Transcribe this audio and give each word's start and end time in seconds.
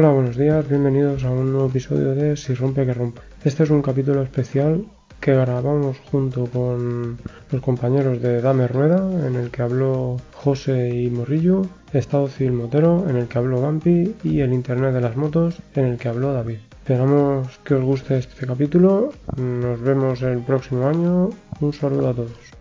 Hola, 0.00 0.10
buenos 0.10 0.36
días, 0.36 0.68
bienvenidos 0.68 1.24
a 1.24 1.30
un 1.32 1.50
nuevo 1.50 1.66
episodio 1.66 2.14
de 2.14 2.36
Si 2.36 2.54
rompe 2.54 2.86
que 2.86 2.94
rompe. 2.94 3.20
Este 3.42 3.64
es 3.64 3.70
un 3.70 3.82
capítulo 3.82 4.22
especial 4.22 4.84
que 5.18 5.34
grabamos 5.34 5.98
junto 6.12 6.46
con 6.46 7.18
los 7.50 7.60
compañeros 7.60 8.22
de 8.22 8.40
Dame 8.40 8.68
Rueda, 8.68 9.00
en 9.26 9.34
el 9.34 9.50
que 9.50 9.62
habló 9.62 10.18
José 10.34 10.90
y 10.90 11.10
Morrillo, 11.10 11.62
Estado 11.92 12.28
Civil 12.28 12.52
Motero, 12.52 13.06
en 13.10 13.16
el 13.16 13.26
que 13.26 13.38
habló 13.38 13.60
Gampi, 13.60 14.14
y 14.22 14.38
el 14.38 14.52
Internet 14.52 14.94
de 14.94 15.00
las 15.00 15.16
Motos, 15.16 15.58
en 15.74 15.86
el 15.86 15.98
que 15.98 16.06
habló 16.06 16.32
David. 16.32 16.58
Esperamos 16.70 17.58
que 17.64 17.74
os 17.74 17.82
guste 17.82 18.18
este 18.18 18.46
capítulo, 18.46 19.10
nos 19.36 19.80
vemos 19.80 20.22
el 20.22 20.38
próximo 20.42 20.86
año, 20.86 21.30
un 21.60 21.72
saludo 21.72 22.10
a 22.10 22.14
todos. 22.14 22.57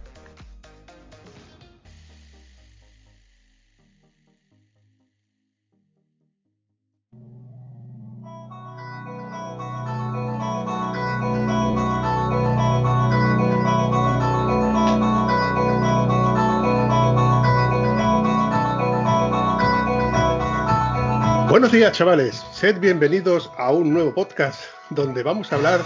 Días, 21.78 21.92
chavales. 21.92 22.44
Sed 22.54 22.80
bienvenidos 22.80 23.52
a 23.56 23.72
un 23.72 23.94
nuevo 23.94 24.12
podcast 24.12 24.64
donde 24.90 25.22
vamos 25.22 25.54
a 25.54 25.58
hablar 25.58 25.80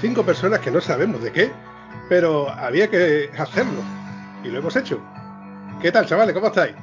cinco 0.00 0.24
personas 0.24 0.58
que 0.58 0.72
no 0.72 0.80
sabemos 0.80 1.22
de 1.22 1.30
qué, 1.30 1.52
pero 2.08 2.50
había 2.50 2.90
que 2.90 3.30
hacerlo 3.38 3.80
y 4.42 4.48
lo 4.48 4.58
hemos 4.58 4.74
hecho. 4.74 5.00
¿Qué 5.80 5.92
tal, 5.92 6.04
chavales? 6.04 6.34
¿Cómo 6.34 6.48
estáis? 6.48 6.74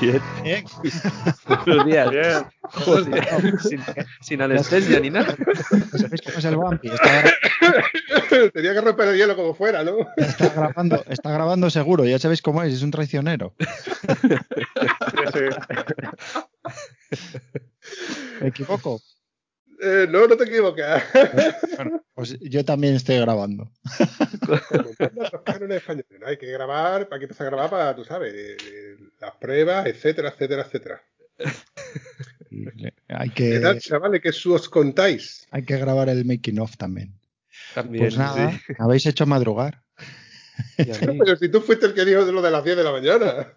Bien. 0.00 0.22
Bien. 0.44 0.64
Buenos 1.66 1.86
días. 1.86 2.08
Bien. 2.08 2.46
Joder, 2.62 3.58
sin, 3.62 3.82
sin 4.20 4.40
anestesia 4.40 5.00
ni 5.00 5.10
nada. 5.10 5.34
¿Sabéis 5.96 6.22
cómo 6.22 6.38
es 6.38 6.44
el? 6.44 6.56
Está, 6.84 7.34
Tenía 8.52 8.74
que 8.74 8.80
romper 8.80 9.08
el 9.08 9.16
hielo 9.16 9.34
como 9.34 9.54
fuera, 9.54 9.82
¿no? 9.82 9.96
está 10.16 10.50
grabando, 10.50 11.04
está 11.08 11.32
grabando 11.32 11.68
seguro, 11.68 12.04
ya 12.04 12.20
sabéis 12.20 12.42
cómo 12.42 12.62
es, 12.62 12.74
es 12.74 12.82
un 12.82 12.92
traicionero. 12.92 13.54
¿Me 18.40 18.48
equivoco? 18.48 19.00
Eh, 19.80 20.06
no, 20.10 20.26
no 20.26 20.36
te 20.36 20.44
equivocas. 20.44 21.04
Bueno, 21.76 22.04
pues 22.14 22.36
yo 22.40 22.64
también 22.64 22.94
estoy 22.96 23.18
grabando. 23.20 23.70
¿no? 24.48 24.90
Hay 26.26 26.36
que 26.36 26.46
grabar, 26.50 27.08
hay 27.10 27.18
que 27.18 27.24
empezar 27.26 27.46
a 27.46 27.50
grabar 27.50 27.70
para, 27.70 27.94
tú 27.96 28.04
sabes, 28.04 28.34
las 29.20 29.36
pruebas, 29.36 29.86
etcétera, 29.86 30.30
etcétera, 30.30 30.62
etcétera. 30.62 31.02
Hay 33.08 33.30
¿Qué 33.30 33.60
tal, 33.60 33.74
que, 33.74 33.80
chavales? 33.80 34.20
¿Qué 34.20 34.30
os 34.50 34.68
contáis? 34.68 35.46
hay 35.50 35.62
que 35.64 35.76
grabar 35.76 36.08
el 36.08 36.24
making 36.24 36.58
of 36.58 36.76
también. 36.76 37.14
También, 37.74 38.04
Pues 38.04 38.16
nada, 38.18 38.50
sí. 38.66 38.72
habéis 38.78 39.06
hecho 39.06 39.26
madrugar. 39.26 39.82
Pero 40.76 41.36
si 41.36 41.48
tú 41.48 41.60
fuiste 41.60 41.86
el 41.86 41.94
que 41.94 42.04
dijo 42.04 42.24
de 42.24 42.32
lo 42.32 42.42
de 42.42 42.50
las 42.50 42.64
10 42.64 42.76
de 42.76 42.84
la 42.84 42.90
mañana. 42.92 43.52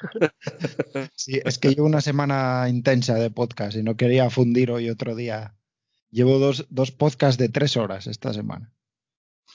Sí, 1.14 1.40
es 1.44 1.58
que 1.58 1.70
llevo 1.70 1.86
una 1.86 2.00
semana 2.00 2.66
intensa 2.68 3.14
de 3.14 3.30
podcast 3.30 3.76
y 3.76 3.82
no 3.82 3.96
quería 3.96 4.30
fundir 4.30 4.70
hoy 4.70 4.90
otro 4.90 5.14
día. 5.14 5.56
Llevo 6.10 6.38
dos, 6.38 6.66
dos 6.70 6.90
podcasts 6.90 7.38
de 7.38 7.48
tres 7.48 7.76
horas 7.76 8.06
esta 8.06 8.32
semana. 8.32 8.72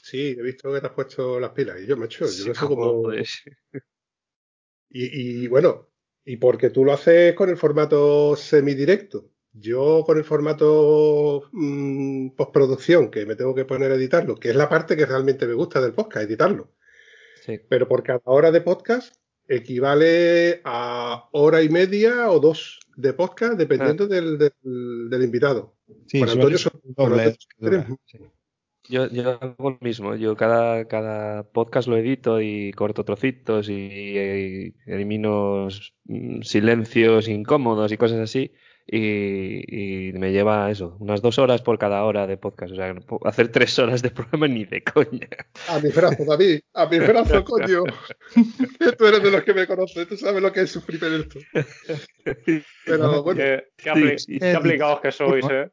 Sí, 0.03 0.35
he 0.37 0.41
visto 0.41 0.71
que 0.71 0.79
te 0.79 0.87
has 0.87 0.93
puesto 0.93 1.39
las 1.39 1.51
pilas 1.51 1.81
y 1.81 1.87
yo, 1.87 1.97
macho, 1.97 2.25
yo 2.25 2.31
Sí, 2.31 2.47
no 2.49 2.55
sé 2.55 2.65
cómo... 2.65 2.91
joder. 3.01 3.25
Y, 4.89 5.43
y 5.43 5.47
bueno, 5.47 5.89
y 6.23 6.37
porque 6.37 6.69
tú 6.69 6.85
lo 6.85 6.93
haces 6.93 7.33
con 7.35 7.49
el 7.49 7.57
formato 7.57 8.35
semidirecto. 8.35 9.31
Yo 9.51 10.03
con 10.05 10.17
el 10.17 10.25
formato 10.25 11.49
mm, 11.51 12.31
postproducción, 12.31 13.09
que 13.09 13.25
me 13.25 13.35
tengo 13.35 13.55
que 13.55 13.65
poner 13.65 13.91
a 13.91 13.95
editarlo, 13.95 14.35
que 14.35 14.49
es 14.49 14.55
la 14.55 14.67
parte 14.67 14.97
que 14.97 15.05
realmente 15.05 15.47
me 15.47 15.53
gusta 15.53 15.79
del 15.81 15.93
podcast, 15.93 16.25
editarlo. 16.25 16.73
Sí. 17.41 17.59
Pero 17.69 17.87
por 17.87 18.03
cada 18.03 18.21
hora 18.25 18.51
de 18.51 18.61
podcast 18.61 19.15
equivale 19.47 20.61
a 20.63 21.27
hora 21.31 21.61
y 21.61 21.69
media 21.69 22.29
o 22.31 22.39
dos 22.39 22.79
de 22.95 23.13
podcast, 23.13 23.53
dependiendo 23.57 24.07
del, 24.07 24.37
del- 24.37 25.09
del 25.09 25.23
invitado. 25.23 25.75
Sí, 26.07 26.19
suele 26.19 26.33
Antonio 26.33 26.57
son- 26.57 26.81
doble 26.83 27.35
sí. 28.05 28.17
Yo, 28.87 29.07
yo 29.09 29.31
hago 29.41 29.71
lo 29.71 29.77
mismo. 29.81 30.15
Yo 30.15 30.35
cada, 30.35 30.85
cada 30.87 31.41
podcast 31.43 31.87
lo 31.87 31.97
edito 31.97 32.39
y 32.39 32.71
corto 32.73 33.03
trocitos 33.03 33.67
y, 33.67 33.73
y 33.73 34.73
elimino 34.85 35.67
mm, 36.05 36.41
silencios 36.43 37.27
incómodos 37.27 37.91
y 37.91 37.97
cosas 37.97 38.19
así. 38.19 38.51
Y, 38.87 40.09
y 40.09 40.13
me 40.13 40.31
lleva 40.31 40.69
eso, 40.69 40.95
unas 40.99 41.19
dos 41.21 41.39
horas 41.39 41.63
por 41.63 41.79
cada 41.79 42.03
hora 42.03 42.27
de 42.27 42.37
podcast. 42.37 42.73
O 42.73 42.75
sea, 42.75 42.93
no 42.93 43.01
puedo 43.01 43.25
hacer 43.27 43.47
tres 43.51 43.79
horas 43.79 44.03
de 44.03 44.11
programa 44.11 44.47
ni 44.47 44.63
de 44.65 44.83
coña. 44.83 45.27
A 45.69 45.79
mi 45.79 45.89
brazo, 45.89 46.23
David, 46.23 46.59
a 46.73 46.85
mi 46.85 46.99
brazo, 46.99 47.43
coño. 47.45 47.83
Que 48.79 48.91
tú 48.91 49.05
eres 49.07 49.23
de 49.23 49.31
los 49.31 49.43
que 49.43 49.53
me 49.55 49.65
conoces, 49.65 50.07
tú 50.07 50.15
sabes 50.17 50.39
lo 50.41 50.51
que 50.53 50.61
es 50.61 50.71
sufrir 50.71 51.03
en 51.03 51.13
esto. 51.21 51.39
Pero 52.85 53.23
bueno, 53.23 53.39
Qué, 53.41 53.63
qué 53.77 53.91
apli- 53.91 54.17
Sí, 54.19 54.33
sí. 54.33 54.39
qué 54.39 54.51
aplicados 54.51 55.01
que 55.01 55.11
sois, 55.11 55.45
¿eh? 55.49 55.71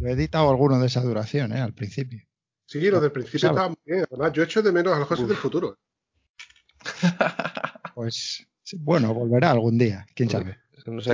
Yo 0.00 0.06
he 0.08 0.12
editado 0.12 0.50
alguno 0.50 0.80
de 0.80 0.86
esa 0.88 1.02
duración, 1.02 1.52
¿eh? 1.52 1.60
Al 1.60 1.74
principio. 1.74 2.20
sí, 2.66 2.90
lo 2.90 3.00
del 3.00 3.12
principio 3.12 3.38
¿Sabes? 3.38 3.54
estaba 3.54 3.68
muy 3.68 3.78
bien. 3.84 4.04
Además, 4.10 4.32
yo 4.32 4.42
echo 4.42 4.62
de 4.62 4.72
menos 4.72 4.92
a 4.94 4.98
los 4.98 5.06
cosas 5.06 5.28
del 5.28 5.36
futuro. 5.36 5.78
Pues 7.94 8.46
bueno, 8.78 9.14
volverá 9.14 9.52
algún 9.52 9.78
día, 9.78 10.04
quién 10.14 10.28
sabe. 10.28 10.58
No 10.86 11.00
se 11.00 11.12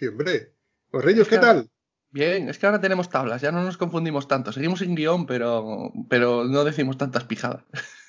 Sí, 0.00 0.06
hombre. 0.06 0.32
Hombre. 0.32 0.54
Correños, 0.90 1.28
¿qué 1.28 1.36
tal? 1.38 1.68
Bien, 2.10 2.48
es 2.48 2.58
que 2.58 2.64
ahora 2.66 2.80
tenemos 2.80 3.10
tablas, 3.10 3.42
ya 3.42 3.52
no 3.52 3.62
nos 3.62 3.76
confundimos 3.76 4.26
tanto. 4.26 4.50
Seguimos 4.50 4.78
sin 4.78 4.94
guion, 4.96 5.26
pero, 5.26 5.92
pero 6.08 6.44
no 6.44 6.64
decimos 6.64 6.96
tantas 6.96 7.24
pijadas. 7.24 7.62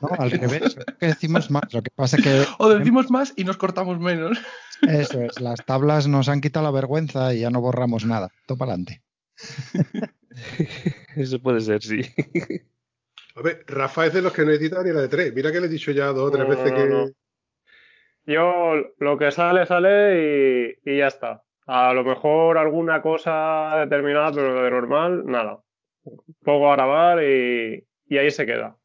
No, 0.00 0.08
al 0.16 0.30
revés, 0.30 0.76
que 1.00 1.06
decimos 1.06 1.50
más. 1.50 1.72
Lo 1.72 1.82
que 1.82 1.90
pasa 1.92 2.18
que 2.18 2.44
O 2.60 2.68
decimos 2.68 3.10
más 3.10 3.32
y 3.34 3.42
nos 3.42 3.56
cortamos 3.56 3.98
menos. 3.98 4.38
eso 4.82 5.20
es, 5.22 5.40
las 5.40 5.64
tablas 5.64 6.06
nos 6.06 6.28
han 6.28 6.40
quitado 6.40 6.64
la 6.66 6.70
vergüenza 6.70 7.34
y 7.34 7.40
ya 7.40 7.50
no 7.50 7.60
borramos 7.60 8.04
nada. 8.04 8.30
Todo 8.46 8.58
para 8.58 8.74
adelante. 8.74 9.02
Eso 11.16 11.40
puede 11.42 11.62
ser, 11.62 11.82
sí. 11.82 12.00
A 13.34 13.42
ver, 13.42 13.64
Rafa 13.66 14.06
es 14.06 14.12
de 14.12 14.22
los 14.22 14.32
que 14.32 14.44
no 14.44 14.52
edita 14.52 14.84
ni 14.84 14.92
la 14.92 15.00
de 15.00 15.08
tres. 15.08 15.34
Mira 15.34 15.50
que 15.50 15.60
le 15.60 15.66
he 15.66 15.70
dicho 15.70 15.90
ya 15.90 16.06
dos 16.12 16.28
o 16.28 16.30
tres 16.30 16.44
No, 16.44 16.50
veces 16.50 16.70
no, 16.70 16.76
que. 16.76 16.88
no. 16.88 17.06
Yo 18.26 18.74
lo 18.98 19.18
que 19.18 19.30
sale, 19.30 19.66
sale 19.66 20.76
y, 20.84 20.90
y 20.90 20.98
ya 20.98 21.06
está. 21.06 21.42
A 21.66 21.92
lo 21.92 22.04
mejor 22.04 22.58
alguna 22.58 23.02
cosa 23.02 23.76
determinada, 23.80 24.32
pero 24.32 24.62
de 24.62 24.70
normal, 24.70 25.24
nada. 25.26 25.60
Pongo 26.44 26.70
a 26.70 26.76
grabar 26.76 27.22
y, 27.22 27.84
y 28.08 28.18
ahí 28.18 28.30
se 28.30 28.46
queda. 28.46 28.76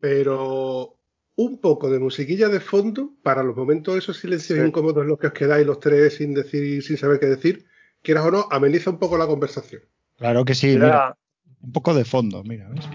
Pero 0.00 0.94
un 1.36 1.60
poco 1.60 1.90
de 1.90 1.98
musiquilla 1.98 2.48
de 2.48 2.60
fondo 2.60 3.10
para 3.22 3.42
los 3.42 3.56
momentos, 3.56 3.96
esos 3.96 4.18
silencios 4.18 4.58
Sí. 4.58 4.64
incómodos 4.66 5.02
en 5.02 5.08
los 5.08 5.18
que 5.18 5.26
os 5.28 5.32
quedáis 5.34 5.66
los 5.66 5.80
tres 5.80 6.14
sin 6.16 6.32
decir, 6.34 6.82
sin 6.82 6.96
saber 6.96 7.20
qué 7.20 7.26
decir, 7.26 7.66
quieras 8.02 8.24
o 8.26 8.30
no, 8.30 8.46
ameniza 8.50 8.90
un 8.90 8.98
poco 8.98 9.18
la 9.18 9.26
conversación. 9.26 9.82
Claro 10.16 10.44
que 10.46 10.54
sí, 10.54 10.68
mira, 10.78 11.16
un 11.60 11.72
poco 11.72 11.92
de 11.94 12.04
fondo, 12.06 12.42
mira, 12.44 12.68
¿ves? 12.70 12.88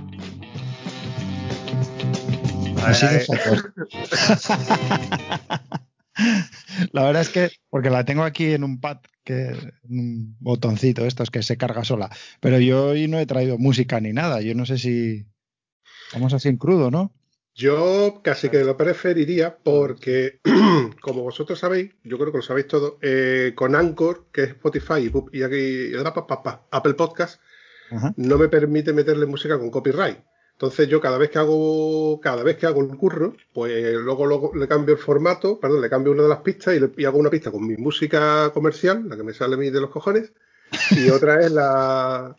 Así 2.84 3.06
de. 3.06 3.24
La 6.92 7.04
verdad 7.04 7.22
es 7.22 7.30
que, 7.30 7.50
porque 7.70 7.90
la 7.90 8.06
tengo 8.06 8.24
aquí 8.24 8.52
en 8.52 8.64
un 8.64 8.80
pad, 8.80 8.98
que 9.24 9.56
un 9.84 10.36
botoncito 10.40 11.06
estos 11.06 11.32
que 11.32 11.44
se 11.44 11.58
carga 11.58 11.84
sola, 11.84 12.10
pero 12.40 12.60
yo 12.60 12.88
hoy 12.88 13.08
no 13.08 13.20
he 13.20 13.26
traído 13.26 13.58
música 13.58 14.00
ni 14.00 14.14
nada, 14.14 14.42
yo 14.42 14.56
no 14.56 14.66
sé 14.66 14.78
si 14.78 15.26
vamos 16.14 16.34
así 16.34 16.50
en 16.50 16.58
crudo, 16.58 16.92
¿no? 16.92 17.14
Yo 17.54 18.22
casi 18.24 18.50
que 18.50 18.64
lo 18.64 18.78
preferiría 18.78 19.58
porque, 19.58 20.40
como 21.02 21.24
vosotros 21.24 21.60
sabéis, 21.60 21.92
yo 22.04 22.18
creo 22.18 22.32
que 22.32 22.38
lo 22.38 22.44
sabéis 22.44 22.68
todo, 22.68 22.98
eh, 23.02 23.54
con 23.56 23.76
Anchor, 23.76 24.28
que 24.32 24.44
es 24.44 24.50
Spotify 24.52 25.12
y, 25.12 25.38
y 25.38 25.44
aquí 25.44 25.92
y 25.92 25.96
Apple 25.96 26.94
Podcast, 26.94 27.42
Ajá. 27.92 28.14
no 28.16 28.38
me 28.38 28.48
permite 28.48 28.94
meterle 28.94 29.26
música 29.26 29.60
con 29.60 29.70
copyright. 29.70 30.20
Entonces 30.62 30.88
yo 30.88 31.02
cada 31.02 31.18
vez 31.18 31.32
que 31.32 31.40
hago 31.40 32.22
cada 32.22 32.44
vez 32.44 32.56
que 32.56 32.68
hago 32.68 32.82
el 32.82 32.96
curro, 32.96 33.36
pues 33.52 33.96
luego, 33.96 34.28
luego 34.28 34.52
le 34.54 34.68
cambio 34.68 34.94
el 34.94 35.02
formato, 35.02 35.60
perdón, 35.60 35.82
le 35.82 35.90
cambio 35.90 36.12
una 36.12 36.22
de 36.22 36.30
las 36.30 36.42
pistas 36.42 36.76
y, 36.76 36.80
le- 36.80 36.92
y 36.98 37.06
hago 37.06 37.18
una 37.18 37.32
pista 37.32 37.50
con 37.50 37.66
mi 37.66 37.76
música 37.78 38.52
comercial, 38.54 39.10
la 39.10 39.18
que 39.18 39.24
me 39.24 39.34
sale 39.34 39.56
a 39.56 39.58
mí 39.58 39.72
de 39.72 39.82
los 39.82 39.90
cojones, 39.90 40.32
y 40.96 41.10
otra 41.10 41.44
es 41.44 41.52
la 41.52 42.36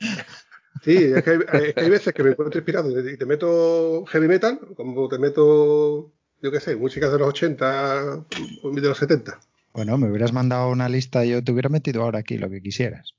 Sí, 0.85 0.99
es 0.99 1.25
que, 1.25 1.31
hay, 1.31 1.39
es 1.67 1.75
que 1.75 1.81
hay 1.81 1.91
veces 1.91 2.15
que 2.15 2.23
me 2.23 2.31
encuentro 2.31 2.61
inspirado 2.61 2.97
y 2.97 3.17
te 3.17 3.27
meto 3.27 4.05
heavy 4.07 4.29
metal, 4.29 4.61
como 4.77 5.09
te 5.09 5.19
meto, 5.19 6.13
yo 6.41 6.53
qué 6.53 6.61
sé, 6.61 6.77
música 6.77 7.11
de 7.11 7.19
los 7.19 7.27
80, 7.29 8.25
de 8.63 8.81
los 8.83 8.99
70. 8.99 9.41
Bueno, 9.75 9.99
me 9.99 10.09
hubieras 10.09 10.33
mandado 10.33 10.71
una 10.71 10.89
lista 10.89 11.25
y 11.25 11.31
yo 11.31 11.43
te 11.43 11.51
hubiera 11.51 11.69
metido 11.71 12.05
ahora 12.05 12.21
aquí 12.21 12.39
lo 12.39 12.49
que 12.49 12.63
quisieras. 12.63 13.15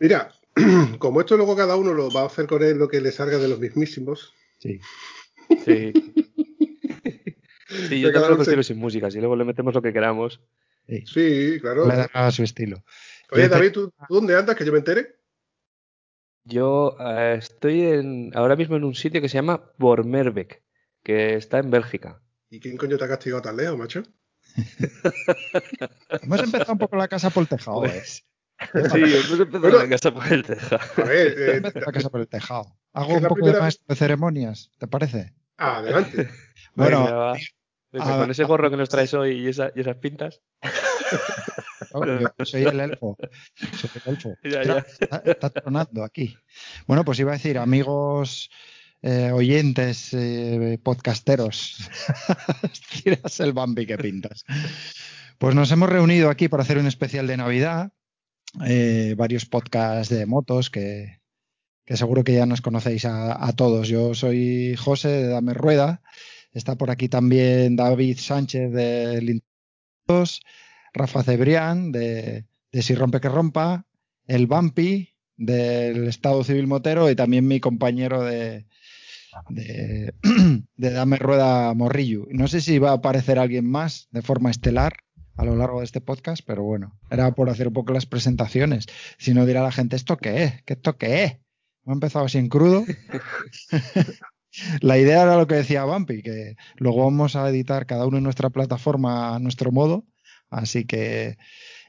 Mira, 0.00 0.32
como 0.98 1.20
esto 1.20 1.36
luego 1.36 1.56
cada 1.56 1.76
uno 1.76 1.92
lo 1.92 2.10
va 2.10 2.22
a 2.22 2.26
hacer 2.26 2.46
con 2.46 2.62
él 2.62 2.78
lo 2.78 2.88
que 2.88 3.00
le 3.00 3.12
salga 3.12 3.38
de 3.38 3.48
los 3.48 3.58
mismísimos, 3.58 4.32
Sí. 4.58 4.80
Sí. 5.64 5.92
Sí, 7.88 8.00
yo 8.00 8.12
también 8.12 8.30
lo 8.30 8.36
prefiero 8.36 8.62
sin 8.62 8.78
música. 8.78 9.10
Si 9.10 9.18
luego 9.18 9.34
le 9.34 9.44
metemos 9.44 9.74
lo 9.74 9.82
que 9.82 9.92
queramos. 9.92 10.40
Sí, 10.86 11.58
claro. 11.60 11.88
Le 11.88 11.96
dará 11.96 12.30
su 12.30 12.44
estilo. 12.44 12.84
Oye, 13.32 13.48
David, 13.48 13.72
¿tú, 13.72 13.90
tú 14.06 14.14
dónde 14.14 14.36
andas? 14.36 14.54
Que 14.54 14.64
yo 14.64 14.70
me 14.70 14.78
entere. 14.78 15.16
Yo 16.44 16.96
eh, 17.00 17.36
estoy 17.38 17.80
en, 17.82 18.30
ahora 18.34 18.54
mismo 18.54 18.76
en 18.76 18.84
un 18.84 18.94
sitio 18.94 19.20
que 19.20 19.28
se 19.28 19.38
llama 19.38 19.72
Bormerbeek, 19.78 20.62
que 21.02 21.34
está 21.34 21.58
en 21.58 21.70
Bélgica. 21.70 22.22
¿Y 22.50 22.60
quién 22.60 22.76
coño 22.76 22.96
te 22.98 23.04
ha 23.04 23.08
castigado 23.08 23.42
tan 23.42 23.56
lejos, 23.56 23.78
macho? 23.78 24.02
Hemos 26.22 26.42
empezado 26.42 26.72
un 26.74 26.78
poco 26.78 26.96
la 26.96 27.08
casa 27.08 27.30
por 27.30 27.42
el 27.42 27.48
tejado, 27.48 27.84
¿eh? 27.86 28.02
Sí, 28.92 28.98
hemos 29.02 29.30
empezado 29.40 29.60
Bueno. 29.60 29.78
la 29.78 29.88
casa 29.88 30.12
por 30.14 30.32
el 30.32 30.42
tejado. 30.44 30.80
A 30.96 31.02
ver, 31.06 31.34
eh, 31.38 31.60
la 31.86 31.92
casa 31.92 32.10
por 32.10 32.20
el 32.20 32.28
tejado. 32.28 32.76
Hago 32.92 33.14
un 33.14 33.22
poco 33.24 33.46
de 33.46 33.58
maestro 33.60 33.84
de 33.88 33.96
ceremonias, 33.96 34.70
¿te 34.78 34.86
parece? 34.86 35.32
adelante. 35.56 36.28
Bueno, 36.74 37.32
a- 37.32 37.36
con 37.92 38.28
ese 38.30 38.42
gorro 38.42 38.68
que 38.68 38.76
nos 38.76 38.88
traes 38.88 39.14
hoy 39.14 39.44
y, 39.44 39.48
esa- 39.48 39.70
y 39.76 39.80
esas 39.80 39.96
pintas. 39.98 40.40
Yo 41.92 42.44
soy 42.44 42.64
el 42.64 42.80
elfo. 42.80 43.16
Soy 43.76 43.90
el 44.04 44.12
elfo. 44.12 44.36
Ya, 44.42 44.78
Está, 45.00 45.22
está 45.24 45.50
tronando 45.50 46.02
aquí. 46.02 46.36
Bueno, 46.88 47.04
pues 47.04 47.20
iba 47.20 47.30
a 47.30 47.34
decir, 47.36 47.56
amigos 47.58 48.50
eh, 49.02 49.30
oyentes, 49.32 50.12
eh, 50.12 50.78
podcasteros, 50.82 51.88
tiras 53.04 53.38
el 53.38 53.52
Bambi 53.52 53.86
que 53.86 53.96
pintas. 53.96 54.44
Pues 55.38 55.54
nos 55.54 55.70
hemos 55.70 55.88
reunido 55.88 56.30
aquí 56.30 56.48
para 56.48 56.64
hacer 56.64 56.78
un 56.78 56.86
especial 56.88 57.28
de 57.28 57.36
Navidad. 57.36 57.92
Eh, 58.66 59.14
varios 59.16 59.46
podcasts 59.46 60.14
de 60.14 60.26
motos 60.26 60.70
que, 60.70 61.20
seguro 61.86 62.24
que 62.24 62.34
ya 62.34 62.46
nos 62.46 62.60
conocéis 62.60 63.04
a, 63.04 63.46
a 63.46 63.52
todos. 63.52 63.88
Yo 63.88 64.14
soy 64.14 64.76
José 64.76 65.08
de 65.08 65.28
Dame 65.28 65.54
Rueda. 65.54 66.02
Está 66.52 66.76
por 66.76 66.90
aquí 66.90 67.08
también 67.08 67.76
David 67.76 68.18
Sánchez 68.18 68.72
de 68.72 69.20
Lintos, 69.20 70.40
Rafa 70.92 71.22
Cebrián 71.24 71.90
de, 71.90 72.46
de 72.70 72.82
Si 72.82 72.94
Rompe 72.94 73.20
que 73.20 73.28
Rompa, 73.28 73.86
el 74.26 74.46
Bampi 74.46 75.14
del 75.36 76.06
Estado 76.06 76.44
Civil 76.44 76.68
Motero 76.68 77.10
y 77.10 77.16
también 77.16 77.48
mi 77.48 77.58
compañero 77.58 78.22
de, 78.22 78.66
de, 79.48 80.14
de 80.76 80.90
Dame 80.90 81.16
Rueda 81.16 81.74
Morrillo. 81.74 82.26
No 82.30 82.46
sé 82.46 82.60
si 82.60 82.78
va 82.78 82.90
a 82.90 82.94
aparecer 82.94 83.38
alguien 83.38 83.68
más 83.68 84.08
de 84.12 84.22
forma 84.22 84.50
estelar 84.50 85.03
a 85.36 85.44
lo 85.44 85.56
largo 85.56 85.80
de 85.80 85.84
este 85.84 86.00
podcast, 86.00 86.42
pero 86.46 86.62
bueno, 86.62 86.98
era 87.10 87.34
por 87.34 87.50
hacer 87.50 87.68
un 87.68 87.74
poco 87.74 87.92
las 87.92 88.06
presentaciones. 88.06 88.86
Si 89.18 89.34
no 89.34 89.46
dirá 89.46 89.62
la 89.62 89.72
gente, 89.72 89.96
¿esto 89.96 90.16
qué 90.16 90.44
es? 90.44 90.62
¿Qué 90.64 90.74
esto 90.74 90.96
qué 90.96 91.24
es? 91.24 91.32
Hemos 91.84 91.96
empezado 91.96 92.24
así 92.24 92.38
en 92.38 92.48
crudo. 92.48 92.84
La 94.80 94.98
idea 94.98 95.22
era 95.22 95.36
lo 95.36 95.46
que 95.46 95.56
decía 95.56 95.84
Bumpy, 95.84 96.22
que 96.22 96.56
luego 96.76 97.04
vamos 97.04 97.34
a 97.34 97.48
editar 97.48 97.86
cada 97.86 98.06
uno 98.06 98.18
en 98.18 98.24
nuestra 98.24 98.50
plataforma 98.50 99.34
a 99.34 99.38
nuestro 99.40 99.72
modo. 99.72 100.06
Así 100.48 100.84
que 100.84 101.36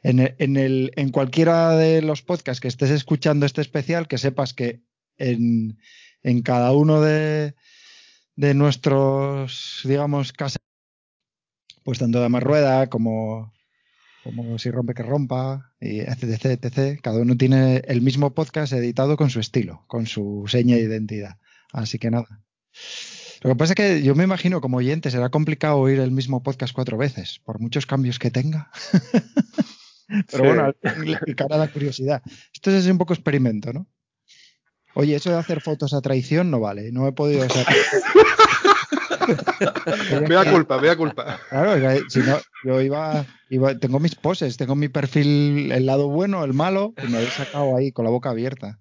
en, 0.02 0.34
en, 0.40 0.58
el, 0.58 0.92
en 0.96 1.10
cualquiera 1.10 1.76
de 1.76 2.02
los 2.02 2.24
podcasts 2.24 2.62
que 2.62 2.68
estés 2.68 2.90
escuchando 2.90 3.46
este 3.46 3.62
especial, 3.62 4.08
que 4.08 4.18
sepas 4.18 4.54
que 4.54 4.82
en, 5.18 5.78
en 6.24 6.42
cada 6.42 6.72
uno 6.72 7.02
de, 7.02 7.54
de 8.36 8.54
nuestros, 8.54 9.82
digamos, 9.84 10.34
casas, 10.34 10.58
pues 11.86 12.00
tanto 12.00 12.20
de 12.22 12.28
más 12.30 12.44
rueda 12.44 12.88
como, 12.88 13.54
como 14.24 14.58
si 14.58 14.72
rompe 14.72 14.96
que 14.96 15.04
rompa, 15.04 15.72
y 15.80 16.00
etc, 16.00 16.46
etc, 16.46 17.00
cada 17.02 17.20
uno 17.22 17.38
tiene 17.38 17.84
el 17.88 18.02
mismo 18.02 18.34
podcast 18.34 18.74
editado 18.74 19.16
con 19.16 19.30
su 19.30 19.40
estilo, 19.40 19.86
con 19.88 20.08
su 20.08 20.46
seña 20.48 20.76
de 20.76 20.82
identidad. 20.82 21.38
Así 21.72 22.00
que 22.00 22.10
nada. 22.12 22.42
Lo 23.42 23.52
que 23.52 23.56
pasa 23.56 23.74
es 23.74 23.76
que 23.76 24.02
yo 24.04 24.16
me 24.16 24.24
imagino 24.24 24.62
como 24.62 24.78
oyente 24.78 25.12
será 25.12 25.30
complicado 25.30 25.78
oír 25.78 26.00
el 26.00 26.10
mismo 26.12 26.42
podcast 26.42 26.74
cuatro 26.74 26.98
veces, 26.98 27.40
por 27.46 27.60
muchos 27.60 27.86
cambios 27.86 28.18
que 28.18 28.32
tenga. 28.32 28.72
Pero 30.08 30.26
Sí. 30.28 30.38
bueno, 30.42 30.74
le 31.04 31.18
picará 31.18 31.58
la 31.58 31.68
curiosidad. 31.68 32.22
Esto 32.54 32.72
es 32.72 32.78
así 32.78 32.90
un 32.92 32.98
poco 32.98 33.14
experimento, 33.14 33.74
¿no? 33.74 33.88
Oye, 34.96 35.16
eso 35.16 35.30
de 35.30 35.38
hacer 35.38 35.62
fotos 35.62 35.94
a 35.94 36.02
traición 36.02 36.50
no 36.50 36.60
vale. 36.60 36.92
No 36.92 37.08
he 37.08 37.12
podido 37.12 37.44
hacer. 37.44 37.66
Vea 40.28 40.52
culpa, 40.52 40.78
vea 40.78 40.96
culpa. 40.96 41.40
Claro, 41.50 42.00
si 42.10 42.20
no, 42.20 42.40
yo 42.64 42.82
iba, 42.82 43.26
iba, 43.50 43.78
tengo 43.78 44.00
mis 44.00 44.16
poses, 44.16 44.58
tengo 44.58 44.76
mi 44.76 44.90
perfil, 44.90 45.72
el 45.72 45.86
lado 45.86 46.10
bueno, 46.10 46.44
el 46.44 46.54
malo, 46.54 46.94
y 47.04 47.08
me 47.12 47.24
he 47.24 47.28
sacado 47.28 47.76
ahí 47.76 47.92
con 47.92 48.06
la 48.06 48.12
boca 48.12 48.30
abierta. 48.30 48.80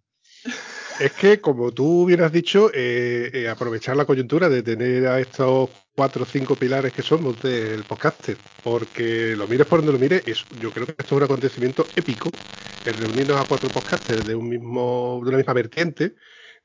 Es 1.00 1.12
que, 1.12 1.40
como 1.40 1.72
tú 1.72 2.02
hubieras 2.02 2.30
dicho, 2.30 2.70
eh, 2.72 3.30
eh, 3.32 3.48
aprovechar 3.48 3.96
la 3.96 4.04
coyuntura 4.04 4.48
de 4.48 4.62
tener 4.62 5.08
a 5.08 5.18
estos 5.18 5.70
cuatro 5.96 6.22
o 6.22 6.26
cinco 6.26 6.54
pilares 6.54 6.92
que 6.92 7.02
somos 7.02 7.40
del 7.42 7.82
podcaster, 7.82 8.36
porque 8.62 9.34
lo 9.36 9.48
mires 9.48 9.66
por 9.66 9.80
donde 9.80 9.92
lo 9.92 9.98
mires, 9.98 10.22
es, 10.26 10.44
yo 10.60 10.70
creo 10.70 10.86
que 10.86 10.92
esto 10.92 11.14
es 11.14 11.18
un 11.18 11.22
acontecimiento 11.24 11.84
épico, 11.96 12.30
el 12.84 12.94
reunirnos 12.94 13.40
a 13.40 13.44
cuatro 13.44 13.68
podcasters 13.70 14.26
de 14.26 14.34
un 14.36 14.48
mismo, 14.48 15.20
de 15.22 15.28
una 15.28 15.38
misma 15.38 15.52
vertiente, 15.52 16.14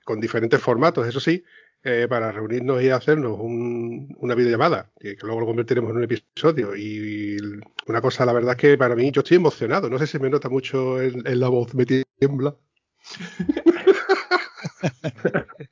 con 0.03 0.19
diferentes 0.19 0.61
formatos, 0.61 1.07
eso 1.07 1.19
sí, 1.19 1.43
eh, 1.83 2.07
para 2.09 2.31
reunirnos 2.31 2.81
y 2.83 2.89
hacernos 2.89 3.37
un- 3.39 4.15
una 4.19 4.35
videollamada, 4.35 4.91
que, 4.99 5.15
que 5.15 5.25
luego 5.25 5.41
lo 5.41 5.45
convertiremos 5.47 5.91
en 5.91 5.97
un 5.97 6.03
episodio. 6.03 6.75
Y 6.75 7.37
una 7.87 8.01
cosa, 8.01 8.25
la 8.25 8.33
verdad 8.33 8.51
es 8.55 8.57
que 8.57 8.77
para 8.77 8.95
mí 8.95 9.11
yo 9.11 9.21
estoy 9.21 9.37
emocionado, 9.37 9.89
no 9.89 9.97
sé 9.99 10.07
si 10.07 10.19
me 10.19 10.29
nota 10.29 10.49
mucho 10.49 11.01
en, 11.01 11.25
en 11.25 11.39
la 11.39 11.47
voz, 11.49 11.73
me 11.75 11.85
tiembla. 11.85 12.55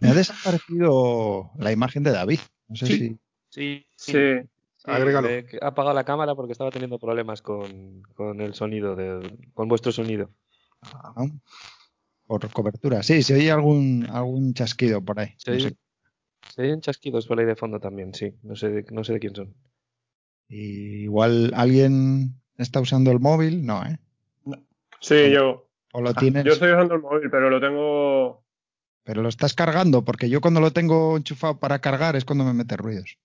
Me 0.00 0.08
ha 0.10 0.14
desaparecido 0.14 1.50
la 1.58 1.72
imagen 1.72 2.02
de 2.02 2.12
David. 2.12 2.40
No 2.68 2.76
sé 2.76 2.86
Sí. 2.86 2.98
si. 2.98 3.18
Sí, 3.50 3.86
Sí. 3.96 4.12
sí, 4.76 4.84
Agrégalo. 4.84 5.28
he 5.28 5.46
apagado 5.62 5.94
la 5.94 6.04
cámara 6.04 6.34
porque 6.34 6.52
estaba 6.52 6.70
teniendo 6.70 6.98
problemas 6.98 7.40
con, 7.42 8.02
con 8.14 8.40
el 8.40 8.54
sonido, 8.54 8.96
de, 8.96 9.36
con 9.54 9.68
vuestro 9.68 9.92
sonido. 9.92 10.30
¿no? 11.16 11.30
Por 12.26 12.50
cobertura. 12.52 13.02
Sí, 13.02 13.22
se 13.22 13.34
oye 13.34 13.50
algún, 13.50 14.06
algún 14.10 14.52
chasquido 14.54 15.02
por 15.04 15.20
ahí. 15.20 15.34
Se 15.38 15.50
No 15.52 15.56
oyen, 15.56 15.70
sé. 15.70 15.76
se 16.54 16.62
oyen 16.62 16.80
chasquidos 16.80 17.26
por 17.26 17.38
ahí 17.38 17.46
de 17.46 17.56
fondo 17.56 17.78
también, 17.80 18.12
sí. 18.14 18.34
No 18.42 18.56
sé, 18.56 18.68
de, 18.70 18.84
no 18.90 19.04
sé 19.04 19.12
de 19.14 19.20
quién 19.20 19.34
son. 19.34 19.54
Y 20.48 21.02
igual 21.04 21.52
alguien 21.54 22.40
está 22.56 22.80
usando 22.80 23.10
el 23.10 23.20
móvil, 23.20 23.64
no, 23.64 23.84
¿eh? 23.84 23.98
Sí, 25.00 25.30
yo. 25.30 25.68
O 25.92 26.00
lo 26.00 26.10
Ah, 26.10 26.14
tienes, 26.14 26.44
Yo 26.44 26.52
estoy 26.52 26.72
usando 26.72 26.94
el 26.94 27.02
móvil, 27.02 27.30
pero 27.30 27.48
lo 27.50 27.60
tengo. 27.60 28.44
pero 29.04 29.22
lo 29.22 29.28
estás 29.28 29.54
cargando, 29.54 30.04
porque 30.04 30.28
yo 30.28 30.40
cuando 30.40 30.60
lo 30.60 30.72
tengo 30.72 31.16
enchufado 31.16 31.58
para 31.60 31.80
cargar 31.80 32.16
es 32.16 32.24
cuando 32.24 32.44
me 32.44 32.54
mete 32.54 32.76
ruidos. 32.76 33.18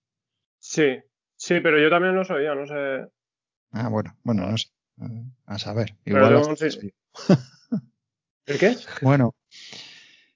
Sí. 0.60 1.00
Sí, 1.38 1.55
pero 1.62 1.79
yo 1.81 1.89
también 1.89 2.15
lo 2.15 2.24
sabía, 2.24 2.53
no 2.53 2.67
sé. 2.67 3.10
Ah, 3.72 3.89
bueno, 3.89 4.15
bueno, 4.24 4.46
no 4.50 4.58
sé. 4.58 4.67
A 5.48 5.58
saber. 5.58 5.96
Pero 6.03 6.17
Igual 6.17 6.41
tengo 6.41 6.51
hasta- 6.53 6.70
sí- 6.70 6.93
¿El 8.45 8.57
qué? 8.57 8.77
Bueno, 9.01 9.36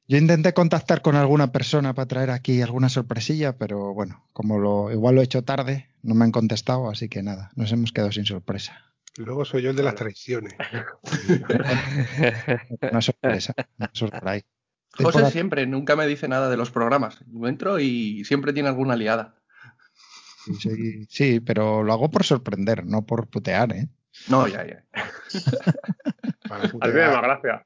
yo 0.07 0.17
intenté 0.17 0.53
contactar 0.53 1.01
con 1.01 1.15
alguna 1.15 1.51
persona 1.51 1.93
para 1.93 2.07
traer 2.07 2.29
aquí 2.29 2.61
alguna 2.61 2.89
sorpresilla, 2.89 3.57
pero 3.57 3.93
bueno, 3.93 4.25
como 4.33 4.59
lo 4.59 4.91
igual 4.91 5.15
lo 5.15 5.21
he 5.21 5.25
hecho 5.25 5.43
tarde, 5.43 5.89
no 6.03 6.15
me 6.15 6.25
han 6.25 6.31
contestado, 6.31 6.89
así 6.89 7.09
que 7.09 7.23
nada, 7.23 7.51
nos 7.55 7.71
hemos 7.71 7.91
quedado 7.91 8.11
sin 8.11 8.25
sorpresa. 8.25 8.93
Luego 9.17 9.45
soy 9.45 9.63
yo 9.63 9.69
el 9.69 9.75
de 9.75 9.83
las 9.83 9.95
traiciones. 9.95 10.53
Una 12.91 13.01
sorpresa, 13.01 13.53
una 13.77 13.89
sorpresa 13.93 14.45
José 15.03 15.31
siempre, 15.31 15.67
nunca 15.67 15.95
me 15.95 16.07
dice 16.07 16.27
nada 16.27 16.49
de 16.49 16.57
los 16.57 16.71
programas. 16.71 17.19
Yo 17.27 17.47
entro 17.47 17.79
y 17.79 18.23
siempre 18.25 18.53
tiene 18.53 18.69
alguna 18.69 18.95
liada. 18.95 19.35
Sí, 20.45 20.69
sí, 20.69 21.05
sí, 21.09 21.39
pero 21.39 21.83
lo 21.83 21.91
hago 21.91 22.09
por 22.09 22.23
sorprender, 22.23 22.85
no 22.85 23.05
por 23.05 23.27
putear, 23.27 23.73
¿eh? 23.73 23.89
No, 24.27 24.47
ya, 24.47 24.65
ya. 24.65 24.83
Para 26.49 26.63
A 26.63 26.87
mí 26.87 26.93
me 26.93 26.99
da 26.99 27.11
más 27.11 27.21
gracia. 27.21 27.65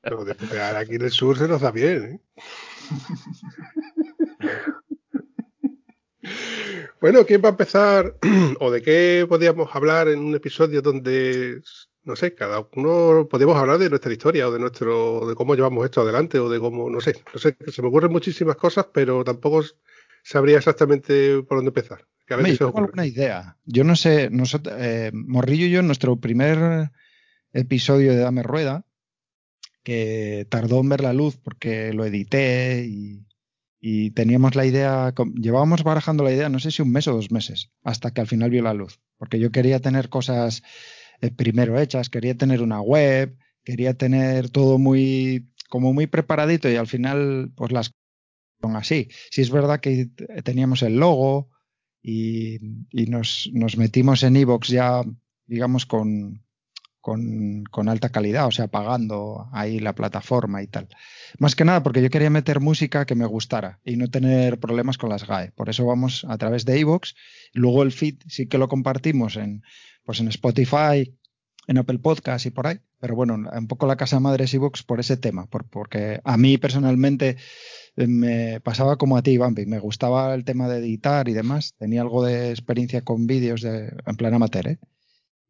pero 0.00 0.24
de 0.24 0.34
putear 0.34 0.76
aquí 0.76 0.94
en 0.94 1.02
el 1.02 1.10
sur 1.10 1.38
se 1.38 1.48
nos 1.48 1.60
da 1.60 1.70
bien, 1.70 2.04
¿eh? 2.04 2.20
Bueno, 7.00 7.24
¿quién 7.24 7.40
va 7.42 7.48
a 7.48 7.50
empezar? 7.50 8.16
¿O 8.60 8.70
de 8.70 8.82
qué 8.82 9.26
podíamos 9.28 9.74
hablar 9.74 10.08
en 10.08 10.20
un 10.20 10.34
episodio 10.34 10.82
donde, 10.82 11.62
no 12.02 12.16
sé, 12.16 12.34
cada 12.34 12.66
uno 12.74 13.28
podíamos 13.28 13.56
hablar 13.56 13.78
de 13.78 13.88
nuestra 13.88 14.12
historia 14.12 14.48
o 14.48 14.52
de 14.52 14.58
nuestro, 14.58 15.26
de 15.28 15.34
cómo 15.34 15.54
llevamos 15.54 15.84
esto 15.84 16.00
adelante 16.00 16.38
o 16.38 16.48
de 16.48 16.58
cómo, 16.58 16.90
no 16.90 17.00
sé, 17.00 17.22
no 17.32 17.38
sé, 17.38 17.56
se 17.70 17.82
me 17.82 17.88
ocurren 17.88 18.10
muchísimas 18.12 18.56
cosas, 18.56 18.86
pero 18.92 19.22
tampoco 19.22 19.62
sabría 20.28 20.58
exactamente 20.58 21.42
por 21.42 21.58
dónde 21.58 21.70
empezar. 21.70 22.06
Que 22.26 22.34
a 22.34 22.36
Hombre, 22.36 22.52
veces 22.52 22.58
yo 22.60 22.66
se 22.66 22.72
tengo 22.72 22.84
alguna 22.84 23.06
idea. 23.06 23.56
Yo 23.64 23.84
no 23.84 23.96
sé, 23.96 24.28
nosotros, 24.30 24.74
eh, 24.78 25.10
Morrillo 25.14 25.64
y 25.64 25.70
yo, 25.70 25.80
en 25.80 25.86
nuestro 25.86 26.16
primer 26.16 26.90
episodio 27.54 28.12
de 28.12 28.18
Dame 28.18 28.42
Rueda, 28.42 28.84
que 29.82 30.46
tardó 30.50 30.80
en 30.80 30.90
ver 30.90 31.00
la 31.00 31.14
luz 31.14 31.38
porque 31.38 31.94
lo 31.94 32.04
edité 32.04 32.84
y, 32.86 33.26
y 33.80 34.10
teníamos 34.10 34.54
la 34.54 34.66
idea, 34.66 35.14
llevábamos 35.34 35.82
barajando 35.82 36.24
la 36.24 36.32
idea, 36.32 36.50
no 36.50 36.58
sé 36.58 36.72
si 36.72 36.82
un 36.82 36.92
mes 36.92 37.08
o 37.08 37.14
dos 37.14 37.30
meses, 37.30 37.70
hasta 37.82 38.10
que 38.10 38.20
al 38.20 38.26
final 38.26 38.50
vio 38.50 38.62
la 38.62 38.74
luz. 38.74 39.00
Porque 39.16 39.38
yo 39.38 39.50
quería 39.50 39.80
tener 39.80 40.10
cosas 40.10 40.62
eh, 41.22 41.30
primero 41.30 41.78
hechas, 41.78 42.10
quería 42.10 42.36
tener 42.36 42.60
una 42.60 42.82
web, 42.82 43.34
quería 43.64 43.94
tener 43.94 44.50
todo 44.50 44.78
muy, 44.78 45.48
como 45.70 45.94
muy 45.94 46.06
preparadito 46.06 46.68
y 46.68 46.76
al 46.76 46.86
final, 46.86 47.50
pues 47.56 47.72
las 47.72 47.94
así. 48.76 49.08
Si 49.30 49.42
es 49.42 49.50
verdad 49.50 49.80
que 49.80 50.08
teníamos 50.44 50.82
el 50.82 50.96
logo 50.96 51.50
y, 52.02 52.58
y 52.90 53.06
nos, 53.06 53.50
nos 53.52 53.76
metimos 53.76 54.22
en 54.22 54.36
Evox 54.36 54.68
ya, 54.68 55.02
digamos, 55.46 55.86
con, 55.86 56.44
con, 57.00 57.64
con, 57.70 57.88
alta 57.88 58.10
calidad, 58.10 58.46
o 58.46 58.50
sea, 58.50 58.68
pagando 58.68 59.48
ahí 59.52 59.78
la 59.80 59.94
plataforma 59.94 60.62
y 60.62 60.66
tal. 60.66 60.88
Más 61.38 61.54
que 61.54 61.64
nada 61.64 61.82
porque 61.82 62.02
yo 62.02 62.10
quería 62.10 62.30
meter 62.30 62.60
música 62.60 63.06
que 63.06 63.14
me 63.14 63.26
gustara 63.26 63.80
y 63.84 63.96
no 63.96 64.08
tener 64.10 64.58
problemas 64.58 64.98
con 64.98 65.10
las 65.10 65.26
GAE. 65.26 65.52
Por 65.52 65.68
eso 65.68 65.86
vamos 65.86 66.26
a 66.28 66.36
través 66.38 66.64
de 66.64 66.78
iVoox. 66.80 67.14
Luego 67.52 67.82
el 67.82 67.92
feed 67.92 68.16
sí 68.26 68.46
que 68.46 68.58
lo 68.58 68.68
compartimos 68.68 69.36
en, 69.36 69.62
pues 70.04 70.20
en 70.20 70.28
Spotify, 70.28 71.16
en 71.66 71.78
Apple 71.78 71.98
Podcast 71.98 72.46
y 72.46 72.50
por 72.50 72.66
ahí. 72.66 72.80
Pero 73.00 73.14
bueno, 73.14 73.34
un 73.34 73.68
poco 73.68 73.86
la 73.86 73.96
casa 73.96 74.18
madre 74.18 74.44
es 74.44 74.54
iVoox 74.54 74.82
por 74.82 74.98
ese 74.98 75.16
tema, 75.16 75.46
por, 75.46 75.68
porque 75.68 76.20
a 76.24 76.36
mí 76.36 76.58
personalmente 76.58 77.36
me 78.06 78.60
pasaba 78.60 78.96
como 78.96 79.16
a 79.16 79.22
ti, 79.22 79.38
Bambi. 79.38 79.66
Me 79.66 79.78
gustaba 79.78 80.34
el 80.34 80.44
tema 80.44 80.68
de 80.68 80.78
editar 80.78 81.28
y 81.28 81.32
demás. 81.32 81.74
Tenía 81.78 82.02
algo 82.02 82.24
de 82.24 82.50
experiencia 82.50 83.02
con 83.02 83.26
vídeos 83.26 83.62
de, 83.62 83.92
en 84.06 84.16
plan 84.16 84.34
amateur, 84.34 84.68
¿eh? 84.68 84.78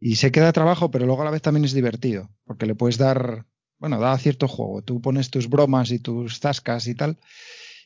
Y 0.01 0.17
se 0.17 0.31
queda 0.31 0.53
trabajo, 0.53 0.91
pero 0.91 1.07
luego 1.07 1.23
a 1.23 1.25
la 1.25 1.31
vez 1.31 1.43
también 1.43 1.65
es 1.65 1.73
divertido, 1.73 2.31
porque 2.45 2.67
le 2.67 2.77
puedes 2.77 2.99
dar, 2.99 3.47
bueno, 3.79 3.99
da 3.99 4.17
cierto 4.19 4.47
juego. 4.47 4.83
Tú 4.83 5.01
pones 5.01 5.31
tus 5.31 5.49
bromas 5.49 5.91
y 5.91 5.99
tus 5.99 6.39
zascas 6.39 6.87
y 6.87 6.95
tal. 6.95 7.19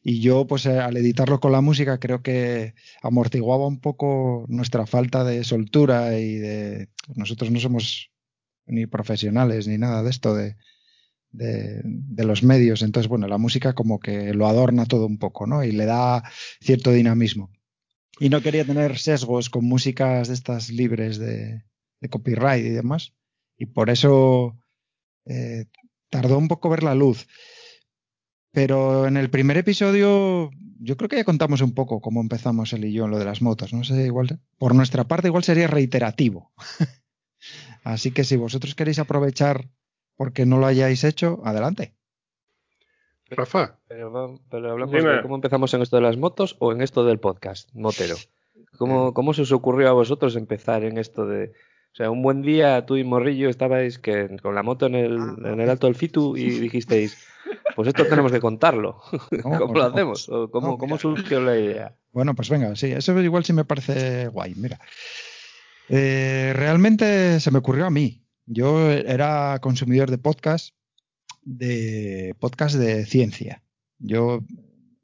Y 0.02 0.20
yo, 0.20 0.46
pues 0.46 0.66
eh, 0.66 0.78
al 0.78 0.96
editarlo 0.96 1.40
con 1.40 1.52
la 1.52 1.60
música, 1.60 1.98
creo 1.98 2.22
que 2.22 2.74
amortiguaba 3.02 3.66
un 3.66 3.80
poco 3.80 4.44
nuestra 4.48 4.86
falta 4.86 5.24
de 5.24 5.44
soltura 5.44 6.18
y 6.18 6.34
de. 6.34 6.88
Nosotros 7.14 7.50
no 7.50 7.60
somos 7.60 8.10
ni 8.66 8.86
profesionales 8.86 9.66
ni 9.66 9.78
nada 9.78 10.02
de 10.02 10.10
esto 10.10 10.34
de, 11.32 11.82
los 12.24 12.42
medios. 12.42 12.82
Entonces, 12.82 13.08
bueno, 13.08 13.26
la 13.26 13.38
música 13.38 13.74
como 13.74 13.98
que 14.00 14.34
lo 14.34 14.46
adorna 14.46 14.86
todo 14.86 15.06
un 15.06 15.18
poco, 15.18 15.46
¿no? 15.46 15.64
Y 15.64 15.72
le 15.72 15.86
da 15.86 16.22
cierto 16.60 16.92
dinamismo. 16.92 17.50
Y 18.20 18.28
no 18.28 18.42
quería 18.42 18.64
tener 18.64 18.98
sesgos 18.98 19.50
con 19.50 19.64
músicas 19.64 20.28
de 20.28 20.34
estas 20.34 20.70
libres 20.70 21.18
de, 21.18 21.64
de 22.00 22.08
copyright 22.08 22.64
y 22.64 22.70
demás. 22.70 23.14
Y 23.56 23.66
por 23.66 23.90
eso 23.90 24.58
eh, 25.24 25.66
tardó 26.10 26.38
un 26.38 26.48
poco 26.48 26.68
ver 26.68 26.82
la 26.82 26.94
luz. 26.94 27.26
Pero 28.52 29.06
en 29.06 29.16
el 29.16 29.30
primer 29.30 29.56
episodio, 29.56 30.50
yo 30.78 30.96
creo 30.96 31.08
que 31.08 31.16
ya 31.16 31.24
contamos 31.24 31.62
un 31.62 31.72
poco 31.72 32.00
cómo 32.00 32.20
empezamos 32.20 32.72
él 32.74 32.84
y 32.84 32.92
yo 32.92 33.06
en 33.06 33.12
lo 33.12 33.18
de 33.18 33.24
las 33.24 33.40
motos. 33.40 33.72
No 33.72 33.82
sé, 33.82 34.04
igual, 34.04 34.40
por 34.58 34.74
nuestra 34.74 35.04
parte, 35.04 35.28
igual 35.28 35.42
sería 35.42 35.68
reiterativo. 35.68 36.52
Así 37.84 38.10
que 38.10 38.24
si 38.24 38.36
vosotros 38.36 38.74
queréis 38.74 38.98
aprovechar 38.98 39.70
porque 40.22 40.46
no 40.46 40.58
lo 40.58 40.66
hayáis 40.66 41.02
hecho, 41.02 41.42
adelante. 41.44 41.96
Rafa. 43.28 43.80
Pero, 43.88 44.38
pero 44.48 44.70
hablamos 44.70 44.94
Dime. 44.94 45.14
de 45.14 45.22
cómo 45.22 45.34
empezamos 45.34 45.74
en 45.74 45.82
esto 45.82 45.96
de 45.96 46.02
las 46.02 46.16
motos 46.16 46.54
o 46.60 46.70
en 46.70 46.80
esto 46.80 47.04
del 47.04 47.18
podcast, 47.18 47.68
motero. 47.74 48.14
¿Cómo, 48.78 49.14
¿Cómo 49.14 49.34
se 49.34 49.42
os 49.42 49.50
ocurrió 49.50 49.88
a 49.88 49.92
vosotros 49.94 50.36
empezar 50.36 50.84
en 50.84 50.96
esto 50.96 51.26
de, 51.26 51.46
o 51.46 51.96
sea, 51.96 52.08
un 52.12 52.22
buen 52.22 52.42
día 52.42 52.86
tú 52.86 52.96
y 52.96 53.02
Morrillo 53.02 53.48
estabais 53.48 53.98
que, 53.98 54.36
con 54.40 54.54
la 54.54 54.62
moto 54.62 54.86
en 54.86 54.94
el, 54.94 55.18
en 55.44 55.60
el 55.60 55.68
alto 55.68 55.88
del 55.88 55.96
Fitu 55.96 56.36
y 56.36 56.50
dijisteis, 56.60 57.18
pues 57.74 57.88
esto 57.88 58.06
tenemos 58.06 58.30
que 58.30 58.38
contarlo. 58.38 59.00
No, 59.44 59.58
¿Cómo 59.58 59.74
lo 59.74 59.82
hacemos? 59.82 60.28
¿O 60.28 60.52
¿Cómo, 60.52 60.68
no, 60.68 60.78
¿Cómo, 60.78 60.98
surgió 60.98 61.40
la 61.40 61.58
idea? 61.58 61.96
Bueno, 62.12 62.36
pues 62.36 62.48
venga, 62.48 62.76
sí, 62.76 62.92
eso 62.92 63.20
igual 63.20 63.44
sí 63.44 63.52
me 63.54 63.64
parece 63.64 64.28
guay. 64.28 64.54
Mira, 64.54 64.78
eh, 65.88 66.52
realmente 66.54 67.40
se 67.40 67.50
me 67.50 67.58
ocurrió 67.58 67.86
a 67.86 67.90
mí. 67.90 68.21
Yo 68.46 68.90
era 68.90 69.58
consumidor 69.60 70.10
de 70.10 70.18
podcast, 70.18 70.74
de 71.42 72.34
podcast 72.38 72.76
de 72.76 73.06
ciencia. 73.06 73.62
Yo, 73.98 74.44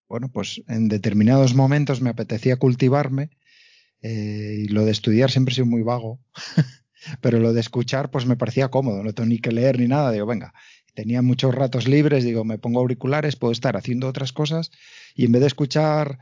bueno, 0.08 0.30
pues 0.30 0.62
en 0.68 0.88
determinados 0.88 1.54
momentos 1.54 2.00
me 2.00 2.10
apetecía 2.10 2.56
cultivarme 2.56 3.30
eh, 4.02 4.64
y 4.64 4.68
lo 4.68 4.84
de 4.84 4.92
estudiar 4.92 5.30
siempre 5.30 5.52
he 5.52 5.56
sido 5.56 5.66
muy 5.66 5.82
vago. 5.82 6.20
Pero 7.20 7.38
lo 7.38 7.52
de 7.52 7.60
escuchar, 7.60 8.10
pues 8.10 8.26
me 8.26 8.36
parecía 8.36 8.70
cómodo, 8.70 9.02
no 9.04 9.12
tengo 9.12 9.28
ni 9.28 9.38
que 9.38 9.52
leer 9.52 9.78
ni 9.78 9.86
nada. 9.86 10.10
Digo, 10.10 10.26
venga, 10.26 10.52
tenía 10.94 11.22
muchos 11.22 11.54
ratos 11.54 11.86
libres, 11.86 12.24
digo, 12.24 12.44
me 12.44 12.58
pongo 12.58 12.80
auriculares, 12.80 13.36
puedo 13.36 13.52
estar 13.52 13.76
haciendo 13.76 14.08
otras 14.08 14.32
cosas 14.32 14.72
y 15.14 15.26
en 15.26 15.32
vez 15.32 15.40
de 15.40 15.46
escuchar, 15.46 16.18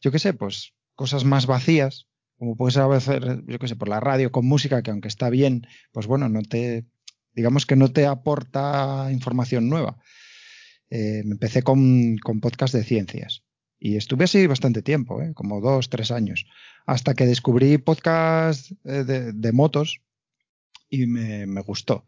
yo 0.00 0.12
qué 0.12 0.20
sé, 0.20 0.34
pues 0.34 0.72
cosas 0.94 1.24
más 1.24 1.46
vacías, 1.46 2.06
como 2.40 2.56
puedes 2.56 2.78
hacer, 2.78 3.44
yo 3.46 3.58
qué 3.58 3.68
sé, 3.68 3.76
por 3.76 3.90
la 3.90 4.00
radio 4.00 4.32
con 4.32 4.46
música, 4.46 4.82
que 4.82 4.90
aunque 4.90 5.08
está 5.08 5.28
bien, 5.28 5.66
pues 5.92 6.06
bueno, 6.06 6.30
no 6.30 6.40
te, 6.40 6.86
digamos 7.34 7.66
que 7.66 7.76
no 7.76 7.92
te 7.92 8.06
aporta 8.06 9.08
información 9.12 9.68
nueva. 9.68 9.98
Eh, 10.88 11.20
me 11.26 11.32
empecé 11.32 11.62
con, 11.62 12.16
con 12.16 12.40
podcast 12.40 12.72
de 12.72 12.82
ciencias. 12.82 13.44
Y 13.78 13.96
estuve 13.96 14.24
así 14.24 14.46
bastante 14.46 14.80
tiempo, 14.80 15.20
¿eh? 15.20 15.34
como 15.34 15.60
dos, 15.60 15.90
tres 15.90 16.10
años, 16.10 16.46
hasta 16.86 17.12
que 17.12 17.26
descubrí 17.26 17.76
podcast 17.76 18.72
eh, 18.86 19.04
de, 19.04 19.34
de 19.34 19.52
motos 19.52 20.00
y 20.88 21.04
me, 21.04 21.46
me, 21.46 21.60
gustó. 21.60 22.06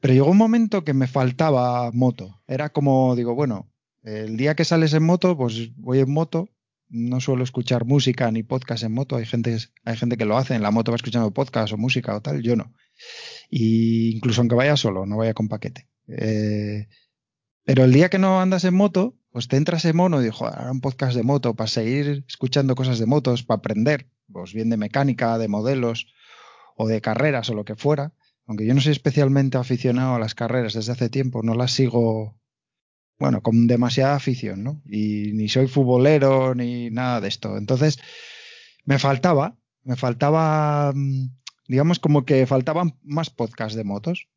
Pero 0.00 0.14
llegó 0.14 0.30
un 0.30 0.38
momento 0.38 0.84
que 0.84 0.94
me 0.94 1.08
faltaba 1.08 1.90
moto. 1.90 2.40
Era 2.46 2.68
como, 2.68 3.16
digo, 3.16 3.34
bueno, 3.34 3.72
el 4.04 4.36
día 4.36 4.54
que 4.54 4.64
sales 4.64 4.94
en 4.94 5.02
moto, 5.02 5.36
pues 5.36 5.74
voy 5.74 5.98
en 5.98 6.12
moto. 6.12 6.48
No 6.88 7.20
suelo 7.20 7.44
escuchar 7.44 7.84
música 7.84 8.30
ni 8.30 8.42
podcast 8.42 8.84
en 8.84 8.92
moto. 8.92 9.16
Hay 9.16 9.26
gente, 9.26 9.56
hay 9.84 9.96
gente 9.96 10.16
que 10.16 10.24
lo 10.24 10.36
hace. 10.36 10.54
En 10.54 10.62
la 10.62 10.70
moto 10.70 10.92
va 10.92 10.96
escuchando 10.96 11.32
podcast 11.32 11.72
o 11.72 11.76
música 11.76 12.14
o 12.14 12.20
tal. 12.20 12.42
Yo 12.42 12.56
no. 12.56 12.72
Y 13.50 14.16
incluso 14.16 14.40
aunque 14.40 14.54
vaya 14.54 14.76
solo, 14.76 15.06
no 15.06 15.16
vaya 15.16 15.34
con 15.34 15.48
paquete. 15.48 15.88
Eh, 16.08 16.86
pero 17.64 17.84
el 17.84 17.92
día 17.92 18.10
que 18.10 18.18
no 18.18 18.40
andas 18.40 18.64
en 18.64 18.74
moto, 18.74 19.16
pues 19.30 19.48
te 19.48 19.56
entras 19.56 19.84
en 19.86 19.96
mono 19.96 20.20
y 20.20 20.24
dijo, 20.24 20.46
ahora 20.46 20.70
un 20.70 20.80
podcast 20.80 21.16
de 21.16 21.22
moto 21.22 21.54
para 21.54 21.66
seguir 21.66 22.24
escuchando 22.28 22.74
cosas 22.74 22.98
de 22.98 23.06
motos, 23.06 23.42
para 23.42 23.58
aprender, 23.58 24.10
pues 24.30 24.52
bien 24.52 24.70
de 24.70 24.76
mecánica, 24.76 25.38
de 25.38 25.48
modelos 25.48 26.12
o 26.76 26.86
de 26.86 27.00
carreras 27.00 27.48
o 27.50 27.54
lo 27.54 27.64
que 27.64 27.74
fuera. 27.74 28.12
Aunque 28.46 28.66
yo 28.66 28.74
no 28.74 28.80
soy 28.80 28.92
especialmente 28.92 29.56
aficionado 29.56 30.14
a 30.14 30.18
las 30.18 30.34
carreras 30.34 30.74
desde 30.74 30.92
hace 30.92 31.08
tiempo, 31.08 31.42
no 31.42 31.54
las 31.54 31.72
sigo, 31.72 32.38
bueno, 33.18 33.42
con 33.42 33.66
demasiada 33.66 34.16
afición, 34.16 34.64
¿no? 34.64 34.82
Y 34.86 35.32
ni 35.32 35.48
soy 35.48 35.68
futbolero 35.68 36.54
ni 36.54 36.90
nada 36.90 37.20
de 37.20 37.28
esto. 37.28 37.56
Entonces, 37.56 37.98
me 38.84 38.98
faltaba, 38.98 39.56
me 39.82 39.96
faltaba, 39.96 40.92
mm, 40.94 41.30
digamos 41.68 41.98
como 41.98 42.24
que 42.24 42.46
faltaban 42.46 42.98
más 43.02 43.30
podcasts 43.30 43.76
de 43.76 43.84
motos. 43.84 44.28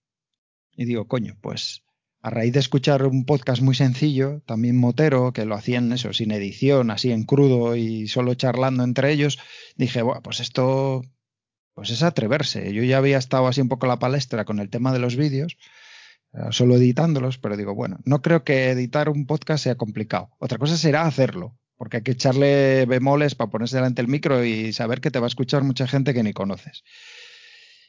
Y 0.75 0.85
digo, 0.85 1.07
coño, 1.07 1.37
pues 1.41 1.83
a 2.21 2.29
raíz 2.29 2.53
de 2.53 2.59
escuchar 2.59 3.05
un 3.05 3.25
podcast 3.25 3.61
muy 3.61 3.75
sencillo, 3.75 4.41
también 4.45 4.77
motero, 4.77 5.33
que 5.33 5.45
lo 5.45 5.55
hacían 5.55 5.91
eso, 5.91 6.13
sin 6.13 6.31
edición, 6.31 6.91
así 6.91 7.11
en 7.11 7.23
crudo 7.23 7.75
y 7.75 8.07
solo 8.07 8.33
charlando 8.35 8.83
entre 8.83 9.11
ellos, 9.11 9.39
dije, 9.75 10.01
bueno, 10.01 10.21
pues 10.21 10.39
esto 10.39 11.03
pues 11.73 11.91
es 11.91 12.01
atreverse. 12.03 12.73
Yo 12.73 12.83
ya 12.83 12.97
había 12.97 13.19
estado 13.19 13.47
así 13.47 13.61
un 13.61 13.69
poco 13.69 13.85
la 13.87 13.99
palestra 13.99 14.45
con 14.45 14.59
el 14.59 14.69
tema 14.69 14.91
de 14.93 14.99
los 14.99 15.15
vídeos, 15.15 15.57
solo 16.51 16.75
editándolos, 16.75 17.37
pero 17.37 17.57
digo, 17.57 17.73
bueno, 17.75 17.99
no 18.05 18.21
creo 18.21 18.43
que 18.43 18.69
editar 18.69 19.09
un 19.09 19.25
podcast 19.25 19.63
sea 19.63 19.75
complicado. 19.75 20.29
Otra 20.39 20.57
cosa 20.57 20.77
será 20.77 21.03
hacerlo, 21.03 21.57
porque 21.77 21.97
hay 21.97 22.03
que 22.03 22.11
echarle 22.11 22.85
bemoles 22.85 23.35
para 23.35 23.49
ponerse 23.49 23.77
delante 23.77 24.01
del 24.01 24.11
micro 24.11 24.43
y 24.43 24.73
saber 24.73 25.01
que 25.01 25.11
te 25.11 25.19
va 25.19 25.25
a 25.25 25.29
escuchar 25.29 25.63
mucha 25.63 25.87
gente 25.87 26.13
que 26.13 26.23
ni 26.23 26.33
conoces. 26.33 26.83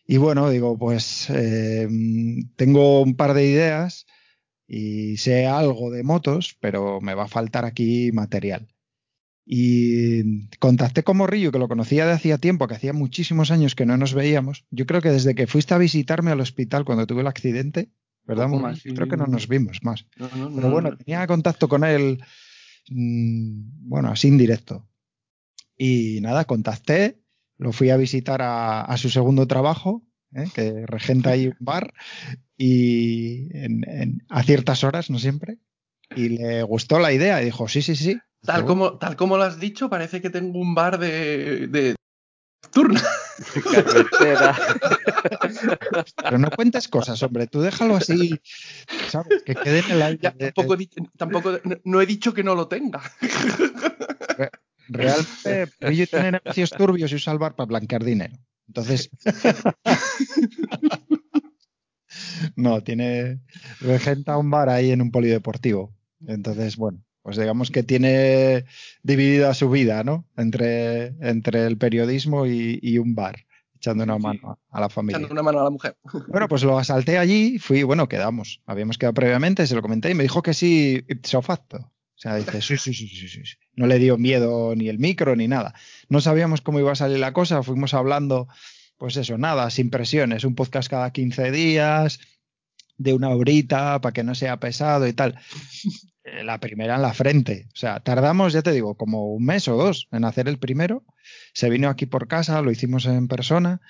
Y 0.07 0.17
bueno, 0.17 0.49
digo, 0.49 0.79
pues 0.79 1.29
eh, 1.29 1.87
tengo 2.57 3.03
un 3.03 3.15
par 3.15 3.35
de 3.35 3.45
ideas 3.45 4.07
y 4.67 5.19
sé 5.19 5.47
algo 5.47 5.91
de 5.91 6.03
motos, 6.03 6.57
pero 6.61 7.01
me 7.01 7.15
va 7.15 7.25
a 7.25 7.29
faltar 7.29 7.65
aquí 7.65 8.11
material. 8.13 8.69
Y 9.45 10.49
contacté 10.59 11.03
con 11.03 11.17
Morrillo, 11.17 11.51
que 11.53 11.59
lo 11.59 11.69
conocía 11.69 12.07
de 12.07 12.13
hacía 12.13 12.37
tiempo, 12.37 12.69
que 12.69 12.75
hacía 12.75 12.93
muchísimos 12.93 13.51
años 13.51 13.75
que 13.75 13.87
no 13.87 13.97
nos 13.97 14.13
veíamos. 14.13 14.67
Yo 14.71 14.85
creo 14.85 15.01
que 15.01 15.11
desde 15.11 15.35
que 15.35 15.47
fuiste 15.47 15.73
a 15.73 15.79
visitarme 15.79 16.31
al 16.31 16.41
hospital 16.41 16.85
cuando 16.85 17.07
tuve 17.07 17.23
el 17.23 17.27
accidente, 17.27 17.91
¿verdad? 18.29 18.47
Más, 18.49 18.81
sí, 18.81 18.93
creo 18.93 19.09
que 19.09 19.17
no 19.17 19.27
nos 19.27 19.49
vimos 19.49 19.79
más. 19.83 20.05
No, 20.17 20.29
no, 20.37 20.55
pero 20.55 20.71
bueno, 20.71 20.97
tenía 20.97 21.27
contacto 21.27 21.67
con 21.67 21.83
él, 21.83 22.23
mmm, 22.91 23.89
bueno, 23.89 24.11
así 24.11 24.29
indirecto. 24.29 24.87
Y 25.77 26.21
nada, 26.21 26.45
contacté, 26.45 27.23
lo 27.57 27.73
fui 27.73 27.89
a 27.89 27.97
visitar 27.97 28.43
a, 28.43 28.83
a 28.83 28.97
su 28.99 29.09
segundo 29.09 29.47
trabajo, 29.47 30.05
¿eh? 30.35 30.45
que 30.55 30.85
regenta 30.87 31.31
ahí 31.31 31.47
un 31.47 31.57
bar, 31.59 31.95
y 32.57 33.49
en, 33.57 33.89
en, 33.89 34.23
a 34.29 34.43
ciertas 34.43 34.85
horas, 34.85 35.09
no 35.09 35.19
siempre, 35.19 35.59
y 36.15 36.29
le 36.29 36.63
gustó 36.65 36.99
la 36.99 37.13
idea 37.13 37.41
y 37.41 37.47
dijo, 37.47 37.67
sí, 37.67 37.81
sí, 37.81 37.97
sí. 37.97 38.19
Tal 38.43 38.67
como, 38.67 38.99
tal 38.99 39.17
como 39.17 39.37
lo 39.37 39.45
has 39.45 39.59
dicho, 39.59 39.89
parece 39.89 40.21
que 40.21 40.31
tengo 40.31 40.59
un 40.59 40.75
bar 40.75 40.99
de, 40.99 41.67
de 41.67 41.95
turno. 42.71 43.01
Carretera. 43.73 44.57
Pero 46.23 46.39
no 46.39 46.51
cuentes 46.51 46.89
cosas, 46.89 47.23
hombre, 47.23 47.47
tú 47.47 47.61
déjalo 47.61 47.97
así, 47.97 48.41
¿sabes? 49.09 49.43
Que 49.45 49.55
quede 49.55 49.81
en 49.81 49.91
el 49.91 50.03
aire. 50.03 50.21
Ya, 50.23 50.53
tampoco, 50.53 50.77
tampoco, 51.17 51.61
no 51.85 52.01
he 52.01 52.07
dicho 52.07 52.35
que 52.35 52.43
no 52.43 52.55
lo 52.55 52.69
tenga. 52.69 53.03
Realmente, 54.89 55.73
ellos 55.81 56.11
tienen 56.11 56.33
negocios 56.33 56.71
turbios 56.71 57.13
y 57.13 57.17
usa 57.17 57.33
el 57.33 57.39
bar 57.39 57.55
para 57.55 57.67
blanquear 57.67 58.05
dinero. 58.05 58.37
Entonces. 58.69 59.11
no, 62.57 62.83
tiene. 62.83 63.41
Regenta 63.81 64.39
un 64.39 64.51
bar 64.51 64.69
ahí 64.69 64.91
en 64.91 65.03
un 65.03 65.11
polideportivo. 65.11 65.95
Entonces, 66.27 66.77
bueno, 66.77 67.03
pues 67.23 67.37
digamos 67.37 67.71
que 67.71 67.83
tiene 67.83 68.65
dividida 69.03 69.55
su 69.55 69.71
vida, 69.71 70.05
¿no? 70.05 70.25
Entre, 70.37 71.07
entre 71.21 71.67
el 71.67 71.77
periodismo 71.77 72.47
y, 72.47 72.79
y 72.83 72.99
un 72.99 73.15
bar, 73.15 73.45
echando 73.77 74.05
una 74.05 74.19
mano 74.19 74.59
a 74.71 74.81
la 74.81 74.89
familia. 74.89 75.19
Echando 75.19 75.33
una 75.33 75.43
mano 75.43 75.61
a 75.61 75.65
la 75.65 75.71
mujer. 75.71 75.97
Bueno, 76.29 76.49
pues 76.49 76.63
lo 76.65 76.79
asalté 76.79 77.19
allí, 77.19 77.59
fui, 77.59 77.83
bueno, 77.83 78.09
quedamos. 78.09 78.61
Habíamos 78.67 78.99
quedado 78.99 79.15
previamente, 79.15 79.67
se 79.67 79.75
lo 79.75 79.83
comenté 79.83 80.11
y 80.11 80.15
me 80.15 80.23
dijo 80.23 80.43
que 80.43 80.55
sí, 80.55 81.05
ipso 81.09 81.43
facto. 81.43 81.77
O 82.19 82.21
sea, 82.21 82.35
dice, 82.35 82.61
sí, 82.61 82.77
sí, 82.77 82.93
sí, 82.93 83.07
sí. 83.07 83.29
sí. 83.29 83.43
No 83.75 83.87
le 83.87 84.01
dio 84.01 84.19
miedo 84.19 84.75
ni 84.75 84.89
el 84.89 84.99
micro 84.99 85.37
ni 85.37 85.47
nada. 85.47 85.75
No 86.09 86.21
sabíamos 86.21 86.61
cómo 86.61 86.81
iba 86.81 86.91
a 86.91 86.97
salir 86.97 87.21
la 87.21 87.33
cosa, 87.33 87.63
fuimos 87.63 87.95
hablando, 87.95 88.49
pues 88.97 89.17
eso, 89.17 89.39
nada, 89.39 89.71
sin 89.71 89.89
presiones, 89.89 90.43
un 90.43 90.57
podcast 90.57 90.91
cada 90.91 91.13
15 91.13 91.53
días, 91.53 92.19
de 92.97 93.15
una 93.15 93.29
horita, 93.29 94.01
para 94.01 94.13
que 94.13 94.25
no 94.25 94.35
sea 94.35 94.59
pesado 94.59 95.07
y 95.07 95.13
tal. 95.13 95.39
La 96.45 96.59
primera 96.61 96.97
en 96.97 97.03
la 97.03 97.13
frente. 97.15 97.67
O 97.73 97.77
sea, 97.77 98.01
tardamos, 98.01 98.53
ya 98.53 98.63
te 98.63 98.73
digo, 98.73 98.97
como 98.97 99.33
un 99.35 99.45
mes 99.45 99.69
o 99.69 99.77
dos 99.77 100.09
en 100.13 100.25
hacer 100.25 100.49
el 100.49 100.59
primero. 100.59 101.05
Se 101.53 101.69
vino 101.71 101.89
aquí 101.89 102.07
por 102.07 102.29
casa, 102.29 102.61
lo 102.63 102.71
hicimos 102.71 103.07
en 103.07 103.29
persona 103.29 103.81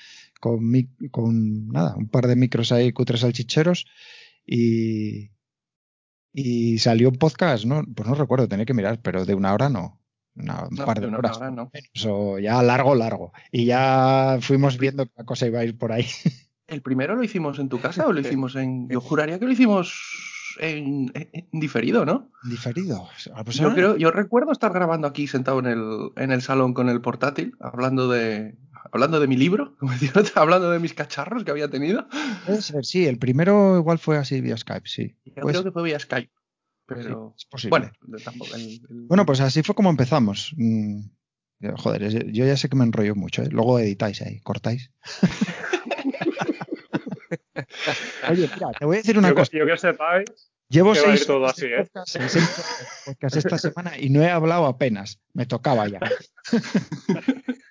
con, 0.40 0.68
mi- 0.70 0.88
con 1.10 1.68
nada, 1.68 1.94
un 1.96 2.08
par 2.08 2.26
de 2.26 2.36
micros 2.36 2.70
ahí, 2.72 2.92
cutres 2.92 3.20
salchicheros, 3.20 3.86
y, 4.46 5.30
y 6.32 6.78
salió 6.78 7.08
un 7.08 7.16
podcast, 7.16 7.64
¿no? 7.64 7.82
Pues 7.94 8.08
no 8.08 8.14
recuerdo, 8.14 8.48
tenía 8.48 8.64
que 8.66 8.74
mirar, 8.74 9.00
pero 9.02 9.24
de 9.24 9.34
una 9.34 9.52
hora 9.52 9.68
no. 9.68 10.00
Una- 10.36 10.68
un 10.68 10.76
No, 10.76 10.84
par 10.84 10.96
de 10.96 11.02
de 11.02 11.08
una 11.08 11.18
horas. 11.18 11.36
hora 11.38 11.50
no. 11.50 11.70
Eso 11.92 12.38
ya 12.38 12.62
largo, 12.62 12.94
largo. 12.94 13.32
Y 13.50 13.64
ya 13.66 14.38
fuimos 14.40 14.78
viendo 14.78 15.06
que 15.06 15.12
la 15.16 15.24
cosa 15.24 15.46
iba 15.46 15.60
a 15.60 15.64
ir 15.64 15.76
por 15.76 15.92
ahí. 15.92 16.06
¿El 16.68 16.82
primero 16.82 17.16
lo 17.16 17.24
hicimos 17.24 17.58
en 17.58 17.68
tu 17.68 17.80
casa 17.80 18.06
o 18.06 18.12
lo 18.12 18.20
hicimos 18.20 18.54
en.? 18.54 18.88
Yo 18.88 19.00
juraría 19.00 19.38
que 19.38 19.46
lo 19.46 19.52
hicimos 19.52 19.98
en, 20.58 21.10
en- 21.14 21.30
en 21.52 21.60
diferido, 21.60 22.04
¿no? 22.04 22.30
Diferido. 22.48 23.08
Ah, 23.34 23.44
pues 23.44 23.56
Yo, 23.56 23.72
creo, 23.74 23.96
yo 23.96 24.10
recuerdo 24.10 24.52
estar 24.52 24.72
grabando 24.72 25.06
aquí 25.06 25.26
sentado 25.26 25.58
en 25.60 25.66
el, 25.66 26.10
en 26.16 26.32
el 26.32 26.42
salón 26.42 26.74
con 26.74 26.88
el 26.88 27.00
portátil, 27.00 27.54
hablando 27.60 28.08
de, 28.08 28.56
hablando 28.92 29.20
de 29.20 29.26
mi 29.26 29.36
libro, 29.36 29.76
como 29.80 29.92
decía 29.92 30.12
hablando 30.34 30.70
de 30.70 30.78
mis 30.78 30.94
cacharros 30.94 31.44
que 31.44 31.50
había 31.50 31.68
tenido. 31.70 32.06
Puede 32.46 32.62
ser, 32.62 32.84
sí, 32.84 33.06
el 33.06 33.18
primero 33.18 33.76
igual 33.78 33.98
fue 33.98 34.16
así 34.18 34.40
vía 34.40 34.56
Skype, 34.56 34.88
sí. 34.88 35.16
Yo 35.24 35.34
Pues- 35.42 35.54
creo 35.54 35.64
que 35.64 35.72
fue 35.72 35.82
vía 35.84 35.98
Skype. 35.98 36.30
Pero. 36.86 37.34
es 37.36 37.44
posible. 37.44 37.70
Bueno, 37.70 37.92
de- 38.06 38.24
tampoco. 38.24 38.54
el- 38.54 38.62
el- 38.90 39.06
Bueno, 39.08 39.26
pues 39.26 39.40
así 39.40 39.62
fue 39.62 39.74
como 39.74 39.90
empezamos. 39.90 40.52
Mm, 40.56 41.00
Joder, 41.76 42.30
yo 42.32 42.46
ya 42.46 42.56
sé 42.56 42.68
que 42.68 42.76
me 42.76 42.84
enrollo 42.84 43.16
mucho, 43.16 43.42
¿eh? 43.42 43.48
Luego 43.50 43.80
editáis 43.80 44.22
ahí, 44.22 44.38
cortáis. 44.42 44.92
Oye, 48.30 48.48
mira, 48.54 48.70
te 48.78 48.84
voy 48.84 48.96
a 48.96 48.98
decir 48.98 49.18
una 49.18 49.28
Yo, 49.28 49.34
cosa. 49.34 49.50
yo 49.52 49.66
que 49.66 49.78
sepáis, 49.78 50.50
Llevo 50.68 50.92
que 50.92 50.98
seis 50.98 51.26
todo 51.26 51.46
así, 51.46 51.66
¿eh? 51.66 51.88
seis 52.04 52.36
esta 53.22 53.56
semana 53.56 53.98
y 53.98 54.10
no 54.10 54.22
he 54.22 54.30
hablado 54.30 54.66
apenas. 54.66 55.18
Me 55.32 55.46
tocaba 55.46 55.88
ya. 55.88 56.00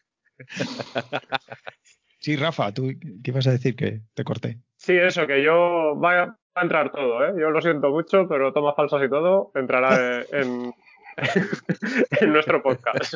Sí, 2.20 2.36
Rafa, 2.36 2.74
tú 2.74 2.90
qué 3.24 3.32
ibas 3.32 3.48
a 3.48 3.52
decir 3.52 3.76
que 3.76 4.02
te 4.14 4.24
corté. 4.26 4.60
sí, 4.76 4.98
eso, 4.98 5.26
que 5.28 5.42
yo 5.42 5.98
va 5.98 6.24
a, 6.24 6.62
entrar 6.62 6.92
todo, 6.92 7.24
¿eh? 7.24 7.34
Yo 7.40 7.52
lo 7.52 7.62
siento 7.62 7.90
mucho, 7.90 8.28
pero 8.28 8.52
tomas 8.52 8.76
falsas 8.76 9.02
y 9.06 9.10
todo 9.10 9.52
entrará 9.56 10.24
en, 10.32 10.74
en 12.20 12.34
nuestro 12.34 12.62
podcast. 12.62 13.14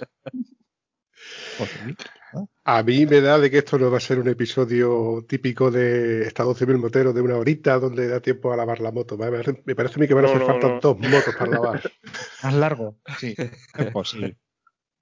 A 2.63 2.83
mí 2.83 3.05
me 3.05 3.19
da 3.21 3.37
de 3.39 3.49
que 3.51 3.57
esto 3.59 3.77
no 3.79 3.89
va 3.91 3.97
a 3.97 3.99
ser 3.99 4.19
un 4.19 4.27
episodio 4.29 5.25
típico 5.27 5.71
de 5.71 6.23
Estado 6.27 6.53
Civil 6.53 6.77
Motero 6.77 7.11
de 7.13 7.21
una 7.21 7.37
horita 7.37 7.79
donde 7.79 8.07
da 8.07 8.21
tiempo 8.21 8.51
a 8.53 8.55
lavar 8.57 8.79
la 8.79 8.91
moto. 8.91 9.17
Me 9.17 9.29
parece, 9.31 9.61
me 9.65 9.75
parece 9.75 9.95
a 9.95 9.99
mí 9.99 10.07
que 10.07 10.13
van 10.13 10.25
a 10.25 10.27
No, 10.27 10.33
hacer 10.35 10.41
no, 10.41 10.47
falta 10.47 10.67
no. 10.67 10.79
dos 10.79 10.99
motos 10.99 11.35
para 11.35 11.51
lavar. 11.51 11.91
Más 12.43 12.53
largo, 12.53 12.97
sí. 13.19 13.35
Es 13.37 13.91
posible. 13.91 14.37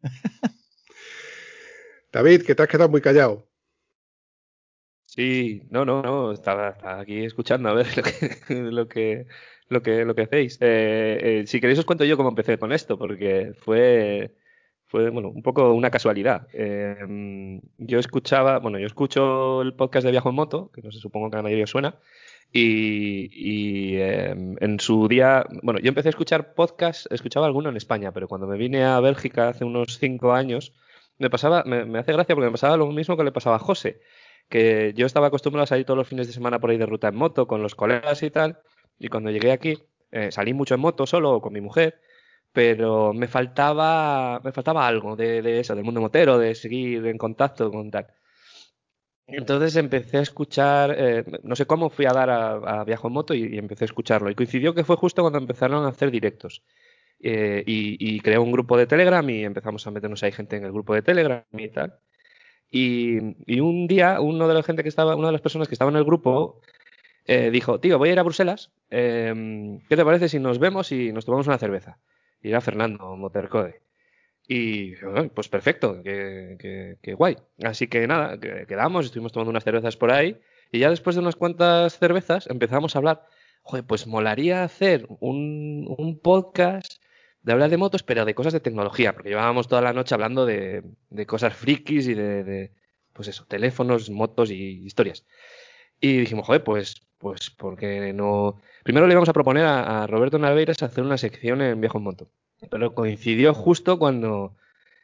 David, 2.11 2.43
que 2.45 2.55
te 2.55 2.63
has 2.63 2.69
quedado 2.69 2.89
muy 2.89 3.01
callado. 3.01 3.47
Sí, 5.05 5.63
no, 5.71 5.85
no, 5.85 6.01
no, 6.03 6.31
estaba, 6.31 6.69
estaba 6.69 6.99
aquí 7.01 7.25
escuchando 7.25 7.69
a 7.69 7.73
ver 7.73 7.87
lo 7.97 8.03
que, 8.03 8.39
lo 8.71 8.87
que, 8.87 9.25
lo 9.67 9.81
que, 9.81 10.05
lo 10.05 10.15
que 10.15 10.21
hacéis. 10.23 10.57
Eh, 10.61 11.41
eh, 11.41 11.47
si 11.47 11.59
queréis 11.59 11.79
os 11.79 11.85
cuento 11.85 12.05
yo 12.05 12.15
cómo 12.17 12.29
empecé 12.29 12.57
con 12.59 12.71
esto, 12.71 12.97
porque 12.97 13.53
fue, 13.59 14.35
fue 14.89 15.11
bueno, 15.11 15.29
un 15.29 15.43
poco 15.43 15.71
una 15.73 15.91
casualidad. 15.91 16.47
Eh, 16.51 17.61
yo 17.77 17.99
escuchaba, 17.99 18.57
bueno, 18.59 18.79
yo 18.79 18.87
escucho 18.87 19.61
el 19.61 19.73
podcast 19.75 20.03
de 20.03 20.11
Viajo 20.11 20.29
en 20.29 20.35
Moto, 20.35 20.71
que 20.73 20.81
no 20.81 20.91
sé, 20.91 20.99
supongo 20.99 21.29
que 21.29 21.35
a 21.35 21.39
la 21.39 21.43
mayoría 21.43 21.67
suena, 21.67 21.95
y, 22.51 23.29
y, 23.31 23.97
eh, 23.97 24.35
en 24.59 24.79
su 24.79 25.07
día, 25.07 25.45
bueno, 25.61 25.79
yo 25.79 25.89
empecé 25.89 26.09
a 26.09 26.09
escuchar 26.09 26.55
podcast, 26.55 27.05
escuchaba 27.11 27.45
alguno 27.45 27.69
en 27.69 27.77
España, 27.77 28.11
pero 28.11 28.27
cuando 28.27 28.47
me 28.47 28.57
vine 28.57 28.83
a 28.83 28.99
Bélgica 28.99 29.49
hace 29.49 29.63
unos 29.63 29.99
cinco 29.99 30.33
años, 30.33 30.73
me 31.19 31.29
pasaba, 31.29 31.63
me, 31.65 31.85
me 31.85 31.99
hace 31.99 32.11
gracia 32.11 32.33
porque 32.33 32.47
me 32.47 32.51
pasaba 32.51 32.75
lo 32.75 32.87
mismo 32.87 33.15
que 33.15 33.23
le 33.23 33.31
pasaba 33.31 33.57
a 33.57 33.59
José 33.59 34.01
que 34.49 34.93
yo 34.95 35.05
estaba 35.05 35.27
acostumbrado 35.27 35.65
a 35.65 35.67
salir 35.67 35.85
todos 35.85 35.97
los 35.97 36.07
fines 36.07 36.25
de 36.25 36.33
semana 36.33 36.59
por 36.59 36.71
ahí 36.71 36.77
de 36.77 36.87
ruta 36.87 37.09
en 37.09 37.15
moto 37.15 37.47
con 37.47 37.61
los 37.61 37.75
colegas 37.75 38.23
y 38.23 38.31
tal, 38.31 38.57
y 38.97 39.07
cuando 39.07 39.29
llegué 39.29 39.51
aquí 39.51 39.77
eh, 40.11 40.31
salí 40.31 40.53
mucho 40.53 40.73
en 40.73 40.81
moto 40.81 41.05
solo 41.05 41.31
o 41.33 41.41
con 41.41 41.53
mi 41.53 41.61
mujer, 41.61 42.01
pero 42.51 43.13
me 43.13 43.27
faltaba, 43.27 44.39
me 44.43 44.51
faltaba 44.51 44.87
algo 44.87 45.15
de, 45.15 45.41
de 45.41 45.59
eso, 45.59 45.75
del 45.75 45.85
mundo 45.85 46.01
motero, 46.01 46.37
de 46.37 46.55
seguir 46.55 47.05
en 47.07 47.17
contacto 47.17 47.71
con 47.71 47.91
tal. 47.91 48.07
Entonces 49.27 49.75
empecé 49.75 50.17
a 50.17 50.21
escuchar, 50.21 50.95
eh, 50.97 51.23
no 51.43 51.55
sé 51.55 51.65
cómo 51.67 51.89
fui 51.91 52.05
a 52.05 52.13
dar 52.13 52.29
a, 52.31 52.81
a 52.81 52.83
Viajo 52.83 53.07
en 53.07 53.13
Moto 53.13 53.33
y, 53.35 53.43
y 53.55 53.57
empecé 53.59 53.83
a 53.83 53.85
escucharlo. 53.85 54.29
Y 54.31 54.35
coincidió 54.35 54.73
que 54.73 54.83
fue 54.83 54.95
justo 54.95 55.21
cuando 55.21 55.37
empezaron 55.39 55.85
a 55.85 55.89
hacer 55.89 56.09
directos. 56.11 56.63
Eh, 57.21 57.63
y, 57.67 57.97
y 58.15 58.21
creé 58.21 58.37
un 58.39 58.51
grupo 58.51 58.77
de 58.77 58.87
Telegram 58.87 59.29
y 59.29 59.43
empezamos 59.43 59.85
a 59.85 59.91
meternos 59.91 60.23
ahí 60.23 60.31
gente 60.31 60.55
en 60.55 60.63
el 60.65 60.71
grupo 60.71 60.95
de 60.95 61.01
Telegram 61.03 61.43
y 61.51 61.69
tal. 61.69 61.99
Y, 62.71 63.17
y 63.45 63.59
un 63.59 63.87
día, 63.87 64.19
uno 64.21 64.47
de 64.47 64.53
la 64.53 64.63
gente 64.63 64.83
que 64.83 64.89
estaba, 64.89 65.15
una 65.15 65.27
de 65.27 65.33
las 65.33 65.41
personas 65.41 65.67
que 65.67 65.75
estaba 65.75 65.91
en 65.91 65.97
el 65.97 66.05
grupo 66.05 66.61
eh, 67.25 67.51
dijo, 67.51 67.79
tío, 67.79 67.97
voy 67.99 68.09
a 68.09 68.13
ir 68.13 68.19
a 68.19 68.23
Bruselas. 68.23 68.71
eh, 68.89 69.79
¿Qué 69.89 69.95
te 69.95 70.05
parece 70.05 70.29
si 70.29 70.39
nos 70.39 70.59
vemos 70.59 70.91
y 70.91 71.11
nos 71.11 71.25
tomamos 71.25 71.47
una 71.47 71.57
cerveza? 71.59 71.99
Y 72.41 72.49
era 72.49 72.61
Fernando 72.61 73.15
Motercode. 73.15 73.81
Y 74.47 74.95
"Ah, 75.05 75.27
pues 75.33 75.47
perfecto, 75.49 76.01
que, 76.03 76.97
que- 77.01 77.13
guay. 77.13 77.37
Así 77.63 77.87
que 77.87 78.07
nada, 78.07 78.39
que- 78.39 78.65
quedamos, 78.67 79.05
estuvimos 79.05 79.31
tomando 79.31 79.51
unas 79.51 79.63
cervezas 79.63 79.97
por 79.97 80.11
ahí. 80.11 80.39
Y 80.71 80.79
ya 80.79 80.89
después 80.89 81.15
de 81.15 81.21
unas 81.21 81.35
cuantas 81.35 81.97
cervezas 81.99 82.47
empezamos 82.47 82.95
a 82.95 82.99
hablar. 82.99 83.25
Joder, 83.63 83.85
pues 83.85 84.07
molaría 84.07 84.63
hacer 84.63 85.07
un, 85.19 85.85
un 85.97 86.19
podcast 86.19 87.01
de 87.41 87.51
hablar 87.53 87.69
de 87.69 87.77
motos, 87.77 88.03
pero 88.03 88.25
de 88.25 88.35
cosas 88.35 88.53
de 88.53 88.59
tecnología, 88.59 89.13
porque 89.13 89.29
llevábamos 89.29 89.67
toda 89.67 89.81
la 89.81 89.93
noche 89.93 90.13
hablando 90.15 90.45
de, 90.45 90.83
de 91.09 91.25
cosas 91.25 91.53
frikis 91.55 92.07
y 92.07 92.13
de, 92.13 92.43
de, 92.43 92.71
pues 93.13 93.27
eso, 93.27 93.45
teléfonos, 93.47 94.09
motos 94.09 94.51
y 94.51 94.83
historias. 94.85 95.25
Y 96.01 96.17
dijimos, 96.17 96.45
joder, 96.45 96.63
pues, 96.63 97.01
pues, 97.17 97.49
porque 97.49 98.13
no. 98.13 98.61
Primero 98.83 99.07
le 99.07 99.13
íbamos 99.13 99.29
a 99.29 99.33
proponer 99.33 99.65
a, 99.65 100.07
Roberto 100.07 100.39
Naveiras 100.39 100.81
hacer 100.81 101.03
una 101.03 101.17
sección 101.17 101.61
en 101.61 101.81
Viejo 101.81 101.97
en 101.97 102.05
Moto, 102.05 102.29
pero 102.71 102.95
coincidió 102.95 103.53
justo 103.53 103.99
cuando, 103.99 104.55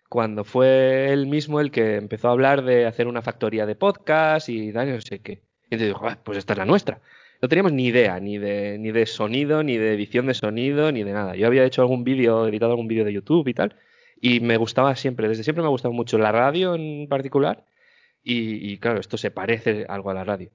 cuando 0.10 0.44
fue 0.46 1.12
él 1.12 1.28
mismo 1.28 1.60
el 1.60 1.72
que 1.72 1.96
empezó 1.98 2.30
a 2.30 2.32
hablar 2.32 2.64
de 2.64 2.86
hacer 2.86 3.08
una 3.08 3.22
factoría 3.22 3.66
de 3.66 3.76
podcast 3.76 4.50
y 4.50 4.72
tal, 4.72 4.94
no 4.94 5.02
sé 5.02 5.20
qué. 5.20 5.44
Y 5.70 5.76
entonces 5.76 5.90
dijo, 5.90 6.08
"Ah, 6.08 6.18
pues 6.24 6.38
esta 6.38 6.54
es 6.54 6.60
la 6.60 6.66
nuestra. 6.66 7.02
No 7.42 7.50
teníamos 7.50 7.74
ni 7.74 7.88
idea, 7.88 8.20
ni 8.20 8.38
de, 8.38 8.78
ni 8.80 8.92
de 8.92 9.06
sonido, 9.06 9.62
ni 9.64 9.78
de 9.78 9.94
edición 9.94 10.26
de 10.28 10.34
sonido, 10.34 10.92
ni 10.92 11.04
de 11.04 11.12
nada. 11.14 11.36
Yo 11.36 11.48
había 11.48 11.66
hecho 11.66 11.82
algún 11.82 12.04
vídeo, 12.04 12.48
editado 12.48 12.72
algún 12.72 12.88
vídeo 12.88 13.04
de 13.06 13.14
YouTube 13.14 13.48
y 13.50 13.54
tal, 13.54 13.76
y 14.22 14.40
me 14.40 14.58
gustaba 14.58 14.96
siempre, 14.96 15.28
desde 15.28 15.44
siempre 15.44 15.62
me 15.62 15.68
ha 15.68 15.70
gustado 15.70 15.94
mucho 15.94 16.18
la 16.18 16.32
radio 16.32 16.76
en 16.76 17.08
particular, 17.10 17.66
y, 18.24 18.72
y 18.72 18.78
claro, 18.80 19.00
esto 19.00 19.18
se 19.18 19.32
parece 19.32 19.86
algo 19.90 20.10
a 20.12 20.14
la 20.14 20.24
radio. 20.24 20.50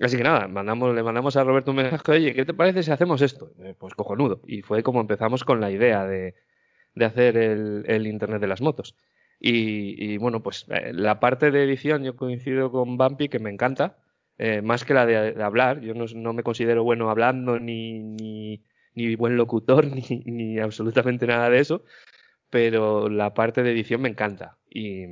Así 0.00 0.16
que 0.16 0.22
nada, 0.22 0.46
mandamos, 0.46 0.94
le 0.94 1.02
mandamos 1.02 1.36
a 1.36 1.44
Roberto 1.44 1.70
un 1.70 1.78
mensaje, 1.78 2.12
oye, 2.12 2.34
¿qué 2.34 2.44
te 2.44 2.52
parece 2.52 2.82
si 2.82 2.90
hacemos 2.90 3.22
esto? 3.22 3.52
Eh, 3.62 3.74
pues 3.78 3.94
cojonudo. 3.94 4.42
Y 4.46 4.62
fue 4.62 4.82
como 4.82 5.00
empezamos 5.00 5.42
con 5.44 5.60
la 5.60 5.70
idea 5.70 6.06
de, 6.06 6.34
de 6.94 7.04
hacer 7.04 7.36
el, 7.38 7.84
el 7.86 8.06
Internet 8.06 8.40
de 8.40 8.46
las 8.46 8.60
motos. 8.60 8.94
Y, 9.38 10.16
bueno, 10.18 10.42
pues 10.42 10.66
eh, 10.70 10.92
la 10.94 11.20
parte 11.20 11.50
de 11.50 11.62
edición 11.64 12.02
yo 12.02 12.16
coincido 12.16 12.70
con 12.72 12.96
Bumpy, 12.96 13.28
que 13.28 13.38
me 13.38 13.50
encanta, 13.50 13.98
eh, 14.38 14.62
más 14.62 14.84
que 14.84 14.94
la 14.94 15.06
de, 15.06 15.32
de 15.32 15.42
hablar. 15.42 15.80
Yo 15.80 15.94
no, 15.94 16.06
no, 16.14 16.32
me 16.32 16.42
considero 16.42 16.84
bueno 16.84 17.10
hablando, 17.10 17.58
ni, 17.60 17.98
ni, 18.00 18.62
ni 18.94 19.14
buen 19.16 19.36
locutor, 19.36 19.86
ni, 19.94 20.22
ni, 20.24 20.58
absolutamente 20.58 21.26
nada 21.26 21.50
de 21.50 21.60
eso, 21.60 21.84
pero 22.50 23.08
la 23.08 23.34
parte 23.34 23.62
de 23.62 23.72
edición 23.72 24.02
me 24.02 24.08
encanta. 24.08 24.58
Y, 24.70 25.04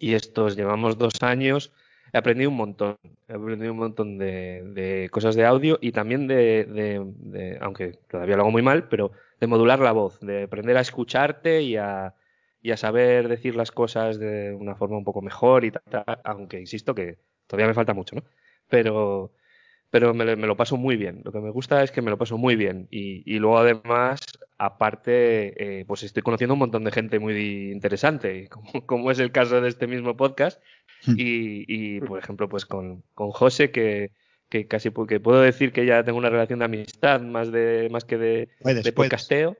y 0.00 0.14
estos 0.14 0.56
llevamos 0.56 0.98
dos 0.98 1.22
años 1.22 1.72
he 2.12 2.18
aprendido 2.18 2.50
un 2.50 2.56
montón. 2.56 2.98
He 3.28 3.32
aprendido 3.34 3.72
un 3.72 3.78
montón 3.78 4.18
de, 4.18 4.62
de 4.74 5.08
cosas 5.10 5.34
de 5.34 5.46
audio 5.46 5.78
y 5.80 5.92
también 5.92 6.26
de, 6.26 7.58
aunque 7.60 7.98
todavía 8.08 8.36
lo 8.36 8.42
hago 8.42 8.50
muy 8.50 8.62
mal, 8.62 8.88
pero 8.88 9.12
de 9.40 9.46
modular 9.46 9.80
la 9.80 9.92
voz, 9.92 10.20
de 10.20 10.44
aprender 10.44 10.76
a 10.76 10.80
escucharte 10.80 11.62
y 11.62 11.76
a, 11.76 12.14
saber 12.76 13.28
decir 13.28 13.56
las 13.56 13.72
cosas 13.72 14.18
de 14.18 14.52
una 14.52 14.76
forma 14.76 14.98
un 14.98 15.04
poco 15.04 15.22
mejor 15.22 15.64
y 15.64 15.72
tal, 15.72 16.04
aunque 16.24 16.60
insisto 16.60 16.94
que 16.94 17.18
todavía 17.46 17.66
me 17.66 17.74
falta 17.74 17.94
mucho, 17.94 18.16
¿no? 18.16 18.24
Pero, 18.68 19.32
pero 19.90 20.14
me, 20.14 20.36
me, 20.36 20.46
lo 20.46 20.56
paso 20.56 20.76
muy 20.76 20.96
bien. 20.96 21.22
Lo 21.24 21.32
que 21.32 21.40
me 21.40 21.50
gusta 21.50 21.82
es 21.82 21.90
que 21.90 22.02
me 22.02 22.10
lo 22.10 22.18
paso 22.18 22.38
muy 22.38 22.56
bien. 22.56 22.88
Y, 22.90 23.22
y 23.26 23.38
luego 23.38 23.58
además, 23.58 24.20
aparte, 24.58 25.80
eh, 25.80 25.84
pues 25.86 26.02
estoy 26.04 26.22
conociendo 26.22 26.54
un 26.54 26.60
montón 26.60 26.84
de 26.84 26.92
gente 26.92 27.18
muy 27.18 27.72
interesante, 27.72 28.48
como, 28.48 28.86
como 28.86 29.10
es 29.10 29.18
el 29.18 29.32
caso 29.32 29.60
de 29.60 29.68
este 29.68 29.86
mismo 29.86 30.16
podcast. 30.16 30.62
Hmm. 31.04 31.14
Y, 31.16 31.64
y, 31.66 32.00
por 32.00 32.18
ejemplo, 32.18 32.48
pues 32.48 32.64
con, 32.66 33.02
con 33.14 33.30
José, 33.30 33.70
que, 33.70 34.12
que 34.48 34.66
casi 34.66 34.90
que 35.08 35.20
puedo 35.20 35.40
decir 35.40 35.72
que 35.72 35.86
ya 35.86 36.04
tengo 36.04 36.18
una 36.18 36.30
relación 36.30 36.58
de 36.60 36.64
amistad 36.66 37.20
más 37.20 37.50
de 37.50 37.88
más 37.90 38.04
que 38.04 38.18
de, 38.18 38.48
Puedes, 38.60 38.84
de 38.84 38.92
podcasteo. 38.92 39.56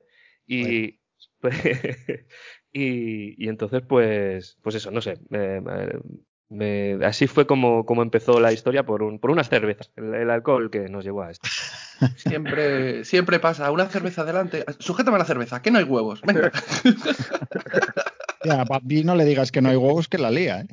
Y, 0.46 1.00
y, 2.72 3.44
y 3.44 3.48
entonces, 3.48 3.82
pues, 3.86 4.56
pues 4.62 4.74
eso, 4.76 4.90
no 4.90 5.00
sé. 5.00 5.14
me- 6.48 6.98
así 7.04 7.26
fue 7.26 7.46
como, 7.46 7.86
como 7.86 8.02
empezó 8.02 8.38
la 8.38 8.52
historia 8.52 8.84
por, 8.84 9.02
un, 9.02 9.18
por 9.18 9.30
unas 9.30 9.48
cervezas, 9.48 9.90
el, 9.96 10.14
el 10.14 10.30
alcohol 10.30 10.70
que 10.70 10.88
nos 10.88 11.04
llevó 11.04 11.22
a 11.22 11.30
esto. 11.30 11.48
Siempre, 12.16 13.04
siempre 13.04 13.38
pasa. 13.38 13.70
Una 13.70 13.86
cerveza 13.86 14.22
adelante. 14.22 14.64
Sujétame 14.80 15.18
la 15.18 15.24
cerveza, 15.24 15.62
que 15.62 15.70
no 15.70 15.78
hay 15.78 15.84
huevos. 15.84 16.20
Venga. 16.22 16.50
Ya, 18.44 18.60
a 18.60 18.64
Bambi 18.64 19.04
no 19.04 19.14
le 19.14 19.24
digas 19.24 19.52
que 19.52 19.60
no 19.62 19.68
hay 19.68 19.76
huevos 19.76 20.08
que 20.08 20.18
la 20.18 20.30
lía, 20.30 20.60
¿eh? 20.62 20.66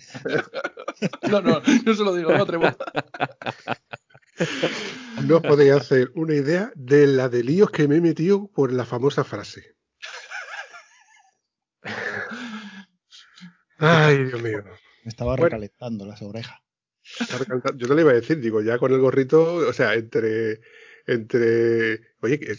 No, 1.30 1.42
no, 1.42 1.62
yo 1.86 1.94
se 1.94 2.04
lo 2.04 2.14
digo, 2.16 2.32
no 2.36 2.44
atrevo. 2.44 2.66
No 5.28 5.38
os 5.38 5.42
podéis 5.44 5.74
hacer 5.74 6.12
una 6.16 6.34
idea 6.36 6.72
de 6.76 7.06
la 7.08 7.30
de 7.30 7.44
líos 7.44 7.70
que 7.72 7.88
me 7.88 7.98
he 7.98 8.02
metido 8.02 8.48
por 8.52 8.72
la 8.72 8.86
famosa 8.86 9.24
frase. 9.24 9.76
Ay, 13.78 14.24
Dios 14.26 14.42
mío. 14.42 14.64
Me 15.04 15.10
estaba 15.10 15.32
Bueno. 15.32 15.46
recalentando 15.46 16.06
las 16.06 16.22
orejas. 16.22 16.58
Yo 17.76 17.88
te 17.88 17.96
lo 17.96 18.02
iba 18.02 18.12
a 18.12 18.16
decir, 18.16 18.40
digo, 18.40 18.62
ya 18.62 18.78
con 18.78 18.92
el 18.94 19.00
gorrito, 19.00 19.56
o 19.56 19.74
sea, 19.74 19.94
entre. 19.96 20.62
entre 21.08 22.02
Oye, 22.22 22.40
¿que, 22.40 22.56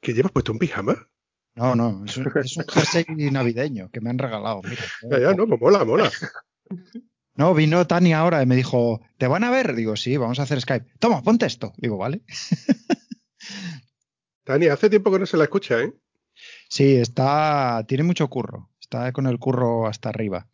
que 0.00 0.12
llevas 0.12 0.32
puesto 0.32 0.52
un 0.52 0.58
pijama? 0.58 1.08
No, 1.56 1.74
no, 1.74 2.04
es 2.04 2.16
un, 2.16 2.30
es 2.42 2.56
un 2.56 2.64
jersey 2.68 3.04
navideño 3.08 3.90
que 3.90 4.00
me 4.00 4.10
han 4.10 4.18
regalado. 4.18 4.60
Mira. 4.62 4.82
Ya, 5.10 5.20
ya, 5.20 5.34
no, 5.34 5.46
pues 5.46 5.60
mola, 5.60 5.84
mola. 5.84 6.10
No, 7.36 7.52
vino 7.52 7.84
Tania 7.84 8.20
ahora 8.20 8.40
y 8.42 8.46
me 8.46 8.54
dijo, 8.54 9.00
¿te 9.18 9.26
van 9.26 9.42
a 9.42 9.50
ver? 9.50 9.74
Digo, 9.74 9.96
sí, 9.96 10.16
vamos 10.16 10.38
a 10.38 10.44
hacer 10.44 10.60
Skype. 10.60 10.86
Toma, 11.00 11.20
ponte 11.20 11.46
esto. 11.46 11.72
Digo, 11.78 11.96
vale. 11.96 12.22
Tania, 14.44 14.74
hace 14.74 14.88
tiempo 14.88 15.10
que 15.10 15.18
no 15.18 15.26
se 15.26 15.36
la 15.36 15.42
escucha, 15.42 15.80
¿eh? 15.80 15.92
Sí, 16.68 16.94
está, 16.94 17.84
tiene 17.88 18.04
mucho 18.04 18.28
curro. 18.28 18.70
Está 18.80 19.12
con 19.12 19.26
el 19.26 19.40
curro 19.40 19.88
hasta 19.88 20.10
arriba. 20.10 20.46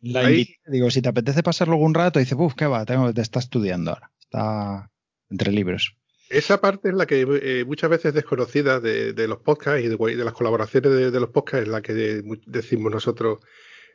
La 0.00 0.28
invité, 0.28 0.58
digo, 0.66 0.90
si 0.90 1.00
te 1.00 1.08
apetece 1.08 1.44
pasar 1.44 1.68
luego 1.68 1.84
un 1.84 1.94
rato, 1.94 2.18
dice, 2.18 2.34
uff, 2.34 2.54
¿qué 2.54 2.66
va? 2.66 2.84
Tengo, 2.84 3.14
te 3.14 3.20
está 3.20 3.38
estudiando 3.38 3.92
ahora. 3.92 4.10
Está 4.18 4.90
entre 5.30 5.52
libros. 5.52 5.96
Esa 6.32 6.62
parte 6.62 6.88
es 6.88 6.94
la 6.94 7.06
que 7.06 7.20
eh, 7.20 7.64
muchas 7.66 7.90
veces 7.90 8.06
es 8.06 8.14
desconocida 8.14 8.80
de, 8.80 9.28
los 9.28 9.38
podcasts 9.40 9.84
y 9.84 9.88
de, 9.88 10.24
las 10.24 10.32
colaboraciones 10.32 11.12
de, 11.12 11.20
los 11.20 11.28
podcasts, 11.28 11.66
es 11.66 11.68
la 11.68 11.82
que 11.82 11.92
decimos 12.46 12.90
nosotros. 12.90 13.40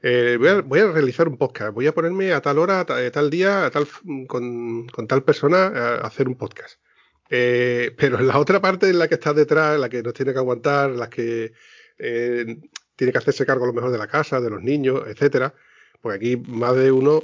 eh, 0.04 0.38
voy, 0.66 0.80
a, 0.80 0.92
realizar 0.92 1.28
un 1.28 1.38
podcast, 1.38 1.74
voy 1.74 1.88
a 1.88 1.96
ponerme 1.96 2.34
a 2.34 2.42
tal 2.42 2.60
hora, 2.60 2.86
a 2.88 3.02
eh, 3.02 3.10
tal 3.10 3.32
día, 3.32 3.66
a 3.66 3.72
tal, 3.72 3.88
con, 4.28 4.86
tal 5.08 5.24
persona 5.24 5.66
a, 5.66 5.96
hacer 6.06 6.28
un 6.28 6.36
podcast. 6.36 6.80
Pero 7.28 8.20
la 8.22 8.38
otra 8.38 8.62
parte 8.62 8.88
en 8.88 9.00
la 9.00 9.08
que 9.08 9.16
está 9.16 9.34
detrás, 9.34 9.80
la 9.80 9.90
que 9.90 10.04
nos 10.04 10.14
tiene 10.14 10.32
que 10.32 10.40
aguantar, 10.40 10.92
la 10.92 11.10
que 11.10 11.54
tiene 11.98 13.12
que 13.12 13.18
hacerse 13.18 13.48
cargo 13.48 13.64
a 13.64 13.68
lo 13.68 13.74
mejor 13.74 13.92
de 13.92 13.98
la 13.98 14.08
casa, 14.08 14.40
de 14.40 14.52
los 14.52 14.62
niños, 14.62 15.02
etcétera, 15.08 15.56
pues 16.02 16.16
aquí 16.16 16.38
más 16.38 16.76
de 16.76 16.92
uno 16.92 17.24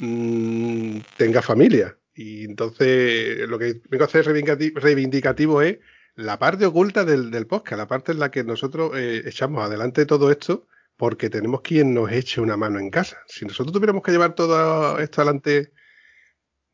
mm, 0.00 0.98
tenga 1.16 1.40
familia. 1.40 1.96
Y 2.14 2.44
entonces 2.44 3.48
lo 3.48 3.58
que 3.58 3.80
vengo 3.90 4.04
a 4.04 4.06
hacer 4.06 4.24
reivindicati- 4.26 4.74
reivindicativo 4.74 5.62
es 5.62 5.78
la 6.14 6.38
parte 6.38 6.64
oculta 6.66 7.04
del, 7.04 7.30
del 7.30 7.46
podcast, 7.46 7.78
la 7.78 7.88
parte 7.88 8.12
en 8.12 8.20
la 8.20 8.30
que 8.30 8.44
nosotros 8.44 8.92
eh, 8.96 9.22
echamos 9.26 9.64
adelante 9.64 10.06
todo 10.06 10.30
esto 10.30 10.66
porque 10.96 11.28
tenemos 11.28 11.60
quien 11.62 11.92
nos 11.92 12.12
eche 12.12 12.40
una 12.40 12.56
mano 12.56 12.78
en 12.78 12.88
casa. 12.90 13.18
Si 13.26 13.44
nosotros 13.44 13.72
tuviéramos 13.72 14.02
que 14.04 14.12
llevar 14.12 14.34
todo 14.36 14.98
esto 15.00 15.20
adelante 15.22 15.72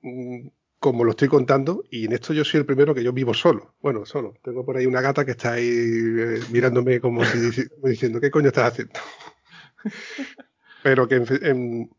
mm, 0.03 0.49
como 0.79 1.05
lo 1.05 1.11
estoy 1.11 1.29
contando, 1.29 1.85
y 1.91 2.07
en 2.07 2.13
esto 2.13 2.33
yo 2.33 2.43
soy 2.45 2.61
el 2.61 2.67
primero 2.67 2.95
que 2.95 3.03
yo 3.03 3.13
vivo 3.13 3.35
solo. 3.35 3.75
Bueno, 3.81 4.05
solo. 4.07 4.35
Tengo 4.43 4.65
por 4.65 4.77
ahí 4.79 4.87
una 4.87 5.01
gata 5.03 5.25
que 5.27 5.33
está 5.33 5.53
ahí 5.53 5.69
eh, 5.69 6.41
mirándome 6.51 7.01
como, 7.01 7.23
si, 7.25 7.65
diciendo, 7.83 8.19
¿qué 8.21 8.31
coño 8.31 8.49
estás 8.49 8.73
haciendo? 8.73 8.99
Pero 10.83 11.07
que 11.09 11.15
en, 11.17 11.27
fe- 11.27 11.49
en- 11.51 11.91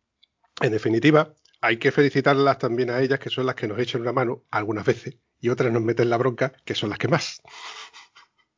en 0.62 0.72
definitiva 0.72 1.34
hay 1.62 1.78
que 1.78 1.92
felicitarlas 1.92 2.58
también 2.58 2.90
a 2.90 3.00
ellas, 3.00 3.20
que 3.20 3.30
son 3.30 3.46
las 3.46 3.56
que 3.56 3.68
nos 3.68 3.80
echan 3.80 4.02
una 4.02 4.12
mano 4.12 4.44
algunas 4.50 4.84
veces, 4.84 5.18
y 5.40 5.50
otras 5.50 5.72
nos 5.72 5.84
meten 5.84 6.10
la 6.10 6.18
bronca, 6.18 6.52
que 6.66 6.76
son 6.76 6.90
las 6.90 6.98
que 6.98 7.08
más. 7.08 7.42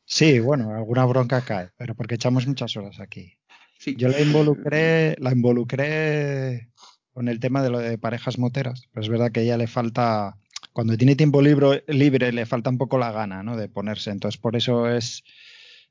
Sí, 0.05 0.39
bueno, 0.39 0.73
alguna 0.73 1.05
bronca 1.05 1.41
cae, 1.41 1.71
pero 1.77 1.95
porque 1.95 2.15
echamos 2.15 2.47
muchas 2.47 2.75
horas 2.77 2.99
aquí. 2.99 3.37
Sí. 3.77 3.95
Yo 3.97 4.07
la 4.07 4.21
involucré, 4.21 5.15
la 5.19 5.31
involucré 5.31 6.69
con 7.11 7.27
el 7.27 7.39
tema 7.39 7.61
de 7.61 7.69
lo 7.69 7.79
de 7.79 7.97
parejas 7.97 8.39
moteras, 8.39 8.87
pero 8.91 9.03
es 9.03 9.09
verdad 9.09 9.31
que 9.31 9.41
a 9.41 9.43
ella 9.43 9.57
le 9.57 9.67
falta, 9.67 10.37
cuando 10.71 10.97
tiene 10.97 11.15
tiempo 11.15 11.41
libre, 11.41 11.83
libre 11.87 12.31
le 12.31 12.45
falta 12.45 12.69
un 12.69 12.77
poco 12.77 12.97
la 12.97 13.11
gana, 13.11 13.43
¿no? 13.43 13.57
De 13.57 13.67
ponerse. 13.67 14.11
Entonces, 14.11 14.39
por 14.39 14.55
eso 14.55 14.89
es 14.89 15.23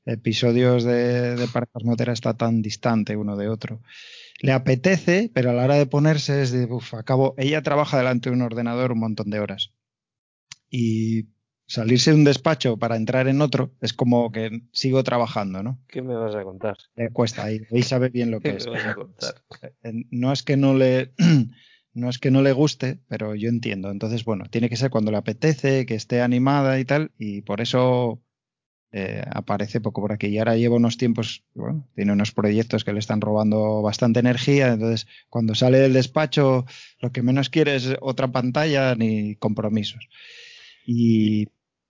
episodios 0.05 0.83
de, 0.83 1.35
de 1.35 1.47
parejas 1.47 1.83
moteras 1.83 2.13
está 2.13 2.35
tan 2.35 2.61
distante 2.61 3.15
uno 3.15 3.37
de 3.37 3.49
otro. 3.49 3.81
Le 4.41 4.51
apetece, 4.51 5.31
pero 5.33 5.51
a 5.51 5.53
la 5.53 5.63
hora 5.63 5.75
de 5.75 5.85
ponerse 5.85 6.41
es 6.41 6.51
de, 6.51 6.65
uff, 6.65 6.93
acabo, 6.95 7.33
ella 7.37 7.61
trabaja 7.61 7.97
delante 7.97 8.29
de 8.29 8.35
un 8.35 8.41
ordenador 8.41 8.91
un 8.91 8.99
montón 8.99 9.29
de 9.29 9.39
horas. 9.39 9.71
Y 10.69 11.29
salirse 11.65 12.11
de 12.11 12.17
un 12.17 12.23
despacho 12.23 12.77
para 12.77 12.97
entrar 12.97 13.27
en 13.27 13.41
otro 13.41 13.73
es 13.79 13.93
como 13.93 14.31
que 14.31 14.63
sigo 14.71 15.03
trabajando, 15.03 15.63
¿no? 15.63 15.79
¿Qué 15.87 16.01
me 16.01 16.15
vas 16.15 16.35
a 16.35 16.43
contar? 16.43 16.77
Le 16.95 17.09
cuesta, 17.11 17.45
ahí, 17.45 17.61
ahí 17.71 17.83
sabe 17.83 18.09
bien 18.09 18.31
lo 18.31 18.39
¿Qué 18.39 18.49
que 18.49 18.53
me 18.53 18.57
es. 18.57 18.67
vas 18.67 18.85
a 18.85 18.95
contar? 18.95 19.35
No 20.11 20.33
es 20.33 20.43
que 20.43 20.57
no 20.57 20.73
le 20.73 21.13
no 21.93 22.09
es 22.09 22.17
que 22.17 22.31
no 22.31 22.41
le 22.41 22.51
guste, 22.51 22.99
pero 23.07 23.35
yo 23.35 23.49
entiendo. 23.49 23.91
Entonces, 23.91 24.25
bueno, 24.25 24.45
tiene 24.49 24.69
que 24.69 24.77
ser 24.77 24.89
cuando 24.89 25.11
le 25.11 25.17
apetece, 25.17 25.85
que 25.85 25.95
esté 25.95 26.21
animada 26.21 26.79
y 26.79 26.85
tal, 26.85 27.11
y 27.17 27.41
por 27.41 27.61
eso 27.61 28.21
eh, 28.95 29.23
aparece 29.31 29.81
poco 29.81 30.01
por 30.01 30.11
aquí. 30.11 30.27
Y 30.27 30.37
ahora 30.37 30.55
lleva 30.55 30.75
unos 30.75 30.97
tiempos, 30.97 31.43
bueno, 31.55 31.89
tiene 31.95 32.13
unos 32.13 32.31
proyectos 32.31 32.83
que 32.83 32.93
le 32.93 32.99
están 32.99 33.21
robando 33.21 33.81
bastante 33.81 34.19
energía, 34.19 34.73
entonces 34.73 35.07
cuando 35.29 35.55
sale 35.55 35.79
del 35.79 35.93
despacho 35.93 36.65
lo 36.99 37.11
que 37.11 37.23
menos 37.23 37.49
quiere 37.49 37.75
es 37.75 37.95
otra 38.01 38.31
pantalla 38.31 38.93
ni 38.93 39.35
compromisos. 39.35 40.07
Y, 40.85 41.47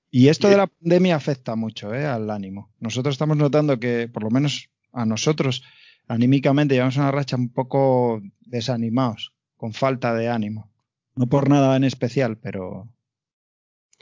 y 0.10 0.30
esto 0.30 0.48
de 0.48 0.56
la 0.56 0.68
pandemia 0.68 1.18
afecta 1.18 1.58
mucho 1.58 1.94
eh, 1.94 2.06
al 2.06 2.30
ánimo. 2.30 2.72
Nosotros 2.80 3.16
estamos 3.16 3.36
notando 3.36 3.82
que, 3.82 4.08
por 4.08 4.24
lo 4.24 4.30
menos 4.30 4.70
a 4.94 5.06
nosotros, 5.06 5.64
anímicamente 6.08 6.76
llevamos 6.76 6.96
una 6.96 7.12
racha 7.12 7.36
un 7.36 7.50
poco 7.50 8.22
desanimados, 8.40 9.34
con 9.58 9.74
falta 9.74 10.14
de 10.14 10.30
ánimo. 10.30 10.72
No 11.16 11.28
por 11.28 11.50
nada 11.50 11.76
en 11.76 11.84
especial, 11.84 12.38
pero 12.38 12.88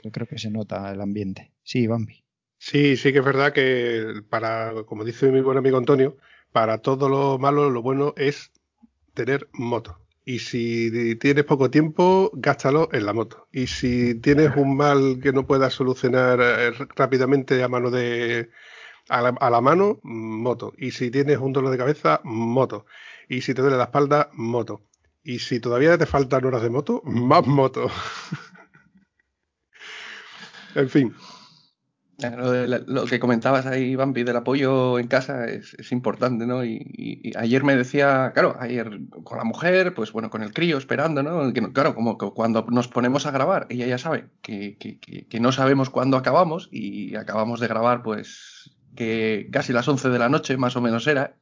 yo 0.04 0.12
creo 0.12 0.28
que 0.28 0.38
se 0.38 0.50
nota 0.50 0.92
el 0.92 1.00
ambiente. 1.00 1.52
Sí, 1.64 1.88
Bambi. 1.88 2.22
Sí, 2.64 2.96
sí 2.96 3.12
que 3.12 3.18
es 3.18 3.24
verdad 3.24 3.52
que 3.52 4.22
para, 4.30 4.84
como 4.86 5.04
dice 5.04 5.32
mi 5.32 5.40
buen 5.40 5.58
amigo 5.58 5.78
Antonio, 5.78 6.16
para 6.52 6.78
todo 6.78 7.08
lo 7.08 7.36
malo, 7.36 7.70
lo 7.70 7.82
bueno 7.82 8.14
es 8.16 8.52
tener 9.14 9.48
moto. 9.52 9.98
Y 10.24 10.38
si 10.38 11.16
tienes 11.16 11.44
poco 11.44 11.70
tiempo, 11.70 12.30
gástalo 12.34 12.88
en 12.92 13.06
la 13.06 13.14
moto. 13.14 13.48
Y 13.50 13.66
si 13.66 14.14
tienes 14.14 14.54
un 14.56 14.76
mal 14.76 15.18
que 15.20 15.32
no 15.32 15.44
puedas 15.44 15.74
solucionar 15.74 16.38
eh, 16.40 16.70
rápidamente 16.94 17.60
a 17.64 17.68
mano 17.68 17.90
de 17.90 18.50
a 19.08 19.22
la, 19.22 19.30
a 19.40 19.50
la 19.50 19.60
mano, 19.60 19.98
moto. 20.04 20.72
Y 20.78 20.92
si 20.92 21.10
tienes 21.10 21.38
un 21.38 21.52
dolor 21.52 21.72
de 21.72 21.78
cabeza, 21.78 22.20
moto. 22.22 22.86
Y 23.28 23.40
si 23.40 23.54
te 23.54 23.62
duele 23.62 23.76
la 23.76 23.90
espalda, 23.90 24.30
moto. 24.34 24.82
Y 25.24 25.40
si 25.40 25.58
todavía 25.58 25.98
te 25.98 26.06
faltan 26.06 26.44
horas 26.44 26.62
de 26.62 26.70
moto, 26.70 27.02
más 27.04 27.44
moto. 27.44 27.90
en 30.76 30.88
fin. 30.88 31.12
Lo, 32.30 33.04
que 33.06 33.18
comentabas 33.18 33.66
ahí, 33.66 33.96
Bambi, 33.96 34.22
del 34.22 34.36
apoyo 34.36 34.98
en 34.98 35.08
casa 35.08 35.46
es, 35.46 35.92
importante, 35.92 36.46
¿no? 36.46 36.64
Y, 36.64 37.32
ayer 37.36 37.64
me 37.64 37.76
decía, 37.76 38.32
claro, 38.34 38.56
ayer 38.60 39.00
con 39.24 39.38
la 39.38 39.44
mujer, 39.44 39.94
pues 39.94 40.12
bueno, 40.12 40.30
con 40.30 40.42
el 40.42 40.52
crío 40.52 40.78
esperando, 40.78 41.22
¿no? 41.22 41.52
Que, 41.52 41.72
claro, 41.72 41.94
como 41.94 42.18
que 42.18 42.30
cuando 42.30 42.66
nos 42.70 42.88
ponemos 42.88 43.26
a 43.26 43.30
grabar, 43.30 43.66
ella 43.70 43.86
ya 43.86 43.98
sabe 43.98 44.26
que, 44.42 44.76
no 45.40 45.52
sabemos 45.52 45.90
cuándo 45.90 46.16
acabamos 46.16 46.68
y 46.70 47.16
acabamos 47.16 47.60
de 47.60 47.68
grabar, 47.68 48.02
pues 48.02 48.70
que 48.94 49.48
casi 49.50 49.72
las 49.72 49.88
11 49.88 50.10
de 50.10 50.18
la 50.18 50.28
noche, 50.28 50.56
más 50.56 50.76
o 50.76 50.80
menos 50.80 51.06
era. 51.06 51.36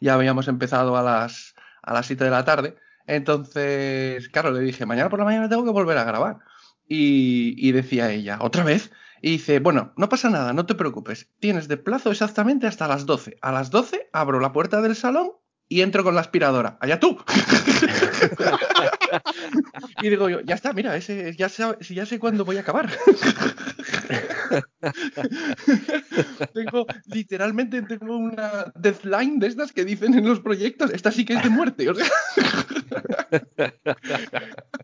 Ya 0.00 0.14
habíamos 0.14 0.48
empezado 0.48 0.96
a 0.96 1.02
las, 1.02 1.54
a 1.82 1.94
las 1.94 2.06
7 2.06 2.24
de 2.24 2.30
la 2.30 2.44
tarde. 2.44 2.76
Entonces, 3.06 4.28
claro, 4.28 4.50
le 4.50 4.60
dije, 4.60 4.86
mañana 4.86 5.08
por 5.08 5.18
la 5.18 5.24
mañana 5.24 5.48
tengo 5.48 5.64
que 5.64 5.70
volver 5.70 5.98
a 5.98 6.04
grabar. 6.04 6.38
Y 6.86 7.72
decía 7.72 8.10
ella, 8.10 8.38
¿otra 8.40 8.62
vez? 8.62 8.90
Y 9.20 9.32
dice, 9.32 9.58
bueno, 9.60 9.92
no 9.96 10.08
pasa 10.08 10.30
nada, 10.30 10.52
no 10.52 10.66
te 10.66 10.74
preocupes. 10.74 11.30
Tienes 11.40 11.68
de 11.68 11.76
plazo 11.76 12.10
exactamente 12.10 12.66
hasta 12.66 12.88
las 12.88 13.06
12. 13.06 13.38
A 13.40 13.52
las 13.52 13.70
12 13.70 14.08
abro 14.12 14.40
la 14.40 14.52
puerta 14.52 14.80
del 14.82 14.96
salón 14.96 15.32
y 15.68 15.80
entro 15.80 16.04
con 16.04 16.14
la 16.14 16.20
aspiradora. 16.20 16.78
¡Allá 16.80 17.00
tú! 17.00 17.18
y 20.02 20.08
digo 20.08 20.28
yo, 20.28 20.40
ya 20.40 20.54
está, 20.54 20.72
mira, 20.72 20.96
ese, 20.96 21.34
ya, 21.36 21.48
sé, 21.48 21.64
ya 21.90 22.06
sé 22.06 22.18
cuándo 22.18 22.44
voy 22.44 22.56
a 22.56 22.60
acabar. 22.60 22.90
tengo, 26.54 26.86
literalmente 27.06 27.82
tengo 27.82 28.16
una 28.16 28.72
deadline 28.74 29.38
de 29.38 29.48
estas 29.48 29.72
que 29.72 29.84
dicen 29.84 30.14
en 30.14 30.26
los 30.26 30.40
proyectos, 30.40 30.90
esta 30.92 31.10
sí 31.10 31.24
que 31.24 31.34
es 31.34 31.42
de 31.42 31.50
muerte. 31.50 31.90
O 31.90 31.94
sea. 31.94 32.04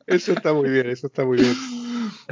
eso 0.06 0.32
está 0.32 0.52
muy 0.52 0.70
bien, 0.70 0.90
eso 0.90 1.08
está 1.08 1.24
muy 1.24 1.38
bien. 1.38 1.54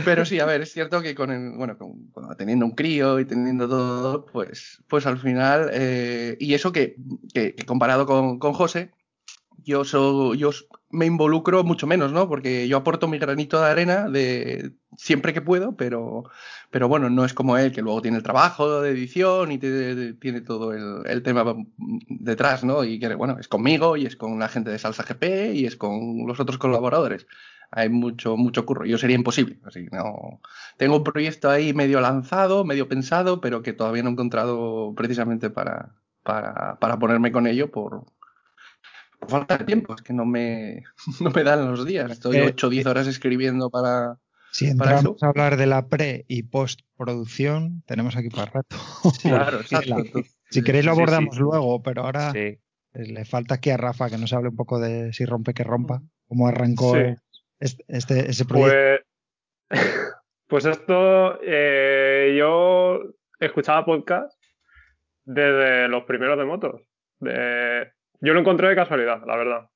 Pero 0.05 0.25
sí, 0.25 0.41
a 0.41 0.47
ver, 0.47 0.63
es 0.63 0.73
cierto 0.73 1.03
que 1.03 1.15
con 1.15 1.31
el, 1.31 1.57
bueno, 1.57 1.77
con, 1.79 2.11
teniendo 2.37 2.67
un 2.67 2.73
crío 2.73 3.21
y 3.21 3.25
teniendo 3.25 3.69
todo, 3.69 4.27
pues, 4.27 4.83
pues 4.89 5.07
al 5.07 5.19
final, 5.19 5.71
eh, 5.73 6.37
y 6.41 6.55
eso 6.55 6.73
que, 6.73 6.97
que, 7.33 7.55
comparado 7.67 8.07
con, 8.07 8.39
con 8.39 8.53
José, 8.53 8.91
yo, 9.65 10.35
yo 10.35 10.51
me 10.91 11.07
involucro 11.07 11.65
mucho 11.65 11.87
menos, 11.87 12.13
¿no? 12.13 12.29
Porque 12.29 12.69
yo 12.69 12.77
aporto 12.79 13.09
mi 13.09 13.19
granito 13.19 13.61
de 13.61 13.67
arena 13.67 14.09
de 14.09 14.73
siempre 14.97 15.33
que 15.33 15.43
puedo, 15.43 15.77
pero, 15.77 16.25
pero 16.71 16.89
bueno, 16.89 17.11
no 17.11 17.25
es 17.25 17.35
como 17.35 17.59
él, 17.59 17.73
que 17.73 17.83
luego 17.83 18.03
tiene 18.03 18.17
el 18.17 18.23
trabajo 18.23 18.81
de 18.81 18.91
edición 18.91 19.53
y 19.53 19.59
tiene 19.59 20.41
todo 20.41 20.73
el, 20.73 21.07
el, 21.07 21.23
tema 21.23 21.55
detrás, 22.09 22.65
¿no? 22.65 22.85
Y 22.85 22.99
que, 22.99 23.15
bueno, 23.15 23.37
es 23.39 23.49
conmigo 23.49 23.97
y 23.97 24.07
es 24.07 24.17
con 24.17 24.39
la 24.39 24.49
gente 24.49 24.71
de 24.71 24.79
Salsa 24.79 25.05
GP 25.05 25.55
y 25.55 25.67
es 25.67 25.77
con 25.77 26.27
los 26.27 26.41
otros 26.41 26.59
colaboradores. 26.59 27.27
Hay 27.71 27.91
mucho, 27.91 28.37
mucho 28.37 28.65
curro. 28.65 28.87
Yo 28.87 28.97
sería 28.97 29.17
imposible. 29.17 29.61
Así 29.65 29.89
no. 29.93 30.41
Tengo 30.79 30.97
un 30.97 31.05
proyecto 31.05 31.51
ahí 31.51 31.75
medio 31.75 32.01
lanzado, 32.01 32.65
medio 32.65 32.89
pensado, 32.89 33.41
pero 33.43 33.63
que 33.63 33.75
todavía 33.75 34.03
no 34.03 34.09
he 34.09 34.13
encontrado 34.13 34.95
precisamente 34.97 35.51
para, 35.51 35.95
para, 36.23 36.79
para 36.79 36.99
ponerme 36.99 37.31
con 37.31 37.47
ello 37.47 37.71
por, 37.71 38.07
falta 39.27 39.59
de 39.59 39.65
tiempo, 39.65 39.95
es 39.95 40.03
que 40.03 40.13
no 40.13 40.25
me, 40.25 40.85
no 41.21 41.31
me 41.31 41.45
dan 41.45 41.71
los 41.71 41.87
días. 41.87 42.11
Estoy 42.11 42.39
8 42.39 42.67
o 42.67 42.71
10 42.71 42.87
horas 42.87 43.07
escribiendo 43.07 43.71
para. 43.71 44.19
Si 44.51 44.67
entramos 44.67 45.23
a 45.23 45.27
hablar 45.27 45.57
de 45.57 45.67
la 45.67 45.89
pre 45.89 46.25
y 46.27 46.45
postproducción, 46.45 47.83
tenemos 47.87 48.17
aquí 48.17 48.31
para 48.31 48.51
rato. 48.51 48.77
claro, 49.23 49.61
exacto. 49.61 50.03
si 50.51 50.63
queréis 50.63 50.87
lo 50.87 50.93
abordamos 50.93 51.39
luego, 51.39 51.83
pero 51.83 52.05
ahora 52.05 52.33
le 52.33 53.25
falta 53.27 53.55
aquí 53.55 53.71
a 53.71 53.77
Rafa 53.77 54.09
que 54.09 54.17
nos 54.17 54.33
hable 54.33 54.49
un 54.49 54.57
poco 54.57 54.81
de 54.81 55.13
si 55.13 55.27
rompe 55.27 55.53
que 55.53 55.65
rompa, 55.65 56.03
cómo 56.27 56.49
arrancó 56.49 56.97
este, 57.61 57.85
este, 57.89 58.31
ese 58.31 58.45
proyecto. 58.47 59.05
Pues, 59.69 59.81
pues 60.47 60.65
esto, 60.65 61.39
eh, 61.43 62.35
yo 62.39 63.01
escuchaba 63.39 63.85
podcast 63.85 64.33
desde 65.25 65.89
los 65.89 66.05
primeros 66.05 66.39
de 66.39 66.45
motos. 66.45 66.83
De, 67.21 67.93
yo 68.21 68.35
lo 68.35 68.41
encontré 68.41 68.69
de 68.69 68.77
casualidad, 68.77 69.23
la 69.27 69.37
verdad. 69.37 69.71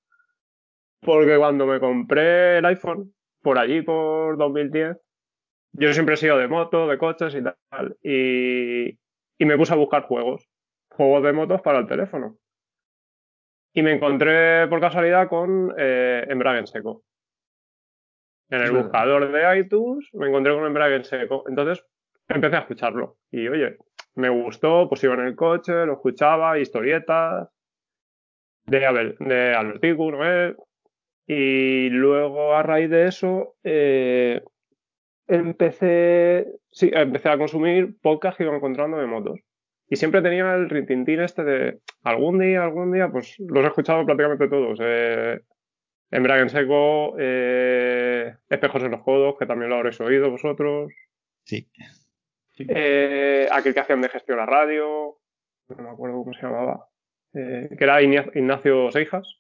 Porque 1.01 1.37
cuando 1.37 1.67
me 1.67 1.81
compré 1.81 2.59
el 2.59 2.65
iPhone, 2.67 3.13
por 3.43 3.59
allí, 3.59 3.83
por 3.83 4.37
2010, 4.37 4.97
yo 5.73 5.93
siempre 5.93 6.15
he 6.15 6.19
sido 6.19 6.39
de 6.39 6.49
moto, 6.49 6.87
de 6.87 6.99
coches 6.99 7.35
y 7.35 7.43
tal. 7.43 7.97
Y, 8.03 8.91
y 9.39 9.45
me 9.45 9.57
puse 9.57 9.73
a 9.73 9.77
buscar 9.77 10.03
juegos. 10.03 10.49
Juegos 10.91 11.23
de 11.23 11.33
motos 11.33 11.63
para 11.63 11.79
el 11.79 11.87
teléfono. 11.87 12.37
Y 13.73 13.83
me 13.83 13.93
encontré 13.93 14.69
por 14.69 14.81
casualidad 14.81 15.29
con 15.29 15.75
eh, 15.79 16.25
embrague 16.29 16.61
en 16.61 16.67
seco. 16.67 17.05
En 18.51 18.61
el 18.61 18.71
buscador 18.71 19.33
de 19.33 19.59
iTunes 19.59 20.11
me 20.13 20.29
encontré 20.29 20.55
con 20.55 20.67
embrague 20.67 20.97
en 20.97 21.05
seco. 21.05 21.45
Entonces 21.49 21.85
empecé 22.29 22.57
a 22.57 22.61
escucharlo. 22.61 23.17
Y 23.31 23.49
oye, 23.49 23.79
me 24.15 24.29
gustó, 24.29 24.89
pues 24.89 25.03
iba 25.05 25.15
en 25.15 25.21
el 25.21 25.35
coche, 25.35 25.87
lo 25.87 25.95
escuchaba, 25.95 26.59
historietas, 26.59 27.49
de, 28.67 29.15
de 29.21 29.55
Albertico, 29.55 30.11
¿no? 30.11 30.55
Y 31.27 31.89
luego 31.91 32.55
a 32.55 32.63
raíz 32.63 32.91
de 32.91 33.07
eso 33.07 33.55
eh, 33.63 34.43
empecé, 35.29 36.47
sí, 36.71 36.91
empecé 36.93 37.29
a 37.29 37.39
consumir 37.39 37.97
podcasts 38.01 38.37
que 38.37 38.45
iba 38.45 38.55
encontrando 38.55 38.99
de 38.99 39.07
motos. 39.07 39.41
Y 39.89 39.97
siempre 39.97 40.23
tenía 40.23 40.55
el 40.55 40.71
rintintín 40.71 41.21
este 41.21 41.45
de 41.45 41.79
algún 42.03 42.39
día, 42.39 42.63
algún 42.63 42.93
día, 42.93 43.11
pues 43.11 43.37
los 43.39 43.65
he 43.65 43.69
escuchado 43.69 44.05
prácticamente 44.05 44.49
todos. 44.49 44.79
Eh, 44.83 45.41
Embrague 46.11 46.43
en 46.43 46.51
seco, 46.51 47.15
eh, 47.19 48.35
Espejos 48.49 48.83
en 48.83 48.91
los 48.91 49.03
codos, 49.03 49.37
que 49.39 49.47
también 49.47 49.71
lo 49.71 49.77
habréis 49.77 50.01
oído 50.01 50.31
vosotros. 50.31 50.93
Sí. 51.45 51.71
Eh, 52.59 53.49
aquel 53.51 53.75
que 53.75 53.81
hacían 53.81 54.03
de 54.03 54.11
gestión 54.11 54.39
a 54.39 54.47
radio, 54.47 55.19
no 55.69 55.83
me 55.83 55.91
acuerdo 55.91 56.19
cómo 56.19 56.35
se 56.35 56.43
llamaba. 56.43 56.87
Eh, 57.35 57.69
que 57.77 57.85
era 57.85 58.03
Ignacio 58.03 58.91
Seijas. 58.91 59.39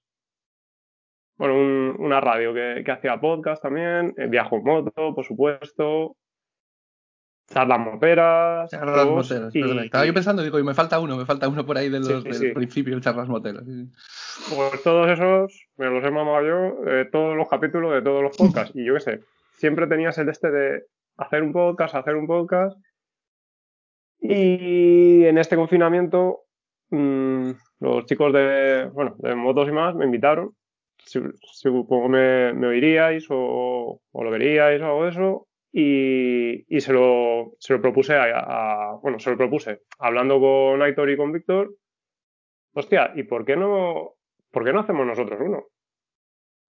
Bueno, 1.37 1.97
una 1.99 2.21
radio 2.21 2.55
que, 2.55 2.91
hacía 2.91 3.21
podcast 3.21 3.63
también, 3.63 4.15
eh, 4.17 4.27
Viajo 4.29 4.57
en 4.57 4.65
moto, 4.65 5.15
por 5.15 5.25
supuesto, 5.25 6.17
charlas 7.49 7.81
moteras. 7.81 8.71
Charlas 8.71 9.07
moteras, 9.07 9.55
Estaba 9.55 10.07
yo 10.07 10.15
pensando, 10.15 10.43
digo, 10.43 10.59
y 10.59 10.63
me 10.63 10.75
falta 10.75 11.01
uno, 11.01 11.17
me 11.17 11.27
falta 11.27 11.49
uno 11.49 11.67
por 11.67 11.77
ahí 11.77 11.89
de 11.89 12.01
los, 12.01 12.23
del 12.25 12.53
principio, 12.53 13.01
charlas 13.01 13.29
moteras. 13.29 13.65
Pues 13.65 14.83
todos 14.83 15.11
esos, 15.11 15.67
me 15.77 15.87
los 15.87 16.05
he 16.05 16.11
mamado 16.11 16.47
yo, 16.47 16.91
eh, 16.91 17.09
todos 17.11 17.37
los 17.37 17.49
capítulos 17.49 17.93
de 17.93 18.03
todos 18.03 18.23
los 18.23 18.37
podcasts. 18.37 18.73
y 18.77 18.85
yo 18.85 18.95
qué 18.95 19.01
sé, 19.01 19.21
siempre 19.57 19.87
tenías 19.87 20.17
el 20.19 20.29
este 20.29 20.51
de 20.51 20.85
hacer 21.17 21.43
un 21.43 21.53
podcast, 21.53 21.95
hacer 21.95 22.17
un 22.17 22.27
podcast. 22.27 22.77
Y 24.21 25.25
en 25.25 25.39
este 25.39 25.57
confinamiento 25.57 26.43
mmm, 26.91 27.51
los 27.83 28.07
chicos 28.07 28.33
de, 28.33 28.89
bueno, 28.93 29.17
de 29.19 29.35
motos 29.35 29.69
y 29.69 29.73
más 29.73 29.95
me 29.95 30.05
invitaron. 30.05 30.55
Supongo 31.05 32.09
me, 32.09 32.53
me 32.53 32.69
oiríais 32.69 33.27
o, 33.29 34.01
lo 34.15 34.31
veríais 34.31 34.81
o 34.81 34.87
algo 34.87 35.05
de 35.05 35.11
eso. 35.11 35.49
Y, 35.73 36.77
y 36.77 36.81
se, 36.81 36.93
lo, 36.93 37.55
se 37.59 37.73
lo 37.73 37.81
propuse 37.81 38.15
a, 38.15 38.99
bueno, 39.03 39.19
se 39.19 39.31
lo 39.31 39.37
propuse 39.37 39.81
hablando 39.99 40.39
con 40.39 40.81
Aitor 40.81 41.11
y 41.11 41.17
con 41.17 41.33
Víctor. 41.33 41.75
Hostia, 42.75 43.13
¿y 43.17 43.25
por 43.25 43.45
qué 43.45 43.57
no, 43.57 44.13
por 44.51 44.65
qué 44.65 44.73
no 44.73 44.81
hacemos 44.81 45.07
nosotros 45.07 45.41
uno? 45.41 45.65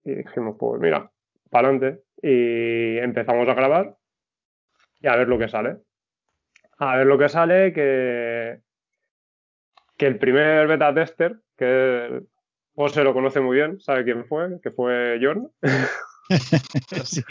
Y 0.04 0.15
dijimos, 0.15 0.56
pues 0.58 0.82
mira, 0.82 1.12
para 1.52 1.67
adelante. 1.67 2.04
Y 2.21 2.97
empezamos 2.97 3.47
a 3.47 3.54
grabar 3.54 3.95
y 4.99 5.08
a 5.08 5.15
ver 5.15 5.28
lo 5.28 5.38
que 5.38 5.49
sale. 5.49 5.78
A 6.80 6.97
ver 6.97 7.06
lo 7.06 7.17
que 7.19 7.30
sale, 7.30 7.71
que, 7.71 8.62
que 9.98 10.08
el 10.08 10.18
primer 10.18 10.68
beta 10.68 10.94
tester, 10.94 11.38
que 11.58 12.22
se 12.88 13.04
lo 13.04 13.14
conoce 13.14 13.40
muy 13.40 13.58
bien, 13.58 13.80
sabe 13.80 14.04
quién 14.04 14.26
fue, 14.26 14.60
que 14.62 14.72
fue 14.72 15.20
John. 15.22 15.52
sí. 17.04 17.22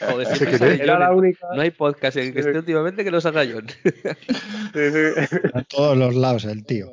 Joder, 0.00 0.80
Era 0.80 0.98
la 0.98 1.12
única... 1.12 1.48
No 1.54 1.60
hay 1.60 1.70
podcast 1.70 2.16
en 2.16 2.32
que 2.32 2.40
esté 2.40 2.56
últimamente 2.56 3.04
que 3.04 3.10
lo 3.10 3.20
salga 3.20 3.44
John. 3.50 3.66
sí, 3.68 4.90
sí. 4.90 5.36
A 5.54 5.62
todos 5.64 5.96
los 5.96 6.14
lados, 6.14 6.44
el 6.44 6.64
tío. 6.64 6.86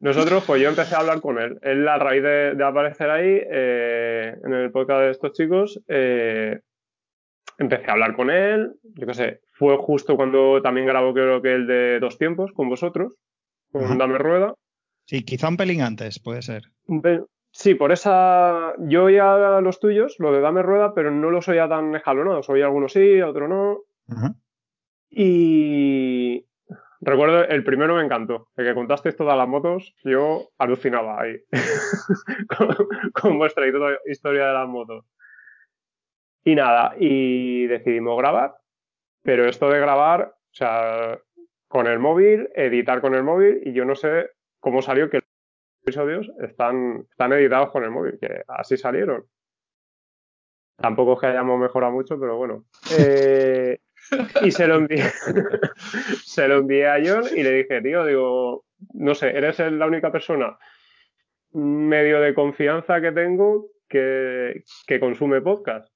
Nosotros, 0.00 0.42
pues 0.44 0.60
yo 0.60 0.68
empecé 0.68 0.96
a 0.96 0.98
hablar 0.98 1.20
con 1.20 1.38
él. 1.38 1.58
Él, 1.62 1.86
a 1.86 1.96
raíz 1.96 2.22
de, 2.22 2.64
aparecer 2.64 3.08
ahí 3.08 3.40
eh, 3.40 4.34
en 4.44 4.52
el 4.52 4.72
podcast 4.72 5.00
de 5.00 5.10
estos 5.10 5.32
chicos, 5.32 5.80
eh, 5.86 6.58
empecé 7.56 7.88
a 7.88 7.92
hablar 7.92 8.16
con 8.16 8.28
él. 8.30 8.72
Yo 8.82 9.06
qué 9.06 9.14
sé, 9.14 9.40
fue 9.52 9.76
justo 9.76 10.16
cuando 10.16 10.60
también 10.60 10.88
grabó, 10.88 11.14
creo 11.14 11.40
que 11.40 11.54
el 11.54 11.68
de 11.68 12.00
dos 12.00 12.18
tiempos 12.18 12.50
con 12.52 12.68
vosotros 12.68 13.12
con 13.72 13.98
Dame 13.98 14.18
Rueda. 14.18 14.54
Sí, 15.06 15.24
quizá 15.24 15.48
un 15.48 15.56
pelín 15.56 15.82
antes, 15.82 16.18
puede 16.20 16.42
ser. 16.42 16.64
Sí, 17.50 17.74
por 17.74 17.92
esa. 17.92 18.74
Yo 18.78 19.04
oía 19.04 19.60
los 19.60 19.78
tuyos, 19.78 20.16
lo 20.18 20.32
de 20.32 20.40
Dame 20.40 20.62
Rueda, 20.62 20.94
pero 20.94 21.10
no 21.10 21.30
los 21.30 21.48
oía 21.48 21.68
tan 21.68 21.94
escalonados. 21.94 22.48
Oía 22.48 22.64
algunos 22.64 22.92
sí, 22.92 23.20
otros 23.20 23.48
no. 23.48 23.80
Y. 25.10 26.46
Recuerdo, 27.04 27.44
el 27.44 27.64
primero 27.64 27.96
me 27.96 28.04
encantó. 28.04 28.48
El 28.56 28.64
que 28.64 28.74
contasteis 28.74 29.16
todas 29.16 29.36
las 29.36 29.48
motos, 29.48 29.92
yo 30.04 30.50
alucinaba 30.56 31.20
ahí. 31.20 31.36
con, 33.20 33.38
vuestra 33.38 33.66
historia 34.06 34.46
de 34.46 34.52
las 34.54 34.68
motos. 34.68 35.04
Y 36.44 36.54
nada, 36.54 36.94
y 36.98 37.66
decidimos 37.66 38.16
grabar. 38.16 38.54
Pero 39.22 39.46
esto 39.46 39.68
de 39.68 39.80
grabar, 39.80 40.32
o 40.32 40.54
sea, 40.54 41.18
con 41.72 41.86
el 41.86 41.98
móvil, 41.98 42.50
editar 42.54 43.00
con 43.00 43.14
el 43.14 43.22
móvil 43.22 43.62
y 43.64 43.72
yo 43.72 43.86
no 43.86 43.94
sé 43.94 44.28
cómo 44.60 44.82
salió 44.82 45.08
que 45.08 45.20
los 45.20 45.24
episodios 45.82 46.30
están, 46.42 47.06
están 47.10 47.32
editados 47.32 47.70
con 47.70 47.82
el 47.82 47.90
móvil, 47.90 48.18
que 48.20 48.42
así 48.46 48.76
salieron. 48.76 49.24
Tampoco 50.76 51.14
es 51.14 51.20
que 51.20 51.26
hayamos 51.28 51.58
mejorado 51.58 51.94
mucho, 51.94 52.20
pero 52.20 52.36
bueno. 52.36 52.66
Eh, 52.98 53.78
y 54.42 54.50
se 54.50 54.66
lo 54.66 54.74
envié. 54.74 55.02
se 56.26 56.46
lo 56.46 56.58
envié 56.58 56.88
a 56.88 57.00
John 57.02 57.24
y 57.34 57.42
le 57.42 57.52
dije, 57.52 57.80
tío, 57.80 58.04
digo, 58.04 58.66
no 58.92 59.14
sé, 59.14 59.30
eres 59.34 59.58
la 59.58 59.86
única 59.86 60.12
persona 60.12 60.58
medio 61.52 62.20
de 62.20 62.34
confianza 62.34 63.00
que 63.00 63.12
tengo 63.12 63.70
que, 63.88 64.62
que 64.86 65.00
consume 65.00 65.40
podcast. 65.40 65.90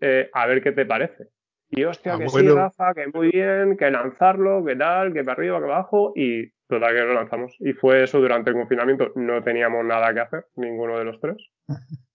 Eh, 0.00 0.30
a 0.32 0.46
ver 0.46 0.62
qué 0.62 0.72
te 0.72 0.86
parece. 0.86 1.28
Y 1.70 1.84
hostia, 1.84 2.14
ah, 2.14 2.18
que 2.18 2.28
sí, 2.28 2.48
Rafa, 2.48 2.94
que 2.94 3.06
muy 3.12 3.30
bien, 3.30 3.76
que 3.76 3.90
lanzarlo, 3.90 4.64
que 4.64 4.76
tal, 4.76 5.12
que 5.12 5.22
para 5.22 5.32
arriba, 5.34 5.58
que 5.58 5.64
abajo, 5.66 6.12
y 6.16 6.48
total 6.66 6.94
que 6.94 7.00
lo 7.02 7.14
lanzamos. 7.14 7.54
Y 7.60 7.72
fue 7.72 8.04
eso 8.04 8.20
durante 8.20 8.50
el 8.50 8.56
confinamiento, 8.56 9.12
no 9.16 9.42
teníamos 9.42 9.84
nada 9.84 10.12
que 10.14 10.20
hacer, 10.20 10.46
ninguno 10.56 10.98
de 10.98 11.04
los 11.04 11.20
tres. 11.20 11.36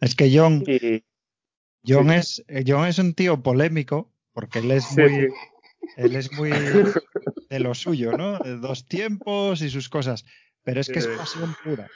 Es 0.00 0.16
que 0.16 0.36
John, 0.36 0.64
Y 0.66 1.04
John, 1.86 2.10
es, 2.10 2.44
John 2.66 2.86
es 2.86 2.98
un 2.98 3.14
tío 3.14 3.40
polémico 3.40 4.12
porque 4.32 4.58
él 4.58 4.72
es 4.72 4.96
muy, 4.96 5.08
sí. 5.08 5.28
él 5.96 6.16
es 6.16 6.32
muy 6.32 6.50
de 7.50 7.60
lo 7.60 7.72
suyo, 7.74 8.16
¿no? 8.16 8.38
De 8.40 8.56
dos 8.56 8.88
tiempos 8.88 9.62
y 9.62 9.70
sus 9.70 9.88
cosas. 9.88 10.24
Pero 10.64 10.80
es 10.80 10.88
que 10.88 10.98
es 10.98 11.06
pasión 11.06 11.54
pura. 11.62 11.88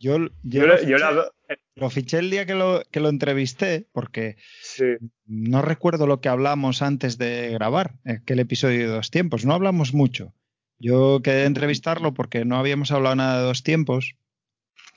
Yo, 0.00 0.18
yo, 0.18 0.30
yo, 0.42 0.66
lo, 0.66 0.74
yo 0.74 0.78
fiché, 0.80 0.98
la- 0.98 1.30
lo 1.76 1.90
fiché 1.90 2.18
el 2.18 2.30
día 2.30 2.46
que 2.46 2.54
lo, 2.54 2.82
que 2.90 3.00
lo 3.00 3.08
entrevisté 3.10 3.86
porque 3.92 4.36
sí, 4.62 4.84
no 5.26 5.62
recuerdo 5.62 6.06
lo 6.06 6.20
que 6.20 6.28
hablamos 6.30 6.80
antes 6.82 7.18
de 7.18 7.50
grabar, 7.50 7.94
aquel 8.04 8.40
episodio 8.40 8.78
de 8.80 8.86
dos 8.94 9.10
tiempos. 9.10 9.44
No 9.44 9.54
hablamos 9.54 9.92
mucho. 9.94 10.32
Yo 10.78 11.20
quedé 11.22 11.44
entrevistarlo 11.44 12.14
porque 12.14 12.44
no 12.46 12.56
habíamos 12.56 12.90
hablado 12.90 13.14
nada 13.14 13.38
de 13.40 13.46
dos 13.46 13.62
tiempos 13.62 14.16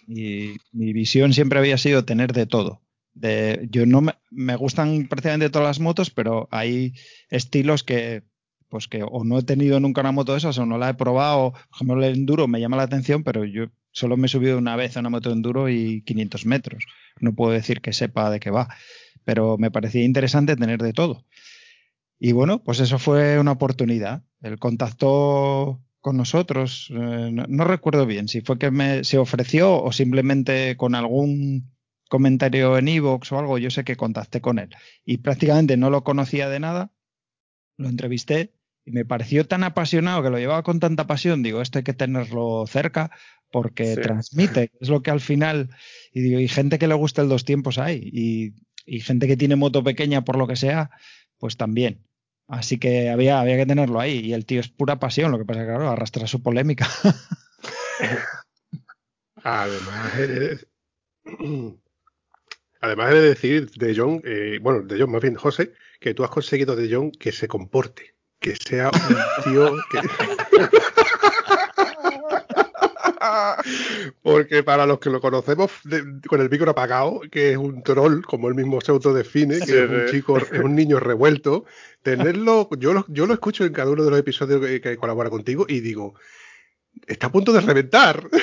y 0.07 0.55
mi 0.71 0.93
visión 0.93 1.33
siempre 1.33 1.59
había 1.59 1.77
sido 1.77 2.05
tener 2.05 2.33
de 2.33 2.45
todo. 2.45 2.81
De, 3.13 3.67
yo 3.69 3.85
no 3.85 4.01
me, 4.01 4.13
me 4.31 4.55
gustan 4.55 5.07
prácticamente 5.07 5.49
todas 5.49 5.67
las 5.67 5.79
motos, 5.79 6.09
pero 6.09 6.47
hay 6.51 6.93
estilos 7.29 7.83
que 7.83 8.23
pues 8.69 8.87
que 8.87 9.03
o 9.03 9.23
no 9.23 9.37
he 9.37 9.43
tenido 9.43 9.79
nunca 9.79 10.01
una 10.01 10.11
moto 10.11 10.31
de 10.31 10.39
esas 10.39 10.57
o 10.57 10.65
no 10.65 10.77
la 10.79 10.89
he 10.89 10.93
probado. 10.95 11.51
Por 11.51 11.61
ejemplo, 11.75 12.03
el 12.03 12.15
enduro 12.15 12.47
me 12.47 12.59
llama 12.59 12.77
la 12.77 12.83
atención, 12.83 13.23
pero 13.23 13.45
yo 13.45 13.65
solo 13.93 14.17
me 14.17 14.25
he 14.25 14.29
subido 14.29 14.57
una 14.57 14.75
vez 14.75 14.97
a 14.97 14.99
una 14.99 15.09
moto 15.09 15.31
enduro 15.31 15.69
y 15.69 16.01
500 16.01 16.45
metros. 16.45 16.85
No 17.21 17.33
puedo 17.33 17.53
decir 17.53 17.81
que 17.81 17.93
sepa 17.93 18.29
de 18.29 18.39
qué 18.39 18.51
va, 18.51 18.67
pero 19.23 19.57
me 19.57 19.71
parecía 19.71 20.03
interesante 20.03 20.57
tener 20.57 20.81
de 20.81 20.91
todo. 20.91 21.25
Y 22.19 22.33
bueno, 22.33 22.63
pues 22.63 22.79
eso 22.79 22.99
fue 22.99 23.39
una 23.39 23.53
oportunidad. 23.53 24.23
Él 24.41 24.59
contactó 24.59 25.81
con 26.01 26.17
nosotros, 26.17 26.89
eh, 26.91 27.29
no, 27.31 27.45
no 27.47 27.63
recuerdo 27.63 28.05
bien 28.05 28.27
si 28.27 28.41
fue 28.41 28.59
que 28.59 28.71
me, 28.71 29.05
se 29.05 29.17
ofreció 29.17 29.81
o 29.81 29.93
simplemente 29.93 30.75
con 30.75 30.95
algún 30.95 31.73
comentario 32.09 32.77
en 32.77 32.89
Evox 32.89 33.31
o 33.31 33.39
algo, 33.39 33.57
yo 33.57 33.71
sé 33.71 33.83
que 33.83 33.95
contacté 33.95 34.41
con 34.41 34.59
él. 34.59 34.69
Y 35.05 35.17
prácticamente 35.17 35.77
no 35.77 35.89
lo 35.89 36.03
conocía 36.03 36.49
de 36.49 36.59
nada, 36.59 36.91
lo 37.77 37.89
entrevisté 37.89 38.53
y 38.85 38.91
me 38.91 39.05
pareció 39.05 39.47
tan 39.47 39.63
apasionado 39.63 40.21
que 40.21 40.29
lo 40.29 40.37
llevaba 40.37 40.63
con 40.63 40.79
tanta 40.79 41.07
pasión, 41.07 41.41
digo, 41.41 41.61
esto 41.61 41.79
hay 41.79 41.83
que 41.83 41.93
tenerlo 41.93 42.65
cerca 42.67 43.11
porque 43.53 43.95
Sí. 43.95 44.01
transmite, 44.01 44.71
es 44.81 44.89
lo 44.89 45.01
que 45.03 45.11
al 45.11 45.21
final, 45.21 45.69
y 46.11 46.21
digo, 46.21 46.39
y 46.39 46.47
gente 46.49 46.79
que 46.79 46.87
le 46.87 46.95
gusta 46.95 47.21
el 47.21 47.29
dos 47.29 47.45
tiempos 47.45 47.77
hay, 47.77 48.09
y, 48.11 48.53
y 48.85 48.99
gente 48.99 49.27
que 49.27 49.37
tiene 49.37 49.55
moto 49.55 49.83
pequeña 49.83 50.25
por 50.25 50.37
lo 50.37 50.47
que 50.47 50.55
sea, 50.57 50.89
pues 51.37 51.55
también. 51.55 52.03
Así 52.47 52.77
que 52.77 53.09
había, 53.09 53.39
había 53.39 53.55
que 53.57 53.65
tenerlo 53.65 53.99
ahí. 53.99 54.19
Y 54.19 54.33
el 54.33 54.45
tío 54.45 54.59
es 54.59 54.67
pura 54.67 54.99
pasión, 54.99 55.31
lo 55.31 55.37
que 55.37 55.45
pasa 55.45 55.61
que, 55.61 55.67
claro, 55.67 55.89
arrastra 55.89 56.27
su 56.27 56.43
polémica. 56.43 56.87
Además, 59.43 60.17
de, 60.17 60.59
además 62.81 63.11
he 63.11 63.15
de 63.15 63.21
decir 63.21 63.71
de 63.71 63.95
John, 63.95 64.21
eh, 64.25 64.59
bueno, 64.61 64.81
de 64.81 64.99
John, 64.99 65.11
más 65.11 65.21
bien 65.21 65.35
José, 65.35 65.73
que 65.99 66.13
tú 66.13 66.23
has 66.23 66.29
conseguido 66.31 66.75
de 66.75 66.93
John 66.93 67.11
que 67.11 67.31
se 67.31 67.47
comporte, 67.47 68.15
que 68.39 68.55
sea 68.55 68.89
un 68.89 68.91
tío 69.53 69.75
que... 69.91 69.99
Porque 74.21 74.63
para 74.63 74.85
los 74.85 74.99
que 74.99 75.09
lo 75.09 75.19
conocemos 75.21 75.71
de- 75.83 76.03
con 76.27 76.41
el 76.41 76.49
micro 76.49 76.71
apagado, 76.71 77.21
que 77.31 77.51
es 77.51 77.57
un 77.57 77.83
troll, 77.83 78.21
como 78.23 78.47
él 78.49 78.55
mismo 78.55 78.79
se 78.81 78.91
autodefine, 78.91 79.59
que 79.59 79.65
Sí, 79.65 79.73
es 79.75 79.89
un 79.89 80.05
chico, 80.11 80.37
es 80.37 80.51
un 80.51 80.75
niño 80.75 80.99
revuelto, 80.99 81.65
tenerlo, 82.01 82.69
yo 82.77 82.93
lo, 82.93 83.05
yo 83.09 83.25
lo 83.25 83.33
escucho 83.33 83.65
en 83.65 83.73
cada 83.73 83.91
uno 83.91 84.03
de 84.03 84.09
los 84.11 84.19
episodios 84.19 84.61
que, 84.65 84.81
que 84.81 84.97
colabora 84.97 85.29
contigo 85.29 85.65
y 85.67 85.79
digo, 85.79 86.15
está 87.07 87.27
a 87.27 87.31
punto 87.31 87.51
de 87.53 87.61
reventar. 87.61 88.27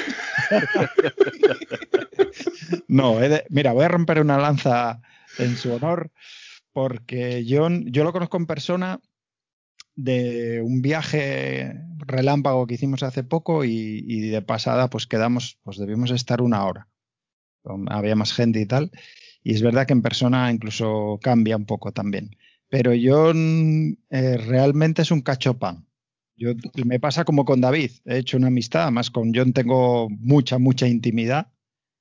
No, 2.89 3.19
de- 3.19 3.45
mira, 3.51 3.73
voy 3.73 3.85
a 3.85 3.89
romper 3.89 4.21
una 4.21 4.39
lanza 4.39 5.01
en 5.39 5.57
su 5.57 5.73
honor 5.73 6.11
porque 6.73 7.45
yo, 7.45 7.69
yo 7.71 8.05
lo 8.05 8.13
conozco 8.13 8.37
en 8.37 8.47
persona 8.47 9.01
de 10.05 10.63
un 10.63 10.83
viaje 10.83 11.75
relámpago 11.99 12.67
que 12.67 12.75
hicimos 12.75 13.03
hace 13.03 13.23
poco 13.25 13.65
y, 13.65 14.31
de 14.31 14.43
pasada 14.43 14.91
pues 14.91 15.07
quedamos, 15.07 15.59
pues 15.63 15.79
debimos 15.79 16.11
estar 16.11 16.43
una 16.43 16.65
hora. 16.65 16.89
Había 17.89 18.17
más 18.17 18.33
gente 18.33 18.61
y 18.61 18.67
tal. 18.67 18.91
Y 19.43 19.55
es 19.55 19.63
verdad 19.63 19.87
que 19.87 19.93
en 19.93 20.03
persona 20.03 20.51
incluso 20.51 21.19
cambia 21.23 21.57
un 21.57 21.67
poco 21.67 21.93
también. 21.93 22.37
Pero 22.69 22.93
John 23.01 23.99
eh, 24.11 24.37
realmente 24.37 25.03
es 25.03 25.11
un 25.11 25.23
cachopán. 25.23 25.87
Yo, 26.37 26.53
me 26.87 27.01
pasa 27.01 27.25
como 27.25 27.45
con 27.45 27.61
David. 27.61 27.91
He 28.07 28.19
hecho 28.19 28.37
una 28.37 28.47
amistad, 28.47 28.85
además 28.85 29.11
con 29.11 29.33
John 29.35 29.53
tengo 29.53 30.09
mucha, 30.09 30.59
mucha 30.59 30.89
intimidad 30.89 31.53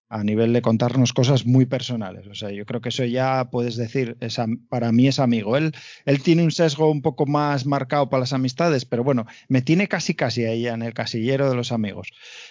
a 0.09 0.23
nivel 0.23 0.53
de 0.53 0.63
contarnos 0.63 1.13
cosas 1.13 1.45
muy 1.45 1.67
personales. 1.67 2.25
O 2.27 2.33
sea, 2.33 2.49
yo 2.49 2.65
creo 2.65 2.81
que 2.81 2.89
eso 2.89 3.05
ya 3.05 3.49
puedes 3.51 3.75
decir, 3.75 4.17
es 4.19 4.37
para 4.67 4.91
mí 4.91 5.07
es 5.07 5.19
amigo. 5.19 5.55
Él, 5.55 5.71
él 6.05 6.23
tiene 6.23 6.43
un 6.43 6.51
sesgo 6.51 6.89
un 6.89 7.03
poco 7.03 7.27
más 7.27 7.67
marcado 7.67 8.09
para 8.09 8.21
las 8.21 8.33
amistades, 8.33 8.85
pero 8.85 9.03
bueno, 9.03 9.27
me 9.47 9.61
tiene 9.61 9.87
casi 9.87 10.15
casi 10.15 10.45
ahí 10.45 10.67
en 10.67 10.81
el 10.81 10.95
casillero 10.95 11.47
de 11.47 11.55
los 11.55 11.71
amigos. 11.71 12.09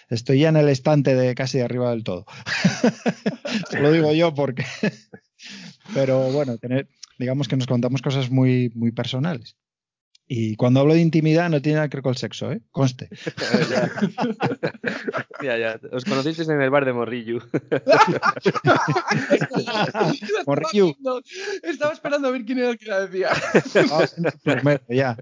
Estoy 0.08 0.40
ya 0.40 0.50
en 0.50 0.56
el 0.56 0.68
estante 0.68 1.16
de 1.16 1.34
casi 1.34 1.58
de 1.58 1.64
arriba 1.64 1.90
del 1.90 2.04
todo. 2.04 2.26
Lo 3.80 3.90
digo 3.90 4.12
yo 4.12 4.32
porque... 4.34 4.64
pero 5.94 6.30
bueno, 6.30 6.58
tener, 6.58 6.88
digamos 7.18 7.48
que 7.48 7.56
nos 7.56 7.66
contamos 7.66 8.02
cosas 8.02 8.30
muy, 8.30 8.70
muy 8.74 8.92
personales. 8.92 9.56
Y 10.30 10.56
cuando 10.56 10.80
hablo 10.80 10.92
de 10.92 11.00
intimidad 11.00 11.48
no 11.48 11.62
tiene 11.62 11.76
nada 11.76 11.88
que 11.88 11.96
ver 11.96 12.02
con 12.02 12.10
el 12.12 12.18
sexo, 12.18 12.52
¿eh? 12.52 12.60
Conste. 12.70 13.08
ya, 15.42 15.56
ya. 15.56 15.80
Os 15.90 16.04
conocisteis 16.04 16.50
en 16.50 16.60
el 16.60 16.68
bar 16.70 16.84
de 16.84 16.92
Morrillo. 16.92 17.38
Morrillo. 20.46 20.94
Estaba 21.62 21.92
esperando 21.92 22.28
a 22.28 22.30
ver 22.30 22.44
quién 22.44 22.58
era 22.58 22.70
el 22.70 22.78
que 22.78 22.86
la 22.86 23.06
decía. 23.06 23.30
Primero, 24.42 24.80
ya. 24.88 25.16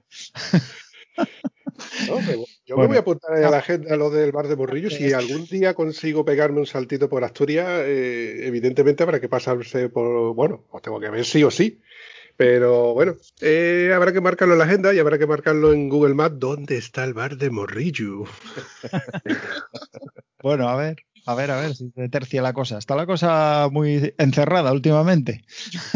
No, 2.09 2.21
me- 2.21 2.37
yo 2.67 2.77
Bueno. 2.77 2.83
me 2.83 2.87
voy 2.89 2.97
a 2.97 3.01
apuntar 3.01 3.33
a 3.35 3.51
la 3.51 3.59
agenda 3.59 3.95
a 3.95 3.97
lo 3.97 4.11
del 4.11 4.33
bar 4.33 4.49
de 4.49 4.57
Morrillo. 4.57 4.91
Si 4.91 5.13
algún 5.13 5.47
día 5.47 5.75
consigo 5.75 6.25
pegarme 6.25 6.61
un 6.61 6.67
saltito 6.67 7.09
por 7.09 7.23
Asturias, 7.23 7.67
eh, 7.85 8.47
evidentemente 8.47 9.03
habrá 9.03 9.21
que 9.21 9.29
pasarse 9.29 9.89
por. 9.89 10.35
Bueno, 10.35 10.65
os 10.71 10.83
tengo 10.83 10.99
que 11.01 11.11
ver 11.11 11.25
sí 11.25 11.45
o 11.45 11.51
sí. 11.51 11.81
Pero 12.37 12.93
bueno, 12.95 13.17
eh, 13.41 13.93
habrá 13.95 14.13
que 14.13 14.21
marcarlo 14.21 14.55
en 14.55 14.59
la 14.59 14.65
agenda 14.67 14.93
y 14.93 14.99
habrá 14.99 15.19
que 15.19 15.27
marcarlo 15.27 15.73
en 15.73 15.89
Google 15.89 16.15
Maps. 16.15 16.39
¿Dónde 16.39 16.77
está 16.77 17.05
el 17.05 17.15
bar 17.15 17.37
de 17.37 17.51
Morrillo? 17.51 18.25
Bueno, 20.43 20.69
a 20.69 20.77
ver, 20.77 20.99
a 21.25 21.35
ver, 21.35 21.51
a 21.51 21.61
ver 21.61 21.75
si 21.75 21.91
se 21.91 22.09
tercia 22.09 22.41
la 22.41 22.53
cosa. 22.53 22.79
Está 22.79 22.95
la 22.95 23.05
cosa 23.05 23.69
muy 23.73 24.15
encerrada 24.17 24.71
últimamente. 24.71 25.45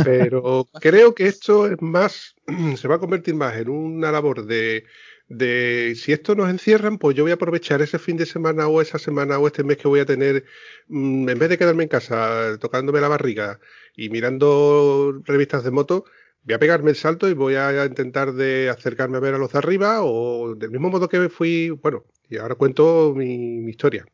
Pero 0.03 0.69
creo 0.81 1.15
que 1.15 1.29
esto 1.29 1.69
es 1.69 1.81
más, 1.81 2.35
se 2.77 2.89
va 2.89 2.97
a 2.97 2.99
convertir 2.99 3.37
más 3.37 3.55
en 3.57 3.69
una 3.69 4.11
labor 4.11 4.47
de, 4.47 4.87
de 5.29 5.95
si 5.95 6.13
esto 6.13 6.35
nos 6.35 6.51
encierran, 6.51 6.99
pues 6.99 7.17
yo 7.17 7.23
voy 7.23 7.31
a 7.31 7.35
aprovechar 7.35 7.81
ese 7.81 8.01
fin 8.01 8.17
de 8.17 8.27
semana 8.27 8.67
o 8.67 8.81
esa 8.83 8.99
semana 8.99 9.39
o 9.39 9.47
este 9.47 9.63
mes 9.63 9.77
que 9.77 9.87
voy 9.87 10.01
a 10.01 10.05
tener, 10.05 10.45
mm, 10.89 11.29
en 11.29 11.39
vez 11.39 11.49
de 11.49 11.59
quedarme 11.59 11.85
en 11.85 11.89
casa 11.89 12.59
tocándome 12.59 13.01
la 13.01 13.07
barriga 13.07 13.61
y 13.97 14.09
mirando 14.11 15.23
revistas 15.25 15.63
de 15.63 15.71
moto, 15.71 16.05
voy 16.43 16.55
a 16.55 16.59
pegarme 16.59 16.91
el 16.91 16.97
salto 16.97 17.29
y 17.29 17.35
voy 17.35 17.55
a 17.55 17.85
intentar 17.85 18.33
de 18.33 18.69
acercarme 18.69 19.19
a 19.19 19.21
ver 19.21 19.35
a 19.35 19.39
los 19.39 19.53
de 19.53 19.59
arriba 19.59 20.03
o 20.03 20.55
del 20.55 20.71
mismo 20.71 20.91
modo 20.91 21.09
que 21.09 21.19
me 21.19 21.29
fui, 21.29 21.71
bueno, 21.71 22.05
y 22.29 22.39
ahora 22.39 22.55
cuento 22.55 23.15
mi, 23.17 23.37
mi 23.61 23.71
historia. 23.71 24.07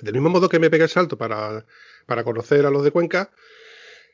Del 0.00 0.14
mismo 0.14 0.30
modo 0.30 0.48
que 0.48 0.58
me 0.58 0.70
pegué 0.70 0.84
el 0.84 0.88
salto 0.88 1.18
para, 1.18 1.64
para 2.06 2.24
conocer 2.24 2.64
a 2.66 2.70
los 2.70 2.84
de 2.84 2.90
Cuenca, 2.90 3.30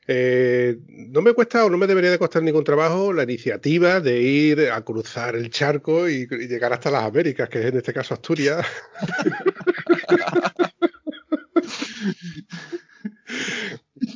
eh, 0.07 0.79
no 0.89 1.23
me 1.23 1.33
cuesta 1.33 1.65
o 1.65 1.71
no 1.71 1.79
me 1.79 1.87
debería 1.87 2.11
de 2.11 2.19
costar 2.19 2.43
ningún 2.43 2.65
trabajo 2.65 3.13
la 3.13 3.23
iniciativa 3.23 4.01
de 4.01 4.21
ir 4.21 4.71
a 4.71 4.83
cruzar 4.83 5.35
el 5.35 5.49
charco 5.51 6.09
y, 6.09 6.29
y 6.31 6.49
llegar 6.49 6.73
hasta 6.75 6.91
las 6.91 7.05
Américas, 7.05 7.49
que 7.49 7.61
es 7.61 7.67
en 7.67 7.79
este 7.79 7.93
caso 7.95 8.15
Asturias. 8.15 8.67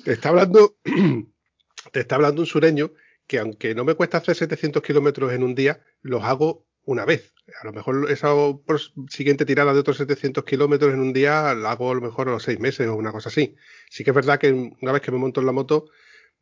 está 0.04 0.28
hablando, 0.28 0.76
te 1.92 2.00
está 2.00 2.16
hablando 2.16 2.42
un 2.42 2.46
sureño 2.46 2.92
que 3.26 3.38
aunque 3.38 3.74
no 3.74 3.84
me 3.84 3.94
cuesta 3.94 4.18
hacer 4.18 4.34
700 4.34 4.82
kilómetros 4.82 5.32
en 5.32 5.42
un 5.42 5.54
día, 5.54 5.80
los 6.00 6.24
hago 6.24 6.66
una 6.84 7.04
vez. 7.04 7.34
A 7.60 7.66
lo 7.66 7.72
mejor 7.72 8.10
esa 8.10 8.30
siguiente 9.08 9.44
tirada 9.44 9.74
de 9.74 9.80
otros 9.80 9.98
700 9.98 10.44
kilómetros 10.44 10.92
en 10.94 11.00
un 11.00 11.12
día 11.12 11.54
la 11.54 11.72
hago 11.72 11.90
a 11.90 11.94
lo 11.94 12.00
mejor 12.00 12.28
a 12.28 12.32
los 12.32 12.42
seis 12.42 12.58
meses 12.58 12.88
o 12.88 12.96
una 12.96 13.12
cosa 13.12 13.28
así. 13.28 13.56
Sí 13.90 14.04
que 14.04 14.10
es 14.10 14.16
verdad 14.16 14.38
que 14.38 14.52
una 14.52 14.92
vez 14.92 15.02
que 15.02 15.12
me 15.12 15.18
monto 15.18 15.40
en 15.40 15.46
la 15.46 15.52
moto 15.52 15.86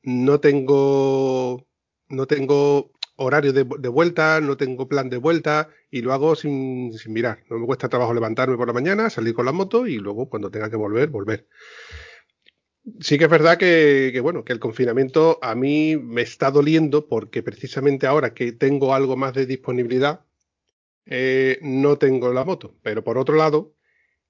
no 0.02 0.38
tengo 0.40 1.66
no 2.08 2.26
tengo 2.26 2.92
horario 3.16 3.52
de, 3.52 3.64
de 3.64 3.88
vuelta, 3.88 4.40
no 4.40 4.56
tengo 4.56 4.88
plan 4.88 5.10
de 5.10 5.16
vuelta 5.16 5.70
y 5.90 6.02
lo 6.02 6.12
hago 6.12 6.36
sin, 6.36 6.92
sin 6.92 7.12
mirar. 7.12 7.42
No 7.50 7.58
me 7.58 7.66
cuesta 7.66 7.88
trabajo 7.88 8.14
levantarme 8.14 8.56
por 8.56 8.68
la 8.68 8.72
mañana, 8.74 9.10
salir 9.10 9.34
con 9.34 9.46
la 9.46 9.52
moto 9.52 9.86
y 9.86 9.96
luego 9.98 10.28
cuando 10.28 10.50
tenga 10.50 10.70
que 10.70 10.76
volver, 10.76 11.08
volver. 11.08 11.48
Sí 13.00 13.18
que 13.18 13.24
es 13.24 13.30
verdad 13.30 13.58
que, 13.58 14.10
que, 14.12 14.20
bueno, 14.20 14.44
que 14.44 14.52
el 14.52 14.60
confinamiento 14.60 15.38
a 15.42 15.54
mí 15.54 15.96
me 15.96 16.22
está 16.22 16.50
doliendo 16.50 17.08
porque 17.08 17.42
precisamente 17.42 18.06
ahora 18.06 18.32
que 18.32 18.52
tengo 18.52 18.94
algo 18.94 19.16
más 19.16 19.34
de 19.34 19.46
disponibilidad, 19.46 20.24
eh, 21.06 21.58
no 21.62 21.98
tengo 21.98 22.32
la 22.32 22.44
moto. 22.44 22.76
Pero 22.82 23.02
por 23.02 23.18
otro 23.18 23.36
lado, 23.36 23.74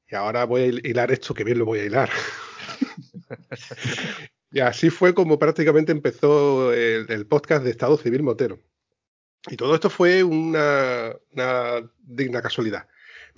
y 0.08 0.14
ahora 0.14 0.44
voy 0.44 0.62
a 0.62 0.66
hilar 0.66 1.10
esto, 1.10 1.34
que 1.34 1.44
bien 1.44 1.58
lo 1.58 1.66
voy 1.66 1.80
a 1.80 1.84
hilar. 1.84 2.10
Y 4.52 4.60
así 4.60 4.88
fue 4.88 5.12
como 5.12 5.38
prácticamente 5.38 5.92
empezó 5.92 6.72
el, 6.72 7.10
el 7.10 7.26
podcast 7.26 7.62
de 7.62 7.70
Estado 7.70 7.98
Civil 7.98 8.22
Motero. 8.22 8.62
Y 9.48 9.56
todo 9.56 9.74
esto 9.74 9.90
fue 9.90 10.24
una, 10.24 11.14
una 11.32 11.90
digna 11.98 12.40
casualidad. 12.40 12.88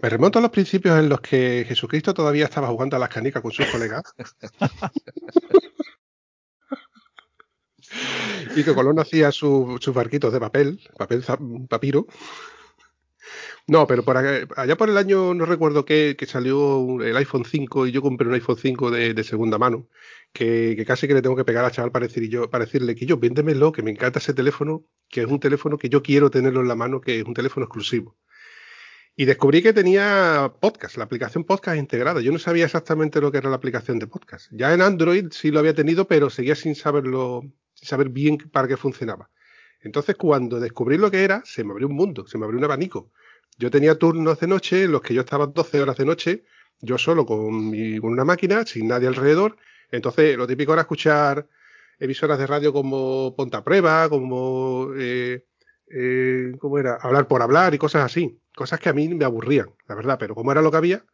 Me 0.01 0.09
remonto 0.09 0.39
a 0.39 0.43
los 0.43 0.51
principios 0.51 0.99
en 0.99 1.09
los 1.09 1.21
que 1.21 1.65
Jesucristo 1.67 2.15
todavía 2.15 2.45
estaba 2.45 2.69
jugando 2.69 2.97
a 2.97 3.01
las 3.01 3.09
canicas 3.09 3.43
con 3.43 3.53
sus 3.53 3.67
colegas. 3.67 4.03
y 8.57 8.65
que 8.65 8.75
Colón 8.75 8.99
hacía 8.99 9.33
su- 9.33 9.79
sus 9.81 9.95
barquitos 9.95 10.33
de 10.33 10.41
papel, 10.41 10.81
papel 10.97 11.25
papiro. 11.69 12.07
No, 13.67 13.87
pero 13.87 14.03
por 14.05 14.17
acá- 14.17 14.47
allá 14.57 14.77
por 14.77 14.89
el 14.89 14.97
año, 14.97 15.35
no 15.35 15.45
recuerdo 15.45 15.85
qué, 15.85 16.17
que 16.19 16.27
salió 16.27 17.01
el 17.03 17.17
iPhone 17.17 17.45
5 17.45 17.87
y 17.87 17.93
yo 17.93 18.01
compré 18.03 18.27
un 18.29 18.35
iPhone 18.35 18.57
5 18.57 18.91
de, 18.91 19.13
de 19.15 19.25
segunda 19.25 19.59
mano, 19.59 19.87
que, 20.33 20.75
que 20.77 20.85
casi 20.87 21.07
que 21.07 21.15
le 21.15 21.23
tengo 21.23 21.37
que 21.37 21.45
pegar 21.45 21.65
al 21.65 21.71
chaval 21.73 21.93
para, 21.93 22.07
decir, 22.07 22.29
yo, 22.31 22.49
para 22.51 22.65
decirle 22.65 22.95
que 22.95 23.05
yo, 23.07 23.19
véndemelo, 23.19 23.73
que 23.73 23.83
me 23.83 23.91
encanta 23.91 24.19
ese 24.21 24.33
teléfono, 24.35 24.85
que 25.09 25.21
es 25.23 25.27
un 25.27 25.41
teléfono 25.41 25.77
que 25.79 25.89
yo 25.91 26.03
quiero 26.03 26.31
tenerlo 26.31 26.61
en 26.63 26.69
la 26.69 26.77
mano, 26.77 27.01
que 27.01 27.21
es 27.21 27.25
un 27.27 27.35
teléfono 27.35 27.65
exclusivo. 27.67 28.17
Y 29.21 29.25
descubrí 29.25 29.63
que 29.63 29.73
tenía 29.73 30.53
podcast, 30.61 30.97
la 30.97 31.03
aplicación 31.03 31.43
podcast 31.43 31.77
integrada. 31.77 32.21
Yo 32.21 32.31
no 32.31 32.39
sabía 32.39 32.67
exactamente 32.67 33.21
lo 33.21 33.33
que 33.33 33.39
era 33.39 33.51
la 33.51 33.57
aplicación 33.57 33.99
de 33.99 34.07
podcast. 34.07 34.47
Ya 34.53 34.73
en 34.73 34.81
Android 34.81 35.27
sí 35.33 35.51
lo 35.51 35.59
había 35.59 35.75
tenido, 35.75 36.07
pero 36.07 36.31
seguía 36.31 36.55
sin 36.55 36.77
saberlo, 36.77 37.43
sin 37.75 37.89
saber 37.89 38.11
bien 38.11 38.39
para 38.39 38.69
qué 38.69 38.77
funcionaba. 38.77 39.29
Entonces, 39.81 40.15
cuando 40.15 40.61
descubrí 40.61 40.99
lo 40.99 41.11
que 41.11 41.25
era, 41.25 41.43
se 41.45 41.65
me 41.65 41.73
abrió 41.73 41.89
un 41.89 41.97
mundo, 41.97 42.29
se 42.29 42.39
me 42.39 42.45
abrió 42.45 42.59
un 42.59 42.65
abanico. 42.65 43.11
Yo 43.59 43.73
tenía 43.73 43.97
turnos 43.99 44.39
de 44.39 44.47
noche 44.47 44.85
en 44.85 44.93
los 44.93 45.03
que 45.03 45.15
yo 45.15 45.23
estaba 45.23 45.49
12 45.49 45.81
horas 45.81 45.97
de 45.97 46.05
noche, 46.05 46.45
yo 46.81 46.97
solo 46.97 47.27
con, 47.27 47.71
mi- 47.71 47.99
con 47.99 48.13
una 48.13 48.25
máquina, 48.25 48.65
sin 48.67 48.87
nadie 48.87 49.09
alrededor. 49.09 49.57
Entonces, 49.91 50.37
lo 50.37 50.47
típico 50.47 50.75
era 50.75 50.83
escuchar 50.83 51.49
emisoras 51.99 52.39
de 52.39 52.47
radio 52.47 52.73
como 52.73 53.35
Ponta 53.37 53.65
Prueba, 53.65 54.09
como 54.09 54.91
eh, 54.97 55.45
eh, 55.91 56.53
¿cómo 56.59 56.79
era? 56.79 56.95
Hablar 56.97 57.29
por 57.29 57.43
hablar 57.43 57.75
y 57.75 57.79
cosas 57.79 58.05
así. 58.05 58.41
Cosas 58.57 58.81
que 58.81 58.89
a 58.89 58.93
mí 58.93 59.09
me 59.09 59.25
aburrían, 59.25 59.71
la 59.87 59.95
verdad, 59.95 60.17
pero 60.19 60.35
como 60.35 60.53
era 60.53 60.63
lo 60.63 60.71
que 60.71 60.77
había. 60.79 61.05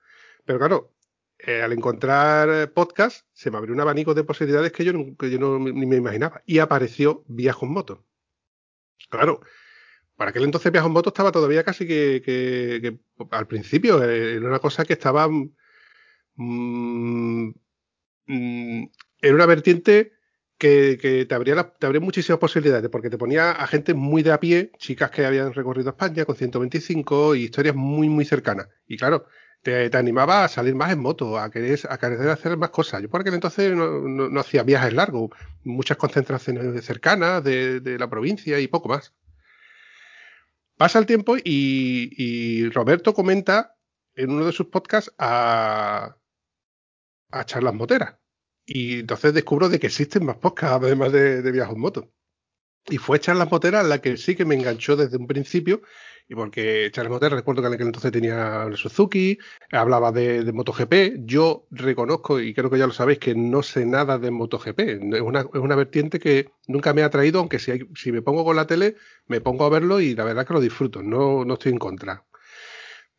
Pero 0.44 0.58
claro, 0.58 0.92
eh, 1.38 1.62
al 1.62 1.72
encontrar 1.72 2.72
podcast, 2.72 3.26
se 3.32 3.50
me 3.50 3.58
abrió 3.58 3.74
un 3.74 3.80
abanico 3.80 4.14
de 4.14 4.24
posibilidades 4.24 4.72
que 4.72 4.84
yo, 4.84 4.92
no- 4.92 5.58
ni 5.58 5.86
me 5.86 5.96
imaginaba. 5.96 6.42
Y 6.46 6.58
apareció 6.60 7.24
Viajo 7.28 7.66
en 7.66 7.72
Moto. 7.72 8.04
Claro, 9.10 9.40
para 10.16 10.30
aquel 10.30 10.44
entonces 10.44 10.72
Viajo 10.72 10.88
en 10.88 10.92
Moto 10.94 11.10
estaba 11.10 11.32
todavía 11.32 11.64
casi 11.64 11.86
que, 11.86 12.22
que- 12.24 12.98
al 13.30 13.46
principio, 13.46 14.02
eh, 14.04 14.34
era 14.36 14.48
una 14.48 14.58
cosa 14.60 14.84
que 14.84 14.94
estaba. 14.94 15.28
mm, 16.36 17.50
mm, 18.26 18.84
era 19.22 19.34
una 19.34 19.46
vertiente 19.46 20.12
que, 21.00 21.26
te, 21.28 21.34
abría 21.34 21.54
la- 21.54 21.72
te 21.74 21.86
abría 21.86 22.00
muchísimas 22.00 22.38
posibilidades, 22.40 22.88
porque 22.90 23.10
te 23.10 23.18
ponía 23.18 23.50
a 23.52 23.66
gente 23.66 23.94
muy 23.94 24.22
de 24.22 24.32
a 24.32 24.40
pie, 24.40 24.70
chicas 24.78 25.10
que 25.10 25.24
habían 25.26 25.52
recorrido 25.54 25.90
España 25.90 26.24
con 26.24 26.36
125 26.36 27.34
y 27.34 27.44
historias 27.44 27.74
muy, 27.76 28.08
muy 28.08 28.24
cercanas. 28.24 28.68
Y 28.86 28.96
claro, 28.96 29.26
te, 29.62 29.90
animaba 29.96 30.44
a 30.44 30.48
salir 30.48 30.74
más 30.74 30.92
en 30.92 31.00
moto, 31.00 31.38
a 31.38 31.50
querer, 31.50 31.78
a 31.88 31.98
querer 31.98 32.28
hacer 32.28 32.56
más 32.56 32.70
cosas. 32.70 33.02
Yo 33.02 33.08
por 33.10 33.20
aquel 33.20 33.34
entonces 33.34 33.74
no, 33.74 34.40
hacía 34.40 34.62
viajes 34.62 34.92
largos, 34.94 35.30
muchas 35.64 35.96
concentraciones 35.96 36.84
cercanas 36.84 37.42
de, 37.44 37.80
de 37.80 37.98
la 37.98 38.08
provincia 38.10 38.58
y 38.60 38.68
poco 38.68 38.88
más. 38.88 39.12
Pasa 40.76 40.98
el 40.98 41.06
tiempo 41.06 41.36
y, 41.36 41.42
y 42.16 42.68
Roberto 42.70 43.14
comenta 43.14 43.76
en 44.14 44.30
uno 44.30 44.46
de 44.46 44.52
sus 44.52 44.66
podcasts 44.66 45.12
a, 45.18 46.16
a 47.30 47.44
charlas 47.44 47.74
moteras. 47.74 48.14
Y 48.66 49.00
entonces 49.00 49.34
descubro 49.34 49.68
de 49.68 49.78
que 49.78 49.88
existen 49.88 50.24
más 50.24 50.36
podcasts 50.36 50.78
además 50.84 51.12
de, 51.12 51.42
de 51.42 51.52
viajes 51.52 51.74
en 51.74 51.80
moto. 51.80 52.10
Y 52.86 52.98
fue 52.98 53.20
Charlas 53.20 53.50
Moteras 53.50 53.86
la 53.86 54.00
que 54.02 54.16
sí 54.18 54.36
que 54.36 54.44
me 54.44 54.54
enganchó 54.56 54.96
desde 54.96 55.16
un 55.16 55.26
principio. 55.26 55.82
Y 56.28 56.34
porque 56.34 56.90
Charlas 56.92 57.12
Moteras, 57.12 57.38
recuerdo 57.38 57.62
que 57.62 57.68
en 57.68 57.74
aquel 57.74 57.86
entonces 57.88 58.12
tenía 58.12 58.64
una 58.66 58.76
Suzuki, 58.76 59.38
hablaba 59.72 60.12
de, 60.12 60.44
de 60.44 60.52
MotoGP. 60.52 60.94
Yo 61.26 61.66
reconozco, 61.70 62.40
y 62.40 62.54
creo 62.54 62.70
que 62.70 62.78
ya 62.78 62.86
lo 62.86 62.92
sabéis, 62.92 63.18
que 63.18 63.34
no 63.34 63.62
sé 63.62 63.86
nada 63.86 64.18
de 64.18 64.30
MotoGP. 64.30 64.80
Es 65.14 65.20
una, 65.22 65.40
es 65.40 65.46
una 65.54 65.76
vertiente 65.76 66.18
que 66.20 66.50
nunca 66.66 66.94
me 66.94 67.02
ha 67.02 67.06
atraído, 67.06 67.40
aunque 67.40 67.58
si, 67.58 67.70
hay- 67.72 67.88
si 67.96 68.12
me 68.12 68.22
pongo 68.22 68.44
con 68.44 68.56
la 68.56 68.66
tele, 68.66 68.96
me 69.28 69.40
pongo 69.40 69.64
a 69.64 69.70
verlo 69.70 70.00
y 70.00 70.14
la 70.14 70.24
verdad 70.24 70.46
que 70.46 70.54
lo 70.54 70.60
disfruto. 70.60 71.02
No, 71.02 71.44
no 71.44 71.54
estoy 71.54 71.72
en 71.72 71.78
contra. 71.78 72.24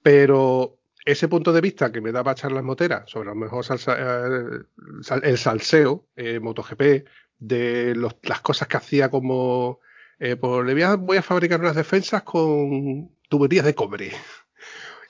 Pero 0.01 0.77
ese 1.05 1.27
punto 1.27 1.53
de 1.53 1.61
vista 1.61 1.91
que 1.91 2.01
me 2.01 2.11
daba 2.11 2.35
Charlas 2.35 2.63
Moteras 2.63 3.09
sobre 3.09 3.29
a 3.29 3.33
lo 3.33 3.39
mejor 3.39 3.63
salsa- 3.63 3.95
eh, 3.97 4.63
el 5.23 5.37
salseo, 5.37 6.07
eh, 6.15 6.39
MotoGP, 6.39 7.05
de 7.37 7.93
los- 7.95 8.15
las 8.23 8.41
cosas 8.41 8.67
que 8.67 8.77
hacía 8.77 9.09
como 9.09 9.79
eh, 10.19 10.35
pues 10.37 10.65
le 10.65 10.73
voy 10.73 10.81
a, 10.83 10.95
voy 10.95 11.17
a 11.17 11.21
fabricar 11.21 11.59
unas 11.59 11.75
defensas 11.75 12.23
con 12.23 13.11
tuberías 13.29 13.65
de 13.65 13.75
cobre. 13.75 14.11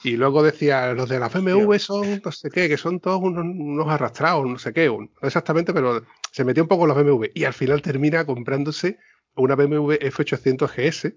Y 0.03 0.17
luego 0.17 0.43
decía, 0.43 0.93
los 0.93 1.09
de 1.09 1.19
las 1.19 1.31
BMW 1.33 1.77
son 1.79 2.21
no 2.23 2.31
sé 2.31 2.49
qué, 2.49 2.67
que 2.67 2.77
son 2.77 2.99
todos 2.99 3.21
unos, 3.21 3.43
unos 3.43 3.87
arrastrados, 3.87 4.45
no 4.45 4.57
sé 4.59 4.73
qué, 4.73 4.89
un- 4.89 5.11
no 5.21 5.27
exactamente, 5.27 5.73
pero 5.73 6.03
se 6.31 6.43
metió 6.43 6.63
un 6.63 6.69
poco 6.69 6.83
en 6.83 6.89
las 6.89 6.97
BMW. 6.97 7.31
Y 7.33 7.43
al 7.45 7.53
final 7.53 7.81
termina 7.81 8.25
comprándose 8.25 8.97
una 9.35 9.55
BMW 9.55 9.93
F800 10.01 10.69
GS, 10.75 11.15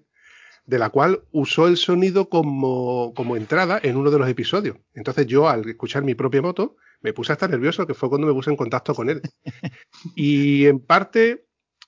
de 0.69 0.79
la 0.79 0.89
cual 0.91 1.23
usó 1.31 1.67
el 1.67 1.77
sonido 1.77 2.29
como, 2.29 3.13
como 3.15 3.35
entrada 3.35 3.79
en 3.81 3.97
uno 3.97 4.11
de 4.11 4.19
los 4.19 4.29
episodios. 4.29 4.77
Entonces 4.93 5.25
yo, 5.27 5.49
al 5.49 5.67
escuchar 5.67 6.03
mi 6.03 6.15
propia 6.15 6.41
moto, 6.41 6.75
me 7.01 7.13
puse 7.13 7.31
hasta 7.33 7.47
nervioso, 7.47 7.87
que 7.87 7.93
fue 7.95 8.09
cuando 8.09 8.27
me 8.27 8.33
puse 8.33 8.51
en 8.51 8.57
contacto 8.57 8.93
con 8.93 9.09
él. 9.09 9.21
y 10.15 10.65
en 10.67 10.79
parte, 10.79 11.45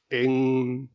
en, 0.10 0.90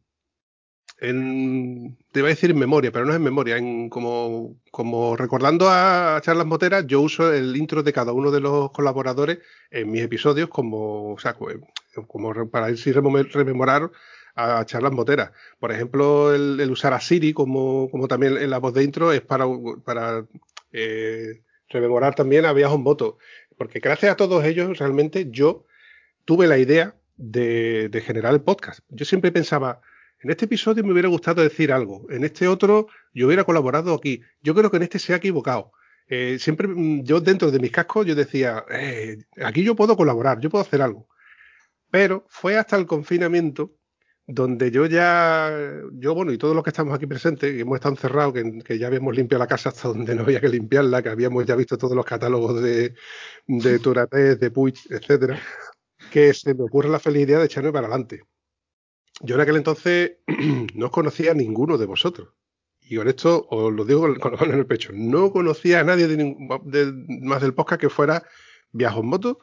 en 0.99 1.97
te 2.12 2.20
iba 2.20 2.28
a 2.28 2.30
decir 2.30 2.51
en 2.51 2.59
memoria, 2.59 2.91
pero 2.91 3.05
no 3.05 3.12
es 3.12 3.16
en 3.16 3.22
memoria, 3.22 3.59
en 3.59 3.91
como, 3.91 4.57
como 4.70 5.16
recordando 5.16 5.68
a 5.68 6.18
charlas 6.22 6.47
moteras, 6.47 6.87
yo 6.87 7.03
uso 7.03 7.32
el 7.32 7.55
intro 7.57 7.82
de 7.82 7.93
cada 7.93 8.12
uno 8.12 8.30
de 8.30 8.41
los 8.41 8.70
colaboradores 8.72 9.39
en 9.70 9.91
mis 9.91 10.03
episodios 10.03 10.49
como, 10.49 11.12
o 11.12 11.18
sea, 11.18 11.34
co- 11.34 11.49
como 12.07 12.51
para 12.51 12.70
ir 12.70 12.78
si 12.78 12.93
rememorar 12.93 13.91
a 14.37 14.64
charlas 14.66 14.93
moteras. 14.93 15.32
Por 15.59 15.72
ejemplo, 15.72 16.34
el, 16.34 16.70
usar 16.70 16.93
a 16.93 17.01
Siri 17.01 17.32
como, 17.32 17.91
como 17.91 18.07
también 18.07 18.37
en 18.37 18.51
la 18.51 18.59
voz 18.59 18.74
de 18.74 18.84
intro 18.84 19.12
es 19.12 19.22
para, 19.22 19.47
para 19.84 20.26
eh, 20.72 21.43
rememorar 21.70 22.14
también 22.14 22.45
a 22.45 22.53
Viajes 22.53 22.76
en 22.76 22.82
Moto. 22.82 23.18
Porque 23.57 23.80
gracias 23.80 24.12
a 24.12 24.16
todos 24.16 24.45
ellos, 24.45 24.78
realmente 24.78 25.28
yo 25.30 25.64
tuve 26.26 26.47
la 26.47 26.59
idea 26.59 26.95
de, 27.16 27.89
de 27.89 28.01
generar 28.03 28.34
el 28.34 28.43
podcast. 28.43 28.80
Yo 28.91 29.07
siempre 29.07 29.32
pensaba, 29.32 29.80
en 30.20 30.30
este 30.30 30.45
episodio 30.45 30.84
me 30.84 30.93
hubiera 30.93 31.09
gustado 31.09 31.43
decir 31.43 31.72
algo, 31.72 32.07
en 32.11 32.24
este 32.24 32.47
otro 32.47 32.89
yo 33.14 33.26
hubiera 33.26 33.45
colaborado 33.45 33.95
aquí, 33.95 34.20
yo 34.43 34.55
creo 34.55 34.70
que 34.70 34.76
en 34.76 34.82
este 34.82 34.99
se 34.99 35.14
ha 35.14 35.16
equivocado. 35.16 35.72
Eh, 36.09 36.39
siempre 36.39 36.68
mm, 36.68 37.05
yo 37.05 37.20
dentro 37.20 37.51
de 37.51 37.59
mis 37.59 37.70
cascos 37.70 38.07
yo 38.07 38.14
decía, 38.14 38.64
eh, 38.70 39.16
aquí 39.43 39.64
yo 39.64 39.74
puedo 39.74 39.97
colaborar, 39.97 40.41
yo 40.41 40.51
puedo 40.51 40.62
hacer 40.62 40.82
algo. 40.82 41.09
Pero 41.91 42.26
fue 42.28 42.59
hasta 42.59 42.76
el 42.76 42.87
confinamiento 42.87 43.72
donde 44.27 44.70
yo 44.72 44.87
ya, 44.87 45.57
yo 45.93 46.14
bueno, 46.14 46.33
y 46.33 46.39
todos 46.39 46.55
los 46.55 46.64
que 46.64 46.70
estamos 46.70 46.95
aquí 46.95 47.07
presentes, 47.07 47.53
que 47.53 47.61
hemos 47.61 47.77
estado 47.77 47.95
encerrados, 47.95 48.35
que, 48.35 48.59
que 48.64 48.79
ya 48.79 48.89
habíamos 48.89 49.14
limpiado 49.14 49.39
la 49.45 49.47
casa 49.47 49.68
hasta 49.68 49.89
donde 49.89 50.14
no 50.16 50.22
había 50.22 50.41
que 50.41 50.49
limpiarla, 50.49 51.03
que 51.03 51.09
habíamos 51.11 51.47
ya 51.47 51.55
visto 51.55 51.79
todos 51.79 51.95
los 51.95 52.05
catálogos 52.05 52.61
de, 52.61 52.95
de 53.47 53.79
de 54.41 54.51
Puig, 54.51 54.74
etcétera, 54.91 55.39
que 56.11 56.35
se 56.35 56.55
me 56.55 56.64
ocurre 56.64 56.89
la 56.89 56.99
feliz 56.99 57.22
idea 57.22 57.39
de 57.39 57.47
echarme 57.47 57.72
para 57.72 57.87
adelante. 57.87 58.22
Yo 59.20 59.37
en 59.37 59.41
aquel 59.41 59.57
entonces 59.57 60.18
no 60.74 60.91
conocía 60.91 61.31
a 61.31 61.35
ninguno 61.35 61.79
de 61.79 61.87
vosotros. 61.87 62.31
Y 62.89 62.97
con 62.97 63.09
esto 63.09 63.47
os 63.51 63.72
lo 63.72 63.85
digo 63.85 64.03
con 64.20 64.33
la 64.33 64.39
mano 64.39 64.53
en 64.53 64.59
el 64.61 64.66
pecho. 64.66 64.91
No 64.95 65.33
conocía 65.33 65.81
a 65.81 65.85
nadie 65.85 66.07
de- 66.07 66.93
más 67.22 67.41
del 67.43 67.55
podcast 67.55 67.81
que 67.81 67.89
fuera 67.89 68.22
Viajo 68.72 69.01
en 69.01 69.07
Moto, 69.07 69.39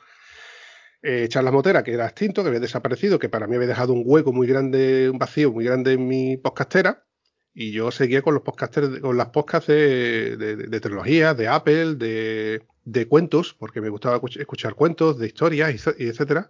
eh, 1.04 1.28
Charlas 1.30 1.54
Motera, 1.54 1.84
que 1.84 1.94
era 1.94 2.06
extinto, 2.06 2.42
que 2.42 2.48
había 2.48 2.60
desaparecido, 2.60 3.20
que 3.20 3.30
para 3.30 3.46
mí 3.46 3.56
había 3.56 3.68
dejado 3.68 3.94
un 3.94 4.04
hueco 4.06 4.34
muy 4.34 4.48
grande, 4.48 5.10
un 5.10 5.20
vacío 5.20 5.52
muy 5.52 5.66
grande 5.66 5.94
en 5.94 6.08
mi 6.08 6.38
podcastera. 6.38 7.06
Y 7.54 7.72
yo 7.72 7.92
seguía 7.92 8.24
con 8.24 8.34
los 8.34 8.42
podcasters, 8.42 9.00
con 9.00 9.16
las 9.16 9.30
podcasts 9.30 9.68
de, 9.68 10.38
de, 10.38 10.56
de 10.56 10.80
tecnología, 10.80 11.36
de 11.36 11.48
Apple, 11.48 11.96
de, 11.96 12.64
de 12.84 13.08
cuentos, 13.08 13.54
porque 13.54 13.80
me 13.80 13.90
gustaba 13.90 14.20
escuch- 14.20 14.40
escuchar 14.40 14.74
cuentos, 14.74 15.20
de 15.20 15.28
historias, 15.28 15.70
y, 16.00 16.08
etcétera. 16.08 16.50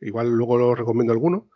Igual 0.00 0.30
luego 0.30 0.56
lo 0.56 0.74
recomiendo 0.74 1.12
alguno. 1.12 1.50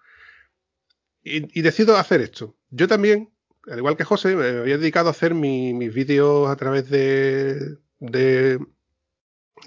Y, 1.22 1.58
y 1.58 1.62
decido 1.62 1.96
hacer 1.96 2.20
esto. 2.20 2.56
Yo 2.70 2.86
también, 2.88 3.30
al 3.70 3.78
igual 3.78 3.96
que 3.96 4.04
José, 4.04 4.34
me 4.36 4.46
había 4.48 4.76
dedicado 4.76 5.08
a 5.08 5.12
hacer 5.12 5.34
mi- 5.34 5.72
mis 5.72 5.94
vídeos 5.94 6.50
a 6.50 6.56
través 6.56 6.90
de, 6.90 7.78
de- 8.00 8.58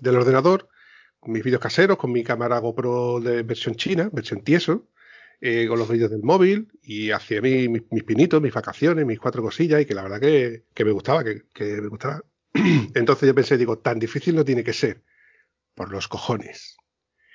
del 0.01 0.15
ordenador, 0.17 0.67
mis 1.27 1.43
vídeos 1.43 1.61
caseros, 1.61 1.97
con 1.97 2.11
mi 2.11 2.23
cámara 2.23 2.59
GoPro 2.59 3.19
de 3.19 3.43
versión 3.43 3.75
china, 3.75 4.09
versión 4.11 4.41
tieso, 4.43 4.87
eh, 5.41 5.67
con 5.67 5.77
los 5.79 5.89
vídeos 5.89 6.11
del 6.11 6.23
móvil, 6.23 6.67
y 6.81 7.11
hacía 7.11 7.41
mi- 7.41 7.67
mis, 7.69 7.83
mis 7.91 8.03
pinitos, 8.03 8.41
mis 8.41 8.53
vacaciones, 8.53 9.05
mis 9.05 9.19
cuatro 9.19 9.41
cosillas, 9.43 9.81
y 9.81 9.85
que 9.85 9.93
la 9.95 10.03
verdad 10.03 10.19
que, 10.21 10.63
que 10.73 10.85
me 10.85 10.91
gustaba, 10.91 11.23
que, 11.23 11.43
que 11.53 11.81
me 11.81 11.87
gustaba. 11.87 12.23
Entonces 12.93 13.27
yo 13.27 13.35
pensé, 13.35 13.57
digo, 13.57 13.77
tan 13.79 13.99
difícil 13.99 14.35
no 14.35 14.45
tiene 14.45 14.63
que 14.63 14.73
ser. 14.73 15.03
Por 15.73 15.91
los 15.91 16.07
cojones. 16.07 16.77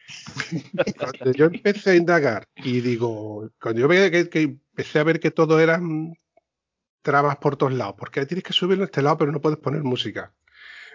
Cuando 0.98 1.32
yo 1.32 1.46
empecé 1.46 1.90
a 1.90 1.94
indagar 1.96 2.48
y 2.56 2.80
digo, 2.80 3.50
cuando 3.60 3.80
yo 3.82 3.88
veía 3.88 4.10
que, 4.10 4.28
que 4.28 4.42
empecé 4.42 4.98
a 4.98 5.04
ver 5.04 5.20
que 5.20 5.30
todo 5.30 5.60
eran 5.60 6.14
trabas 7.02 7.36
por 7.36 7.56
todos 7.56 7.72
lados, 7.72 7.94
porque 7.98 8.26
tienes 8.26 8.44
que 8.44 8.52
subirlo 8.52 8.84
a 8.84 8.86
este 8.86 9.02
lado 9.02 9.18
pero 9.18 9.32
no 9.32 9.40
puedes 9.40 9.58
poner 9.58 9.82
música. 9.82 10.34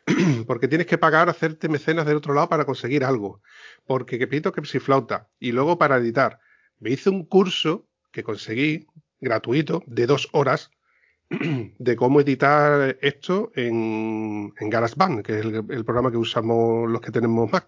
porque 0.48 0.68
tienes 0.68 0.88
que 0.88 0.98
pagar, 0.98 1.30
hacerte 1.30 1.70
mecenas 1.70 2.06
del 2.06 2.18
otro 2.18 2.34
lado 2.34 2.50
para 2.50 2.66
conseguir 2.66 3.04
algo. 3.04 3.42
Porque 3.86 4.20
que 4.20 4.28
pito 4.28 4.52
que 4.52 4.66
si 4.66 4.80
flauta. 4.80 5.30
Y 5.40 5.52
luego 5.52 5.78
para 5.78 5.98
editar. 5.98 6.40
Me 6.80 6.92
hice 6.92 7.10
un 7.10 7.26
curso 7.26 7.88
que 8.12 8.24
conseguí 8.24 8.88
gratuito 9.20 9.84
de 9.88 10.06
dos 10.06 10.30
horas 10.32 10.72
de 11.30 11.96
cómo 11.96 12.22
editar 12.22 12.98
esto 13.02 13.52
en, 13.56 14.54
en 14.60 14.70
GarageBand, 14.70 15.24
que 15.24 15.40
es 15.40 15.46
el, 15.46 15.86
programa 15.86 16.12
que 16.12 16.18
usamos 16.18 16.90
los 16.90 17.02
que 17.02 17.12
tenemos 17.12 17.52
Mac. 17.52 17.68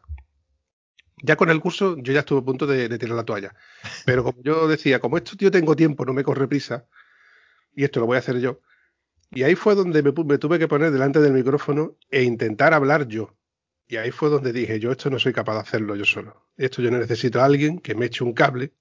Ya 1.24 1.36
con 1.36 1.50
el 1.50 1.60
curso 1.60 1.98
yo 1.98 2.14
ya 2.14 2.20
estuve 2.20 2.42
a 2.42 2.46
punto 2.46 2.68
de, 2.68 2.88
de, 2.88 3.00
tirar 3.00 3.16
la 3.16 3.26
toalla. 3.26 3.56
Pero 4.06 4.24
como 4.24 4.44
yo 4.44 4.68
decía, 4.68 5.00
como 5.00 5.18
esto 5.18 5.32
yo 5.38 5.50
tengo 5.50 5.76
tiempo, 5.76 6.06
no 6.06 6.14
me 6.14 6.24
corre 6.24 6.48
prisa, 6.48 6.86
y 7.76 7.84
esto 7.84 8.00
lo 8.00 8.06
voy 8.06 8.18
a 8.18 8.20
hacer 8.20 8.40
yo. 8.40 8.60
Y 9.32 9.44
ahí 9.44 9.56
fue 9.56 9.76
donde 9.76 10.02
me, 10.04 10.12
tuve 10.12 10.60
que 10.60 10.68
poner 10.68 10.92
delante 10.92 11.20
del 11.20 11.34
micrófono 11.34 11.98
e 12.10 12.24
intentar 12.24 12.74
hablar 12.74 13.08
yo. 13.08 13.36
Y 13.88 13.98
ahí 13.98 14.12
fue 14.12 14.30
donde 14.30 14.54
dije, 14.54 14.80
yo 14.80 14.92
esto 14.92 15.10
no 15.10 15.20
soy 15.20 15.34
capaz 15.34 15.54
de 15.56 15.60
hacerlo 15.62 15.96
yo 15.96 16.06
solo. 16.06 16.48
Esto 16.58 16.82
yo 16.82 16.92
necesito 16.92 17.42
a 17.42 17.46
alguien 17.46 17.80
que 17.80 17.96
me 17.96 18.06
eche 18.08 18.24
un 18.24 18.34
cable, 18.34 18.74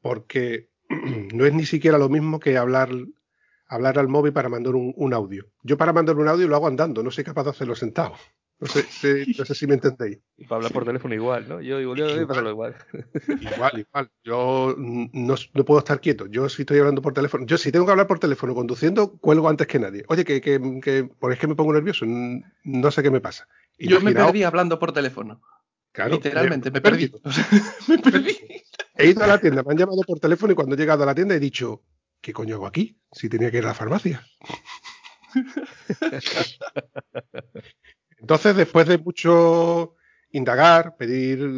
porque 0.00 0.70
no 1.34 1.44
es 1.46 1.52
ni 1.52 1.66
siquiera 1.66 1.98
lo 1.98 2.08
mismo 2.08 2.40
que 2.40 2.56
hablar, 2.56 2.90
hablar 3.66 3.98
al 3.98 4.08
móvil 4.08 4.32
para 4.32 4.48
mandar 4.48 4.74
un, 4.74 4.94
un 4.96 5.14
audio. 5.14 5.50
Yo 5.62 5.76
para 5.76 5.92
mandar 5.92 6.16
un 6.16 6.28
audio 6.28 6.48
lo 6.48 6.56
hago 6.56 6.68
andando, 6.68 7.02
no 7.02 7.10
soy 7.10 7.24
capaz 7.24 7.44
de 7.44 7.50
hacerlo 7.50 7.74
sentado. 7.74 8.14
No 8.58 8.68
sé, 8.68 8.86
sí, 8.88 9.34
no 9.38 9.44
sé, 9.44 9.54
si 9.54 9.66
me 9.66 9.74
entendéis. 9.74 10.18
Y 10.38 10.44
para 10.44 10.56
hablar 10.56 10.72
por 10.72 10.86
teléfono 10.86 11.14
igual, 11.14 11.46
¿no? 11.46 11.60
Yo, 11.60 11.78
yo, 11.78 11.94
yo, 11.94 12.26
pasarlo 12.26 12.50
igual. 12.50 12.74
Igual, 13.40 13.80
igual. 13.80 14.10
Yo 14.24 14.74
no, 14.78 15.34
no, 15.52 15.64
puedo 15.64 15.80
estar 15.80 16.00
quieto. 16.00 16.26
Yo 16.26 16.48
si 16.48 16.62
estoy 16.62 16.78
hablando 16.78 17.02
por 17.02 17.12
teléfono, 17.12 17.44
yo 17.44 17.58
si 17.58 17.70
tengo 17.70 17.84
que 17.84 17.90
hablar 17.90 18.06
por 18.06 18.18
teléfono 18.18 18.54
conduciendo, 18.54 19.18
cuelgo 19.18 19.50
antes 19.50 19.66
que 19.66 19.78
nadie. 19.78 20.04
Oye, 20.08 20.24
que, 20.24 20.40
que, 20.40 20.80
que 20.82 21.04
por 21.04 21.32
es 21.32 21.38
que 21.38 21.46
me 21.46 21.54
pongo 21.54 21.74
nervioso, 21.74 22.06
no 22.06 22.90
sé 22.90 23.02
qué 23.02 23.10
me 23.10 23.20
pasa. 23.20 23.46
Y 23.76 23.88
yo 23.88 24.00
me 24.00 24.12
perdí 24.12 24.42
hablando 24.42 24.78
por 24.78 24.92
teléfono. 24.92 25.42
Claro, 25.92 26.14
Literalmente, 26.14 26.70
me, 26.70 26.76
me 26.76 26.80
perdí. 26.80 27.12
me 27.88 27.98
perdí. 27.98 28.38
He 28.94 29.10
ido 29.10 29.22
a 29.22 29.26
la 29.26 29.38
tienda, 29.38 29.62
me 29.62 29.72
han 29.72 29.78
llamado 29.78 30.00
por 30.06 30.18
teléfono 30.18 30.52
y 30.52 30.56
cuando 30.56 30.74
he 30.74 30.78
llegado 30.78 31.02
a 31.02 31.06
la 31.06 31.14
tienda 31.14 31.34
he 31.34 31.40
dicho, 31.40 31.82
¿qué 32.22 32.32
coño 32.32 32.54
hago 32.54 32.66
aquí? 32.66 32.98
Si 33.12 33.28
tenía 33.28 33.50
que 33.50 33.58
ir 33.58 33.64
a 33.64 33.68
la 33.68 33.74
farmacia. 33.74 34.26
Entonces, 38.18 38.56
después 38.56 38.86
de 38.86 38.98
mucho 38.98 39.94
indagar, 40.30 40.96
pedir 40.96 41.48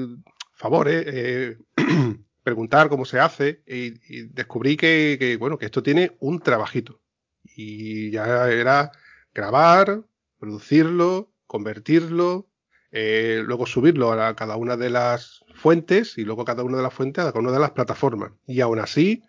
favores, 0.54 1.04
eh, 1.06 1.58
preguntar 2.42 2.88
cómo 2.88 3.04
se 3.04 3.20
hace, 3.20 3.62
y, 3.66 3.90
descubrí 4.28 4.76
que, 4.76 5.16
que, 5.18 5.36
bueno, 5.36 5.58
que 5.58 5.66
esto 5.66 5.82
tiene 5.82 6.16
un 6.20 6.40
trabajito. 6.40 7.00
Y 7.44 8.10
ya 8.10 8.48
era 8.50 8.90
grabar, 9.34 10.04
producirlo, 10.38 11.32
convertirlo, 11.46 12.48
eh, 12.90 13.42
luego 13.44 13.66
subirlo 13.66 14.12
a 14.12 14.34
cada 14.34 14.56
una 14.56 14.76
de 14.76 14.88
las 14.90 15.44
fuentes 15.54 16.16
y 16.16 16.24
luego 16.24 16.44
cada 16.44 16.62
una 16.62 16.78
de 16.78 16.82
las 16.82 16.94
fuentes 16.94 17.24
a 17.24 17.32
cada 17.32 17.40
una 17.40 17.52
de 17.52 17.58
las 17.58 17.72
plataformas. 17.72 18.32
Y 18.46 18.60
aún 18.60 18.78
así, 18.78 19.22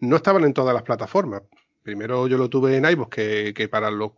no 0.00 0.16
estaban 0.16 0.44
en 0.44 0.54
todas 0.54 0.74
las 0.74 0.82
plataformas. 0.82 1.42
Primero 1.82 2.26
yo 2.26 2.38
lo 2.38 2.48
tuve 2.48 2.76
en 2.76 2.86
iVoox, 2.86 3.08
que, 3.10 3.54
que 3.54 3.68
para 3.68 3.90
los 3.90 4.12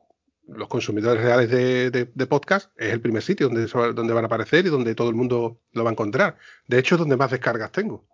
los 0.48 0.68
consumidores 0.68 1.22
reales 1.22 1.50
de, 1.50 2.26
podcast 2.26 2.70
es 2.76 2.92
el 2.92 3.00
primer 3.00 3.22
sitio 3.22 3.48
donde, 3.48 3.66
donde 3.66 4.12
van 4.12 4.24
a 4.24 4.26
aparecer 4.26 4.66
y 4.66 4.70
donde 4.70 4.94
todo 4.94 5.08
el 5.08 5.14
mundo 5.14 5.60
lo 5.72 5.84
va 5.84 5.90
a 5.90 5.92
encontrar. 5.92 6.38
De 6.66 6.78
hecho, 6.78 6.94
es 6.94 7.00
donde 7.00 7.16
más 7.16 7.30
descargas 7.30 7.72
tengo. 7.72 8.06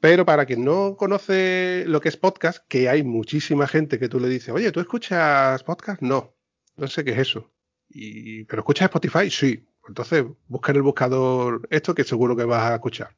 Pero 0.00 0.24
para 0.24 0.46
quien 0.46 0.64
no 0.64 0.96
conoce 0.96 1.84
lo 1.86 2.00
que 2.00 2.08
es 2.08 2.16
podcast, 2.16 2.66
que 2.68 2.88
hay 2.88 3.02
muchísima 3.02 3.66
gente 3.66 3.98
que 3.98 4.08
tú 4.08 4.18
le 4.18 4.28
dices, 4.28 4.48
oye, 4.48 4.72
¿tú 4.72 4.80
escuchas 4.80 5.62
podcast? 5.62 6.00
No, 6.00 6.34
no 6.76 6.88
sé 6.88 7.04
qué 7.04 7.12
es 7.12 7.18
eso. 7.18 7.52
Y, 7.88 8.44
¿Pero 8.44 8.60
escuchas 8.60 8.86
Spotify? 8.86 9.30
Sí. 9.30 9.66
Entonces, 9.86 10.24
busca 10.46 10.72
en 10.72 10.76
el 10.76 10.82
buscador 10.82 11.66
esto 11.70 11.94
que 11.94 12.04
seguro 12.04 12.36
que 12.36 12.44
vas 12.44 12.70
a 12.70 12.74
escuchar. 12.74 13.16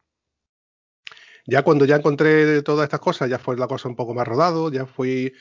Ya 1.46 1.62
cuando 1.62 1.84
ya 1.84 1.96
encontré 1.96 2.62
todas 2.62 2.84
estas 2.84 3.00
cosas, 3.00 3.28
ya 3.28 3.38
fue 3.38 3.56
la 3.56 3.66
cosa 3.66 3.88
un 3.88 3.96
poco 3.96 4.14
más 4.14 4.26
rodado, 4.26 4.70
ya 4.72 4.86
fui 4.86 5.32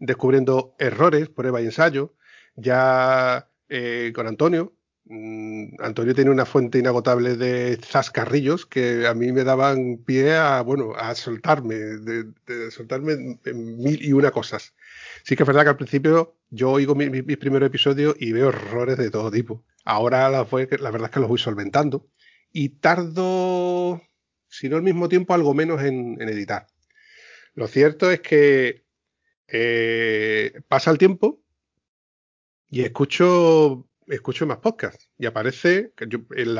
descubriendo 0.00 0.74
errores, 0.78 1.28
prueba 1.28 1.60
y 1.62 1.66
ensayo. 1.66 2.14
Ya 2.56 3.48
eh, 3.68 4.12
con 4.14 4.26
Antonio, 4.26 4.72
mmm, 5.04 5.74
Antonio 5.78 6.14
tiene 6.14 6.30
una 6.30 6.46
fuente 6.46 6.78
inagotable 6.78 7.36
de 7.36 7.78
zascarrillos 7.80 8.66
que 8.66 9.06
a 9.06 9.14
mí 9.14 9.30
me 9.30 9.44
daban 9.44 9.98
pie 10.04 10.34
a, 10.36 10.62
bueno, 10.62 10.94
a 10.96 11.14
soltarme, 11.14 11.76
de, 11.76 12.70
soltarme 12.70 13.38
mil 13.54 14.04
y 14.04 14.12
una 14.12 14.32
cosas. 14.32 14.74
Sí 15.22 15.36
que 15.36 15.44
es 15.44 15.46
verdad 15.46 15.62
que 15.62 15.68
al 15.70 15.76
principio 15.76 16.36
yo 16.50 16.72
oigo 16.72 16.94
mis, 16.96 17.22
primeros 17.36 17.68
episodios 17.68 18.16
y 18.18 18.32
veo 18.32 18.48
errores 18.48 18.96
de 18.98 19.10
todo 19.10 19.30
tipo. 19.30 19.64
Ahora 19.84 20.28
la, 20.28 20.38
la 20.40 20.90
verdad 20.90 21.04
es 21.04 21.10
que 21.10 21.20
los 21.20 21.28
voy 21.28 21.38
solventando 21.38 22.08
y 22.52 22.70
tardo, 22.70 24.02
si 24.48 24.68
no 24.68 24.76
al 24.76 24.82
mismo 24.82 25.08
tiempo, 25.08 25.34
algo 25.34 25.54
menos 25.54 25.82
en, 25.82 26.20
en 26.20 26.28
editar. 26.28 26.66
Lo 27.54 27.68
cierto 27.68 28.10
es 28.10 28.20
que 28.20 28.84
eh, 29.52 30.60
pasa 30.68 30.90
el 30.90 30.98
tiempo 30.98 31.40
y 32.68 32.82
escucho 32.82 33.86
escucho 34.06 34.46
más 34.46 34.58
podcasts 34.58 35.08
y 35.18 35.26
aparece 35.26 35.92
en, 35.98 36.58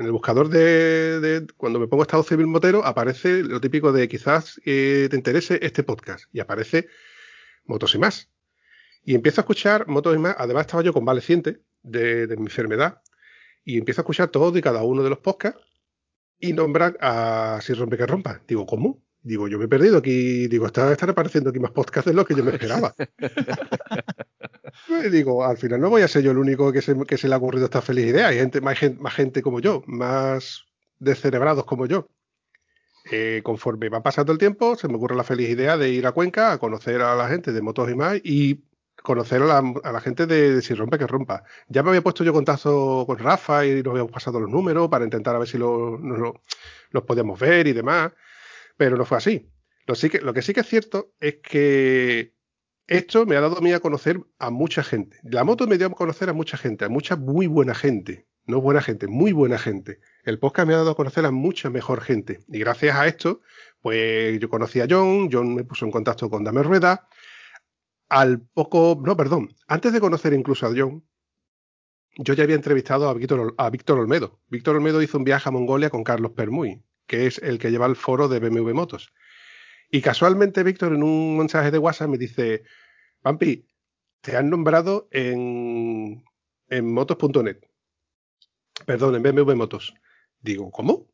el 0.00 0.12
buscador 0.12 0.48
de, 0.48 1.46
cuando 1.56 1.80
me 1.80 1.88
pongo 1.88 2.02
estado 2.02 2.22
civil 2.22 2.46
motero 2.46 2.84
aparece 2.84 3.42
lo 3.42 3.60
típico 3.60 3.92
de 3.92 4.08
quizás 4.08 4.60
eh, 4.64 5.08
te 5.10 5.16
interese 5.16 5.58
este 5.62 5.82
podcast 5.82 6.24
y 6.32 6.40
aparece 6.40 6.88
motos 7.64 7.94
y 7.94 7.98
más 7.98 8.30
y 9.04 9.14
empiezo 9.14 9.40
a 9.40 9.42
escuchar 9.42 9.88
motos 9.88 10.14
y 10.14 10.18
más 10.18 10.36
además 10.38 10.62
estaba 10.62 10.82
yo 10.82 10.92
convaleciente 10.92 11.60
de, 11.82 12.26
de 12.26 12.36
mi 12.36 12.44
enfermedad 12.44 13.02
y 13.64 13.78
empiezo 13.78 14.00
a 14.00 14.04
escuchar 14.04 14.28
todos 14.28 14.56
y 14.56 14.60
cada 14.60 14.82
uno 14.84 15.02
de 15.02 15.10
los 15.10 15.18
podcasts 15.18 15.60
y 16.38 16.52
nombran 16.52 16.96
a 17.00 17.58
Si 17.62 17.72
rompe 17.72 17.96
que 17.96 18.06
rompa 18.06 18.40
digo 18.46 18.66
¿cómo? 18.66 19.02
Digo, 19.24 19.46
yo 19.46 19.56
me 19.56 19.66
he 19.66 19.68
perdido 19.68 19.98
aquí, 19.98 20.48
digo, 20.48 20.66
están, 20.66 20.90
están 20.90 21.10
apareciendo 21.10 21.50
aquí 21.50 21.60
más 21.60 21.70
podcasts 21.70 22.10
de 22.10 22.14
lo 22.14 22.24
que 22.24 22.34
yo 22.34 22.42
me 22.42 22.52
esperaba. 22.52 22.92
digo, 25.12 25.44
al 25.44 25.56
final 25.56 25.80
no 25.80 25.90
voy 25.90 26.02
a 26.02 26.08
ser 26.08 26.22
yo 26.22 26.32
el 26.32 26.38
único 26.38 26.72
que 26.72 26.82
se, 26.82 26.96
que 27.06 27.16
se 27.16 27.28
le 27.28 27.34
ha 27.34 27.38
ocurrido 27.38 27.66
esta 27.66 27.80
feliz 27.80 28.06
idea. 28.06 28.28
Hay 28.28 28.38
gente, 28.38 28.60
más, 28.60 28.76
gente, 28.76 29.00
más 29.00 29.14
gente 29.14 29.40
como 29.40 29.60
yo, 29.60 29.84
más 29.86 30.64
descerebrados 30.98 31.64
como 31.66 31.86
yo. 31.86 32.08
Eh, 33.12 33.42
conforme 33.44 33.88
va 33.88 34.02
pasando 34.02 34.32
el 34.32 34.38
tiempo, 34.38 34.76
se 34.76 34.88
me 34.88 34.96
ocurre 34.96 35.14
la 35.14 35.24
feliz 35.24 35.50
idea 35.50 35.76
de 35.76 35.90
ir 35.90 36.06
a 36.06 36.12
Cuenca 36.12 36.52
a 36.52 36.58
conocer 36.58 37.00
a 37.00 37.14
la 37.14 37.28
gente 37.28 37.52
de 37.52 37.62
motos 37.62 37.90
y 37.90 37.94
más 37.94 38.20
y 38.24 38.64
conocer 39.02 39.42
a 39.42 39.46
la, 39.46 39.72
a 39.84 39.92
la 39.92 40.00
gente 40.00 40.26
de, 40.26 40.56
de, 40.56 40.62
si 40.62 40.74
rompe 40.74 40.98
que 40.98 41.06
rompa. 41.06 41.44
Ya 41.68 41.82
me 41.82 41.90
había 41.90 42.02
puesto 42.02 42.24
yo 42.24 42.32
contacto 42.32 43.04
con 43.06 43.18
Rafa 43.18 43.66
y 43.66 43.82
nos 43.82 43.92
habíamos 43.92 44.12
pasado 44.12 44.40
los 44.40 44.50
números 44.50 44.88
para 44.88 45.04
intentar 45.04 45.34
a 45.36 45.38
ver 45.38 45.48
si 45.48 45.58
lo, 45.58 45.96
lo, 45.98 46.42
los 46.90 47.02
podíamos 47.04 47.38
ver 47.38 47.68
y 47.68 47.72
demás 47.72 48.12
pero 48.76 48.96
no 48.96 49.04
fue 49.04 49.18
así. 49.18 49.50
Lo, 49.86 49.94
sí 49.94 50.10
que, 50.10 50.20
lo 50.20 50.32
sí 50.40 50.52
que 50.54 50.60
es 50.60 50.66
cierto 50.66 51.12
es 51.20 51.36
que 51.42 52.34
esto 52.86 53.26
me 53.26 53.36
ha 53.36 53.40
dado 53.40 53.58
a 53.58 53.60
mí 53.60 53.72
a 53.72 53.80
conocer 53.80 54.20
a 54.38 54.50
mucha 54.50 54.82
gente. 54.82 55.18
La 55.22 55.44
moto 55.44 55.66
me 55.66 55.78
dio 55.78 55.86
a 55.86 55.90
conocer 55.90 56.28
a 56.28 56.32
mucha 56.32 56.56
gente, 56.56 56.84
a 56.84 56.88
mucha 56.88 57.16
muy 57.16 57.46
buena 57.46 57.74
gente. 57.74 58.26
No 58.44 58.60
buena 58.60 58.82
gente, 58.82 59.06
muy 59.06 59.32
buena 59.32 59.56
gente. 59.56 60.00
El 60.24 60.40
podcast 60.40 60.66
me 60.66 60.74
ha 60.74 60.78
dado 60.78 60.90
a 60.90 60.96
conocer 60.96 61.24
a 61.24 61.30
mucha 61.30 61.70
mejor 61.70 62.00
gente. 62.00 62.40
Y 62.48 62.58
gracias 62.58 62.96
a 62.96 63.06
esto, 63.06 63.40
pues 63.80 64.38
yo 64.40 64.48
conocí 64.48 64.80
a 64.80 64.86
John, 64.90 65.28
John 65.30 65.54
me 65.54 65.62
puso 65.62 65.84
en 65.84 65.92
contacto 65.92 66.28
con 66.28 66.42
Dame 66.42 66.62
Rueda. 66.64 67.08
Al 68.08 68.40
poco, 68.40 69.00
no, 69.04 69.16
perdón, 69.16 69.54
antes 69.68 69.92
de 69.92 70.00
conocer 70.00 70.32
incluso 70.32 70.66
a 70.66 70.72
John, 70.76 71.04
yo 72.18 72.34
ya 72.34 72.42
había 72.42 72.56
entrevistado 72.56 73.08
a 73.08 73.14
Víctor, 73.14 73.54
a 73.56 73.70
Víctor 73.70 73.98
Olmedo. 74.00 74.40
Víctor 74.48 74.76
Olmedo 74.76 75.00
hizo 75.02 75.18
un 75.18 75.24
viaje 75.24 75.48
a 75.48 75.52
Mongolia 75.52 75.88
con 75.88 76.04
Carlos 76.04 76.32
Permuy 76.32 76.82
que 77.12 77.26
es 77.26 77.36
el 77.42 77.58
que 77.58 77.70
lleva 77.70 77.84
el 77.84 77.94
foro 77.94 78.26
de 78.26 78.40
BMW 78.40 78.72
Motos. 78.72 79.12
Y 79.90 80.00
casualmente 80.00 80.62
Víctor 80.62 80.94
en 80.94 81.02
un 81.02 81.36
mensaje 81.36 81.70
de 81.70 81.76
WhatsApp 81.76 82.08
me 82.08 82.16
dice, 82.16 82.62
Pampi, 83.20 83.68
te 84.22 84.34
han 84.34 84.48
nombrado 84.48 85.08
en, 85.10 86.24
en 86.70 86.94
motos.net. 86.94 87.58
Perdón, 88.86 89.16
en 89.16 89.22
BMW 89.24 89.54
Motos. 89.54 89.92
Digo, 90.40 90.70
¿cómo? 90.70 91.06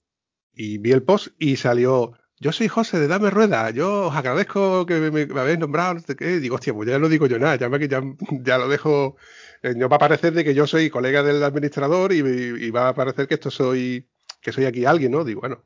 Y 0.52 0.78
vi 0.78 0.92
el 0.92 1.02
post 1.02 1.34
y 1.36 1.56
salió, 1.56 2.12
yo 2.38 2.52
soy 2.52 2.68
José 2.68 3.00
de 3.00 3.08
Dame 3.08 3.30
Rueda, 3.30 3.70
yo 3.70 4.06
os 4.06 4.14
agradezco 4.14 4.86
que 4.86 5.10
me, 5.10 5.22
habéis 5.40 5.58
nombrado, 5.58 5.94
no 5.94 6.00
sé. 6.00 6.14
Digo, 6.38 6.54
hostia, 6.54 6.72
pues 6.74 6.88
ya 6.88 7.00
no 7.00 7.08
digo 7.08 7.26
yo 7.26 7.40
nada, 7.40 7.56
ya, 7.56 7.68
me, 7.68 7.88
ya, 7.88 8.04
ya 8.44 8.58
lo 8.58 8.68
dejo, 8.68 9.16
eh, 9.62 9.74
no 9.74 9.88
va 9.88 9.96
a 9.96 10.06
parecer 10.06 10.32
de 10.32 10.44
que 10.44 10.54
yo 10.54 10.68
soy 10.68 10.90
colega 10.90 11.24
del 11.24 11.42
administrador 11.42 12.12
y, 12.12 12.18
y, 12.18 12.70
va 12.70 12.90
a 12.90 12.94
parecer 12.94 13.26
que 13.26 13.34
esto 13.34 13.50
soy, 13.50 14.08
que 14.40 14.52
soy 14.52 14.64
aquí 14.66 14.84
alguien, 14.84 15.10
¿no? 15.10 15.24
Digo, 15.24 15.40
bueno, 15.40 15.64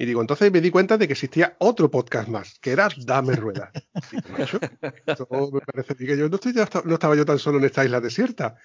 y 0.00 0.06
digo, 0.06 0.22
entonces 0.22 0.50
me 0.50 0.62
di 0.62 0.70
cuenta 0.70 0.96
de 0.96 1.06
que 1.06 1.12
existía 1.12 1.56
otro 1.58 1.90
podcast 1.90 2.26
más, 2.26 2.58
que 2.58 2.70
era 2.70 2.88
Dame 3.04 3.36
Rueda. 3.36 3.70
Digo, 5.06 5.50
me 5.52 5.60
parece 5.60 5.94
que 5.94 6.16
yo 6.16 6.26
no, 6.30 6.94
estaba 6.94 7.14
yo 7.14 7.26
tan 7.26 7.38
solo 7.38 7.58
en 7.58 7.64
esta 7.64 7.84
isla 7.84 8.00
desierta. 8.00 8.56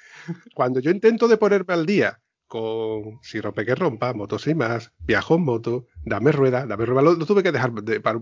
Cuando 0.53 0.79
yo 0.79 0.91
intento 0.91 1.27
de 1.27 1.35
ponerme 1.35 1.73
al 1.73 1.85
día 1.85 2.21
con 2.47 3.19
Si 3.21 3.41
rompe 3.41 3.65
que 3.65 3.75
rompa, 3.75 4.13
Motos 4.13 4.47
y 4.47 4.55
más, 4.55 4.93
Viajo 4.99 5.35
en 5.35 5.41
moto, 5.41 5.87
Dame 6.05 6.31
rueda. 6.31 6.65
Dame 6.65 6.85
rueda 6.85 7.01
lo, 7.01 7.17
tuve 7.25 7.43
que 7.43 7.51
dejar 7.51 7.73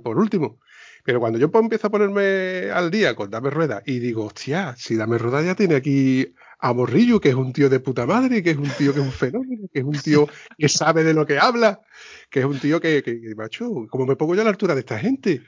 por 0.01 0.18
último. 0.18 0.57
Pero 1.03 1.20
cuando 1.20 1.38
yo 1.38 1.51
empiezo 1.53 1.86
a 1.86 1.91
ponerme 1.91 2.72
al 2.72 2.89
día 2.89 3.16
con 3.16 3.30
Dame 3.30 3.51
rueda 3.51 3.84
y 3.86 3.99
digo, 3.99 4.26
hostia, 4.26 4.74
si 4.76 4.95
Dame 4.95 5.20
rueda 5.20 5.43
ya 5.43 5.53
tiene 5.53 5.76
aquí 5.76 6.34
a 6.66 6.74
Morrillo, 6.74 7.20
que 7.20 7.30
es 7.30 7.36
un 7.36 7.51
tío 7.53 7.70
de 7.70 7.80
puta 7.82 8.05
madre, 8.05 8.41
que 8.41 8.51
es 8.51 8.57
un 8.57 8.70
tío 8.78 8.93
que 8.93 8.99
es 9.01 9.05
un 9.05 9.11
fenómeno, 9.11 9.68
que 9.74 9.80
es 9.80 9.86
un 9.86 9.99
tío 9.99 10.28
que 10.57 10.70
sabe 10.70 11.03
de 11.03 11.14
lo 11.14 11.26
que 11.26 11.38
habla, 11.38 11.82
que 12.30 12.39
es 12.39 12.45
un 12.45 12.59
tío 12.59 12.80
que, 12.80 13.03
macho, 13.36 13.70
como 13.89 14.05
me 14.05 14.16
pongo 14.16 14.34
yo 14.36 14.41
a 14.41 14.43
la 14.45 14.49
altura 14.51 14.74
de 14.74 14.80
esta 14.82 14.97
gente. 14.99 15.43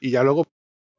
Y 0.00 0.10
ya 0.10 0.22
luego 0.22 0.44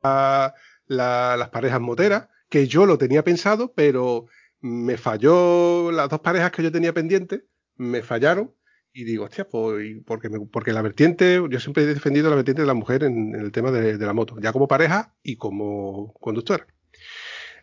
a 0.03 0.53
la- 0.87 1.35
las 1.37 1.49
parejas 1.49 1.81
moteras, 1.81 2.27
que 2.49 2.67
yo 2.67 2.85
lo 2.85 2.97
tenía 2.97 3.23
pensado, 3.23 3.73
pero 3.73 4.25
me 4.61 4.97
falló 4.97 5.91
las 5.91 6.09
dos 6.09 6.19
parejas 6.21 6.51
que 6.51 6.63
yo 6.63 6.71
tenía 6.71 6.93
pendientes, 6.93 7.43
me 7.77 8.01
fallaron. 8.03 8.53
Y 8.91 9.03
digo, 9.03 9.25
hostia, 9.25 9.47
pues, 9.47 9.97
porque, 10.05 10.29
me- 10.29 10.45
porque 10.47 10.73
la 10.73 10.81
vertiente, 10.81 11.41
yo 11.49 11.59
siempre 11.59 11.83
he 11.83 11.85
defendido 11.87 12.29
la 12.29 12.35
vertiente 12.37 12.63
de 12.63 12.67
la 12.67 12.73
mujer 12.73 13.03
en, 13.03 13.35
en 13.35 13.41
el 13.41 13.51
tema 13.51 13.71
de, 13.71 13.97
de 13.97 14.05
la 14.05 14.13
moto, 14.13 14.35
ya 14.41 14.51
como 14.51 14.67
pareja 14.67 15.15
y 15.23 15.37
como 15.37 16.13
conductora. 16.19 16.65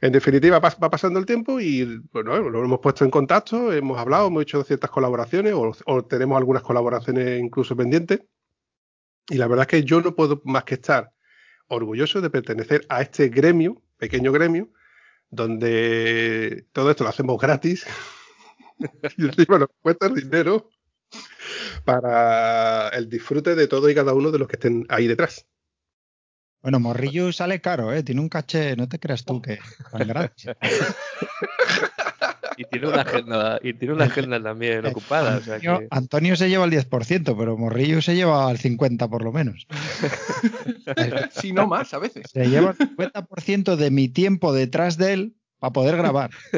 En 0.00 0.12
definitiva, 0.12 0.58
va 0.58 0.90
pasando 0.90 1.18
el 1.18 1.26
tiempo 1.26 1.60
y 1.60 2.00
bueno, 2.12 2.38
lo 2.38 2.64
hemos 2.64 2.80
puesto 2.80 3.04
en 3.04 3.10
contacto, 3.10 3.72
hemos 3.72 3.98
hablado, 3.98 4.28
hemos 4.28 4.42
hecho 4.42 4.62
ciertas 4.62 4.90
colaboraciones 4.90 5.54
o, 5.54 5.74
o 5.86 6.04
tenemos 6.04 6.36
algunas 6.36 6.62
colaboraciones 6.62 7.40
incluso 7.40 7.76
pendientes. 7.76 8.20
Y 9.28 9.36
la 9.36 9.48
verdad 9.48 9.62
es 9.64 9.68
que 9.68 9.84
yo 9.84 10.00
no 10.00 10.14
puedo 10.14 10.40
más 10.44 10.64
que 10.64 10.74
estar 10.74 11.12
orgulloso 11.68 12.20
de 12.20 12.30
pertenecer 12.30 12.86
a 12.88 13.02
este 13.02 13.28
gremio, 13.28 13.82
pequeño 13.96 14.32
gremio, 14.32 14.70
donde 15.30 16.66
todo 16.72 16.90
esto 16.90 17.04
lo 17.04 17.10
hacemos 17.10 17.40
gratis 17.40 17.86
y 19.16 19.24
encima 19.24 19.58
nos 19.58 19.68
cuesta 19.80 20.08
dinero 20.08 20.70
para 21.84 22.88
el 22.90 23.08
disfrute 23.08 23.54
de 23.54 23.68
todo 23.68 23.88
y 23.88 23.94
cada 23.94 24.14
uno 24.14 24.30
de 24.30 24.38
los 24.38 24.48
que 24.48 24.56
estén 24.56 24.86
ahí 24.88 25.06
detrás. 25.06 25.46
Bueno, 26.66 26.80
Morrillo 26.80 27.32
sale 27.32 27.60
caro, 27.60 27.92
¿eh? 27.92 28.02
Tiene 28.02 28.20
un 28.20 28.28
caché, 28.28 28.74
no 28.74 28.88
te 28.88 28.98
creas 28.98 29.24
tú 29.24 29.40
que 29.40 29.60
tan 29.92 30.08
gratis. 30.08 30.48
Y 32.56 32.64
tiene 32.64 32.88
una 32.88 33.02
agenda, 33.02 33.60
y 33.62 33.72
tiene 33.74 33.94
una 33.94 34.06
agenda 34.06 34.42
también 34.42 34.84
ocupada. 34.84 35.36
O 35.36 35.40
sea 35.42 35.54
Antonio, 35.54 35.78
que, 35.78 35.86
Antonio 35.92 36.34
se 36.34 36.48
lleva 36.48 36.64
el 36.64 36.72
10%, 36.72 37.36
pero 37.38 37.56
Morrillo 37.56 38.02
se 38.02 38.16
lleva 38.16 38.50
el 38.50 38.58
50% 38.58 39.08
por 39.08 39.22
lo 39.22 39.30
menos. 39.30 39.68
Si 41.40 41.52
no 41.52 41.68
más, 41.68 41.94
a 41.94 42.00
veces. 42.00 42.24
Se 42.32 42.48
lleva 42.48 42.74
el 42.76 42.96
50% 42.96 43.76
de 43.76 43.90
mi 43.92 44.08
tiempo 44.08 44.52
detrás 44.52 44.96
de 44.96 45.12
él 45.12 45.36
para 45.60 45.72
poder 45.72 45.96
grabar. 45.96 46.32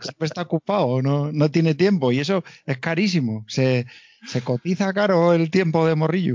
Siempre 0.00 0.26
está 0.26 0.42
ocupado, 0.42 1.02
no, 1.02 1.30
no 1.30 1.52
tiene 1.52 1.76
tiempo 1.76 2.10
y 2.10 2.18
eso 2.18 2.42
es 2.66 2.78
carísimo. 2.78 3.44
Se, 3.46 3.86
se 4.26 4.42
cotiza 4.42 4.92
caro 4.92 5.34
el 5.34 5.52
tiempo 5.52 5.86
de 5.86 5.94
Morrillo. 5.94 6.34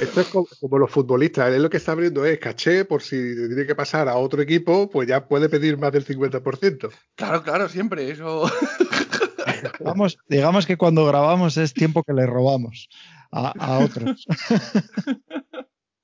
Esto 0.00 0.20
es 0.20 0.28
como, 0.28 0.46
como 0.60 0.78
los 0.78 0.90
futbolistas, 0.90 1.52
él 1.52 1.62
lo 1.62 1.70
que 1.70 1.76
está 1.78 1.92
abriendo 1.92 2.24
es 2.24 2.38
caché 2.38 2.84
por 2.84 3.02
si 3.02 3.16
tiene 3.48 3.66
que 3.66 3.74
pasar 3.74 4.08
a 4.08 4.16
otro 4.16 4.42
equipo, 4.42 4.88
pues 4.90 5.08
ya 5.08 5.26
puede 5.26 5.48
pedir 5.48 5.78
más 5.78 5.92
del 5.92 6.04
50%. 6.04 6.90
Claro, 7.14 7.42
claro, 7.42 7.68
siempre. 7.68 8.10
Eso. 8.10 8.44
Vamos, 9.80 10.18
digamos 10.28 10.66
que 10.66 10.76
cuando 10.76 11.06
grabamos 11.06 11.56
es 11.56 11.72
tiempo 11.74 12.02
que 12.02 12.12
le 12.12 12.26
robamos 12.26 12.88
a, 13.30 13.52
a 13.58 13.78
otros. 13.78 14.26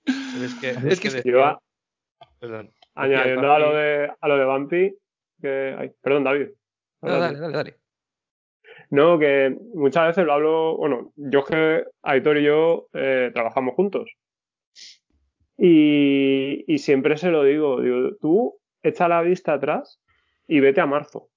es 0.06 0.54
que, 0.61 0.70
Es 0.70 1.00
que 1.00 1.11
decía- 1.11 1.22
Yo, 1.32 1.61
perdón. 2.38 2.72
añadiendo 2.94 3.52
a 3.52 3.59
lo 3.59 3.74
de, 3.74 4.11
a 4.20 4.28
lo 4.28 4.36
de 4.38 4.44
Bumpy, 4.44 4.96
que, 5.40 5.76
ay, 5.78 5.90
perdón, 6.00 6.24
David. 6.24 6.48
No, 7.02 7.18
dale, 7.18 7.38
dale, 7.38 7.56
dale. 7.56 7.76
No, 8.91 9.18
que 9.18 9.57
muchas 9.74 10.09
veces 10.09 10.24
lo 10.24 10.32
hablo, 10.32 10.76
bueno, 10.76 11.12
yo 11.16 11.45
que 11.45 11.84
Aitor 12.03 12.39
y 12.39 12.45
yo 12.45 12.89
eh, 12.95 13.30
trabajamos 13.34 13.74
juntos. 13.74 14.11
Y, 15.57 16.64
y 16.66 16.78
siempre 16.78 17.16
se 17.16 17.30
lo 17.30 17.43
digo, 17.43 17.82
digo, 17.82 18.16
tú 18.20 18.59
echa 18.82 19.09
la 19.09 19.22
vista 19.22 19.55
atrás 19.55 20.01
y 20.47 20.61
vete 20.61 20.80
a 20.80 20.86
marzo, 20.86 21.28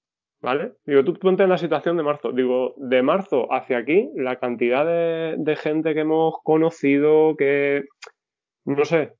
¿vale? 0.41 0.73
Digo, 0.85 1.03
tú 1.03 1.13
ponte 1.15 1.43
en 1.43 1.49
la 1.49 1.57
situación 1.57 1.97
de 1.97 2.03
marzo. 2.03 2.31
Digo, 2.31 2.75
de 2.77 3.01
marzo 3.01 3.51
hacia 3.51 3.79
aquí, 3.79 4.09
la 4.15 4.37
cantidad 4.37 4.85
de, 4.85 5.35
de 5.37 5.55
gente 5.55 5.93
que 5.93 6.01
hemos 6.01 6.35
conocido, 6.43 7.35
que, 7.35 7.85
no 8.63 8.85
sé, 8.85 9.13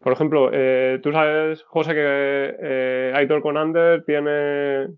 por 0.00 0.14
ejemplo, 0.14 0.50
eh, 0.52 0.98
tú 1.02 1.12
sabes, 1.12 1.62
José, 1.64 1.92
que 1.92 2.56
eh, 2.58 3.12
Aitor 3.14 3.42
con 3.42 3.58
Ander 3.58 4.02
tiene, 4.04 4.88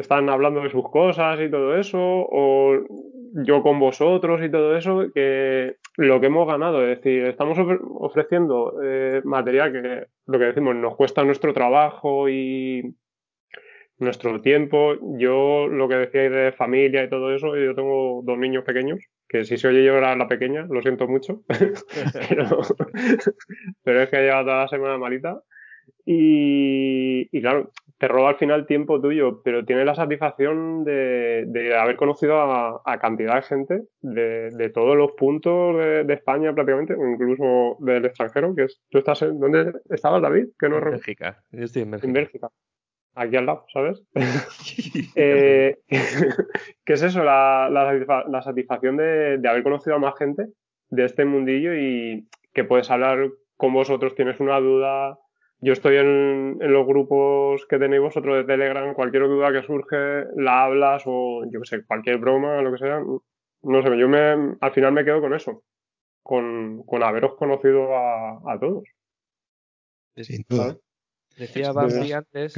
están 0.00 0.28
hablando 0.28 0.60
de 0.62 0.70
sus 0.70 0.88
cosas 0.90 1.40
y 1.40 1.50
todo 1.50 1.76
eso, 1.76 1.98
o 2.00 2.74
yo 3.44 3.62
con 3.62 3.78
vosotros 3.78 4.40
y 4.42 4.50
todo 4.50 4.76
eso, 4.76 5.06
que 5.14 5.76
lo 5.96 6.20
que 6.20 6.26
hemos 6.26 6.46
ganado, 6.46 6.82
es 6.82 6.98
decir, 6.98 7.24
estamos 7.26 7.58
ofre- 7.58 7.80
ofreciendo 7.82 8.80
eh, 8.82 9.20
material 9.24 9.72
que, 9.72 10.06
lo 10.26 10.38
que 10.38 10.44
decimos, 10.46 10.76
nos 10.76 10.96
cuesta 10.96 11.24
nuestro 11.24 11.52
trabajo 11.52 12.28
y 12.28 12.94
nuestro 13.98 14.40
tiempo. 14.40 14.94
Yo, 15.18 15.66
lo 15.68 15.88
que 15.88 15.96
decíais 15.96 16.30
de 16.30 16.52
familia 16.52 17.04
y 17.04 17.10
todo 17.10 17.34
eso, 17.34 17.56
yo 17.56 17.74
tengo 17.74 18.22
dos 18.24 18.38
niños 18.38 18.64
pequeños, 18.64 19.00
que 19.28 19.44
si 19.44 19.56
se 19.56 19.68
oye 19.68 19.84
llorar 19.84 20.16
la 20.16 20.28
pequeña, 20.28 20.66
lo 20.70 20.80
siento 20.82 21.06
mucho, 21.08 21.42
pero, 22.28 22.60
pero 23.82 24.02
es 24.02 24.08
que 24.08 24.16
ha 24.16 24.20
llevado 24.20 24.44
toda 24.44 24.62
la 24.62 24.68
semana 24.68 24.98
malita. 24.98 25.40
Y 26.04 27.28
claro, 27.40 27.70
te 27.98 28.08
roba 28.08 28.30
al 28.30 28.36
final 28.36 28.66
tiempo 28.66 29.00
tuyo, 29.00 29.42
pero 29.42 29.64
tienes 29.64 29.84
la 29.84 29.94
satisfacción 29.94 30.84
de, 30.84 31.44
de 31.46 31.76
haber 31.76 31.96
conocido 31.96 32.40
a, 32.40 32.80
a 32.84 32.98
cantidad 32.98 33.34
de 33.34 33.42
gente 33.42 33.82
de, 34.00 34.50
de 34.52 34.70
todos 34.70 34.96
los 34.96 35.12
puntos 35.12 35.76
de, 35.76 36.04
de 36.04 36.14
España 36.14 36.54
prácticamente, 36.54 36.94
incluso 36.94 37.76
del 37.80 38.04
extranjero, 38.04 38.54
que 38.54 38.64
es, 38.64 38.80
tú 38.88 38.98
estás 38.98 39.22
en, 39.22 39.40
¿dónde 39.40 39.72
estabas 39.90 40.22
David? 40.22 40.46
Que 40.58 40.68
no 40.68 40.78
En 40.78 40.90
Bélgica. 40.92 41.42
Yo 41.50 41.64
estoy 41.64 41.82
en 41.82 41.90
Bélgica. 41.90 42.06
en 42.06 42.12
Bélgica. 42.12 42.48
Aquí 43.14 43.36
al 43.36 43.46
lado, 43.46 43.64
¿sabes? 43.72 44.02
Eh, 45.16 45.78
¿Qué 46.84 46.92
es 46.92 47.02
eso? 47.02 47.24
La, 47.24 47.68
la 47.70 48.24
la 48.28 48.42
satisfacción 48.42 48.96
de, 48.96 49.38
de 49.38 49.48
haber 49.48 49.64
conocido 49.64 49.96
a 49.96 49.98
más 49.98 50.14
gente 50.16 50.46
de 50.90 51.04
este 51.04 51.24
mundillo 51.24 51.74
y 51.74 52.28
que 52.54 52.64
puedes 52.64 52.90
hablar 52.90 53.28
con 53.56 53.72
vosotros, 53.72 54.14
tienes 54.14 54.40
una 54.40 54.60
duda. 54.60 55.18
Yo 55.60 55.72
estoy 55.72 55.96
en, 55.96 56.58
en 56.60 56.72
los 56.72 56.86
grupos 56.86 57.66
que 57.66 57.78
tenéis 57.78 58.02
vosotros 58.02 58.36
de 58.36 58.44
Telegram, 58.44 58.94
cualquier 58.94 59.24
duda 59.24 59.52
que 59.52 59.62
surge, 59.62 60.24
la 60.36 60.64
hablas 60.64 61.02
o 61.06 61.44
yo 61.50 61.60
qué 61.60 61.66
sé, 61.66 61.84
cualquier 61.84 62.18
broma, 62.18 62.62
lo 62.62 62.72
que 62.72 62.78
sea. 62.78 63.00
No 63.00 63.82
sé, 63.82 63.98
yo 63.98 64.08
me, 64.08 64.56
al 64.60 64.72
final 64.72 64.92
me 64.92 65.04
quedo 65.04 65.20
con 65.20 65.34
eso, 65.34 65.64
con, 66.22 66.84
con 66.84 67.02
haberos 67.02 67.34
conocido 67.34 67.96
a, 67.96 68.52
a 68.52 68.58
todos. 68.60 68.84
Sin 70.16 70.44
duda. 70.48 70.76
Decía 71.38 71.70
Bambi 71.70 72.12
antes, 72.12 72.54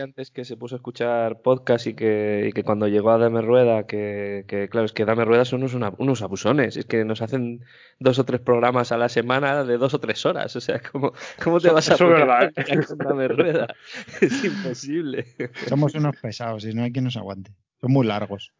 antes 0.00 0.30
que 0.30 0.44
se 0.44 0.56
puso 0.56 0.76
a 0.76 0.78
escuchar 0.78 1.42
podcast 1.42 1.88
y 1.88 1.94
que, 1.94 2.46
y 2.48 2.52
que 2.52 2.62
cuando 2.62 2.86
llegó 2.86 3.10
a 3.10 3.18
Dame 3.18 3.42
Rueda, 3.42 3.86
que, 3.86 4.44
que 4.46 4.68
claro, 4.68 4.86
es 4.86 4.92
que 4.92 5.04
Dame 5.04 5.24
Rueda 5.24 5.44
son 5.44 5.64
unos, 5.64 5.94
unos 5.98 6.22
abusones, 6.22 6.76
es 6.76 6.84
que 6.84 7.04
nos 7.04 7.22
hacen 7.22 7.64
dos 7.98 8.20
o 8.20 8.24
tres 8.24 8.40
programas 8.40 8.92
a 8.92 8.98
la 8.98 9.08
semana 9.08 9.64
de 9.64 9.78
dos 9.78 9.94
o 9.94 9.98
tres 9.98 10.24
horas, 10.26 10.54
o 10.54 10.60
sea, 10.60 10.80
¿cómo, 10.92 11.12
cómo 11.42 11.58
te 11.58 11.70
vas 11.70 11.90
a 11.90 11.96
poner 11.96 12.18
verdad, 12.20 12.52
día 12.54 12.82
con 12.82 12.98
Dame 12.98 13.28
Rueda? 13.28 13.66
Es 14.20 14.44
imposible. 14.44 15.26
Somos 15.68 15.94
unos 15.94 16.16
pesados 16.16 16.64
y 16.64 16.72
no 16.72 16.84
hay 16.84 16.92
quien 16.92 17.04
nos 17.04 17.16
aguante. 17.16 17.52
Son 17.84 17.92
muy 17.92 18.06
largos. 18.06 18.54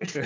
Es 0.00 0.16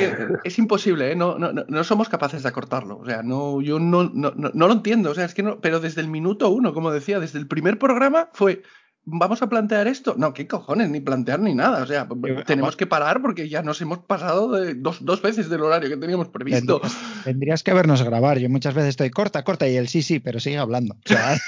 es 0.44 0.58
imposible, 0.58 1.12
¿eh? 1.12 1.14
No, 1.14 1.38
no, 1.38 1.52
no, 1.52 1.84
somos 1.84 2.08
capaces 2.08 2.42
de 2.42 2.48
acortarlo. 2.48 2.96
O 2.96 3.04
sea, 3.04 3.22
no, 3.22 3.60
yo 3.60 3.78
no, 3.78 4.04
no, 4.04 4.32
no 4.34 4.66
lo 4.66 4.72
entiendo. 4.72 5.10
O 5.10 5.14
sea, 5.14 5.26
es 5.26 5.34
que 5.34 5.42
no. 5.42 5.60
Pero 5.60 5.78
desde 5.78 6.00
el 6.00 6.08
minuto 6.08 6.48
uno, 6.48 6.72
como 6.72 6.90
decía, 6.90 7.20
desde 7.20 7.38
el 7.38 7.46
primer 7.46 7.78
programa 7.78 8.30
fue. 8.32 8.62
¿Vamos 9.12 9.42
a 9.42 9.48
plantear 9.48 9.88
esto? 9.88 10.14
No, 10.16 10.32
qué 10.32 10.46
cojones, 10.46 10.88
ni 10.88 11.00
plantear 11.00 11.40
ni 11.40 11.54
nada. 11.54 11.82
O 11.82 11.86
sea, 11.86 12.06
Yo- 12.08 12.44
tenemos 12.44 12.76
que 12.76 12.86
parar 12.86 13.20
porque 13.20 13.48
ya 13.48 13.62
nos 13.62 13.80
hemos 13.80 13.98
pasado 13.98 14.52
de 14.52 14.74
dos, 14.74 15.04
dos 15.04 15.20
veces 15.20 15.48
del 15.50 15.62
horario 15.62 15.88
que 15.88 15.96
teníamos 15.96 16.28
previsto. 16.28 16.80
Tendrías, 16.80 17.24
tendrías 17.24 17.62
que 17.62 17.74
vernos 17.74 18.02
grabar. 18.02 18.38
Yo 18.38 18.48
muchas 18.48 18.74
veces 18.74 18.90
estoy 18.90 19.10
corta, 19.10 19.42
corta 19.42 19.66
y 19.68 19.76
él 19.76 19.88
sí, 19.88 20.02
sí, 20.02 20.20
pero 20.20 20.38
sigue 20.40 20.58
hablando. 20.58 20.96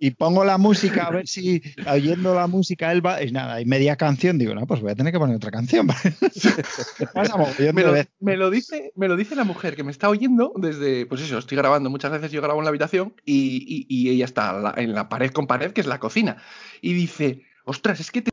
Y 0.00 0.10
pongo 0.12 0.44
la 0.44 0.58
música 0.58 1.06
a 1.06 1.10
ver 1.10 1.26
si 1.26 1.62
oyendo 1.90 2.34
la 2.34 2.46
música 2.46 2.92
él 2.92 3.04
va 3.04 3.22
y 3.22 3.30
nada, 3.32 3.60
y 3.60 3.64
media 3.66 3.96
canción 3.96 4.38
digo, 4.38 4.54
no, 4.54 4.66
pues 4.66 4.80
voy 4.80 4.92
a 4.92 4.94
tener 4.94 5.12
que 5.12 5.18
poner 5.18 5.36
otra 5.36 5.50
canción. 5.50 5.86
¿Qué 6.98 7.06
pasa, 7.06 7.36
mogollón 7.36 7.74
Me 7.74 7.82
lo, 7.82 7.92
veces? 7.92 8.08
me 8.20 8.36
lo 8.36 8.50
dice, 8.50 8.92
me 8.96 9.08
lo 9.08 9.16
dice 9.16 9.34
la 9.36 9.44
mujer 9.44 9.76
que 9.76 9.84
me 9.84 9.90
está 9.90 10.08
oyendo 10.08 10.52
desde, 10.56 11.06
pues 11.06 11.20
eso, 11.22 11.38
estoy 11.38 11.56
grabando, 11.58 11.90
muchas 11.90 12.10
veces 12.10 12.30
yo 12.32 12.40
grabo 12.42 12.58
en 12.60 12.64
la 12.64 12.70
habitación 12.70 13.14
y, 13.24 13.64
y- 13.66 13.86
y 13.88 14.10
ella 14.10 14.24
está 14.24 14.74
en 14.76 14.92
la 14.94 15.08
pared 15.08 15.30
con 15.30 15.46
pared, 15.46 15.72
que 15.72 15.80
es 15.80 15.86
la 15.86 15.98
cocina, 15.98 16.36
y 16.80 16.92
dice, 16.94 17.42
ostras, 17.64 18.00
es 18.00 18.10
que 18.10 18.22
te 18.22 18.30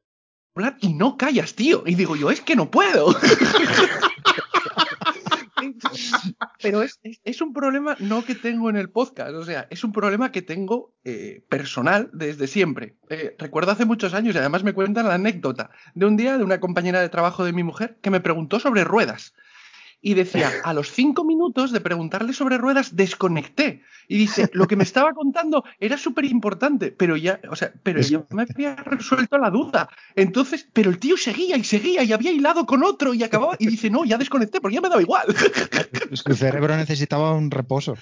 hablar 0.55 0.77
y 0.81 0.93
no 0.93 1.17
callas, 1.17 1.55
tío. 1.55 1.84
Y 1.86 1.95
digo 1.95 2.15
yo, 2.15 2.29
es 2.31 2.41
que 2.41 2.55
no 2.55 2.69
puedo. 2.71 3.15
Pero 6.61 6.81
es, 6.81 6.99
es- 7.03 7.19
es 7.23 7.41
un 7.41 7.53
problema 7.53 7.95
no 7.99 8.23
que 8.25 8.36
tengo 8.36 8.69
en 8.69 8.75
el 8.75 8.89
podcast, 8.89 9.34
o 9.34 9.43
sea, 9.45 9.67
es 9.69 9.84
un 9.84 9.91
problema 9.91 10.31
que 10.31 10.41
tengo 10.41 10.93
eh, 11.03 11.43
personal 11.49 12.09
desde 12.13 12.47
siempre. 12.47 12.95
Eh, 13.09 13.36
recuerdo 13.38 13.71
hace 13.71 13.86
muchos 13.86 14.13
años, 14.13 14.36
y 14.36 14.38
además 14.38 14.63
me 14.63 14.73
cuentan 14.73 15.07
la 15.07 15.15
anécdota 15.15 15.69
de 15.95 16.05
un 16.05 16.17
día 16.17 16.38
de 16.38 16.43
una 16.43 16.59
compañera 16.59 17.01
de 17.01 17.09
trabajo 17.09 17.43
de 17.45 17.53
mi 17.53 17.63
mujer 17.63 17.97
que 18.01 18.09
me 18.09 18.19
preguntó 18.21 18.59
sobre 18.59 18.84
ruedas. 18.84 19.34
Y 20.06 20.16
decía, 20.16 20.51
a 20.66 20.74
los 20.74 20.91
cinco 20.91 21.24
minutos 21.24 21.72
de 21.72 21.80
preguntarle 21.80 22.34
sobre 22.34 22.58
ruedas, 22.58 22.93
desconecté. 22.97 23.82
Y 24.10 24.18
dice, 24.18 24.49
lo 24.51 24.68
que 24.68 24.76
me 24.76 24.84
estaba 24.84 25.14
contando 25.14 25.64
era 25.80 25.97
súper 25.97 26.26
importante, 26.26 26.91
pero 26.91 27.16
ya, 27.16 27.39
o 27.49 27.56
sea, 27.56 27.72
pero 27.84 28.01
yo 28.01 28.28
me 28.32 28.41
había 28.43 28.76
resuelto 28.76 29.38
la 29.38 29.49
duda. 29.49 29.88
Entonces, 30.16 30.68
pero 30.74 30.89
el 30.89 30.99
tío 30.99 31.16
seguía 31.16 31.56
y 31.56 31.64
seguía 31.64 32.04
y 32.04 32.12
había 32.12 32.34
hilado 32.34 32.66
con 32.66 32.84
otro 32.84 33.14
y 33.14 33.24
acababa. 33.24 33.56
Y 33.60 33.68
dice, 33.68 33.89
no, 33.89 34.04
ya 34.04 34.18
desconecté 34.18 34.60
porque 34.60 34.76
ya 34.76 34.82
me 34.82 34.89
daba 34.89 35.01
igual. 35.01 35.26
Su 36.12 36.34
cerebro 36.36 36.76
necesitaba 36.76 37.32
un 37.34 37.49
reposo. 37.49 37.95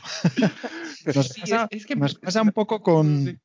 Nos 1.14 1.28
Sí, 1.28 1.42
pasa, 1.42 1.68
es- 1.70 1.82
es 1.82 1.86
que- 1.86 1.96
nos 1.96 2.16
pasa 2.16 2.42
un 2.42 2.50
poco 2.52 2.82
con. 2.82 3.40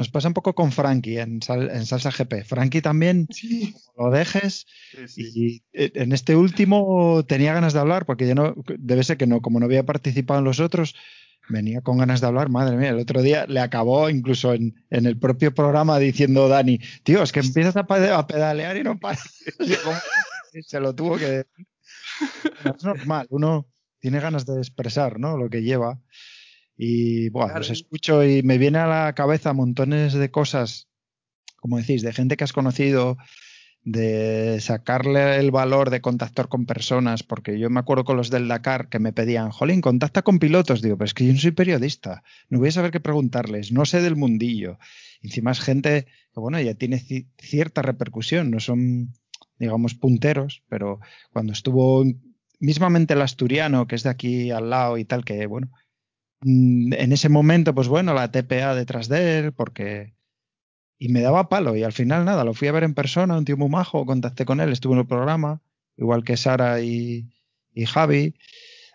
Nos 0.00 0.08
pasa 0.08 0.28
un 0.28 0.34
poco 0.34 0.54
con 0.54 0.72
Frankie 0.72 1.18
en, 1.18 1.42
Sal- 1.42 1.68
en 1.70 1.84
Salsa 1.84 2.10
GP. 2.10 2.42
Frankie 2.44 2.80
también 2.80 3.26
Sí, 3.30 3.74
lo 3.98 4.10
dejes 4.10 4.66
sí, 5.06 5.06
sí. 5.06 5.30
y 5.34 5.62
eh, 5.74 5.92
en 5.94 6.12
este 6.12 6.36
último 6.36 7.22
tenía 7.28 7.52
ganas 7.52 7.74
de 7.74 7.80
hablar 7.80 8.06
porque 8.06 8.26
ya 8.26 8.34
no 8.34 8.54
debe 8.78 9.04
ser 9.04 9.18
que 9.18 9.26
no 9.26 9.42
como 9.42 9.60
no 9.60 9.66
había 9.66 9.84
participado 9.84 10.38
en 10.38 10.46
los 10.46 10.58
otros 10.58 10.94
venía 11.50 11.82
con 11.82 11.98
ganas 11.98 12.22
de 12.22 12.28
hablar 12.28 12.48
madre 12.48 12.78
mía 12.78 12.88
el 12.88 12.98
otro 12.98 13.20
día 13.20 13.44
le 13.46 13.60
acabó 13.60 14.08
incluso 14.08 14.54
en, 14.54 14.74
en 14.88 15.04
el 15.04 15.18
propio 15.18 15.52
programa 15.52 15.98
diciendo 15.98 16.48
Dani 16.48 16.80
tío 17.02 17.22
es 17.22 17.30
que 17.32 17.40
empiezas 17.40 17.76
a, 17.76 17.80
a 17.80 18.26
pedalear 18.26 18.78
y 18.78 18.82
no 18.82 18.98
paras 18.98 19.44
se 20.66 20.80
lo 20.80 20.94
tuvo 20.94 21.18
que. 21.18 21.44
No, 22.64 22.74
es 22.74 22.84
normal 22.84 23.26
uno 23.28 23.66
tiene 23.98 24.18
ganas 24.20 24.46
de 24.46 24.56
expresar 24.56 25.20
¿no? 25.20 25.36
lo 25.36 25.50
que 25.50 25.60
lleva 25.62 26.00
y 26.82 27.28
bueno, 27.28 27.48
Claro. 27.48 27.60
los 27.60 27.70
escucho 27.70 28.24
y 28.24 28.42
me 28.42 28.56
viene 28.56 28.78
a 28.78 28.86
la 28.86 29.14
cabeza 29.14 29.52
montones 29.52 30.14
de 30.14 30.30
cosas 30.30 30.88
como 31.56 31.76
decís 31.76 32.00
de 32.00 32.14
gente 32.14 32.38
que 32.38 32.44
has 32.44 32.54
conocido 32.54 33.18
de 33.82 34.58
sacarle 34.60 35.36
el 35.36 35.50
valor 35.50 35.90
de 35.90 36.00
contactar 36.00 36.48
con 36.48 36.64
personas, 36.66 37.22
porque 37.22 37.58
yo 37.58 37.68
me 37.70 37.80
acuerdo 37.80 38.04
con 38.04 38.16
los 38.16 38.30
del 38.30 38.48
Dakar 38.48 38.88
que 38.88 38.98
me 38.98 39.12
pedían, 39.12 39.50
Jolín, 39.50 39.80
contacta 39.80 40.22
con 40.22 40.38
pilotos. 40.38 40.80
Digo, 40.82 40.96
pero 40.96 41.06
es 41.06 41.14
que 41.14 41.26
yo 41.26 41.32
no 41.32 41.38
soy 41.38 41.50
periodista, 41.52 42.22
no 42.48 42.58
voy 42.58 42.68
a 42.68 42.72
saber 42.72 42.90
qué 42.90 43.00
preguntarles, 43.00 43.72
no 43.72 43.84
sé 43.86 44.00
del 44.02 44.16
mundillo. 44.16 44.78
Encima 45.22 45.50
es 45.52 45.60
gente 45.60 46.06
que, 46.32 46.40
bueno, 46.40 46.60
ya 46.60 46.74
tiene 46.74 46.96
ci- 46.98 47.26
cierta 47.38 47.82
repercusión, 47.82 48.50
no 48.50 48.60
son, 48.60 49.14
digamos, 49.58 49.94
punteros, 49.94 50.62
pero 50.68 51.00
cuando 51.32 51.52
estuvo 51.52 52.04
mismamente 52.58 53.14
el 53.14 53.22
asturiano, 53.22 53.86
que 53.86 53.96
es 53.96 54.02
de 54.02 54.10
aquí 54.10 54.50
al 54.50 54.70
lado 54.70 54.98
y 54.98 55.04
tal, 55.04 55.24
que, 55.24 55.46
bueno, 55.46 55.70
en 56.42 57.12
ese 57.12 57.28
momento, 57.28 57.74
pues 57.74 57.88
bueno, 57.88 58.14
la 58.14 58.30
TPA 58.30 58.74
detrás 58.74 59.08
de 59.08 59.38
él, 59.38 59.52
porque 59.52 60.14
y 61.02 61.08
me 61.08 61.22
daba 61.22 61.48
palo 61.48 61.74
y 61.76 61.82
al 61.82 61.94
final 61.94 62.26
nada, 62.26 62.44
lo 62.44 62.52
fui 62.52 62.68
a 62.68 62.72
ver 62.72 62.84
en 62.84 62.92
persona, 62.92 63.38
un 63.38 63.46
tío 63.46 63.56
muy 63.56 63.70
majo, 63.70 64.04
contacté 64.04 64.44
con 64.44 64.60
él, 64.60 64.70
estuvo 64.70 64.92
en 64.92 65.00
el 65.00 65.06
programa, 65.06 65.62
igual 65.96 66.24
que 66.24 66.36
Sara 66.36 66.82
y, 66.82 67.32
y 67.72 67.86
Javi. 67.86 68.34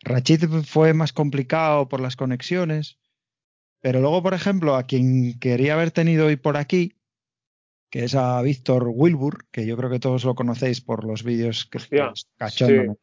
Rachid 0.03 0.45
fue 0.63 0.93
más 0.93 1.13
complicado 1.13 1.89
por 1.89 1.99
las 1.99 2.15
conexiones, 2.15 2.99
pero 3.81 4.01
luego, 4.01 4.21
por 4.21 4.35
ejemplo, 4.35 4.75
a 4.75 4.83
quien 4.83 5.39
quería 5.39 5.73
haber 5.73 5.89
tenido 5.89 6.27
hoy 6.27 6.35
por 6.35 6.57
aquí, 6.57 6.93
que 7.89 8.03
es 8.03 8.13
a 8.13 8.39
Víctor 8.43 8.87
Wilbur, 8.87 9.47
que 9.51 9.65
yo 9.65 9.75
creo 9.75 9.89
que 9.89 9.99
todos 9.99 10.25
lo 10.25 10.35
conocéis 10.35 10.81
por 10.81 11.05
los 11.05 11.23
vídeos 11.23 11.65
que 11.65 11.79
Hostia, 11.79 12.13
cachondo. 12.37 12.99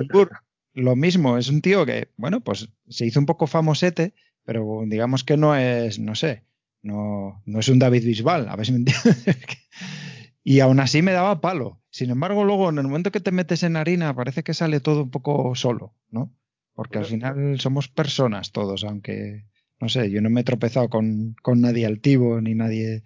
Wilbur, 0.00 0.32
lo 0.74 0.96
mismo, 0.96 1.38
es 1.38 1.48
un 1.48 1.60
tío 1.60 1.84
que, 1.84 2.08
bueno, 2.16 2.40
pues 2.40 2.68
se 2.88 3.06
hizo 3.06 3.20
un 3.20 3.26
poco 3.26 3.46
famosete, 3.46 4.14
pero 4.44 4.82
digamos 4.86 5.24
que 5.24 5.36
no 5.36 5.54
es, 5.54 5.98
no 5.98 6.14
sé, 6.14 6.44
no, 6.82 7.42
no 7.46 7.60
es 7.60 7.68
un 7.68 7.78
David 7.78 8.04
Bisbal, 8.04 8.48
a 8.48 8.56
ver 8.56 8.66
si 8.66 8.72
me 8.72 8.78
entiendes. 8.78 9.24
y 10.44 10.60
aún 10.60 10.80
así 10.80 11.02
me 11.02 11.12
daba 11.12 11.40
palo. 11.40 11.80
Sin 11.90 12.10
embargo, 12.10 12.44
luego 12.44 12.70
en 12.70 12.78
el 12.78 12.84
momento 12.84 13.12
que 13.12 13.20
te 13.20 13.32
metes 13.32 13.62
en 13.62 13.76
harina, 13.76 14.14
parece 14.14 14.42
que 14.42 14.54
sale 14.54 14.80
todo 14.80 15.04
un 15.04 15.10
poco 15.10 15.54
solo, 15.54 15.94
¿no? 16.10 16.34
Porque 16.74 16.98
al 16.98 17.04
final 17.04 17.60
somos 17.60 17.88
personas 17.88 18.50
todos, 18.50 18.84
aunque, 18.84 19.44
no 19.78 19.88
sé, 19.90 20.10
yo 20.10 20.22
no 20.22 20.30
me 20.30 20.40
he 20.40 20.44
tropezado 20.44 20.88
con, 20.88 21.36
con 21.42 21.60
nadie 21.60 21.84
altivo 21.86 22.40
ni 22.40 22.54
nadie. 22.54 23.02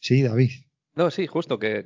Sí, 0.00 0.22
David. 0.22 0.50
No, 0.96 1.10
sí, 1.10 1.26
justo, 1.26 1.58
que, 1.58 1.84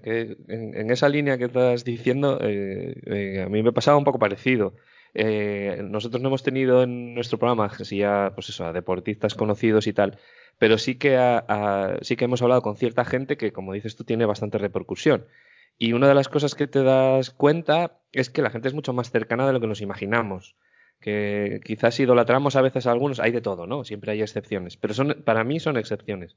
en, 0.48 0.90
esa 0.90 1.08
línea 1.08 1.36
que 1.36 1.46
estás 1.46 1.84
diciendo, 1.84 2.38
eh, 2.42 2.94
eh, 3.06 3.42
a 3.42 3.48
mí 3.48 3.60
me 3.62 3.72
pasaba 3.72 3.96
un 3.98 4.04
poco 4.04 4.20
parecido. 4.20 4.76
Eh, 5.14 5.80
nosotros 5.84 6.22
no 6.22 6.28
hemos 6.28 6.44
tenido 6.44 6.84
en 6.84 7.14
nuestro 7.14 7.36
programa, 7.38 7.68
si 7.84 7.98
ya, 7.98 8.30
pues 8.36 8.48
eso, 8.50 8.64
a 8.66 8.72
deportistas 8.72 9.34
conocidos 9.34 9.88
y 9.88 9.92
tal, 9.92 10.18
pero 10.58 10.78
sí 10.78 10.94
que, 10.96 11.16
a- 11.16 11.98
sí 12.02 12.14
que 12.16 12.26
hemos 12.26 12.40
hablado 12.42 12.62
con 12.62 12.76
cierta 12.76 13.04
gente 13.04 13.36
que, 13.36 13.52
como 13.52 13.72
dices 13.72 13.96
tú, 13.96 14.04
tiene 14.04 14.26
bastante 14.26 14.58
repercusión. 14.58 15.26
Y 15.76 15.92
una 15.92 16.06
de 16.08 16.14
las 16.14 16.28
cosas 16.28 16.54
que 16.54 16.68
te 16.68 16.82
das 16.84 17.30
cuenta 17.30 17.98
es 18.12 18.30
que 18.30 18.42
la 18.42 18.50
gente 18.50 18.68
es 18.68 18.74
mucho 18.74 18.92
más 18.92 19.10
cercana 19.10 19.44
de 19.46 19.52
lo 19.52 19.60
que 19.60 19.66
nos 19.66 19.80
imaginamos. 19.80 20.54
Que 21.00 21.60
quizás 21.64 21.98
idolatramos 21.98 22.54
a 22.54 22.62
veces 22.62 22.86
a 22.86 22.92
algunos, 22.92 23.18
hay 23.18 23.32
de 23.32 23.40
todo, 23.40 23.66
¿no? 23.66 23.82
Siempre 23.84 24.12
hay 24.12 24.22
excepciones, 24.22 24.76
pero 24.76 24.94
son, 24.94 25.22
para 25.24 25.42
mí 25.44 25.58
son 25.58 25.76
excepciones. 25.78 26.36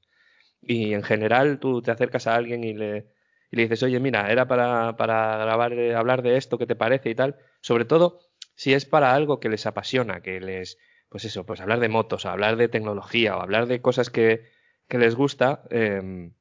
Y 0.65 0.93
en 0.93 1.03
general 1.03 1.59
tú 1.59 1.81
te 1.81 1.91
acercas 1.91 2.27
a 2.27 2.35
alguien 2.35 2.63
y 2.63 2.73
le, 2.73 3.07
y 3.51 3.55
le 3.57 3.63
dices, 3.63 3.83
oye, 3.83 3.99
mira, 3.99 4.31
era 4.31 4.47
para, 4.47 4.95
para 4.97 5.37
grabar, 5.37 5.73
eh, 5.73 5.95
hablar 5.95 6.21
de 6.21 6.37
esto, 6.37 6.57
¿qué 6.57 6.65
te 6.67 6.75
parece? 6.75 7.09
y 7.09 7.15
tal. 7.15 7.37
Sobre 7.61 7.85
todo 7.85 8.19
si 8.55 8.73
es 8.73 8.85
para 8.85 9.13
algo 9.15 9.39
que 9.39 9.49
les 9.49 9.65
apasiona, 9.65 10.21
que 10.21 10.39
les, 10.39 10.77
pues 11.09 11.25
eso, 11.25 11.45
pues 11.45 11.61
hablar 11.61 11.79
de 11.79 11.89
motos, 11.89 12.25
hablar 12.25 12.55
de 12.57 12.67
tecnología 12.69 13.37
o 13.37 13.41
hablar 13.41 13.67
de 13.67 13.81
cosas 13.81 14.09
que, 14.09 14.45
que 14.87 14.97
les 14.97 15.15
gusta, 15.15 15.63
eh, 15.69 16.31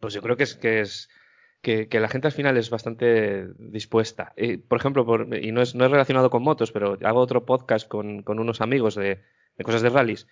pues 0.00 0.14
yo 0.14 0.22
creo 0.22 0.36
que 0.36 0.44
es, 0.44 0.54
que 0.56 0.80
es, 0.80 1.08
que, 1.62 1.88
que 1.88 2.00
la 2.00 2.08
gente 2.08 2.28
al 2.28 2.32
final 2.32 2.56
es 2.56 2.70
bastante 2.70 3.48
dispuesta. 3.58 4.34
Por 4.68 4.78
ejemplo, 4.78 5.04
por- 5.04 5.34
y 5.36 5.52
no 5.52 5.60
es, 5.62 5.74
no 5.74 5.84
es 5.84 5.90
relacionado 5.90 6.30
con 6.30 6.42
motos, 6.42 6.72
pero 6.72 6.96
hago 7.02 7.20
otro 7.20 7.44
podcast 7.44 7.86
con, 7.88 8.22
con 8.22 8.38
unos 8.38 8.60
amigos 8.60 8.94
de, 8.94 9.22
de 9.56 9.64
cosas 9.64 9.82
de 9.82 9.90
rallies 9.90 10.26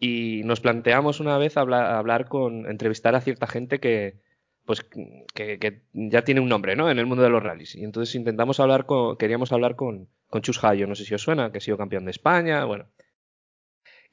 y 0.00 0.42
nos 0.44 0.60
planteamos 0.60 1.20
una 1.20 1.36
vez 1.36 1.58
hablar, 1.58 1.94
hablar 1.94 2.26
con, 2.26 2.68
entrevistar 2.68 3.14
a 3.14 3.20
cierta 3.20 3.46
gente 3.46 3.78
que, 3.78 4.16
pues, 4.64 4.80
que, 4.82 5.58
que 5.58 5.82
ya 5.92 6.24
tiene 6.24 6.40
un 6.40 6.48
nombre, 6.48 6.74
¿no? 6.74 6.90
En 6.90 6.98
el 6.98 7.06
mundo 7.06 7.22
de 7.22 7.28
los 7.28 7.42
rallies. 7.42 7.74
Y 7.74 7.84
entonces 7.84 8.14
intentamos 8.14 8.60
hablar 8.60 8.86
con, 8.86 9.18
queríamos 9.18 9.52
hablar 9.52 9.76
con, 9.76 10.08
con 10.28 10.40
Chus 10.40 10.64
Hayo, 10.64 10.86
no 10.86 10.94
sé 10.94 11.04
si 11.04 11.14
os 11.14 11.22
suena, 11.22 11.52
que 11.52 11.58
ha 11.58 11.60
sido 11.60 11.76
campeón 11.76 12.06
de 12.06 12.12
España, 12.12 12.64
bueno. 12.64 12.86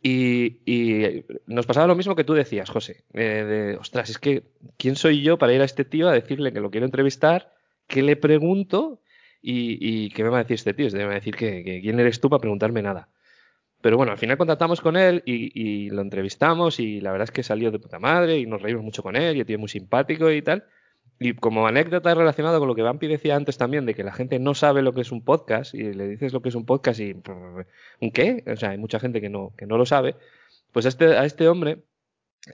Y, 0.04 0.60
y 0.66 1.26
nos 1.48 1.66
pasaba 1.66 1.88
lo 1.88 1.96
mismo 1.96 2.16
que 2.16 2.26
tú 2.26 2.34
decías, 2.34 2.70
José, 2.70 3.06
eh, 3.14 3.46
de, 3.46 3.78
ostras, 3.78 4.10
es 4.10 4.20
que, 4.20 4.44
¿quién 4.78 4.96
soy 4.96 5.24
yo 5.24 5.38
para 5.38 5.54
ir 5.54 5.62
a 5.62 5.66
este 5.66 5.86
tío 5.86 6.10
a 6.10 6.14
decirle 6.14 6.52
que 6.52 6.60
lo 6.60 6.70
quiero 6.70 6.86
entrevistar? 6.86 7.54
¿Qué 7.88 8.04
le 8.04 8.18
pregunto? 8.18 9.02
Y, 9.42 9.78
y 9.80 10.10
¿qué 10.10 10.24
me 10.24 10.30
va 10.30 10.40
a 10.40 10.44
decir 10.44 10.56
este 10.56 10.74
tío? 10.74 10.88
Me 10.92 11.14
decir 11.16 11.36
que, 11.36 11.64
que 11.64 11.80
quién 11.82 12.00
eres 12.00 12.20
tú 12.20 12.30
para 12.30 12.42
preguntarme 12.42 12.82
nada. 12.82 13.10
Pero 13.82 13.98
bueno, 13.98 14.12
al 14.12 14.18
final 14.18 14.38
contactamos 14.38 14.82
con 14.82 14.98
él 14.98 15.22
y, 15.26 15.90
lo 15.90 16.02
entrevistamos 16.02 16.80
y 16.80 17.00
la 17.00 17.12
verdad 17.12 17.26
es 17.26 17.32
que 17.32 17.44
salió 17.44 17.72
de 17.72 17.80
puta 17.80 18.00
madre 18.00 18.40
y 18.40 18.46
nos 18.46 18.62
reímos 18.62 18.84
mucho 18.84 19.04
con 19.04 19.16
él 19.16 19.38
y 19.38 19.42
el 19.42 19.46
tío 19.46 19.56
es 19.56 19.60
muy 19.60 19.70
simpático 19.70 20.32
y 20.32 20.42
tal. 20.42 20.66
Y 21.20 21.34
como 21.34 21.68
anécdota 21.68 22.14
relacionada 22.14 22.60
con 22.60 22.68
lo 22.68 22.76
que 22.76 22.84
Vampi 22.84 23.08
decía 23.08 23.36
antes 23.36 23.58
también, 23.58 23.86
de 23.86 23.96
que 23.96 24.04
la 24.04 24.14
gente 24.14 24.40
no 24.40 24.54
sabe 24.54 24.82
lo 24.82 24.94
que 24.94 25.02
es 25.02 25.12
un 25.12 25.24
podcast 25.24 25.74
y 25.74 25.94
le 25.94 26.08
dices 26.08 26.34
lo 26.34 26.42
que 26.42 26.50
es 26.50 26.56
un 26.56 26.66
podcast 26.66 27.00
y 27.00 27.16
¿un 28.02 28.12
qué? 28.12 28.44
O 28.48 28.56
sea, 28.56 28.72
hay 28.72 28.78
mucha 28.78 29.00
gente 29.00 29.22
que 29.22 29.30
no, 29.30 29.54
que 29.58 29.66
no 29.66 29.78
lo 29.78 29.86
sabe. 29.86 30.16
Pues 30.72 30.86
a 30.86 30.90
este, 30.90 31.18
a 31.18 31.26
este 31.26 31.48
hombre, 31.48 31.84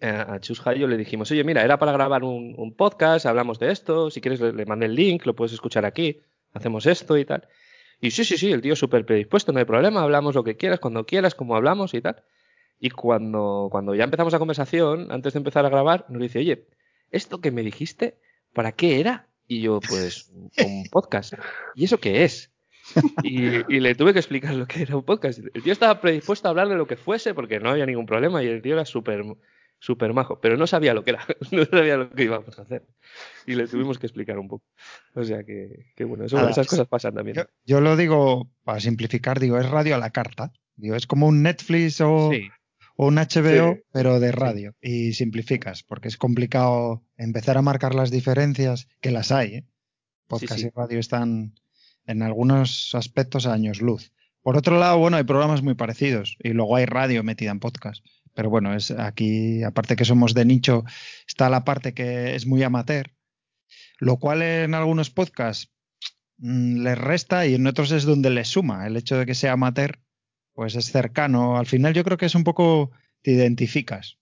eh, 0.01 0.07
a 0.07 0.39
Chus 0.39 0.65
Hayo, 0.65 0.87
le 0.87 0.97
dijimos, 0.97 1.29
oye, 1.31 1.43
mira, 1.43 1.63
era 1.63 1.77
para 1.77 1.91
grabar 1.91 2.23
un, 2.23 2.53
un 2.57 2.73
podcast, 2.73 3.25
hablamos 3.25 3.59
de 3.59 3.71
esto, 3.71 4.09
si 4.09 4.21
quieres 4.21 4.39
le, 4.39 4.53
le 4.53 4.65
mandé 4.65 4.85
el 4.85 4.95
link, 4.95 5.25
lo 5.25 5.35
puedes 5.35 5.53
escuchar 5.53 5.85
aquí, 5.85 6.21
hacemos 6.53 6.85
esto 6.85 7.17
y 7.17 7.25
tal. 7.25 7.47
Y 8.03 8.11
sí, 8.11 8.25
sí, 8.25 8.37
sí, 8.37 8.51
el 8.51 8.59
tío 8.59 8.75
súper 8.75 9.05
predispuesto, 9.05 9.53
no 9.53 9.59
hay 9.59 9.65
problema, 9.65 10.01
hablamos 10.01 10.35
lo 10.35 10.43
que 10.43 10.57
quieras, 10.57 10.81
cuando 10.81 11.05
quieras, 11.05 11.35
como 11.35 11.55
hablamos 11.55 11.93
y 11.93 12.01
tal. 12.01 12.21
Y 12.77 12.89
cuando, 12.89 13.69
cuando 13.71 13.95
ya 13.95 14.03
empezamos 14.03 14.33
la 14.33 14.39
conversación, 14.39 15.09
antes 15.09 15.31
de 15.31 15.37
empezar 15.37 15.65
a 15.65 15.69
grabar, 15.69 16.05
nos 16.09 16.21
dice, 16.21 16.39
oye, 16.39 16.67
¿esto 17.11 17.39
que 17.39 17.51
me 17.51 17.63
dijiste, 17.63 18.17
para 18.51 18.73
qué 18.73 18.99
era? 18.99 19.29
Y 19.47 19.61
yo, 19.61 19.79
pues, 19.79 20.29
un 20.57 20.83
podcast. 20.91 21.35
¿Y 21.75 21.85
eso 21.85 21.97
qué 21.97 22.25
es? 22.25 22.51
Y, 23.23 23.79
le 23.79 23.95
tuve 23.95 24.11
que 24.11 24.19
explicar 24.19 24.53
lo 24.53 24.65
que 24.65 24.81
era 24.81 24.97
un 24.97 25.05
podcast. 25.05 25.39
El 25.53 25.63
tío 25.63 25.71
estaba 25.71 26.01
predispuesto 26.01 26.49
a 26.49 26.51
hablar 26.51 26.67
de 26.67 26.75
lo 26.75 26.87
que 26.87 26.97
fuese 26.97 27.33
porque 27.33 27.61
no 27.61 27.69
había 27.69 27.85
ningún 27.85 28.05
problema 28.05 28.43
y 28.43 28.47
el 28.47 28.61
tío 28.61 28.73
era 28.73 28.83
súper 28.83 29.23
súper 29.83 30.13
majo, 30.13 30.39
pero 30.39 30.55
no 30.55 30.65
sabía 30.65 30.93
lo 30.93 31.03
que 31.03 31.09
era, 31.11 31.25
no 31.51 31.65
sabía 31.65 31.97
lo 31.97 32.09
que 32.09 32.23
íbamos 32.23 32.57
a 32.57 32.61
hacer. 32.61 32.85
Y 33.45 33.55
le 33.55 33.67
tuvimos 33.67 33.99
que 33.99 34.05
explicar 34.07 34.39
un 34.39 34.47
poco. 34.47 34.63
O 35.13 35.23
sea 35.25 35.43
que, 35.43 35.87
que 35.95 36.05
bueno, 36.05 36.23
eso, 36.23 36.37
Ahora, 36.37 36.51
esas 36.51 36.67
cosas 36.67 36.87
pasan 36.87 37.13
también. 37.15 37.35
Yo, 37.35 37.43
yo 37.65 37.81
lo 37.81 37.97
digo, 37.97 38.49
para 38.63 38.79
simplificar, 38.79 39.41
digo, 39.41 39.59
es 39.59 39.69
radio 39.69 39.95
a 39.95 39.97
la 39.97 40.11
carta. 40.11 40.53
Digo, 40.77 40.95
es 40.95 41.05
como 41.05 41.27
un 41.27 41.43
Netflix 41.43 41.99
o, 41.99 42.29
Sí, 42.31 42.47
o 42.95 43.07
un 43.07 43.15
HBO, 43.15 43.73
Sí. 43.73 43.81
pero 43.91 44.21
de 44.21 44.31
radio. 44.31 44.73
Y 44.81 45.13
simplificas, 45.13 45.83
porque 45.83 46.07
es 46.07 46.15
complicado 46.15 47.03
empezar 47.17 47.57
a 47.57 47.61
marcar 47.61 47.93
las 47.93 48.09
diferencias, 48.09 48.87
que 49.01 49.11
las 49.11 49.33
hay, 49.33 49.55
¿eh? 49.55 49.67
Podcast 50.27 50.61
Sí, 50.61 50.67
y 50.67 50.69
radio 50.69 50.99
están 50.99 51.55
en 52.05 52.21
algunos 52.21 52.95
aspectos 52.95 53.45
a 53.47 53.53
años 53.53 53.81
luz. 53.81 54.13
Por 54.41 54.55
otro 54.57 54.79
lado, 54.79 54.97
bueno, 54.97 55.17
hay 55.17 55.23
programas 55.23 55.61
muy 55.61 55.73
parecidos 55.75 56.37
y 56.39 56.49
luego 56.53 56.77
hay 56.77 56.85
radio 56.85 57.21
metida 57.23 57.51
en 57.51 57.59
podcast. 57.59 58.05
Pero 58.33 58.49
bueno, 58.49 58.73
es 58.75 58.91
aquí, 58.91 59.63
aparte 59.63 59.95
que 59.95 60.05
somos 60.05 60.33
de 60.33 60.45
nicho, 60.45 60.83
está 61.27 61.49
la 61.49 61.63
parte 61.63 61.93
que 61.93 62.35
es 62.35 62.45
muy 62.45 62.63
amateur, 62.63 63.11
lo 63.99 64.17
cual 64.17 64.41
en 64.41 64.73
algunos 64.73 65.09
podcasts 65.09 65.71
mm, 66.37 66.81
les 66.81 66.97
resta 66.97 67.45
y 67.45 67.55
en 67.55 67.67
otros 67.67 67.91
es 67.91 68.03
donde 68.03 68.29
les 68.29 68.47
suma. 68.47 68.87
El 68.87 68.97
hecho 68.97 69.17
de 69.17 69.25
que 69.25 69.35
sea 69.35 69.53
amateur, 69.53 69.99
pues 70.53 70.75
es 70.75 70.85
cercano. 70.91 71.57
Al 71.57 71.67
final 71.67 71.93
yo 71.93 72.03
creo 72.03 72.17
que 72.17 72.25
es 72.25 72.35
un 72.35 72.43
poco, 72.43 72.91
te 73.21 73.31
identificas. 73.31 74.17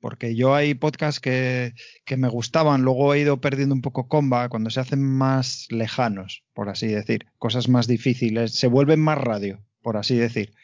Porque 0.00 0.34
yo 0.34 0.56
hay 0.56 0.74
podcasts 0.74 1.20
que, 1.20 1.74
que 2.04 2.16
me 2.16 2.28
gustaban, 2.28 2.82
luego 2.82 3.14
he 3.14 3.20
ido 3.20 3.40
perdiendo 3.40 3.72
un 3.72 3.82
poco 3.82 4.08
comba 4.08 4.48
cuando 4.48 4.68
se 4.68 4.80
hacen 4.80 5.00
más 5.00 5.68
lejanos, 5.70 6.42
por 6.54 6.68
así 6.68 6.88
decir, 6.88 7.26
cosas 7.38 7.68
más 7.68 7.86
difíciles, 7.86 8.52
se 8.52 8.66
vuelven 8.66 8.98
más 8.98 9.16
radio, 9.16 9.64
por 9.80 9.96
así 9.96 10.16
decir. 10.16 10.54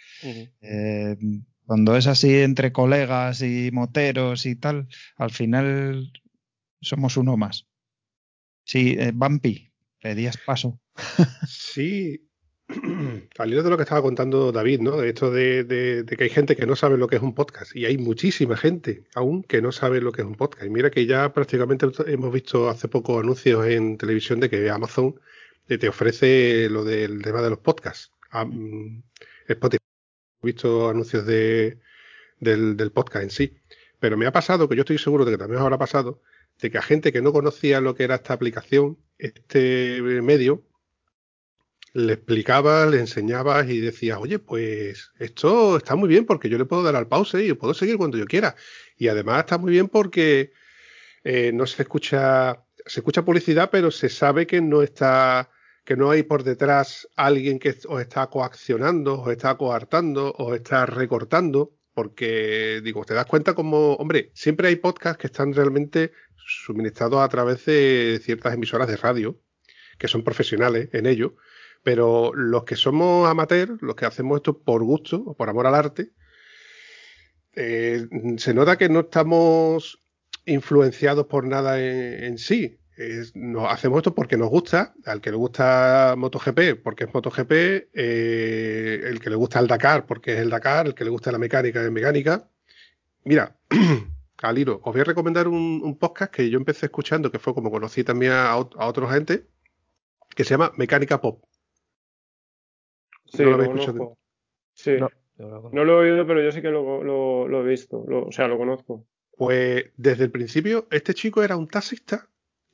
eh, 0.61 1.16
cuando 1.68 1.96
es 1.96 2.06
así 2.06 2.34
entre 2.38 2.72
colegas 2.72 3.42
y 3.42 3.68
moteros 3.72 4.46
y 4.46 4.56
tal, 4.56 4.88
al 5.16 5.30
final 5.30 6.10
somos 6.80 7.18
uno 7.18 7.36
más. 7.36 7.66
Sí, 8.64 8.96
eh, 8.98 9.12
Bumpy, 9.14 9.70
pedías 10.00 10.38
paso. 10.38 10.80
Sí, 11.46 12.26
al 13.38 13.50
hilo 13.52 13.62
de 13.62 13.68
lo 13.70 13.76
que 13.76 13.82
estaba 13.82 14.00
contando 14.00 14.50
David, 14.50 14.80
¿no? 14.80 15.02
Esto 15.02 15.30
de, 15.30 15.64
de- 15.64 16.04
de 16.04 16.16
que 16.16 16.24
hay 16.24 16.30
gente 16.30 16.56
que 16.56 16.66
no 16.66 16.74
sabe 16.74 16.96
lo 16.96 17.06
que 17.06 17.16
es 17.16 17.22
un 17.22 17.34
podcast. 17.34 17.76
Y 17.76 17.84
hay 17.84 17.98
muchísima 17.98 18.56
gente 18.56 19.04
aún 19.14 19.42
que 19.42 19.60
no 19.60 19.70
sabe 19.70 20.00
lo 20.00 20.10
que 20.12 20.22
es 20.22 20.26
un 20.26 20.36
podcast. 20.36 20.64
Y 20.66 20.70
mira 20.70 20.90
que 20.90 21.04
ya 21.04 21.32
prácticamente 21.34 21.86
hemos 22.06 22.32
visto 22.32 22.68
hace 22.70 22.88
poco 22.88 23.20
anuncios 23.20 23.66
en 23.66 23.98
televisión 23.98 24.40
de 24.40 24.48
que 24.50 24.70
Amazon 24.70 25.20
eh, 25.68 25.76
te 25.76 25.88
ofrece 25.88 26.68
lo 26.70 26.82
del 26.84 27.20
tema 27.22 27.42
de 27.42 27.50
los 27.50 27.58
podcasts. 27.58 28.10
Spotify. 29.48 29.88
Visto 30.43 30.89
anuncios 30.89 31.26
de, 31.26 31.78
del, 32.41 32.76
del 32.76 32.93
podcast 32.93 33.24
en 33.24 33.30
sí. 33.30 33.57
Pero 33.99 34.16
me 34.16 34.26
ha 34.26 34.32
pasado, 34.32 34.68
que 34.68 34.76
yo 34.76 34.82
estoy 34.82 34.99
seguro 34.99 35.24
de 35.24 35.32
que 35.32 35.39
también 35.39 35.59
os 35.59 35.64
habrá 35.64 35.78
pasado, 35.78 36.22
de 36.61 36.70
que 36.70 36.78
a 36.78 36.82
gente 36.82 37.12
que 37.12 37.22
no 37.22 37.32
conocía 37.32 37.80
lo 37.80 37.95
que 37.95 38.05
era 38.05 38.16
esta 38.16 38.34
aplicación, 38.34 38.99
este 39.18 40.01
medio, 40.22 40.64
le 41.95 42.12
explicabas, 42.14 42.91
le 42.91 43.01
enseñabas 43.01 43.68
y 43.68 43.80
decías, 43.80 44.18
oye, 44.20 44.39
pues 44.39 45.11
esto 45.18 45.78
está 45.78 45.97
muy 45.97 46.09
bien 46.09 46.26
porque 46.26 46.49
yo 46.49 46.59
le 46.59 46.64
puedo 46.64 46.82
dar 46.82 46.97
al 46.97 47.09
pause 47.09 47.45
y 47.45 47.53
puedo 47.55 47.74
seguir 47.74 47.97
cuando 47.97 48.18
yo 48.18 48.26
quiera. 48.26 48.57
Y 48.97 49.09
además 49.09 49.41
está 49.41 49.59
muy 49.59 49.72
bien 49.72 49.89
porque 49.89 50.53
eh, 51.24 51.51
no 51.53 51.66
se 51.66 51.82
escucha, 51.82 52.62
se 52.86 53.01
escucha 53.01 53.24
publicidad, 53.24 53.70
pero 53.70 53.91
se 53.91 54.09
sabe 54.09 54.47
que 54.47 54.61
no 54.61 54.82
está, 54.82 55.51
que 55.89 55.97
no 55.97 56.11
hay 56.11 56.22
por 56.22 56.43
detrás 56.45 57.09
alguien 57.16 57.59
que 57.59 57.70
os 57.89 58.01
está 58.03 58.26
coaccionando, 58.26 59.22
os 59.22 59.30
está 59.32 59.57
coartando, 59.57 60.34
os 60.36 60.55
está 60.55 60.84
recortando. 60.84 61.78
Porque, 61.95 62.82
digo, 62.84 63.07
te 63.07 63.14
das 63.14 63.24
cuenta 63.24 63.55
como, 63.55 63.95
hombre, 63.95 64.30
siempre 64.34 64.68
hay 64.68 64.76
podcasts 64.76 65.18
que 65.18 65.28
están 65.28 65.55
realmente 65.55 66.12
suministrados 66.36 67.20
a 67.22 67.28
través 67.30 67.64
de 67.64 68.20
ciertas 68.22 68.53
emisoras 68.53 68.86
de 68.86 68.99
radio, 68.99 69.41
que 69.99 70.09
son 70.09 70.22
profesionales 70.24 70.91
en 70.93 71.07
ello, 71.07 71.36
pero 71.82 72.34
los 72.34 72.64
que 72.64 72.76
somos 72.76 73.26
amateurs, 73.26 73.80
los 73.80 73.97
que 73.97 74.05
hacemos 74.05 74.36
esto 74.36 74.62
por 74.62 74.84
gusto 74.84 75.22
o 75.24 75.34
por 75.39 75.49
amor 75.49 75.66
al 75.66 75.74
arte, 75.74 76.12
eh, 77.55 78.07
se 78.36 78.53
nota 78.53 78.76
que 78.76 78.91
no 78.91 79.01
estamos 79.01 80.03
influenciados 80.45 81.26
por 81.28 81.47
nada 81.47 81.80
en, 81.80 82.24
en 82.24 82.36
sí. 82.36 82.78
Es- 82.99 83.36
nos 83.36 83.70
hacemos 83.72 83.99
esto 83.99 84.12
porque 84.12 84.36
nos 84.36 84.49
gusta, 84.51 84.92
al 85.07 85.20
que 85.20 85.30
le 85.30 85.36
gusta 85.36 86.14
MotoGP 86.18 86.74
porque 86.82 87.05
es 87.05 87.14
MotoGP, 87.14 87.53
eh, 87.94 89.01
el 89.05 89.20
que 89.20 89.30
le 89.30 89.36
gusta 89.36 89.61
el 89.61 89.68
Dakar 89.68 90.05
porque 90.05 90.32
es 90.34 90.40
el 90.40 90.51
Dakar, 90.51 90.86
el 90.86 90.94
que 90.94 91.05
le 91.05 91.11
gusta 91.11 91.30
la 91.30 91.38
mecánica 91.38 91.80
es 91.84 91.92
mecánica. 91.92 92.49
Mira, 93.24 93.57
al 94.42 94.59
hilo, 94.59 94.80
os 94.82 94.92
voy 94.92 95.01
a 95.01 95.05
recomendar 95.05 95.46
un, 95.46 95.80
un 95.84 95.96
podcast 95.96 96.32
que 96.34 96.51
yo 96.51 96.59
empecé 96.59 96.86
escuchando, 96.86 97.30
que 97.30 97.38
fue 97.38 97.55
como 97.55 97.70
conocí 97.70 98.03
también 98.03 98.32
a, 98.32 98.51
a 98.51 98.57
otra 98.59 99.09
gente, 99.12 99.46
que 100.34 100.42
se 100.42 100.51
llama 100.51 100.72
Mecánica 100.76 101.20
Pop. 101.20 101.44
Sí, 103.26 103.42
No 103.42 103.51
lo 103.51 103.55
habéis 103.57 103.70
escuchado. 103.80 104.18
Sí. 104.74 104.92
No. 104.99 105.09
No. 105.72 105.84
lo 105.84 106.03
he 106.03 106.11
oído, 106.11 106.26
pero 106.26 106.42
yo 106.42 106.51
sí 106.51 106.61
que 106.61 106.70
lo, 106.70 107.05
lo- 107.05 107.46
lo 107.46 107.61
he 107.64 107.68
visto. 107.68 108.05
Lo- 108.09 108.26
o 108.26 108.32
sea, 108.32 108.49
lo 108.49 108.59
conozco. 108.59 109.05
Pues 109.36 109.84
desde 109.96 110.24
el 110.24 110.32
principio, 110.32 110.88
este 110.90 111.14
chico 111.14 111.44
era 111.44 111.57
un 111.57 111.68
taxista, 111.68 112.28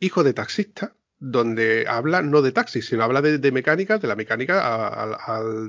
hijo 0.05 0.23
de 0.23 0.35
taxista, 0.35 0.95
donde 1.19 1.87
habla 1.89 2.23
no 2.23 2.43
de 2.43 2.53
taxis, 2.53 2.87
sino 2.87 3.03
habla 3.03 3.23
de, 3.23 3.53
mecánica, 3.53 3.99
de 3.99 4.09
la 4.09 4.17
mecánica 4.17 5.19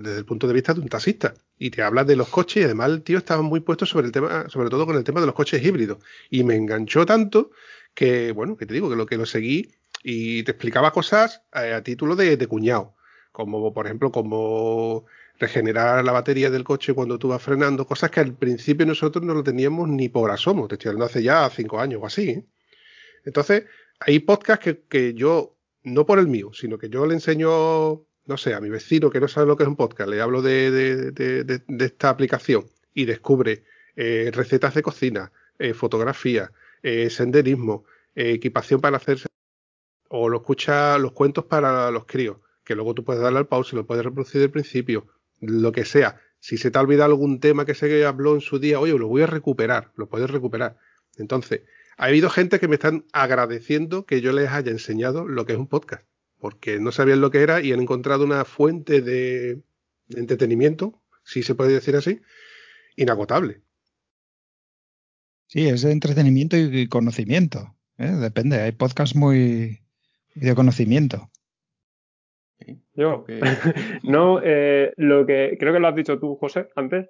desde 0.01 0.17
el 0.17 0.25
punto 0.25 0.47
de 0.47 0.53
vista 0.53 0.73
de 0.73 0.81
un 0.81 0.89
taxista. 0.89 1.33
Y 1.57 1.69
te 1.69 1.81
habla 1.81 2.03
de 2.03 2.15
los 2.15 2.27
coches, 2.27 2.61
y 2.61 2.65
además 2.65 2.89
el 2.91 3.03
tío 3.03 3.17
estaba 3.17 3.41
muy 3.41 3.61
puesto 3.61 3.85
sobre 3.85 4.07
el 4.07 4.11
tema, 4.11 4.49
sobre 4.49 4.69
todo 4.69 4.85
con 4.85 4.97
el 4.97 5.03
tema 5.03 5.21
de 5.21 5.27
los 5.27 5.35
coches 5.35 5.63
híbridos. 5.63 5.99
Y 6.29 6.43
me 6.43 6.55
enganchó 6.55 7.05
tanto 7.05 7.51
que, 7.93 8.31
bueno, 8.33 8.57
que 8.57 8.65
te 8.65 8.73
digo, 8.73 8.89
que 8.89 8.95
lo 8.95 9.05
que 9.05 9.17
lo 9.17 9.25
seguí 9.25 9.71
y 10.03 10.43
te 10.43 10.51
explicaba 10.51 10.91
cosas 10.91 11.41
eh, 11.53 11.73
a 11.73 11.81
título 11.83 12.15
de, 12.15 12.37
de 12.37 12.47
cuñado. 12.47 12.95
Como 13.31 13.73
por 13.73 13.85
ejemplo, 13.85 14.11
como 14.11 15.05
regenerar 15.39 16.03
la 16.05 16.11
batería 16.11 16.49
del 16.49 16.63
coche 16.63 16.93
cuando 16.93 17.19
tú 17.19 17.29
vas 17.29 17.41
frenando, 17.41 17.85
cosas 17.87 18.11
que 18.11 18.19
al 18.19 18.33
principio 18.33 18.85
nosotros 18.85 19.23
no 19.23 19.33
lo 19.33 19.43
teníamos 19.43 19.89
ni 19.89 20.09
por 20.09 20.31
asomo, 20.31 20.67
te 20.67 20.75
estoy 20.75 20.89
hablando 20.89 21.05
hace 21.05 21.23
ya 21.23 21.49
cinco 21.49 21.79
años 21.79 22.01
o 22.01 22.05
así. 22.05 22.29
¿eh? 22.29 22.45
Entonces, 23.25 23.65
hay 23.99 24.19
podcasts 24.19 24.63
que, 24.63 24.81
que 24.83 25.13
yo, 25.13 25.57
no 25.83 26.05
por 26.05 26.19
el 26.19 26.27
mío, 26.27 26.51
sino 26.53 26.77
que 26.77 26.89
yo 26.89 27.05
le 27.05 27.13
enseño, 27.13 27.49
no 28.25 28.37
sé, 28.37 28.53
a 28.53 28.61
mi 28.61 28.69
vecino 28.69 29.09
que 29.09 29.19
no 29.19 29.27
sabe 29.27 29.47
lo 29.47 29.57
que 29.57 29.63
es 29.63 29.69
un 29.69 29.75
podcast, 29.75 30.09
le 30.09 30.21
hablo 30.21 30.41
de, 30.41 30.71
de, 30.71 31.11
de, 31.11 31.43
de, 31.43 31.85
esta 31.85 32.09
aplicación 32.09 32.65
y 32.93 33.05
descubre 33.05 33.63
eh, 33.95 34.31
recetas 34.33 34.73
de 34.73 34.81
cocina, 34.81 35.31
eh, 35.59 35.73
fotografía, 35.73 36.51
eh, 36.83 37.09
senderismo, 37.09 37.85
eh, 38.15 38.31
equipación 38.31 38.81
para 38.81 38.97
hacerse, 38.97 39.27
o 40.09 40.29
lo 40.29 40.37
escucha 40.37 40.97
los 40.97 41.13
cuentos 41.13 41.45
para 41.45 41.89
los 41.91 42.05
críos, 42.05 42.37
que 42.63 42.75
luego 42.75 42.93
tú 42.93 43.03
puedes 43.03 43.21
darle 43.21 43.39
al 43.39 43.47
pause, 43.47 43.73
lo 43.73 43.85
puedes 43.85 44.03
reproducir 44.03 44.41
del 44.41 44.51
principio, 44.51 45.07
lo 45.39 45.71
que 45.71 45.85
sea. 45.85 46.19
Si 46.39 46.57
se 46.57 46.71
te 46.71 46.77
ha 46.77 46.81
olvidado 46.81 47.11
algún 47.11 47.39
tema 47.39 47.65
que 47.65 47.73
se 47.73 48.05
habló 48.05 48.35
en 48.35 48.41
su 48.41 48.59
día, 48.59 48.79
oye, 48.79 48.97
lo 48.97 49.07
voy 49.07 49.23
a 49.23 49.27
recuperar, 49.27 49.91
lo 49.95 50.07
puedes 50.07 50.29
recuperar. 50.29 50.77
Entonces, 51.17 51.61
ha 51.97 52.05
habido 52.05 52.29
gente 52.29 52.59
que 52.59 52.67
me 52.67 52.75
están 52.75 53.05
agradeciendo 53.13 54.05
que 54.05 54.21
yo 54.21 54.33
les 54.33 54.49
haya 54.49 54.71
enseñado 54.71 55.27
lo 55.27 55.45
que 55.45 55.53
es 55.53 55.59
un 55.59 55.67
podcast, 55.67 56.07
porque 56.39 56.79
no 56.79 56.91
sabían 56.91 57.21
lo 57.21 57.31
que 57.31 57.41
era 57.41 57.61
y 57.61 57.71
han 57.71 57.81
encontrado 57.81 58.23
una 58.23 58.45
fuente 58.45 59.01
de, 59.01 59.61
de 60.07 60.19
entretenimiento, 60.19 61.01
si 61.23 61.43
se 61.43 61.55
puede 61.55 61.73
decir 61.73 61.95
así, 61.95 62.21
inagotable. 62.95 63.61
Sí, 65.47 65.67
es 65.67 65.83
de 65.83 65.91
entretenimiento 65.91 66.57
y 66.57 66.87
conocimiento. 66.87 67.75
¿eh? 67.97 68.11
Depende, 68.11 68.61
hay 68.61 68.71
podcasts 68.71 69.15
muy 69.15 69.79
de 70.33 70.55
conocimiento. 70.55 71.29
Yo. 72.93 73.25
No, 74.03 74.41
eh, 74.43 74.93
lo 74.97 75.25
que 75.25 75.57
creo 75.59 75.73
que 75.73 75.79
lo 75.79 75.87
has 75.87 75.95
dicho 75.95 76.19
tú, 76.19 76.35
José, 76.35 76.69
antes, 76.75 77.07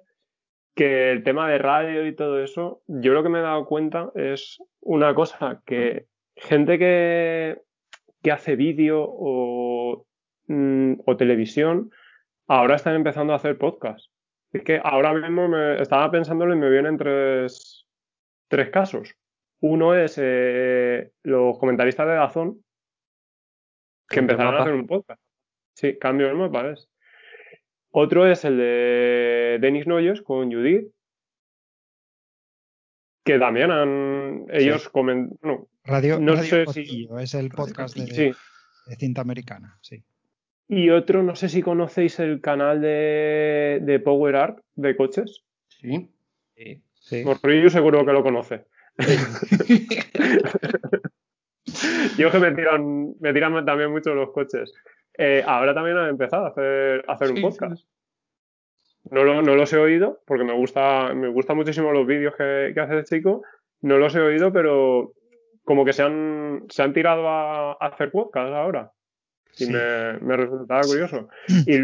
que 0.76 1.10
el 1.10 1.24
tema 1.24 1.48
de 1.48 1.58
radio 1.58 2.06
y 2.06 2.14
todo 2.14 2.40
eso, 2.42 2.82
yo 2.86 3.14
lo 3.14 3.22
que 3.22 3.30
me 3.30 3.38
he 3.38 3.42
dado 3.42 3.64
cuenta 3.64 4.12
es 4.14 4.58
una 4.80 5.14
cosa, 5.14 5.62
que 5.64 6.06
gente 6.36 6.78
que, 6.78 7.62
que 8.22 8.30
hace 8.30 8.56
vídeo 8.56 9.02
o, 9.08 10.06
mm, 10.48 11.00
o 11.04 11.16
televisión, 11.16 11.90
ahora 12.46 12.76
están 12.76 12.94
empezando 12.94 13.32
a 13.32 13.36
hacer 13.36 13.56
podcast. 13.56 14.06
Es 14.52 14.62
que 14.62 14.78
ahora 14.84 15.14
mismo 15.14 15.48
me 15.48 15.80
estaba 15.80 16.10
pensándolo 16.10 16.54
y 16.54 16.58
me 16.58 16.70
vienen 16.70 16.98
tres, 16.98 17.86
tres 18.48 18.68
casos. 18.68 19.14
Uno 19.60 19.94
es 19.94 20.18
eh, 20.22 21.10
los 21.22 21.58
comentaristas 21.58 22.06
de 22.06 22.14
Dazón, 22.14 22.62
que 24.08 24.18
empezaron 24.18 24.54
a 24.54 24.60
hacer 24.60 24.74
un 24.74 24.86
podcast. 24.86 25.22
Sí, 25.74 25.98
cambio 25.98 26.28
el 26.28 26.36
mapa, 26.36 26.62
¿ves? 26.62 26.90
Otro 27.98 28.30
es 28.30 28.44
el 28.44 28.58
de 28.58 29.56
Denis 29.58 29.86
Noyes 29.86 30.20
con 30.20 30.52
Judith, 30.52 30.86
que 33.24 33.38
también 33.38 33.70
han. 33.70 34.44
Ellos 34.50 34.90
comen. 34.90 35.30
No, 35.40 35.66
Radio, 35.82 36.20
No 36.20 36.34
Radio 36.34 36.66
sé 36.66 36.72
si- 36.74 37.08
es 37.18 37.32
el 37.32 37.48
podcast 37.48 37.96
de, 37.96 38.06
sí. 38.08 38.32
de 38.86 38.96
cinta 38.96 39.22
americana, 39.22 39.78
sí. 39.80 40.04
Y 40.68 40.90
otro, 40.90 41.22
no 41.22 41.36
sé 41.36 41.48
si 41.48 41.62
conocéis 41.62 42.20
el 42.20 42.42
canal 42.42 42.82
de, 42.82 43.78
de 43.80 43.98
Power 43.98 44.36
Art 44.36 44.58
de 44.74 44.94
coches. 44.94 45.42
Sí. 45.68 46.10
Sí, 46.54 46.82
sí. 47.00 47.24
Morrillo 47.24 47.70
seguro 47.70 48.04
que 48.04 48.12
lo 48.12 48.22
conoce. 48.22 48.66
Yo 52.18 52.30
que 52.30 52.38
me 52.38 52.52
tiran, 52.52 53.14
me 53.20 53.32
tiran 53.32 53.64
también 53.64 53.90
mucho 53.90 54.14
los 54.14 54.32
coches. 54.32 54.70
Eh, 55.18 55.42
ahora 55.46 55.74
también 55.74 55.96
han 55.96 56.08
empezado 56.10 56.44
a 56.46 56.48
hacer, 56.48 57.04
a 57.08 57.12
hacer 57.14 57.30
un 57.30 57.36
Sí, 57.36 57.42
podcast. 57.42 57.86
No, 59.10 59.22
lo- 59.24 59.40
no 59.42 59.54
los 59.54 59.72
he 59.72 59.78
oído 59.78 60.20
porque 60.26 60.44
me 60.44 60.52
gusta, 60.52 61.14
me 61.14 61.28
gustan 61.28 61.56
muchísimo 61.56 61.92
los 61.92 62.06
vídeos 62.06 62.34
que, 62.36 62.72
que 62.74 62.80
hace 62.80 62.94
el 62.98 63.04
chico. 63.04 63.42
No 63.82 63.98
los 63.98 64.14
he 64.16 64.20
oído, 64.20 64.52
pero 64.52 65.12
como 65.64 65.84
que 65.84 65.92
se 65.92 66.02
han, 66.02 66.64
se 66.68 66.82
han 66.82 66.92
tirado 66.92 67.28
a, 67.28 67.72
a 67.72 67.86
hacer 67.86 68.10
podcast 68.10 68.52
ahora. 68.52 68.92
y 69.58 69.64
Sí. 69.66 69.72
me, 69.72 70.18
me 70.20 70.36
resultaba 70.36 70.80
curioso. 70.82 71.28
Y, 71.66 71.76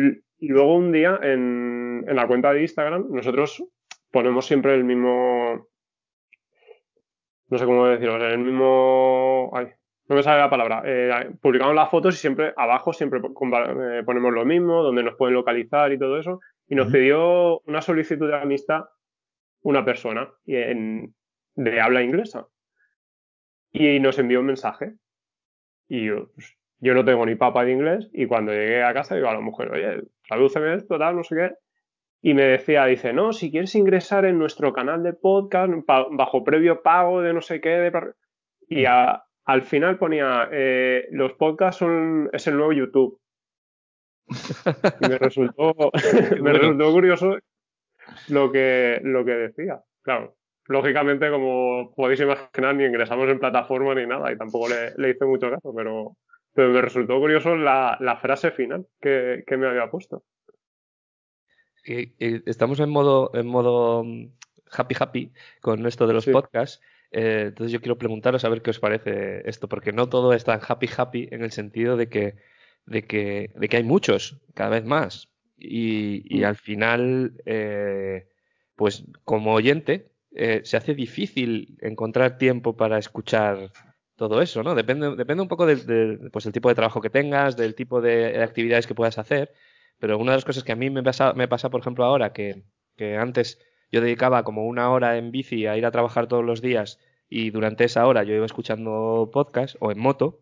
y 0.44 0.48
luego 0.48 0.74
un 0.76 0.90
día 0.92 1.18
en, 1.22 2.04
en 2.06 2.16
la 2.16 2.26
cuenta 2.26 2.52
de 2.52 2.62
Instagram 2.62 3.06
nosotros 3.10 3.62
ponemos 4.10 4.44
siempre 4.44 4.74
el 4.74 4.84
mismo, 4.84 5.68
no 7.48 7.58
sé 7.58 7.64
cómo 7.64 7.86
decirlo, 7.86 8.16
el 8.26 8.38
mismo, 8.38 9.50
ay, 9.54 9.68
no 10.12 10.16
me 10.18 10.22
sale 10.22 10.40
la 10.40 10.50
palabra. 10.50 10.82
Eh, 10.84 11.30
publicamos 11.40 11.74
las 11.74 11.90
fotos 11.90 12.14
y 12.14 12.18
siempre 12.18 12.52
abajo 12.56 12.92
siempre 12.92 13.18
eh, 13.20 14.02
ponemos 14.04 14.32
lo 14.32 14.44
mismo, 14.44 14.82
donde 14.82 15.02
nos 15.02 15.16
pueden 15.16 15.34
localizar 15.34 15.92
y 15.92 15.98
todo 15.98 16.18
eso. 16.18 16.40
Y 16.68 16.74
nos 16.74 16.90
pidió 16.92 17.60
una 17.60 17.82
solicitud 17.82 18.28
de 18.28 18.36
amistad 18.36 18.84
una 19.62 19.84
persona 19.84 20.28
y 20.44 20.56
en- 20.56 21.14
de 21.54 21.80
habla 21.80 22.02
inglesa. 22.02 22.46
Y 23.72 24.00
nos 24.00 24.18
envió 24.18 24.40
un 24.40 24.46
mensaje. 24.46 24.94
Y 25.88 26.06
yo, 26.06 26.30
pues, 26.34 26.56
yo 26.80 26.94
no 26.94 27.04
tengo 27.04 27.24
ni 27.26 27.34
papa 27.34 27.64
de 27.64 27.72
inglés. 27.72 28.10
Y 28.12 28.26
cuando 28.26 28.52
llegué 28.52 28.82
a 28.82 28.92
casa 28.94 29.14
digo 29.14 29.28
a 29.28 29.34
la 29.34 29.40
mujer, 29.40 29.70
oye, 29.70 30.02
tradúceme 30.26 30.74
esto, 30.74 30.98
tal, 30.98 31.16
no 31.16 31.24
sé 31.24 31.36
qué. 31.36 31.52
Y 32.22 32.34
me 32.34 32.44
decía, 32.44 32.84
dice, 32.86 33.12
no, 33.12 33.32
si 33.32 33.50
quieres 33.50 33.74
ingresar 33.74 34.24
en 34.24 34.38
nuestro 34.38 34.72
canal 34.72 35.02
de 35.02 35.12
podcast 35.12 35.72
bajo 36.10 36.44
previo 36.44 36.82
pago 36.82 37.20
de 37.22 37.32
no 37.34 37.40
sé 37.40 37.60
qué. 37.60 37.70
de 37.70 37.90
par-". 37.92 38.14
y 38.68 38.84
a- 38.84 39.22
al 39.44 39.62
final 39.62 39.98
ponía, 39.98 40.48
eh, 40.52 41.08
los 41.10 41.32
podcasts 41.34 41.78
son, 41.80 42.30
es 42.32 42.46
el 42.46 42.56
nuevo 42.56 42.72
YouTube. 42.72 43.18
Y 45.00 45.08
me 45.08 45.18
resultó, 45.18 45.74
me 46.40 46.52
resultó 46.52 46.92
curioso 46.92 47.38
lo 48.28 48.52
que, 48.52 49.00
lo 49.02 49.24
que 49.24 49.32
decía. 49.32 49.82
Claro, 50.02 50.36
lógicamente, 50.66 51.30
como 51.30 51.92
podéis 51.94 52.20
imaginar, 52.20 52.74
ni 52.74 52.84
ingresamos 52.84 53.28
en 53.28 53.38
plataforma 53.40 53.94
ni 53.94 54.06
nada 54.06 54.32
y 54.32 54.38
tampoco 54.38 54.68
le, 54.68 54.92
le 54.96 55.10
hice 55.10 55.24
mucho 55.24 55.50
caso, 55.50 55.74
pero, 55.74 56.16
pero 56.54 56.70
me 56.70 56.80
resultó 56.80 57.18
curioso 57.18 57.56
la, 57.56 57.96
la 58.00 58.16
frase 58.16 58.50
final 58.52 58.86
que, 59.00 59.44
que 59.46 59.56
me 59.56 59.66
había 59.66 59.90
puesto. 59.90 60.24
estamos 61.84 62.78
en 62.80 62.90
modo, 62.90 63.30
en 63.34 63.46
modo 63.46 64.04
mm, 64.04 64.26
happy 64.70 64.94
happy 64.98 65.32
con 65.60 65.84
esto 65.86 66.06
de 66.06 66.14
los 66.14 66.24
Sí. 66.24 66.30
podcasts. 66.32 66.80
Eh, 67.12 67.44
entonces 67.48 67.72
yo 67.72 67.80
quiero 67.80 67.98
preguntaros 67.98 68.44
a 68.44 68.48
ver 68.48 68.62
qué 68.62 68.70
os 68.70 68.78
parece 68.80 69.48
esto, 69.48 69.68
porque 69.68 69.92
no 69.92 70.08
todo 70.08 70.32
es 70.32 70.44
tan 70.44 70.60
happy 70.66 70.88
happy 70.96 71.28
en 71.30 71.42
el 71.42 71.52
sentido 71.52 71.96
de 71.96 72.08
que, 72.08 72.34
de 72.86 73.02
que, 73.04 73.50
de 73.54 73.68
que 73.68 73.76
hay 73.76 73.84
muchos, 73.84 74.40
cada 74.54 74.70
vez 74.70 74.84
más. 74.84 75.28
Y, 75.58 76.24
y 76.28 76.40
Mm. 76.40 76.44
al 76.44 76.56
final, 76.56 77.32
eh, 77.46 78.26
pues 78.76 79.04
como 79.24 79.52
oyente, 79.54 80.10
eh, 80.34 80.62
se 80.64 80.76
hace 80.76 80.94
difícil 80.94 81.76
encontrar 81.82 82.38
tiempo 82.38 82.76
para 82.76 82.98
escuchar 82.98 83.70
todo 84.16 84.40
eso, 84.42 84.62
¿no? 84.62 84.74
Depende, 84.74 85.14
depende 85.16 85.42
un 85.42 85.48
poco 85.48 85.66
del, 85.66 85.84
del, 85.86 86.30
pues, 86.30 86.50
tipo 86.52 86.68
de 86.68 86.74
trabajo 86.74 87.00
que 87.00 87.10
tengas, 87.10 87.56
del 87.56 87.74
tipo 87.74 88.00
de 88.00 88.42
actividades 88.42 88.86
que 88.86 88.94
puedas 88.94 89.18
hacer. 89.18 89.52
Pero 89.98 90.18
una 90.18 90.32
de 90.32 90.38
las 90.38 90.44
cosas 90.44 90.64
que 90.64 90.72
a 90.72 90.76
mí 90.76 90.90
me 90.90 91.02
pasa, 91.02 91.32
me 91.34 91.48
pasa 91.48 91.70
por 91.70 91.80
ejemplo, 91.80 92.04
ahora, 92.04 92.32
que, 92.32 92.64
que 92.96 93.16
antes 93.16 93.58
yo 93.92 94.00
dedicaba 94.00 94.42
como 94.42 94.66
una 94.66 94.90
hora 94.90 95.16
en 95.18 95.30
bici 95.30 95.66
a 95.66 95.76
ir 95.76 95.86
a 95.86 95.90
trabajar 95.92 96.26
todos 96.26 96.44
los 96.44 96.60
días 96.62 96.98
y 97.28 97.50
durante 97.50 97.84
esa 97.84 98.06
hora 98.06 98.24
yo 98.24 98.34
iba 98.34 98.46
escuchando 98.46 99.30
podcast 99.32 99.76
o 99.80 99.92
en 99.92 99.98
moto 100.00 100.40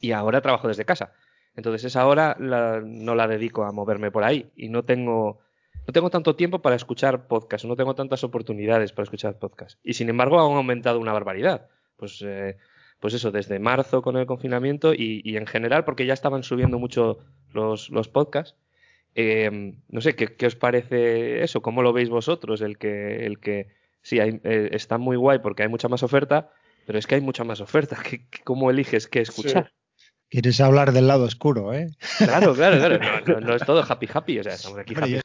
y 0.00 0.12
ahora 0.12 0.40
trabajo 0.40 0.68
desde 0.68 0.84
casa. 0.84 1.12
Entonces 1.56 1.84
esa 1.84 2.06
hora 2.06 2.36
la- 2.38 2.80
no 2.84 3.14
la 3.14 3.26
dedico 3.26 3.64
a 3.64 3.72
moverme 3.72 4.10
por 4.10 4.24
ahí 4.24 4.50
y 4.56 4.68
no 4.68 4.84
tengo, 4.84 5.40
no 5.86 5.92
tengo 5.92 6.10
tanto 6.10 6.36
tiempo 6.36 6.60
para 6.62 6.76
escuchar 6.76 7.26
podcast, 7.26 7.64
no 7.64 7.76
tengo 7.76 7.94
tantas 7.94 8.22
oportunidades 8.24 8.92
para 8.92 9.04
escuchar 9.04 9.38
podcast. 9.38 9.78
Y 9.82 9.94
sin 9.94 10.08
embargo 10.08 10.38
han 10.40 10.56
aumentado 10.56 11.00
una 11.00 11.12
barbaridad. 11.12 11.68
Pues, 11.96 12.22
eh, 12.24 12.56
pues 13.00 13.14
eso, 13.14 13.30
desde 13.30 13.58
marzo 13.58 14.00
con 14.02 14.16
el 14.16 14.26
confinamiento 14.26 14.94
y, 14.94 15.22
y 15.24 15.36
en 15.36 15.46
general 15.46 15.84
porque 15.84 16.06
ya 16.06 16.14
estaban 16.14 16.42
subiendo 16.44 16.78
mucho 16.78 17.18
los, 17.52 17.90
los 17.90 18.08
podcasts. 18.08 18.56
Eh, 19.14 19.74
no 19.88 20.00
sé, 20.00 20.14
¿qué, 20.14 20.34
¿qué 20.36 20.46
os 20.46 20.56
parece 20.56 21.42
eso? 21.42 21.62
¿Cómo 21.62 21.82
lo 21.82 21.92
veis 21.92 22.08
vosotros? 22.08 22.60
El 22.60 22.78
que, 22.78 23.26
el 23.26 23.40
que 23.40 23.68
sí, 24.02 24.20
hay, 24.20 24.40
eh, 24.44 24.70
está 24.72 24.98
muy 24.98 25.16
guay 25.16 25.40
porque 25.40 25.62
hay 25.64 25.68
mucha 25.68 25.88
más 25.88 26.02
oferta, 26.02 26.50
pero 26.86 26.98
es 26.98 27.06
que 27.06 27.16
hay 27.16 27.20
mucha 27.20 27.44
más 27.44 27.60
oferta. 27.60 27.96
¿Qué- 28.08 28.26
qué- 28.28 28.42
¿Cómo 28.44 28.70
eliges 28.70 29.06
qué 29.08 29.20
escuchar? 29.20 29.72
Quieres 30.28 30.60
hablar 30.60 30.92
del 30.92 31.08
lado 31.08 31.24
oscuro, 31.24 31.74
¿eh? 31.74 31.90
Claro, 32.18 32.54
claro, 32.54 32.78
claro. 32.78 32.98
No, 32.98 33.34
no- 33.34 33.40
no 33.40 33.54
es 33.56 33.64
todo 33.64 33.82
happy 33.86 34.08
happy, 34.12 34.38
o 34.38 34.44
sea, 34.44 34.54
estamos 34.54 34.78
aquí 34.78 34.94
happy, 34.96 35.14
yo- 35.14 35.20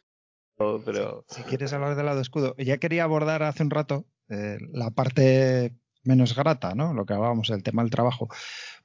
pero 0.85 1.25
Si 1.27 1.43
quieres 1.43 1.73
hablar 1.73 1.95
del 1.95 2.05
lado 2.05 2.21
escudo, 2.21 2.55
ya 2.57 2.77
quería 2.77 3.03
abordar 3.03 3.43
hace 3.43 3.61
un 3.63 3.69
rato 3.69 4.05
eh, 4.29 4.57
la 4.73 4.89
parte 4.91 5.73
menos 6.03 6.35
grata, 6.35 6.73
¿no? 6.75 6.93
Lo 6.93 7.05
que 7.05 7.13
hablábamos, 7.13 7.49
el 7.49 7.61
tema 7.63 7.81
del 7.83 7.91
trabajo. 7.91 8.29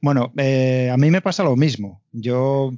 Bueno, 0.00 0.32
eh, 0.36 0.90
a 0.92 0.96
mí 0.96 1.10
me 1.10 1.20
pasa 1.22 1.42
lo 1.44 1.54
mismo. 1.56 2.02
Yo 2.12 2.72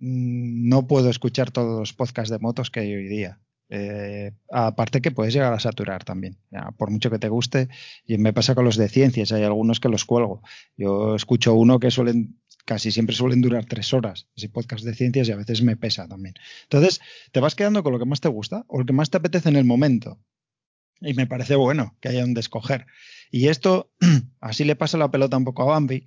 no 0.00 0.86
puedo 0.86 1.10
escuchar 1.10 1.50
todos 1.50 1.78
los 1.78 1.92
podcasts 1.92 2.30
de 2.30 2.38
motos 2.38 2.70
que 2.70 2.80
hay 2.80 2.94
hoy 2.94 3.08
día. 3.08 3.40
Eh, 3.70 4.32
aparte 4.50 5.02
que 5.02 5.10
puedes 5.10 5.34
llegar 5.34 5.52
a 5.52 5.60
saturar 5.60 6.02
también, 6.02 6.38
por 6.78 6.90
mucho 6.90 7.10
que 7.10 7.18
te 7.18 7.28
guste. 7.28 7.68
Y 8.06 8.18
me 8.18 8.32
pasa 8.32 8.54
con 8.54 8.64
los 8.64 8.76
de 8.76 8.88
ciencias, 8.88 9.32
hay 9.32 9.44
algunos 9.44 9.80
que 9.80 9.88
los 9.88 10.04
cuelgo. 10.04 10.42
Yo 10.76 11.14
escucho 11.14 11.54
uno 11.54 11.78
que 11.78 11.90
suelen, 11.90 12.40
casi 12.64 12.90
siempre 12.90 13.14
suelen 13.14 13.42
durar 13.42 13.66
tres 13.66 13.92
horas, 13.92 14.28
ese 14.36 14.48
podcast 14.48 14.84
de 14.84 14.94
ciencias 14.94 15.28
y 15.28 15.32
a 15.32 15.36
veces 15.36 15.62
me 15.62 15.76
pesa 15.76 16.08
también. 16.08 16.34
Entonces, 16.64 17.00
te 17.32 17.40
vas 17.40 17.54
quedando 17.54 17.82
con 17.82 17.92
lo 17.92 17.98
que 17.98 18.06
más 18.06 18.20
te 18.20 18.28
gusta 18.28 18.64
o 18.68 18.78
lo 18.78 18.86
que 18.86 18.92
más 18.92 19.10
te 19.10 19.18
apetece 19.18 19.48
en 19.48 19.56
el 19.56 19.64
momento. 19.64 20.18
Y 21.00 21.14
me 21.14 21.26
parece 21.26 21.54
bueno 21.54 21.96
que 22.00 22.08
haya 22.08 22.24
un 22.24 22.36
escoger. 22.36 22.86
Y 23.30 23.48
esto, 23.48 23.92
así 24.40 24.64
le 24.64 24.76
pasa 24.76 24.98
la 24.98 25.10
pelota 25.10 25.36
un 25.36 25.44
poco 25.44 25.62
a 25.62 25.66
Bambi. 25.66 26.06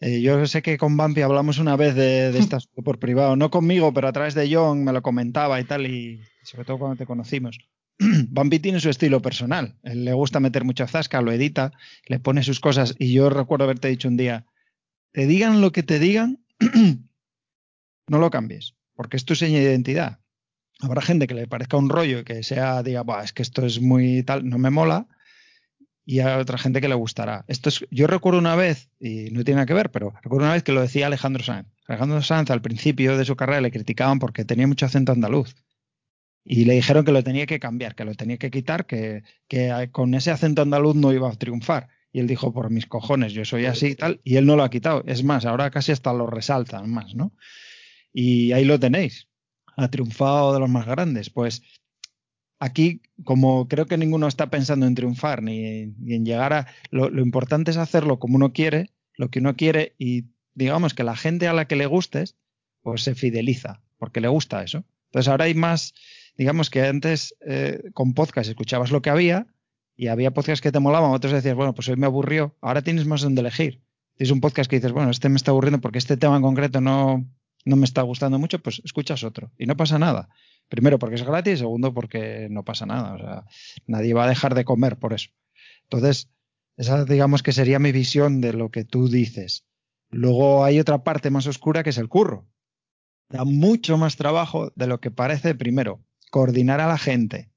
Eh, 0.00 0.22
yo 0.22 0.46
sé 0.46 0.62
que 0.62 0.78
con 0.78 0.96
Bambi 0.96 1.20
hablamos 1.20 1.58
una 1.58 1.76
vez 1.76 1.94
de, 1.94 2.32
de 2.32 2.38
estas 2.38 2.66
por 2.66 2.98
privado, 2.98 3.36
no 3.36 3.50
conmigo, 3.50 3.92
pero 3.92 4.08
a 4.08 4.12
través 4.12 4.34
de 4.34 4.52
John 4.52 4.82
me 4.82 4.92
lo 4.92 5.02
comentaba 5.02 5.60
y 5.60 5.64
tal, 5.64 5.86
y 5.86 6.22
sobre 6.42 6.64
todo 6.64 6.78
cuando 6.78 6.96
te 6.96 7.06
conocimos. 7.06 7.58
Bambi 7.98 8.58
tiene 8.58 8.80
su 8.80 8.88
estilo 8.88 9.20
personal. 9.20 9.76
Él 9.82 10.04
le 10.06 10.14
gusta 10.14 10.40
meter 10.40 10.64
mucha 10.64 10.86
zasca, 10.86 11.20
lo 11.20 11.32
edita, 11.32 11.72
le 12.06 12.18
pone 12.18 12.42
sus 12.42 12.60
cosas. 12.60 12.94
Y 12.98 13.12
yo 13.12 13.28
recuerdo 13.28 13.64
haberte 13.64 13.88
dicho 13.88 14.08
un 14.08 14.16
día: 14.16 14.46
te 15.12 15.26
digan 15.26 15.60
lo 15.60 15.70
que 15.70 15.82
te 15.82 15.98
digan, 15.98 16.42
no 18.08 18.18
lo 18.18 18.30
cambies, 18.30 18.74
porque 18.94 19.18
es 19.18 19.26
tu 19.26 19.34
seña 19.34 19.58
de 19.58 19.64
identidad. 19.64 20.20
Habrá 20.80 21.02
gente 21.02 21.26
que 21.26 21.34
le 21.34 21.46
parezca 21.46 21.76
un 21.76 21.90
rollo 21.90 22.20
y 22.20 22.24
que 22.24 22.42
sea, 22.42 22.82
diga, 22.82 23.02
"Buah, 23.02 23.24
es 23.24 23.34
que 23.34 23.42
esto 23.42 23.66
es 23.66 23.82
muy 23.82 24.22
tal, 24.22 24.48
no 24.48 24.56
me 24.56 24.70
mola. 24.70 25.06
Y 26.04 26.20
a 26.20 26.38
otra 26.38 26.58
gente 26.58 26.80
que 26.80 26.88
le 26.88 26.94
gustará. 26.94 27.44
Esto 27.46 27.68
es, 27.68 27.86
yo 27.90 28.06
recuerdo 28.06 28.38
una 28.38 28.56
vez, 28.56 28.90
y 28.98 29.30
no 29.30 29.44
tiene 29.44 29.56
nada 29.56 29.66
que 29.66 29.74
ver, 29.74 29.90
pero 29.90 30.12
recuerdo 30.22 30.46
una 30.46 30.54
vez 30.54 30.62
que 30.62 30.72
lo 30.72 30.80
decía 30.80 31.06
Alejandro 31.06 31.42
Sanz. 31.42 31.68
Alejandro 31.86 32.22
Sanz 32.22 32.50
al 32.50 32.62
principio 32.62 33.16
de 33.16 33.24
su 33.24 33.36
carrera 33.36 33.60
le 33.60 33.70
criticaban 33.70 34.18
porque 34.18 34.44
tenía 34.44 34.66
mucho 34.66 34.86
acento 34.86 35.12
andaluz. 35.12 35.54
Y 36.44 36.64
le 36.64 36.74
dijeron 36.74 37.04
que 37.04 37.12
lo 37.12 37.22
tenía 37.22 37.46
que 37.46 37.60
cambiar, 37.60 37.94
que 37.94 38.04
lo 38.04 38.14
tenía 38.14 38.38
que 38.38 38.50
quitar, 38.50 38.86
que, 38.86 39.22
que 39.46 39.88
con 39.92 40.14
ese 40.14 40.30
acento 40.30 40.62
andaluz 40.62 40.96
no 40.96 41.12
iba 41.12 41.28
a 41.28 41.36
triunfar. 41.36 41.88
Y 42.12 42.20
él 42.20 42.26
dijo, 42.26 42.52
por 42.52 42.70
mis 42.70 42.86
cojones, 42.86 43.32
yo 43.32 43.44
soy 43.44 43.66
así 43.66 43.88
y 43.88 43.94
tal. 43.94 44.20
Y 44.24 44.36
él 44.36 44.46
no 44.46 44.56
lo 44.56 44.64
ha 44.64 44.70
quitado. 44.70 45.04
Es 45.06 45.22
más, 45.22 45.44
ahora 45.44 45.70
casi 45.70 45.92
hasta 45.92 46.12
lo 46.12 46.26
resaltan 46.26 46.90
más, 46.90 47.14
¿no? 47.14 47.32
Y 48.12 48.52
ahí 48.52 48.64
lo 48.64 48.80
tenéis. 48.80 49.28
Ha 49.76 49.88
triunfado 49.88 50.52
de 50.52 50.60
los 50.60 50.68
más 50.68 50.86
grandes. 50.86 51.30
Pues 51.30 51.62
aquí, 52.60 53.02
como 53.24 53.66
creo 53.66 53.86
que 53.86 53.98
ninguno 53.98 54.28
está 54.28 54.50
pensando 54.50 54.86
en 54.86 54.94
triunfar 54.94 55.42
ni, 55.42 55.64
en 56.06 56.24
llegar 56.24 56.52
a... 56.52 56.66
Lo, 56.90 57.10
lo, 57.10 57.22
importante 57.22 57.72
es 57.72 57.76
hacerlo 57.76 58.20
como 58.20 58.36
uno 58.36 58.52
quiere, 58.52 58.90
lo 59.16 59.30
que 59.30 59.40
uno 59.40 59.56
quiere 59.56 59.94
y 59.98 60.26
digamos 60.54 60.94
que 60.94 61.02
la 61.02 61.16
gente 61.16 61.48
a 61.48 61.52
la 61.52 61.66
que 61.66 61.76
le 61.76 61.86
gustes, 61.86 62.36
pues 62.82 63.02
se 63.02 63.14
fideliza, 63.14 63.82
porque 63.98 64.20
le 64.20 64.28
gusta 64.28 64.62
eso. 64.62 64.84
Entonces 65.06 65.28
ahora 65.28 65.46
hay 65.46 65.54
más, 65.54 65.94
digamos 66.36 66.70
que 66.70 66.82
antes 66.82 67.34
eh, 67.44 67.90
con 67.94 68.14
podcast 68.14 68.48
escuchabas 68.48 68.92
lo 68.92 69.02
que 69.02 69.10
había 69.10 69.46
y 69.96 70.06
había 70.06 70.32
podcasts 70.32 70.62
que 70.62 70.72
te 70.72 70.80
molaban, 70.80 71.10
otros 71.10 71.32
decías, 71.32 71.54
bueno, 71.54 71.74
pues 71.74 71.88
hoy 71.88 71.96
me 71.96 72.06
aburrió, 72.06 72.56
ahora 72.60 72.82
tienes 72.82 73.06
más 73.06 73.22
donde 73.22 73.40
elegir. 73.40 73.82
Tienes 74.16 74.32
un 74.32 74.40
podcast 74.40 74.68
que 74.68 74.76
dices, 74.76 74.92
bueno, 74.92 75.10
este 75.10 75.28
me 75.28 75.36
está 75.36 75.50
aburriendo 75.50 75.80
porque 75.80 75.98
este 75.98 76.16
tema 76.16 76.36
en 76.36 76.42
concreto 76.42 76.80
no, 76.80 77.26
no 77.64 77.76
me 77.76 77.84
está 77.84 78.02
gustando 78.02 78.38
mucho, 78.38 78.58
pues 78.58 78.80
escuchas 78.84 79.24
otro 79.24 79.50
y 79.58 79.66
no 79.66 79.76
pasa 79.76 79.98
nada. 79.98 80.28
Primero 80.70 81.00
porque 81.00 81.16
es 81.16 81.24
gratis, 81.24 81.58
segundo 81.58 81.92
porque 81.92 82.46
no 82.48 82.64
pasa 82.64 82.86
nada. 82.86 83.14
O 83.14 83.18
sea, 83.18 83.44
nadie 83.86 84.14
va 84.14 84.24
a 84.24 84.28
dejar 84.28 84.54
de 84.54 84.64
comer 84.64 84.98
por 84.98 85.12
eso. 85.12 85.30
Entonces, 85.82 86.30
esa 86.76 87.04
digamos 87.04 87.42
que 87.42 87.52
sería 87.52 87.80
mi 87.80 87.90
visión 87.90 88.40
de 88.40 88.52
lo 88.52 88.70
que 88.70 88.84
tú 88.84 89.08
dices. 89.08 89.66
Luego 90.10 90.64
hay 90.64 90.78
otra 90.78 91.02
parte 91.02 91.28
más 91.30 91.48
oscura 91.48 91.82
que 91.82 91.90
es 91.90 91.98
el 91.98 92.08
curro. 92.08 92.46
Da 93.28 93.44
mucho 93.44 93.98
más 93.98 94.16
trabajo 94.16 94.72
de 94.76 94.86
lo 94.86 95.00
que 95.00 95.10
parece, 95.10 95.56
primero, 95.56 96.04
coordinar 96.30 96.80
a 96.80 96.86
la 96.86 96.98
gente. 96.98 97.50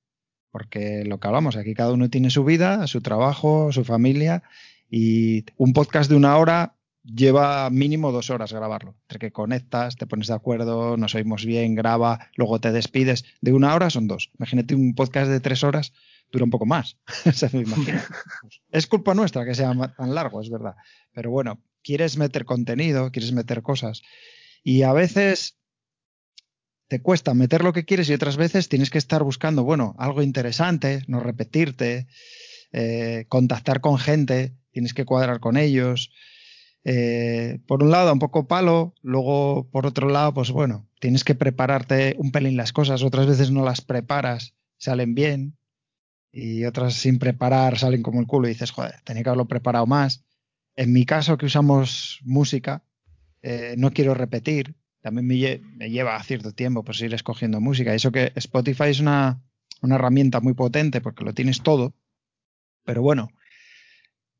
Porque 0.50 1.04
lo 1.06 1.20
que 1.20 1.28
hablamos, 1.28 1.56
aquí 1.56 1.76
cada 1.76 1.94
uno 1.94 2.10
tiene 2.10 2.32
su 2.32 2.44
vida, 2.44 2.88
su 2.88 3.02
trabajo, 3.02 3.72
su 3.72 3.84
familia, 3.84 4.42
y 4.90 5.46
un 5.58 5.74
podcast 5.74 6.10
de 6.10 6.16
una 6.16 6.36
hora 6.38 6.76
lleva 7.04 7.70
mínimo 7.70 8.12
dos 8.12 8.30
horas 8.30 8.54
grabarlo. 8.54 8.96
Entre 9.04 9.20
que 9.20 9.32
conectas, 9.32 9.96
te 9.96 10.08
pones 10.08 10.28
de 10.28 10.34
acuerdo, 10.34 10.98
nos 10.98 11.16
oímos 11.16 11.46
bien, 11.46 11.76
graba, 11.76 12.30
luego 12.36 12.60
te 12.60 12.72
despides. 12.72 13.26
De 13.42 13.54
una 13.54 13.76
hora 13.76 13.90
son 13.90 14.08
dos. 14.08 14.32
Imagínate 14.38 14.76
un 14.76 14.96
podcast 14.96 15.30
de 15.30 15.40
tres 15.40 15.64
horas, 15.64 15.94
dura 16.32 16.46
un 16.46 16.52
poco 16.52 16.66
más. 16.66 16.98
Es 18.72 18.88
culpa 18.88 19.14
nuestra 19.14 19.46
que 19.46 19.56
sea 19.56 19.74
tan 19.96 20.16
largo, 20.16 20.42
es 20.42 20.50
verdad. 20.50 20.76
Pero 21.14 21.30
bueno, 21.30 21.62
quieres 21.84 22.18
meter 22.18 22.46
contenido, 22.46 23.12
quieres 23.12 23.34
meter 23.34 23.62
cosas. 23.62 24.02
Y 24.64 24.84
a 24.84 24.94
veces 24.94 25.58
te 26.88 27.02
cuesta 27.02 27.34
meter 27.34 27.64
lo 27.64 27.74
que 27.74 27.86
quieres 27.86 28.10
y 28.10 28.14
otras 28.14 28.38
veces 28.38 28.70
tienes 28.70 28.90
que 28.90 28.98
estar 28.98 29.24
buscando, 29.24 29.64
bueno, 29.64 29.96
algo 29.98 30.22
interesante, 30.22 31.04
no 31.08 31.20
repetirte, 31.20 32.08
eh, 32.72 33.26
contactar 33.30 33.82
con 33.82 33.98
gente, 33.98 34.56
tienes 34.72 34.94
que 34.94 35.06
cuadrar 35.06 35.40
con 35.40 35.58
ellos. 35.58 36.12
Eh, 36.86 37.60
por 37.66 37.84
un 37.84 37.92
lado, 37.92 38.12
un 38.12 38.20
poco 38.20 38.48
palo, 38.48 38.94
luego 39.02 39.70
por 39.72 39.86
otro 39.86 40.10
lado, 40.10 40.34
pues 40.34 40.52
bueno, 40.52 40.90
tienes 41.00 41.24
que 41.24 41.36
prepararte 41.36 42.16
un 42.18 42.32
pelín 42.32 42.58
las 42.58 42.74
cosas, 42.74 43.04
otras 43.04 43.26
veces 43.26 43.52
no 43.52 43.64
las 43.64 43.82
preparas, 43.82 44.54
salen 44.78 45.16
bien, 45.16 45.58
y 46.34 46.66
otras 46.66 46.96
sin 46.96 47.20
preparar 47.20 47.78
salen 47.78 48.02
como 48.02 48.20
el 48.20 48.28
culo 48.28 48.48
y 48.48 48.52
dices, 48.52 48.72
joder, 48.72 48.96
tenía 49.04 49.24
que 49.24 49.30
haberlo 49.30 49.48
preparado 49.48 49.86
más. 49.86 50.26
En 50.76 50.92
mi 50.92 51.06
caso, 51.06 51.38
que 51.38 51.46
usamos 51.46 52.20
música, 52.24 52.84
eh, 53.44 53.76
no 53.78 53.92
quiero 53.92 54.16
repetir, 54.16 54.76
también 55.02 55.28
me, 55.28 55.90
lleva 55.90 56.22
cierto 56.24 56.54
tiempo 56.54 56.84
pues 56.84 57.00
ir 57.02 57.14
escogiendo 57.14 57.62
música. 57.62 57.94
Eso 57.94 58.12
que 58.12 58.32
Spotify 58.36 58.86
es 58.86 59.00
una, 59.00 59.44
una 59.82 59.96
herramienta 59.96 60.40
muy 60.40 60.56
potente 60.56 61.02
porque 61.02 61.24
lo 61.24 61.34
tienes 61.34 61.62
todo, 61.62 61.94
pero 62.84 63.04
bueno, 63.04 63.30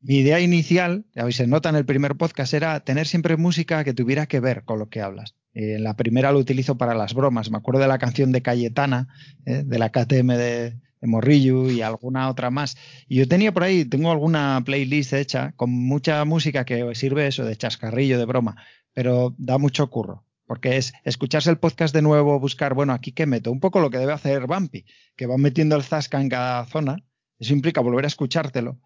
mi 0.04 0.18
idea 0.18 0.42
inicial, 0.42 1.06
ya 1.16 1.30
se 1.32 1.48
nota 1.48 1.70
en 1.70 1.76
el 1.76 1.86
primer 1.86 2.16
podcast, 2.16 2.54
era 2.54 2.82
tener 2.82 3.08
siempre 3.08 3.38
música 3.38 3.86
que 3.86 3.94
tuviera 3.94 4.26
que 4.26 4.42
ver 4.42 4.66
con 4.66 4.78
lo 4.78 4.90
que 4.90 5.02
hablas. 5.02 5.36
Eh, 5.54 5.80
la 5.80 5.96
primera 5.96 6.34
lo 6.34 6.40
utilizo 6.40 6.78
para 6.78 6.94
las 6.94 7.14
bromas. 7.14 7.50
Me 7.50 7.58
acuerdo 7.58 7.80
de 7.80 7.88
la 7.88 8.00
canción 8.00 8.34
de 8.34 8.42
Cayetana, 8.42 9.08
eh, 9.46 9.64
de 9.66 9.80
la 9.80 9.90
KTM 9.90 10.36
de, 10.36 10.78
Morrillo 11.02 11.70
y 11.70 11.82
alguna 11.82 12.30
otra 12.30 12.50
más. 12.50 12.78
Y 13.08 13.18
yo 13.18 13.28
tenía 13.28 13.54
por 13.54 13.64
ahí, 13.64 13.86
tengo 13.86 14.12
alguna 14.12 14.62
playlist 14.66 15.14
hecha 15.14 15.52
con 15.58 15.70
mucha 15.70 16.24
música 16.24 16.64
que 16.66 16.96
sirve 16.96 17.28
eso 17.28 17.44
de 17.44 17.58
chascarrillo, 17.58 18.18
de 18.18 18.26
broma, 18.26 18.56
pero 18.94 19.36
da 19.38 19.58
mucho 19.58 19.90
curro. 19.90 20.26
Porque 20.46 20.78
es 20.78 20.94
escucharse 21.04 21.50
el 21.50 21.58
podcast 21.58 21.94
de 21.94 22.02
nuevo, 22.02 22.40
buscar, 22.40 22.74
bueno, 22.74 22.94
aquí 22.94 23.12
qué 23.12 23.26
meto, 23.26 23.52
un 23.52 23.60
poco 23.60 23.80
lo 23.80 23.90
que 23.90 23.98
debe 23.98 24.14
hacer 24.14 24.48
Bumpy, 24.48 24.86
que 25.16 25.28
va 25.28 25.38
metiendo 25.38 25.76
el 25.76 25.84
zasca 25.84 26.22
en 26.22 26.30
cada 26.30 26.66
zona. 26.66 27.04
Eso 27.40 27.54
implica 27.54 27.82
volver 27.82 28.06
a 28.06 28.08
escuchártelo 28.08 28.80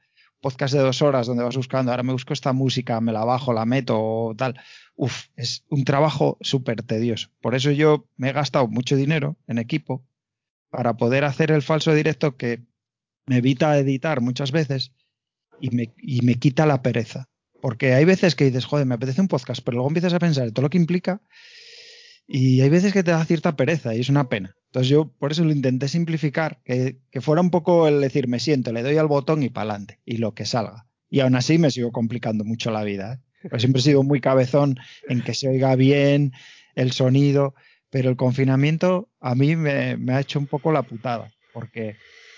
podcast 0.48 0.74
de 0.74 0.80
dos 0.80 1.02
horas 1.02 1.28
donde 1.28 1.43
vas 1.43 1.58
buscando, 1.58 1.91
ahora 1.91 2.04
me 2.04 2.14
busco 2.14 2.32
esta 2.32 2.54
música, 2.54 3.02
me 3.02 3.12
la 3.12 3.26
bajo, 3.26 3.52
la 3.52 3.66
meto 3.66 4.00
o 4.00 4.34
tal. 4.34 4.58
Uf, 4.95 5.26
es 5.36 5.66
un 5.70 5.84
trabajo 5.84 6.38
súper 6.39 6.84
tedioso. 6.84 7.32
Por 7.41 7.54
eso 7.54 7.70
yo 7.72 8.08
me 8.16 8.30
he 8.30 8.32
gastado 8.32 8.70
mucho 8.70 8.95
dinero 8.95 9.36
en 9.48 9.58
equipo 9.58 10.06
para 10.70 10.95
poder 10.95 11.26
hacer 11.26 11.52
el 11.52 11.64
falso 11.64 11.93
directo 11.93 12.38
que 12.38 12.64
me 13.26 13.39
evita 13.39 13.78
editar 13.78 14.22
muchas 14.22 14.54
veces 14.54 14.93
y 15.60 15.76
me, 15.76 15.93
y 15.98 16.22
me 16.22 16.36
quita 16.36 16.66
la 16.66 16.82
pereza. 16.82 17.28
Porque 17.62 17.93
hay 17.93 18.06
veces 18.06 18.34
que 18.36 18.45
dices, 18.45 18.64
joder, 18.64 18.86
me 18.86 18.95
apetece 18.95 19.20
un 19.20 19.28
podcast, 19.28 19.62
pero 19.66 19.76
luego 19.76 19.89
empiezas 19.89 20.14
a 20.14 20.20
pensar 20.20 20.48
en 20.48 20.54
todo 20.54 20.64
lo 20.64 20.70
que 20.70 20.78
implica 20.78 21.22
y 22.26 22.62
hay 22.62 22.70
veces 22.70 22.93
que 22.93 23.04
te 23.04 23.12
da 23.12 23.26
cierta 23.26 23.58
pereza 23.58 23.93
y 23.95 24.00
es 24.00 24.08
una 24.08 24.30
pena. 24.30 24.56
Entonces 24.68 24.89
yo 24.89 25.11
por 25.18 25.32
eso 25.32 25.43
lo 25.43 25.51
intenté 25.51 25.88
simplificar, 25.88 26.61
que, 26.63 26.99
fuera 27.22 27.41
un 27.41 27.49
poco 27.49 27.88
el 27.88 28.01
decir, 28.01 28.28
me 28.28 28.39
siento, 28.39 28.72
le 28.72 28.84
doy 28.84 28.97
al 28.97 29.07
botón 29.07 29.43
y 29.43 29.49
para 29.49 29.72
adelante, 29.72 29.99
y 30.05 30.18
lo 30.18 30.34
que 30.34 30.45
salga. 30.45 30.88
Y 31.09 31.22
aún 31.22 31.36
así 31.36 31.57
me 31.57 31.72
sigo 31.72 31.91
complicando 31.91 32.43
mucho 32.43 32.70
la 32.72 32.84
vida. 32.84 33.22
¿eh? 33.43 33.59
siempre 33.59 33.80
he 33.80 33.84
sido 33.84 34.03
muy 34.03 34.20
cabezón 34.20 34.78
en 35.07 35.22
que 35.22 35.34
se 35.34 35.47
oiga 35.47 35.76
bien 35.76 36.34
el 36.76 36.91
sonido, 36.91 37.55
pero 37.89 38.09
el 38.09 38.18
confinamiento 38.18 39.09
a 39.20 39.36
mí 39.36 39.55
me, 39.55 39.95
me 39.97 40.13
ha 40.13 40.20
hecho 40.20 40.38
un 40.38 40.47
poco 40.47 40.72
la 40.72 40.84
putada, 40.84 41.32
porque 41.53 41.95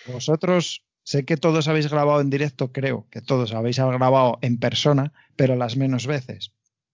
vosotros 0.08 0.86
sé 1.04 1.26
que 1.26 1.38
todos 1.38 1.68
habéis 1.68 1.90
grabado 1.90 2.22
en 2.22 2.30
directo, 2.30 2.72
creo 2.72 3.08
que 3.10 3.22
todos 3.22 3.54
habéis 3.54 3.80
grabado 3.80 4.38
en 4.42 4.60
persona, 4.60 5.14
pero 5.36 5.56
las 5.56 5.76
menos 5.76 6.06
veces. 6.06 6.54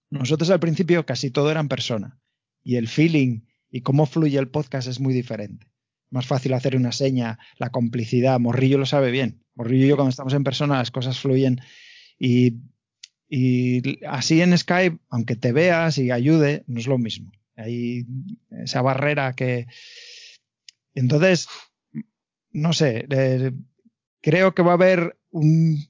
Nosotros 0.10 0.50
al 0.50 0.62
principio 0.62 1.06
casi 1.06 1.30
todo 1.32 1.52
era 1.52 1.60
en 1.60 1.68
persona 1.68 2.20
y 2.64 2.78
el 2.78 2.88
feeling 2.88 3.42
y 3.76 3.82
cómo 3.82 4.06
fluye 4.06 4.40
el 4.40 4.48
podcast 4.48 4.88
es 4.88 5.02
muy 5.02 5.14
diferente. 5.14 5.68
Más 6.10 6.26
fácil 6.26 6.54
hacer 6.54 6.78
una 6.78 6.94
seña, 6.94 7.40
la 7.58 7.72
complicidad. 7.72 8.40
Morrillo 8.40 8.78
lo 8.78 8.86
sabe 8.86 9.12
bien. 9.12 9.44
Morrillo 9.54 9.84
y 9.84 9.90
yo 9.90 9.98
cuando 9.98 10.12
estamos 10.12 10.34
en 10.34 10.46
persona 10.46 10.78
las 10.78 10.92
cosas 10.92 11.20
fluyen 11.20 11.60
y, 12.18 12.54
así 14.08 14.40
en 14.40 14.58
Skype, 14.58 15.00
aunque 15.10 15.36
te 15.36 15.52
veas 15.52 15.98
y 15.98 16.10
ayude, 16.10 16.64
no 16.68 16.80
es 16.80 16.88
lo 16.88 16.98
mismo. 16.98 17.34
Hay 17.58 18.06
esa 18.50 18.82
barrera 18.82 19.34
que... 19.34 19.68
Entonces, 20.94 21.50
no 22.52 22.72
sé, 22.72 23.06
eh, 23.10 23.52
creo 24.22 24.56
que 24.56 24.64
va 24.64 24.72
a 24.72 24.76
haber 24.76 25.18
un, 25.32 25.86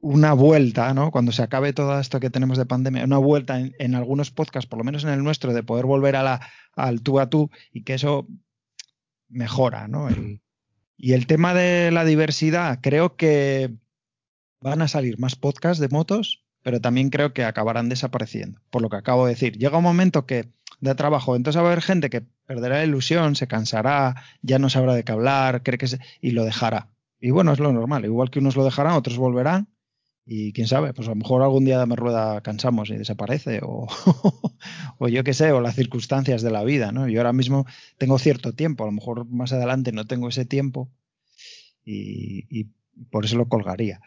una 0.00 0.32
vuelta, 0.34 0.92
¿no? 0.94 1.10
Cuando 1.10 1.32
se 1.32 1.42
acabe 1.42 1.72
todo 1.72 1.98
esto 1.98 2.20
que 2.20 2.30
tenemos 2.30 2.58
de 2.58 2.66
pandemia, 2.66 3.04
una 3.04 3.18
vuelta 3.18 3.58
en, 3.60 3.94
algunos 3.94 4.30
podcasts, 4.30 4.68
por 4.68 4.78
lo 4.78 4.84
menos 4.84 5.04
en 5.04 5.10
el 5.10 5.22
nuestro, 5.22 5.52
de 5.52 5.62
poder 5.62 5.86
volver 5.86 6.16
a 6.16 6.22
la, 6.22 6.48
al 6.74 7.02
tú 7.02 7.18
a 7.18 7.28
tú 7.30 7.50
y 7.72 7.82
que 7.82 7.94
eso 7.94 8.26
mejora, 9.28 9.88
¿no? 9.88 10.08
y 10.96 11.12
el 11.12 11.26
tema 11.26 11.54
de 11.54 11.90
la 11.90 12.04
diversidad, 12.04 12.78
creo 12.82 13.16
que 13.16 13.74
van 14.60 14.82
a 14.82 14.88
salir 14.88 15.18
más 15.18 15.34
podcasts 15.34 15.80
de 15.80 15.88
motos, 15.88 16.44
pero 16.62 16.80
también 16.80 17.10
creo 17.10 17.32
que 17.32 17.44
acabarán 17.44 17.88
desapareciendo, 17.88 18.60
por 18.70 18.82
lo 18.82 18.88
que 18.88 18.96
acabo 18.96 19.26
de 19.26 19.34
decir. 19.34 19.58
Llega 19.58 19.78
un 19.78 19.84
momento 19.84 20.26
que 20.26 20.48
de 20.80 20.94
trabajo, 20.94 21.36
entonces 21.36 21.60
va 21.60 21.66
a 21.66 21.72
haber 21.72 21.82
gente 21.82 22.10
que 22.10 22.22
perderá 22.46 22.76
la 22.76 22.84
ilusión, 22.84 23.34
se 23.34 23.46
cansará, 23.46 24.14
ya 24.42 24.58
no 24.58 24.68
sabrá 24.68 24.94
de 24.94 25.04
qué 25.04 25.12
hablar, 25.12 25.62
cree 25.62 25.78
que 25.78 25.86
y 26.20 26.30
lo 26.30 26.44
dejará. 26.44 26.90
Y 27.18 27.30
bueno, 27.30 27.52
es 27.52 27.58
lo 27.58 27.72
normal, 27.72 28.04
igual 28.04 28.30
que 28.30 28.38
unos 28.38 28.56
lo 28.56 28.64
dejarán, 28.64 28.92
otros 28.92 29.16
volverán 29.16 29.68
y 30.28 30.52
quién 30.52 30.66
sabe, 30.66 30.92
pues 30.92 31.06
a 31.06 31.12
lo 31.12 31.16
mejor 31.16 31.42
algún 31.42 31.64
día 31.64 31.78
de 31.78 31.96
rueda 31.96 32.40
cansamos 32.40 32.90
y 32.90 32.96
desaparece, 32.96 33.60
o, 33.62 33.86
o 34.98 35.08
yo 35.08 35.22
qué 35.22 35.32
sé, 35.32 35.52
o 35.52 35.60
las 35.60 35.76
circunstancias 35.76 36.42
de 36.42 36.50
la 36.50 36.64
vida, 36.64 36.90
¿no? 36.90 37.08
Yo 37.08 37.20
ahora 37.20 37.32
mismo 37.32 37.64
tengo 37.96 38.18
cierto 38.18 38.52
tiempo, 38.52 38.82
a 38.82 38.86
lo 38.86 38.92
mejor 38.92 39.26
más 39.26 39.52
adelante 39.52 39.92
no 39.92 40.08
tengo 40.08 40.28
ese 40.28 40.44
tiempo 40.44 40.90
y, 41.84 42.66
por 43.10 43.24
eso 43.24 43.36
lo 43.36 43.48
colgaría. 43.48 44.00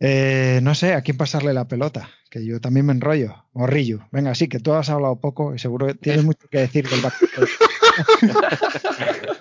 Eh, 0.00 0.58
no 0.62 0.74
sé, 0.74 0.94
a 0.94 1.02
quién 1.02 1.16
pasarle 1.16 1.52
la 1.52 1.68
pelota, 1.68 2.10
que 2.28 2.44
yo 2.44 2.60
también 2.60 2.86
me 2.86 2.92
enrollo. 2.92 3.44
Morrillo, 3.52 4.08
venga, 4.10 4.34
sí, 4.34 4.48
que 4.48 4.58
tú 4.58 4.72
has 4.72 4.90
hablado 4.90 5.20
poco 5.20 5.54
y 5.54 5.60
seguro 5.60 5.86
que 5.86 5.94
tienes 5.94 6.24
mucho 6.24 6.48
que 6.48 6.58
decir 6.58 6.88
del 6.88 7.00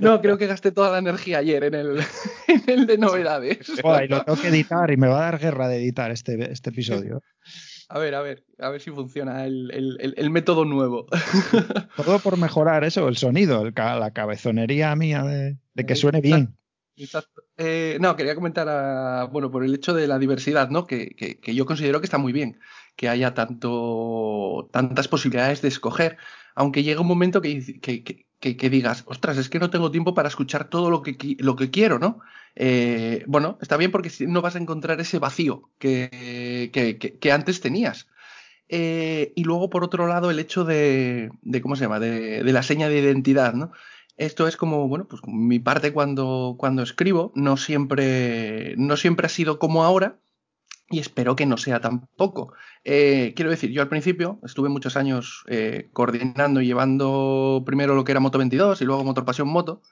No, 0.00 0.20
creo 0.20 0.38
que 0.38 0.46
gasté 0.46 0.72
toda 0.72 0.90
la 0.90 0.98
energía 0.98 1.38
ayer 1.38 1.64
en 1.64 1.74
el, 1.74 2.00
en 2.48 2.62
el 2.66 2.86
de 2.86 2.98
novedades. 2.98 3.68
y 4.04 4.08
lo 4.08 4.24
tengo 4.24 4.40
que 4.40 4.48
editar 4.48 4.90
y 4.90 4.96
me 4.96 5.08
va 5.08 5.18
a 5.18 5.30
dar 5.30 5.38
guerra 5.38 5.68
de 5.68 5.76
editar 5.76 6.10
este, 6.10 6.50
este 6.50 6.70
episodio. 6.70 7.22
A 7.88 7.98
ver, 7.98 8.14
a 8.14 8.22
ver, 8.22 8.44
a 8.58 8.68
ver 8.68 8.80
si 8.80 8.90
funciona 8.90 9.44
el, 9.46 9.70
el, 9.72 10.14
el 10.16 10.30
método 10.30 10.64
nuevo. 10.64 11.06
Todo 11.96 12.20
por 12.20 12.36
mejorar 12.36 12.84
eso, 12.84 13.08
el 13.08 13.16
sonido, 13.16 13.68
la 13.70 14.10
cabezonería 14.12 14.94
mía 14.94 15.24
de, 15.24 15.56
de 15.74 15.86
que 15.86 15.96
suene 15.96 16.20
bien. 16.20 16.56
Exacto. 16.96 17.42
Eh, 17.56 17.98
no, 18.00 18.14
quería 18.14 18.34
comentar, 18.34 18.68
a, 18.68 19.24
bueno, 19.24 19.50
por 19.50 19.64
el 19.64 19.74
hecho 19.74 19.94
de 19.94 20.06
la 20.06 20.18
diversidad, 20.18 20.70
¿no? 20.70 20.86
Que, 20.86 21.14
que, 21.16 21.40
que, 21.40 21.54
yo 21.54 21.66
considero 21.66 22.00
que 22.00 22.06
está 22.06 22.18
muy 22.18 22.32
bien 22.32 22.60
que 22.96 23.08
haya 23.08 23.32
tanto, 23.32 24.68
tantas 24.72 25.08
posibilidades 25.08 25.62
de 25.62 25.68
escoger, 25.68 26.18
aunque 26.54 26.82
llega 26.82 27.00
un 27.00 27.06
momento 27.06 27.40
que, 27.40 27.80
que, 27.80 28.26
que, 28.40 28.70
digas, 28.70 29.04
ostras, 29.06 29.36
es 29.36 29.48
que 29.48 29.58
no 29.58 29.70
tengo 29.70 29.90
tiempo 29.90 30.14
para 30.14 30.28
escuchar 30.28 30.68
todo 30.68 30.90
lo 30.90 31.02
que, 31.02 31.36
lo 31.38 31.56
que 31.56 31.70
quiero, 31.70 31.98
¿no? 31.98 32.20
Eh, 32.56 33.22
bueno, 33.26 33.58
está 33.60 33.76
bien 33.76 33.92
porque 33.92 34.10
no 34.26 34.42
vas 34.42 34.56
a 34.56 34.58
encontrar 34.58 35.00
ese 35.00 35.18
vacío 35.18 35.70
que, 35.78 36.70
que 37.20 37.32
antes 37.32 37.60
tenías. 37.60 38.08
Eh, 38.72 39.32
y 39.34 39.42
luego, 39.42 39.68
por 39.68 39.82
otro 39.82 40.06
lado, 40.06 40.30
el 40.30 40.38
hecho 40.38 40.64
de, 40.64 41.30
de 41.42 41.60
¿cómo 41.60 41.74
se 41.74 41.82
llama? 41.84 41.98
De, 41.98 42.44
de, 42.44 42.52
la 42.52 42.62
seña 42.62 42.88
de 42.88 43.00
identidad, 43.00 43.52
¿no? 43.52 43.72
Esto 44.16 44.46
es 44.46 44.56
como, 44.56 44.86
bueno, 44.86 45.08
pues 45.08 45.22
mi 45.26 45.58
parte 45.58 45.92
cuando, 45.92 46.54
cuando 46.56 46.82
escribo, 46.82 47.32
no 47.34 47.56
siempre, 47.56 48.74
no 48.76 48.96
siempre 48.96 49.26
ha 49.26 49.28
sido 49.28 49.58
como 49.58 49.82
ahora, 49.82 50.20
y 50.90 50.98
espero 50.98 51.36
que 51.36 51.46
no 51.46 51.56
sea 51.56 51.80
tampoco. 51.80 52.52
Eh, 52.84 53.32
quiero 53.36 53.50
decir, 53.50 53.70
yo 53.70 53.80
al 53.80 53.88
principio 53.88 54.40
estuve 54.44 54.68
muchos 54.68 54.96
años 54.96 55.44
eh, 55.46 55.88
coordinando 55.92 56.60
y 56.60 56.66
llevando 56.66 57.62
primero 57.64 57.94
lo 57.94 58.02
que 58.04 58.10
era 58.10 58.20
Moto 58.20 58.38
22 58.38 58.82
y 58.82 58.84
luego 58.84 59.04
Motor 59.04 59.24
Pasión 59.24 59.48
Moto, 59.48 59.82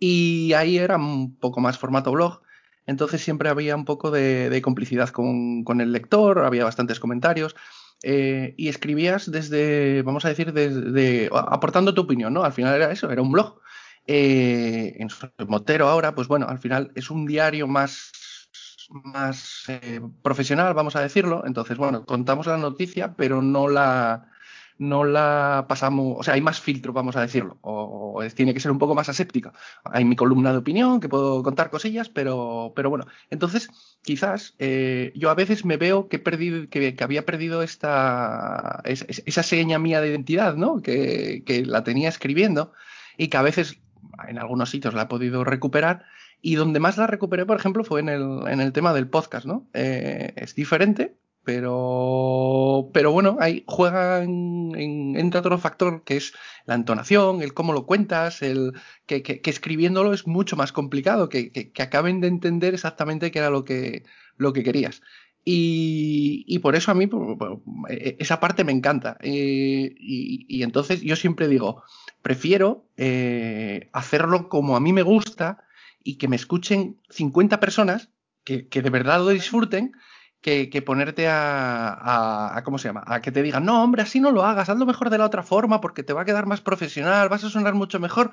y 0.00 0.52
ahí 0.54 0.78
era 0.78 0.96
un 0.96 1.36
poco 1.38 1.60
más 1.60 1.78
formato 1.78 2.10
blog, 2.10 2.42
entonces 2.86 3.22
siempre 3.22 3.48
había 3.48 3.76
un 3.76 3.84
poco 3.84 4.10
de, 4.10 4.60
complicidad 4.62 5.10
con, 5.10 5.64
el 5.80 5.92
lector, 5.92 6.40
había 6.40 6.64
bastantes 6.64 6.98
comentarios. 6.98 7.54
Eh, 8.04 8.54
y 8.58 8.68
escribías 8.68 9.30
desde, 9.30 10.02
vamos 10.02 10.24
a 10.24 10.28
decir, 10.28 10.52
desde 10.52 11.30
aportando 11.32 11.94
tu 11.94 12.00
opinión, 12.02 12.34
¿no? 12.34 12.42
Al 12.42 12.52
final 12.52 12.74
era 12.74 12.90
eso, 12.90 13.12
era 13.12 13.22
un 13.22 13.30
blog. 13.30 13.60
en 14.06 15.08
Motero 15.46 15.88
ahora, 15.88 16.16
pues 16.16 16.26
bueno, 16.26 16.46
al 16.48 16.58
final 16.58 16.90
es 16.96 17.10
un 17.10 17.26
diario 17.26 17.68
más 17.68 18.10
más 18.90 19.64
eh, 19.68 20.00
profesional, 20.22 20.74
vamos 20.74 20.96
a 20.96 21.00
decirlo. 21.00 21.44
Entonces, 21.46 21.76
bueno, 21.76 22.04
contamos 22.04 22.46
la 22.46 22.56
noticia, 22.56 23.14
pero 23.16 23.42
no 23.42 23.68
la, 23.68 24.28
no 24.78 25.04
la 25.04 25.66
pasamos, 25.68 26.16
o 26.18 26.22
sea, 26.22 26.34
hay 26.34 26.40
más 26.40 26.60
filtro, 26.60 26.92
vamos 26.92 27.16
a 27.16 27.20
decirlo, 27.20 27.58
o, 27.62 28.20
tiene 28.34 28.52
que 28.52 28.60
ser 28.60 28.72
un 28.72 28.78
poco 28.78 28.94
más 28.94 29.08
aséptica. 29.08 29.52
Hay 29.84 30.04
mi 30.04 30.16
columna 30.16 30.52
de 30.52 30.58
opinión, 30.58 31.00
que 31.00 31.08
puedo 31.08 31.42
contar 31.42 31.70
cosillas, 31.70 32.08
pero, 32.08 32.72
pero 32.74 32.90
bueno, 32.90 33.06
entonces 33.30 33.70
quizás 34.02 34.54
eh, 34.58 35.12
yo 35.14 35.30
a 35.30 35.34
veces 35.34 35.64
me 35.64 35.76
veo 35.76 36.08
que, 36.08 36.16
he 36.16 36.18
perdido, 36.20 36.68
que, 36.68 36.96
había 37.00 37.24
perdido 37.24 37.62
esta, 37.62 38.82
esa 38.84 39.42
seña 39.42 39.78
mía 39.78 40.00
de 40.00 40.08
identidad, 40.08 40.56
¿no? 40.56 40.82
Que, 40.82 41.42
que 41.46 41.64
la 41.64 41.84
tenía 41.84 42.08
escribiendo 42.08 42.72
y 43.16 43.28
que 43.28 43.36
a 43.36 43.42
veces 43.42 43.78
en 44.28 44.38
algunos 44.38 44.70
sitios 44.70 44.94
la 44.94 45.02
he 45.02 45.06
podido 45.06 45.44
recuperar 45.44 46.04
y 46.42 46.56
donde 46.56 46.80
más 46.80 46.98
la 46.98 47.06
recuperé, 47.06 47.46
por 47.46 47.56
ejemplo, 47.56 47.84
fue 47.84 48.00
en 48.00 48.08
el, 48.08 48.40
en 48.48 48.60
el 48.60 48.72
tema 48.72 48.92
del 48.92 49.08
podcast, 49.08 49.46
¿no? 49.46 49.68
Eh, 49.72 50.32
es 50.36 50.56
diferente, 50.56 51.14
pero, 51.44 52.90
pero 52.92 53.12
bueno, 53.12 53.36
ahí 53.40 53.64
juega 53.66 54.22
en, 54.24 54.72
en, 54.76 55.16
entra 55.16 55.40
otro 55.40 55.56
factor 55.58 56.02
que 56.04 56.16
es 56.16 56.34
la 56.66 56.74
entonación, 56.74 57.42
el 57.42 57.54
cómo 57.54 57.72
lo 57.72 57.86
cuentas, 57.86 58.42
el 58.42 58.72
que, 59.06 59.22
que, 59.22 59.40
escribiéndolo 59.44 60.12
es 60.12 60.26
mucho 60.26 60.56
más 60.56 60.72
complicado, 60.72 61.28
que, 61.28 61.52
que, 61.52 61.82
acaben 61.82 62.20
de 62.20 62.26
entender 62.26 62.74
exactamente 62.74 63.30
qué 63.30 63.38
era 63.38 63.50
lo 63.50 63.64
que, 63.64 64.04
lo 64.36 64.52
que 64.52 64.64
querías. 64.64 65.00
Y, 65.44 66.44
y, 66.46 66.58
por 66.58 66.74
eso 66.74 66.90
a 66.90 66.94
mí 66.94 67.08
e, 67.88 68.16
esa 68.18 68.40
parte 68.40 68.64
me 68.64 68.72
encanta. 68.72 69.16
Eh, 69.20 69.94
y, 69.98 70.46
y, 70.48 70.62
entonces 70.64 71.02
yo 71.02 71.16
siempre 71.16 71.48
digo, 71.48 71.82
prefiero 72.22 72.84
eh, 72.96 73.90
hacerlo 73.92 74.48
como 74.48 74.76
a 74.76 74.80
mí 74.80 74.92
me 74.92 75.02
gusta 75.02 75.64
y 76.04 76.18
que 76.18 76.28
me 76.28 76.36
escuchen 76.36 77.00
50 77.10 77.60
personas 77.60 78.10
que, 78.44 78.68
que 78.68 78.82
de 78.82 78.90
verdad 78.90 79.18
lo 79.20 79.28
disfruten 79.28 79.92
que, 80.40 80.68
que 80.68 80.82
ponerte 80.82 81.28
a, 81.28 81.88
a, 81.88 82.56
a, 82.58 82.64
¿cómo 82.64 82.78
se 82.78 82.88
llama? 82.88 83.04
A 83.06 83.22
que 83.22 83.30
te 83.30 83.42
digan, 83.42 83.64
no, 83.64 83.82
hombre, 83.82 84.02
así 84.02 84.20
no 84.20 84.32
lo 84.32 84.44
hagas, 84.44 84.68
hazlo 84.68 84.84
mejor 84.86 85.08
de 85.08 85.18
la 85.18 85.26
otra 85.26 85.42
forma 85.42 85.80
porque 85.80 86.02
te 86.02 86.12
va 86.12 86.22
a 86.22 86.24
quedar 86.24 86.46
más 86.46 86.60
profesional, 86.60 87.28
vas 87.28 87.44
a 87.44 87.50
sonar 87.50 87.74
mucho 87.74 88.00
mejor 88.00 88.32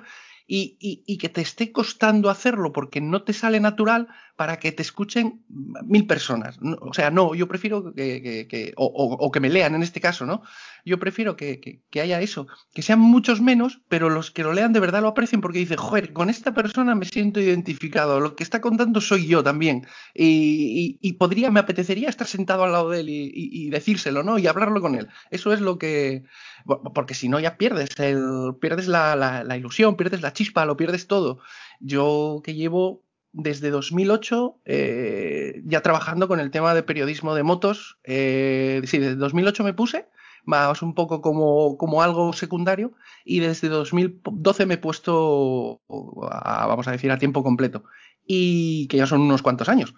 y, 0.51 1.03
y, 1.05 1.17
que 1.19 1.29
te 1.29 1.41
esté 1.41 1.71
costando 1.71 2.31
hacerlo 2.31 2.73
porque 2.73 3.01
no 3.01 3.21
te 3.21 3.33
sale 3.33 3.59
natural 3.59 4.07
para 4.35 4.57
que 4.57 4.71
te 4.71 4.81
escuchen 4.81 5.43
mil 5.47 6.07
personas. 6.07 6.57
o 6.81 6.91
sea, 6.91 7.11
no, 7.11 7.35
yo 7.35 7.47
prefiero 7.47 7.93
que, 7.93 8.23
que, 8.23 8.47
que 8.47 8.73
o, 8.75 8.85
o, 8.85 9.31
que 9.31 9.41
me 9.41 9.49
lean 9.49 9.75
en 9.75 9.83
este 9.83 10.01
caso, 10.01 10.25
¿no? 10.25 10.41
Yo 10.85 10.97
prefiero 10.97 11.35
que, 11.35 11.83
haya 12.01 12.19
eso, 12.19 12.47
que 12.73 12.81
sean 12.81 12.99
muchos 12.99 13.41
menos, 13.41 13.81
pero 13.89 14.09
los 14.09 14.31
que 14.31 14.41
lo 14.41 14.53
lean 14.53 14.73
de 14.73 14.79
verdad 14.79 15.01
lo 15.01 15.09
aprecien 15.09 15.39
porque 15.39 15.59
dicen, 15.59 15.77
joder, 15.77 16.13
con 16.13 16.31
esta 16.31 16.53
persona 16.55 16.95
me 16.95 17.05
siento 17.05 17.39
identificado, 17.39 18.19
lo 18.19 18.35
que 18.35 18.43
está 18.43 18.59
contando 18.59 19.01
soy 19.01 19.27
yo 19.27 19.43
también. 19.43 19.85
Y, 20.15 20.97
y 20.99 21.13
podría, 21.13 21.51
me 21.51 21.59
apetecería 21.59 22.09
estar 22.09 22.25
sentado 22.25 22.63
al 22.63 22.71
lado 22.71 22.89
de 22.89 23.01
él 23.01 23.09
y, 23.09 23.69
decírselo, 23.69 24.23
¿no? 24.23 24.39
Y 24.39 24.47
hablarlo 24.47 24.81
con 24.81 24.95
él. 24.95 25.09
Eso 25.29 25.53
es 25.53 25.61
lo 25.61 25.77
que, 25.77 26.23
porque 26.95 27.13
si 27.13 27.29
no 27.29 27.39
ya 27.39 27.57
pierdes 27.57 27.89
el, 27.99 28.55
pierdes 28.59 28.87
la, 28.87 29.15
la, 29.15 29.43
la 29.43 29.57
ilusión, 29.57 29.95
pierdes 29.95 30.21
la 30.21 30.33
chispa, 30.39 30.65
lo 30.65 30.77
pierdes 30.77 31.07
todo. 31.07 31.39
Yo 31.81 32.41
que 32.43 32.53
llevo 32.53 33.03
desde 33.33 33.69
2008 33.71 34.61
eh, 34.65 35.61
ya 35.65 35.81
trabajando 35.81 36.27
con 36.27 36.39
el 36.39 36.49
tema 36.49 36.73
de 36.73 36.83
periodismo 36.83 37.35
de 37.35 37.43
motos. 37.43 37.99
Eh, 38.05 38.81
sí, 38.85 38.99
desde 38.99 39.15
2008 39.15 39.63
me 39.65 39.73
puse, 39.73 40.07
más 40.45 40.81
un 40.81 40.95
poco 40.95 41.21
como, 41.21 41.77
como 41.77 42.01
algo 42.01 42.31
secundario, 42.31 42.93
y 43.25 43.41
desde 43.41 43.67
2012 43.67 44.65
me 44.65 44.75
he 44.75 44.77
puesto, 44.77 45.81
a, 46.31 46.67
vamos 46.67 46.87
a 46.87 46.91
decir, 46.91 47.11
a 47.11 47.19
tiempo 47.19 47.43
completo. 47.43 47.83
Y 48.25 48.87
que 48.87 48.97
ya 48.97 49.07
son 49.07 49.21
unos 49.21 49.41
cuantos 49.41 49.67
años. 49.67 49.93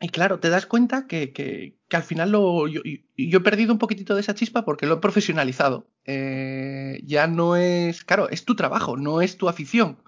Y 0.00 0.08
claro, 0.08 0.40
te 0.40 0.48
das 0.48 0.64
cuenta 0.64 1.06
que, 1.06 1.32
que, 1.32 1.76
que 1.88 1.96
al 1.96 2.02
final 2.02 2.30
lo, 2.30 2.66
yo, 2.68 2.80
yo, 2.84 3.38
he 3.38 3.42
perdido 3.42 3.72
un 3.72 3.78
poquitito 3.78 4.14
de 4.14 4.22
esa 4.22 4.34
chispa 4.34 4.64
porque 4.64 4.86
lo 4.86 4.94
he 4.94 5.00
profesionalizado. 5.00 5.88
Eh, 6.06 7.02
ya 7.04 7.26
no 7.26 7.56
es, 7.56 8.02
claro, 8.04 8.28
es 8.30 8.46
tu 8.46 8.56
trabajo, 8.56 8.96
no 8.96 9.20
es 9.20 9.36
tu 9.36 9.48
afición 9.48 9.98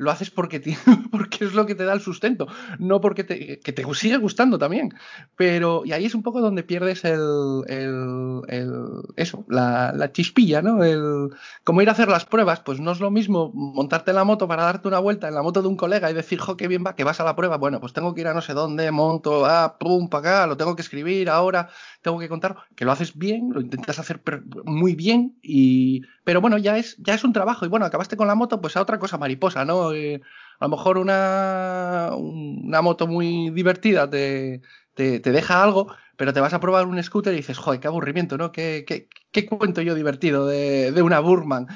lo 0.00 0.10
haces 0.10 0.30
porque, 0.30 0.60
porque 1.12 1.44
es 1.44 1.52
lo 1.52 1.66
que 1.66 1.74
te 1.74 1.84
da 1.84 1.92
el 1.92 2.00
sustento, 2.00 2.48
no 2.78 3.02
porque 3.02 3.22
te, 3.22 3.60
que 3.60 3.72
te 3.72 3.84
sigue 3.94 4.16
gustando 4.16 4.58
también. 4.58 4.94
Pero, 5.36 5.82
y 5.84 5.92
ahí 5.92 6.06
es 6.06 6.14
un 6.14 6.22
poco 6.22 6.40
donde 6.40 6.62
pierdes 6.62 7.04
el, 7.04 7.62
el, 7.68 8.40
eso, 9.16 9.44
la, 9.48 9.92
la, 9.94 10.10
chispilla, 10.10 10.62
¿no? 10.62 10.82
El, 10.82 11.30
como 11.64 11.82
ir 11.82 11.90
a 11.90 11.92
hacer 11.92 12.08
las 12.08 12.24
pruebas, 12.24 12.60
pues 12.60 12.80
no 12.80 12.92
es 12.92 13.00
lo 13.00 13.10
mismo 13.10 13.52
montarte 13.52 14.12
en 14.12 14.16
la 14.16 14.24
moto 14.24 14.48
para 14.48 14.64
darte 14.64 14.88
una 14.88 14.98
vuelta 14.98 15.28
en 15.28 15.34
la 15.34 15.42
moto 15.42 15.60
de 15.60 15.68
un 15.68 15.76
colega 15.76 16.10
y 16.10 16.14
decir, 16.14 16.38
jo, 16.38 16.56
qué 16.56 16.66
bien 16.66 16.82
va, 16.86 16.96
que 16.96 17.04
vas 17.04 17.20
a 17.20 17.24
la 17.24 17.36
prueba. 17.36 17.58
Bueno, 17.58 17.78
pues 17.78 17.92
tengo 17.92 18.14
que 18.14 18.22
ir 18.22 18.28
a 18.28 18.34
no 18.34 18.40
sé 18.40 18.54
dónde, 18.54 18.90
monto, 18.90 19.44
ah, 19.44 19.76
pum, 19.78 20.08
para 20.08 20.30
acá, 20.30 20.46
lo 20.46 20.56
tengo 20.56 20.76
que 20.76 20.82
escribir 20.82 21.28
ahora, 21.28 21.68
tengo 22.00 22.18
que 22.18 22.28
contar, 22.30 22.56
que 22.74 22.86
lo 22.86 22.92
haces 22.92 23.18
bien, 23.18 23.50
lo 23.52 23.60
intentas 23.60 23.98
hacer 23.98 24.22
muy 24.64 24.94
bien, 24.94 25.36
y, 25.42 26.02
pero 26.24 26.40
bueno, 26.40 26.56
ya 26.56 26.78
es, 26.78 26.96
ya 26.98 27.14
es 27.14 27.24
un 27.24 27.32
trabajo. 27.32 27.66
Y 27.66 27.68
bueno, 27.68 27.84
acabaste 27.84 28.16
con 28.16 28.28
la 28.28 28.34
moto, 28.34 28.60
pues 28.62 28.76
a 28.76 28.80
otra 28.80 28.98
cosa 28.98 29.18
mariposa, 29.18 29.64
¿no? 29.64 29.89
A 29.92 30.66
lo 30.66 30.68
mejor 30.68 30.98
una, 30.98 32.10
una 32.16 32.82
moto 32.82 33.06
muy 33.06 33.50
divertida 33.50 34.08
te, 34.10 34.60
te, 34.94 35.20
te, 35.20 35.32
deja 35.32 35.62
algo, 35.62 35.94
pero 36.16 36.32
te 36.32 36.40
vas 36.40 36.52
a 36.52 36.60
probar 36.60 36.86
un 36.86 37.02
scooter 37.02 37.32
y 37.32 37.38
dices, 37.38 37.58
joder, 37.58 37.80
qué 37.80 37.88
aburrimiento, 37.88 38.36
¿no? 38.36 38.52
¿Qué, 38.52 38.84
qué, 38.86 39.08
qué 39.32 39.46
cuento 39.46 39.80
yo 39.80 39.94
divertido 39.94 40.46
de, 40.46 40.92
de 40.92 41.02
una 41.02 41.20
Burman? 41.20 41.66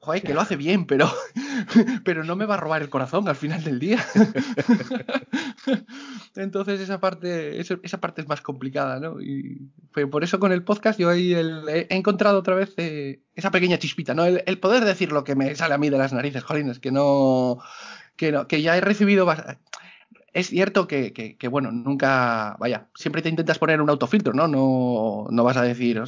Joder, 0.00 0.22
que 0.22 0.34
lo 0.34 0.40
hace 0.40 0.56
bien, 0.56 0.86
pero, 0.86 1.10
pero 2.04 2.24
no 2.24 2.36
me 2.36 2.46
va 2.46 2.54
a 2.54 2.58
robar 2.58 2.82
el 2.82 2.90
corazón 2.90 3.28
al 3.28 3.36
final 3.36 3.62
del 3.62 3.78
día. 3.78 4.04
Entonces 6.36 6.80
esa 6.80 7.00
parte, 7.00 7.60
esa 7.60 8.00
parte 8.00 8.22
es 8.22 8.28
más 8.28 8.40
complicada, 8.40 9.00
¿no? 9.00 9.20
Y 9.20 9.70
por 10.10 10.24
eso 10.24 10.38
con 10.38 10.52
el 10.52 10.64
podcast 10.64 10.98
yo 10.98 11.12
he 11.12 11.86
encontrado 11.90 12.38
otra 12.38 12.54
vez 12.54 12.74
eh, 12.76 13.22
esa 13.34 13.50
pequeña 13.50 13.78
chispita, 13.78 14.14
¿no? 14.14 14.24
El, 14.24 14.58
poder 14.58 14.84
decir 14.84 15.12
lo 15.12 15.24
que 15.24 15.36
me 15.36 15.54
sale 15.54 15.74
a 15.74 15.78
mí 15.78 15.90
de 15.90 15.98
las 15.98 16.12
narices, 16.12 16.44
jolines, 16.44 16.78
que 16.78 16.90
no, 16.90 17.58
que 18.16 18.32
no, 18.32 18.48
que 18.48 18.62
ya 18.62 18.76
he 18.76 18.80
recibido 18.80 19.26
es 20.34 20.48
cierto 20.48 20.88
que, 20.88 21.12
que, 21.12 21.36
que, 21.36 21.46
bueno, 21.46 21.70
nunca, 21.70 22.56
vaya, 22.58 22.88
siempre 22.96 23.22
te 23.22 23.28
intentas 23.28 23.60
poner 23.60 23.80
un 23.80 23.88
autofiltro, 23.88 24.32
¿no? 24.32 24.48
No, 24.48 25.28
no 25.30 25.44
vas 25.44 25.56
a 25.56 25.62
decir, 25.62 26.02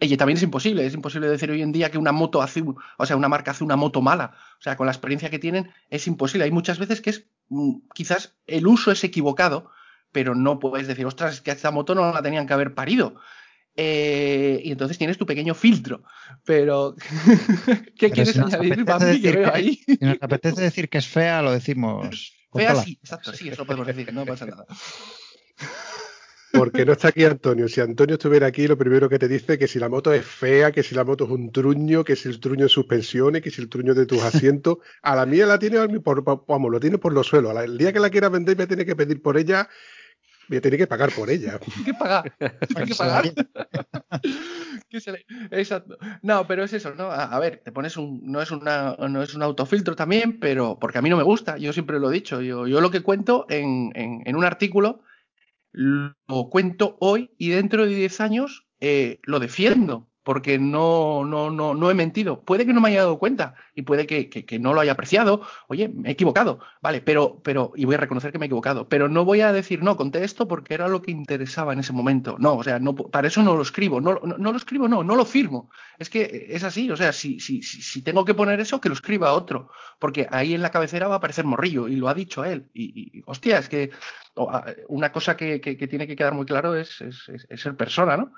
oye, 0.00 0.16
también 0.16 0.36
es 0.36 0.42
imposible, 0.44 0.86
es 0.86 0.94
imposible 0.94 1.28
decir 1.28 1.50
hoy 1.50 1.62
en 1.62 1.72
día 1.72 1.90
que 1.90 1.98
una 1.98 2.12
moto 2.12 2.42
hace, 2.42 2.62
o 2.62 3.06
sea, 3.06 3.16
una 3.16 3.28
marca 3.28 3.50
hace 3.50 3.64
una 3.64 3.74
moto 3.74 4.00
mala, 4.00 4.36
o 4.60 4.62
sea, 4.62 4.76
con 4.76 4.86
la 4.86 4.92
experiencia 4.92 5.30
que 5.30 5.40
tienen 5.40 5.72
es 5.90 6.06
imposible. 6.06 6.44
Hay 6.44 6.52
muchas 6.52 6.78
veces 6.78 7.00
que 7.00 7.10
es, 7.10 7.26
mm, 7.48 7.88
quizás 7.92 8.36
el 8.46 8.68
uso 8.68 8.92
es 8.92 9.02
equivocado, 9.02 9.68
pero 10.12 10.36
no 10.36 10.60
puedes 10.60 10.86
decir, 10.86 11.04
ostras, 11.04 11.34
es 11.34 11.40
que 11.40 11.50
esta 11.50 11.72
moto 11.72 11.96
no 11.96 12.12
la 12.12 12.22
tenían 12.22 12.46
que 12.46 12.52
haber 12.52 12.74
parido. 12.74 13.16
Eh, 13.74 14.60
y 14.62 14.70
entonces 14.70 14.96
tienes 14.96 15.18
tu 15.18 15.26
pequeño 15.26 15.54
filtro. 15.54 16.04
Pero, 16.44 16.94
¿qué 17.98 18.10
pero 18.10 18.14
quieres 18.14 18.34
si 18.34 18.38
añadir, 18.38 18.84
que 19.20 19.32
veo 19.32 19.52
ahí? 19.52 19.80
Si 19.86 19.98
nos 20.00 20.18
apetece 20.20 20.62
decir 20.62 20.88
que 20.88 20.98
es 20.98 21.08
fea, 21.08 21.42
lo 21.42 21.50
decimos. 21.50 22.32
Fea 22.52 22.74
sí, 22.76 22.98
exacto, 23.02 23.32
sí, 23.32 23.48
eso 23.48 23.64
podemos 23.64 23.86
decir, 23.86 24.12
no 24.12 24.26
pasa 24.26 24.46
nada. 24.46 24.66
Porque 26.52 26.84
no 26.84 26.92
está 26.92 27.08
aquí 27.08 27.24
Antonio. 27.24 27.66
Si 27.66 27.80
Antonio 27.80 28.16
estuviera 28.16 28.46
aquí, 28.46 28.68
lo 28.68 28.76
primero 28.76 29.08
que 29.08 29.18
te 29.18 29.26
dice 29.26 29.54
es 29.54 29.58
que 29.58 29.66
si 29.66 29.78
la 29.78 29.88
moto 29.88 30.12
es 30.12 30.24
fea, 30.24 30.70
que 30.70 30.82
si 30.82 30.94
la 30.94 31.02
moto 31.02 31.24
es 31.24 31.30
un 31.30 31.50
truño, 31.50 32.04
que 32.04 32.14
si 32.14 32.28
el 32.28 32.40
truño 32.40 32.64
de 32.64 32.68
suspensiones, 32.68 33.40
que 33.40 33.50
si 33.50 33.62
el 33.62 33.70
truño 33.70 33.94
de 33.94 34.04
tus 34.04 34.22
asientos. 34.22 34.78
A 35.02 35.16
la 35.16 35.24
mía 35.24 35.46
la 35.46 35.58
tiene 35.58 36.00
por, 36.00 36.22
vamos, 36.22 36.70
lo 36.70 36.78
tiene 36.78 36.98
por 36.98 37.14
los 37.14 37.26
suelos. 37.26 37.56
El 37.56 37.78
día 37.78 37.92
que 37.92 38.00
la 38.00 38.10
quiera 38.10 38.28
vender, 38.28 38.56
me 38.56 38.66
tiene 38.66 38.84
que 38.84 38.94
pedir 38.94 39.22
por 39.22 39.38
ella 39.38 39.68
voy 40.52 40.58
a 40.58 40.60
tener 40.60 40.78
que 40.78 40.86
pagar 40.86 41.10
por 41.12 41.30
ella. 41.30 41.58
Hay 41.78 41.84
que 41.84 41.94
pagar. 41.94 42.32
Hay 42.76 42.86
que 42.86 42.94
pagar. 42.94 43.24
Exacto. 45.50 45.96
No, 46.22 46.46
pero 46.46 46.64
es 46.64 46.72
eso, 46.74 46.94
¿no? 46.94 47.04
A, 47.04 47.24
a, 47.24 47.38
ver, 47.38 47.62
te 47.64 47.72
pones 47.72 47.96
un. 47.96 48.20
No 48.24 48.42
es, 48.42 48.50
una, 48.50 48.96
no 49.08 49.22
es 49.22 49.34
un 49.34 49.42
autofiltro 49.42 49.96
también, 49.96 50.38
pero. 50.38 50.78
Porque 50.78 50.98
a 50.98 51.02
mí 51.02 51.08
no 51.08 51.16
me 51.16 51.22
gusta, 51.22 51.56
yo 51.56 51.72
siempre 51.72 51.98
lo 51.98 52.10
he 52.10 52.14
dicho. 52.14 52.42
Yo, 52.42 52.66
yo 52.66 52.80
lo 52.80 52.90
que 52.90 53.00
cuento 53.00 53.46
en, 53.48 53.92
en, 53.94 54.22
en 54.26 54.36
un 54.36 54.44
artículo 54.44 55.02
lo 55.72 56.50
cuento 56.50 56.98
hoy 57.00 57.30
y 57.38 57.48
dentro 57.48 57.86
de 57.86 57.94
10 57.94 58.20
años 58.20 58.66
eh, 58.80 59.20
lo 59.22 59.40
defiendo 59.40 60.11
porque 60.22 60.58
no, 60.58 61.24
no, 61.24 61.50
no, 61.50 61.74
no 61.74 61.90
he 61.90 61.94
mentido. 61.94 62.40
Puede 62.40 62.64
que 62.64 62.72
no 62.72 62.80
me 62.80 62.90
haya 62.90 63.00
dado 63.00 63.18
cuenta 63.18 63.54
y 63.74 63.82
puede 63.82 64.06
que, 64.06 64.28
que, 64.28 64.58
no 64.58 64.72
lo 64.72 64.80
haya 64.80 64.92
apreciado. 64.92 65.42
Oye, 65.68 65.88
me 65.88 66.10
he 66.10 66.12
equivocado, 66.12 66.60
vale, 66.80 67.00
pero, 67.00 67.40
pero, 67.42 67.72
y 67.74 67.84
voy 67.84 67.96
a 67.96 67.98
reconocer 67.98 68.30
que 68.32 68.38
me 68.38 68.44
he 68.44 68.48
equivocado, 68.48 68.88
pero 68.88 69.08
no 69.08 69.24
voy 69.24 69.40
a 69.40 69.52
decir, 69.52 69.82
no, 69.82 69.96
conté 69.96 70.24
esto 70.24 70.46
porque 70.46 70.74
era 70.74 70.88
lo 70.88 71.02
que 71.02 71.10
interesaba 71.10 71.72
en 71.72 71.80
ese 71.80 71.92
momento. 71.92 72.36
No, 72.38 72.56
o 72.56 72.62
sea, 72.62 72.78
no, 72.78 72.94
para 72.94 73.28
eso 73.28 73.42
no 73.42 73.56
lo 73.56 73.62
escribo, 73.62 74.00
no, 74.00 74.20
no, 74.20 74.52
lo 74.52 74.56
escribo, 74.56 74.88
no, 74.88 75.02
no 75.02 75.16
lo 75.16 75.24
firmo. 75.24 75.70
Es 75.98 76.08
que 76.08 76.46
es 76.50 76.62
así, 76.64 76.90
o 76.90 76.96
sea, 76.96 77.12
si, 77.12 77.40
si, 77.40 77.62
si, 77.62 78.02
tengo 78.02 78.24
que 78.24 78.34
poner 78.34 78.60
eso, 78.60 78.80
que 78.80 78.88
lo 78.88 78.94
escriba 78.94 79.32
otro, 79.32 79.70
porque 79.98 80.28
ahí 80.30 80.54
en 80.54 80.62
la 80.62 80.70
cabecera 80.70 81.08
va 81.08 81.14
a 81.14 81.18
aparecer 81.18 81.44
morrillo 81.44 81.88
y 81.88 81.96
lo 81.96 82.08
ha 82.08 82.14
dicho 82.14 82.44
él. 82.44 82.68
Y, 82.74 83.18
y 83.18 83.22
hostia, 83.26 83.58
es 83.58 83.68
que 83.68 83.90
una 84.88 85.12
cosa 85.12 85.36
que, 85.36 85.60
que, 85.60 85.76
que 85.76 85.88
tiene 85.88 86.06
que 86.06 86.16
quedar 86.16 86.34
muy 86.34 86.46
claro 86.46 86.74
es, 86.74 87.00
es, 87.00 87.28
es, 87.28 87.46
es 87.48 87.60
ser 87.60 87.76
persona, 87.76 88.16
¿no? 88.16 88.32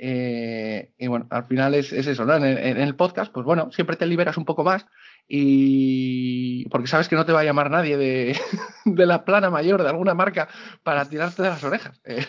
Eh, 0.00 0.92
y 0.96 1.08
bueno, 1.08 1.26
al 1.30 1.44
final 1.44 1.74
es, 1.74 1.92
es 1.92 2.06
eso, 2.06 2.24
¿no? 2.24 2.36
En, 2.36 2.44
en, 2.44 2.78
el 2.78 2.94
podcast, 2.94 3.32
pues 3.32 3.44
bueno, 3.44 3.72
siempre 3.72 3.96
te 3.96 4.06
liberas 4.06 4.36
un 4.36 4.44
poco 4.44 4.62
más 4.62 4.86
y 5.26 6.66
porque 6.68 6.86
sabes 6.86 7.08
que 7.08 7.16
no 7.16 7.26
te 7.26 7.32
va 7.32 7.40
a 7.40 7.44
llamar 7.44 7.70
nadie 7.70 7.96
de, 7.96 8.36
de 8.84 9.06
la 9.06 9.24
plana 9.24 9.50
mayor 9.50 9.82
de 9.82 9.88
alguna 9.88 10.14
marca 10.14 10.48
para 10.84 11.04
tirarte 11.08 11.42
de 11.42 11.48
las 11.48 11.64
orejas. 11.64 12.00
Eh. 12.04 12.24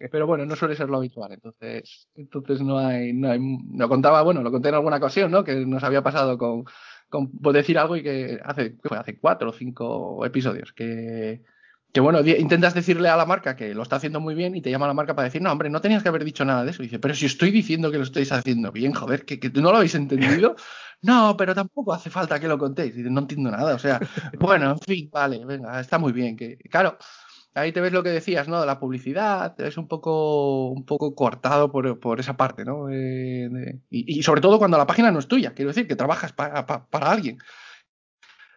Pero 0.12 0.26
bueno, 0.26 0.44
no 0.44 0.54
suele 0.54 0.76
ser 0.76 0.90
lo 0.90 0.98
habitual, 0.98 1.32
entonces, 1.32 2.08
entonces 2.14 2.60
no 2.60 2.78
hay, 2.78 3.14
no 3.14 3.30
hay, 3.30 3.40
contaba, 3.88 4.22
bueno, 4.22 4.42
lo 4.42 4.50
conté 4.50 4.68
en 4.68 4.74
alguna 4.74 4.96
ocasión, 4.96 5.30
¿no? 5.30 5.44
Que 5.44 5.54
nos 5.64 5.82
había 5.82 6.02
pasado 6.02 6.36
con, 6.36 6.64
con 7.08 7.30
decir 7.52 7.78
algo 7.78 7.96
y 7.96 8.02
que 8.02 8.38
hace, 8.44 8.76
hace 8.90 9.18
cuatro 9.18 9.50
o 9.50 9.52
cinco 9.52 10.26
episodios 10.26 10.72
que 10.72 11.42
que 11.92 12.00
bueno, 12.00 12.20
intentas 12.20 12.72
decirle 12.72 13.10
a 13.10 13.16
la 13.16 13.26
marca 13.26 13.54
que 13.54 13.74
lo 13.74 13.82
está 13.82 13.96
haciendo 13.96 14.18
muy 14.18 14.34
bien 14.34 14.56
y 14.56 14.62
te 14.62 14.70
llama 14.70 14.86
la 14.86 14.94
marca 14.94 15.14
para 15.14 15.26
decir, 15.26 15.42
no, 15.42 15.52
hombre, 15.52 15.68
no 15.68 15.82
tenías 15.82 16.02
que 16.02 16.08
haber 16.08 16.24
dicho 16.24 16.42
nada 16.42 16.64
de 16.64 16.70
eso. 16.70 16.82
Y 16.82 16.86
dice, 16.86 16.98
pero 16.98 17.14
si 17.14 17.26
estoy 17.26 17.50
diciendo 17.50 17.90
que 17.90 17.98
lo 17.98 18.04
estáis 18.04 18.32
haciendo 18.32 18.72
bien, 18.72 18.94
joder, 18.94 19.26
que, 19.26 19.38
que 19.38 19.50
no 19.50 19.70
lo 19.70 19.76
habéis 19.76 19.94
entendido. 19.94 20.56
no, 21.02 21.36
pero 21.36 21.54
tampoco 21.54 21.92
hace 21.92 22.08
falta 22.08 22.40
que 22.40 22.48
lo 22.48 22.56
contéis. 22.56 22.94
Y 22.94 22.98
dice, 22.98 23.10
no 23.10 23.20
entiendo 23.20 23.50
nada. 23.50 23.74
O 23.74 23.78
sea, 23.78 24.00
bueno, 24.40 24.70
en 24.70 24.78
fin, 24.78 25.10
vale, 25.12 25.44
venga, 25.44 25.78
está 25.80 25.98
muy 25.98 26.12
bien. 26.12 26.34
Que, 26.34 26.56
claro, 26.70 26.96
ahí 27.52 27.72
te 27.72 27.82
ves 27.82 27.92
lo 27.92 28.02
que 28.02 28.08
decías, 28.08 28.48
¿no? 28.48 28.58
De 28.58 28.66
la 28.66 28.80
publicidad, 28.80 29.60
es 29.60 29.76
un 29.76 29.86
poco, 29.86 30.68
un 30.68 30.86
poco 30.86 31.14
cortado 31.14 31.70
por, 31.70 32.00
por 32.00 32.20
esa 32.20 32.38
parte, 32.38 32.64
¿no? 32.64 32.88
Eh, 32.90 33.50
y, 33.90 34.18
y, 34.18 34.22
sobre 34.22 34.40
todo 34.40 34.58
cuando 34.58 34.78
la 34.78 34.86
página 34.86 35.10
no 35.10 35.18
es 35.18 35.28
tuya, 35.28 35.52
quiero 35.52 35.68
decir, 35.70 35.86
que 35.86 35.96
trabajas 35.96 36.32
para, 36.32 36.64
para, 36.64 36.86
para 36.86 37.10
alguien. 37.10 37.38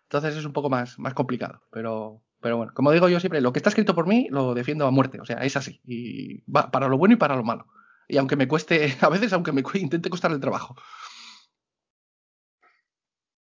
Entonces 0.04 0.38
es 0.38 0.46
un 0.46 0.54
poco 0.54 0.70
más, 0.70 0.98
más 1.00 1.14
complicado, 1.14 1.62
pero, 1.72 2.22
pero 2.46 2.58
bueno, 2.58 2.74
como 2.76 2.92
digo 2.92 3.10
yo 3.10 3.20
siempre, 3.20 3.42
lo 3.42 3.52
que 3.52 3.58
está 3.58 3.70
escrito 3.70 3.96
por 3.96 4.06
mí 4.06 4.28
lo 4.30 4.54
defiendo 4.54 4.86
a 4.86 4.92
muerte. 4.92 5.20
O 5.20 5.26
sea, 5.26 5.38
es 5.38 5.58
así. 5.58 5.82
Y 5.84 6.44
va 6.44 6.70
para 6.70 6.88
lo 6.88 6.96
bueno 6.96 7.16
y 7.16 7.18
para 7.18 7.36
lo 7.36 7.44
malo. 7.44 7.66
Y 8.08 8.18
aunque 8.18 8.36
me 8.36 8.48
cueste, 8.48 8.96
a 9.02 9.10
veces, 9.10 9.34
aunque 9.34 9.52
me 9.52 9.64
intente 9.74 10.12
costar 10.12 10.30
el 10.30 10.40
trabajo. 10.40 10.76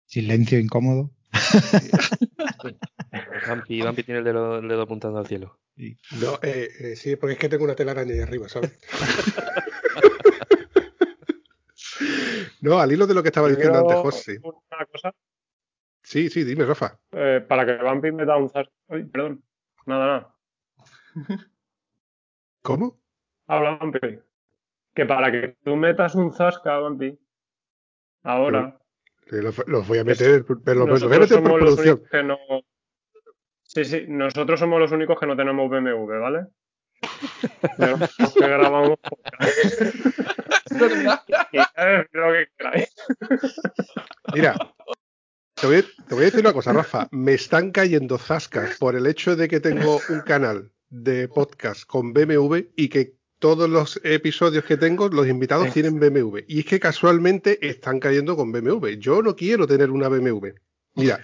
Silencio 0.06 0.60
incómodo. 0.60 1.10
Vampi, 3.48 3.82
Vampi 3.82 4.04
tiene 4.04 4.20
el 4.20 4.24
dedo, 4.24 4.58
el 4.58 4.68
dedo, 4.68 4.82
apuntando 4.82 5.18
al 5.18 5.26
cielo. 5.26 5.58
No, 6.20 6.38
eh, 6.40 6.68
eh, 6.78 6.94
sí, 6.94 7.16
porque 7.16 7.32
es 7.32 7.38
que 7.40 7.48
tengo 7.48 7.64
una 7.64 7.74
telaraña 7.74 8.14
ahí 8.14 8.20
arriba, 8.20 8.48
¿sabes? 8.48 8.78
no, 12.60 12.78
al 12.78 12.92
hilo 12.92 13.08
de 13.08 13.14
lo 13.14 13.22
que 13.24 13.30
estaba 13.30 13.48
diciendo 13.48 13.80
antes, 13.80 13.96
José. 13.96 14.38
Una 14.44 14.86
cosa, 14.86 15.12
Sí, 16.12 16.28
sí, 16.28 16.44
dime, 16.44 16.66
Rafa. 16.66 17.01
Eh, 17.12 17.43
para 17.48 17.64
que 17.64 17.82
Vampi 17.82 18.12
me 18.12 18.26
da 18.26 18.36
un 18.36 18.51
zasca. 18.51 18.70
Ay, 18.90 19.05
perdón. 19.05 19.43
Nada, 19.86 20.06
nada. 20.06 20.34
¿Cómo? 22.60 23.01
Habla, 23.47 23.76
Vampi. 23.76 24.20
Que 24.94 25.06
para 25.06 25.32
que 25.32 25.56
tú 25.64 25.74
metas 25.74 26.14
un 26.14 26.30
zasca, 26.30 26.76
Vampi. 26.80 27.18
Ahora. 28.24 28.78
Los, 29.28 29.66
los 29.66 29.89
voy 29.89 30.01
a 30.01 30.05
meter, 30.05 30.44
pero 30.62 30.84
los 30.84 31.02
voy 31.02 31.16
a 31.16 31.20
meter 31.20 31.43
por 31.43 31.59
producción. 31.59 32.02
Que 32.10 32.22
no... 32.22 32.36
Sí, 33.62 33.86
sí, 33.86 34.05
nosotros 34.06 34.60
somos 34.60 34.78
los 34.80 34.93
únicos 34.93 35.18
que 35.18 35.26
no 35.26 35.34
tenemos 35.34 35.70
BMW, 35.70 36.18
¿vale? 36.20 36.48
los 37.78 38.34
que 38.34 38.47
grabamos 38.47 38.98
lo 42.12 42.32
que 42.32 42.48
queráis. 42.59 42.94
Mira, 44.34 44.56
te 45.62 45.68
voy, 45.68 45.82
te 46.09 46.14
voy, 46.16 46.22
a 46.22 46.26
decir 46.26 46.40
una 46.40 46.52
cosa, 46.52 46.72
Rafa. 46.72 47.09
Me 47.12 47.34
están 47.34 47.70
cayendo 47.70 48.18
zascas 48.18 48.78
por 48.78 48.97
el 48.97 49.06
hecho 49.06 49.36
de 49.36 49.47
que 49.47 49.60
tengo 49.60 50.01
un 50.09 50.20
canal 50.22 50.72
de 50.90 51.28
podcast 51.28 51.86
con 51.86 52.12
BMW 52.12 52.62
y 52.74 52.89
que 52.89 53.14
todos 53.39 53.70
los 53.70 54.01
episodios 54.02 54.64
que 54.64 54.76
tengo, 54.76 55.09
los 55.09 55.28
invitados 55.28 55.72
tienen 55.72 56.01
BMW. 56.01 56.40
Y 56.48 56.60
es 56.60 56.64
que 56.64 56.80
casualmente 56.80 57.64
están 57.64 58.01
cayendo 58.01 58.34
con 58.34 58.51
BMW. 58.51 58.89
Yo 58.98 59.22
no 59.22 59.36
quiero 59.36 59.68
tener 59.68 59.90
una 59.90 60.09
BMW. 60.09 60.48
Mira, 60.97 61.20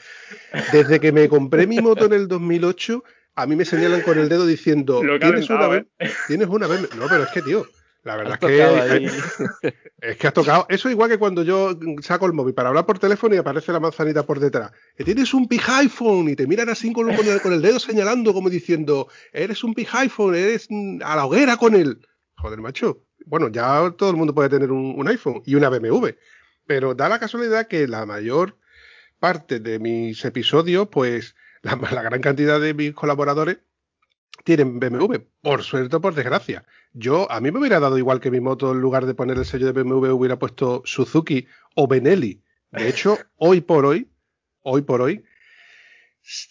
desde 0.72 1.00
que 1.00 1.10
me 1.10 1.28
compré 1.28 1.66
mi 1.66 1.80
moto 1.80 2.06
en 2.06 2.12
el 2.12 2.28
2008, 2.28 3.02
a 3.34 3.46
mí 3.46 3.56
me 3.56 3.64
señalan 3.64 4.02
con 4.02 4.18
el 4.18 4.28
dedo 4.28 4.46
diciendo, 4.46 5.02
¿tienes 5.20 5.50
una, 5.50 5.76
¿eh? 5.76 5.84
¿tienes 6.28 6.46
una 6.46 6.68
BMW? 6.68 6.96
No, 6.96 7.08
pero 7.08 7.24
es 7.24 7.30
que, 7.30 7.42
tío, 7.42 7.66
la 8.04 8.16
verdad 8.16 8.38
es 8.40 9.12
que 9.60 9.74
es 10.00 10.16
que 10.16 10.26
has 10.26 10.32
tocado. 10.32 10.66
Eso 10.68 10.88
igual 10.88 11.10
que 11.10 11.18
cuando 11.18 11.42
yo 11.42 11.78
saco 12.00 12.26
el 12.26 12.32
móvil 12.32 12.54
para 12.54 12.68
hablar 12.68 12.86
por 12.86 12.98
teléfono 12.98 13.34
y 13.34 13.38
aparece 13.38 13.72
la 13.72 13.80
manzanita 13.80 14.24
por 14.24 14.40
detrás. 14.40 14.72
Que 14.96 15.04
tienes 15.04 15.34
un 15.34 15.48
pig 15.48 15.62
iPhone 15.66 16.28
y 16.28 16.36
te 16.36 16.46
miran 16.46 16.68
así 16.68 16.92
con, 16.92 17.10
el, 17.10 17.40
con 17.40 17.52
el 17.52 17.62
dedo 17.62 17.78
señalando 17.78 18.32
como 18.32 18.50
diciendo, 18.50 19.08
eres 19.32 19.64
un 19.64 19.74
pig 19.74 19.88
iPhone, 19.92 20.34
eres 20.34 20.68
a 21.04 21.16
la 21.16 21.26
hoguera 21.26 21.56
con 21.56 21.74
él. 21.74 22.06
Joder, 22.36 22.60
macho. 22.60 23.04
Bueno, 23.26 23.48
ya 23.48 23.92
todo 23.98 24.10
el 24.10 24.16
mundo 24.16 24.34
puede 24.34 24.48
tener 24.48 24.70
un, 24.70 24.94
un 24.96 25.08
iPhone 25.08 25.42
y 25.44 25.56
una 25.56 25.68
BMW. 25.68 26.08
Pero 26.66 26.94
da 26.94 27.08
la 27.08 27.18
casualidad 27.18 27.66
que 27.66 27.88
la 27.88 28.06
mayor 28.06 28.56
parte 29.18 29.58
de 29.58 29.78
mis 29.80 30.24
episodios, 30.24 30.88
pues 30.88 31.34
la, 31.62 31.76
la 31.92 32.02
gran 32.02 32.20
cantidad 32.20 32.60
de 32.60 32.74
mis 32.74 32.94
colaboradores 32.94 33.58
tienen 34.44 34.80
BMW, 34.80 35.16
por 35.42 35.62
suerte 35.62 35.96
o 35.96 36.00
por 36.00 36.14
desgracia. 36.14 36.64
Yo, 36.92 37.30
a 37.30 37.40
mí 37.40 37.50
me 37.50 37.58
hubiera 37.58 37.80
dado 37.80 37.98
igual 37.98 38.20
que 38.20 38.30
mi 38.30 38.40
moto, 38.40 38.72
en 38.72 38.80
lugar 38.80 39.06
de 39.06 39.14
poner 39.14 39.36
el 39.38 39.44
sello 39.44 39.66
de 39.66 39.82
BMW, 39.82 40.10
hubiera 40.10 40.38
puesto 40.38 40.82
Suzuki 40.84 41.46
o 41.74 41.86
Benelli. 41.86 42.42
De 42.70 42.88
hecho, 42.88 43.18
hoy 43.36 43.60
por 43.60 43.86
hoy, 43.86 44.10
hoy 44.62 44.82
por 44.82 45.02
hoy, 45.02 45.24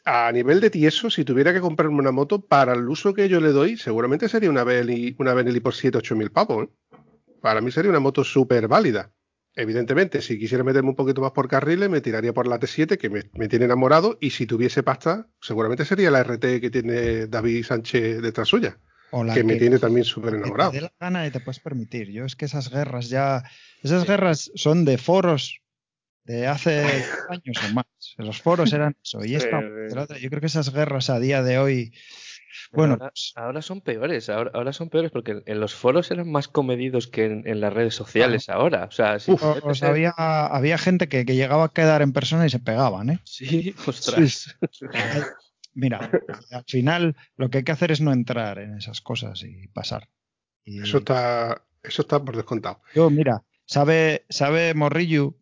a 0.06 0.32
nivel 0.32 0.60
de 0.60 0.70
tieso, 0.70 1.10
si 1.10 1.24
tuviera 1.24 1.54
que 1.54 1.62
comprarme 1.62 2.00
una 2.00 2.12
moto, 2.12 2.42
para 2.42 2.74
el 2.74 2.88
uso 2.88 3.14
que 3.14 3.30
yo 3.30 3.40
le 3.40 3.50
doy, 3.50 3.78
seguramente 3.78 4.30
sería 4.30 4.50
una 4.50 4.64
Benelli, 4.64 5.16
una 5.20 5.34
Benelli 5.34 5.60
por 5.60 5.74
7, 5.74 5.98
8 5.98 6.16
mil 6.16 6.32
pavos. 6.32 6.66
¿eh? 6.66 6.98
Para 7.42 7.62
mí 7.62 7.72
sería 7.72 7.92
una 7.92 8.00
moto 8.00 8.24
súper 8.24 8.68
válida. 8.68 9.12
Evidentemente, 9.60 10.22
si 10.22 10.38
quisiera 10.38 10.64
meterme 10.64 10.90
un 10.90 10.96
poquito 10.96 11.20
más 11.20 11.32
por 11.32 11.48
carriles, 11.48 11.90
me 11.90 12.00
tiraría 12.00 12.32
por 12.32 12.48
la 12.48 12.60
T7, 12.60 12.96
que 13.00 13.10
me, 13.10 13.24
me, 13.34 13.48
tiene 13.48 13.66
enamorado, 13.66 14.20
y 14.22 14.30
si 14.30 14.46
tuviese 14.46 14.84
pasta, 14.84 15.28
seguramente 15.42 15.84
sería 15.84 16.12
la 16.12 16.24
RT 16.24 16.62
que 16.62 16.70
tiene 16.70 17.26
David 17.26 17.66
Sánchez 17.66 18.22
detrás 18.22 18.50
suya. 18.50 18.78
O 19.10 19.24
la 19.24 19.34
que, 19.34 19.40
que 19.40 19.46
me 19.46 19.56
tiene 19.56 19.80
también 19.80 20.06
súper 20.06 20.36
enamorado. 20.36 20.70
Te 20.70 20.78
dé 20.78 20.84
la 20.84 20.94
gana 21.00 21.26
y 21.26 21.32
te 21.32 21.40
puedes 21.40 21.60
permitir. 21.60 22.12
Yo 22.12 22.24
es 22.26 22.36
que 22.36 22.46
esas 22.46 22.70
guerras 22.70 23.10
ya. 23.10 23.44
Esas 23.82 24.06
guerras 24.06 24.52
son 24.54 24.86
de 24.86 25.00
foros 25.00 25.60
de 26.24 26.46
hace 26.46 26.84
años 27.30 27.58
o 27.68 27.74
más. 27.74 27.86
Los 28.18 28.40
foros 28.40 28.72
eran 28.74 28.96
eso. 29.02 29.26
Y 29.26 29.34
esta, 29.34 29.60
yo 29.60 30.30
creo 30.30 30.40
que 30.40 30.46
esas 30.46 30.72
guerras 30.72 31.10
a 31.10 31.20
día 31.20 31.42
de 31.42 31.58
hoy 31.58 31.94
bueno, 32.72 32.94
ahora, 32.94 33.12
ahora, 33.36 33.62
son 33.62 33.82
peores, 33.82 34.30
ahora, 34.30 34.52
ahora, 34.54 34.74
son 34.74 34.90
peores 34.90 35.12
porque 35.12 35.42
en 35.46 35.60
los 35.60 35.74
foros 35.74 36.12
eran 36.12 36.32
más 36.32 36.48
comedidos 36.48 37.08
que 37.08 37.26
en, 37.26 37.48
en 37.48 37.62
las 37.62 37.74
redes 37.74 37.96
sociales 37.96 38.46
claro. 38.46 38.62
ahora. 38.62 38.86
O 38.86 38.92
sea, 38.92 39.20
si 39.20 39.32
Uf, 39.32 39.44
o 39.44 39.76
sea, 39.76 39.90
había, 39.90 40.12
había 40.18 40.78
gente 40.78 41.08
que, 41.08 41.26
que, 41.26 41.36
llegaba 41.36 41.66
a 41.66 41.74
quedar 41.74 42.02
en 42.02 42.14
persona 42.14 42.46
y 42.46 42.50
se 42.50 42.60
pegaban, 42.60 43.10
¿eh? 43.10 43.20
Sí, 43.24 43.76
ostras. 43.88 44.58
Sí. 44.72 44.86
Mira, 45.78 46.10
al 46.52 46.64
final 46.66 47.16
lo 47.36 47.52
que 47.52 47.60
hay 47.60 47.64
que 47.64 47.72
hacer 47.72 47.92
es 47.92 48.02
no 48.02 48.12
entrar 48.12 48.58
en 48.58 48.76
esas 48.76 49.00
cosas 49.00 49.44
y 49.44 49.68
pasar. 49.68 50.10
Y... 50.66 50.82
Eso 50.82 50.98
está, 50.98 51.64
eso 51.84 52.02
está 52.02 52.24
por 52.24 52.36
descontado. 52.36 52.82
Yo, 52.96 53.12
mira, 53.12 53.44
sabe, 53.66 54.26
sabe 54.28 54.74
Morrillo 54.74 55.36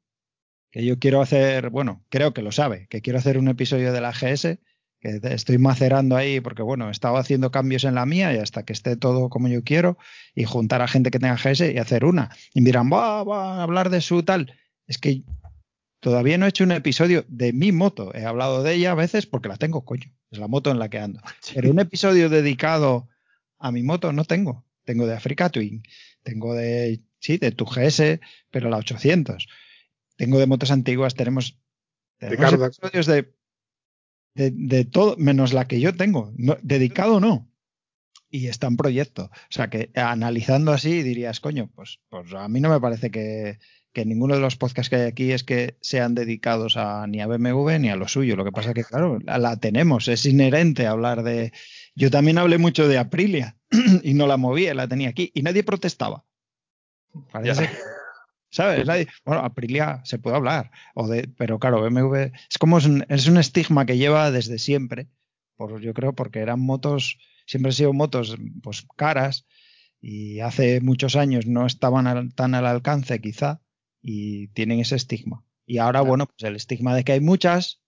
que 0.71 0.83
yo 0.83 0.99
quiero 0.99 1.21
hacer, 1.21 1.69
bueno, 1.69 2.03
creo 2.09 2.33
que 2.33 2.41
lo 2.41 2.51
sabe, 2.51 2.87
que 2.89 3.01
quiero 3.01 3.17
hacer 3.17 3.37
un 3.37 3.47
episodio 3.47 3.93
de 3.93 4.01
la 4.01 4.11
GS 4.11 4.59
que 5.05 5.33
estoy 5.33 5.57
macerando 5.57 6.15
ahí 6.15 6.39
porque 6.39 6.63
bueno, 6.63 6.87
he 6.87 6.91
estado 6.91 7.17
haciendo 7.17 7.51
cambios 7.51 7.83
en 7.83 7.95
la 7.95 8.05
mía 8.05 8.33
y 8.33 8.37
hasta 8.37 8.63
que 8.63 8.73
esté 8.73 8.95
todo 8.95 9.29
como 9.29 9.47
yo 9.47 9.63
quiero 9.63 9.97
y 10.33 10.45
juntar 10.45 10.81
a 10.81 10.87
gente 10.87 11.11
que 11.11 11.19
tenga 11.19 11.37
GS 11.37 11.71
y 11.71 11.77
hacer 11.77 12.05
una. 12.05 12.35
Y 12.53 12.63
dirán, 12.63 12.89
va, 12.91 13.23
va 13.23 13.59
a 13.59 13.63
hablar 13.63 13.89
de 13.89 14.01
su 14.01 14.23
tal. 14.23 14.57
Es 14.87 14.97
que 14.97 15.23
todavía 15.99 16.37
no 16.37 16.45
he 16.45 16.49
hecho 16.49 16.63
un 16.63 16.71
episodio 16.71 17.25
de 17.27 17.53
mi 17.53 17.71
moto. 17.71 18.13
He 18.15 18.25
hablado 18.25 18.63
de 18.63 18.73
ella 18.73 18.91
a 18.91 18.95
veces 18.95 19.25
porque 19.25 19.49
la 19.49 19.57
tengo, 19.57 19.85
coño. 19.85 20.11
Es 20.31 20.39
la 20.39 20.47
moto 20.47 20.71
en 20.71 20.79
la 20.79 20.89
que 20.89 20.99
ando. 20.99 21.21
Sí. 21.41 21.53
Pero 21.55 21.69
un 21.69 21.79
episodio 21.79 22.29
dedicado 22.29 23.07
a 23.59 23.71
mi 23.71 23.83
moto 23.83 24.11
no 24.11 24.25
tengo. 24.25 24.65
Tengo 24.83 25.07
de 25.07 25.15
Africa 25.15 25.49
Twin, 25.49 25.83
tengo 26.21 26.53
de, 26.53 27.01
sí, 27.19 27.37
de 27.37 27.51
tu 27.51 27.65
GS, 27.65 28.19
pero 28.51 28.69
la 28.69 28.77
800. 28.77 29.47
Tengo 30.15 30.39
de 30.39 30.45
motos 30.45 30.69
antiguas, 30.69 31.15
tenemos, 31.15 31.59
tenemos 32.19 32.59
de 32.59 32.65
episodios 32.65 33.05
de 33.07 33.34
de, 34.35 34.51
de, 34.51 34.85
todo, 34.85 35.15
menos 35.17 35.53
la 35.53 35.67
que 35.67 35.79
yo 35.79 35.95
tengo. 35.95 36.33
No, 36.37 36.57
dedicado 36.61 37.19
no. 37.19 37.49
Y 38.29 38.47
está 38.47 38.67
en 38.67 38.77
proyecto. 38.77 39.25
O 39.25 39.49
sea 39.49 39.69
que 39.69 39.91
analizando 39.95 40.71
así 40.71 41.03
dirías, 41.03 41.39
coño, 41.39 41.69
pues, 41.73 41.99
pues 42.09 42.33
a 42.33 42.47
mí 42.47 42.59
no 42.59 42.69
me 42.69 42.81
parece 42.81 43.09
que, 43.09 43.59
que 43.93 44.05
ninguno 44.05 44.35
de 44.35 44.41
los 44.41 44.57
podcasts 44.57 44.89
que 44.89 44.97
hay 44.97 45.07
aquí 45.07 45.31
es 45.31 45.43
que 45.43 45.77
sean 45.81 46.15
dedicados 46.15 46.75
a 46.75 47.07
ni 47.07 47.21
a 47.21 47.27
BMW 47.27 47.79
ni 47.79 47.89
a 47.89 47.95
lo 47.95 48.07
suyo. 48.07 48.35
Lo 48.35 48.43
que 48.43 48.51
pasa 48.51 48.73
que, 48.73 48.83
claro, 48.83 49.19
la, 49.23 49.37
la 49.37 49.57
tenemos, 49.57 50.07
es 50.09 50.25
inherente 50.25 50.85
hablar 50.85 51.23
de. 51.23 51.53
Yo 51.95 52.11
también 52.11 52.37
hablé 52.37 52.57
mucho 52.57 52.87
de 52.89 52.97
Aprilia 52.97 53.57
y 54.03 54.13
no 54.13 54.27
la 54.27 54.37
movía, 54.37 54.73
la 54.73 54.87
tenía 54.87 55.09
aquí 55.09 55.31
y 55.33 55.41
nadie 55.41 55.63
protestaba. 55.63 56.25
Parece 57.31 57.69
que, 57.69 57.73
¿Sabes? 58.55 58.87
Nadie, 58.87 59.07
bueno, 59.25 59.41
Aprilia 59.41 59.99
se 60.05 60.17
puede 60.17 60.37
hablar, 60.37 60.71
o 60.93 61.09
de, 61.09 61.27
pero 61.37 61.59
claro, 61.59 61.81
BMW 61.81 62.31
es 62.49 62.57
como 62.57 62.77
es 62.77 62.85
un, 62.85 63.05
es 63.09 63.27
un 63.27 63.37
estigma 63.37 63.85
que 63.85 63.97
lleva 63.97 64.31
desde 64.31 64.59
siempre, 64.59 65.09
por, 65.57 65.81
yo 65.81 65.93
creo, 65.93 66.13
porque 66.13 66.39
eran 66.39 66.61
motos, 66.61 67.17
siempre 67.45 67.69
han 67.69 67.73
sido 67.73 67.91
motos 67.91 68.37
pues 68.63 68.87
caras 68.95 69.45
y 69.99 70.39
hace 70.39 70.79
muchos 70.79 71.17
años 71.17 71.47
no 71.47 71.65
estaban 71.65 72.07
al, 72.07 72.33
tan 72.33 72.55
al 72.55 72.65
alcance 72.65 73.19
quizá 73.19 73.59
y 74.01 74.47
tienen 74.49 74.79
ese 74.79 74.95
estigma. 74.95 75.43
Y 75.65 75.79
ahora, 75.79 75.99
bueno, 75.99 76.25
pues 76.27 76.49
el 76.49 76.55
estigma 76.55 76.95
de 76.95 77.03
que 77.03 77.11
hay 77.11 77.19
muchas 77.19 77.81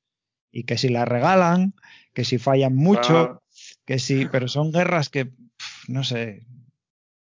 y 0.51 0.63
que 0.63 0.77
si 0.77 0.89
las 0.89 1.07
regalan, 1.07 1.75
que 2.13 2.25
si 2.25 2.39
fallan 2.39 2.75
mucho, 2.75 3.41
que 3.85 3.99
sí, 3.99 4.27
pero 4.29 4.49
son 4.49 4.73
guerras 4.73 5.07
que, 5.07 5.31
no 5.87 6.03
sé. 6.03 6.45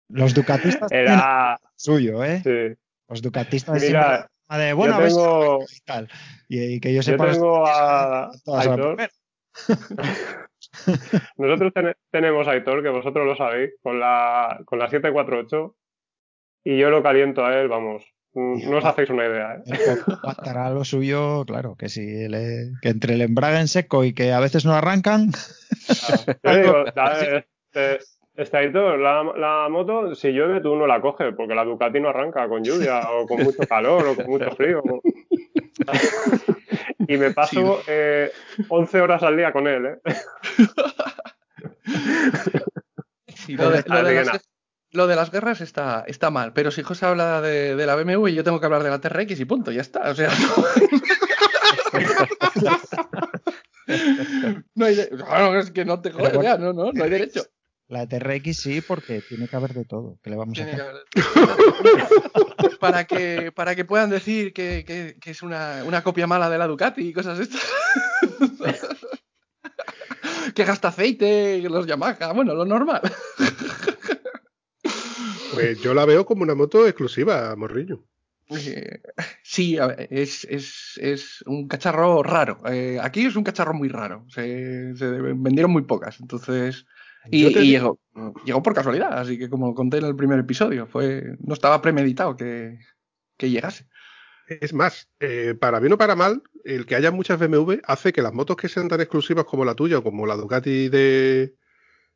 Los 0.08 0.34
ducatistas 0.34 0.90
Era. 0.94 1.60
suyo, 1.76 2.24
¿eh? 2.24 2.42
Sí. 2.42 2.80
Los 3.10 3.22
ducatistas 3.22 3.82
Mira, 3.82 4.28
siempre 4.50 4.66
de, 4.66 4.74
bueno, 4.74 5.00
yo 5.00 5.06
tengo, 5.08 5.60
y 5.72 5.80
tal. 5.86 6.10
Y, 6.48 6.64
y 6.76 6.80
que 6.80 6.90
yo 6.94 6.98
yo 6.98 7.04
sepa 7.04 7.32
tengo 7.32 7.66
a 7.68 8.32
Aitor. 8.58 8.98
Nosotros 11.38 11.74
ten- 11.74 11.96
tenemos 12.12 12.48
a 12.48 12.52
Aitor, 12.52 12.84
que 12.84 12.90
vosotros 12.90 13.26
lo 13.26 13.36
sabéis, 13.36 13.72
con 13.82 14.00
la, 14.00 14.60
con 14.66 14.80
la 14.80 14.90
748. 14.90 15.76
Y 16.64 16.78
yo 16.78 16.90
lo 16.90 17.02
caliento 17.04 17.46
a 17.46 17.56
él, 17.60 17.68
vamos. 17.70 18.04
mm, 18.34 18.70
No 18.70 18.78
os 18.78 18.86
hacéis 18.86 19.10
una 19.10 19.26
idea, 19.26 19.56
¿eh? 19.56 19.80
Aguantará 20.22 20.70
lo 20.70 20.84
suyo, 20.84 21.46
claro, 21.46 21.76
que 21.78 21.88
si 21.90 22.28
le- 22.28 22.72
que 22.82 22.90
entre 22.90 23.14
el 23.14 23.22
embrague 23.22 23.60
en 23.60 23.68
seco 23.68 24.04
y 24.04 24.14
que 24.14 24.34
a 24.34 24.40
veces 24.40 24.66
no 24.66 24.74
arrancan, 24.74 25.32
Yo 26.44 26.56
digo, 26.84 26.84
da- 26.96 27.22
este, 27.74 28.00
este 28.38 28.58
Aitor, 28.58 28.98
la, 29.00 29.24
la 29.36 29.68
moto, 29.70 30.16
si 30.16 30.30
llueve 30.32 30.62
tú 30.62 30.76
no 30.76 30.88
la 30.88 31.02
coges, 31.02 31.34
porque 31.36 31.56
la 31.56 31.66
Ducati 31.66 32.00
no 32.00 32.10
arranca 32.10 32.48
con 32.48 32.64
lluvia, 32.64 33.02
o 33.12 33.26
con 33.28 33.44
mucho 33.44 33.64
calor, 33.68 34.08
o 34.08 34.16
con 34.16 34.28
mucho 34.28 34.52
frío. 34.52 34.82
Y 37.10 37.16
me 37.16 37.32
paso 37.32 37.82
eh, 37.88 38.30
11 38.68 39.00
horas 39.02 39.24
al 39.24 39.38
día 39.38 39.54
con 39.54 39.66
él, 39.66 39.86
¿eh? 39.86 40.00
Sí, 43.34 43.56
lo, 43.56 43.70
de, 43.70 43.84
lo 43.88 44.02
las, 44.02 44.26
nada. 44.26 44.42
lo 44.92 45.08
de 45.08 45.16
las 45.16 45.32
guerras 45.32 45.62
está, 45.62 46.04
está 46.08 46.32
mal, 46.32 46.52
pero 46.52 46.70
si 46.72 46.84
José 46.84 47.06
habla 47.06 47.40
de, 47.42 47.76
de 47.78 47.86
la 47.86 47.96
BMW, 47.96 48.28
yo 48.30 48.44
tengo 48.44 48.60
que 48.60 48.66
hablar 48.66 48.84
de 48.84 48.90
la 48.90 49.00
TRX 49.00 49.40
y 49.40 49.46
punto, 49.46 49.72
ya 49.72 49.80
está. 49.82 50.10
O 50.12 50.16
sea, 50.16 50.30
no, 50.30 50.64
no 54.76 54.86
hay 54.86 54.96
de- 54.96 55.10
claro, 55.10 55.58
es 55.60 55.72
que 55.72 55.86
no 55.86 56.02
te 56.02 56.10
bueno, 56.10 56.44
ya, 56.44 56.58
no, 56.58 56.74
no, 56.74 56.92
no 56.92 57.04
hay 57.04 57.10
derecho. 57.10 57.44
La 57.90 58.06
TRX 58.08 58.58
sí, 58.58 58.82
porque 58.82 59.22
tiene 59.22 59.48
que 59.48 59.56
haber 59.56 59.74
de 59.74 59.86
todo. 59.86 60.20
que 60.24 60.30
le 60.30 60.36
vamos 60.36 60.60
a 60.60 60.64
Tiene 60.66 60.76
que 60.76 60.82
hacer? 60.82 60.96
haber- 60.96 62.78
para 62.80 63.06
que 63.06 63.52
para 63.54 63.76
que 63.76 63.86
puedan 63.86 64.10
decir 64.10 64.52
que, 64.54 64.84
que- 64.86 65.16
que 65.22 65.32
es 65.32 65.42
una, 65.42 65.84
una 65.86 66.04
copia 66.04 66.28
mala 66.28 66.50
de 66.50 66.58
la 66.58 66.68
Ducati 66.68 67.02
y 67.08 67.14
cosas 67.14 67.38
de 67.38 67.46
estas. 67.46 67.62
que 70.56 70.66
gasta 70.66 70.90
aceite, 70.90 71.62
los 71.70 71.86
Yamaha, 71.88 72.34
bueno, 72.34 72.54
lo 72.54 72.66
normal. 72.66 73.02
Pues 75.54 75.82
yo 75.82 75.94
la 75.96 76.06
veo 76.06 76.24
como 76.26 76.44
una 76.44 76.54
moto 76.54 76.86
exclusiva, 76.86 77.56
Morrillo. 77.56 78.04
Eh, 78.50 79.02
Sí, 79.42 79.78
a 79.80 79.88
ver, 79.88 80.08
es, 80.12 80.46
es, 80.50 81.00
es 81.02 81.42
un 81.48 81.68
cacharro 81.68 82.22
raro. 82.22 82.60
Eh, 82.70 83.00
aquí 83.02 83.26
es 83.26 83.36
un 83.36 83.44
cacharro 83.44 83.74
muy 83.74 83.90
raro. 83.90 84.24
Se, 84.30 84.96
se 84.96 85.08
vendieron 85.10 85.72
muy 85.72 85.82
pocas. 85.84 86.20
Entonces. 86.20 86.86
Y, 87.30 87.54
te 87.54 87.66
llegó, 87.66 88.00
llegó 88.46 88.64
por 88.64 88.74
casualidad, 88.74 89.18
así 89.20 89.38
que 89.38 89.50
como 89.50 89.74
conté 89.74 89.98
en 89.98 90.06
el 90.06 90.16
primer 90.16 90.40
episodio, 90.40 90.88
fue, 90.88 91.36
no 91.40 91.54
estaba 91.54 91.82
premeditado 91.82 92.36
que, 92.36 92.80
que 93.38 93.50
llegase. 93.50 93.88
Es 94.48 94.74
más, 94.74 95.10
eh, 95.20 95.56
para 95.60 95.80
bien 95.80 95.94
o 95.94 95.98
para 95.98 96.16
mal, 96.16 96.42
el 96.64 96.86
que 96.86 96.96
haya 96.96 97.12
muchas 97.12 97.38
BMW 97.40 97.80
hace 97.84 98.14
que 98.14 98.22
las 98.22 98.34
motos 98.34 98.56
que 98.56 98.70
sean 98.70 98.88
tan 98.88 99.02
exclusivas 99.02 99.46
como 99.46 99.66
la 99.66 99.76
tuya 99.76 99.98
o 99.98 100.04
como 100.04 100.26
la 100.26 100.36
Ducati 100.36 100.88
de 100.88 101.56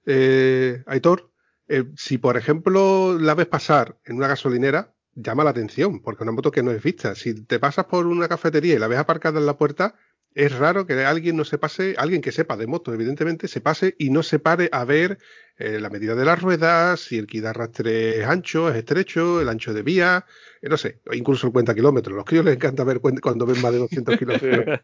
eh, 0.06 0.84
Aitor, 0.88 1.32
eh, 1.68 1.86
si 1.96 2.18
por 2.18 2.38
ejemplo 2.38 3.18
la 3.20 3.34
ves 3.34 3.48
pasar 3.48 3.98
en 4.06 4.16
una 4.16 4.28
gasolinera, 4.28 4.94
llama 5.14 5.44
la 5.44 5.50
atención, 5.50 6.02
porque 6.02 6.24
es 6.24 6.24
una 6.24 6.32
moto 6.32 6.52
que 6.52 6.64
no 6.64 6.72
es 6.72 6.82
vista. 6.82 7.16
Si 7.16 7.34
te 7.46 7.60
pasas 7.60 7.86
por 7.86 8.08
una 8.08 8.30
cafetería 8.30 8.76
y 8.76 8.80
la 8.80 8.88
ves 8.88 9.00
aparcada 9.00 9.40
en 9.40 9.46
la 9.46 9.58
puerta, 9.58 9.96
es 10.34 10.58
raro 10.58 10.86
que 10.86 11.04
alguien 11.06 11.36
no 11.36 11.44
se 11.46 11.58
pase, 11.58 11.96
alguien 11.98 12.22
que 12.22 12.32
sepa 12.32 12.58
de 12.58 12.68
moto, 12.68 12.94
evidentemente, 12.94 13.48
se 13.48 13.62
pase 13.62 13.96
y 13.98 14.10
no 14.10 14.24
se 14.24 14.40
pare 14.40 14.70
a 14.72 14.86
ver 14.86 15.18
eh, 15.58 15.80
la 15.80 15.90
medida 15.90 16.16
de 16.16 16.26
las 16.26 16.42
ruedas, 16.42 17.00
si 17.02 17.18
el 17.18 17.28
kit 17.28 17.42
de 17.44 17.50
arrastre 17.50 18.20
es 18.22 18.26
ancho, 18.26 18.70
es 18.70 18.76
estrecho, 18.78 19.42
el 19.42 19.50
ancho 19.50 19.74
de 19.74 19.84
vía, 19.84 20.26
eh, 20.62 20.70
no 20.70 20.78
sé, 20.78 21.02
o 21.10 21.14
incluso 21.14 21.48
el 21.48 21.54
cuenta 21.54 21.76
kilómetros. 21.76 22.16
Los 22.16 22.26
críos 22.26 22.46
les 22.46 22.56
encanta 22.56 22.84
ver 22.84 23.00
cuando 23.00 23.46
ven 23.46 23.62
más 23.62 23.72
de 23.72 23.80
200 23.80 24.14
Sí. 24.16 24.20
kilómetros. 24.20 24.80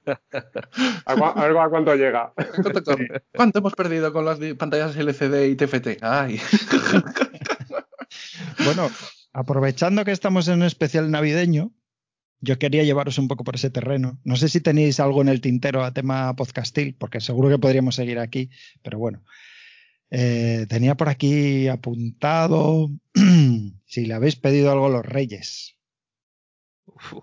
A, 1.06 1.48
ver 1.48 1.58
a 1.58 1.70
cuánto 1.70 1.96
llega. 1.96 2.34
¿Cuánto, 3.36 3.60
hemos 3.60 3.74
perdido 3.74 4.14
con 4.14 4.26
las 4.26 4.40
pantallas 4.58 4.96
LCD 4.96 5.46
y 5.48 5.56
TFT? 5.56 5.88
Ay. 6.02 6.40
Bueno, 8.64 8.90
aprovechando 9.34 10.04
que 10.06 10.12
estamos 10.12 10.48
en 10.48 10.56
un 10.56 10.64
especial 10.64 11.10
navideño, 11.12 11.72
yo 12.40 12.60
quería 12.60 12.84
llevaros 12.84 13.18
un 13.18 13.28
poco 13.28 13.44
por 13.44 13.56
ese 13.56 13.70
terreno. 13.70 14.20
No 14.24 14.36
sé 14.36 14.50
si 14.50 14.62
tenéis 14.62 15.00
algo 15.00 15.22
en 15.22 15.30
el 15.30 15.42
tintero 15.42 15.84
a 15.84 15.94
tema 15.94 16.36
podcastil, 16.36 16.96
porque 16.96 17.20
seguro 17.22 17.50
que 17.50 17.58
podríamos 17.60 17.96
seguir 17.96 18.20
aquí, 18.20 18.50
pero 18.84 19.00
bueno. 19.00 19.24
Eh, 20.10 20.66
tenía 20.70 20.96
por 20.96 21.10
aquí 21.10 21.68
apuntado 21.68 22.90
si 23.86 24.06
le 24.06 24.14
habéis 24.14 24.36
pedido 24.38 24.72
algo 24.72 24.86
a 24.86 24.90
los 24.90 25.06
reyes. 25.06 25.76
Uf, 26.86 27.14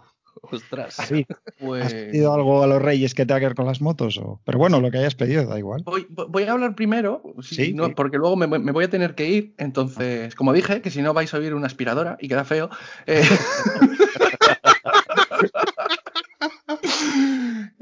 ostras. 0.42 0.94
Sí, 1.08 1.24
Pues... 1.58 1.86
¿Has 1.86 1.94
pedido 1.94 2.34
algo 2.34 2.62
a 2.62 2.66
los 2.66 2.82
reyes 2.82 3.14
que 3.14 3.24
tenga 3.24 3.40
que 3.40 3.46
ver 3.46 3.54
con 3.54 3.66
las 3.66 3.80
motos? 3.80 4.18
O... 4.18 4.42
Pero 4.44 4.58
bueno, 4.58 4.80
lo 4.80 4.90
que 4.90 4.98
hayas 4.98 5.14
pedido, 5.14 5.46
da 5.46 5.58
igual. 5.58 5.82
Voy, 5.84 6.06
voy 6.10 6.42
a 6.42 6.52
hablar 6.52 6.74
primero, 6.74 7.22
Sí, 7.40 7.72
no, 7.72 7.94
porque 7.94 8.18
luego 8.18 8.36
me, 8.36 8.46
me 8.46 8.72
voy 8.72 8.84
a 8.84 8.90
tener 8.90 9.14
que 9.14 9.30
ir. 9.30 9.54
Entonces, 9.56 10.34
como 10.34 10.52
dije, 10.52 10.82
que 10.82 10.90
si 10.90 11.00
no 11.00 11.14
vais 11.14 11.32
a 11.32 11.38
oír 11.38 11.54
una 11.54 11.68
aspiradora 11.68 12.18
y 12.20 12.28
queda 12.28 12.44
feo. 12.44 12.68
eh, 13.06 13.22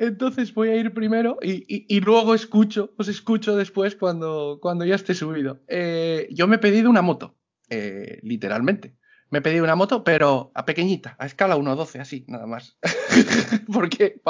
Entonces 0.03 0.53
voy 0.53 0.69
a 0.69 0.75
ir 0.75 0.93
primero 0.93 1.39
y, 1.41 2.01
luego 2.01 2.35
escucho, 2.35 2.93
os 2.99 3.07
escucho 3.07 3.55
después 3.55 3.95
cuando, 3.95 4.59
ya 4.85 4.97
esté 4.97 5.15
subido. 5.15 5.61
Eh, 5.69 6.27
yo 6.33 6.49
me 6.49 6.57
he 6.57 6.59
pedido 6.59 6.91
una 6.91 7.03
moto, 7.03 7.37
eh, 7.71 8.19
literalmente. 8.25 8.97
Me 9.31 9.39
he 9.39 9.43
pedido 9.43 9.63
una 9.63 9.77
moto, 9.77 10.03
pero 10.03 10.51
a 10.57 10.65
pequeñita, 10.65 11.15
a 11.21 11.27
escala 11.27 11.57
1.12, 11.57 12.01
así, 12.01 12.25
nada 12.27 12.47
más. 12.47 12.77
Porque 13.73 14.21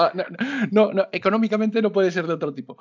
no, 0.71 0.91
económicamente 1.11 1.81
no 1.81 1.91
puede 1.91 2.11
ser 2.11 2.27
de 2.27 2.35
otro 2.35 2.53
tipo. 2.53 2.77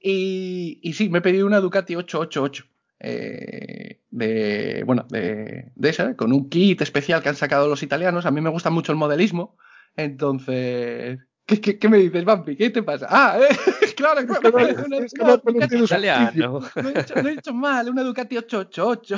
Y, 0.00 0.80
y 0.82 0.94
sí, 0.94 1.10
me 1.10 1.18
he 1.18 1.22
pedido 1.22 1.46
una 1.46 1.60
Ducati 1.60 1.94
888. 1.94 2.64
eh, 2.98 4.00
de, 4.10 4.82
bueno, 4.84 5.06
de, 5.10 5.70
de 5.76 5.88
esa, 5.88 6.16
con 6.16 6.32
un 6.32 6.48
kit 6.48 6.80
especial 6.82 7.22
que 7.22 7.28
han 7.28 7.36
sacado 7.36 7.68
los 7.68 7.84
italianos. 7.84 8.26
A 8.26 8.32
mí 8.32 8.40
me 8.40 8.50
gusta 8.50 8.70
mucho 8.70 8.90
el 8.90 8.98
modelismo. 8.98 9.56
Entonces, 9.94 11.20
¿qué, 11.46 11.60
qué, 11.60 11.78
qué 11.78 11.88
me 11.88 11.98
dices, 11.98 12.24
Vampi? 12.24 12.56
¿Qué 12.56 12.70
te 12.70 12.82
pasa? 12.82 13.06
Ah, 13.10 13.38
eh, 13.40 13.48
claro, 13.96 14.26
claro. 14.26 14.50
una- 14.56 14.68
Es 14.68 15.12
una 15.14 15.26
no 15.26 15.26
lo 15.28 15.42
Ducati-. 15.42 15.84
Italiano. 15.84 16.60
lo 16.74 16.88
he, 16.88 16.92
dicho, 16.94 17.14
lo 17.16 17.28
he 17.28 17.32
dicho 17.32 17.54
mal, 17.54 17.88
una 17.88 18.02
Ducati 18.02 18.36
888. 18.38 19.16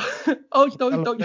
8, 0.51 0.77
8, 1.07 1.17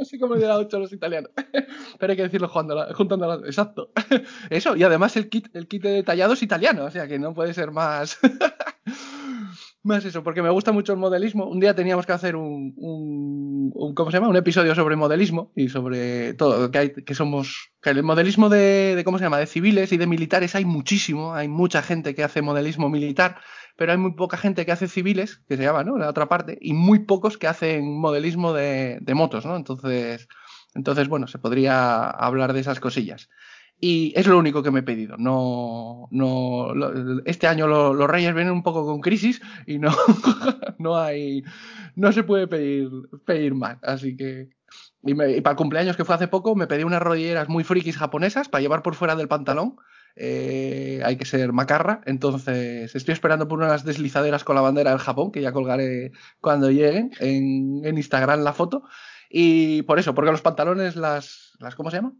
Así 0.00 0.18
como 0.18 0.34
le 0.36 0.46
da 0.46 0.56
8 0.58 0.76
a 0.76 0.80
los 0.80 0.92
italianos. 0.92 1.30
Pero 1.98 2.10
hay 2.10 2.16
que 2.16 2.22
decirlo 2.24 2.48
juntando, 2.48 2.94
juntando 2.94 3.44
Exacto. 3.46 3.90
Eso, 4.50 4.76
y 4.76 4.82
además 4.82 5.16
el 5.16 5.28
kit, 5.28 5.48
el 5.54 5.68
kit 5.68 5.82
de 5.82 5.90
detallado 5.92 6.34
es 6.34 6.42
italiano, 6.42 6.84
o 6.84 6.90
sea 6.90 7.06
que 7.06 7.18
no 7.18 7.34
puede 7.34 7.54
ser 7.54 7.70
más. 7.70 8.18
Más 9.82 10.04
eso, 10.04 10.22
porque 10.22 10.42
me 10.42 10.50
gusta 10.50 10.72
mucho 10.72 10.92
el 10.92 10.98
modelismo. 10.98 11.46
Un 11.46 11.60
día 11.60 11.74
teníamos 11.74 12.06
que 12.06 12.12
hacer 12.12 12.36
un, 12.36 12.74
un, 12.76 13.70
un- 13.74 13.94
¿cómo 13.94 14.10
se 14.10 14.16
llama? 14.18 14.28
Un 14.28 14.36
episodio 14.36 14.74
sobre 14.74 14.96
modelismo 14.96 15.52
y 15.56 15.68
sobre 15.68 16.34
todo, 16.34 16.70
que, 16.70 16.78
hay, 16.78 16.90
que 16.92 17.14
somos, 17.14 17.72
que 17.82 17.90
el 17.90 18.02
modelismo 18.02 18.48
de, 18.48 18.94
de, 18.96 19.04
¿cómo 19.04 19.18
se 19.18 19.24
llama? 19.24 19.38
De 19.38 19.46
civiles 19.46 19.92
y 19.92 19.96
de 19.96 20.06
militares 20.06 20.54
hay 20.54 20.64
muchísimo, 20.64 21.34
hay 21.34 21.48
mucha 21.48 21.82
gente 21.82 22.14
que 22.14 22.24
hace 22.24 22.42
modelismo 22.42 22.90
militar, 22.90 23.38
pero 23.76 23.92
hay 23.92 23.98
muy 23.98 24.12
poca 24.14 24.36
gente 24.36 24.66
que 24.66 24.72
hace 24.72 24.88
civiles, 24.88 25.42
que 25.48 25.56
se 25.56 25.62
llama, 25.62 25.82
¿no? 25.84 25.96
La 25.98 26.08
otra 26.10 26.28
parte, 26.28 26.58
y 26.60 26.74
muy 26.74 27.00
pocos 27.00 27.38
que 27.38 27.46
hacen 27.46 27.98
modelismo 28.00 28.52
de, 28.52 28.98
de 29.00 29.14
motos, 29.14 29.46
¿no? 29.46 29.56
Entonces, 29.56 30.28
entonces, 30.74 31.08
bueno, 31.08 31.26
se 31.26 31.38
podría 31.38 32.08
hablar 32.10 32.52
de 32.52 32.60
esas 32.60 32.80
cosillas. 32.80 33.28
Y 33.82 34.12
es 34.14 34.26
lo 34.26 34.36
único 34.38 34.62
que 34.62 34.70
me 34.70 34.80
he 34.80 34.82
pedido. 34.82 35.16
No, 35.16 36.06
no, 36.10 36.74
este 37.24 37.46
año 37.46 37.66
lo- 37.66 37.94
los 37.94 38.10
Reyes 38.10 38.34
vienen 38.34 38.52
un 38.52 38.62
poco 38.62 38.84
con 38.84 39.00
crisis 39.00 39.40
y 39.66 39.78
no, 39.78 39.90
no 40.78 40.98
hay, 40.98 41.42
no 41.96 42.12
se 42.12 42.22
puede 42.22 42.46
pedir, 42.46 42.90
pedir 43.24 43.54
más. 43.54 43.78
Así 43.82 44.16
que, 44.16 44.50
y, 45.02 45.14
me- 45.14 45.32
y 45.36 45.40
para 45.40 45.52
el 45.52 45.56
cumpleaños 45.56 45.96
que 45.96 46.04
fue 46.04 46.14
hace 46.14 46.28
poco, 46.28 46.54
me 46.54 46.66
pedí 46.66 46.84
unas 46.84 47.00
rodilleras 47.02 47.48
muy 47.48 47.64
frikis 47.64 47.96
japonesas 47.96 48.48
para 48.50 48.60
llevar 48.62 48.82
por 48.82 48.94
fuera 48.94 49.16
del 49.16 49.28
pantalón. 49.28 49.76
Eh, 50.16 51.00
hay 51.04 51.16
que 51.16 51.24
ser 51.24 51.52
macarra. 51.54 52.02
Entonces, 52.04 52.94
estoy 52.94 53.12
esperando 53.14 53.48
por 53.48 53.58
unas 53.60 53.84
deslizaderas 53.84 54.44
con 54.44 54.56
la 54.56 54.60
bandera 54.62 54.90
del 54.90 54.98
Japón, 55.00 55.32
que 55.32 55.40
ya 55.40 55.52
colgaré 55.52 56.12
cuando 56.40 56.70
lleguen 56.70 57.12
en, 57.20 57.80
en 57.84 57.96
Instagram 57.96 58.40
la 58.40 58.52
foto. 58.52 58.82
Y 59.30 59.82
por 59.82 59.98
eso, 59.98 60.14
porque 60.14 60.32
los 60.32 60.42
pantalones, 60.42 60.96
las, 60.96 61.52
las 61.60 61.74
¿cómo 61.76 61.90
se 61.90 61.96
llama? 61.98 62.12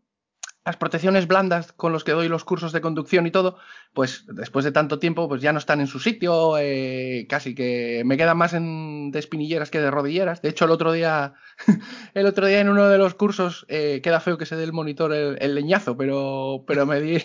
Las 0.64 0.76
protecciones 0.76 1.26
blandas 1.26 1.72
con 1.72 1.92
los 1.92 2.04
que 2.04 2.12
doy 2.12 2.28
los 2.28 2.44
cursos 2.44 2.72
de 2.72 2.80
conducción 2.80 3.26
y 3.26 3.30
todo, 3.30 3.56
pues 3.94 4.24
después 4.26 4.64
de 4.64 4.72
tanto 4.72 4.98
tiempo, 4.98 5.28
pues 5.28 5.40
ya 5.40 5.52
no 5.52 5.58
están 5.58 5.80
en 5.80 5.86
su 5.86 6.00
sitio, 6.00 6.58
eh, 6.58 7.26
casi 7.28 7.54
que 7.54 8.02
me 8.04 8.16
quedan 8.16 8.36
más 8.36 8.52
en, 8.52 9.10
de 9.10 9.18
espinilleras 9.18 9.70
que 9.70 9.80
de 9.80 9.90
rodilleras. 9.90 10.42
De 10.42 10.50
hecho, 10.50 10.66
el 10.66 10.70
otro 10.70 10.92
día, 10.92 11.34
el 12.14 12.26
otro 12.26 12.46
día 12.46 12.60
en 12.60 12.68
uno 12.68 12.88
de 12.88 12.98
los 12.98 13.14
cursos, 13.14 13.64
eh, 13.68 14.00
queda 14.02 14.20
feo 14.20 14.36
que 14.36 14.46
se 14.46 14.56
dé 14.56 14.64
el 14.64 14.72
monitor 14.72 15.12
el, 15.12 15.38
el 15.40 15.54
leñazo, 15.54 15.96
pero, 15.96 16.64
pero 16.66 16.84
me 16.84 17.00
di, 17.00 17.22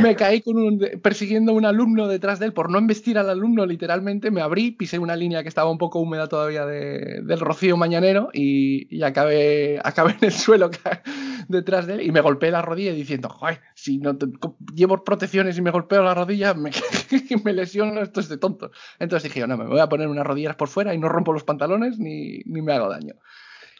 me 0.00 0.16
caí 0.16 0.40
con 0.42 0.56
un, 0.58 0.78
persiguiendo 1.02 1.52
a 1.52 1.54
un 1.54 1.64
alumno 1.64 2.08
detrás 2.08 2.38
de 2.38 2.46
él 2.46 2.52
por 2.52 2.70
no 2.70 2.78
embestir 2.78 3.18
al 3.18 3.28
alumno, 3.30 3.66
literalmente, 3.66 4.30
me 4.30 4.40
abrí, 4.40 4.70
pisé 4.72 4.98
una 4.98 5.16
línea 5.16 5.42
que 5.42 5.48
estaba 5.48 5.70
un 5.70 5.78
poco 5.78 5.98
húmeda 6.00 6.28
todavía 6.28 6.66
de, 6.66 7.20
del 7.22 7.40
rocío 7.40 7.76
mañanero 7.76 8.28
y, 8.32 8.94
y 8.94 9.02
acabé, 9.02 9.80
acabé 9.82 10.12
en 10.12 10.24
el 10.26 10.32
suelo 10.32 10.70
detrás 11.48 11.86
de 11.86 11.94
él 11.94 12.02
y 12.02 12.12
me 12.12 12.20
golpeé 12.20 12.50
la 12.50 12.62
rodilla 12.62 12.92
diciendo, 12.92 13.28
joder, 13.28 13.60
si 13.74 13.98
no 13.98 14.16
te- 14.16 14.26
llevo 14.74 15.02
protecciones 15.04 15.56
y 15.58 15.62
me 15.62 15.70
golpeo 15.70 16.02
la 16.02 16.14
rodilla, 16.14 16.54
me, 16.54 16.70
me 17.44 17.52
lesiono, 17.52 18.00
esto 18.00 18.20
es 18.20 18.28
de 18.28 18.38
tonto. 18.38 18.70
Entonces 18.98 19.32
dije, 19.32 19.46
no, 19.46 19.56
me 19.56 19.66
voy 19.66 19.80
a 19.80 19.88
poner 19.88 20.08
unas 20.08 20.26
rodilleras 20.26 20.56
por 20.56 20.68
fuera 20.68 20.94
y 20.94 20.98
no 20.98 21.08
rompo 21.08 21.32
los 21.32 21.44
pantalones 21.44 21.98
ni, 21.98 22.38
ni 22.46 22.62
me 22.62 22.72
hago 22.72 22.88
daño. 22.88 23.14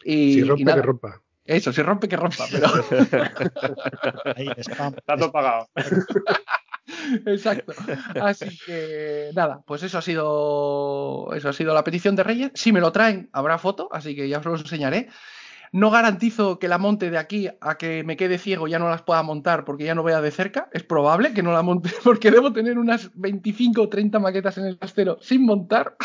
Y, 0.03 0.33
Si 0.33 0.39
y 0.39 0.43
rompe, 0.43 0.63
nada, 0.63 0.77
que 0.77 0.87
rompa. 0.87 1.21
Eso, 1.47 1.71
si 1.71 1.81
rompe, 1.81 2.09
que 2.09 2.17
rompa, 2.17 2.45
pero... 2.51 2.67
Ahí, 4.35 4.49
spam. 4.57 4.93
Está 4.97 5.15
todo 5.15 5.31
pagado. 5.31 5.69
Exacto. 7.25 7.73
Así 8.21 8.59
que 8.65 9.31
nada, 9.33 9.61
pues 9.65 9.83
eso 9.83 9.97
ha 9.97 10.01
sido 10.01 11.29
eso 11.33 11.49
ha 11.49 11.53
sido 11.53 11.73
la 11.73 11.83
petición 11.83 12.15
de 12.15 12.23
Reyes. 12.23 12.51
Si 12.53 12.71
me 12.71 12.81
lo 12.81 12.91
traen, 12.91 13.29
habrá 13.31 13.57
foto, 13.57 13.89
así 13.91 14.15
que 14.15 14.27
ya 14.29 14.39
os 14.39 14.45
lo 14.45 14.55
enseñaré. 14.55 15.09
No 15.73 15.91
garantizo 15.91 16.59
que 16.59 16.69
la 16.69 16.77
monte 16.77 17.11
de 17.11 17.17
aquí 17.17 17.49
a 17.59 17.77
que 17.77 18.03
me 18.03 18.15
quede 18.15 18.37
ciego 18.37 18.67
ya 18.67 18.79
no 18.79 18.89
las 18.89 19.01
pueda 19.01 19.21
montar 19.21 19.65
porque 19.65 19.83
ya 19.83 19.95
no 19.95 20.03
vea 20.03 20.21
de 20.21 20.31
cerca. 20.31 20.69
Es 20.71 20.83
probable 20.83 21.33
que 21.33 21.43
no 21.43 21.51
la 21.51 21.61
monte 21.61 21.89
porque 22.03 22.31
debo 22.31 22.53
tener 22.53 22.77
unas 22.77 23.11
25 23.15 23.81
o 23.81 23.89
30 23.89 24.19
maquetas 24.19 24.57
en 24.57 24.65
el 24.65 24.77
trastero 24.77 25.17
sin 25.21 25.45
montar. 25.45 25.95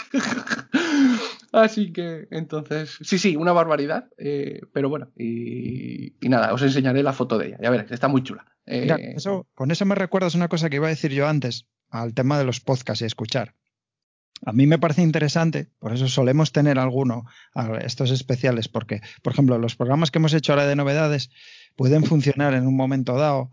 Así 1.53 1.93
que 1.93 2.27
entonces, 2.31 2.99
sí, 3.03 3.19
sí, 3.19 3.37
una 3.37 3.53
barbaridad. 3.53 4.09
eh, 4.16 4.61
pero 4.73 4.89
bueno, 4.89 5.12
y, 5.16 6.15
nada, 6.23 6.53
os 6.55 6.62
enseñaré 6.62 7.03
la 7.03 7.12
foto 7.12 7.39
de 7.39 7.49
ella. 7.49 7.59
Ya 7.61 7.70
veréis, 7.70 7.93
está 7.93 8.09
muy 8.09 8.23
chula. 8.23 8.47
Mira, 8.66 8.97
Eh, 8.97 9.15
eso, 9.16 9.47
con 9.55 9.70
eso 9.70 9.85
me 9.85 9.95
recuerdas 9.95 10.35
una 10.35 10.49
cosa 10.49 10.70
que 10.70 10.77
iba 10.77 10.87
a 10.87 10.91
decir 10.91 11.12
yo 11.12 11.29
antes, 11.29 11.66
al 11.91 12.15
tema 12.15 12.39
de 12.39 12.45
los 12.45 12.61
podcasts 12.61 13.03
y 13.03 13.05
escuchar. 13.05 13.55
A 14.45 14.53
mí 14.53 14.66
me 14.66 14.79
parece 14.79 15.03
interesante, 15.03 15.69
por 15.79 15.93
eso 15.93 16.09
solemos 16.09 16.51
tener 16.51 16.79
alguno, 16.79 17.27
a 17.55 17.77
estos 17.79 18.11
especiales, 18.11 18.66
porque, 18.69 19.01
por 19.23 19.33
ejemplo, 19.33 19.57
los 19.59 19.77
programas 19.77 20.11
que 20.11 20.19
hemos 20.19 20.35
hecho 20.35 20.53
ahora 20.53 20.66
de 20.66 20.74
novedades 20.74 21.31
pueden 21.77 22.05
funcionar 22.05 22.55
en 22.55 22.66
un 22.66 22.77
momento 22.77 23.16
dado, 23.16 23.51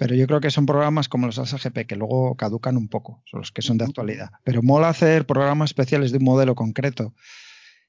pero 0.00 0.14
yo 0.14 0.26
creo 0.26 0.40
que 0.40 0.50
son 0.50 0.64
programas 0.64 1.10
como 1.10 1.26
los 1.26 1.38
ASGP, 1.38 1.86
que 1.86 1.94
luego 1.94 2.34
caducan 2.34 2.78
un 2.78 2.88
poco, 2.88 3.22
son 3.26 3.40
los 3.40 3.52
que 3.52 3.60
son 3.60 3.76
de 3.76 3.84
actualidad. 3.84 4.30
Pero 4.44 4.62
mola 4.62 4.88
hacer 4.88 5.26
programas 5.26 5.68
especiales 5.70 6.10
de 6.10 6.16
un 6.18 6.24
modelo 6.24 6.54
concreto, 6.54 7.14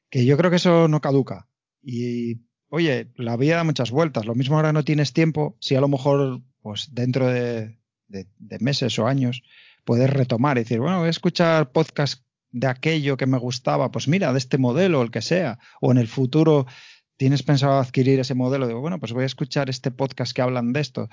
que 0.10 0.26
yo 0.26 0.36
creo 0.36 0.50
que 0.50 0.58
eso 0.58 0.90
no 0.90 1.00
caduca. 1.00 1.48
Y 1.82 2.42
oye, 2.68 3.08
la 3.16 3.38
vida 3.38 3.56
da 3.56 3.64
muchas 3.64 3.92
vueltas. 3.92 4.26
Lo 4.26 4.36
mismo 4.36 4.58
ahora 4.58 4.74
no 4.74 4.84
tienes 4.84 5.14
tiempo, 5.14 5.56
si 5.62 5.76
a 5.76 5.80
lo 5.80 5.88
mejor, 5.88 6.42
pues 6.62 6.90
dentro 6.94 7.28
de, 7.28 7.80
de- 8.10 8.28
de 8.38 8.60
meses 8.60 9.00
o 9.00 9.08
años, 9.08 9.42
puedes 9.86 10.10
retomar 10.10 10.58
y 10.58 10.62
decir, 10.64 10.80
bueno, 10.82 11.00
voy 11.00 11.08
a 11.08 11.12
escuchar 11.12 11.72
podcast 11.72 12.24
de 12.52 12.68
aquello 12.68 13.16
que 13.16 13.26
me 13.26 13.38
gustaba, 13.38 13.90
pues 13.90 14.10
mira, 14.10 14.34
de 14.34 14.38
este 14.38 14.58
modelo, 14.58 15.02
el 15.02 15.12
que 15.12 15.22
sea, 15.22 15.60
o 15.80 15.94
en 15.94 15.98
el 15.98 16.10
futuro 16.10 16.66
tienes 17.16 17.42
pensado 17.44 17.80
adquirir 17.80 18.20
ese 18.20 18.34
modelo, 18.34 18.68
digo, 18.68 18.82
bueno, 18.82 19.00
pues 19.00 19.14
voy 19.14 19.24
a 19.24 19.28
escuchar 19.28 19.70
este 19.70 19.92
podcast 19.92 20.34
que 20.36 20.42
hablan 20.42 20.74
de 20.74 20.82
esto, 20.82 21.08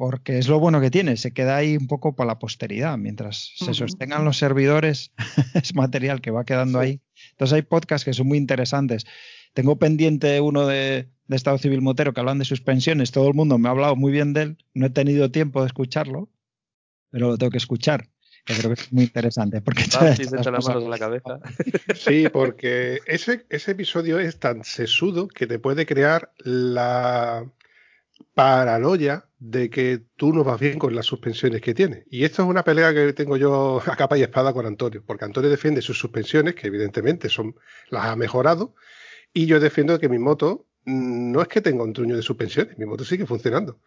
porque 0.00 0.38
es 0.38 0.48
lo 0.48 0.58
bueno 0.58 0.80
que 0.80 0.90
tiene, 0.90 1.18
se 1.18 1.34
queda 1.34 1.56
ahí 1.56 1.76
un 1.76 1.86
poco 1.86 2.16
para 2.16 2.28
la 2.28 2.38
posteridad, 2.38 2.96
mientras 2.96 3.52
se 3.54 3.74
sostengan 3.74 4.24
los 4.24 4.38
servidores, 4.38 5.12
es 5.52 5.74
material 5.74 6.22
que 6.22 6.30
va 6.30 6.46
quedando 6.46 6.80
ahí. 6.80 7.02
Entonces 7.32 7.56
hay 7.56 7.60
podcasts 7.60 8.06
que 8.06 8.14
son 8.14 8.26
muy 8.26 8.38
interesantes. 8.38 9.04
Tengo 9.52 9.78
pendiente 9.78 10.40
uno 10.40 10.66
de, 10.66 11.10
de 11.26 11.36
Estado 11.36 11.58
Civil 11.58 11.82
Motero 11.82 12.14
que 12.14 12.20
hablan 12.20 12.38
de 12.38 12.46
suspensiones, 12.46 13.10
todo 13.10 13.28
el 13.28 13.34
mundo 13.34 13.58
me 13.58 13.68
ha 13.68 13.72
hablado 13.72 13.94
muy 13.94 14.10
bien 14.10 14.32
de 14.32 14.40
él, 14.40 14.64
no 14.72 14.86
he 14.86 14.90
tenido 14.90 15.30
tiempo 15.30 15.60
de 15.60 15.66
escucharlo, 15.66 16.30
pero 17.10 17.28
lo 17.28 17.36
tengo 17.36 17.50
que 17.50 17.58
escuchar, 17.58 18.08
que 18.46 18.54
creo 18.54 18.74
que 18.74 18.80
es 18.80 18.90
muy 18.94 19.04
interesante, 19.04 19.60
porque 19.60 19.82
estas 19.82 20.18
echa 20.18 20.50
las 20.50 20.66
manos 20.66 20.86
a 20.86 20.88
la 20.88 20.98
cabeza. 20.98 21.40
Sí, 21.94 22.26
porque 22.32 23.00
ese, 23.04 23.44
ese 23.50 23.72
episodio 23.72 24.18
es 24.18 24.38
tan 24.38 24.64
sesudo 24.64 25.28
que 25.28 25.46
te 25.46 25.58
puede 25.58 25.84
crear 25.84 26.32
la 26.38 27.44
paranoia 28.34 29.26
de 29.38 29.70
que 29.70 30.02
tú 30.16 30.32
no 30.32 30.44
vas 30.44 30.60
bien 30.60 30.78
con 30.78 30.94
las 30.94 31.06
suspensiones 31.06 31.60
que 31.60 31.74
tienes. 31.74 32.04
Y 32.10 32.24
esto 32.24 32.42
es 32.42 32.48
una 32.48 32.62
pelea 32.62 32.92
que 32.92 33.12
tengo 33.12 33.36
yo 33.36 33.80
a 33.86 33.96
capa 33.96 34.18
y 34.18 34.22
espada 34.22 34.52
con 34.52 34.66
Antonio, 34.66 35.02
porque 35.06 35.24
Antonio 35.24 35.50
defiende 35.50 35.82
sus 35.82 35.98
suspensiones, 35.98 36.54
que 36.54 36.66
evidentemente 36.66 37.28
son 37.28 37.54
las 37.88 38.06
ha 38.06 38.16
mejorado, 38.16 38.74
y 39.32 39.46
yo 39.46 39.60
defiendo 39.60 39.98
que 39.98 40.08
mi 40.08 40.18
moto 40.18 40.66
mm, 40.84 41.32
no 41.32 41.42
es 41.42 41.48
que 41.48 41.60
tenga 41.60 41.82
un 41.82 41.92
truño 41.92 42.16
de 42.16 42.22
suspensiones, 42.22 42.78
mi 42.78 42.86
moto 42.86 43.04
sigue 43.04 43.26
funcionando. 43.26 43.80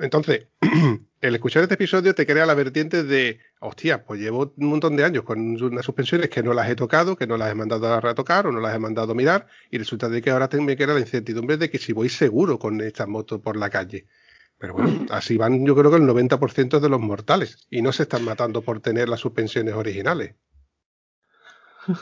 Entonces, 0.00 0.46
el 1.20 1.34
escuchar 1.34 1.62
este 1.62 1.74
episodio 1.74 2.14
te 2.14 2.26
crea 2.26 2.46
la 2.46 2.54
vertiente 2.54 3.02
de, 3.02 3.40
hostia, 3.60 4.04
pues 4.04 4.20
llevo 4.20 4.54
un 4.56 4.66
montón 4.66 4.96
de 4.96 5.04
años 5.04 5.24
con 5.24 5.60
unas 5.60 5.84
suspensiones 5.84 6.30
que 6.30 6.42
no 6.42 6.54
las 6.54 6.70
he 6.70 6.76
tocado, 6.76 7.16
que 7.16 7.26
no 7.26 7.36
las 7.36 7.50
he 7.50 7.54
mandado 7.54 7.92
a 7.92 8.00
retocar 8.00 8.46
o 8.46 8.52
no 8.52 8.60
las 8.60 8.74
he 8.74 8.78
mandado 8.78 9.12
a 9.12 9.14
mirar, 9.14 9.46
y 9.70 9.78
resulta 9.78 10.08
de 10.08 10.22
que 10.22 10.30
ahora 10.30 10.48
me 10.60 10.76
queda 10.76 10.94
la 10.94 11.00
incertidumbre 11.00 11.56
de 11.56 11.70
que 11.70 11.78
si 11.78 11.92
voy 11.92 12.08
seguro 12.08 12.58
con 12.58 12.80
esta 12.80 13.06
moto 13.06 13.40
por 13.40 13.56
la 13.56 13.70
calle. 13.70 14.06
Pero 14.58 14.74
bueno, 14.74 15.06
así 15.10 15.36
van 15.36 15.64
yo 15.64 15.76
creo 15.76 15.90
que 15.90 15.98
el 15.98 16.02
90% 16.02 16.80
de 16.80 16.88
los 16.88 17.00
mortales, 17.00 17.66
y 17.70 17.82
no 17.82 17.92
se 17.92 18.04
están 18.04 18.24
matando 18.24 18.62
por 18.62 18.80
tener 18.80 19.08
las 19.08 19.20
suspensiones 19.20 19.74
originales. 19.74 20.34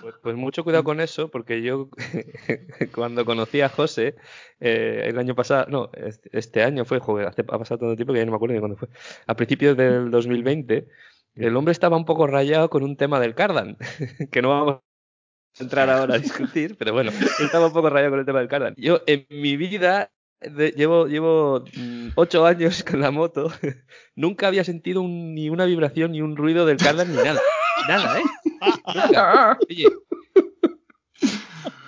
Pues, 0.00 0.14
pues 0.22 0.36
mucho 0.36 0.64
cuidado 0.64 0.84
con 0.84 1.00
eso, 1.00 1.28
porque 1.30 1.62
yo 1.62 1.88
cuando 2.94 3.24
conocí 3.24 3.60
a 3.60 3.68
José 3.68 4.16
eh, 4.60 5.04
el 5.06 5.18
año 5.18 5.34
pasado, 5.34 5.66
no, 5.68 5.90
este, 6.32 6.62
año 6.62 6.84
fue, 6.84 6.98
joder, 6.98 7.28
hace, 7.28 7.42
ha 7.42 7.58
pasado 7.58 7.78
tanto 7.78 7.96
tiempo 7.96 8.12
que 8.12 8.18
ya 8.18 8.24
no 8.24 8.32
me 8.32 8.36
acuerdo 8.36 8.54
ni 8.54 8.60
cuándo 8.60 8.76
fue. 8.76 8.88
A 9.26 9.34
principios 9.36 9.76
del 9.76 10.10
2020, 10.10 10.88
el 11.36 11.56
hombre 11.56 11.72
estaba 11.72 11.96
un 11.96 12.04
poco 12.04 12.26
rayado 12.26 12.68
con 12.70 12.82
un 12.82 12.96
tema 12.96 13.20
del 13.20 13.34
Cardan, 13.34 13.76
que 14.30 14.42
no 14.42 14.48
vamos 14.50 14.80
a 15.58 15.62
entrar 15.62 15.88
ahora 15.88 16.14
a 16.14 16.18
discutir, 16.18 16.76
pero 16.78 16.92
bueno, 16.92 17.12
estaba 17.38 17.66
un 17.66 17.72
poco 17.72 17.88
rayado 17.90 18.10
con 18.10 18.20
el 18.20 18.26
tema 18.26 18.40
del 18.40 18.48
Cardan. 18.48 18.74
Yo 18.76 19.02
en 19.06 19.26
mi 19.30 19.56
vida 19.56 20.10
de- 20.40 20.72
llevo, 20.72 21.06
llevo 21.06 21.64
mm, 21.76 22.08
ocho 22.16 22.44
años 22.44 22.82
con 22.84 23.00
la 23.00 23.10
moto, 23.10 23.50
nunca 24.14 24.48
había 24.48 24.64
sentido 24.64 25.00
un- 25.02 25.34
ni 25.34 25.48
una 25.48 25.64
vibración, 25.64 26.12
ni 26.12 26.22
un 26.22 26.36
ruido 26.36 26.66
del 26.66 26.76
Cardan, 26.78 27.10
ni 27.14 27.22
nada. 27.22 27.40
Nada, 27.88 28.18
¿eh? 28.20 28.24
Nunca. 28.94 29.58
Oye, 29.68 29.86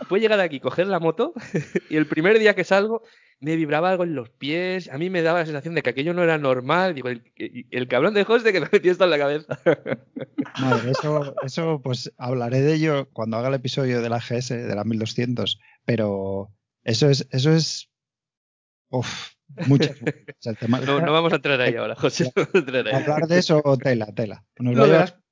puedo 0.08 0.20
llegar 0.20 0.40
aquí, 0.40 0.60
coger 0.60 0.86
la 0.86 1.00
moto 1.00 1.32
y 1.90 1.96
el 1.96 2.06
primer 2.06 2.38
día 2.38 2.54
que 2.54 2.64
salgo 2.64 3.02
me 3.40 3.54
vibraba 3.56 3.90
algo 3.90 4.02
en 4.04 4.14
los 4.16 4.30
pies. 4.30 4.88
A 4.90 4.98
mí 4.98 5.10
me 5.10 5.22
daba 5.22 5.38
la 5.40 5.46
sensación 5.46 5.74
de 5.74 5.82
que 5.82 5.90
aquello 5.90 6.12
no 6.12 6.22
era 6.24 6.38
normal. 6.38 6.94
Digo, 6.96 7.08
el, 7.08 7.22
el 7.36 7.86
cabrón 7.88 8.14
de 8.14 8.24
José 8.24 8.52
que 8.52 8.60
me 8.60 8.68
metió 8.72 8.90
esto 8.90 9.04
en 9.04 9.10
la 9.10 9.18
cabeza. 9.18 9.60
Madre, 10.60 10.90
eso, 10.90 11.34
eso, 11.44 11.80
pues 11.82 12.12
hablaré 12.18 12.62
de 12.62 12.74
ello 12.74 13.08
cuando 13.12 13.36
haga 13.36 13.48
el 13.48 13.54
episodio 13.54 14.02
de 14.02 14.08
la 14.08 14.18
GS, 14.18 14.48
de 14.56 14.74
la 14.74 14.82
1200, 14.82 15.60
pero 15.84 16.50
eso 16.82 17.08
es, 17.08 17.28
eso 17.30 17.52
es, 17.52 17.88
uf, 18.88 19.34
muchas 19.68 19.94
tema- 20.58 20.80
No, 20.80 21.00
no 21.00 21.12
vamos 21.12 21.32
a 21.32 21.36
entrar 21.36 21.60
ahí 21.60 21.76
ahora, 21.76 21.94
José. 21.94 22.24
No 22.24 22.42
vamos 22.42 22.54
a 22.54 22.58
entrar 22.58 22.88
ahí. 22.88 22.94
Hablar 23.02 23.28
de 23.28 23.38
eso, 23.38 23.62
tela, 23.80 24.06
tela. 24.16 24.44
Nos 24.58 24.74
Lo 24.74 24.86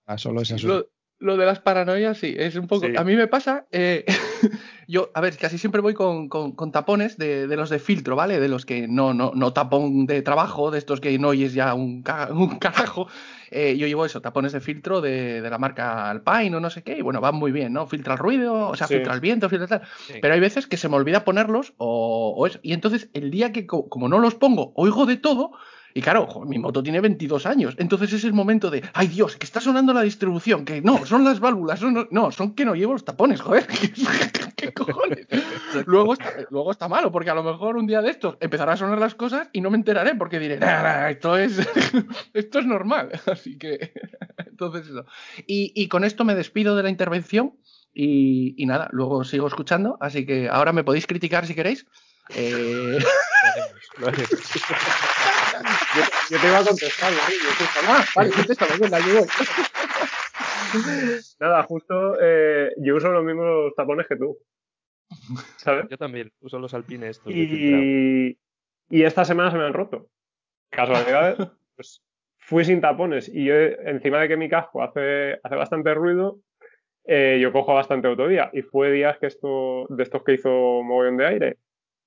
a 0.06 0.14
de 0.14 0.18
llevar 0.18 0.34
las- 0.36 0.52
a 0.52 0.58
solo 0.58 0.74
Lo, 0.74 0.86
lo 1.18 1.36
de 1.36 1.46
las 1.46 1.60
paranoias, 1.60 2.18
sí, 2.18 2.34
es 2.36 2.56
un 2.56 2.66
poco. 2.66 2.86
Sí. 2.86 2.92
A 2.96 3.02
mí 3.04 3.16
me 3.16 3.26
pasa. 3.26 3.66
eh, 3.72 4.04
yo, 4.88 5.10
a 5.14 5.20
ver, 5.20 5.36
casi 5.36 5.56
siempre 5.58 5.80
voy 5.80 5.94
con, 5.94 6.28
con- 6.28 6.52
con 6.52 6.72
tapones 6.72 7.16
de, 7.16 7.46
de 7.46 7.56
los 7.56 7.70
de 7.70 7.78
filtro, 7.78 8.16
¿vale? 8.16 8.38
De 8.38 8.48
los 8.48 8.66
que 8.66 8.86
no, 8.86 9.14
no, 9.14 9.32
no 9.34 9.52
tapón 9.52 10.06
de 10.06 10.22
trabajo, 10.22 10.70
de 10.70 10.78
estos 10.78 11.00
que 11.00 11.18
no 11.18 11.28
oyes 11.28 11.54
ya 11.54 11.74
un, 11.74 12.02
ca- 12.02 12.28
un 12.32 12.58
carajo. 12.58 13.08
Eh, 13.50 13.76
yo 13.78 13.86
llevo 13.86 14.04
eso, 14.04 14.20
tapones 14.20 14.52
de 14.52 14.60
filtro 14.60 15.00
de, 15.00 15.40
de 15.40 15.50
la 15.50 15.56
marca 15.56 16.10
Alpine 16.10 16.56
o 16.56 16.60
no 16.60 16.68
sé 16.68 16.82
qué, 16.82 16.98
y 16.98 17.02
bueno, 17.02 17.20
van 17.20 17.36
muy 17.36 17.52
bien, 17.52 17.72
¿no? 17.72 17.86
Filtra 17.86 18.14
el 18.14 18.18
ruido, 18.18 18.68
o 18.68 18.74
sea, 18.76 18.86
Sí. 18.88 18.94
filtra 18.94 19.14
el 19.14 19.20
viento, 19.20 19.48
filtra 19.48 19.68
tal. 19.68 19.82
Sí. 20.06 20.14
Pero 20.20 20.34
hay 20.34 20.40
veces 20.40 20.66
que 20.66 20.76
se 20.76 20.88
me 20.88 20.96
olvida 20.96 21.24
ponerlos 21.24 21.72
o, 21.78 22.34
o 22.36 22.46
eso. 22.46 22.58
Y 22.62 22.72
entonces, 22.72 23.08
el 23.14 23.30
día 23.30 23.52
que, 23.52 23.64
co- 23.66 23.88
como 23.88 24.08
no 24.08 24.18
los 24.18 24.34
pongo, 24.34 24.72
oigo 24.76 25.06
de 25.06 25.16
todo. 25.16 25.52
Y 25.96 26.02
claro, 26.02 26.26
jo, 26.26 26.44
mi 26.44 26.58
moto 26.58 26.82
tiene 26.82 27.00
22 27.00 27.46
años. 27.46 27.74
Entonces 27.78 28.12
es 28.12 28.24
el 28.24 28.34
momento 28.34 28.68
de, 28.70 28.82
ay 28.92 29.06
Dios, 29.08 29.36
que 29.36 29.46
está 29.46 29.62
sonando 29.62 29.94
la 29.94 30.02
distribución. 30.02 30.66
Que 30.66 30.82
no, 30.82 31.06
son 31.06 31.24
las 31.24 31.40
válvulas. 31.40 31.80
son- 31.80 32.06
no, 32.10 32.30
son 32.30 32.54
que 32.54 32.66
no 32.66 32.74
llevo 32.74 32.92
los 32.92 33.04
tapones, 33.06 33.40
joder. 33.40 33.66
¿Qué 34.56 34.74
cojones? 34.74 35.26
Luego 35.86 36.12
está, 36.12 36.34
luego 36.50 36.70
está 36.70 36.86
malo, 36.86 37.10
porque 37.10 37.30
a 37.30 37.34
lo 37.34 37.42
mejor 37.42 37.78
un 37.78 37.86
día 37.86 38.02
de 38.02 38.10
estos 38.10 38.36
empezará 38.40 38.74
a 38.74 38.76
sonar 38.76 38.98
las 38.98 39.14
cosas 39.14 39.48
y 39.54 39.62
no 39.62 39.70
me 39.70 39.78
enteraré, 39.78 40.14
porque 40.14 40.38
diré, 40.38 40.58
"Nah, 40.58 40.82
nah, 40.82 41.08
esto 41.08 41.34
es, 41.38 41.58
esto 42.34 42.58
es 42.58 42.66
normal. 42.66 43.10
Así 43.32 43.56
que, 43.56 43.92
entonces 44.46 44.86
eso. 44.88 45.06
Y, 45.46 45.72
y 45.74 45.88
con 45.88 46.04
esto 46.04 46.26
me 46.26 46.34
despido 46.34 46.76
de 46.76 46.82
la 46.82 46.90
intervención. 46.90 47.54
Y, 47.94 48.54
y 48.62 48.66
nada, 48.66 48.88
luego 48.92 49.24
sigo 49.24 49.46
escuchando. 49.48 49.96
Así 49.98 50.26
que 50.26 50.50
ahora 50.50 50.74
me 50.74 50.84
podéis 50.84 51.06
criticar 51.06 51.46
si 51.46 51.54
queréis. 51.54 51.86
Eh, 52.34 52.98
Lo 53.96 54.08
haremos. 54.08 54.28
Yo, 55.96 56.02
yo 56.30 56.40
te 56.40 56.46
iba 56.48 56.58
a 56.58 56.64
contestar, 56.64 57.12
¿no? 57.12 57.18
Yo 57.18 57.64
estaba- 57.64 57.98
ah, 57.98 58.04
vale, 58.14 58.30
contéstame, 58.30 58.72
venga, 58.80 58.98
yo 59.00 59.20
voy. 59.20 59.28
Nada, 61.40 61.62
justo 61.64 62.16
eh, 62.20 62.72
yo 62.78 62.96
uso 62.96 63.10
los 63.10 63.24
mismos 63.24 63.72
tapones 63.76 64.06
que 64.06 64.16
tú. 64.16 64.36
¿Sabes? 65.56 65.86
Yo 65.88 65.96
también 65.96 66.32
uso 66.40 66.58
los 66.58 66.74
alpines 66.74 67.10
estos. 67.18 67.32
Y, 67.32 68.38
y 68.90 69.02
esta 69.02 69.24
semana 69.24 69.50
se 69.50 69.56
me 69.58 69.64
han 69.64 69.72
roto. 69.72 70.08
Casualidades, 70.70 71.36
pues 71.76 72.02
fui 72.38 72.64
sin 72.64 72.80
tapones 72.80 73.28
y 73.28 73.44
yo, 73.44 73.54
encima 73.54 74.20
de 74.20 74.28
que 74.28 74.36
mi 74.36 74.48
casco 74.48 74.82
hace, 74.82 75.38
hace 75.42 75.54
bastante 75.56 75.94
ruido, 75.94 76.40
eh, 77.04 77.38
yo 77.40 77.52
cojo 77.52 77.74
bastante 77.74 78.08
autovía. 78.08 78.50
Y 78.52 78.62
fue 78.62 78.90
días 78.90 79.18
que 79.18 79.26
esto, 79.26 79.86
de 79.88 80.02
estos 80.02 80.22
que 80.24 80.34
hizo 80.34 80.50
mogollón 80.82 81.16
de 81.16 81.26
aire 81.26 81.58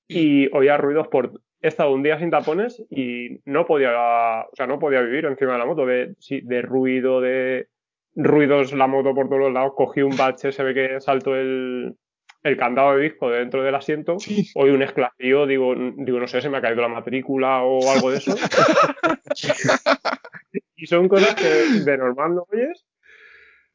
y 0.08 0.54
oía 0.56 0.78
ruidos 0.78 1.08
por. 1.08 1.42
He 1.62 1.68
estado 1.68 1.92
un 1.92 2.04
día 2.04 2.18
sin 2.20 2.30
tapones 2.32 2.82
y 2.90 3.42
no 3.46 3.66
podía, 3.66 3.92
o 3.92 4.50
sea, 4.56 4.68
no 4.68 4.80
podía 4.80 5.02
vivir 5.02 5.26
encima 5.26 5.54
de 5.54 5.60
la 5.60 5.66
moto, 5.66 5.86
de, 5.86 6.16
sí, 6.20 6.42
de 6.42 6.62
ruido, 6.62 7.20
de 7.22 7.68
ruidos, 8.16 8.74
la 8.74 8.88
moto 8.88 9.14
por 9.14 9.28
todos 9.28 9.42
los 9.42 9.54
lados. 9.54 9.74
Cogí 9.76 10.02
un 10.02 10.16
bache, 10.16 10.52
se 10.52 10.64
ve 10.64 10.74
que 10.74 11.02
saltó 11.02 11.36
el, 11.36 11.96
el 12.44 12.58
candado 12.58 12.96
de 12.96 13.04
disco 13.04 13.30
de 13.30 13.40
dentro 13.40 13.62
del 13.62 13.76
asiento. 13.76 14.16
Oí 14.56 14.70
un 14.70 14.84
esclavío, 14.84 15.46
digo, 15.48 15.74
digo, 15.98 16.20
no 16.20 16.28
sé, 16.28 16.42
se 16.42 16.50
me 16.50 16.58
ha 16.58 16.62
caído 16.62 16.82
la 16.82 16.88
matrícula 16.88 17.62
o 17.64 17.92
algo 17.92 18.12
de 18.12 18.18
eso. 18.18 18.36
y 20.76 20.88
son 20.88 21.08
cosas 21.10 21.36
que 21.36 21.82
de 21.84 21.98
normal 21.98 22.36
no 22.36 22.46
oyes. 22.52 22.86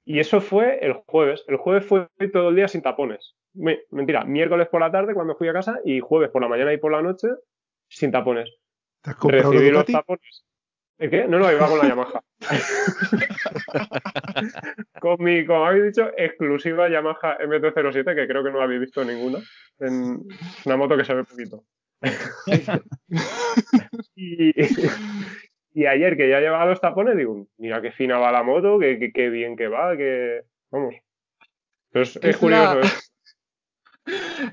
Y 0.06 0.18
eso 0.18 0.40
fue 0.40 0.78
el 0.84 0.94
jueves. 1.06 1.44
El 1.48 1.56
jueves 1.56 1.86
fue 1.86 2.08
todo 2.32 2.50
el 2.50 2.56
día 2.56 2.68
sin 2.68 2.82
tapones. 2.82 3.34
Me- 3.54 3.80
mentira, 3.90 4.24
miércoles 4.24 4.68
por 4.68 4.80
la 4.80 4.90
tarde 4.90 5.14
cuando 5.14 5.36
fui 5.36 5.48
a 5.48 5.52
casa 5.52 5.78
y 5.84 6.00
jueves 6.00 6.30
por 6.30 6.42
la 6.42 6.48
mañana 6.48 6.72
y 6.72 6.78
por 6.78 6.92
la 6.92 7.02
noche 7.02 7.28
sin 7.94 8.10
tapones. 8.10 8.50
¿Te 9.02 9.10
has 9.10 9.16
comprado 9.16 9.52
Recibí 9.52 9.70
los 9.70 9.86
tapones. 9.86 10.44
¿El 10.98 11.10
qué? 11.10 11.26
No, 11.26 11.38
no, 11.38 11.50
iba 11.50 11.66
con 11.66 11.78
la 11.78 11.88
Yamaha. 11.88 12.22
con 15.00 15.16
mi, 15.22 15.44
como 15.44 15.66
habéis 15.66 15.84
dicho, 15.86 16.10
exclusiva 16.16 16.88
Yamaha 16.88 17.38
MT-07, 17.40 18.14
que 18.14 18.28
creo 18.28 18.44
que 18.44 18.50
no 18.52 18.60
habéis 18.60 18.80
visto 18.80 19.04
ninguna. 19.04 19.38
En 19.80 20.22
una 20.64 20.76
moto 20.76 20.96
que 20.96 21.04
se 21.04 21.14
ve 21.14 21.24
poquito. 21.24 21.64
y, 24.14 24.52
y 25.72 25.86
ayer 25.86 26.16
que 26.16 26.28
ya 26.28 26.40
llevaba 26.40 26.66
los 26.66 26.80
tapones, 26.80 27.16
digo, 27.16 27.46
mira 27.58 27.80
qué 27.82 27.92
fina 27.92 28.18
va 28.18 28.32
la 28.32 28.42
moto, 28.42 28.78
qué, 28.78 28.98
qué- 28.98 29.12
qué 29.12 29.28
bien 29.30 29.56
que 29.56 29.68
va, 29.68 29.96
que. 29.96 30.42
Vamos. 30.70 30.94
Pues 31.92 32.16
es 32.16 32.24
Es 32.24 32.36
curioso. 32.36 32.80
la- 32.80 32.86
¿eh? 32.86 32.90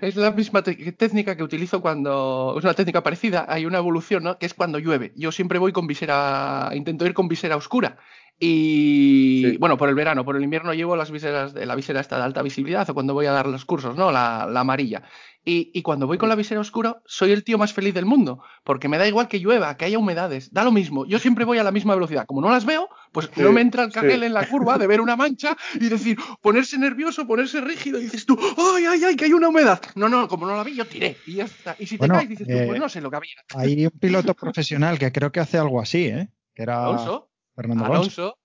Es 0.01 0.15
la 0.15 0.31
misma 0.31 0.63
técnica 0.63 1.35
que 1.35 1.43
utilizo 1.43 1.81
cuando. 1.81 2.55
Es 2.57 2.63
una 2.63 2.73
técnica 2.73 3.03
parecida, 3.03 3.45
hay 3.49 3.65
una 3.65 3.79
evolución, 3.79 4.23
¿no? 4.23 4.37
Que 4.37 4.45
es 4.45 4.53
cuando 4.53 4.79
llueve. 4.79 5.11
Yo 5.15 5.31
siempre 5.31 5.59
voy 5.59 5.71
con 5.71 5.87
visera. 5.87 6.69
Intento 6.73 7.05
ir 7.05 7.13
con 7.13 7.27
visera 7.27 7.57
oscura. 7.57 7.97
Y. 8.39 9.43
Sí. 9.45 9.57
Bueno, 9.57 9.77
por 9.77 9.89
el 9.89 9.95
verano, 9.95 10.23
por 10.23 10.35
el 10.35 10.43
invierno 10.43 10.73
llevo 10.73 10.95
las 10.95 11.11
viseras 11.11 11.53
de 11.53 11.65
la 11.65 11.75
visera 11.75 11.99
esta 11.99 12.17
de 12.17 12.23
alta 12.23 12.41
visibilidad 12.41 12.89
o 12.89 12.93
cuando 12.93 13.13
voy 13.13 13.25
a 13.25 13.31
dar 13.31 13.47
los 13.47 13.65
cursos, 13.65 13.95
¿no? 13.95 14.11
La, 14.11 14.47
la 14.49 14.61
amarilla. 14.61 15.03
Y, 15.43 15.71
y 15.73 15.81
cuando 15.81 16.05
voy 16.05 16.17
con 16.19 16.29
la 16.29 16.35
visera 16.35 16.61
oscura, 16.61 17.01
soy 17.05 17.31
el 17.31 17.43
tío 17.43 17.57
más 17.57 17.73
feliz 17.73 17.93
del 17.93 18.05
mundo. 18.05 18.43
Porque 18.63 18.87
me 18.87 18.97
da 18.99 19.07
igual 19.07 19.27
que 19.27 19.39
llueva, 19.39 19.75
que 19.75 19.85
haya 19.85 19.97
humedades, 19.97 20.53
da 20.53 20.63
lo 20.63 20.71
mismo. 20.71 21.05
Yo 21.07 21.17
siempre 21.17 21.45
voy 21.45 21.57
a 21.57 21.63
la 21.63 21.71
misma 21.71 21.95
velocidad. 21.95 22.25
Como 22.27 22.41
no 22.41 22.49
las 22.49 22.65
veo, 22.65 22.89
pues 23.11 23.29
Sí, 23.33 23.41
no 23.41 23.51
me 23.51 23.61
entra 23.61 23.83
el 23.83 23.91
sí. 23.91 23.95
cagel 23.95 24.21
en 24.23 24.33
la 24.33 24.47
curva 24.47 24.77
de 24.77 24.85
ver 24.87 25.01
una 25.01 25.15
mancha 25.15 25.57
y 25.75 25.89
decir, 25.89 26.17
ponerse 26.41 26.77
nervioso, 26.77 27.25
ponerse 27.25 27.59
rígido, 27.61 27.99
y 27.99 28.03
dices 28.03 28.25
tú, 28.25 28.37
¡ay, 28.75 28.85
ay, 28.85 29.03
ay, 29.03 29.15
que 29.15 29.25
hay 29.25 29.33
una 29.33 29.49
humedad! 29.49 29.81
No, 29.95 30.09
no, 30.09 30.27
como 30.27 30.45
no 30.45 30.55
la 30.55 30.63
vi, 30.63 30.75
yo 30.75 30.85
tiré 30.85 31.17
y 31.25 31.35
ya 31.35 31.45
está. 31.45 31.75
Y 31.79 31.87
si 31.87 31.95
te 31.95 31.99
Bueno, 31.99 32.15
caes, 32.15 32.29
dices 32.29 32.47
tú, 32.47 32.53
eh, 32.53 32.65
pues 32.67 32.79
no 32.79 32.87
sé 32.89 33.01
lo 33.01 33.09
que 33.09 33.17
había. 33.17 33.33
Hay 33.55 33.85
un 33.85 33.91
piloto 33.99 34.35
profesional 34.35 34.99
que 34.99 35.11
creo 35.11 35.31
que 35.31 35.39
hace 35.39 35.57
algo 35.57 35.81
así, 35.81 36.05
¿eh? 36.05 36.29
Que 36.53 36.63
era 36.63 36.85
Alonso, 36.85 37.31
Fernando 37.55 37.85
Alonso. 37.85 38.21
Alonso, 38.21 38.37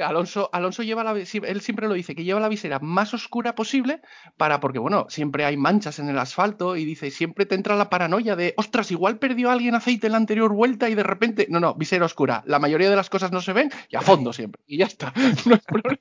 Alonso, 0.00 0.48
Alonso 0.52 0.82
lleva 0.82 1.04
la, 1.04 1.12
él 1.12 1.60
siempre 1.60 1.88
lo 1.88 1.94
dice, 1.94 2.14
que 2.14 2.24
lleva 2.24 2.40
la 2.40 2.48
visera 2.48 2.78
más 2.78 3.14
oscura 3.14 3.54
posible 3.54 4.00
para, 4.36 4.60
porque 4.60 4.78
bueno, 4.78 5.06
siempre 5.08 5.44
hay 5.44 5.56
manchas 5.56 5.98
en 5.98 6.08
el 6.08 6.18
asfalto 6.18 6.76
y 6.76 6.84
dice, 6.84 7.10
siempre 7.10 7.46
te 7.46 7.54
entra 7.54 7.76
la 7.76 7.90
paranoia 7.90 8.36
de, 8.36 8.54
ostras, 8.56 8.90
igual 8.90 9.18
perdió 9.18 9.50
alguien 9.50 9.74
aceite 9.74 10.06
en 10.06 10.12
la 10.12 10.18
anterior 10.18 10.52
vuelta 10.52 10.88
y 10.88 10.94
de 10.94 11.02
repente, 11.02 11.46
no, 11.50 11.60
no, 11.60 11.74
visera 11.74 12.06
oscura, 12.06 12.42
la 12.46 12.58
mayoría 12.58 12.90
de 12.90 12.96
las 12.96 13.10
cosas 13.10 13.32
no 13.32 13.40
se 13.40 13.52
ven 13.52 13.70
y 13.88 13.96
a 13.96 14.00
fondo 14.00 14.32
siempre, 14.32 14.62
y 14.66 14.78
ya 14.78 14.86
está, 14.86 15.12
no 15.46 15.54
hay 15.54 15.60
problema. 15.60 15.98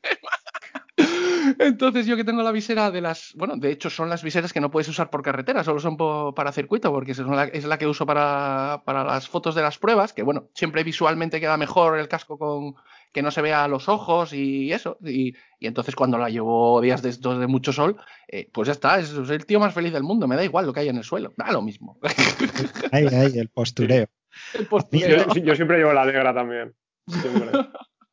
Entonces 1.59 2.05
yo 2.05 2.15
que 2.15 2.23
tengo 2.23 2.43
la 2.43 2.51
visera 2.51 2.91
de 2.91 3.01
las, 3.01 3.33
bueno, 3.35 3.55
de 3.57 3.71
hecho 3.71 3.89
son 3.89 4.09
las 4.09 4.23
viseras 4.23 4.53
que 4.53 4.61
no 4.61 4.71
puedes 4.71 4.87
usar 4.87 5.09
por 5.09 5.21
carretera, 5.21 5.63
solo 5.63 5.79
son 5.79 5.97
para 6.33 6.51
circuito, 6.51 6.91
porque 6.91 7.11
es 7.11 7.19
la, 7.19 7.45
es 7.45 7.65
la 7.65 7.77
que 7.77 7.87
uso 7.87 8.05
para, 8.05 8.81
para 8.85 9.03
las 9.03 9.27
fotos 9.27 9.55
de 9.55 9.61
las 9.61 9.77
pruebas, 9.77 10.13
que 10.13 10.23
bueno, 10.23 10.49
siempre 10.53 10.83
visualmente 10.83 11.39
queda 11.39 11.57
mejor 11.57 11.97
el 11.97 12.07
casco 12.07 12.37
con 12.37 12.75
que 13.11 13.21
no 13.21 13.31
se 13.31 13.41
vea 13.41 13.67
los 13.67 13.89
ojos 13.89 14.33
y 14.33 14.71
eso. 14.71 14.97
Y, 15.03 15.35
y 15.59 15.67
entonces 15.67 15.95
cuando 15.95 16.17
la 16.17 16.29
llevo 16.29 16.81
días 16.81 17.01
de 17.01 17.09
estos 17.09 17.39
de 17.39 17.47
mucho 17.47 17.73
sol, 17.73 17.97
eh, 18.27 18.49
pues 18.51 18.67
ya 18.67 18.71
está, 18.73 18.99
es, 18.99 19.11
es 19.11 19.29
el 19.29 19.45
tío 19.45 19.59
más 19.59 19.73
feliz 19.73 19.93
del 19.93 20.03
mundo, 20.03 20.27
me 20.27 20.35
da 20.35 20.43
igual 20.43 20.65
lo 20.65 20.73
que 20.73 20.81
hay 20.81 20.89
en 20.89 20.97
el 20.97 21.03
suelo, 21.03 21.33
da 21.37 21.51
lo 21.51 21.61
mismo. 21.61 21.99
Ahí, 22.91 23.07
ahí, 23.07 23.39
el 23.39 23.49
postureo. 23.49 24.07
El 24.53 24.67
postureo. 24.67 25.33
Yo, 25.33 25.43
yo 25.43 25.55
siempre 25.55 25.77
llevo 25.77 25.93
la 25.93 26.05
negra 26.05 26.33
también. 26.33 26.73
Siempre. 27.07 27.49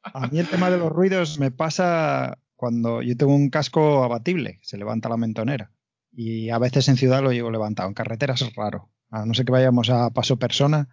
A 0.03 0.27
mí 0.29 0.39
el 0.39 0.49
tema 0.49 0.71
de 0.71 0.79
los 0.79 0.91
ruidos 0.91 1.39
me 1.39 1.51
pasa 1.51 2.39
cuando 2.59 3.03
yo 3.03 3.17
tengo 3.17 3.35
un 3.35 3.51
casco 3.51 4.05
abatible, 4.05 4.59
se 4.63 4.79
levanta 4.79 5.09
la 5.09 5.17
mentonera. 5.17 5.71
Y 6.13 6.51
a 6.51 6.59
veces 6.59 6.89
en 6.89 6.97
ciudad 6.97 7.23
lo 7.23 7.33
llevo 7.33 7.51
levantado, 7.51 7.89
en 7.89 7.95
carreteras 7.95 8.43
es 8.43 8.55
raro. 8.55 8.91
A 9.11 9.25
no 9.25 9.35
ser 9.35 9.47
que 9.47 9.53
vayamos 9.53 9.91
a 9.91 10.11
paso 10.11 10.39
persona. 10.39 10.89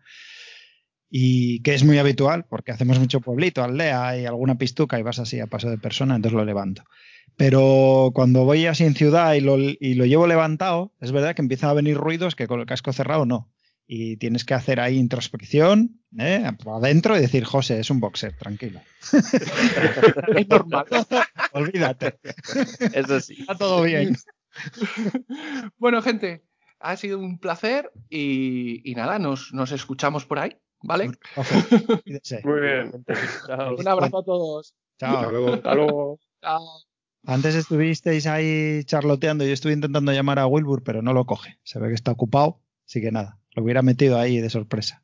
Y 1.09 1.61
que 1.61 1.73
es 1.73 1.83
muy 1.83 1.97
habitual, 1.97 2.45
porque 2.49 2.71
hacemos 2.71 2.99
mucho 2.99 3.21
pueblito, 3.21 3.63
aldea 3.63 4.19
y 4.19 4.25
alguna 4.25 4.57
pistuca 4.57 4.99
y 4.99 5.03
vas 5.03 5.19
así 5.19 5.39
a 5.39 5.47
paso 5.47 5.69
de 5.69 5.77
persona, 5.77 6.15
entonces 6.15 6.35
lo 6.35 6.45
levanto. 6.45 6.83
Pero 7.37 8.11
cuando 8.13 8.45
voy 8.45 8.65
así 8.65 8.85
en 8.85 8.95
ciudad 8.95 9.33
y 9.33 9.41
lo, 9.41 9.57
y 9.59 9.95
lo 9.95 10.05
llevo 10.05 10.27
levantado, 10.27 10.93
es 11.01 11.11
verdad 11.11 11.35
que 11.35 11.41
empiezan 11.41 11.69
a 11.69 11.73
venir 11.73 11.97
ruidos 11.97 12.35
que 12.35 12.47
con 12.47 12.59
el 12.59 12.65
casco 12.65 12.93
cerrado 12.93 13.25
no. 13.25 13.51
Y 13.87 14.17
tienes 14.17 14.45
que 14.45 14.55
hacer 14.55 14.79
ahí 14.79 14.97
introspección, 14.97 15.99
¿eh? 16.17 16.49
por 16.63 16.83
adentro 16.83 17.15
y 17.15 17.21
decir, 17.21 17.43
José, 17.43 17.79
es 17.79 17.89
un 17.91 17.99
boxer, 17.99 18.35
tranquilo. 18.35 18.81
Es 20.35 20.47
normal. 20.47 20.85
Olvídate. 21.51 22.17
Eso 22.93 23.19
sí. 23.19 23.37
Está 23.39 23.55
todo 23.55 23.83
bien. 23.83 24.15
Bueno, 25.77 26.01
gente, 26.01 26.45
ha 26.79 26.97
sido 26.97 27.19
un 27.19 27.37
placer 27.37 27.91
y, 28.09 28.89
y 28.89 28.95
nada, 28.95 29.19
nos, 29.19 29.53
nos 29.53 29.71
escuchamos 29.71 30.25
por 30.25 30.39
ahí, 30.39 30.55
¿vale? 30.83 31.11
Muy 32.43 32.61
bien. 32.61 33.05
Chao. 33.47 33.75
Un 33.77 33.87
abrazo 33.87 34.19
a 34.19 34.23
todos. 34.23 34.75
Hasta 34.99 35.21
Chao. 35.21 35.31
luego. 35.31 35.53
Hasta 35.53 35.75
luego. 35.75 36.19
Chao. 36.41 36.61
Antes 37.27 37.55
estuvisteis 37.55 38.27
ahí 38.27 38.83
charloteando 38.85 39.43
y 39.43 39.47
yo 39.47 39.53
estuve 39.53 39.73
intentando 39.73 40.11
llamar 40.11 40.37
a 40.39 40.45
Wilbur, 40.47 40.83
pero 40.83 41.01
no 41.01 41.11
lo 41.13 41.25
coge. 41.25 41.57
Se 41.63 41.79
ve 41.79 41.87
que 41.87 41.95
está 41.95 42.11
ocupado, 42.11 42.61
así 42.87 43.01
que 43.01 43.11
nada, 43.11 43.39
lo 43.55 43.63
hubiera 43.63 43.81
metido 43.81 44.19
ahí 44.19 44.39
de 44.39 44.49
sorpresa. 44.51 45.03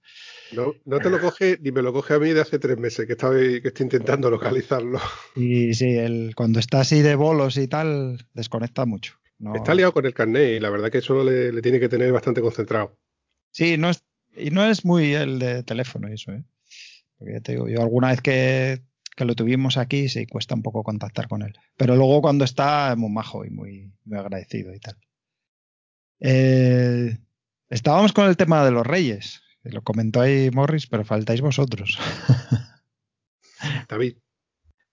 No, 0.52 0.74
no 0.86 1.00
te 1.00 1.10
lo 1.10 1.20
coge 1.20 1.58
ni 1.62 1.72
me 1.72 1.82
lo 1.82 1.94
coge 1.94 2.14
a 2.14 2.20
mí 2.20 2.30
de 2.32 2.42
hace 2.42 2.60
tres 2.60 2.78
meses 2.78 3.08
que, 3.08 3.14
estaba, 3.14 3.34
que 3.36 3.62
estoy 3.64 3.86
intentando 3.86 4.30
localizarlo. 4.30 5.00
Y 5.36 5.74
sí, 5.74 5.96
el, 5.98 6.34
cuando 6.36 6.60
está 6.60 6.82
así 6.82 7.02
de 7.02 7.16
bolos 7.16 7.58
y 7.58 7.68
tal, 7.68 8.28
desconecta 8.34 8.86
mucho. 8.86 9.14
No- 9.40 9.56
Está 9.56 9.74
liado 9.74 9.94
con 9.94 10.06
el 10.06 10.14
carnet 10.14 10.58
y 10.58 10.60
la 10.60 10.70
verdad 10.70 10.92
que 10.92 11.00
eso 11.00 11.24
le, 11.24 11.52
le 11.54 11.62
tiene 11.64 11.80
que 11.80 11.90
tener 11.90 12.12
bastante 12.12 12.42
concentrado. 12.42 12.98
Sí, 13.52 13.78
no 13.78 13.90
es, 13.90 14.04
y 14.36 14.52
no 14.52 14.66
es 14.66 14.86
muy 14.86 15.14
el 15.14 15.40
de 15.40 15.64
teléfono 15.64 16.08
eso, 16.08 16.32
¿eh? 16.32 16.44
Porque 17.18 17.34
ya 17.34 17.42
te 17.42 17.52
digo, 17.54 17.70
yo 17.70 17.82
alguna 17.82 18.10
vez 18.10 18.22
que, 18.22 18.82
que 19.16 19.26
lo 19.26 19.36
tuvimos 19.36 19.78
aquí, 19.78 20.10
sí, 20.10 20.26
cuesta 20.26 20.56
un 20.56 20.64
poco 20.64 20.84
contactar 20.84 21.28
con 21.28 21.44
él. 21.44 21.54
Pero 21.78 21.96
luego 21.96 22.22
cuando 22.22 22.46
está, 22.46 22.92
es 22.92 22.98
muy 22.98 23.12
majo 23.12 23.46
y 23.46 23.50
muy, 23.50 23.92
muy 24.06 24.18
agradecido 24.18 24.74
y 24.74 24.80
tal. 24.80 24.98
Eh, 26.20 27.18
estábamos 27.70 28.14
con 28.14 28.28
el 28.28 28.38
tema 28.38 28.64
de 28.66 28.72
los 28.72 28.86
reyes. 28.86 29.42
Lo 29.64 29.84
comentó 29.84 30.22
ahí 30.22 30.50
Morris, 30.52 30.88
pero 30.88 31.06
faltáis 31.06 31.42
vosotros. 31.42 32.00
David, 33.90 34.18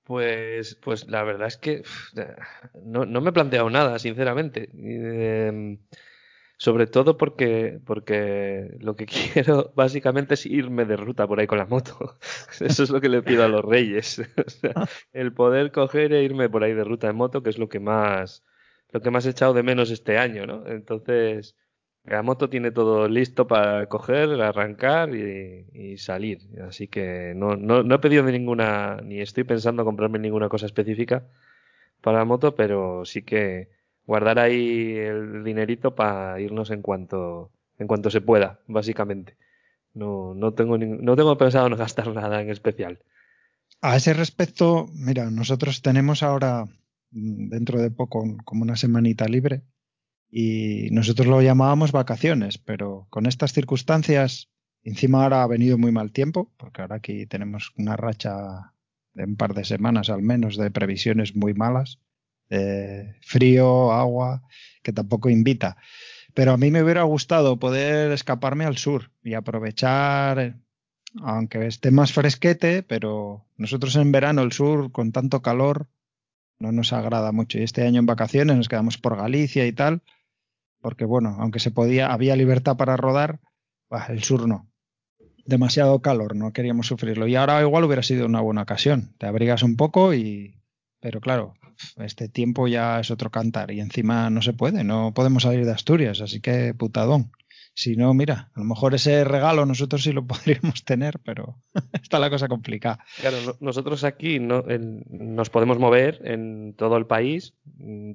Pues, 0.05 0.75
pues 0.75 1.09
la 1.09 1.23
verdad 1.23 1.49
es 1.49 1.57
que 1.57 1.83
no, 2.85 3.07
no 3.07 3.21
me 3.21 3.31
he 3.31 3.33
planteado 3.33 3.71
nada, 3.71 3.99
sinceramente. 3.99 4.71
Eh, 4.75 5.79
sobre 6.59 6.89
todo 6.89 7.17
porque, 7.17 7.81
porque 7.87 8.77
lo 8.81 8.97
que 8.97 9.07
quiero 9.07 9.73
básicamente 9.75 10.35
es 10.35 10.45
irme 10.45 10.85
de 10.85 10.97
ruta 10.97 11.27
por 11.27 11.41
ahí 11.41 11.47
con 11.47 11.59
la 11.59 11.67
moto. 11.67 12.19
Eso 12.61 12.83
es 12.83 12.91
lo 12.91 13.01
que 13.01 13.09
le 13.09 13.23
pido 13.23 13.45
a 13.45 13.49
los 13.49 13.65
reyes. 13.65 14.21
El 15.13 15.33
poder 15.33 15.71
coger 15.73 16.13
e 16.13 16.25
irme 16.25 16.51
por 16.51 16.65
ahí 16.65 16.75
de 16.75 16.85
ruta 16.85 17.09
en 17.09 17.17
moto, 17.17 17.43
que 17.43 17.51
es 17.51 17.59
lo 17.59 17.69
que 17.69 17.79
más, 17.79 18.45
lo 18.91 19.01
que 19.01 19.11
más 19.11 19.25
he 19.27 19.31
echado 19.31 19.55
de 19.55 19.63
menos 19.63 19.91
este 19.91 20.19
año, 20.19 20.47
¿no? 20.47 20.67
Entonces, 20.67 21.57
la 22.05 22.23
moto 22.23 22.49
tiene 22.51 22.73
todo 22.73 23.09
listo 23.09 23.47
para 23.47 23.87
coger, 23.87 24.41
arrancar 24.43 25.15
y, 25.15 25.67
y 25.73 25.99
salir. 25.99 26.41
Así 26.67 26.89
que 26.89 27.35
no, 27.37 27.55
no, 27.57 27.85
no 27.85 27.95
he 27.95 27.99
pedido 28.01 28.25
ninguna, 28.25 29.01
ni 29.05 29.21
estoy 29.21 29.45
pensando 29.45 29.85
comprarme 29.85 30.19
ninguna 30.19 30.49
cosa 30.49 30.67
específica 30.67 31.25
para 32.01 32.19
la 32.19 32.25
moto, 32.25 32.55
pero 32.57 33.05
sí 33.05 33.23
que 33.23 33.78
guardar 34.09 34.39
ahí 34.39 34.97
el 34.97 35.45
dinerito 35.45 35.95
para 35.95 36.41
irnos 36.41 36.71
en 36.71 36.81
cuanto, 36.81 37.53
en 37.79 37.87
cuanto 37.87 38.09
se 38.11 38.23
pueda, 38.23 38.59
básicamente. 38.67 39.37
No, 39.93 40.35
no, 40.35 40.55
tengo, 40.55 40.79
no 40.79 41.15
tengo 41.15 41.37
pensado 41.37 41.69
no 41.69 41.77
gastar 41.77 42.09
nada 42.15 42.41
en 42.41 42.49
especial. 42.49 43.01
A 43.83 43.97
ese 43.97 44.15
respecto, 44.15 44.89
mira, 44.95 45.31
nosotros 45.31 45.83
tenemos 45.83 46.23
ahora, 46.23 46.65
mm, 47.11 47.51
dentro 47.51 47.83
de 47.83 47.91
poco, 47.91 48.25
como 48.47 48.63
una 48.63 48.77
semanita 48.77 49.27
libre, 49.29 49.63
y 50.31 50.89
nosotros 50.91 51.27
lo 51.27 51.43
llamábamos 51.43 51.93
vacaciones, 51.93 52.57
pero 52.57 53.07
con 53.11 53.27
estas 53.27 53.53
circunstancias, 53.53 54.49
encima 54.85 55.23
ahora 55.23 55.43
ha 55.43 55.47
venido 55.47 55.77
muy 55.77 55.93
mal 55.93 56.13
tiempo, 56.13 56.51
porque 56.57 56.81
ahora 56.81 56.97
aquí 56.97 57.27
tenemos 57.27 57.73
una 57.77 57.95
racha 57.95 58.73
de 59.13 59.25
un 59.25 59.37
par 59.37 59.53
de 59.53 59.65
semanas 59.65 60.09
al 60.09 60.23
menos 60.23 60.57
de 60.57 60.71
previsiones 60.71 61.37
muy 61.37 61.53
malas, 61.53 62.01
de 62.49 63.17
frío, 63.23 63.93
agua, 63.93 64.43
que 64.83 64.93
tampoco 64.93 65.29
invita. 65.31 65.77
Pero 66.35 66.53
a 66.53 66.57
mí 66.57 66.71
me 66.71 66.83
hubiera 66.83 67.03
gustado 67.03 67.59
poder 67.59 68.13
escaparme 68.13 68.65
al 68.65 68.77
sur 68.77 69.11
y 69.23 69.35
aprovechar, 69.35 70.57
aunque 71.23 71.67
esté 71.67 71.91
más 71.91 72.13
fresquete, 72.13 72.83
pero 72.83 73.47
nosotros 73.57 73.97
en 73.97 74.13
verano 74.13 74.43
el 74.43 74.53
sur 74.53 74.93
con 74.93 75.13
tanto 75.13 75.43
calor 75.43 75.89
no 76.59 76.73
nos 76.73 76.93
agrada 76.93 77.33
mucho. 77.33 77.59
Y 77.59 77.63
este 77.63 77.87
año 77.87 78.01
en 78.01 78.07
vacaciones 78.07 78.57
nos 78.57 78.69
quedamos 78.69 78.99
por 78.99 79.17
Galicia 79.17 79.67
y 79.67 79.73
tal, 79.73 80.03
porque 80.81 81.05
bueno, 81.05 81.37
aunque 81.39 81.61
se 81.61 81.71
podía, 81.71 82.13
había 82.13 82.37
libertad 82.37 82.77
para 82.77 82.97
rodar, 82.97 83.41
el 84.09 84.23
sur 84.23 84.47
no. 84.47 84.71
Demasiado 85.45 86.03
calor, 86.03 86.37
no 86.37 86.53
queríamos 86.53 86.87
sufrirlo. 86.87 87.27
Y 87.27 87.35
ahora 87.35 87.61
igual 87.63 87.85
hubiera 87.85 88.03
sido 88.03 88.27
una 88.27 88.41
buena 88.41 88.63
ocasión. 88.63 89.15
Te 89.19 89.27
abrigas 89.27 89.63
un 89.63 89.77
poco 89.77 90.13
y. 90.13 90.55
Pero 91.01 91.21
claro, 91.21 91.55
este 91.97 92.29
tiempo 92.29 92.69
ya 92.69 93.01
es 93.01 93.11
otro 93.11 93.31
cantar 93.31 93.71
y 93.71 93.81
encima 93.81 94.31
no 94.31 94.43
se 94.43 94.53
puede, 94.53 94.85
no 94.85 95.13
podemos 95.15 95.43
salir 95.45 95.65
de 95.65 95.73
Asturias, 95.73 96.21
así 96.21 96.41
que 96.41 96.75
putadón. 96.75 97.33
Si 97.75 97.95
no, 97.95 98.13
mira, 98.13 98.51
a 98.57 98.59
lo 98.59 98.65
mejor 98.65 98.97
ese 98.97 99.23
regalo 99.23 99.65
nosotros 99.65 100.03
sí 100.03 100.13
lo 100.13 100.27
podríamos 100.27 100.85
tener, 100.85 101.21
pero 101.25 101.63
está 102.03 102.19
la 102.19 102.29
cosa 102.29 102.49
complicada. 102.49 103.05
Claro, 103.21 103.37
nosotros 103.61 104.03
aquí 104.03 104.41
no, 104.41 104.65
nos 105.11 105.49
podemos 105.49 105.79
mover 105.79 106.21
en 106.25 106.75
todo 106.75 106.97
el 106.97 107.07
país, 107.07 107.55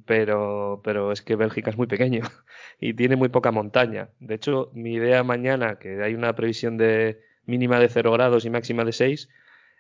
pero, 0.05 0.81
pero 0.83 1.13
es 1.13 1.21
que 1.21 1.37
Bélgica 1.37 1.69
es 1.69 1.77
muy 1.77 1.87
pequeño 1.87 2.23
y 2.81 2.93
tiene 2.93 3.15
muy 3.15 3.29
poca 3.29 3.51
montaña. 3.51 4.09
De 4.19 4.35
hecho, 4.35 4.69
mi 4.73 4.95
idea 4.95 5.23
mañana, 5.23 5.79
que 5.79 6.03
hay 6.03 6.13
una 6.13 6.35
previsión 6.35 6.75
de 6.75 7.21
mínima 7.45 7.79
de 7.79 7.87
0 7.87 8.11
grados 8.11 8.43
y 8.43 8.49
máxima 8.49 8.83
de 8.83 8.91
6, 8.91 9.29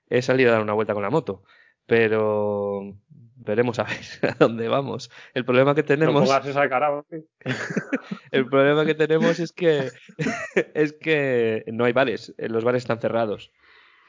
es 0.09 0.25
salir 0.25 0.47
a 0.47 0.51
dar 0.51 0.61
una 0.61 0.73
vuelta 0.73 0.93
con 0.93 1.03
la 1.03 1.09
moto. 1.09 1.43
Pero, 1.85 2.95
veremos 3.45 3.79
a 3.79 3.83
ver 4.21 4.31
a 4.31 4.35
dónde 4.39 4.67
vamos. 4.67 5.11
El 5.33 5.45
problema 5.45 5.75
que 5.75 5.83
tenemos. 5.83 6.29
el 8.31 8.45
problema 8.47 8.85
que 8.85 8.95
tenemos 8.95 9.39
es 9.39 9.51
que 9.51 9.89
es 10.73 10.93
que 10.93 11.63
no 11.67 11.85
hay 11.85 11.93
bares. 11.93 12.33
Los 12.37 12.63
bares 12.63 12.83
están 12.83 12.99
cerrados. 12.99 13.51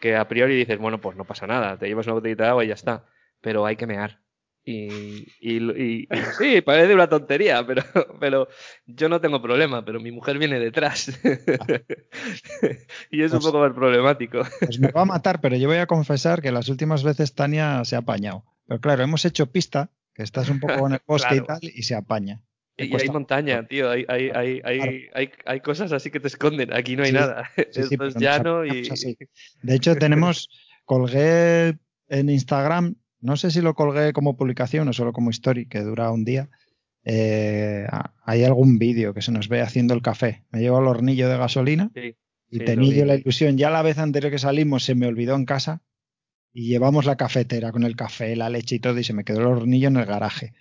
Que 0.01 0.17
a 0.17 0.29
priori 0.29 0.57
dices, 0.57 0.79
bueno, 0.79 1.01
pues 1.01 1.17
no 1.17 1.25
pasa 1.25 1.47
nada, 1.47 1.79
te 1.79 1.87
llevas 1.87 2.07
una 2.07 2.15
botellita 2.15 2.45
de 2.45 2.51
agua 2.51 2.65
y 2.65 2.69
ya 2.69 2.75
está. 2.75 3.07
Pero 3.41 3.65
hay 3.65 3.77
que 3.77 3.87
mear. 3.87 4.21
Y, 4.67 5.27
y, 5.41 6.09
sí, 6.39 6.63
parece 6.63 6.95
una 6.95 7.07
tontería, 7.07 7.67
pero, 7.67 7.83
pero 8.19 8.49
yo 8.87 9.11
no 9.11 9.21
tengo 9.21 9.43
problema, 9.43 9.85
pero 9.85 10.01
mi 10.01 10.11
mujer 10.11 10.39
viene 10.39 10.59
detrás. 10.59 11.21
y 13.11 13.23
es 13.23 13.33
un 13.33 13.41
pues 13.41 13.45
poco 13.45 13.59
más 13.59 13.75
problemático. 13.75 14.41
Pues 14.61 14.81
me 14.81 14.91
va 14.91 15.03
a 15.03 15.07
matar, 15.07 15.43
pero 15.43 15.57
yo 15.57 15.69
voy 15.69 15.77
a 15.77 15.87
confesar 15.87 16.41
que 16.41 16.51
las 16.51 16.71
últimas 16.71 17.05
veces 17.05 17.35
Tania 17.35 17.85
se 17.85 17.97
ha 17.97 17.99
apañado. 17.99 18.45
Pero 18.67 18.81
claro, 18.81 19.05
hemos 19.05 19.25
hecho 19.25 19.51
pista, 19.51 19.91
que 20.15 20.23
estás 20.23 20.49
un 20.49 20.61
poco 20.61 20.87
en 20.87 20.95
el 20.95 21.01
bosque 21.07 21.37
y 21.37 21.41
tal, 21.41 21.61
y 21.63 21.83
se 21.83 21.95
apaña. 21.95 22.43
Y 22.77 22.95
hay 22.95 23.09
montaña, 23.09 23.67
tío, 23.67 23.89
hay, 23.89 24.05
hay, 24.09 24.31
hay, 24.35 24.61
hay, 25.15 25.31
hay, 25.45 25.61
cosas 25.61 25.93
así 25.93 26.11
que 26.11 26.19
te 26.19 26.27
esconden, 26.27 26.75
aquí 26.75 26.97
no 26.97 27.05
hay 27.05 27.13
nada. 27.13 27.51
Esto 27.57 28.05
es 28.05 28.17
llano 28.17 28.65
y... 28.65 28.89
De 29.63 29.75
hecho, 29.75 29.95
tenemos, 29.95 30.49
colgué 30.85 31.79
en 32.09 32.29
Instagram, 32.31 32.97
no 33.21 33.37
sé 33.37 33.53
si 33.53 33.61
lo 33.61 33.75
colgué 33.75 34.13
como 34.13 34.37
publicación 34.37 34.89
o 34.89 34.93
solo 34.93 35.13
como 35.13 35.31
story, 35.31 35.67
que 35.67 35.81
dura 35.81 36.11
un 36.11 36.25
día. 36.25 36.51
Eh, 37.05 37.87
hay 38.25 38.45
algún 38.45 38.79
vídeo 38.79 39.15
que 39.15 39.23
se 39.23 39.31
nos 39.31 39.49
ve 39.49 39.61
haciendo 39.61 39.95
el 39.95 40.03
café. 40.03 40.43
Me 40.51 40.61
llevo 40.61 40.81
el 40.81 40.87
hornillo 40.87 41.29
de 41.29 41.37
gasolina 41.37 41.91
y 42.51 42.59
tenía 42.59 42.93
yo 42.93 43.05
la 43.05 43.15
ilusión. 43.15 43.57
Ya 43.57 43.71
la 43.71 43.83
vez 43.83 43.99
anterior 43.99 44.33
que 44.33 44.39
salimos 44.39 44.85
se 44.85 44.95
me 44.95 45.07
olvidó 45.07 45.37
en 45.37 45.45
casa 45.45 45.83
y 46.55 46.69
llevamos 46.69 47.05
la 47.05 47.17
cafetera 47.17 47.73
con 47.73 47.83
el 47.83 47.97
café, 47.97 48.37
la 48.37 48.49
leche 48.49 48.77
y 48.77 48.79
todo, 48.79 48.99
y 48.99 49.05
se 49.05 49.13
me 49.13 49.25
quedó 49.25 49.41
el 49.41 49.47
hornillo 49.47 49.89
en 49.89 49.97
el 49.97 50.07
garaje. 50.07 50.55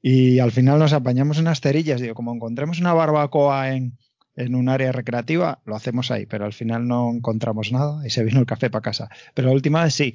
Y 0.00 0.38
al 0.38 0.52
final 0.52 0.78
nos 0.78 0.92
apañamos 0.92 1.38
unas 1.38 1.60
cerillas. 1.60 2.00
Digo, 2.00 2.14
como 2.14 2.32
encontremos 2.32 2.78
una 2.80 2.94
barbacoa 2.94 3.74
en, 3.74 3.98
en 4.36 4.54
un 4.54 4.68
área 4.68 4.92
recreativa, 4.92 5.60
lo 5.64 5.74
hacemos 5.74 6.12
ahí, 6.12 6.26
pero 6.26 6.44
al 6.44 6.52
final 6.52 6.86
no 6.86 7.10
encontramos 7.10 7.72
nada 7.72 8.06
y 8.06 8.10
se 8.10 8.24
vino 8.24 8.38
el 8.38 8.46
café 8.46 8.70
para 8.70 8.82
casa. 8.82 9.10
Pero 9.34 9.48
la 9.48 9.54
última 9.54 9.82
vez 9.82 9.94
sí. 9.94 10.14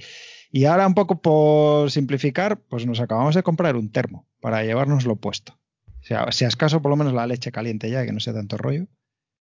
Y 0.49 0.64
ahora 0.64 0.88
un 0.88 0.94
poco 0.94 1.22
por 1.22 1.91
simplificar, 1.91 2.60
pues 2.62 2.86
nos 2.86 3.02
acabamos 3.02 3.36
de 3.36 3.44
comprar 3.44 3.76
un 3.76 3.91
termo 3.91 4.26
para 4.40 4.64
llevárnoslo 4.64 5.18
puesto. 5.18 5.60
O 5.88 6.06
sea, 6.08 6.32
si 6.32 6.45
acaso 6.45 6.82
por 6.82 6.90
lo 6.90 6.95
menos 6.95 7.14
la 7.14 7.28
leche 7.28 7.52
caliente 7.52 7.90
ya, 7.90 8.06
que 8.06 8.14
no 8.14 8.22
sea 8.22 8.34
tanto 8.34 8.58
rollo. 8.58 8.88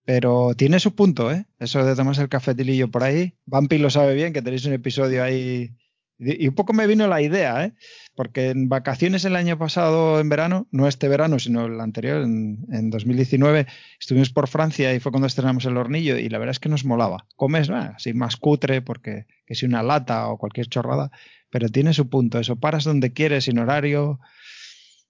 Pero 0.05 0.53
tiene 0.55 0.79
su 0.79 0.95
punto, 0.95 1.31
¿eh? 1.31 1.45
Eso 1.59 1.83
de 1.83 1.95
tomarse 1.95 2.21
el 2.21 2.29
cafetilillo 2.29 2.89
por 2.89 3.03
ahí. 3.03 3.35
Vampi 3.45 3.77
lo 3.77 3.89
sabe 3.89 4.15
bien, 4.15 4.33
que 4.33 4.41
tenéis 4.41 4.65
un 4.65 4.73
episodio 4.73 5.23
ahí. 5.23 5.75
Y 6.17 6.47
un 6.47 6.55
poco 6.55 6.73
me 6.73 6.87
vino 6.87 7.07
la 7.07 7.21
idea, 7.21 7.63
¿eh? 7.63 7.73
Porque 8.15 8.49
en 8.49 8.67
vacaciones 8.67 9.23
el 9.23 9.35
año 9.35 9.57
pasado, 9.57 10.19
en 10.19 10.27
verano, 10.27 10.67
no 10.71 10.87
este 10.87 11.07
verano, 11.07 11.39
sino 11.39 11.67
el 11.67 11.79
anterior, 11.79 12.23
en, 12.23 12.89
2019, 12.89 13.67
estuvimos 13.99 14.29
por 14.29 14.47
Francia 14.47 14.93
y 14.93 14.99
fue 14.99 15.11
cuando 15.11 15.27
estrenamos 15.27 15.63
el 15.65 15.77
hornillo 15.77 16.17
y 16.17 16.27
la 16.27 16.39
verdad 16.39 16.51
es 16.51 16.59
que 16.59 16.69
nos 16.69 16.83
molaba. 16.83 17.25
Comes, 17.35 17.69
así 17.69 18.13
más 18.13 18.35
cutre, 18.35 18.81
porque 18.81 19.27
que 19.45 19.55
si 19.55 19.65
una 19.65 19.83
lata 19.83 20.27
o 20.27 20.37
cualquier 20.37 20.67
chorrada, 20.67 21.11
pero 21.49 21.69
tiene 21.69 21.93
su 21.93 22.09
punto. 22.09 22.39
Eso, 22.39 22.57
paras 22.57 22.83
donde 22.83 23.13
quieres, 23.13 23.45
sin 23.45 23.59
horario 23.59 24.19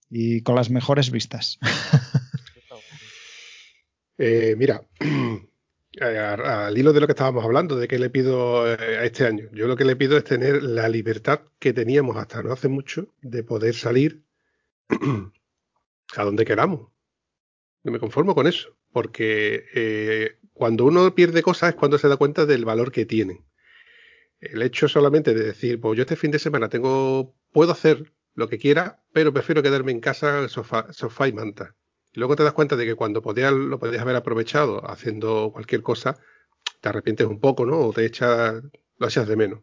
y 0.10 0.42
con 0.42 0.56
las 0.56 0.70
mejores 0.70 1.12
vistas. 1.12 1.60
Eh, 4.22 4.56
mira, 4.58 4.86
al 6.02 6.78
hilo 6.78 6.92
de 6.92 7.00
lo 7.00 7.08
que 7.08 7.14
estábamos 7.14 7.46
hablando, 7.46 7.78
de 7.78 7.88
qué 7.88 7.98
le 7.98 8.10
pido 8.10 8.70
eh, 8.70 8.98
a 8.98 9.06
este 9.06 9.26
año, 9.26 9.50
yo 9.54 9.66
lo 9.66 9.78
que 9.78 9.86
le 9.86 9.96
pido 9.96 10.18
es 10.18 10.26
tener 10.26 10.62
la 10.62 10.90
libertad 10.90 11.44
que 11.58 11.72
teníamos 11.72 12.18
hasta 12.18 12.44
no 12.44 12.52
hace 12.52 12.68
mucho 12.68 13.16
de 13.22 13.44
poder 13.44 13.76
salir 13.76 14.26
a 16.18 16.24
donde 16.24 16.44
queramos. 16.44 16.92
No 17.84 17.94
me 17.94 18.00
conformo 18.00 18.36
con 18.36 18.46
eso, 18.46 18.78
porque 18.92 19.64
eh, 19.74 20.38
cuando 20.52 20.84
uno 20.84 21.16
pierde 21.16 21.42
cosas 21.42 21.70
es 21.70 21.76
cuando 21.76 21.98
se 21.98 22.10
da 22.10 22.18
cuenta 22.18 22.46
del 22.46 22.66
valor 22.66 22.92
que 22.92 23.06
tienen. 23.06 23.46
El 24.42 24.62
hecho 24.64 24.90
solamente 24.90 25.34
de 25.34 25.46
decir, 25.46 25.80
pues 25.80 25.96
yo 25.96 26.02
este 26.04 26.18
fin 26.18 26.32
de 26.32 26.40
semana 26.40 26.68
tengo, 26.68 27.38
puedo 27.54 27.72
hacer 27.72 28.12
lo 28.34 28.50
que 28.50 28.58
quiera, 28.58 29.02
pero 29.14 29.32
prefiero 29.32 29.64
quedarme 29.64 29.94
en 29.94 30.02
casa, 30.02 30.50
sofá, 30.50 30.92
sofá 30.92 31.30
y 31.30 31.34
manta. 31.34 31.78
Y 32.14 32.20
luego 32.20 32.36
te 32.36 32.44
das 32.44 32.54
cuenta 32.54 32.76
de 32.76 32.86
que 32.86 32.96
cuando 32.96 33.22
podías, 33.22 33.54
lo 33.54 33.80
podías 33.80 34.02
haber 34.02 34.16
aprovechado 34.16 34.90
haciendo 34.90 35.52
cualquier 35.52 35.82
cosa, 35.84 36.18
te 36.82 36.90
arrepientes 36.90 37.28
un 37.28 37.40
poco, 37.40 37.66
¿no? 37.66 37.80
O 37.80 37.94
te 37.94 38.06
echas, 38.06 38.64
lo 38.98 39.08
echas 39.08 39.28
de 39.28 39.36
menos. 39.36 39.60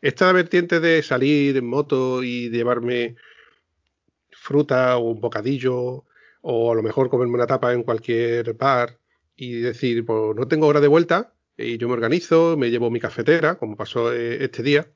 Esta 0.00 0.32
vertiente 0.32 0.80
de 0.80 1.02
salir 1.02 1.56
en 1.56 1.66
moto 1.66 2.22
y 2.22 2.50
llevarme 2.50 3.16
fruta 4.30 4.96
o 4.96 5.10
un 5.10 5.20
bocadillo, 5.20 6.04
o 6.40 6.72
a 6.72 6.74
lo 6.74 6.82
mejor 6.82 7.08
comerme 7.08 7.34
una 7.34 7.46
tapa 7.46 7.72
en 7.72 7.84
cualquier 7.84 8.54
bar 8.54 8.98
y 9.36 9.60
decir, 9.60 10.04
pues 10.04 10.36
no 10.36 10.48
tengo 10.48 10.66
hora 10.66 10.80
de 10.80 10.88
vuelta, 10.88 11.34
y 11.56 11.78
yo 11.78 11.86
me 11.88 11.94
organizo, 11.94 12.56
me 12.56 12.70
llevo 12.70 12.90
mi 12.90 12.98
cafetera, 13.00 13.56
como 13.56 13.76
pasó 13.76 14.12
eh, 14.12 14.42
este 14.42 14.62
día. 14.62 14.90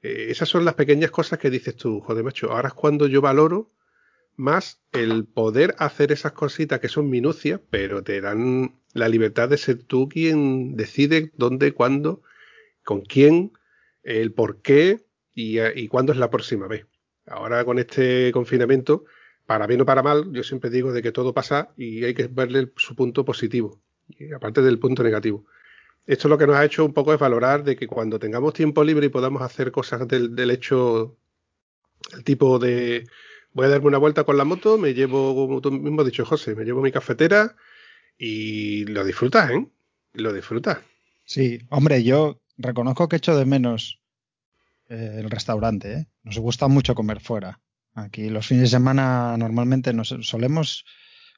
Eh, 0.00 0.26
esas 0.30 0.48
son 0.48 0.64
las 0.64 0.74
pequeñas 0.74 1.10
cosas 1.10 1.38
que 1.38 1.50
dices 1.50 1.76
tú, 1.76 2.00
joder, 2.00 2.24
macho, 2.24 2.50
ahora 2.52 2.68
es 2.68 2.74
cuando 2.74 3.06
yo 3.06 3.20
valoro 3.20 3.72
más 4.38 4.80
el 4.92 5.26
poder 5.26 5.74
hacer 5.78 6.12
esas 6.12 6.32
cositas 6.32 6.80
que 6.80 6.88
son 6.88 7.10
minucias, 7.10 7.60
pero 7.70 8.02
te 8.02 8.20
dan 8.20 8.78
la 8.94 9.08
libertad 9.08 9.48
de 9.48 9.58
ser 9.58 9.82
tú 9.82 10.08
quien 10.08 10.76
decide 10.76 11.32
dónde, 11.36 11.72
cuándo, 11.72 12.22
con 12.84 13.02
quién, 13.02 13.52
el 14.04 14.32
por 14.32 14.62
qué 14.62 15.04
y, 15.34 15.88
cuándo 15.88 16.12
es 16.12 16.18
la 16.18 16.30
próxima 16.30 16.68
vez. 16.68 16.86
Ahora 17.26 17.64
con 17.64 17.78
este 17.78 18.32
confinamiento, 18.32 19.04
para 19.44 19.66
bien 19.66 19.80
o 19.80 19.86
para 19.86 20.02
mal, 20.02 20.32
yo 20.32 20.42
siempre 20.42 20.70
digo 20.70 20.92
de 20.92 21.02
que 21.02 21.12
todo 21.12 21.34
pasa 21.34 21.72
y 21.76 22.04
hay 22.04 22.14
que 22.14 22.28
verle 22.28 22.72
su 22.76 22.94
punto 22.94 23.24
positivo, 23.24 23.80
aparte 24.34 24.62
del 24.62 24.78
punto 24.78 25.02
negativo. 25.02 25.46
Esto 26.06 26.28
lo 26.28 26.38
que 26.38 26.46
nos 26.46 26.56
ha 26.56 26.64
hecho 26.64 26.84
un 26.84 26.94
poco 26.94 27.12
es 27.12 27.18
valorar 27.18 27.64
de 27.64 27.76
que 27.76 27.86
cuando 27.88 28.18
tengamos 28.18 28.54
tiempo 28.54 28.84
libre 28.84 29.06
y 29.06 29.10
podamos 29.10 29.42
hacer 29.42 29.72
cosas 29.72 30.06
del, 30.08 30.34
del 30.34 30.50
hecho, 30.52 31.18
el 32.14 32.24
tipo 32.24 32.58
de, 32.58 33.06
voy 33.58 33.66
a 33.66 33.70
darme 33.70 33.88
una 33.88 33.98
vuelta 33.98 34.22
con 34.22 34.36
la 34.36 34.44
moto, 34.44 34.78
me 34.78 34.94
llevo, 34.94 35.34
como 35.34 35.60
tú 35.60 35.72
mismo 35.72 36.02
has 36.02 36.06
dicho, 36.06 36.24
José, 36.24 36.54
me 36.54 36.64
llevo 36.64 36.80
mi 36.80 36.92
cafetera 36.92 37.56
y 38.16 38.84
lo 38.84 39.04
disfrutas, 39.04 39.50
¿eh? 39.50 39.66
Lo 40.12 40.32
disfrutas. 40.32 40.78
Sí, 41.24 41.58
hombre, 41.68 42.04
yo 42.04 42.40
reconozco 42.56 43.08
que 43.08 43.16
echo 43.16 43.36
de 43.36 43.46
menos 43.46 44.00
eh, 44.88 45.16
el 45.18 45.28
restaurante, 45.28 45.92
¿eh? 45.92 46.06
Nos 46.22 46.38
gusta 46.38 46.68
mucho 46.68 46.94
comer 46.94 47.18
fuera. 47.18 47.60
Aquí 47.96 48.30
los 48.30 48.46
fines 48.46 48.62
de 48.62 48.76
semana 48.76 49.36
normalmente 49.36 49.92
nos 49.92 50.14
solemos 50.20 50.84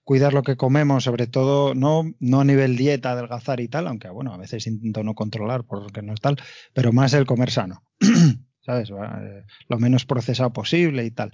cuidar 0.04 0.34
lo 0.34 0.42
que 0.42 0.58
comemos, 0.58 1.04
sobre 1.04 1.26
todo 1.26 1.74
no, 1.74 2.04
no 2.18 2.40
a 2.42 2.44
nivel 2.44 2.76
dieta, 2.76 3.12
adelgazar 3.12 3.60
y 3.60 3.68
tal, 3.68 3.86
aunque 3.86 4.10
bueno, 4.10 4.34
a 4.34 4.36
veces 4.36 4.66
intento 4.66 5.02
no 5.02 5.14
controlar 5.14 5.64
porque 5.64 6.02
no 6.02 6.12
es 6.12 6.20
tal, 6.20 6.36
pero 6.74 6.92
más 6.92 7.14
el 7.14 7.24
comer 7.24 7.50
sano, 7.50 7.82
¿sabes? 8.60 8.90
Eh, 8.90 9.44
lo 9.70 9.78
menos 9.78 10.04
procesado 10.04 10.52
posible 10.52 11.06
y 11.06 11.12
tal. 11.12 11.32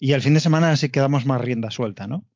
Y 0.00 0.12
el 0.12 0.22
fin 0.22 0.34
de 0.34 0.40
semana 0.40 0.74
sí 0.76 0.88
quedamos 0.88 1.26
más 1.26 1.40
rienda 1.40 1.70
suelta, 1.70 2.06
¿no? 2.08 2.26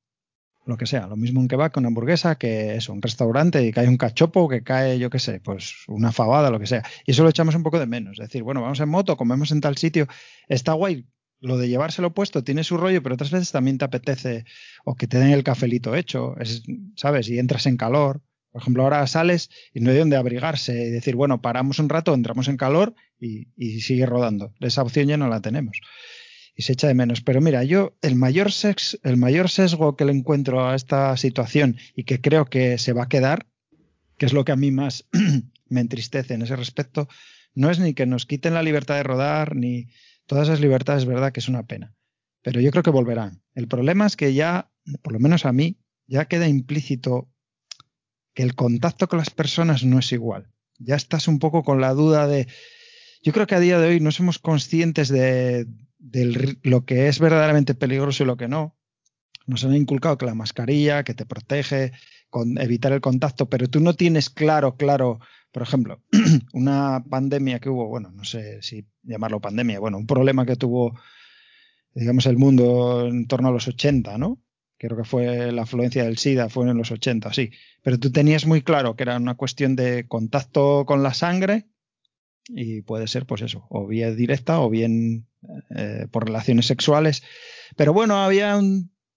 Lo 0.67 0.77
que 0.77 0.87
sea, 0.87 1.07
lo 1.07 1.17
mismo 1.17 1.41
un 1.41 1.49
kebab 1.49 1.73
que 1.73 1.79
una 1.81 1.89
hamburguesa, 1.89 2.37
que 2.37 2.77
es 2.77 2.89
un 2.89 3.03
restaurante 3.03 3.67
y 3.67 3.73
cae 3.73 3.89
un 3.89 3.97
cachopo, 3.97 4.49
que 4.49 4.63
cae, 4.63 4.99
yo 4.99 5.11
qué 5.11 5.19
sé, 5.19 5.41
pues 5.41 5.75
una 5.89 6.13
fabada, 6.13 6.51
lo 6.51 6.61
que 6.61 6.67
sea. 6.67 6.83
Y 7.07 7.11
eso 7.11 7.23
lo 7.23 7.31
echamos 7.31 7.55
un 7.55 7.63
poco 7.63 7.81
de 7.81 7.87
menos. 7.87 8.19
Es 8.21 8.29
decir, 8.29 8.43
bueno, 8.43 8.63
vamos 8.63 8.81
en 8.81 8.89
moto, 8.89 9.17
comemos 9.17 9.51
en 9.51 9.61
tal 9.61 9.77
sitio, 9.79 10.07
está 10.47 10.75
guay 10.75 11.07
lo 11.41 11.59
de 11.59 11.69
llevárselo 11.69 12.15
puesto 12.15 12.43
tiene 12.43 12.65
su 12.65 12.77
rollo, 12.77 13.03
pero 13.03 13.15
otras 13.15 13.31
veces 13.31 13.53
también 13.53 13.77
te 13.77 13.85
apetece 13.85 14.45
o 14.85 14.95
que 14.95 15.07
te 15.07 15.19
den 15.19 15.31
el 15.31 15.45
cafelito 15.45 15.95
hecho, 15.95 16.37
es, 16.39 16.63
¿sabes? 16.97 17.29
Y 17.29 17.39
entras 17.39 17.67
en 17.67 17.77
calor. 17.77 18.23
Por 18.51 18.63
ejemplo, 18.63 18.85
ahora 18.85 19.07
sales 19.07 19.51
y 19.73 19.81
no 19.81 19.91
hay 19.91 19.99
donde 19.99 20.17
abrigarse 20.17 20.87
y 20.87 20.91
decir, 20.91 21.17
bueno, 21.17 21.43
paramos 21.43 21.79
un 21.81 21.89
rato, 21.89 22.15
entramos 22.15 22.49
en 22.49 22.57
calor 22.57 22.95
y, 23.19 23.49
y 23.57 23.81
sigue 23.81 24.07
rodando. 24.07 24.55
Esa 24.61 24.83
opción 24.83 25.09
ya 25.09 25.17
no 25.17 25.29
la 25.29 25.41
tenemos. 25.41 25.81
Y 26.57 26.63
se 26.63 26.75
echa 26.75 26.87
de 26.87 26.95
menos. 26.95 27.21
Pero 27.21 27.41
mira, 27.41 27.65
yo 27.65 27.97
el 28.01 28.15
mayor, 28.15 28.53
sex, 28.53 28.99
el 29.03 29.17
mayor 29.17 29.51
sesgo 29.51 29.97
que 29.97 30.05
le 30.05 30.13
encuentro 30.13 30.69
a 30.69 30.75
esta 30.75 31.17
situación 31.17 31.77
y 31.97 32.05
que 32.05 32.21
creo 32.21 32.45
que 32.47 32.79
se 32.79 32.93
va 32.93 33.05
a 33.05 33.09
quedar, 33.09 33.47
que 34.19 34.27
es 34.27 34.33
lo 34.33 34.45
que 34.45 34.53
a 34.53 34.57
mí 34.57 34.71
más 34.71 35.09
me 35.69 35.81
entristece 35.81 36.35
en 36.35 36.43
ese 36.43 36.57
respecto, 36.57 37.09
no 37.55 37.71
es 37.71 37.79
ni 37.79 37.95
que 37.95 38.07
nos 38.07 38.27
quiten 38.27 38.55
la 38.55 38.63
libertad 38.63 38.97
de 38.97 39.03
rodar, 39.03 39.57
ni, 39.57 39.89
Todas 40.27 40.49
esas 40.49 40.61
libertades, 40.61 41.05
verdad 41.05 41.33
que 41.33 41.41
es 41.41 41.49
una 41.49 41.67
pena. 41.67 41.95
Pero 42.43 42.61
yo 42.61 42.71
creo 42.71 42.83
que 42.83 42.91
volverán. 42.91 43.43
El 43.55 43.69
problema 43.69 44.07
es 44.07 44.17
que 44.17 44.35
ya, 44.35 44.71
por 45.03 45.13
lo 45.13 45.19
menos 45.19 45.45
a 45.45 45.53
mí, 45.53 45.79
ya 46.07 46.27
queda 46.27 46.49
implícito 46.49 47.31
que 48.35 48.43
el 48.43 48.55
contacto 48.55 49.09
con 49.09 49.19
las 49.19 49.31
personas 49.31 49.85
no 49.85 49.99
es 49.99 50.13
igual. 50.13 50.51
Ya 50.79 50.97
estás 50.97 51.29
un 51.29 51.39
poco 51.39 51.63
con 51.63 51.81
la 51.81 51.93
duda 51.93 52.27
de... 52.27 52.49
Yo 53.23 53.33
creo 53.33 53.47
que 53.47 53.55
a 53.55 53.61
día 53.61 53.79
de 53.79 53.89
hoy 53.89 54.01
no 54.01 54.11
somos 54.11 54.39
conscientes 54.39 55.09
de, 55.09 55.67
lo 56.63 56.85
que 56.85 57.09
es 57.09 57.19
verdaderamente 57.19 57.75
peligroso 57.75 58.23
y 58.23 58.27
lo 58.27 58.37
que 58.37 58.49
no. 58.49 58.77
Nos 59.47 59.65
han 59.65 59.77
inculcado 59.77 60.17
que 60.17 60.27
la 60.27 60.35
mascarilla, 60.35 61.05
que 61.05 61.15
te 61.15 61.27
protege, 61.27 61.93
con 62.31 62.59
evitar 62.59 62.93
el 62.93 63.01
contacto, 63.01 63.49
pero 63.49 63.69
tú 63.69 63.81
no 63.81 63.95
tienes 63.95 64.31
claro, 64.31 64.77
claro 64.77 65.21
por 65.55 65.63
ejemplo, 65.63 66.03
una 66.53 67.05
pandemia 67.09 67.61
que 67.61 67.71
hubo, 67.71 67.87
bueno, 67.87 68.11
no 68.11 68.25
sé 68.25 68.61
si 68.61 68.89
llamarlo 69.05 69.41
pandemia, 69.41 69.79
bueno, 69.79 69.99
un 69.99 70.07
problema 70.07 70.45
que 70.45 70.57
tuvo, 70.57 70.99
digamos, 71.95 72.27
el 72.27 72.37
mundo 72.39 73.07
en 73.07 73.29
torno 73.29 73.51
a 73.51 73.53
los 73.53 73.69
80, 73.69 74.19
¿no? 74.19 74.43
Creo 74.79 74.97
que 74.97 75.05
fue 75.05 75.53
la 75.53 75.63
afluencia 75.63 76.03
del 76.03 76.19
SIDA, 76.19 76.49
fue 76.49 76.69
en 76.69 76.77
los 76.77 76.91
80, 76.91 77.33
sí. 77.33 77.53
Pero 77.83 78.01
tú 78.01 78.11
tenías 78.11 78.47
muy 78.47 78.63
claro 78.63 78.97
que 78.97 79.05
era 79.05 79.17
una 79.17 79.37
cuestión 79.37 79.77
de 79.77 80.09
contacto 80.09 80.85
con 80.87 81.05
la 81.05 81.15
sangre 81.15 81.69
y 82.49 82.83
puede 82.83 83.07
ser, 83.07 83.25
pues 83.25 83.43
eso, 83.43 83.65
o 83.71 83.87
bien 83.87 84.17
directa 84.17 84.61
o 84.61 84.69
bien 84.69 85.29
eh, 85.71 86.07
por 86.11 86.27
relaciones 86.27 86.67
sexuales. 86.67 87.23
Pero 87.77 87.93
bueno, 87.93 88.23
había 88.23 88.61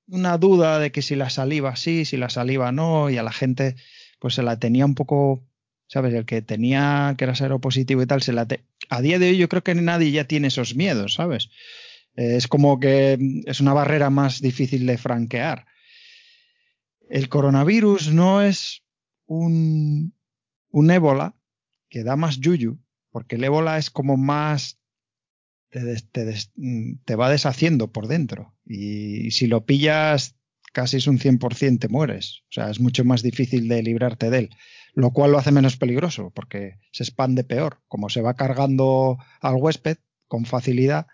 una 0.08 0.38
duda 0.38 0.80
de 0.80 0.92
que 0.92 1.02
si 1.02 1.16
la 1.16 1.30
saliva 1.30 1.76
sí, 1.76 2.06
si 2.06 2.18
la 2.18 2.30
saliva 2.30 2.72
no, 2.72 3.10
y 3.10 3.18
a 3.18 3.24
la 3.24 3.32
gente 3.32 3.76
pues 4.20 4.36
se 4.36 4.44
la 4.44 4.58
tenía 4.58 4.86
un 4.86 4.96
poco 4.96 5.44
¿sabes? 5.88 6.14
El 6.14 6.26
que 6.26 6.42
tenía 6.42 7.16
que 7.18 7.24
era 7.24 7.36
seropositivo 7.36 8.02
y 8.02 8.06
tal, 8.06 8.22
se 8.22 8.34
la 8.34 8.48
a 8.90 9.02
día 9.02 9.20
de 9.20 9.30
hoy 9.30 9.38
yo 9.38 9.50
creo 9.50 9.64
que 9.64 9.76
nadie 9.76 10.12
ya 10.12 10.26
tiene 10.26 10.48
esos 10.48 10.76
miedos, 10.76 11.16
¿sabes? 11.16 11.50
Eh, 12.16 12.36
es 12.36 12.48
como 12.48 12.80
que 12.80 13.18
es 13.46 13.60
una 13.62 13.74
barrera 13.74 14.10
más 14.10 14.42
difícil 14.42 14.86
de 14.86 14.98
franquear. 14.98 15.66
El 17.10 17.30
coronavirus 17.30 18.12
no 18.12 18.42
es 18.42 18.84
un, 19.26 20.14
un 20.70 20.92
ébola 20.92 21.36
que 21.90 22.04
da 22.04 22.18
más 22.18 22.40
yuyu, 22.40 22.80
porque 23.12 23.36
el 23.38 23.46
ébola 23.46 23.78
es 23.78 23.90
como 23.90 24.18
más 24.18 24.78
te, 26.12 26.36
te, 27.06 27.16
va 27.16 27.30
deshaciendo 27.30 27.92
por 27.92 28.08
dentro. 28.08 28.56
Y, 28.66 29.28
y, 29.28 29.32
si 29.32 29.48
lo 29.48 29.66
pillas, 29.66 30.36
casi 30.74 30.98
es 30.98 31.08
un 31.08 31.20
100% 31.20 31.80
te 31.80 31.88
mueres. 31.88 32.44
O 32.44 32.52
sea, 32.52 32.70
es 32.70 32.80
mucho 32.80 33.04
más 33.06 33.24
difícil 33.24 33.68
de 33.68 33.84
librarte 33.84 34.30
de 34.30 34.38
él 34.40 34.50
lo 34.98 35.12
cual 35.12 35.32
lo 35.32 35.38
hace 35.38 35.52
menos 35.52 35.78
peligroso 35.78 36.32
porque 36.34 36.80
se 36.92 37.04
expande 37.04 37.44
peor. 37.44 37.84
Como 37.88 38.10
se 38.10 38.22
va 38.22 38.34
cargando 38.34 39.20
al 39.42 39.54
huésped 39.54 39.98
con 40.28 40.46
facilidad, 40.46 41.06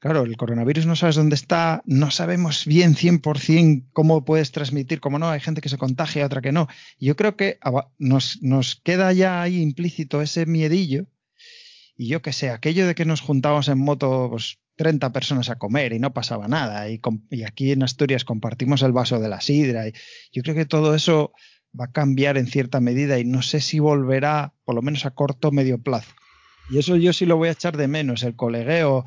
claro, 0.00 0.24
el 0.24 0.36
coronavirus 0.36 0.86
no 0.86 0.96
sabes 0.96 1.14
dónde 1.14 1.36
está, 1.36 1.80
no 1.86 2.10
sabemos 2.10 2.66
bien 2.66 2.96
100% 2.96 3.84
cómo 3.92 4.24
puedes 4.24 4.50
transmitir, 4.50 4.98
cómo 4.98 5.20
no, 5.20 5.30
hay 5.30 5.38
gente 5.38 5.60
que 5.60 5.68
se 5.68 5.78
contagia, 5.78 6.26
otra 6.26 6.42
que 6.42 6.50
no. 6.50 6.66
Yo 6.98 7.14
creo 7.14 7.36
que 7.36 7.60
nos, 7.98 8.42
nos 8.42 8.74
queda 8.74 9.12
ya 9.12 9.42
ahí 9.42 9.62
implícito 9.62 10.20
ese 10.20 10.44
miedillo 10.44 11.06
y 11.96 12.08
yo 12.08 12.22
que 12.22 12.32
sé, 12.32 12.50
aquello 12.50 12.86
de 12.86 12.94
que 12.94 13.04
nos 13.04 13.20
juntábamos 13.20 13.68
en 13.68 13.78
moto 13.78 14.28
pues, 14.30 14.58
30 14.76 15.12
personas 15.12 15.50
a 15.50 15.56
comer 15.56 15.92
y 15.92 15.98
no 15.98 16.12
pasaba 16.12 16.48
nada 16.48 16.88
y, 16.90 17.00
y 17.30 17.44
aquí 17.44 17.72
en 17.72 17.82
Asturias 17.82 18.24
compartimos 18.24 18.82
el 18.82 18.92
vaso 18.92 19.20
de 19.20 19.28
la 19.28 19.40
sidra 19.40 19.88
y 19.88 19.92
yo 20.32 20.42
creo 20.42 20.54
que 20.54 20.66
todo 20.66 20.94
eso 20.94 21.32
va 21.78 21.86
a 21.86 21.92
cambiar 21.92 22.36
en 22.36 22.46
cierta 22.46 22.80
medida 22.80 23.18
y 23.18 23.24
no 23.24 23.42
sé 23.42 23.60
si 23.60 23.78
volverá, 23.78 24.54
por 24.64 24.74
lo 24.74 24.82
menos 24.82 25.06
a 25.06 25.10
corto 25.10 25.48
o 25.48 25.52
medio 25.52 25.78
plazo. 25.78 26.12
Y 26.70 26.78
eso 26.78 26.96
yo 26.96 27.12
sí 27.12 27.26
lo 27.26 27.36
voy 27.36 27.48
a 27.48 27.52
echar 27.52 27.76
de 27.76 27.88
menos, 27.88 28.22
el 28.22 28.36
colegueo. 28.36 29.04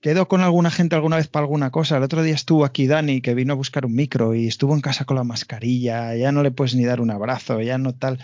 Quedo 0.00 0.28
con 0.28 0.40
alguna 0.40 0.70
gente 0.70 0.96
alguna 0.96 1.16
vez 1.16 1.28
para 1.28 1.44
alguna 1.44 1.70
cosa. 1.70 1.98
El 1.98 2.02
otro 2.02 2.22
día 2.22 2.34
estuvo 2.34 2.64
aquí 2.64 2.86
Dani, 2.86 3.20
que 3.20 3.34
vino 3.34 3.52
a 3.52 3.56
buscar 3.56 3.84
un 3.84 3.94
micro 3.94 4.34
y 4.34 4.46
estuvo 4.46 4.74
en 4.74 4.80
casa 4.80 5.04
con 5.04 5.16
la 5.16 5.24
mascarilla. 5.24 6.16
Ya 6.16 6.32
no 6.32 6.42
le 6.42 6.50
puedes 6.50 6.74
ni 6.74 6.84
dar 6.84 7.00
un 7.00 7.10
abrazo, 7.10 7.60
ya 7.60 7.78
no 7.78 7.94
tal. 7.94 8.18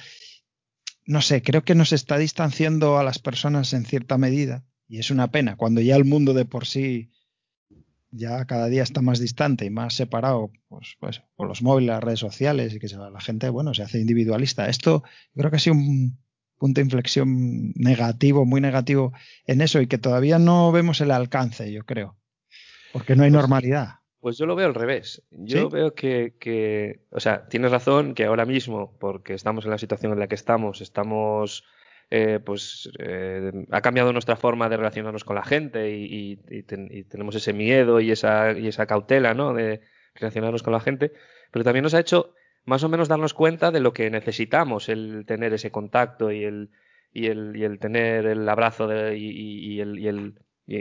No 1.06 1.22
sé, 1.22 1.42
creo 1.42 1.64
que 1.64 1.74
nos 1.74 1.92
está 1.92 2.18
distanciando 2.18 2.98
a 2.98 3.04
las 3.04 3.18
personas 3.18 3.72
en 3.72 3.84
cierta 3.84 4.18
medida. 4.18 4.64
Y 4.88 4.98
es 4.98 5.10
una 5.10 5.30
pena, 5.30 5.56
cuando 5.56 5.80
ya 5.80 5.96
el 5.96 6.04
mundo 6.04 6.34
de 6.34 6.44
por 6.44 6.66
sí 6.66 7.10
ya 8.10 8.44
cada 8.46 8.68
día 8.68 8.82
está 8.82 9.02
más 9.02 9.18
distante 9.18 9.64
y 9.64 9.70
más 9.70 9.94
separado 9.94 10.50
pues, 10.68 10.96
pues, 11.00 11.22
por 11.36 11.48
los 11.48 11.62
móviles, 11.62 11.88
las 11.88 12.04
redes 12.04 12.20
sociales 12.20 12.74
y 12.74 12.78
que 12.78 12.88
la 12.88 13.20
gente, 13.20 13.48
bueno, 13.50 13.74
se 13.74 13.82
hace 13.82 14.00
individualista. 14.00 14.68
Esto 14.68 15.02
creo 15.34 15.50
que 15.50 15.56
ha 15.56 15.60
sido 15.60 15.76
un 15.76 16.18
punto 16.58 16.80
de 16.80 16.84
inflexión 16.84 17.72
negativo, 17.74 18.46
muy 18.46 18.60
negativo 18.60 19.12
en 19.46 19.60
eso 19.60 19.80
y 19.80 19.86
que 19.86 19.98
todavía 19.98 20.38
no 20.38 20.72
vemos 20.72 21.00
el 21.00 21.10
alcance, 21.10 21.72
yo 21.72 21.84
creo, 21.84 22.16
porque 22.92 23.14
no 23.14 23.24
hay 23.24 23.30
pues 23.30 23.40
normalidad. 23.40 23.96
Pues 24.26 24.38
yo 24.38 24.46
lo 24.46 24.56
veo 24.56 24.66
al 24.66 24.74
revés. 24.74 25.22
Yo 25.30 25.70
veo 25.70 25.94
que, 25.94 26.34
que, 26.40 26.98
o 27.12 27.20
sea, 27.20 27.46
tienes 27.46 27.70
razón 27.70 28.12
que 28.12 28.24
ahora 28.24 28.44
mismo, 28.44 28.98
porque 28.98 29.34
estamos 29.34 29.64
en 29.64 29.70
la 29.70 29.78
situación 29.78 30.12
en 30.12 30.18
la 30.18 30.26
que 30.26 30.34
estamos, 30.34 30.80
estamos 30.80 31.62
eh, 32.10 32.40
pues 32.44 32.90
eh, 32.98 33.52
ha 33.70 33.80
cambiado 33.82 34.12
nuestra 34.12 34.34
forma 34.34 34.68
de 34.68 34.78
relacionarnos 34.78 35.22
con 35.22 35.36
la 35.36 35.44
gente 35.44 35.90
y, 35.96 36.34
tenemos 37.08 37.36
ese 37.36 37.52
miedo 37.52 38.00
y 38.00 38.10
esa, 38.10 38.50
y 38.50 38.66
esa 38.66 38.86
cautela 38.86 39.32
¿no? 39.32 39.54
de 39.54 39.82
relacionarnos 40.16 40.64
con 40.64 40.72
la 40.72 40.80
gente, 40.80 41.12
pero 41.52 41.64
también 41.64 41.84
nos 41.84 41.94
ha 41.94 42.00
hecho 42.00 42.34
más 42.64 42.82
o 42.82 42.88
menos 42.88 43.06
darnos 43.06 43.32
cuenta 43.32 43.70
de 43.70 43.78
lo 43.78 43.92
que 43.92 44.10
necesitamos, 44.10 44.88
el 44.88 45.24
tener 45.24 45.54
ese 45.54 45.70
contacto 45.70 46.32
y 46.32 46.42
el, 46.42 46.70
y 47.12 47.26
el, 47.26 47.54
y 47.54 47.62
el 47.62 47.78
tener 47.78 48.26
el 48.26 48.48
abrazo 48.48 48.88
de, 48.88 49.16
y, 49.16 49.78
el, 49.80 50.00
y 50.00 50.08
el 50.08 50.34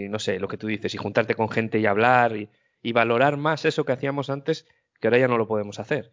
no 0.09 0.17
sé, 0.17 0.39
lo 0.39 0.47
que 0.47 0.57
tú 0.57 0.65
dices, 0.65 0.95
y 0.95 0.97
juntarte 0.97 1.35
con 1.35 1.47
gente 1.47 1.77
y 1.77 1.85
hablar 1.85 2.35
y, 2.35 2.49
y 2.85 2.91
valorar 2.91 3.37
más 3.37 3.65
eso 3.65 3.83
que 3.83 3.93
hacíamos 3.93 4.29
antes, 4.29 4.67
que 4.99 5.07
ahora 5.07 5.17
ya 5.17 5.27
no 5.27 5.39
lo 5.39 5.47
podemos 5.47 5.79
hacer. 5.79 6.11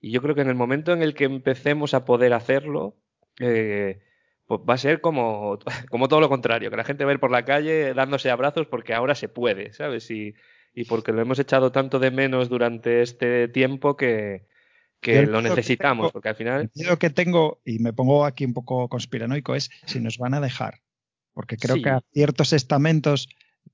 Y 0.00 0.10
yo 0.10 0.22
creo 0.22 0.34
que 0.34 0.40
en 0.40 0.48
el 0.48 0.54
momento 0.54 0.94
en 0.94 1.02
el 1.02 1.12
que 1.12 1.24
empecemos 1.24 1.92
a 1.92 2.06
poder 2.06 2.32
hacerlo, 2.32 2.96
eh, 3.40 4.00
pues 4.46 4.62
va 4.66 4.72
a 4.72 4.78
ser 4.78 5.02
como, 5.02 5.58
como 5.90 6.08
todo 6.08 6.20
lo 6.20 6.30
contrario, 6.30 6.70
que 6.70 6.78
la 6.78 6.84
gente 6.84 7.04
va 7.04 7.10
a 7.10 7.14
ir 7.14 7.20
por 7.20 7.30
la 7.30 7.44
calle 7.44 7.92
dándose 7.92 8.30
abrazos 8.30 8.66
porque 8.66 8.94
ahora 8.94 9.14
se 9.14 9.28
puede, 9.28 9.74
¿sabes? 9.74 10.10
Y, 10.10 10.34
y 10.72 10.86
porque 10.86 11.12
lo 11.12 11.20
hemos 11.20 11.38
echado 11.38 11.72
tanto 11.72 11.98
de 11.98 12.10
menos 12.10 12.48
durante 12.48 13.02
este 13.02 13.46
tiempo 13.48 13.98
que, 13.98 14.46
que 15.00 15.26
lo 15.26 15.42
necesitamos, 15.42 16.10
porque 16.10 16.30
al 16.30 16.36
final... 16.36 16.70
El 16.74 16.98
que 16.98 17.10
tengo, 17.10 17.60
y 17.66 17.80
me 17.80 17.92
pongo 17.92 18.24
aquí 18.24 18.46
un 18.46 18.54
poco 18.54 18.88
conspiranoico, 18.88 19.54
es 19.54 19.70
si 19.84 20.00
nos 20.00 20.16
van 20.16 20.32
a 20.32 20.40
dejar. 20.40 20.80
Porque 21.34 21.58
creo 21.58 21.82
que 21.82 21.90
a 21.90 22.00
ciertos 22.14 22.54
estamentos 22.54 23.28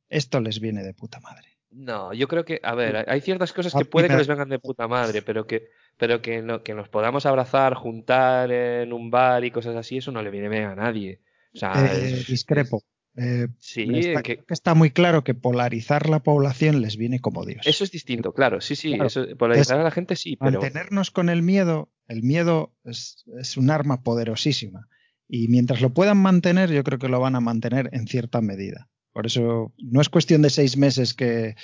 esto 0.09 0.41
les 0.41 0.59
viene 0.59 0.83
de 0.83 0.95
puta 0.95 1.21
madre. 1.21 1.50
No, 1.71 2.13
yo 2.13 2.27
creo 2.27 2.45
que, 2.45 2.61
a 2.63 2.75
ver, 2.75 3.09
hay 3.09 3.21
ciertas 3.21 3.53
cosas 3.53 3.73
que 3.75 3.85
puede 3.85 4.09
que 4.09 4.17
les 4.17 4.27
vengan 4.27 4.49
de 4.49 4.59
puta 4.59 4.89
madre, 4.89 5.23
pero 5.23 5.47
que 5.47 5.69
pero 6.01 6.23
que, 6.23 6.41
no, 6.41 6.63
que 6.63 6.75
nos 6.75 6.89
podamos 6.89 7.27
abrazar, 7.27 7.75
juntar 7.75 8.51
en 8.51 8.93
un 8.93 9.11
bar 9.11 9.45
y 9.45 9.51
cosas 9.51 9.77
así, 9.77 9.99
eso 9.99 10.11
no 10.11 10.23
le 10.23 10.31
viene 10.31 10.49
bien 10.49 10.65
a 10.65 10.75
nadie. 10.75 11.21
O 11.55 11.59
sea, 11.59 11.73
eh, 11.95 12.25
discrepo. 12.27 12.83
Eh, 13.17 13.49
sí, 13.59 13.87
está, 13.99 14.23
que, 14.23 14.43
está 14.49 14.75
muy 14.75 14.93
claro 14.93 15.25
que 15.25 15.35
polarizar 15.35 16.09
la 16.09 16.21
población 16.21 16.81
les 16.81 16.97
viene 16.97 17.21
como 17.21 17.45
Dios. 17.45 17.67
Eso 17.67 17.85
es 17.85 17.91
distinto, 17.91 18.33
claro, 18.33 18.63
sí, 18.63 18.77
sí, 18.77 18.97
polarizar 19.39 19.79
a 19.79 19.83
la 19.83 19.91
gente 19.91 20.17
sí, 20.17 20.37
pero... 20.37 20.61
Mantenernos 20.61 21.11
con 21.11 21.29
el 21.29 21.43
miedo, 21.43 21.93
el 22.09 22.23
miedo 22.23 22.73
es, 22.85 23.25
es, 23.39 23.57
un 23.59 23.71
arma 23.71 24.03
poderosísima 24.03 24.89
y 25.29 25.49
mientras 25.49 25.81
lo 25.81 25.91
puedan 25.91 26.19
mantener, 26.19 26.71
yo 26.71 26.83
creo 26.83 26.99
que 26.99 27.09
lo 27.09 27.21
van 27.21 27.35
a 27.35 27.41
mantener 27.41 27.91
en 27.93 28.07
cierta 28.07 28.41
medida. 28.41 28.89
Por 29.13 29.27
eso 29.27 29.73
no 29.79 30.01
es 30.01 30.09
cuestión 30.09 30.43
de 30.43 30.51
seis 30.51 30.77
meses 30.77 31.15
que 31.15 31.57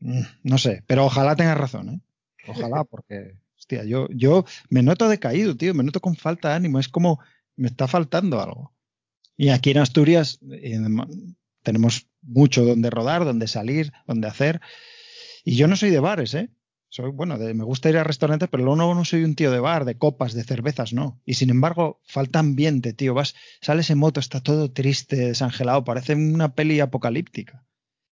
mm, 0.00 0.22
no 0.42 0.58
sé, 0.58 0.82
pero 0.86 1.04
ojalá 1.04 1.36
tengas 1.36 1.58
razón, 1.58 1.88
¿eh? 1.90 2.00
Ojalá, 2.46 2.84
porque, 2.90 3.36
hostia, 3.58 3.84
yo, 3.84 4.08
yo 4.10 4.44
me 4.68 4.82
noto 4.82 5.08
decaído, 5.08 5.56
tío, 5.56 5.74
me 5.74 5.84
noto 5.84 6.00
con 6.00 6.16
falta 6.16 6.50
de 6.50 6.54
ánimo, 6.54 6.78
es 6.78 6.88
como 6.88 7.20
me 7.56 7.68
está 7.68 7.88
faltando 7.88 8.40
algo. 8.40 8.72
Y 9.36 9.48
aquí 9.48 9.70
en 9.70 9.78
Asturias 9.78 10.38
tenemos 11.62 12.08
mucho 12.22 12.64
donde 12.64 12.90
rodar, 12.90 13.24
donde 13.24 13.48
salir, 13.48 13.92
donde 14.06 14.28
hacer. 14.28 14.60
Y 15.44 15.56
yo 15.56 15.66
no 15.66 15.76
soy 15.76 15.90
de 15.90 16.00
bares, 16.00 16.34
¿eh? 16.34 16.50
Soy, 16.94 17.10
bueno, 17.10 17.36
me 17.38 17.64
gusta 17.64 17.90
ir 17.90 17.96
a 17.96 18.04
restaurantes, 18.04 18.48
pero 18.48 18.62
luego 18.62 18.94
no 18.94 19.04
soy 19.04 19.24
un 19.24 19.34
tío 19.34 19.50
de 19.50 19.58
bar, 19.58 19.84
de 19.84 19.98
copas, 19.98 20.32
de 20.32 20.44
cervezas, 20.44 20.92
no. 20.92 21.20
Y 21.26 21.34
sin 21.34 21.50
embargo, 21.50 22.00
falta 22.04 22.38
ambiente, 22.38 22.92
tío. 22.92 23.14
Vas, 23.14 23.34
sales 23.60 23.90
en 23.90 23.98
moto, 23.98 24.20
está 24.20 24.40
todo 24.40 24.70
triste, 24.70 25.16
desangelado, 25.16 25.82
parece 25.82 26.14
una 26.14 26.54
peli 26.54 26.78
apocalíptica. 26.78 27.66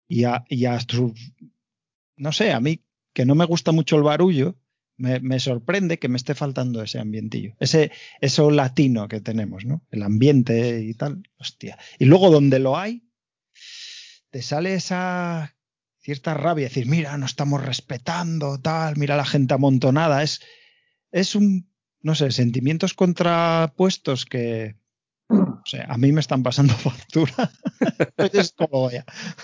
Y 0.06 0.22
a, 0.22 0.44
y 0.48 0.66
a 0.66 0.78
no 2.18 2.30
sé, 2.30 2.52
a 2.52 2.60
mí 2.60 2.84
que 3.12 3.26
no 3.26 3.34
me 3.34 3.46
gusta 3.46 3.72
mucho 3.72 3.96
el 3.96 4.04
barullo, 4.04 4.54
me, 4.96 5.18
me, 5.18 5.40
sorprende 5.40 5.98
que 5.98 6.08
me 6.08 6.16
esté 6.16 6.36
faltando 6.36 6.80
ese 6.80 7.00
ambientillo, 7.00 7.56
ese 7.58 7.90
eso 8.20 8.48
latino 8.52 9.08
que 9.08 9.20
tenemos, 9.20 9.64
¿no? 9.64 9.84
El 9.90 10.04
ambiente 10.04 10.82
y 10.82 10.94
tal, 10.94 11.24
hostia. 11.36 11.78
Y 11.98 12.04
luego 12.04 12.30
donde 12.30 12.60
lo 12.60 12.78
hay, 12.78 13.02
te 14.30 14.40
sale 14.40 14.74
esa 14.74 15.57
cierta 16.08 16.32
rabia, 16.32 16.68
decir, 16.68 16.86
mira, 16.86 17.18
no 17.18 17.26
estamos 17.26 17.62
respetando, 17.62 18.58
tal, 18.58 18.96
mira 18.96 19.14
la 19.14 19.26
gente 19.26 19.52
amontonada, 19.52 20.22
es, 20.22 20.40
es 21.12 21.34
un, 21.34 21.68
no 22.00 22.14
sé, 22.14 22.30
sentimientos 22.30 22.94
contrapuestos 22.94 24.24
que, 24.24 24.76
o 25.28 25.66
sea, 25.66 25.84
a 25.86 25.98
mí 25.98 26.10
me 26.12 26.20
están 26.20 26.42
pasando 26.42 26.72
factura. 26.88 27.50
es 28.16 28.52
como 28.56 28.88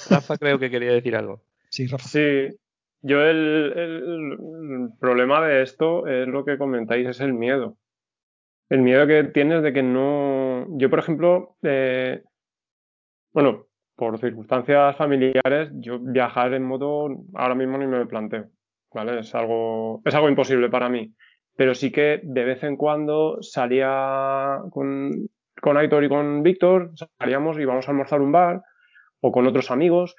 Rafa 0.09 0.39
creo 0.39 0.59
que 0.59 0.71
quería 0.71 0.93
decir 0.93 1.15
algo. 1.17 1.45
Sí, 1.69 1.87
Rafa. 1.87 2.09
Sí, 2.09 2.57
yo 3.03 3.21
el, 3.21 3.73
el, 3.77 4.89
problema 4.99 5.47
de 5.47 5.63
esto 5.65 6.07
es 6.07 6.27
lo 6.27 6.47
que 6.47 6.57
comentáis, 6.57 7.07
es 7.07 7.21
el 7.21 7.35
miedo. 7.35 7.77
El 8.71 8.81
miedo 8.81 9.07
que 9.07 9.25
tienes 9.25 9.63
de 9.63 9.75
que 9.75 9.83
no... 9.83 10.67
Yo, 10.79 10.89
por 10.89 11.01
ejemplo, 11.01 11.59
eh, 11.63 12.23
bueno, 13.35 13.67
por 13.97 14.19
circunstancias 14.19 14.97
familiares, 14.97 15.71
yo 15.75 15.99
viajar 16.01 16.53
en 16.55 16.65
moto 16.65 17.09
ahora 17.35 17.55
mismo 17.55 17.79
ni 17.79 17.87
me 17.87 18.07
planteo. 18.07 18.49
¿Vale? 18.93 19.21
Es 19.21 19.35
algo, 19.35 20.03
es 20.05 20.15
algo 20.15 20.29
imposible 20.29 20.69
para 20.69 20.89
mí. 20.89 21.13
Pero 21.57 21.75
sí 21.75 21.91
que 21.91 22.21
de 22.23 22.45
vez 22.45 22.63
en 22.65 22.77
cuando 22.77 23.39
salía 23.41 24.61
con, 24.71 25.11
con 25.61 25.77
Aitor 25.77 26.05
y 26.05 26.09
con 26.09 26.43
Víctor, 26.43 26.93
salíamos 27.19 27.59
y 27.59 27.63
íbamos 27.63 27.87
a 27.87 27.91
almorzar 27.91 28.21
un 28.21 28.33
bar 28.33 28.63
o 29.21 29.33
con 29.33 29.47
otros 29.47 29.71
amigos 29.71 30.15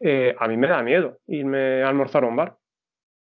eh, 0.00 0.34
a 0.38 0.48
mí 0.48 0.56
me 0.56 0.66
da 0.66 0.82
miedo 0.82 1.18
irme 1.26 1.82
a 1.82 1.88
almorzar 1.88 2.24
a 2.24 2.28
un 2.28 2.36
bar. 2.36 2.56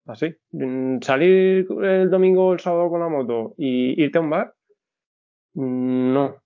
Así. 0.07 0.35
Mm, 0.53 0.99
salir 1.03 1.67
el 1.83 2.11
domingo 2.11 2.47
o 2.47 2.53
el 2.53 2.61
sábado 2.61 2.89
con 2.89 3.01
la 3.01 3.09
moto 3.09 3.55
y 3.59 4.01
irte 4.03 4.19
a 4.19 4.21
un 4.21 4.31
bar, 4.31 4.55
mm, 5.55 6.13
no. 6.13 6.37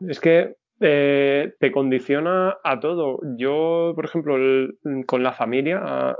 Es 0.00 0.20
que 0.20 0.56
te 0.82 1.72
condiciona 1.72 2.58
a 2.62 2.80
todo. 2.80 3.20
Yo, 3.36 3.92
por 3.94 4.04
ejemplo, 4.04 4.36
con 5.06 5.22
la 5.22 5.32
familia, 5.32 6.16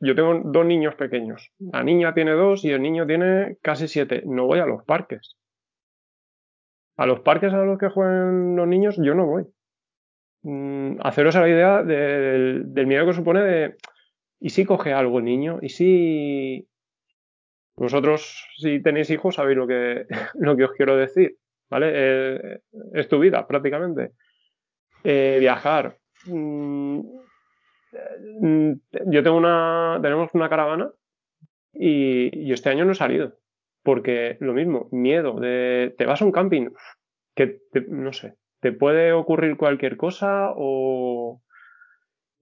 yo 0.00 0.14
tengo 0.14 0.40
dos 0.44 0.66
niños 0.66 0.94
pequeños. 0.94 1.52
La 1.58 1.82
niña 1.82 2.14
tiene 2.14 2.32
dos 2.32 2.64
y 2.64 2.70
el 2.70 2.82
niño 2.82 3.06
tiene 3.06 3.58
casi 3.62 3.88
siete. 3.88 4.22
No 4.26 4.46
voy 4.46 4.60
a 4.60 4.66
los 4.66 4.84
parques. 4.84 5.36
A 6.96 7.06
los 7.06 7.20
parques 7.20 7.52
a 7.52 7.64
los 7.64 7.78
que 7.78 7.88
juegan 7.88 8.56
los 8.56 8.66
niños 8.66 8.96
yo 8.96 9.14
no 9.14 9.26
voy. 9.26 9.44
Mm, 10.42 10.98
haceros 11.02 11.36
a 11.36 11.40
la 11.40 11.48
idea 11.48 11.82
del 11.82 12.86
miedo 12.86 13.06
que 13.06 13.12
supone 13.12 13.42
de, 13.42 13.76
¿y 14.40 14.50
si 14.50 14.64
coge 14.64 14.92
algo 14.92 15.18
el 15.18 15.24
niño? 15.24 15.58
¿Y 15.60 15.70
si 15.70 16.68
vosotros, 17.74 18.48
si 18.56 18.80
tenéis 18.80 19.10
hijos, 19.10 19.34
sabéis 19.34 19.58
lo 19.58 19.66
que, 19.66 20.06
lo 20.34 20.56
que 20.56 20.64
os 20.64 20.72
quiero 20.72 20.96
decir? 20.96 21.36
¿Vale? 21.68 21.90
Eh, 21.94 22.60
es 22.94 23.08
tu 23.08 23.18
vida, 23.18 23.46
prácticamente. 23.46 24.12
Eh, 25.04 25.36
viajar. 25.40 25.98
Mm, 26.26 27.00
mm, 28.40 28.72
yo 29.06 29.22
tengo 29.22 29.36
una, 29.36 29.98
tenemos 30.02 30.30
una 30.34 30.48
caravana 30.48 30.90
y, 31.72 32.52
este 32.52 32.70
año 32.70 32.84
no 32.84 32.92
he 32.92 32.96
salido. 32.96 33.34
Porque 33.82 34.36
lo 34.40 34.52
mismo, 34.52 34.88
miedo 34.90 35.38
de, 35.38 35.94
te 35.96 36.06
vas 36.06 36.20
a 36.20 36.24
un 36.24 36.32
camping, 36.32 36.70
que 37.36 37.60
no 37.88 38.12
sé, 38.12 38.34
te 38.60 38.72
puede 38.72 39.12
ocurrir 39.12 39.56
cualquier 39.56 39.96
cosa 39.96 40.52
o... 40.56 41.40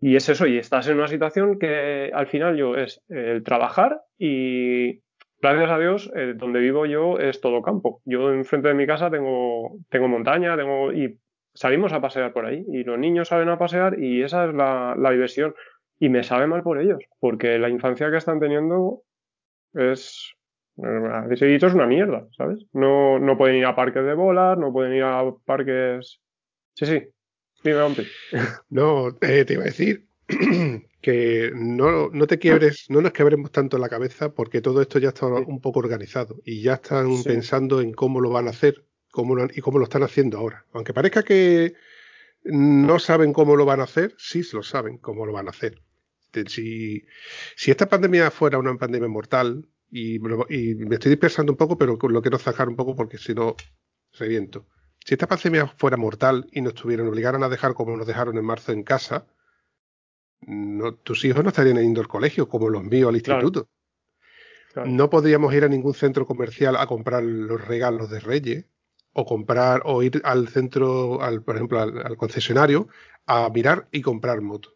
Y 0.00 0.16
es 0.16 0.28
eso, 0.28 0.46
y 0.46 0.58
estás 0.58 0.88
en 0.88 0.96
una 0.96 1.08
situación 1.08 1.58
que 1.58 2.10
al 2.12 2.26
final 2.26 2.56
yo 2.56 2.76
es 2.76 3.02
el 3.08 3.42
trabajar 3.42 4.02
y 4.18 5.00
gracias 5.44 5.70
a 5.70 5.78
Dios 5.78 6.12
eh, 6.14 6.34
donde 6.36 6.60
vivo 6.60 6.86
yo 6.86 7.18
es 7.18 7.40
todo 7.40 7.62
campo. 7.62 8.00
Yo 8.04 8.32
enfrente 8.32 8.68
de 8.68 8.74
mi 8.74 8.86
casa 8.86 9.10
tengo, 9.10 9.76
tengo 9.88 10.08
montaña, 10.08 10.56
tengo 10.56 10.92
y 10.92 11.18
salimos 11.54 11.92
a 11.92 12.00
pasear 12.00 12.32
por 12.32 12.46
ahí 12.46 12.64
y 12.68 12.84
los 12.84 12.98
niños 12.98 13.28
salen 13.28 13.48
a 13.48 13.58
pasear 13.58 13.98
y 13.98 14.22
esa 14.22 14.46
es 14.46 14.54
la, 14.54 14.94
la 14.98 15.10
diversión. 15.10 15.54
Y 15.98 16.08
me 16.08 16.22
sabe 16.22 16.46
mal 16.46 16.62
por 16.62 16.80
ellos, 16.80 16.98
porque 17.20 17.58
la 17.58 17.68
infancia 17.68 18.10
que 18.10 18.16
están 18.16 18.40
teniendo 18.40 19.02
es, 19.74 20.34
ese 21.30 21.54
es 21.54 21.74
una 21.74 21.86
mierda, 21.86 22.26
¿sabes? 22.36 22.66
No, 22.72 23.18
no 23.18 23.38
pueden 23.38 23.56
ir 23.56 23.66
a 23.66 23.76
parques 23.76 24.04
de 24.04 24.14
bolas, 24.14 24.58
no 24.58 24.72
pueden 24.72 24.94
ir 24.94 25.04
a 25.04 25.22
parques. 25.44 26.20
Sí, 26.74 26.86
sí. 26.86 27.02
Dime, 27.62 27.80
hombre. 27.80 28.06
No, 28.70 29.08
eh, 29.20 29.44
te 29.44 29.54
iba 29.54 29.62
a 29.62 29.66
decir 29.66 30.06
que 31.04 31.52
no, 31.54 32.08
no 32.08 32.26
te 32.26 32.38
quiebres, 32.38 32.86
no 32.88 33.02
nos 33.02 33.12
quebremos 33.12 33.52
tanto 33.52 33.76
la 33.76 33.90
cabeza 33.90 34.32
porque 34.32 34.62
todo 34.62 34.80
esto 34.80 34.98
ya 34.98 35.08
está 35.08 35.26
un 35.26 35.60
poco 35.60 35.80
organizado 35.80 36.40
y 36.46 36.62
ya 36.62 36.74
están 36.74 37.22
pensando 37.22 37.82
en 37.82 37.92
cómo 37.92 38.22
lo 38.22 38.30
van 38.30 38.46
a 38.46 38.50
hacer 38.50 38.86
cómo 39.10 39.36
y 39.54 39.60
cómo 39.60 39.78
lo 39.78 39.84
están 39.84 40.02
haciendo 40.02 40.38
ahora. 40.38 40.64
Aunque 40.72 40.94
parezca 40.94 41.22
que 41.22 41.74
no 42.42 42.98
saben 42.98 43.34
cómo 43.34 43.54
lo 43.54 43.66
van 43.66 43.80
a 43.80 43.84
hacer, 43.84 44.14
sí 44.16 44.42
lo 44.54 44.62
saben 44.62 44.96
cómo 44.96 45.26
lo 45.26 45.32
van 45.32 45.46
a 45.46 45.50
hacer. 45.50 45.82
Si, 46.48 47.04
si 47.54 47.70
esta 47.70 47.86
pandemia 47.86 48.30
fuera 48.30 48.58
una 48.58 48.74
pandemia 48.76 49.08
mortal, 49.08 49.68
y, 49.90 50.18
me 50.18 50.94
estoy 50.94 51.10
dispersando 51.10 51.52
un 51.52 51.58
poco, 51.58 51.76
pero 51.78 51.96
lo 51.96 52.22
quiero 52.22 52.38
sacar 52.38 52.68
un 52.68 52.76
poco 52.76 52.96
porque 52.96 53.18
si 53.18 53.34
no, 53.34 53.54
reviento. 54.18 54.66
Si 55.04 55.14
esta 55.14 55.28
pandemia 55.28 55.68
fuera 55.68 55.96
mortal 55.96 56.48
y 56.50 56.62
nos 56.62 56.74
tuvieran, 56.74 57.06
obligaran 57.06 57.44
a 57.44 57.48
dejar 57.48 57.74
como 57.74 57.96
nos 57.96 58.06
dejaron 58.06 58.36
en 58.36 58.44
marzo 58.44 58.72
en 58.72 58.82
casa, 58.82 59.26
no, 60.46 60.94
tus 60.94 61.24
hijos 61.24 61.42
no 61.42 61.48
estarían 61.48 61.78
yendo 61.78 62.00
al 62.00 62.08
colegio 62.08 62.48
como 62.48 62.68
los 62.68 62.84
míos 62.84 63.08
al 63.08 63.16
instituto. 63.16 63.68
No 64.84 65.08
podríamos 65.08 65.54
ir 65.54 65.64
a 65.64 65.68
ningún 65.68 65.94
centro 65.94 66.26
comercial 66.26 66.76
a 66.76 66.86
comprar 66.86 67.22
los 67.22 67.64
regalos 67.66 68.10
de 68.10 68.18
Reyes 68.20 68.66
o 69.12 69.24
comprar 69.24 69.82
o 69.84 70.02
ir 70.02 70.20
al 70.24 70.48
centro, 70.48 71.22
al, 71.22 71.42
por 71.42 71.54
ejemplo, 71.54 71.80
al 71.80 72.16
concesionario 72.16 72.88
a 73.26 73.48
mirar 73.50 73.88
y 73.92 74.02
comprar 74.02 74.40
motos. 74.40 74.74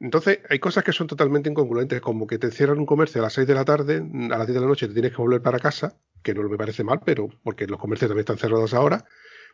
Entonces, 0.00 0.40
hay 0.48 0.58
cosas 0.58 0.82
que 0.82 0.92
son 0.92 1.06
totalmente 1.06 1.48
incongruentes, 1.48 2.00
como 2.00 2.26
que 2.26 2.36
te 2.36 2.50
cierran 2.50 2.80
un 2.80 2.86
comercio 2.86 3.20
a 3.20 3.24
las 3.24 3.34
6 3.34 3.46
de 3.46 3.54
la 3.54 3.64
tarde, 3.64 3.98
a 3.98 4.38
las 4.38 4.46
10 4.48 4.54
de 4.54 4.60
la 4.60 4.66
noche 4.66 4.88
te 4.88 4.94
tienes 4.94 5.12
que 5.12 5.18
volver 5.18 5.42
para 5.42 5.60
casa, 5.60 5.96
que 6.24 6.34
no 6.34 6.42
me 6.48 6.56
parece 6.56 6.82
mal, 6.82 7.00
pero 7.04 7.28
porque 7.44 7.68
los 7.68 7.78
comercios 7.78 8.08
también 8.08 8.22
están 8.22 8.38
cerrados 8.38 8.74
ahora, 8.74 9.04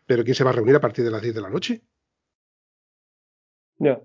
pero 0.06 0.24
¿quién 0.24 0.34
se 0.34 0.44
va 0.44 0.50
a 0.50 0.54
reunir 0.54 0.74
a 0.76 0.80
partir 0.80 1.04
de 1.04 1.10
las 1.10 1.20
10 1.20 1.34
de 1.34 1.40
la 1.42 1.50
noche? 1.50 1.82
Ya. 3.78 4.00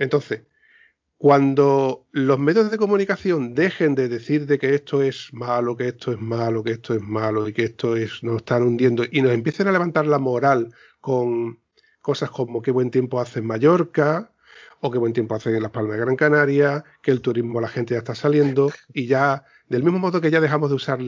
Entonces, 0.00 0.42
cuando 1.16 2.08
los 2.10 2.38
medios 2.40 2.70
de 2.72 2.78
comunicación 2.78 3.54
dejen 3.54 3.94
de 3.94 4.08
decir 4.08 4.46
de 4.46 4.58
que 4.58 4.74
esto 4.74 5.02
es 5.02 5.28
malo, 5.32 5.76
que 5.76 5.88
esto 5.88 6.10
es 6.10 6.20
malo, 6.20 6.64
que 6.64 6.72
esto 6.72 6.94
es 6.94 7.02
malo 7.02 7.46
y 7.46 7.52
que 7.52 7.64
esto 7.64 7.94
es 7.94 8.24
nos 8.24 8.38
están 8.38 8.64
hundiendo 8.64 9.04
y 9.08 9.22
nos 9.22 9.32
empiecen 9.32 9.68
a 9.68 9.72
levantar 9.72 10.06
la 10.06 10.18
moral 10.18 10.74
con 11.00 11.60
cosas 12.00 12.30
como 12.30 12.62
qué 12.62 12.72
buen 12.72 12.90
tiempo 12.90 13.20
hace 13.20 13.40
en 13.40 13.46
Mallorca, 13.46 14.32
o 14.80 14.90
qué 14.90 14.98
buen 14.98 15.12
tiempo 15.12 15.34
hacen 15.34 15.54
en 15.54 15.62
las 15.62 15.70
Palmas 15.70 15.92
de 15.92 16.04
Gran 16.04 16.16
Canaria, 16.16 16.84
que 17.02 17.10
el 17.10 17.20
turismo 17.20 17.60
la 17.60 17.68
gente 17.68 17.94
ya 17.94 17.98
está 17.98 18.14
saliendo 18.14 18.72
y 18.92 19.06
ya, 19.06 19.44
del 19.68 19.84
mismo 19.84 19.98
modo 19.98 20.20
que 20.20 20.30
ya 20.30 20.40
dejamos 20.40 20.70
de 20.70 20.76
usar 20.76 21.00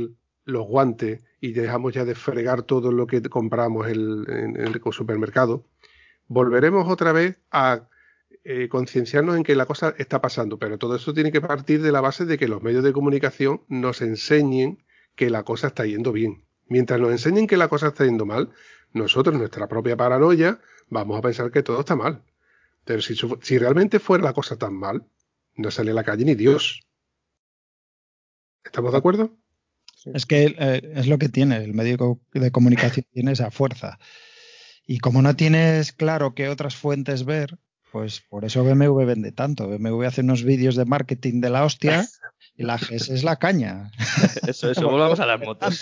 los 0.44 0.66
guantes 0.66 1.22
y 1.40 1.52
dejamos 1.52 1.94
ya 1.94 2.04
de 2.04 2.14
fregar 2.14 2.62
todo 2.62 2.92
lo 2.92 3.06
que 3.06 3.22
compramos 3.22 3.88
en, 3.88 4.56
el 4.56 4.80
supermercado, 4.92 5.64
volveremos 6.28 6.86
otra 6.88 7.12
vez 7.12 7.38
a 7.50 7.88
eh, 8.44 8.68
concienciarnos 8.68 9.36
en 9.36 9.44
que 9.44 9.54
la 9.54 9.66
cosa 9.66 9.94
está 9.98 10.20
pasando, 10.20 10.58
pero 10.58 10.76
todo 10.76 10.96
eso 10.96 11.14
tiene 11.14 11.30
que 11.30 11.40
partir 11.40 11.80
de 11.80 11.92
la 11.92 12.00
base 12.00 12.24
de 12.24 12.38
que 12.38 12.48
los 12.48 12.62
medios 12.62 12.82
de 12.82 12.92
comunicación 12.92 13.62
nos 13.68 14.02
enseñen 14.02 14.84
que 15.14 15.30
la 15.30 15.44
cosa 15.44 15.68
está 15.68 15.86
yendo 15.86 16.10
bien. 16.10 16.44
Mientras 16.66 16.98
nos 16.98 17.12
enseñen 17.12 17.46
que 17.46 17.56
la 17.56 17.68
cosa 17.68 17.88
está 17.88 18.04
yendo 18.04 18.26
mal, 18.26 18.50
nosotros, 18.92 19.36
nuestra 19.36 19.68
propia 19.68 19.96
paranoia, 19.96 20.60
vamos 20.88 21.18
a 21.18 21.22
pensar 21.22 21.50
que 21.50 21.62
todo 21.62 21.80
está 21.80 21.94
mal. 21.96 22.24
Pero 22.84 23.00
si, 23.00 23.58
realmente 23.58 24.00
fuera 24.00 24.24
la 24.24 24.32
cosa 24.32 24.56
tan 24.56 24.74
mal, 24.74 25.06
no 25.54 25.70
sale 25.70 25.92
a 25.92 25.94
la 25.94 26.04
calle 26.04 26.24
ni 26.24 26.34
Dios. 26.34 26.80
¿Estamos 28.64 28.92
de 28.92 28.98
acuerdo? 28.98 29.36
Es 30.12 30.26
que 30.26 30.56
eh, 30.58 30.92
es 30.96 31.06
lo 31.06 31.18
que 31.18 31.28
tiene, 31.28 31.58
el 31.58 31.74
medio 31.74 32.20
de 32.32 32.50
comunicación 32.50 33.06
tiene 33.12 33.32
esa 33.32 33.52
fuerza. 33.52 33.98
Y 34.84 34.98
como 34.98 35.22
no 35.22 35.36
tienes 35.36 35.92
claro 35.92 36.34
qué 36.34 36.48
otras 36.48 36.74
fuentes 36.74 37.24
ver, 37.24 37.58
Pues 37.92 38.22
por 38.28 38.44
eso 38.46 38.64
BMW 38.64 39.04
vende 39.04 39.32
tanto. 39.32 39.68
BMW 39.68 40.04
hace 40.04 40.22
unos 40.22 40.44
vídeos 40.44 40.76
de 40.76 40.86
marketing 40.86 41.40
de 41.42 41.50
la 41.50 41.64
hostia 41.64 42.06
y 42.56 42.62
la 42.64 42.76
GS 42.78 43.10
es 43.12 43.22
la 43.22 43.36
caña. 43.36 43.90
Eso, 44.46 44.70
eso, 44.70 44.88
volvamos 44.90 45.20
a 45.20 45.26
las 45.26 45.40
motos. 45.40 45.78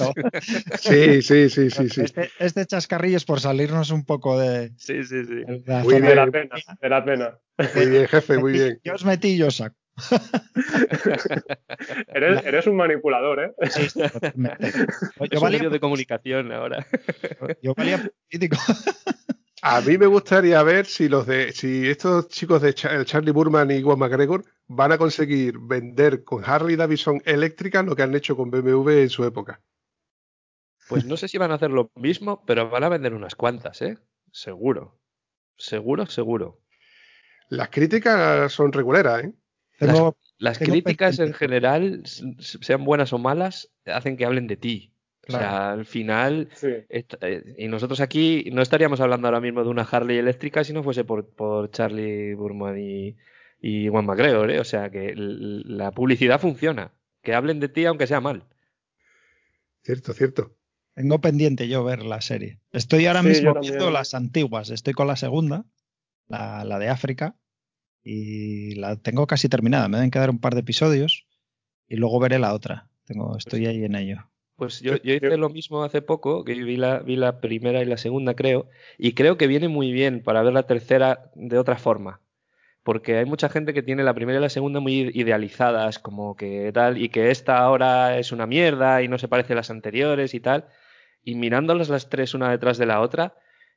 Sí, 0.81 1.23
sí, 1.23 1.49
sí, 1.49 1.71
sí, 1.71 1.89
sí. 1.89 2.01
Este, 2.03 2.31
este 2.39 2.67
chascarrillo 2.67 3.17
es 3.17 3.25
por 3.25 3.41
salirnos 3.41 3.91
un 3.91 4.05
poco 4.05 4.39
de, 4.39 4.71
Sí, 4.77 5.05
sí, 5.05 5.25
sí. 5.25 5.35
de 5.47 5.63
la 5.67 5.83
Muy 5.85 5.95
zona 5.95 6.09
De 6.09 6.15
bien. 6.15 6.17
la 6.17 6.27
pena, 6.31 6.57
de 6.81 6.89
la 6.89 7.05
pena. 7.05 7.39
Muy 7.77 7.87
bien, 7.87 8.09
jefe, 8.09 8.39
muy 8.39 8.53
bien. 8.53 8.81
Yo 8.85 8.95
os 8.95 9.05
metí, 9.05 9.37
yo 9.37 9.51
saco. 9.51 9.77
Eres, 12.09 12.45
eres 12.45 12.67
un 12.67 12.77
manipulador, 12.77 13.41
¿eh? 13.45 13.53
Totalmente. 14.11 14.69
Es 15.21 15.31
Yo 15.31 15.39
un 15.39 15.43
valía, 15.43 15.59
medio 15.59 15.71
de 15.71 15.81
comunicación 15.81 16.53
ahora. 16.53 16.87
yo 17.63 17.75
valía 17.75 17.99
político. 18.31 18.57
A 19.63 19.81
mí 19.83 19.99
me 19.99 20.07
gustaría 20.07 20.63
ver 20.63 20.87
si 20.87 21.09
los 21.09 21.27
de, 21.27 21.53
si 21.53 21.89
estos 21.89 22.29
chicos 22.29 22.63
de 22.63 22.75
Cha- 22.75 23.05
Charlie 23.05 23.33
Burman 23.33 23.71
y 23.71 23.83
Juan 23.83 23.99
McGregor 23.99 24.45
van 24.69 24.93
a 24.93 24.99
conseguir 24.99 25.59
vender 25.59 26.25
con 26.25 26.43
Harley 26.45 26.77
Davidson 26.77 27.21
eléctrica 27.25 27.83
lo 27.83 27.95
que 27.95 28.03
han 28.03 28.15
hecho 28.15 28.37
con 28.37 28.51
BMW 28.51 29.03
en 29.03 29.11
su 29.11 29.25
época. 29.25 29.61
Pues 30.89 31.05
no 31.05 31.17
sé 31.17 31.29
si 31.29 31.37
van 31.39 31.51
a 31.53 31.55
hacer 31.55 31.71
lo 31.71 31.91
mismo, 31.95 32.43
pero 32.47 32.71
van 32.71 32.85
a 32.85 32.89
vender 32.89 33.15
unas 33.15 33.35
cuantas, 33.35 33.83
¿eh? 33.83 33.99
Seguro. 34.33 34.99
Seguro, 35.57 36.07
seguro. 36.07 36.61
Las 37.51 37.69
críticas 37.69 38.53
son 38.53 38.73
reguleras, 38.73 39.25
¿eh? 39.25 39.33
Las 40.39 40.59
críticas 40.59 41.19
en 41.19 41.35
general, 41.35 42.03
sean 42.07 42.85
buenas 42.85 43.13
o 43.13 43.19
malas, 43.19 43.71
hacen 43.85 44.17
que 44.17 44.25
hablen 44.25 44.47
de 44.47 44.57
ti. 44.57 44.95
O 45.37 45.39
sea, 45.39 45.73
al 45.73 45.85
final, 45.87 46.49
Sí. 46.55 46.69
eh, 46.89 47.55
y 47.59 47.69
nosotros 47.69 48.01
aquí 48.01 48.49
no 48.53 48.63
estaríamos 48.63 49.01
hablando 49.01 49.27
ahora 49.29 49.41
mismo 49.41 49.63
de 49.63 49.69
una 49.71 49.83
Harley 49.83 50.19
eléctrica 50.19 50.65
si 50.65 50.73
no 50.73 50.83
fuese 50.83 51.05
por, 51.05 51.29
por 51.29 51.71
Charlie 51.71 52.35
Burman 52.35 52.79
y, 52.79 53.17
y 53.61 53.89
Juan 53.89 54.07
McGregor, 54.07 54.51
¿eh? 54.51 54.61
O 54.61 54.65
sea, 54.65 54.91
que 54.91 55.13
la 55.17 55.91
publicidad 55.93 56.41
funciona. 56.41 56.93
Que 57.23 57.35
hablen 57.35 57.61
de 57.61 57.69
ti 57.69 57.85
aunque 57.85 58.07
sea 58.07 58.21
mal. 58.21 58.47
Cierto, 59.83 60.13
cierto. 60.13 60.57
tengo 60.95 61.21
pendiente 61.21 61.69
yo 61.69 61.85
ver 61.85 62.03
la 62.05 62.21
serie. 62.21 62.61
Estoy 62.73 63.07
ahora 63.07 63.23
Sí, 63.23 63.29
mismo 63.29 63.55
viendo 63.61 63.91
las 63.91 64.15
antiguas. 64.15 64.71
Estoy 64.71 64.93
con 64.95 65.07
la 65.07 65.17
segunda, 65.17 65.65
la, 66.29 66.65
la 66.65 66.79
de 66.79 66.89
África, 66.89 67.37
y 68.03 68.75
la 68.77 68.97
tengo 68.97 69.27
casi 69.27 69.49
terminada. 69.49 69.89
Me 69.89 69.99
deben 69.99 70.11
quedar 70.11 70.31
un 70.31 70.39
par 70.39 70.55
de 70.55 70.61
episodios 70.61 71.27
y 71.89 71.97
luego 71.97 72.19
veré 72.21 72.39
la 72.39 72.55
otra. 72.55 72.89
Tengo, 73.05 73.37
estoy 73.37 73.67
ahí 73.67 73.85
en 73.85 73.95
ello. 73.97 74.30
Pues 74.61 74.81
yo, 74.83 74.97
hice 75.03 75.37
lo 75.39 75.49
mismo 75.51 75.83
hace 75.85 76.03
poco, 76.03 76.45
que 76.45 76.55
vi 76.55 76.77
la, 76.77 77.01
vi 77.01 77.17
la 77.17 77.41
primera 77.41 77.83
y 77.83 77.87
la 77.87 77.97
segunda, 77.97 78.35
creo, 78.35 78.69
y 78.99 79.15
creo 79.15 79.37
que 79.39 79.47
viene 79.47 79.69
muy 79.69 79.93
bien 79.93 80.23
para 80.23 80.43
ver 80.43 80.53
la 80.53 80.65
tercera 80.67 81.31
de 81.35 81.59
otra 81.59 81.77
forma. 81.79 82.21
Porque 82.83 83.19
hay 83.19 83.27
mucha 83.27 83.49
gente 83.51 83.75
que 83.75 83.83
tiene 83.83 84.05
la 84.05 84.15
primera 84.15 84.39
y 84.39 84.43
la 84.43 84.49
segunda 84.51 84.81
muy 84.81 85.11
idealizadas, 85.15 85.99
como 85.99 86.37
que 86.37 86.73
tal, 86.73 86.99
y 86.99 87.11
que 87.11 87.31
esta 87.31 87.59
ahora 87.59 88.19
es 88.19 88.33
una 88.33 88.47
mierda 88.47 89.03
y 89.03 89.09
no 89.09 89.19
se 89.19 89.29
parece 89.29 89.53
a 89.55 89.57
las 89.57 89.71
anteriores 89.71 90.35
y 90.35 90.41
tal. 90.41 90.67
Y 91.25 91.35
mirándolas 91.35 91.89
las 91.89 92.09
tres 92.09 92.35
una 92.35 92.51
detrás 92.51 92.79
de 92.79 92.87
la 92.87 93.01
otra, 93.01 93.35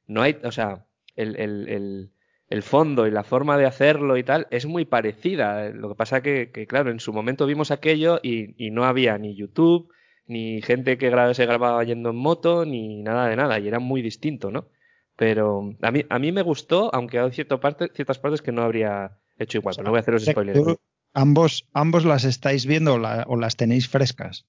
no 0.07 0.21
hay, 0.21 0.37
o 0.43 0.51
sea, 0.51 0.85
el, 1.15 1.35
el- 1.37 1.69
el- 1.69 2.11
el 2.49 2.63
fondo 2.63 3.07
y 3.07 3.11
la 3.11 3.23
forma 3.23 3.57
de 3.57 3.65
hacerlo 3.65 4.17
y 4.17 4.23
tal 4.23 4.47
es 4.51 4.65
muy 4.65 4.85
parecida. 4.85 5.69
Lo 5.69 5.89
que 5.89 5.95
pasa 5.95 6.21
que, 6.21 6.51
que, 6.51 6.67
claro, 6.67 6.91
en 6.91 6.99
su 6.99 7.11
momento 7.13 7.45
vimos 7.47 7.71
aquello 7.71 8.19
y, 8.21 8.53
y 8.63 8.71
no 8.71 8.85
había 8.85 9.17
ni 9.17 9.35
YouTube, 9.35 9.89
ni 10.27 10.61
gente 10.61 10.97
que 10.97 11.11
gra- 11.11 11.33
se 11.33 11.45
grababa 11.45 11.83
yendo 11.83 12.09
en 12.11 12.15
moto, 12.15 12.65
ni 12.65 13.01
nada 13.01 13.27
de 13.27 13.35
nada, 13.35 13.59
y 13.59 13.67
era 13.67 13.79
muy 13.79 14.01
distinto, 14.01 14.51
¿no? 14.51 14.67
Pero 15.15 15.75
a 15.81 15.91
mí, 15.91 16.03
a 16.09 16.19
mí 16.19 16.31
me 16.31 16.41
gustó, 16.41 16.93
aunque 16.93 17.19
hay 17.19 17.31
cierto 17.31 17.59
parte, 17.59 17.89
ciertas 17.93 18.19
partes 18.19 18.41
que 18.41 18.51
no 18.51 18.63
habría 18.63 19.19
hecho 19.37 19.57
igual, 19.59 19.75
pero 19.75 19.85
no 19.85 19.91
voy 19.91 19.97
a 19.97 20.01
haceros 20.01 20.25
spoilers. 20.25 20.59
Tú- 20.63 20.77
ambos, 21.13 21.67
ambos 21.73 22.05
las 22.05 22.23
estáis 22.23 22.65
viendo 22.65 22.95
o, 22.95 22.97
la- 22.97 23.25
o 23.27 23.35
las 23.37 23.55
tenéis 23.55 23.87
frescas. 23.87 24.45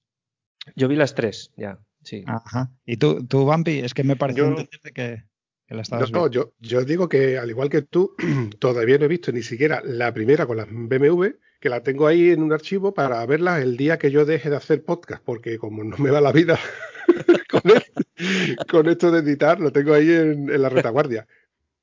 Yo 0.75 0.87
vi 0.87 0.95
las 0.95 1.13
tres, 1.13 1.51
ya, 1.57 1.77
sí. 2.03 2.23
Ajá. 2.25 2.71
Y 2.85 2.97
tú, 2.97 3.25
tú 3.27 3.45
Bampi, 3.45 3.79
es 3.79 3.93
que 3.93 4.03
me 4.03 4.15
pareció 4.15 4.45
Yo- 4.45 4.49
entenderte 4.49 4.91
que, 4.91 5.23
que 5.67 5.75
la 5.75 5.81
estabas 5.83 6.09
No, 6.11 6.17
no, 6.21 6.29
viendo. 6.29 6.49
yo, 6.49 6.53
yo 6.59 6.83
digo 6.85 7.07
que 7.09 7.37
al 7.37 7.49
igual 7.51 7.69
que 7.69 7.83
tú, 7.83 8.15
todavía 8.59 8.97
no 8.97 9.05
he 9.05 9.09
visto 9.09 9.31
ni 9.31 9.43
siquiera 9.43 9.81
la 9.85 10.11
primera 10.13 10.47
con 10.47 10.57
las 10.57 10.67
BMW, 10.71 11.25
que 11.65 11.69
la 11.69 11.81
tengo 11.81 12.05
ahí 12.05 12.29
en 12.29 12.43
un 12.43 12.53
archivo 12.53 12.93
para 12.93 13.25
verla 13.25 13.59
el 13.59 13.75
día 13.75 13.97
que 13.97 14.11
yo 14.11 14.23
deje 14.23 14.51
de 14.51 14.55
hacer 14.55 14.83
podcast, 14.85 15.23
porque 15.25 15.57
como 15.57 15.83
no 15.83 15.97
me 15.97 16.11
va 16.11 16.21
la 16.21 16.31
vida 16.31 16.59
con, 17.49 17.61
el- 17.71 18.55
con 18.69 18.87
esto 18.87 19.09
de 19.09 19.21
editar, 19.21 19.59
lo 19.59 19.71
tengo 19.71 19.95
ahí 19.95 20.11
en, 20.11 20.47
en 20.51 20.61
la 20.61 20.69
retaguardia. 20.69 21.25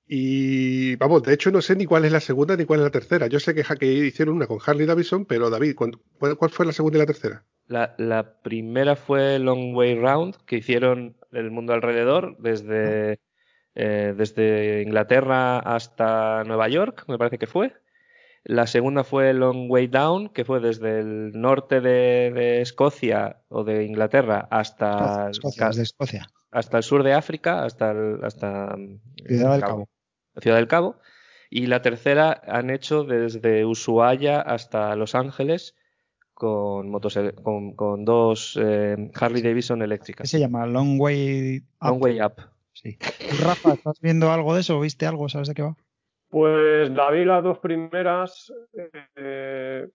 Y 0.06 0.94
vamos, 0.96 1.24
de 1.24 1.34
hecho 1.34 1.50
no 1.50 1.60
sé 1.60 1.74
ni 1.74 1.84
cuál 1.84 2.04
es 2.04 2.12
la 2.12 2.20
segunda 2.20 2.56
ni 2.56 2.64
cuál 2.64 2.78
es 2.78 2.84
la 2.84 2.90
tercera. 2.92 3.26
Yo 3.26 3.40
sé 3.40 3.56
que, 3.56 3.64
que 3.80 3.86
hicieron 3.92 4.36
una 4.36 4.46
con 4.46 4.60
Harley 4.64 4.86
Davidson, 4.86 5.24
pero 5.26 5.50
David, 5.50 5.74
¿cuál, 5.74 5.98
cuál 6.36 6.50
fue 6.52 6.64
la 6.64 6.72
segunda 6.72 6.98
y 6.98 7.00
la 7.00 7.06
tercera? 7.06 7.44
La, 7.66 7.96
la 7.98 8.40
primera 8.40 8.94
fue 8.94 9.40
Long 9.40 9.74
Way 9.74 9.96
Round, 9.96 10.36
que 10.46 10.58
hicieron 10.58 11.16
el 11.32 11.50
mundo 11.50 11.72
alrededor, 11.72 12.36
desde, 12.38 13.18
eh, 13.74 14.14
desde 14.16 14.82
Inglaterra 14.82 15.58
hasta 15.58 16.44
Nueva 16.44 16.68
York, 16.68 17.04
me 17.08 17.18
parece 17.18 17.38
que 17.38 17.48
fue. 17.48 17.72
La 18.44 18.66
segunda 18.66 19.04
fue 19.04 19.32
Long 19.34 19.70
Way 19.70 19.86
Down, 19.86 20.28
que 20.30 20.44
fue 20.44 20.58
desde 20.60 20.98
el 21.00 21.32
norte 21.40 21.80
de, 21.80 22.32
de 22.34 22.60
Escocia 22.60 23.42
o 23.48 23.62
de 23.62 23.84
Inglaterra 23.84 24.48
hasta, 24.50 25.30
Escocia, 25.30 25.68
desde 25.68 25.82
Escocia. 25.82 26.26
hasta 26.50 26.78
el 26.78 26.82
sur 26.82 27.04
de 27.04 27.12
África, 27.12 27.62
hasta, 27.64 27.92
el- 27.92 28.18
hasta 28.24 28.76
mm, 28.76 28.98
Ciudad 29.28 29.52
del 29.52 29.60
Cabo- 29.60 29.72
Cabo. 29.72 29.88
Ciudad 30.40 30.56
del 30.56 30.66
Cabo. 30.68 30.96
Y 31.50 31.66
la 31.66 31.82
tercera 31.82 32.40
han 32.48 32.70
hecho 32.70 33.04
desde 33.04 33.64
Ushuaia 33.64 34.40
hasta 34.40 34.96
Los 34.96 35.14
Ángeles 35.14 35.76
con, 36.34 36.90
motos, 36.90 37.16
con, 37.44 37.74
con 37.76 38.04
dos 38.04 38.58
eh, 38.60 39.10
Harley 39.14 39.42
Davidson 39.42 39.78
¿Qué 39.80 39.84
eléctricas. 39.84 40.28
se 40.30 40.40
llama? 40.40 40.66
Long 40.66 40.98
Way 41.00 41.58
Up. 41.80 41.86
Long 41.88 42.02
Way 42.02 42.20
Up. 42.22 42.34
Sí. 42.72 42.96
¿Tú, 42.96 43.36
Rafa, 43.44 43.74
¿estás 43.74 44.00
viendo 44.00 44.32
algo 44.32 44.54
de 44.54 44.62
eso? 44.62 44.80
¿Viste 44.80 45.06
algo? 45.06 45.28
¿Sabes 45.28 45.46
de 45.48 45.54
qué 45.54 45.62
va? 45.62 45.76
Pues 46.32 46.88
la 46.88 47.10
vi 47.10 47.26
las 47.26 47.44
dos 47.44 47.58
primeras, 47.58 48.50
eh, 49.16 49.86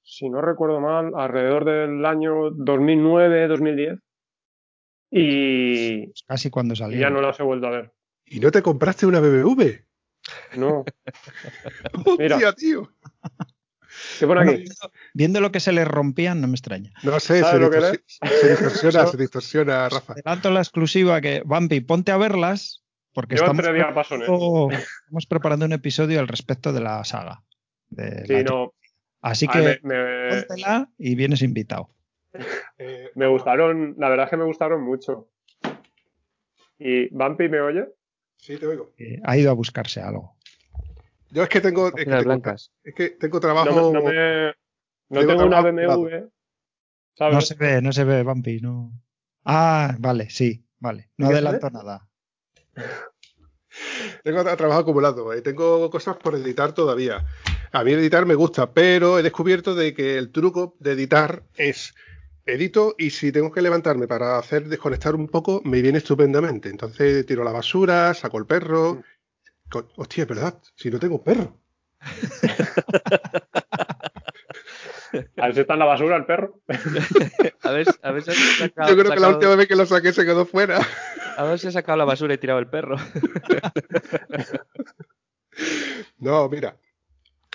si 0.00 0.28
no 0.30 0.40
recuerdo 0.40 0.78
mal, 0.78 1.10
alrededor 1.16 1.64
del 1.64 2.06
año 2.06 2.50
2009-2010. 2.52 3.98
Y, 5.10 6.12
casi 6.28 6.50
cuando 6.50 6.76
salió. 6.76 7.00
ya 7.00 7.10
no 7.10 7.20
las 7.20 7.40
he 7.40 7.42
vuelto 7.42 7.66
a 7.66 7.70
ver. 7.70 7.92
¿Y 8.26 8.38
no 8.38 8.52
te 8.52 8.62
compraste 8.62 9.06
una 9.06 9.18
BMW? 9.18 9.62
No. 10.56 10.84
Mira. 12.18 12.36
Hostia, 12.36 12.52
tío. 12.52 12.88
¿Qué 14.20 14.26
pone 14.28 14.40
aquí? 14.42 14.50
viendo, 14.58 14.74
viendo 15.14 15.40
lo 15.40 15.50
que 15.50 15.58
se 15.58 15.72
le 15.72 15.84
rompían, 15.84 16.40
no 16.40 16.46
me 16.46 16.54
extraña. 16.54 16.92
No 17.02 17.18
sé, 17.18 17.38
se, 17.38 17.40
¿Sabes 17.40 17.60
lo 17.60 17.70
que 17.70 17.78
distorsi- 17.78 18.28
se 18.40 18.48
distorsiona, 18.50 19.06
se 19.08 19.16
distorsiona, 19.18 19.88
Rafa. 19.88 20.12
Adelanto 20.12 20.50
la 20.52 20.60
exclusiva 20.60 21.20
que, 21.20 21.42
Bambi, 21.44 21.80
ponte 21.80 22.12
a 22.12 22.18
verlas 22.18 22.81
porque 23.12 23.34
estamos 23.34 23.64
preparando, 23.66 24.70
estamos 24.70 25.26
preparando 25.26 25.66
un 25.66 25.72
episodio 25.72 26.20
al 26.20 26.28
respecto 26.28 26.72
de 26.72 26.80
la 26.80 27.04
saga. 27.04 27.42
de 27.90 28.26
Sí, 28.26 28.32
la- 28.34 28.42
no. 28.42 28.72
Así 29.20 29.46
a 29.48 29.52
que 29.52 29.80
me, 29.82 30.86
y 30.98 31.14
vienes 31.14 31.42
invitado. 31.42 31.90
Eh, 32.78 33.10
me 33.14 33.26
gustaron, 33.28 33.94
la 33.98 34.08
verdad 34.08 34.24
es 34.24 34.30
que 34.30 34.36
me 34.36 34.44
gustaron 34.44 34.82
mucho. 34.82 35.28
¿Y 36.78 37.08
Bumpy 37.14 37.48
me 37.48 37.60
oye? 37.60 37.86
sí, 38.36 38.56
te 38.56 38.66
oigo. 38.66 38.90
ha 39.24 39.36
ido 39.36 39.50
a 39.50 39.54
buscarse 39.54 40.00
algo. 40.00 40.36
Yo 41.30 41.44
es 41.44 41.48
que 41.48 41.60
tengo, 41.60 41.86
es 41.88 41.92
que 41.92 41.98
Páginas 41.98 42.18
tengo, 42.18 42.28
blancas. 42.28 42.72
es 42.82 42.94
que 42.94 43.10
tengo 43.10 43.38
trabajo. 43.40 43.70
No 43.70 43.74
me, 43.74 43.92
no 43.92 44.02
me- 44.02 44.46
no 45.10 45.20
Tengo 45.20 45.32
tengo 45.32 45.46
una 45.46 45.60
BMW. 45.62 46.28
¿Sabes? 47.14 47.34
No 47.34 47.40
se 47.42 47.54
ve, 47.54 47.82
no 47.82 47.92
se 47.92 48.04
ve, 48.04 48.22
Bampi, 48.22 48.60
no. 48.60 48.92
Ah, 49.44 49.94
vale, 49.98 50.30
sí, 50.30 50.66
vale. 50.80 51.10
No 51.18 51.28
¿Qué 51.28 51.34
se 51.34 51.38
adelanto 51.38 51.70
nada. 51.70 52.08
Tengo 54.24 54.40
tra- 54.42 54.56
trabajo 54.56 54.80
acumulado, 54.80 55.32
eh, 55.32 55.42
tengo 55.42 55.90
cosas 55.90 56.16
por 56.16 56.34
editar 56.34 56.72
todavía. 56.74 57.24
A 57.72 57.84
mí 57.84 57.92
editar 57.92 58.26
me 58.26 58.34
gusta, 58.34 58.72
pero 58.72 59.18
he 59.18 59.22
descubierto 59.22 59.74
de 59.74 59.94
que 59.94 60.18
el 60.18 60.30
truco 60.30 60.76
de 60.78 60.92
editar 60.92 61.44
es 61.54 61.94
edito 62.44 62.94
y 62.98 63.10
si 63.10 63.32
tengo 63.32 63.50
que 63.52 63.62
levantarme 63.62 64.08
para 64.08 64.38
hacer 64.38 64.68
desconectar 64.68 65.14
un 65.14 65.28
poco, 65.28 65.62
me 65.64 65.80
viene 65.80 65.98
estupendamente. 65.98 66.68
Entonces 66.68 67.24
tiro 67.26 67.44
la 67.44 67.52
basura, 67.52 68.12
saco 68.14 68.38
el 68.38 68.46
perro. 68.46 69.02
Co- 69.70 69.88
Hostia, 69.96 70.22
es 70.24 70.28
verdad, 70.28 70.60
si 70.76 70.90
no 70.90 70.98
tengo 71.00 71.22
perro. 71.22 71.58
A 75.36 75.46
ver 75.46 75.54
si 75.54 75.60
está 75.60 75.74
en 75.74 75.78
la 75.78 75.84
basura 75.84 76.16
el 76.16 76.24
perro. 76.24 76.60
A 77.62 77.70
ver, 77.70 77.86
a 78.02 78.10
ver 78.10 78.22
si 78.22 78.30
has 78.30 78.36
sacado, 78.58 78.88
Yo 78.88 78.96
creo 78.96 79.12
que 79.12 79.20
la 79.20 79.28
última 79.28 79.54
vez 79.54 79.68
que 79.68 79.76
lo 79.76 79.86
saqué 79.86 80.12
se 80.12 80.24
quedó 80.24 80.44
fuera. 80.46 80.80
a 81.36 81.44
ver 81.44 81.58
si 81.58 81.68
has 81.68 81.74
sacado 81.74 81.96
la 81.96 82.04
basura 82.04 82.34
y 82.34 82.38
tirado 82.38 82.58
el 82.58 82.68
perro. 82.68 82.96
No, 86.18 86.48
mira, 86.48 86.76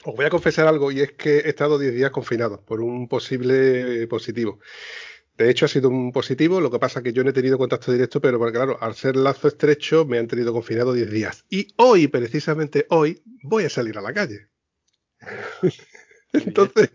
os 0.04 0.16
voy 0.16 0.26
a 0.26 0.30
confesar 0.30 0.68
algo 0.68 0.92
y 0.92 1.02
es 1.02 1.14
que 1.14 1.38
he 1.40 1.50
estado 1.50 1.80
10 1.80 1.94
días 1.96 2.12
confinado 2.12 2.64
por 2.64 2.82
un 2.82 3.08
posible 3.08 4.06
positivo. 4.08 4.60
De 5.38 5.50
hecho, 5.50 5.66
ha 5.66 5.68
sido 5.68 5.90
un 5.90 6.12
positivo. 6.12 6.60
Lo 6.62 6.72
que 6.72 6.80
pasa 6.80 7.00
es 7.00 7.04
que 7.04 7.14
yo 7.14 7.24
no 7.24 7.30
he 7.30 7.34
tenido 7.34 7.58
contacto 7.58 7.92
directo, 7.92 8.20
pero 8.20 8.40
porque, 8.40 8.54
claro, 8.58 8.78
al 8.82 8.96
ser 8.96 9.16
lazo 9.16 9.48
estrecho 9.48 10.06
me 10.06 10.18
han 10.18 10.28
tenido 10.28 10.52
confinado 10.52 10.94
10 10.94 11.12
días. 11.12 11.46
Y 11.50 11.68
hoy, 11.78 12.08
precisamente 12.08 12.86
hoy, 12.90 13.22
voy 13.44 13.66
a 13.66 13.70
salir 13.70 13.98
a 13.98 14.02
la 14.02 14.14
calle. 14.14 14.48
Entonces, 16.34 16.92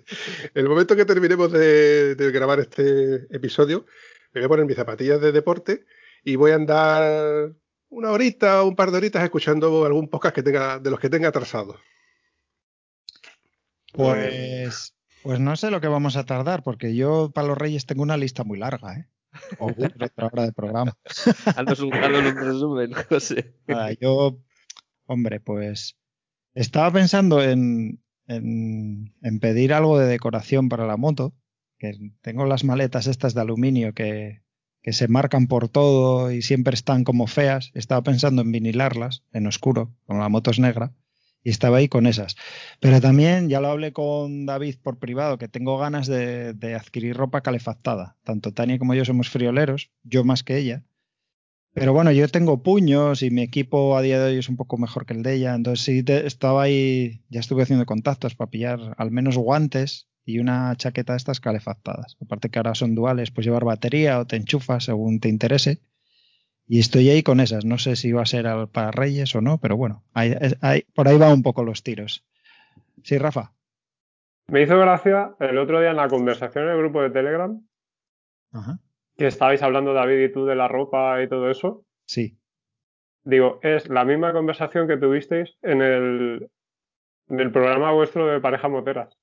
el 0.55 0.69
momento 0.69 0.95
que 0.95 1.05
terminemos 1.05 1.51
de, 1.53 2.15
de, 2.15 2.31
grabar 2.31 2.61
este 2.61 3.27
episodio, 3.35 3.87
me 4.33 4.41
voy 4.41 4.47
a 4.47 4.49
poner 4.49 4.67
mis 4.67 4.77
zapatillas 4.77 5.21
de 5.21 5.33
deporte 5.33 5.85
y 6.25 6.37
voy 6.37 6.53
a 6.53 6.57
andar 6.57 7.53
una 7.89 8.11
horita 8.11 8.63
o 8.63 8.69
un 8.69 8.77
par 8.77 8.91
de 8.91 8.99
horitas 8.99 9.23
escuchando 9.23 9.85
algún 9.85 10.09
podcast 10.09 10.35
que 10.35 10.43
tenga, 10.43 10.79
de 10.79 10.91
los 10.91 10.99
que 10.99 11.11
tenga 11.11 11.29
atrasado. 11.29 11.79
Pues, 13.93 14.95
pues 15.23 15.41
no 15.41 15.55
sé 15.57 15.71
lo 15.71 15.81
que 15.81 15.89
vamos 15.89 16.17
a 16.17 16.25
tardar, 16.25 16.63
porque 16.63 16.95
yo 16.95 17.31
para 17.35 17.49
los 17.49 17.59
Reyes 17.59 17.85
tengo 17.85 18.03
una 18.03 18.17
lista 18.17 18.45
muy 18.45 18.59
larga, 18.59 18.95
¿eh? 18.95 19.09
O 19.59 19.67
otra 20.01 20.27
hora 20.27 20.45
de 20.45 20.53
programa. 20.53 20.97
Haznos 21.57 21.81
un, 21.81 21.95
un 21.95 22.37
resumen, 22.37 22.93
José. 23.09 23.55
Nada, 23.67 23.93
yo, 23.93 24.39
hombre, 25.07 25.41
pues 25.41 25.97
estaba 26.55 26.91
pensando 26.91 27.43
en, 27.43 28.02
en, 28.27 29.13
pedir 29.41 29.73
algo 29.73 29.99
de 29.99 30.07
decoración 30.07 30.69
para 30.69 30.87
la 30.87 30.97
moto, 30.97 31.35
que 31.79 32.13
tengo 32.21 32.47
las 32.47 32.65
maletas 32.65 33.07
estas 33.07 33.35
de 33.35 33.41
aluminio 33.41 33.93
que, 33.93 34.43
que 34.83 34.93
se 34.93 35.09
marcan 35.09 35.47
por 35.47 35.69
todo 35.69 36.31
y 36.31 36.43
siempre 36.43 36.75
están 36.75 37.05
como 37.05 37.27
feas. 37.27 37.71
Estaba 37.75 38.03
pensando 38.03 38.43
en 38.43 38.53
vinilarlas 38.53 39.25
en 39.33 39.47
oscuro, 39.47 39.95
como 40.07 40.21
la 40.21 40.29
moto 40.29 40.51
es 40.51 40.59
negra, 40.59 40.93
y 41.43 41.51
estaba 41.51 41.79
ahí 41.79 41.89
con 41.89 42.07
esas. 42.07 42.37
Pero 42.81 43.01
también 43.01 43.49
ya 43.49 43.61
lo 43.61 43.69
hablé 43.69 43.93
con 43.93 44.47
David 44.47 44.77
por 44.83 44.99
privado, 44.99 45.39
que 45.39 45.49
tengo 45.49 45.79
ganas 45.79 46.07
de, 46.07 46.53
de 46.55 46.75
adquirir 46.75 47.17
ropa 47.17 47.41
calefactada. 47.41 48.17
Tanto 48.23 48.53
Tania 48.53 48.79
como 48.79 48.95
yo 48.95 49.05
somos 49.05 49.29
frioleros, 49.29 49.91
yo 50.05 50.25
más 50.25 50.45
que 50.45 50.59
ella. 50.59 50.85
Pero 51.75 51.95
bueno, 51.95 52.13
yo 52.13 52.29
tengo 52.29 52.63
puños 52.63 53.23
y 53.23 53.31
mi 53.31 53.43
equipo 53.43 53.97
a 53.97 54.03
día 54.03 54.21
de 54.21 54.33
hoy 54.33 54.39
es 54.39 54.49
un 54.49 54.57
poco 54.57 54.77
mejor 54.77 55.07
que 55.07 55.15
el 55.15 55.23
de 55.23 55.35
ella. 55.35 55.55
Entonces 55.55 55.85
sí 55.85 56.03
te, 56.03 56.27
estaba 56.27 56.63
ahí, 56.63 57.23
ya 57.31 57.41
estuve 57.41 57.63
haciendo 57.63 57.87
contactos 57.87 58.35
para 58.35 58.51
pillar 58.51 58.95
al 58.99 59.11
menos 59.11 59.39
guantes 59.39 60.09
y 60.25 60.39
una 60.39 60.77
chaqueta 60.77 61.15
de 61.15 61.17
estas 61.17 61.41
calefactadas. 61.41 62.17
Aparte 62.21 62.51
que 62.51 62.59
ahora 62.59 62.75
son 62.75 62.95
duales, 62.95 63.31
pues 63.31 63.47
llevar 63.47 63.65
batería 63.65 64.19
o 64.19 64.27
te 64.27 64.37
enchufas 64.37 64.85
según 64.85 65.19
te 65.19 65.31
interese. 65.31 65.81
Y 66.69 66.79
estoy 66.79 67.09
ahí 67.09 67.23
con 67.23 67.41
esas. 67.41 67.65
No 67.65 67.79
sé 67.79 67.97
si 67.97 68.13
va 68.13 68.23
a 68.23 68.27
ser 68.27 68.47
para 68.69 68.91
Reyes 68.91 69.35
o 69.35 69.41
no, 69.41 69.59
pero 69.59 69.77
bueno, 69.77 70.05
hay, 70.13 70.35
hay, 70.61 70.83
por 70.95 71.09
ahí 71.09 71.17
van 71.17 71.33
un 71.33 71.43
poco 71.43 71.65
los 71.65 71.83
tiros. 71.83 72.25
Sí, 73.03 73.17
Rafa. 73.19 73.53
Me 74.49 74.63
hizo 74.63 74.79
gracia 74.79 75.35
el 75.41 75.57
otro 75.57 75.81
día 75.81 75.91
en 75.91 75.97
la 75.97 76.09
conversación 76.09 76.65
en 76.65 76.73
el 76.73 76.79
grupo 76.79 77.03
de 77.03 77.11
Telegram. 77.11 77.67
Ajá. 78.53 78.79
Que 79.23 79.29
estabais 79.29 79.63
hablando, 79.63 79.95
David 79.95 80.19
y 80.19 80.33
tú, 80.33 80.47
de 80.47 80.57
la 80.57 80.67
ropa 80.67 81.23
y 81.23 81.29
todo 81.29 81.49
eso. 81.49 81.85
Sí. 82.09 82.37
Digo, 83.23 83.61
es 83.63 83.89
la 83.89 84.05
misma 84.05 84.33
conversación 84.33 84.89
que 84.89 84.97
tuvisteis 84.97 85.57
en 85.63 85.81
el, 85.81 86.51
en 87.29 87.39
el 87.39 87.53
programa 87.53 87.93
vuestro 87.93 88.27
de 88.27 88.41
pareja 88.41 88.67
moteras. 88.67 89.17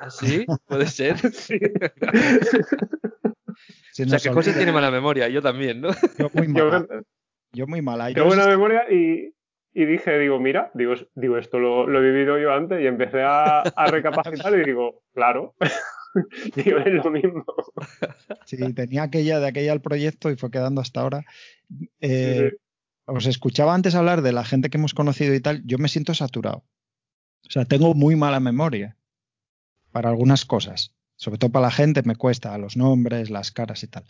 ¿Así? 0.00 0.46
¿Ah, 0.48 0.56
¿Puede 0.68 0.86
ser? 0.86 1.16
Sí. 3.92 4.04
o 4.04 4.06
sea, 4.06 4.18
que 4.20 4.30
José 4.30 4.52
tiene 4.52 4.70
mala 4.70 4.92
memoria, 4.92 5.28
yo 5.28 5.42
también, 5.42 5.80
¿no? 5.80 5.88
Yo 6.16 6.30
muy 6.32 6.46
mala. 6.46 6.86
Yo, 6.88 7.00
yo 7.54 7.66
muy 7.66 7.82
mala. 7.82 8.12
Tengo 8.14 8.28
buena 8.28 8.46
memoria 8.46 8.84
y, 8.88 9.34
y, 9.72 9.84
dije, 9.84 10.16
digo, 10.16 10.38
mira, 10.38 10.70
digo, 10.74 10.94
digo 11.16 11.38
esto 11.38 11.58
lo, 11.58 11.88
lo, 11.88 11.98
he 11.98 12.12
vivido 12.12 12.38
yo 12.38 12.52
antes 12.52 12.80
y 12.80 12.86
empecé 12.86 13.22
a, 13.22 13.62
a 13.62 13.86
recapacitar 13.88 14.56
y 14.56 14.64
digo, 14.64 15.02
claro. 15.12 15.56
digo, 16.56 16.78
es 16.78 17.04
lo 17.04 17.10
mismo. 17.10 17.44
Sí, 18.46 18.56
tenía 18.74 19.04
aquella 19.04 19.40
de 19.40 19.48
aquella 19.48 19.72
el 19.72 19.80
proyecto 19.80 20.30
y 20.30 20.36
fue 20.36 20.50
quedando 20.50 20.80
hasta 20.80 21.00
ahora. 21.00 21.24
Eh, 22.00 22.50
sí. 22.50 22.56
Os 23.06 23.26
escuchaba 23.26 23.74
antes 23.74 23.94
hablar 23.94 24.22
de 24.22 24.32
la 24.32 24.44
gente 24.44 24.70
que 24.70 24.78
hemos 24.78 24.94
conocido 24.94 25.34
y 25.34 25.40
tal, 25.40 25.62
yo 25.64 25.78
me 25.78 25.88
siento 25.88 26.14
saturado. 26.14 26.64
O 27.46 27.50
sea, 27.50 27.64
tengo 27.64 27.94
muy 27.94 28.16
mala 28.16 28.40
memoria 28.40 28.96
para 29.92 30.08
algunas 30.08 30.44
cosas. 30.44 30.94
Sobre 31.16 31.38
todo 31.38 31.52
para 31.52 31.66
la 31.66 31.70
gente 31.70 32.02
me 32.04 32.16
cuesta, 32.16 32.56
los 32.58 32.76
nombres, 32.76 33.30
las 33.30 33.52
caras 33.52 33.82
y 33.82 33.88
tal. 33.88 34.04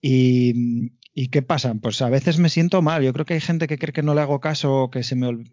Y, 0.00 0.92
¿Y, 1.12 1.28
qué 1.28 1.42
pasa? 1.42 1.74
Pues 1.74 2.00
a 2.02 2.08
veces 2.08 2.38
me 2.38 2.48
siento 2.48 2.82
mal. 2.82 3.02
Yo 3.02 3.12
creo 3.12 3.26
que 3.26 3.34
hay 3.34 3.40
gente 3.40 3.66
que 3.66 3.78
cree 3.78 3.92
que 3.92 4.02
no 4.02 4.14
le 4.14 4.20
hago 4.20 4.40
caso, 4.40 4.90
que 4.90 5.02
se 5.02 5.16
me. 5.16 5.44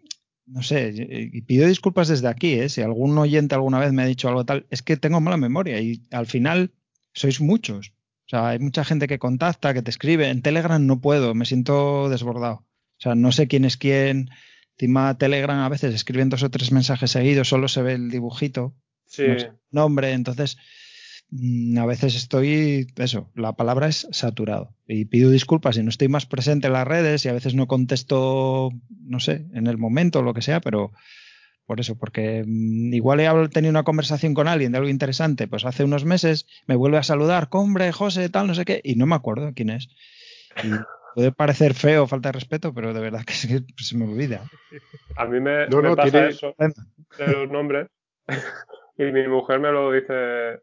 No 0.46 0.62
sé, 0.62 0.94
y 0.96 1.42
pido 1.42 1.66
disculpas 1.66 2.06
desde 2.06 2.28
aquí, 2.28 2.52
¿eh? 2.52 2.68
si 2.68 2.80
algún 2.80 3.18
oyente 3.18 3.56
alguna 3.56 3.80
vez 3.80 3.92
me 3.92 4.02
ha 4.02 4.06
dicho 4.06 4.28
algo 4.28 4.44
tal, 4.44 4.64
es 4.70 4.80
que 4.80 4.96
tengo 4.96 5.20
mala 5.20 5.36
memoria 5.36 5.80
y 5.80 6.02
al 6.12 6.26
final 6.26 6.72
sois 7.12 7.40
muchos. 7.40 7.92
O 8.26 8.28
sea, 8.28 8.48
hay 8.48 8.58
mucha 8.60 8.84
gente 8.84 9.08
que 9.08 9.18
contacta, 9.18 9.74
que 9.74 9.82
te 9.82 9.90
escribe. 9.90 10.28
En 10.28 10.42
Telegram 10.42 10.84
no 10.84 11.00
puedo, 11.00 11.34
me 11.34 11.46
siento 11.46 12.08
desbordado. 12.08 12.64
O 12.98 13.00
sea, 13.00 13.14
no 13.14 13.32
sé 13.32 13.48
quién 13.48 13.64
es 13.64 13.76
quién. 13.76 14.30
Encima 14.78 15.16
Telegram 15.18 15.58
a 15.58 15.68
veces 15.68 15.94
escriben 15.94 16.28
dos 16.28 16.42
o 16.42 16.50
tres 16.50 16.70
mensajes 16.70 17.10
seguidos, 17.10 17.48
solo 17.48 17.66
se 17.68 17.82
ve 17.82 17.94
el 17.94 18.10
dibujito. 18.10 18.74
Sí. 19.06 19.24
No 19.70 19.82
nombre, 19.82 20.12
entonces 20.12 20.58
a 21.78 21.86
veces 21.86 22.14
estoy, 22.14 22.86
eso, 22.96 23.30
la 23.34 23.54
palabra 23.54 23.88
es 23.88 24.06
saturado. 24.12 24.74
Y 24.86 25.06
pido 25.06 25.30
disculpas 25.30 25.76
si 25.76 25.82
no 25.82 25.90
estoy 25.90 26.08
más 26.08 26.26
presente 26.26 26.68
en 26.68 26.72
las 26.72 26.86
redes 26.86 27.24
y 27.24 27.28
a 27.28 27.32
veces 27.32 27.54
no 27.54 27.66
contesto, 27.66 28.70
no 29.02 29.20
sé, 29.20 29.46
en 29.52 29.66
el 29.66 29.78
momento 29.78 30.20
o 30.20 30.22
lo 30.22 30.34
que 30.34 30.42
sea, 30.42 30.60
pero 30.60 30.92
por 31.66 31.80
eso, 31.80 31.98
porque 31.98 32.44
mmm, 32.46 32.94
igual 32.94 33.20
he 33.20 33.48
tenido 33.48 33.70
una 33.70 33.82
conversación 33.82 34.34
con 34.34 34.48
alguien 34.48 34.72
de 34.72 34.78
algo 34.78 34.90
interesante, 34.90 35.48
pues 35.48 35.64
hace 35.64 35.84
unos 35.84 36.04
meses 36.04 36.46
me 36.66 36.76
vuelve 36.76 36.98
a 36.98 37.02
saludar, 37.02 37.48
hombre, 37.50 37.90
José, 37.92 38.28
tal, 38.28 38.46
no 38.46 38.54
sé 38.54 38.64
qué, 38.64 38.80
y 38.84 38.94
no 38.94 39.06
me 39.06 39.16
acuerdo 39.16 39.52
quién 39.54 39.70
es. 39.70 39.88
Y 40.62 40.70
puede 41.14 41.32
parecer 41.32 41.74
feo, 41.74 42.06
falta 42.06 42.28
de 42.28 42.34
respeto, 42.34 42.72
pero 42.72 42.94
de 42.94 43.00
verdad 43.00 43.24
que 43.24 43.34
se, 43.34 43.64
se 43.76 43.96
me 43.96 44.04
olvida. 44.04 44.44
A 45.16 45.24
mí 45.24 45.40
me, 45.40 45.66
no, 45.66 45.82
me 45.82 45.88
no, 45.88 45.96
pasa 45.96 46.10
tiene... 46.10 46.28
eso 46.28 46.54
de 47.18 47.26
los 47.26 47.50
nombres. 47.50 47.88
Y 48.98 49.04
mi 49.04 49.28
mujer 49.28 49.60
me 49.60 49.70
lo 49.70 49.92
dice, 49.92 50.12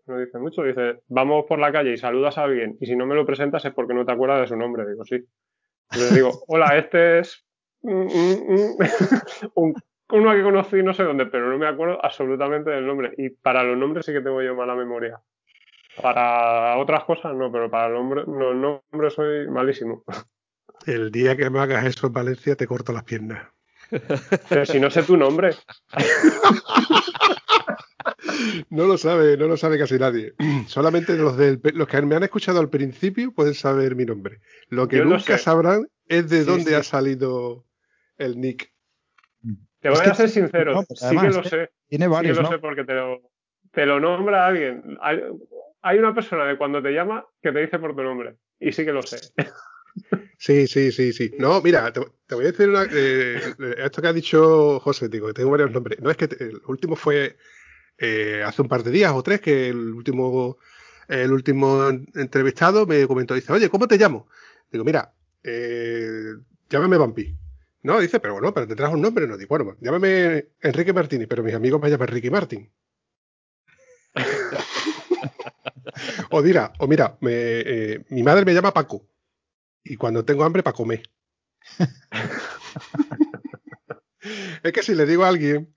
me 0.08 0.16
lo 0.16 0.20
dice 0.20 0.40
mucho, 0.40 0.64
dice, 0.64 1.02
vamos 1.08 1.46
por 1.48 1.60
la 1.60 1.72
calle 1.72 1.94
y 1.94 1.98
saludas 1.98 2.38
a 2.38 2.44
alguien 2.44 2.78
y 2.80 2.86
si 2.88 2.96
no 2.96 3.06
me 3.06 3.16
lo 3.16 3.26
presentas 3.26 3.64
es 3.66 3.74
porque 3.74 3.94
no 3.94 4.06
te 4.06 4.12
acuerdas 4.12 4.42
de 4.42 4.48
su 4.48 4.56
nombre. 4.56 4.88
Digo, 4.88 5.06
sí. 5.06 5.24
Entonces 5.92 6.16
digo, 6.16 6.32
hola, 6.48 6.78
este 6.78 7.20
es 7.20 7.46
un, 7.82 9.76
uno 10.10 10.32
que 10.32 10.44
conocí 10.44 10.82
no 10.82 10.94
sé 10.94 11.04
dónde, 11.04 11.28
pero 11.28 11.50
no 11.50 11.58
me 11.58 11.68
acuerdo 11.68 12.04
absolutamente 12.04 12.72
del 12.72 12.88
nombre. 12.88 13.14
Y 13.18 13.30
para 13.30 13.64
los 13.64 13.78
nombres 13.78 14.06
sí 14.06 14.14
que 14.14 14.22
tengo 14.22 14.42
yo 14.42 14.56
mala 14.56 14.76
memoria. 14.76 15.22
Para 16.02 16.78
otras 16.78 17.04
cosas 17.04 17.36
no, 17.36 17.52
pero 17.52 17.70
para 17.70 17.88
el 17.88 17.94
nombre, 17.94 18.24
no, 18.26 18.50
el 18.52 18.62
nombre 18.62 19.12
soy 19.12 19.48
malísimo. 19.48 20.04
El 20.88 21.12
día 21.12 21.38
que 21.38 21.52
me 21.52 21.60
hagas 21.60 21.86
eso 21.86 22.08
en 22.08 22.14
Valencia 22.14 22.56
te 22.56 22.66
corto 22.66 22.94
las 22.94 23.04
piernas. 23.04 23.48
Pero 24.50 24.66
si 24.66 24.80
no 24.80 24.90
sé 24.90 25.04
tu 25.04 25.18
nombre. 25.18 25.52
No 28.70 28.86
lo 28.86 28.98
sabe, 28.98 29.38
no 29.38 29.48
lo 29.48 29.58
sabe 29.58 29.78
casi 29.78 29.98
nadie. 29.98 30.34
Solamente 30.68 31.16
los, 31.16 31.38
del, 31.38 31.62
los 31.74 31.88
que 31.88 32.02
me 32.02 32.16
han 32.16 32.24
escuchado 32.24 32.60
al 32.60 32.70
principio 32.70 33.34
pueden 33.34 33.54
saber 33.54 33.96
mi 33.96 34.06
nombre. 34.06 34.42
Lo 34.70 34.88
que 34.88 34.98
Yo 34.98 35.06
nunca 35.06 35.38
sabrán 35.38 35.88
es 36.08 36.30
de 36.30 36.42
sí, 36.42 36.46
dónde 36.46 36.72
sí. 36.72 36.74
ha 36.74 36.84
salido 36.84 37.66
el 38.18 38.40
nick. 38.40 38.72
Te 39.80 39.90
voy 39.90 40.00
es 40.02 40.08
a 40.08 40.16
ser 40.16 40.30
sincero, 40.30 40.74
no, 40.74 40.82
sí 40.84 41.06
además, 41.06 41.24
que 41.26 41.34
lo 41.34 41.44
sé. 41.44 41.70
Tiene 41.88 42.08
varios, 42.08 42.38
sí 42.38 42.40
que 42.40 42.44
lo 42.44 42.50
¿no? 42.50 42.56
sé 42.56 42.62
porque 42.62 42.84
te 42.86 42.94
lo, 42.94 43.22
te 43.72 43.86
lo 43.86 44.00
nombra 44.00 44.48
alguien. 44.48 44.98
Hay, 45.02 45.20
hay, 45.82 46.00
una 46.00 46.14
persona 46.14 46.46
de 46.46 46.58
cuando 46.58 46.82
te 46.82 46.92
llama 46.92 47.26
que 47.42 47.52
te 47.52 47.60
dice 47.60 47.80
por 47.80 47.96
tu 47.96 48.02
nombre. 48.02 48.38
Y 48.60 48.72
sí 48.72 48.86
que 48.86 48.94
lo 48.94 49.02
sé. 49.02 49.18
Sí, 50.38 50.68
sí, 50.68 50.92
sí, 50.92 51.14
sí. 51.14 51.36
No, 51.40 51.62
mira, 51.62 51.92
te, 51.94 52.02
te 52.28 52.36
voy 52.36 52.46
a 52.46 52.52
decir 52.52 52.70
una, 52.70 52.86
eh, 52.92 53.56
esto 53.78 54.02
que 54.02 54.08
ha 54.08 54.14
dicho 54.14 54.80
José, 54.80 55.08
digo, 55.10 55.28
que 55.28 55.34
tengo 55.34 55.52
varios 55.52 55.72
nombres. 55.72 56.00
No 56.02 56.10
es 56.12 56.18
que 56.18 56.28
te, 56.28 56.44
el 56.44 56.62
último 56.68 56.96
fue 56.96 57.38
eh, 58.00 58.44
hace 58.46 58.62
un 58.64 58.68
par 58.70 58.84
de 58.84 58.92
días 58.92 59.14
o 59.14 59.22
tres 59.24 59.42
que 59.42 59.70
el 59.70 59.78
último, 59.94 60.58
el 61.08 61.32
último 61.34 61.90
entrevistado 62.16 62.86
me 62.88 63.08
comentó, 63.08 63.36
dice, 63.36 63.54
oye, 63.54 63.70
¿cómo 63.70 63.88
te 63.88 63.98
llamo? 63.98 64.28
Digo, 64.72 64.84
mira, 64.86 65.14
eh, 65.44 66.34
llámame 66.70 66.98
Vampi. 66.98 67.36
No, 67.84 68.00
dice, 68.00 68.20
pero 68.20 68.34
bueno, 68.36 68.54
pero 68.54 68.68
te 68.68 68.76
traes 68.76 68.94
un 68.94 69.02
nombre. 69.02 69.28
No, 69.28 69.38
digo, 69.38 69.50
bueno, 69.58 69.78
llámame 69.82 70.48
Enrique 70.62 70.94
Martini, 70.94 71.26
pero 71.28 71.44
mis 71.44 71.54
amigos 71.56 71.82
me 71.82 71.90
llaman 71.90 72.08
Ricky 72.10 72.30
Martin. 72.32 72.72
o 76.32 76.42
mira, 76.42 76.74
o 76.80 76.88
mira, 76.88 77.18
me, 77.22 77.32
eh, 77.34 78.06
mi 78.10 78.24
madre 78.24 78.46
me 78.46 78.54
llama 78.54 78.74
Paco. 78.74 79.06
Y 79.84 79.98
cuando 79.98 80.26
tengo 80.26 80.44
hambre, 80.44 80.64
para 80.64 80.76
comer. 80.76 81.04
es 84.64 84.72
que 84.72 84.84
si 84.84 84.96
le 84.96 85.06
digo 85.06 85.24
a 85.24 85.30
alguien, 85.30 85.74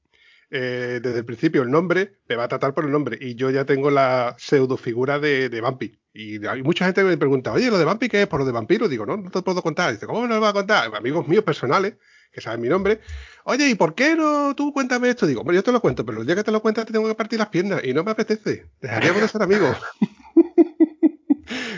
eh, 0.50 1.00
desde 1.02 1.18
el 1.18 1.24
principio 1.24 1.62
el 1.62 1.70
nombre, 1.70 2.18
me 2.28 2.36
va 2.36 2.44
a 2.44 2.48
tratar 2.48 2.74
por 2.74 2.84
el 2.84 2.92
nombre. 2.92 3.18
Y 3.20 3.34
yo 3.34 3.50
ya 3.50 3.64
tengo 3.64 3.90
la 3.90 4.36
pseudo 4.38 4.76
figura 4.76 5.18
de, 5.18 5.48
de 5.48 5.60
Vampi. 5.60 5.98
Y 6.12 6.46
hay 6.46 6.62
mucha 6.62 6.86
gente 6.86 7.02
que 7.02 7.08
me 7.08 7.18
pregunta, 7.18 7.52
oye, 7.52 7.70
¿lo 7.70 7.78
de 7.78 7.84
Vampi 7.84 8.08
qué 8.08 8.22
es? 8.22 8.26
¿Por 8.26 8.40
lo 8.40 8.46
de 8.46 8.52
vampiro? 8.52 8.88
Digo, 8.88 9.04
no, 9.04 9.18
no 9.18 9.30
te 9.30 9.42
puedo 9.42 9.62
contar. 9.62 9.92
Dice, 9.92 10.06
¿cómo 10.06 10.22
me 10.22 10.28
lo 10.28 10.40
vas 10.40 10.50
a 10.50 10.54
contar? 10.54 10.94
Amigos 10.94 11.28
míos 11.28 11.44
personales, 11.44 11.94
que 12.32 12.40
saben 12.40 12.62
mi 12.62 12.68
nombre. 12.68 13.00
Oye, 13.44 13.68
¿y 13.68 13.74
por 13.74 13.94
qué 13.94 14.16
no 14.16 14.54
tú 14.54 14.72
cuéntame 14.72 15.10
esto? 15.10 15.26
Digo, 15.26 15.44
bueno, 15.44 15.56
yo 15.56 15.62
te 15.62 15.72
lo 15.72 15.80
cuento, 15.80 16.06
pero 16.06 16.20
el 16.20 16.26
día 16.26 16.36
que 16.36 16.44
te 16.44 16.52
lo 16.52 16.62
cuentas 16.62 16.86
te 16.86 16.92
tengo 16.92 17.06
que 17.06 17.14
partir 17.14 17.38
las 17.38 17.48
piernas 17.48 17.82
y 17.84 17.92
no 17.92 18.02
me 18.02 18.12
apetece. 18.12 18.64
Dejaríamos 18.80 19.20
de 19.20 19.28
ser 19.28 19.42
amigos. 19.42 19.76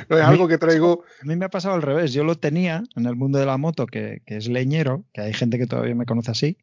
Es 0.18 0.24
algo 0.24 0.48
que 0.48 0.58
traigo. 0.58 1.04
A 1.22 1.24
mí 1.26 1.36
me 1.36 1.44
ha 1.44 1.50
pasado 1.50 1.74
al 1.74 1.82
revés. 1.82 2.12
Yo 2.12 2.24
lo 2.24 2.36
tenía 2.36 2.82
en 2.96 3.06
el 3.06 3.16
mundo 3.16 3.38
de 3.38 3.46
la 3.46 3.56
moto, 3.58 3.86
que, 3.86 4.22
que 4.26 4.36
es 4.36 4.48
leñero, 4.48 5.04
que 5.12 5.20
hay 5.22 5.32
gente 5.34 5.58
que 5.58 5.66
todavía 5.66 5.94
me 5.94 6.06
conoce 6.06 6.30
así, 6.30 6.58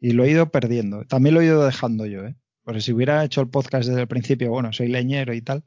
y 0.00 0.12
lo 0.12 0.24
he 0.24 0.30
ido 0.30 0.50
perdiendo. 0.50 1.04
También 1.04 1.34
lo 1.34 1.40
he 1.40 1.46
ido 1.46 1.64
dejando 1.64 2.06
yo, 2.06 2.24
¿eh? 2.24 2.36
Porque 2.64 2.80
si 2.80 2.92
hubiera 2.92 3.24
hecho 3.24 3.40
el 3.40 3.48
podcast 3.48 3.88
desde 3.88 4.02
el 4.02 4.08
principio, 4.08 4.50
bueno, 4.50 4.72
soy 4.72 4.88
leñero 4.88 5.32
y 5.34 5.40
tal. 5.42 5.64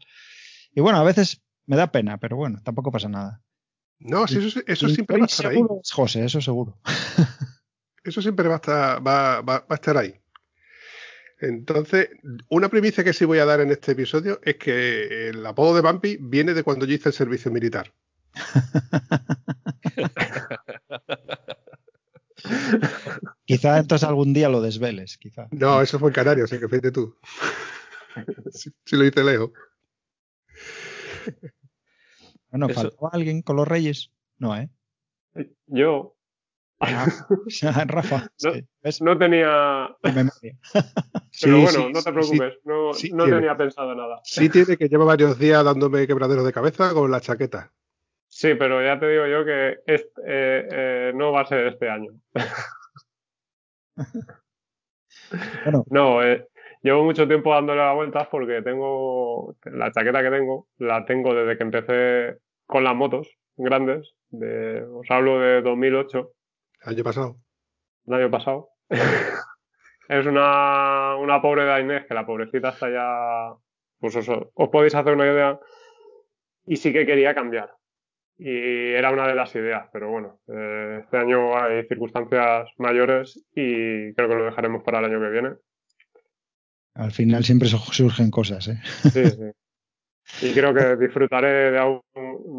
Y 0.73 0.81
bueno, 0.81 0.99
a 0.99 1.03
veces 1.03 1.41
me 1.65 1.75
da 1.75 1.91
pena, 1.91 2.17
pero 2.17 2.37
bueno, 2.37 2.59
tampoco 2.63 2.91
pasa 2.91 3.09
nada. 3.09 3.41
No, 3.99 4.27
sí, 4.27 4.37
eso, 4.37 4.59
eso 4.67 4.87
Y 4.87 4.93
siempre 4.95 5.17
va 5.17 5.23
a 5.23 5.25
estar 5.27 5.47
ahí. 5.51 5.61
José, 5.91 6.25
eso 6.25 6.41
seguro. 6.41 6.79
Eso 8.03 8.19
siempre 8.21 8.47
va 8.47 8.55
a 8.55 8.57
estar, 8.57 9.07
va, 9.07 9.41
va- 9.41 9.59
va 9.59 9.65
a 9.69 9.75
estar 9.75 9.95
ahí. 9.97 10.15
Entonces, 11.41 12.09
una 12.49 12.69
primicia 12.69 13.03
que 13.03 13.13
sí 13.13 13.25
voy 13.25 13.39
a 13.39 13.45
dar 13.45 13.59
en 13.61 13.71
este 13.71 13.93
episodio 13.93 14.39
es 14.43 14.55
que 14.57 15.29
el 15.29 15.45
apodo 15.45 15.75
de 15.75 15.81
Bumpy 15.81 16.17
viene 16.21 16.53
de 16.53 16.63
cuando 16.63 16.85
yo 16.85 16.93
hice 16.95 17.09
el 17.09 17.13
servicio 17.13 17.51
militar. 17.51 17.93
Quizá 23.45 23.77
entonces 23.79 24.07
algún 24.07 24.33
día 24.33 24.49
lo 24.49 24.61
desveles, 24.61 25.17
quizá. 25.17 25.47
No, 25.51 25.81
eso 25.81 25.99
fue 25.99 26.09
en 26.09 26.13
Canarias, 26.15 26.51
así 26.51 26.59
que 26.59 26.67
fíjate 26.67 26.91
tú. 26.91 27.15
Sí, 28.51 28.69
sí 28.83 28.97
lo 28.97 29.05
hice 29.05 29.23
lejos. 29.23 29.51
Bueno, 32.49 32.67
Eso- 32.67 32.81
¿faltaba 32.81 33.09
alguien 33.13 33.41
con 33.41 33.55
los 33.55 33.65
reyes? 33.65 34.11
No, 34.37 34.53
¿eh? 34.57 34.69
Yo 35.67 36.17
Rafa, 37.87 38.27
No. 38.43 38.53
sí, 38.53 38.65
¿ves? 38.83 39.01
no 39.01 39.17
tenía. 39.17 39.89
Pero 41.41 41.57
bueno, 41.61 41.69
sí, 41.69 41.91
no 41.93 42.01
te 42.03 42.11
preocupes, 42.13 42.53
no, 42.65 42.93
sí 42.93 43.11
no 43.11 43.23
tiene. 43.25 43.39
tenía 43.39 43.57
pensado 43.57 43.95
nada. 43.95 44.19
Sí 44.23 44.49
tiene 44.49 44.77
que 44.77 44.89
lleva 44.89 45.05
varios 45.05 45.37
días 45.39 45.63
dándome 45.63 46.07
quebraderos 46.07 46.45
de 46.45 46.53
cabeza 46.53 46.93
con 46.93 47.09
la 47.11 47.21
chaqueta. 47.21 47.71
Sí, 48.27 48.55
pero 48.55 48.81
ya 48.83 48.97
te 48.99 49.09
digo 49.09 49.27
yo 49.27 49.43
que 49.45 49.79
este, 49.85 50.21
eh, 50.25 50.67
eh, 50.71 51.11
no 51.15 51.31
va 51.33 51.41
a 51.41 51.45
ser 51.45 51.67
este 51.67 51.89
año. 51.89 52.11
Bueno, 55.63 55.83
No, 55.89 56.23
eh, 56.23 56.47
llevo 56.81 57.03
mucho 57.03 57.27
tiempo 57.27 57.53
dándole 57.53 57.81
la 57.81 57.93
vueltas 57.93 58.27
porque 58.31 58.61
tengo 58.61 59.55
la 59.65 59.91
chaqueta 59.91 60.21
que 60.23 60.29
tengo, 60.29 60.67
la 60.77 61.05
tengo 61.05 61.33
desde 61.33 61.57
que 61.57 61.63
empecé 61.63 62.37
con 62.65 62.83
las 62.83 62.95
motos 62.95 63.27
grandes. 63.57 64.13
De, 64.29 64.83
os 64.83 65.09
hablo 65.11 65.39
de 65.39 65.61
2008, 65.61 66.31
Año 66.83 67.03
pasado. 67.03 67.37
el 68.07 68.13
año 68.13 68.31
pasado. 68.31 68.69
es 70.09 70.25
una, 70.25 71.15
una 71.17 71.41
pobre 71.41 71.63
de 71.65 71.81
Inés 71.81 72.05
que 72.07 72.13
la 72.13 72.25
pobrecita 72.25 72.69
está 72.69 72.89
ya. 72.89 73.53
Pues 73.99 74.15
eso, 74.15 74.51
os 74.55 74.69
podéis 74.69 74.95
hacer 74.95 75.13
una 75.13 75.25
idea. 75.31 75.59
Y 76.65 76.77
sí 76.77 76.91
que 76.91 77.05
quería 77.05 77.35
cambiar. 77.35 77.71
Y 78.37 78.93
era 78.93 79.11
una 79.11 79.27
de 79.27 79.35
las 79.35 79.53
ideas, 79.55 79.87
pero 79.93 80.09
bueno, 80.09 80.39
eh, 80.47 81.01
este 81.03 81.17
año 81.17 81.55
hay 81.55 81.85
circunstancias 81.87 82.69
mayores 82.79 83.45
y 83.53 84.13
creo 84.15 84.27
que 84.29 84.35
lo 84.35 84.45
dejaremos 84.45 84.81
para 84.83 84.97
el 84.99 85.05
año 85.05 85.19
que 85.19 85.29
viene. 85.29 85.49
al 86.95 87.11
final 87.11 87.43
siempre 87.43 87.67
su- 87.67 87.77
surgen 87.77 88.31
cosas, 88.31 88.67
¿eh? 88.69 88.79
Sí, 89.11 89.25
sí. 89.29 89.51
Y 90.41 90.53
creo 90.53 90.73
que 90.73 90.95
disfrutaré 90.95 91.71
de, 91.71 91.77
algo- 91.79 92.03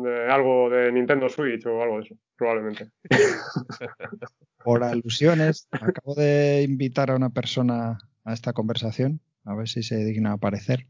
de 0.04 0.30
algo 0.30 0.70
de 0.70 0.92
Nintendo 0.92 1.28
Switch 1.28 1.64
o 1.66 1.82
algo 1.82 1.98
de 1.98 2.04
eso, 2.04 2.14
probablemente. 2.36 2.90
Por 4.64 4.84
alusiones, 4.84 5.66
acabo 5.70 6.14
de 6.14 6.62
invitar 6.68 7.10
a 7.10 7.16
una 7.16 7.30
persona 7.30 7.98
a 8.24 8.32
esta 8.32 8.52
conversación, 8.52 9.20
a 9.44 9.54
ver 9.54 9.68
si 9.68 9.82
se 9.82 9.96
digna 10.04 10.30
a 10.30 10.34
aparecer. 10.34 10.86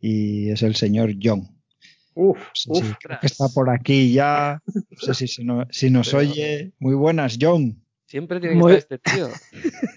Y 0.00 0.50
es 0.50 0.62
el 0.62 0.74
señor 0.76 1.10
John. 1.22 1.48
Uf, 2.14 2.38
No 2.38 2.50
sé 2.54 2.70
uf. 2.70 2.86
si- 2.88 2.94
creo 2.94 3.20
que 3.20 3.26
está 3.26 3.48
por 3.48 3.68
aquí 3.68 4.12
ya. 4.12 4.62
No 4.74 4.82
sé 4.98 5.14
si, 5.14 5.28
si 5.28 5.44
no- 5.44 5.66
si 5.70 5.90
nos 5.90 6.14
oye. 6.14 6.72
Muy 6.78 6.94
buenas, 6.94 7.36
John. 7.40 7.84
Siempre 8.06 8.40
tiene 8.40 8.54
que 8.56 8.60
Muy- 8.60 8.72
estar 8.76 8.98
este 8.98 9.16
tío. 9.16 9.28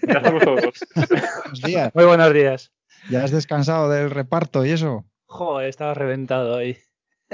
Ya 0.06 0.12
estamos 0.18 0.42
todos. 0.44 0.74
Buenos 0.94 1.62
días. 1.62 1.94
Muy 1.94 2.04
buenos 2.04 2.32
días. 2.34 2.72
¿Ya 3.10 3.24
has 3.24 3.30
descansado 3.30 3.90
del 3.90 4.10
reparto 4.10 4.64
y 4.64 4.70
eso? 4.70 5.04
Joder, 5.34 5.68
estaba 5.68 5.94
reventado 5.94 6.54
hoy. 6.54 6.78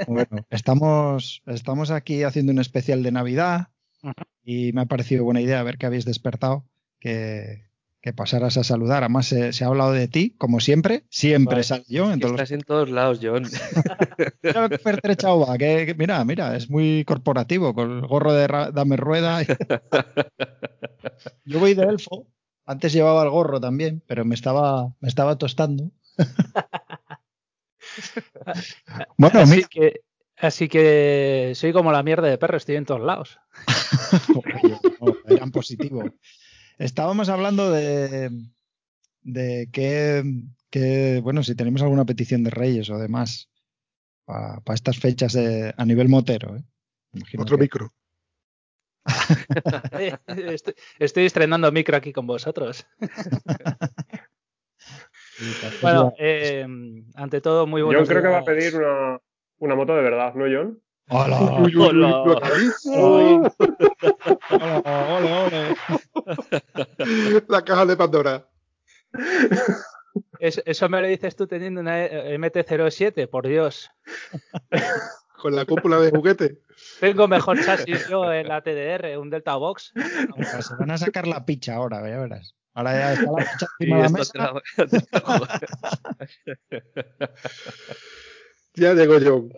Bueno, 0.07 0.43
estamos, 0.49 1.43
estamos 1.45 1.91
aquí 1.91 2.23
haciendo 2.23 2.51
un 2.51 2.57
especial 2.57 3.03
de 3.03 3.11
Navidad 3.11 3.67
y 4.43 4.73
me 4.73 4.81
ha 4.81 4.85
parecido 4.87 5.23
buena 5.23 5.39
idea 5.41 5.61
ver 5.61 5.77
que 5.77 5.85
habéis 5.85 6.05
despertado, 6.05 6.65
que, 6.99 7.67
que 8.01 8.11
pasaras 8.11 8.57
a 8.57 8.63
saludar. 8.63 9.03
Además, 9.03 9.27
se, 9.27 9.53
se 9.53 9.63
ha 9.63 9.67
hablado 9.67 9.91
de 9.91 10.07
ti, 10.07 10.33
como 10.39 10.59
siempre. 10.59 11.03
Siempre 11.11 11.57
Vale. 11.57 11.63
sale 11.63 11.83
yo. 11.87 12.11
En 12.11 12.19
todos 12.19 12.31
los- 12.31 12.41
estás 12.41 12.51
en 12.57 12.61
todos 12.61 12.89
lados, 12.89 13.19
John. 13.21 13.43
Mira 14.41 14.61
lo 14.63 14.69
que 14.69 14.79
pertrechado 14.79 15.45
va, 15.45 15.55
que, 15.59 15.85
que- 15.85 15.93
mira, 15.93 16.25
mira, 16.25 16.55
es 16.55 16.71
muy 16.71 17.05
corporativo, 17.05 17.75
con 17.75 17.99
el 17.99 18.07
gorro 18.07 18.33
de 18.33 18.47
Dame 18.73 18.97
Rueda. 18.97 19.43
Yo 21.45 21.59
voy 21.59 21.75
de 21.75 21.83
elfo. 21.83 22.25
Antes 22.65 22.93
llevaba 22.93 23.21
el 23.23 23.29
gorro 23.29 23.61
también, 23.61 24.01
pero 24.07 24.25
me 24.25 24.33
estaba, 24.33 24.91
me 25.01 25.07
estaba 25.07 25.37
tostando. 25.37 25.91
bueno, 29.17 29.39
así 29.41 29.55
mira, 29.55 29.67
que, 29.69 30.01
así 30.37 30.67
que 30.67 31.51
soy 31.55 31.73
como 31.73 31.91
la 31.91 32.03
mierda 32.03 32.27
de 32.27 32.37
perro, 32.37 32.57
estoy 32.57 32.75
en 32.75 32.85
todos 32.85 33.01
lados. 33.01 33.39
No, 35.39 35.51
positivo. 35.51 36.03
Estábamos 36.77 37.29
hablando 37.29 37.71
de, 37.71 38.29
de 39.21 39.69
que, 39.71 40.23
que, 40.69 41.19
bueno, 41.23 41.43
si 41.43 41.55
tenemos 41.55 41.81
alguna 41.81 42.05
petición 42.05 42.43
de 42.43 42.49
Reyes 42.51 42.89
o 42.89 42.97
demás 42.97 43.49
para 44.25 44.61
estas 44.73 44.97
fechas 44.99 45.33
de- 45.33 45.73
a 45.75 45.85
nivel 45.85 46.09
motero. 46.09 46.55
¿eh? 46.57 46.63
Otro 47.37 47.57
que- 47.57 47.63
micro. 47.63 47.93
Eh, 49.93 50.15
Estoy, 50.27 50.75
estoy 50.99 51.25
estrenando 51.25 51.71
micro 51.71 51.97
aquí 51.97 52.13
con 52.13 52.27
vosotros. 52.27 52.85
Bueno, 55.81 56.13
eh, 56.17 56.65
ante 57.15 57.41
todo, 57.41 57.67
muy 57.67 57.81
buenos 57.81 58.07
John 58.07 58.17
creo 58.17 58.21
que 58.23 58.29
va 58.29 58.37
a 58.39 58.45
pedir 58.45 58.75
una, 58.75 59.19
una 59.59 59.75
moto 59.75 59.95
de 59.95 60.01
verdad, 60.01 60.33
¿no, 60.35 60.45
John? 60.45 60.81
¡Hola! 61.09 61.39
Uy, 61.61 61.75
uy, 61.75 61.77
uy, 61.77 62.03
hola. 62.03 62.23
visto. 62.57 62.91
¡Hola! 62.91 63.51
¡Ole, 65.17 65.33
ole! 65.33 65.75
La 67.47 67.61
caja 67.63 67.85
de 67.85 67.97
Pandora. 67.97 68.47
Es- 70.39 70.61
eso 70.65 70.89
me 70.89 71.01
lo 71.01 71.07
dices 71.07 71.35
tú 71.35 71.47
teniendo 71.47 71.81
una 71.81 72.05
eh, 72.05 72.37
MT-07, 72.37 73.27
por 73.29 73.47
Dios. 73.47 73.89
Con 75.37 75.55
la 75.55 75.65
cúpula 75.65 75.99
de 75.99 76.11
juguete. 76.11 76.61
Tengo 76.99 77.27
mejor 77.27 77.59
chasis 77.63 78.07
yo 78.07 78.31
en 78.31 78.47
la 78.47 78.61
TDR, 78.61 79.17
un 79.17 79.29
Delta 79.29 79.55
Box. 79.55 79.93
Se 80.61 80.75
van 80.79 80.91
a 80.91 80.97
sacar 80.97 81.27
la 81.27 81.45
picha 81.45 81.75
ahora, 81.75 81.97
ya 82.07 82.19
verás. 82.19 82.55
Ahora 82.73 82.93
ya 82.93 83.13
está 83.13 83.31
la 83.31 83.37
picha 83.37 83.67
Y 83.79 83.91
encima 83.91 83.97
de 83.97 84.03
la 84.03 84.09
mesa. 84.09 84.53
Ya 88.75 88.93
llegó 88.93 89.15
John. 89.21 89.49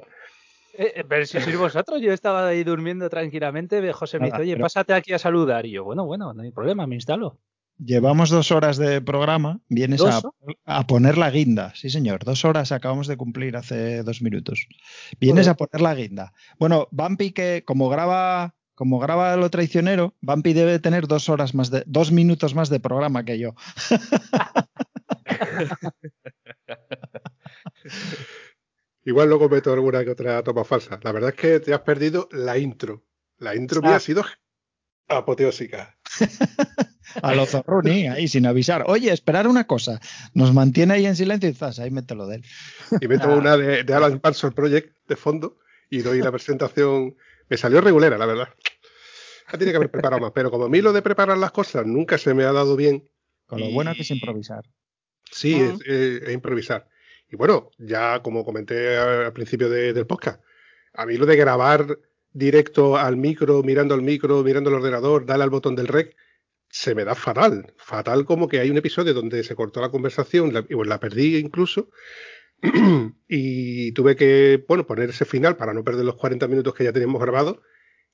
Eh, 0.76 0.92
eh, 0.96 1.04
pero 1.08 1.24
si 1.26 1.40
sois 1.40 1.56
vosotros, 1.58 2.02
yo 2.02 2.12
estaba 2.12 2.48
ahí 2.48 2.64
durmiendo 2.64 3.08
tranquilamente. 3.10 3.94
José 3.94 4.20
me 4.20 4.26
dice, 4.26 4.42
oye, 4.42 4.54
pero- 4.54 4.64
pásate 4.66 4.94
aquí 4.94 5.14
a 5.14 5.20
saludar. 5.20 5.66
Y 5.68 5.72
yo, 5.72 5.84
bueno, 5.84 6.06
bueno, 6.06 6.34
no 6.34 6.42
hay 6.42 6.52
problema, 6.52 6.88
me 6.88 6.96
instalo. 6.96 7.38
Llevamos 7.78 8.30
dos 8.30 8.52
horas 8.52 8.78
de 8.78 9.02
programa. 9.02 9.60
Vienes 9.68 10.02
a, 10.04 10.22
a 10.66 10.88
poner 10.88 11.18
la 11.18 11.30
guinda. 11.32 11.74
Sí, 11.76 11.90
señor. 11.90 12.24
Dos 12.24 12.46
horas 12.46 12.72
acabamos 12.72 13.08
de 13.08 13.18
cumplir 13.18 13.56
hace 13.56 14.04
dos 14.04 14.22
minutos. 14.22 14.68
Vienes 15.20 15.48
a 15.48 15.56
poner 15.56 15.82
la 15.82 15.94
guinda. 15.96 16.34
Bueno, 16.60 16.88
Bumpy, 16.92 17.32
que 17.32 17.64
como 17.66 17.90
graba, 17.90 18.56
como 18.76 19.00
graba 19.00 19.36
lo 19.36 19.50
traicionero, 19.50 20.16
Bumpy 20.22 20.54
debe 20.54 20.80
tener 20.80 21.08
dos 21.08 21.30
horas 21.30 21.54
más 21.54 21.70
de, 21.70 21.84
dos 21.86 22.12
minutos 22.12 22.56
más 22.56 22.70
de 22.70 22.80
programa 22.80 23.24
que 23.24 23.40
yo. 23.40 23.56
Igual 29.06 29.30
luego 29.30 29.50
meto 29.50 29.74
alguna 29.74 30.04
que 30.04 30.12
otra 30.12 30.42
toma 30.44 30.64
falsa. 30.64 31.00
La 31.04 31.12
verdad 31.12 31.32
es 31.32 31.36
que 31.36 31.60
te 31.60 31.74
has 31.74 31.82
perdido 31.82 32.30
la 32.32 32.58
intro. 32.58 33.04
La 33.38 33.56
intro 33.56 33.82
Ah. 33.84 33.88
mía 33.88 33.96
ha 33.98 34.00
sido 34.00 34.24
apoteósica. 35.08 35.98
A 37.22 37.36
lo 37.36 37.46
Zorruni, 37.46 38.08
ahí 38.08 38.28
sin 38.28 38.46
avisar. 38.48 38.86
Oye, 38.88 39.12
esperar 39.12 39.48
una 39.48 39.68
cosa. 39.68 40.00
Nos 40.34 40.54
mantiene 40.54 40.96
ahí 40.96 41.06
en 41.06 41.16
silencio 41.16 41.50
y 41.50 41.54
zas, 41.54 41.78
ahí 41.80 41.92
mételo 41.92 42.26
de 42.28 42.38
él. 42.38 42.46
Y 43.02 43.08
meto 43.08 43.30
Ah. 43.30 43.36
una 43.36 43.58
de, 43.58 43.84
de 43.84 43.94
Alan 43.94 44.20
Parsons 44.20 44.56
Project 44.56 44.96
de 45.08 45.16
fondo 45.16 45.58
y 45.90 46.00
doy 46.00 46.22
la 46.22 46.32
presentación. 46.32 47.16
Me 47.50 47.58
salió 47.58 47.82
regulera, 47.82 48.18
la 48.18 48.26
verdad. 48.26 48.50
Ya 49.52 49.58
tiene 49.58 49.72
que 49.72 49.78
haber 49.78 49.92
preparado 49.92 50.22
más. 50.22 50.32
Pero 50.34 50.50
como 50.52 50.66
a 50.66 50.70
mí 50.70 50.82
lo 50.82 50.94
de 50.94 51.02
preparar 51.02 51.38
las 51.38 51.52
cosas 51.52 51.86
nunca 51.86 52.18
se 52.18 52.34
me 52.34 52.44
ha 52.44 52.52
dado 52.52 52.76
bien, 52.76 53.10
Con 53.46 53.60
lo 53.60 53.66
Y- 53.68 53.74
bueno 53.74 53.94
que 53.94 54.02
es 54.04 54.10
improvisar. 54.12 54.64
Sí, 55.30 55.56
es, 55.56 55.80
eh, 55.86 56.22
es 56.28 56.34
improvisar. 56.34 56.88
Y 57.30 57.36
bueno, 57.36 57.70
ya 57.78 58.22
como 58.24 58.46
comenté 58.46 58.98
al 58.98 59.34
principio 59.34 59.70
de- 59.70 59.92
del 59.94 60.08
podcast, 60.08 60.42
a 60.94 61.06
mí 61.06 61.18
lo 61.18 61.26
de 61.26 61.36
grabar 61.36 62.00
directo 62.32 62.96
al 62.98 63.18
micro, 63.18 63.62
mirando 63.62 63.94
al 63.96 64.02
micro, 64.02 64.42
mirando 64.44 64.70
al 64.70 64.78
ordenador, 64.78 65.26
darle 65.26 65.44
al 65.44 65.50
botón 65.50 65.76
del 65.76 65.88
rec, 65.88 66.16
se 66.70 66.96
me 66.96 67.04
da 67.04 67.14
fatal. 67.16 67.74
Fatal 67.78 68.26
como 68.26 68.48
que 68.48 68.60
hay 68.60 68.70
un 68.72 68.78
episodio 68.78 69.14
donde 69.14 69.44
se 69.44 69.56
cortó 69.56 69.82
la 69.82 69.90
conversación 69.92 70.54
la, 70.54 70.62
y 70.62 70.74
pues 70.76 70.88
la 70.88 71.00
perdí 71.00 71.36
incluso 71.38 71.90
y 73.28 73.92
tuve 73.92 74.16
que, 74.16 74.64
bueno, 74.68 74.88
poner 74.88 75.10
ese 75.10 75.26
final 75.26 75.58
para 75.58 75.74
no 75.74 75.84
perder 75.84 76.06
los 76.06 76.16
40 76.16 76.48
minutos 76.48 76.74
que 76.74 76.86
ya 76.86 76.94
teníamos 76.94 77.22
grabados 77.22 77.60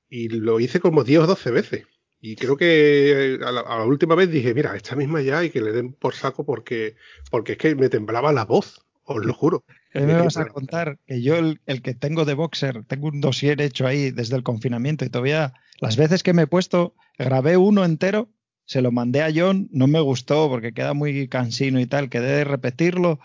y 0.08 0.28
lo 0.28 0.58
hice 0.58 0.80
como 0.80 1.04
10 1.04 1.20
o 1.20 1.26
12 1.28 1.50
veces. 1.50 1.86
Y 2.20 2.36
creo 2.36 2.56
que 2.56 3.38
a 3.42 3.50
la, 3.50 3.60
a 3.60 3.78
la 3.78 3.84
última 3.84 4.14
vez 4.14 4.30
dije, 4.30 4.52
mira, 4.52 4.76
esta 4.76 4.96
misma 4.96 5.22
ya 5.22 5.42
y 5.44 5.50
que 5.50 5.62
le 5.62 5.72
den 5.72 5.92
por 5.92 6.14
saco 6.14 6.44
porque, 6.44 6.96
porque 7.30 7.52
es 7.52 7.58
que 7.58 7.74
me 7.74 7.88
temblaba 7.88 8.32
la 8.32 8.44
voz, 8.44 8.84
os 9.04 9.24
lo 9.24 9.32
juro. 9.32 9.64
¿Qué 9.92 10.00
me 10.00 10.14
vas 10.14 10.36
a 10.36 10.46
contar? 10.46 10.98
Que 11.06 11.22
yo, 11.22 11.36
el, 11.36 11.60
el, 11.66 11.80
que 11.80 11.94
tengo 11.94 12.24
de 12.24 12.34
boxer, 12.34 12.84
tengo 12.84 13.08
un 13.08 13.20
dossier 13.20 13.60
hecho 13.62 13.86
ahí 13.86 14.10
desde 14.10 14.36
el 14.36 14.42
confinamiento 14.42 15.04
y 15.04 15.08
todavía 15.08 15.54
las 15.80 15.96
veces 15.96 16.22
que 16.22 16.34
me 16.34 16.42
he 16.42 16.46
puesto, 16.46 16.94
grabé 17.18 17.56
uno 17.56 17.84
entero, 17.84 18.28
se 18.66 18.82
lo 18.82 18.92
mandé 18.92 19.22
a 19.22 19.32
John, 19.34 19.68
no 19.72 19.86
me 19.86 20.00
gustó 20.00 20.48
porque 20.48 20.72
queda 20.72 20.92
muy 20.92 21.26
cansino 21.26 21.80
y 21.80 21.86
tal, 21.86 22.10
quedé 22.10 22.36
de 22.36 22.44
repetirlo 22.44 23.18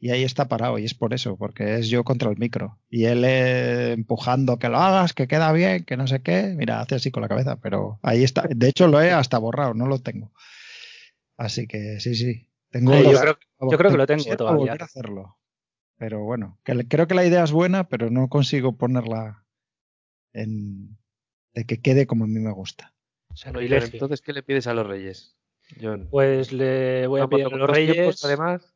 y 0.00 0.10
ahí 0.10 0.22
está 0.22 0.46
parado 0.48 0.78
y 0.78 0.84
es 0.84 0.94
por 0.94 1.12
eso, 1.14 1.36
porque 1.36 1.76
es 1.76 1.88
yo 1.88 2.04
contra 2.04 2.30
el 2.30 2.38
micro 2.38 2.78
y 2.88 3.04
él 3.06 3.24
eh, 3.24 3.92
empujando 3.92 4.58
que 4.58 4.68
lo 4.68 4.78
hagas, 4.78 5.12
que 5.12 5.26
queda 5.26 5.50
bien, 5.52 5.84
que 5.84 5.96
no 5.96 6.06
sé 6.06 6.22
qué, 6.22 6.54
mira, 6.56 6.80
hace 6.80 6.94
así 6.96 7.10
con 7.10 7.22
la 7.22 7.28
cabeza, 7.28 7.56
pero 7.60 7.98
ahí 8.02 8.22
está. 8.24 8.42
De 8.48 8.68
hecho 8.68 8.86
lo 8.88 9.00
he 9.00 9.10
hasta 9.12 9.38
borrado, 9.38 9.74
no 9.74 9.86
lo 9.86 9.98
tengo. 10.00 10.32
Así 11.36 11.66
que 11.66 12.00
sí, 12.00 12.14
sí. 12.14 12.48
Tengo 12.70 12.92
yo, 13.02 13.18
creo, 13.20 13.38
yo 13.70 13.78
creo 13.78 13.90
que 13.92 13.96
lo 13.96 14.06
tengo 14.06 14.36
todavía. 14.36 14.58
volver 14.58 14.82
a 14.82 14.84
hacerlo. 14.84 15.38
Pero 15.96 16.20
bueno, 16.22 16.58
que 16.64 16.74
le- 16.74 16.86
creo 16.86 17.06
que 17.08 17.14
la 17.14 17.24
idea 17.24 17.42
es 17.42 17.50
buena, 17.52 17.88
pero 17.88 18.10
no 18.10 18.28
consigo 18.28 18.76
ponerla 18.76 19.44
en 20.32 20.96
de 21.54 21.64
que 21.64 21.80
quede 21.80 22.06
como 22.06 22.24
a 22.24 22.28
mí 22.28 22.38
me 22.38 22.52
gusta. 22.52 22.94
Sano 23.34 23.54
Pero 23.54 23.66
Ilegio. 23.66 23.90
entonces, 23.94 24.20
¿qué 24.20 24.32
le 24.32 24.42
pides 24.42 24.66
a 24.68 24.74
los 24.74 24.86
reyes? 24.86 25.36
John? 25.80 26.08
Pues 26.10 26.52
le 26.52 27.06
voy 27.06 27.20
a 27.20 27.26
pedir 27.26 27.46
a 27.46 27.56
los 27.56 27.72
tiempos, 27.72 27.96
reyes. 27.96 28.24
además. 28.24 28.74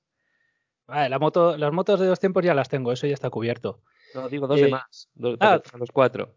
Vale, 0.87 1.09
la 1.09 1.19
moto, 1.19 1.57
las 1.57 1.73
motos 1.73 2.01
de 2.01 2.07
dos 2.07 2.19
tiempos 2.21 2.45
ya 2.45 2.55
las 2.55 2.69
tengo, 2.69 2.93
eso 2.93 3.07
ya 3.07 3.15
está 3.15 3.31
cubierto. 3.31 3.81
No, 4.15 4.29
digo 4.29 4.47
dos 4.47 4.59
Eh, 4.61 4.65
de 4.65 4.71
más. 4.71 5.09
Dos, 5.15 5.37
ah. 5.41 5.61
para 5.65 5.79
los 5.79 5.91
cuatro. 5.91 6.35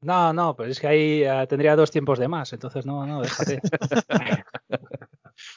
No, 0.00 0.32
no, 0.32 0.54
pero 0.54 0.70
es 0.70 0.78
que 0.80 0.86
ahí 0.86 1.22
eh, 1.24 1.46
tendría 1.48 1.74
dos 1.76 1.90
tiempos 1.90 2.18
de 2.18 2.28
más, 2.28 2.52
entonces 2.52 2.86
no, 2.86 3.04
no, 3.06 3.20
déjate. 3.20 3.60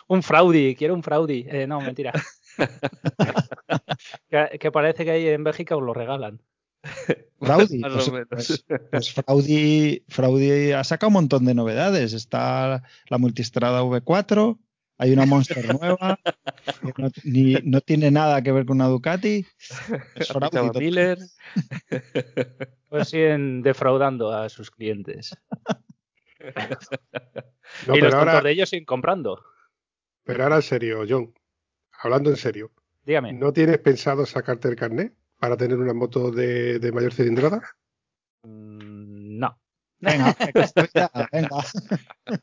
un 0.07 0.23
Fraudi, 0.23 0.75
quiero 0.75 0.93
un 0.95 1.03
Fraudi. 1.03 1.45
Eh, 1.47 1.67
no, 1.67 1.79
mentira. 1.79 2.11
que, 4.29 4.57
que 4.59 4.71
parece 4.71 5.05
que 5.05 5.11
ahí 5.11 5.27
en 5.27 5.43
Bélgica 5.43 5.75
os 5.75 5.83
lo 5.83 5.93
regalan. 5.93 6.41
Fraudi, 7.39 7.79
Más 7.79 7.93
pues, 7.93 8.07
o 8.07 8.11
menos. 8.11 8.27
pues- 8.29 8.65
pues 8.89 9.13
Fraudi, 9.13 10.03
Fraudi 10.09 10.71
ha 10.71 10.83
sacado 10.83 11.09
un 11.09 11.13
montón 11.13 11.45
de 11.45 11.53
novedades. 11.53 12.13
Está 12.13 12.83
la 13.07 13.17
multistrada 13.17 13.83
V4, 13.83 14.57
hay 15.01 15.13
una 15.13 15.25
Monster 15.25 15.65
nueva, 15.73 16.19
que 16.79 16.93
no, 17.01 17.09
ni- 17.23 17.55
no 17.63 17.81
tiene 17.81 18.11
nada 18.11 18.39
que 18.43 18.51
ver 18.51 18.67
con 18.67 18.77
una 18.77 18.85
Ducati. 18.87 19.43
Miller. 20.79 21.17
Pues 22.87 23.07
siguen 23.07 23.61
defraudando 23.63 24.31
a 24.31 24.47
sus 24.49 24.69
clientes. 24.69 25.35
No, 27.87 27.95
y 27.95 28.01
los 28.01 28.13
ahora, 28.13 28.41
de 28.41 28.51
ellos 28.51 28.69
siguen 28.69 28.85
comprando. 28.85 29.41
pero 30.23 30.43
ahora 30.43 30.57
en 30.57 30.61
serio, 30.61 31.03
John, 31.07 31.33
hablando 32.03 32.29
en 32.29 32.35
serio, 32.35 32.71
Dígame. 33.05 33.33
¿no 33.33 33.53
tienes 33.53 33.77
pensado 33.79 34.25
sacarte 34.25 34.67
el 34.67 34.75
carnet 34.75 35.13
para 35.39 35.55
tener 35.57 35.77
una 35.77 35.93
moto 35.93 36.29
de, 36.31 36.77
de 36.79 36.91
mayor 36.91 37.13
cilindrada? 37.13 37.61
Mm, 38.43 39.39
No. 39.39 39.57
Venga, 39.99 40.35
venga. 41.31 41.63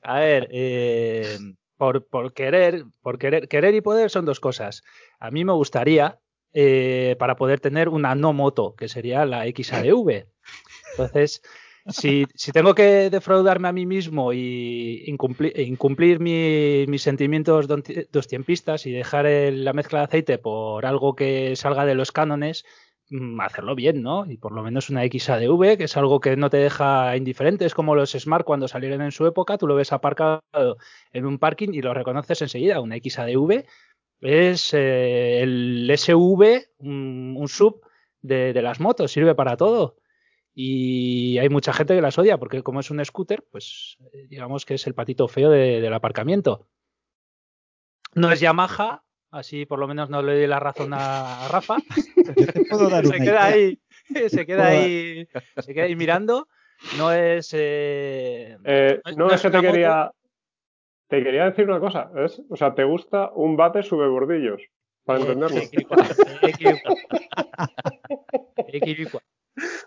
A 0.03 0.19
ver, 0.21 0.49
eh, 0.51 1.39
por, 1.79 2.07
por 2.07 2.35
querer, 2.35 2.85
por 3.01 3.19
querer, 3.19 3.49
querer 3.49 3.75
y 3.75 3.81
poder 3.81 4.11
son 4.11 4.27
dos 4.27 4.41
cosas. 4.41 4.83
A 5.19 5.31
mí 5.31 5.45
me 5.45 5.53
gustaría 5.53 6.19
eh, 6.53 7.17
para 7.19 7.37
poder 7.37 7.61
tener 7.61 7.89
una 7.89 8.15
no 8.15 8.33
moto, 8.35 8.75
que 8.77 8.89
sería 8.89 9.25
la 9.25 9.47
XADV. 9.47 10.27
Entonces, 10.93 11.41
si, 11.87 12.27
si 12.35 12.53
tengo 12.53 12.75
que 12.75 13.09
defraudarme 13.11 13.69
a 13.69 13.73
mí 13.73 13.87
mismo 13.87 14.33
y 14.33 15.05
incumplir, 15.07 15.59
incumplir 15.61 16.21
mi- 16.21 16.85
mis 16.89 17.03
sentimientos 17.03 17.67
don- 17.69 17.85
dostiempistas 18.13 18.85
y 18.87 18.93
dejar 18.93 19.27
la 19.27 19.73
mezcla 19.73 20.01
de 20.01 20.05
aceite 20.07 20.39
por 20.39 20.85
algo 20.85 21.15
que 21.15 21.55
salga 21.57 21.87
de 21.87 21.95
los 21.95 22.13
cánones, 22.13 22.65
hacerlo 23.41 23.75
bien, 23.75 24.03
¿no? 24.03 24.31
Y 24.31 24.37
por 24.37 24.53
lo 24.53 24.63
menos 24.63 24.91
una 24.91 25.03
XADV, 25.05 25.77
que 25.79 25.85
es 25.85 25.97
algo 25.97 26.21
que 26.21 26.37
no 26.37 26.51
te 26.51 26.59
deja 26.59 27.17
indiferente, 27.17 27.65
es 27.65 27.75
como 27.75 27.95
los 27.95 28.13
Smart 28.13 28.45
cuando 28.45 28.69
salieron 28.69 29.01
en 29.03 29.13
su 29.13 29.27
época, 29.27 29.57
tú 29.59 29.67
lo 29.67 29.75
ves 29.75 29.93
aparcado 29.93 30.43
en 31.13 31.27
un 31.27 31.39
parking 31.39 31.71
y 31.73 31.83
lo 31.83 31.95
reconoces 31.95 32.43
enseguida, 32.43 32.81
una 32.81 32.97
XADV 32.97 33.65
es 34.21 34.75
eh, 34.75 35.43
el 35.43 35.91
SV, 35.91 36.71
un, 36.79 37.47
sub 37.49 37.81
de, 38.21 38.53
las 38.61 38.81
motos, 38.81 39.13
sirve 39.13 39.35
para 39.35 39.57
todo. 39.57 39.97
Y 40.55 41.39
hay 41.39 41.49
mucha 41.49 41.73
gente 41.73 41.95
que 41.95 42.03
las 42.03 42.19
odia 42.19 42.37
porque 42.37 42.63
como 42.63 42.81
es 42.81 42.91
un 42.91 43.05
scooter, 43.05 43.47
pues 43.51 43.97
eh, 44.13 44.27
digamos 44.29 44.67
que 44.67 44.75
es 44.75 44.87
el 44.87 44.95
patito 44.95 45.29
feo 45.29 45.51
de- 45.51 45.81
del 45.81 45.95
aparcamiento. 45.95 46.67
No 48.15 48.33
es 48.33 48.41
Yamaha, 48.41 49.05
así 49.31 49.67
por 49.67 49.79
lo 49.79 49.87
menos 49.89 50.11
no 50.11 50.23
le 50.23 50.35
doy 50.39 50.47
la 50.47 50.61
razón 50.61 50.93
a, 50.95 51.45
a 51.45 51.49
Rafa. 51.49 51.77
Yo 52.37 52.47
te 52.47 52.61
puedo 52.65 52.89
dar 52.89 53.05
se 53.07 53.17
una 53.17 53.25
queda 53.25 53.45
ahí, 53.45 53.79
se 54.29 54.47
queda 54.47 54.67
ahí, 54.69 55.29
se 55.59 55.75
queda 55.75 55.85
ahí 55.85 55.97
mirando. 55.97 56.49
No 56.97 57.11
es 57.13 57.51
eh, 57.55 58.57
Eh, 58.65 59.01
No- 59.17 59.31
es 59.31 59.43
que 59.43 59.51
te 59.51 59.57
moto. 59.59 59.73
quería. 59.73 60.11
Te 61.09 61.23
quería 61.25 61.45
decir 61.47 61.65
una 61.69 61.81
cosa. 61.81 62.11
¿es? 62.25 62.41
O 62.51 62.57
sea, 62.57 62.75
¿te 62.75 62.85
gusta 62.85 63.31
un 63.35 63.57
bate 63.57 63.83
sube 63.83 64.07
bordillos? 64.09 64.61
Para 65.05 65.21
Eh, 65.21 65.23
entenderlo. 65.23 65.61
Equivocua. 68.69 69.23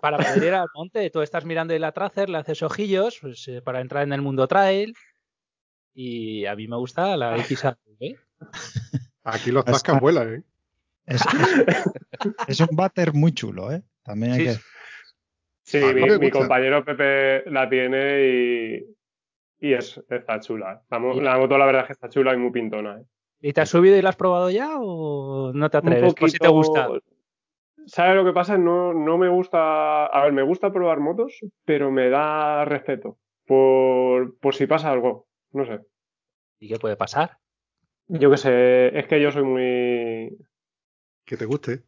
Para 0.01 0.17
poder 0.17 0.43
ir 0.43 0.53
al 0.53 0.67
monte, 0.73 1.09
tú 1.11 1.21
estás 1.21 1.45
mirando 1.45 1.77
la 1.77 1.91
tracer, 1.91 2.29
le 2.29 2.39
haces 2.39 2.61
ojillos 2.63 3.19
pues, 3.21 3.47
eh, 3.47 3.61
para 3.61 3.79
entrar 3.81 4.03
en 4.03 4.13
el 4.13 4.21
mundo 4.21 4.47
trail. 4.47 4.93
Y 5.93 6.45
a 6.45 6.55
mí 6.55 6.67
me 6.67 6.75
gusta 6.77 7.15
la 7.17 7.37
XAV. 7.37 7.77
Aquí 9.23 9.51
los 9.51 9.65
tascas 9.65 9.99
vuelan, 9.99 10.33
¿eh? 10.35 10.43
Es, 11.05 11.21
es- 11.25 11.31
es 12.47 12.59
un 12.59 12.75
váter 12.75 13.13
muy 13.13 13.33
chulo, 13.33 13.71
¿eh? 13.71 13.83
También 14.03 14.33
hay 14.33 14.39
Sí, 14.39 14.45
que. 14.45 15.91
sí. 15.93 16.19
Mi, 16.19 16.29
compañero 16.31 16.83
Pepe 16.83 17.49
la 17.49 17.69
tiene 17.69 18.25
y, 18.27 18.85
y 19.59 19.73
es, 19.73 20.01
está 20.09 20.39
chula. 20.39 20.81
La, 20.89 20.99
mo- 20.99 21.19
la 21.21 21.37
moto 21.37 21.57
la 21.57 21.65
verdad 21.65 21.81
es 21.81 21.87
que 21.87 21.93
está 21.93 22.09
chula 22.09 22.33
y 22.33 22.37
muy 22.37 22.51
pintona. 22.51 22.99
¿eh? 22.99 23.03
¿Y 23.41 23.53
te 23.53 23.61
has 23.61 23.69
subido 23.69 23.97
y 23.97 24.01
la 24.01 24.09
has 24.09 24.15
probado 24.15 24.49
ya 24.49 24.71
o 24.79 25.51
no 25.53 25.69
te 25.69 25.77
Un 25.77 25.83
atreves? 25.87 26.13
Por 26.15 26.29
si 26.29 26.37
te 26.37 26.47
gusta. 26.47 26.89
¿Sabes 27.87 28.15
lo 28.15 28.23
que 28.23 28.31
pasa? 28.33 28.57
No, 28.57 28.93
no 28.93 29.17
me 29.17 29.27
gusta. 29.29 30.05
A 30.05 30.23
ver, 30.23 30.33
me 30.33 30.43
gusta 30.43 30.71
probar 30.71 30.99
motos, 30.99 31.39
pero 31.65 31.89
me 31.91 32.09
da 32.09 32.63
respeto. 32.65 33.17
Por, 33.45 34.37
por 34.39 34.53
si 34.53 34.67
pasa 34.67 34.91
algo. 34.91 35.27
No 35.51 35.65
sé. 35.65 35.79
¿Y 36.59 36.67
qué 36.69 36.77
puede 36.77 36.95
pasar? 36.95 37.39
Yo 38.13 38.29
qué 38.29 38.37
sé. 38.37 38.99
Es 38.99 39.07
que 39.07 39.21
yo 39.21 39.31
soy 39.31 39.43
muy. 39.43 40.37
Que 41.25 41.37
te 41.37 41.45
guste. 41.45 41.83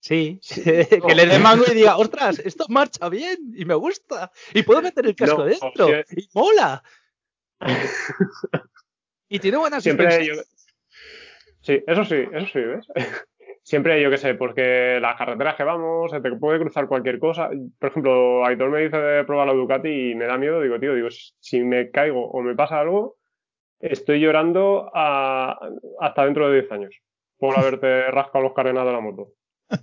Sí, 0.00 0.38
que 0.54 1.14
le 1.14 1.26
dé 1.26 1.38
mango 1.38 1.64
y 1.66 1.74
diga, 1.74 1.96
ostras, 1.96 2.38
esto 2.40 2.66
marcha 2.68 3.08
bien 3.08 3.38
y 3.54 3.64
me 3.64 3.74
gusta. 3.74 4.30
Y 4.52 4.62
puedo 4.62 4.82
meter 4.82 5.06
el 5.06 5.16
casco 5.16 5.38
No, 5.38 5.44
dentro. 5.44 5.88
sí. 6.06 6.16
Y 6.16 6.28
mola. 6.34 6.82
y 9.28 9.38
tiene 9.38 9.56
buena 9.56 9.80
Siempre 9.80 10.26
yo... 10.26 10.34
Sí, 11.62 11.82
eso 11.86 12.04
sí, 12.04 12.22
eso 12.32 12.46
sí, 12.52 12.60
¿ves? 12.60 12.86
Siempre 13.62 14.00
yo 14.00 14.10
qué 14.10 14.18
sé, 14.18 14.34
porque 14.34 14.98
las 15.00 15.16
carreteras 15.16 15.56
que 15.56 15.64
vamos, 15.64 16.12
se 16.12 16.20
te 16.20 16.30
puede 16.36 16.60
cruzar 16.60 16.86
cualquier 16.86 17.18
cosa. 17.18 17.50
Por 17.80 17.90
ejemplo, 17.90 18.46
Aitor 18.46 18.70
me 18.70 18.82
dice 18.82 18.98
de 18.98 19.24
probar 19.24 19.48
la 19.48 19.54
Ducati 19.54 20.10
y 20.10 20.14
me 20.14 20.26
da 20.26 20.38
miedo, 20.38 20.60
digo, 20.60 20.78
tío, 20.78 20.94
digo, 20.94 21.08
si 21.10 21.62
me 21.62 21.90
caigo 21.90 22.30
o 22.30 22.42
me 22.42 22.54
pasa 22.54 22.78
algo, 22.78 23.15
estoy 23.80 24.20
llorando 24.20 24.90
a- 24.94 25.58
hasta 26.00 26.24
dentro 26.24 26.48
de 26.48 26.60
10 26.60 26.72
años 26.72 26.94
por 27.38 27.56
haberte 27.58 28.10
rascado 28.10 28.44
los 28.44 28.54
carenados 28.54 28.88
de 28.88 28.92
la 28.94 29.00
moto. 29.00 29.28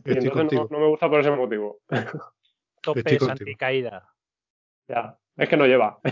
Y 0.06 0.18
entonces 0.18 0.54
no, 0.60 0.68
no 0.72 0.80
me 0.80 0.88
gusta 0.88 1.10
por 1.10 1.20
ese 1.20 1.32
motivo. 1.32 1.80
Topes 2.82 3.22
anticaída. 3.30 4.10
Ya, 4.88 5.18
es 5.38 5.48
que 5.50 5.58
no 5.58 5.66
lleva. 5.66 6.00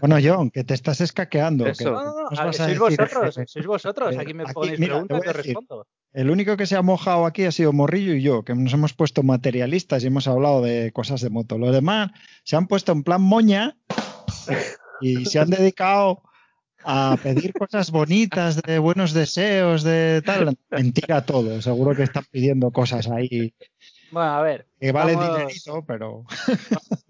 Bueno, 0.00 0.16
John, 0.22 0.50
que 0.50 0.64
te 0.64 0.74
estás 0.74 1.00
escaqueando. 1.00 1.64
que 1.64 1.70
Eso. 1.72 1.90
No, 1.92 2.04
no, 2.04 2.12
no, 2.14 2.30
nos 2.30 2.38
a- 2.40 2.44
vas 2.46 2.60
a 2.60 2.64
sois 2.64 2.78
decir 2.78 2.78
vosotros, 2.98 3.34
sois 3.46 3.66
vosotros. 3.66 4.14
Eh, 4.14 4.18
Aquí 4.20 4.34
me 4.34 4.44
aquí, 4.44 4.52
ponéis 4.54 4.78
mira, 4.80 4.94
te 5.00 5.06
preguntas 5.06 5.18
voy 5.18 5.24
y 5.24 5.36
decir. 5.36 5.54
respondo. 5.56 5.86
El 6.12 6.30
único 6.30 6.56
que 6.56 6.66
se 6.66 6.76
ha 6.76 6.82
mojado 6.82 7.26
aquí 7.26 7.44
ha 7.44 7.52
sido 7.52 7.72
Morrillo 7.72 8.14
y 8.14 8.22
yo, 8.22 8.42
que 8.44 8.54
nos 8.54 8.72
hemos 8.72 8.94
puesto 8.94 9.22
materialistas 9.22 10.02
y 10.02 10.06
hemos 10.08 10.26
hablado 10.28 10.62
de 10.62 10.90
cosas 10.92 11.20
de 11.20 11.30
moto. 11.30 11.58
Los 11.58 11.72
demás 11.72 12.10
se 12.44 12.56
han 12.56 12.66
puesto 12.66 12.92
en 12.92 13.02
plan 13.04 13.22
moña 13.22 13.76
y 15.00 15.24
se 15.26 15.38
han 15.38 15.50
dedicado 15.50 16.22
a 16.84 17.16
pedir 17.22 17.52
cosas 17.52 17.90
bonitas, 17.90 18.60
de 18.62 18.78
buenos 18.78 19.12
deseos, 19.12 19.82
de 19.82 20.22
tal. 20.24 20.56
Mentira 20.70 21.24
todo, 21.24 21.60
seguro 21.62 21.94
que 21.94 22.04
están 22.04 22.24
pidiendo 22.30 22.70
cosas 22.70 23.08
ahí 23.10 23.52
Bueno, 24.10 24.30
a 24.30 24.42
ver, 24.42 24.66
que 24.80 24.90
valen 24.92 25.16
Vamos. 25.18 25.36
dinerito, 25.38 25.84
pero 25.86 26.24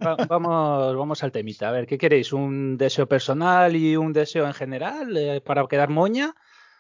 va- 0.05 0.17
vamos, 0.29 0.97
vamos 0.97 1.23
al 1.23 1.33
temita. 1.33 1.69
A 1.69 1.73
ver, 1.73 1.87
¿qué 1.87 1.97
queréis? 1.99 2.33
¿Un 2.33 2.77
deseo 2.77 3.07
personal 3.07 3.75
y 3.77 3.97
un 3.97 4.13
deseo 4.13 4.47
en 4.47 4.55
general 4.55 5.17
eh, 5.17 5.41
para 5.41 5.67
quedar 5.67 5.89
moña? 5.89 6.35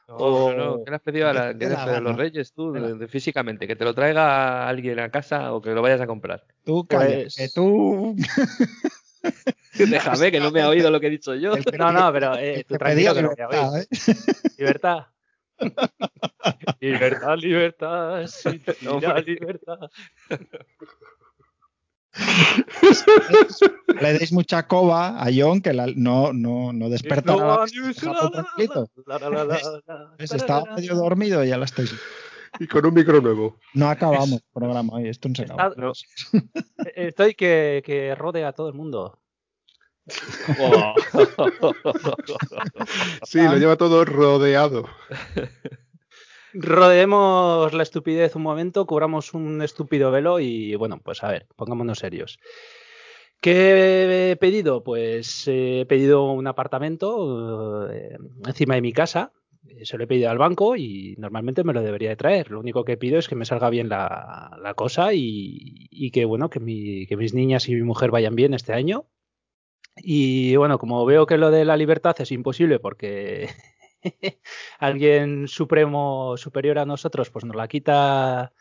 No, 0.08 0.18
no, 0.18 0.54
no, 0.56 0.84
¿qué 0.84 0.90
le 0.90 0.96
has 0.96 1.02
pedido 1.02 1.28
a, 1.28 1.32
la- 1.32 1.52
Que 1.52 1.58
qué 1.60 1.64
te 1.66 1.70
le 1.70 1.70
da 1.70 1.78
has 1.78 1.84
pedido 1.86 1.98
a 1.98 2.00
los 2.10 2.16
reyes 2.16 2.52
tú, 2.52 2.72
de- 2.72 2.94
de 2.96 3.08
físicamente? 3.08 3.66
Que 3.68 3.76
te 3.76 3.84
lo 3.84 3.94
traiga 3.94 4.68
alguien 4.68 4.98
a 4.98 5.08
casa 5.10 5.54
o 5.54 5.62
que 5.62 5.70
lo 5.70 5.80
vayas 5.82 6.00
a 6.00 6.06
comprar. 6.08 6.44
Tú 6.64 6.84
Pues- 6.86 7.36
que 7.36 7.48
tú... 7.48 8.16
Déjame, 9.74 10.30
que 10.32 10.40
no 10.40 10.50
me 10.50 10.62
ha 10.62 10.68
oído 10.68 10.90
lo 10.90 10.98
que 11.00 11.06
he 11.08 11.10
dicho 11.10 11.34
yo. 11.34 11.54
No, 11.78 11.92
no, 11.92 12.12
pero 12.12 12.36
eh, 12.36 12.64
tú 12.66 12.74
que 12.74 12.78
tranquilo 12.78 13.14
que 13.14 13.22
lo 13.22 13.28
voy 13.30 13.56
a 13.56 13.70
oír. 13.70 13.86
libertad, 13.90 14.16
¿eh? 14.16 14.16
Libertad. 14.58 15.06
libertad, 16.80 17.36
libertad, 17.36 18.26
sí, 18.26 18.62
No, 18.82 18.98
libertad. 19.18 19.78
Le 24.00 24.12
deis 24.18 24.32
mucha 24.32 24.66
coba 24.66 25.22
a 25.22 25.28
John 25.34 25.60
que 25.60 25.72
la- 25.72 25.86
no, 25.94 26.32
no, 26.32 26.72
no 26.72 26.88
despertará. 26.88 27.36
No, 27.36 27.66
medio 30.76 30.94
dormido 30.94 31.44
y 31.44 31.48
ya 31.48 31.58
la 31.58 31.66
estáis. 31.66 31.94
Y 32.60 32.66
con 32.68 32.86
un 32.86 32.94
micro 32.94 33.20
nuevo. 33.20 33.58
No 33.74 33.88
acabamos 33.88 34.32
el 34.32 34.42
programa 34.52 34.92
hoy, 34.94 35.08
esto 35.08 35.28
no 35.28 35.34
se 35.34 35.42
acaba. 35.42 35.68
Está- 35.68 35.76
Estoy 36.94 37.34
que, 37.34 37.82
que 37.84 38.14
rodea 38.14 38.48
a 38.48 38.52
todo 38.52 38.68
el 38.68 38.74
mundo. 38.74 39.18
Sí, 43.24 43.40
lo 43.42 43.56
lleva 43.56 43.76
todo 43.76 44.04
rodeado. 44.04 44.88
Rodeemos 46.52 47.72
la 47.72 47.82
estupidez 47.82 48.34
un 48.34 48.42
momento, 48.42 48.86
cubramos 48.86 49.34
un 49.34 49.62
estúpido 49.62 50.10
velo 50.10 50.40
y 50.40 50.74
bueno, 50.74 51.00
pues 51.02 51.22
a 51.22 51.30
ver, 51.30 51.46
pongámonos 51.56 51.98
serios. 52.00 52.38
¿Qué 53.40 54.32
he 54.32 54.36
pedido? 54.36 54.82
Pues 54.82 55.46
eh, 55.48 55.80
he 55.82 55.86
pedido 55.86 56.30
un 56.32 56.46
apartamento 56.46 57.90
eh, 57.90 58.18
encima 58.44 58.74
de 58.74 58.82
mi 58.82 58.92
casa. 58.92 59.32
Se 59.82 59.96
lo 59.96 60.04
he 60.04 60.06
pedido 60.06 60.30
al 60.30 60.38
banco 60.38 60.76
y 60.76 61.14
normalmente 61.18 61.64
me 61.64 61.72
lo 61.72 61.82
debería 61.82 62.10
de 62.10 62.16
traer. 62.16 62.50
Lo 62.50 62.60
único 62.60 62.84
que 62.84 62.96
pido 62.96 63.18
es 63.18 63.28
que 63.28 63.36
me 63.36 63.44
salga 63.44 63.70
bien 63.70 63.88
la, 63.88 64.72
cosa 64.76 65.10
y, 65.14 66.10
que 66.12 66.24
bueno, 66.24 66.50
que 66.50 66.60
mis 66.60 67.34
niñas 67.34 67.68
y 67.68 67.74
mi 67.74 67.82
mujer 67.82 68.10
vayan 68.10 68.36
bien 68.36 68.54
este 68.54 68.72
año. 68.72 69.06
Y 69.96 70.56
bueno, 70.56 70.78
como 70.78 71.04
veo 71.04 71.26
que 71.26 71.38
lo 71.38 71.50
de 71.50 71.64
la 71.64 71.76
libertad 71.76 72.16
es 72.20 72.32
imposible 72.32 72.78
porque 72.78 73.48
alguien 74.78 75.48
supremo 75.48 76.36
superior 76.36 76.78
a 76.78 76.86
nosotros 76.86 77.30
pues 77.30 77.44
nos 77.44 77.56
la 77.56 77.68
quita 77.68 78.52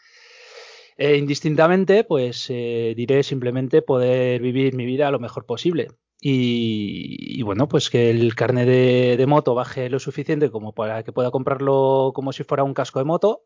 eh, 0.98 1.18
indistintamente, 1.18 2.04
pues 2.04 2.48
eh, 2.50 2.94
diré 2.96 3.24
simplemente 3.24 3.82
poder 3.82 4.42
vivir 4.42 4.76
mi 4.76 4.86
vida 4.86 5.12
lo 5.12 5.20
mejor 5.20 5.46
posible. 5.46 5.90
Y, 6.22 7.40
y 7.40 7.42
bueno, 7.44 7.70
pues 7.70 7.90
que 7.90 8.10
el 8.10 8.36
carnet 8.36 8.68
de, 8.68 9.16
de 9.18 9.26
moto 9.26 9.56
baje 9.56 9.90
lo 9.90 10.00
suficiente 10.00 10.52
como 10.52 10.74
para 10.74 11.04
que 11.04 11.14
pueda 11.14 11.32
comprarlo 11.32 12.12
como 12.14 12.34
si 12.34 12.44
fuera 12.44 12.64
un 12.66 12.74
casco 12.74 13.00
de 13.00 13.06
moto. 13.06 13.44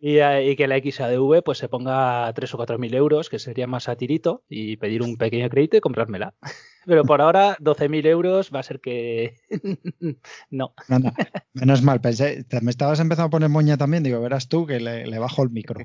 y, 0.00 0.18
y 0.20 0.56
que 0.56 0.66
la 0.68 0.76
XADV 0.78 1.42
pues 1.44 1.58
se 1.58 1.68
ponga 1.68 2.26
a 2.26 2.32
3 2.32 2.52
o 2.54 2.56
4 2.56 2.78
mil 2.78 2.94
euros, 2.94 3.28
que 3.28 3.38
sería 3.38 3.66
más 3.66 3.88
a 3.88 3.96
tirito, 3.96 4.42
y 4.48 4.76
pedir 4.76 5.02
un 5.02 5.16
pequeño 5.16 5.48
crédito 5.48 5.76
y 5.76 5.80
comprármela. 5.80 6.34
Pero 6.86 7.04
por 7.04 7.20
ahora, 7.20 7.56
12.000 7.60 8.06
euros 8.06 8.50
va 8.54 8.60
a 8.60 8.62
ser 8.62 8.80
que 8.80 9.34
no. 10.50 10.72
Menos 11.52 11.82
mal, 11.82 12.00
pensé, 12.00 12.44
te- 12.44 12.62
me 12.62 12.70
estabas 12.70 12.98
empezando 13.00 13.26
a 13.26 13.30
poner 13.30 13.50
moña 13.50 13.76
también, 13.76 14.02
digo, 14.02 14.20
verás 14.22 14.48
tú 14.48 14.64
que 14.66 14.80
le, 14.80 15.06
le 15.06 15.18
bajo 15.18 15.42
el 15.42 15.50
micro. 15.50 15.78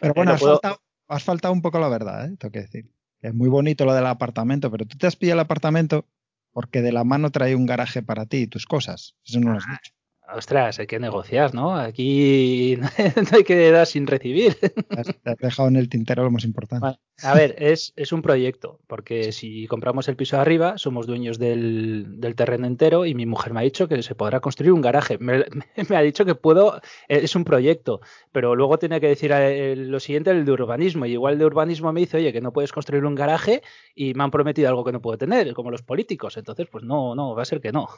Pero 0.00 0.12
bueno, 0.14 0.32
No 0.32 0.34
has, 0.34 0.40
puedo- 0.40 0.52
faltado, 0.60 0.80
has 1.10 1.24
faltado 1.24 1.52
un 1.52 1.62
poco 1.62 1.78
la 1.78 1.88
verdad, 1.88 2.26
¿eh? 2.26 2.36
tengo 2.38 2.52
que 2.52 2.60
decir. 2.60 2.90
Es 3.20 3.34
muy 3.34 3.48
bonito 3.48 3.84
lo 3.84 3.92
del 3.92 4.06
apartamento, 4.06 4.70
pero 4.70 4.86
tú 4.86 4.96
te 4.96 5.06
has 5.06 5.16
pillado 5.16 5.40
el 5.40 5.44
apartamento 5.44 6.06
porque 6.52 6.82
de 6.82 6.92
la 6.92 7.04
mano 7.04 7.30
trae 7.30 7.54
un 7.54 7.66
garaje 7.66 8.02
para 8.02 8.26
ti 8.26 8.38
y 8.38 8.46
tus 8.46 8.66
cosas. 8.66 9.16
Eso 9.24 9.40
no 9.40 9.52
lo 9.52 9.58
has 9.58 9.66
dicho. 9.66 9.92
Ostras, 10.34 10.78
hay 10.78 10.86
que 10.86 10.98
negociar, 10.98 11.54
¿no? 11.54 11.74
Aquí 11.74 12.76
no 13.16 13.36
hay 13.36 13.44
que 13.44 13.70
dar 13.70 13.86
sin 13.86 14.06
recibir. 14.06 14.56
Te 14.56 15.00
has, 15.30 15.36
dejado 15.38 15.68
en 15.68 15.76
el 15.76 15.88
tintero 15.88 16.22
lo 16.22 16.30
más 16.30 16.44
importante. 16.44 16.98
A 17.22 17.34
ver, 17.34 17.56
es, 17.58 17.92
es 17.96 18.12
un 18.12 18.22
proyecto, 18.22 18.80
porque 18.86 19.32
si 19.32 19.66
compramos 19.66 20.08
el 20.08 20.16
piso 20.16 20.36
de 20.36 20.42
arriba, 20.42 20.78
somos 20.78 21.06
dueños 21.06 21.38
del, 21.38 22.20
del 22.20 22.34
terreno 22.34 22.66
entero 22.66 23.04
y 23.06 23.14
mi 23.14 23.26
mujer 23.26 23.52
me 23.52 23.60
ha 23.60 23.64
dicho 23.64 23.88
que 23.88 24.02
se 24.02 24.14
podrá 24.14 24.40
construir 24.40 24.72
un 24.72 24.80
garaje. 24.80 25.18
Me, 25.18 25.44
me 25.88 25.96
ha 25.96 26.02
dicho 26.02 26.24
que 26.24 26.34
puedo, 26.34 26.80
es 27.08 27.34
un 27.36 27.44
proyecto, 27.44 28.00
pero 28.32 28.54
luego 28.54 28.78
tiene 28.78 29.00
que 29.00 29.08
decir 29.08 29.32
eh, 29.32 29.76
lo 29.76 30.00
siguiente 30.00 30.30
el 30.30 30.44
de 30.44 30.52
urbanismo. 30.52 31.06
Y 31.06 31.12
igual 31.12 31.34
el 31.34 31.38
de 31.40 31.46
urbanismo 31.46 31.92
me 31.92 32.00
dice, 32.00 32.18
oye, 32.18 32.32
que 32.32 32.40
no 32.40 32.52
puedes 32.52 32.72
construir 32.72 33.04
un 33.04 33.14
garaje 33.14 33.62
y 33.94 34.14
me 34.14 34.24
han 34.24 34.30
prometido 34.30 34.68
algo 34.68 34.84
que 34.84 34.92
no 34.92 35.02
puedo 35.02 35.18
tener, 35.18 35.52
como 35.54 35.70
los 35.70 35.82
políticos. 35.82 36.36
Entonces, 36.36 36.68
pues 36.70 36.84
no, 36.84 37.14
no, 37.14 37.34
va 37.34 37.42
a 37.42 37.46
ser 37.46 37.60
que 37.60 37.72
no. 37.72 37.88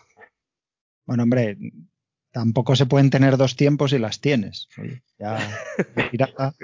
Bueno, 1.05 1.25
hombre, 1.25 1.57
tampoco 2.33 2.75
se 2.75 2.87
pueden 2.87 3.11
tener 3.11 3.37
dos 3.37 3.57
tiempos 3.57 3.93
y 3.93 3.99
las 3.99 4.21
tienes. 4.21 4.69
Oye, 4.79 5.03
ya, 5.19 5.39
pirata. 6.11 6.55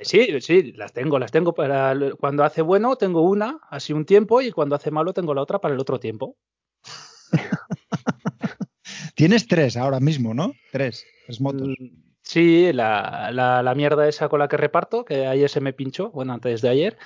Sí, 0.00 0.40
sí, 0.40 0.72
las 0.72 0.92
tengo, 0.92 1.18
las 1.18 1.32
tengo 1.32 1.54
para 1.54 1.94
cuando 2.20 2.44
hace 2.44 2.62
bueno 2.62 2.96
tengo 2.96 3.22
una, 3.22 3.58
así 3.70 3.92
un 3.92 4.04
tiempo, 4.04 4.40
y 4.40 4.52
cuando 4.52 4.76
hace 4.76 4.90
malo 4.90 5.12
tengo 5.12 5.34
la 5.34 5.42
otra 5.42 5.58
para 5.58 5.74
el 5.74 5.80
otro 5.80 5.98
tiempo. 5.98 6.36
Tienes 9.16 9.48
tres 9.48 9.76
ahora 9.76 10.00
mismo, 10.00 10.34
¿no? 10.34 10.52
Tres, 10.70 11.04
tres 11.26 11.40
motos. 11.40 11.68
Mm, 11.68 12.08
Sí, 12.28 12.74
la, 12.74 13.30
la, 13.32 13.62
la 13.62 13.74
mierda 13.74 14.06
esa 14.06 14.28
con 14.28 14.38
la 14.38 14.48
que 14.48 14.58
reparto, 14.58 15.06
que 15.06 15.26
ayer 15.26 15.48
se 15.48 15.62
me 15.62 15.72
pinchó, 15.72 16.10
bueno, 16.10 16.34
antes 16.34 16.60
de 16.60 16.68
ayer, 16.68 16.98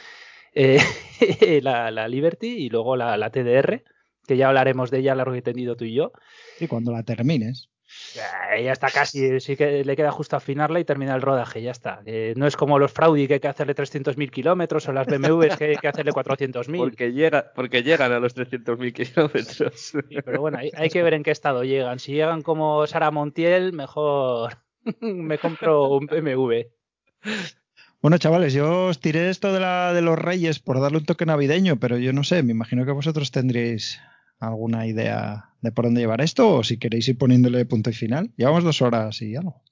eh, 0.53 0.81
la, 1.63 1.93
la 1.93 2.09
Liberty 2.09 2.49
y 2.49 2.71
luego 2.71 2.97
la, 2.97 3.17
la 3.17 3.31
TDR, 3.31 3.85
que 4.27 4.37
ya 4.37 4.49
hablaremos 4.49 4.91
de 4.91 4.99
ella 4.99 5.15
largo 5.15 5.37
y 5.37 5.43
tendido 5.43 5.77
tú 5.77 5.85
y 5.85 5.95
yo. 5.95 6.11
Y 6.63 6.69
cuando 6.69 6.93
la 6.93 7.03
termines. 7.03 7.69
Ya, 8.15 8.59
ya 8.59 8.73
está 8.73 8.89
casi, 8.89 9.41
sí 9.41 9.57
que 9.57 9.85
le 9.85 9.97
queda 9.97 10.13
justo 10.13 10.37
afinarla 10.37 10.81
y 10.81 10.85
terminar 10.85 11.17
el 11.17 11.23
rodaje, 11.23 11.61
ya 11.61 11.73
está. 11.73 12.01
Eh, 12.07 12.35
no 12.37 12.47
es 12.47 12.57
como 12.57 12.79
los 12.79 12.93
Fraudi 12.93 13.27
que 13.27 13.35
hay 13.35 13.41
que 13.41 13.49
hacerle 13.49 13.75
300.000 13.75 14.31
kilómetros 14.31 14.89
o 14.89 14.93
las 14.93 15.07
BMWs 15.07 15.57
que 15.57 15.65
hay 15.65 15.77
que 15.77 15.89
hacerle 15.89 16.13
400.000. 16.13 16.79
Porque, 16.79 17.13
llega, 17.13 17.53
porque 17.55 17.83
llegan 17.83 18.13
a 18.13 18.21
los 18.21 18.37
300.000 18.37 18.93
kilómetros. 18.93 19.73
Sí, 19.75 20.17
pero 20.25 20.41
bueno, 20.41 20.59
hay, 20.59 20.71
hay 20.75 20.89
que 20.89 21.03
ver 21.03 21.15
en 21.15 21.23
qué 21.23 21.33
estado 21.33 21.65
llegan. 21.65 21.99
Si 21.99 22.13
llegan 22.13 22.43
como 22.43 22.87
Sara 22.87 23.11
Montiel, 23.11 23.73
mejor 23.73 24.57
me 25.01 25.39
compro 25.39 25.89
un 25.89 26.07
BMW. 26.07 26.63
Bueno, 28.01 28.19
chavales, 28.19 28.53
yo 28.53 28.87
os 28.87 29.01
tiré 29.01 29.31
esto 29.31 29.53
de, 29.53 29.61
la, 29.61 29.93
de 29.93 30.03
los 30.03 30.19
reyes 30.19 30.59
por 30.59 30.81
darle 30.81 30.99
un 30.99 31.05
toque 31.05 31.27
navideño, 31.27 31.79
pero 31.79 31.99
yo 31.99 32.13
no 32.13 32.25
sé, 32.25 32.43
me 32.43 32.53
imagino 32.53 32.85
que 32.85 32.93
vosotros 32.93 33.31
tendréis 33.31 34.01
alguna 34.49 34.87
idea 34.87 35.51
de 35.61 35.73
por 35.73 35.85
dónde 35.85 36.01
llevar 36.01 36.21
esto 36.21 36.57
o 36.57 36.65
si 36.65 36.79
queréis 36.79 37.09
ir 37.09 37.17
poniéndole 37.19 37.65
punto 37.65 37.91
y 37.91 37.93
final. 37.93 38.33
Llevamos 38.37 38.65
dos 38.65 38.83
horas 38.83 39.21
y 39.23 39.37
algo. 39.37 39.63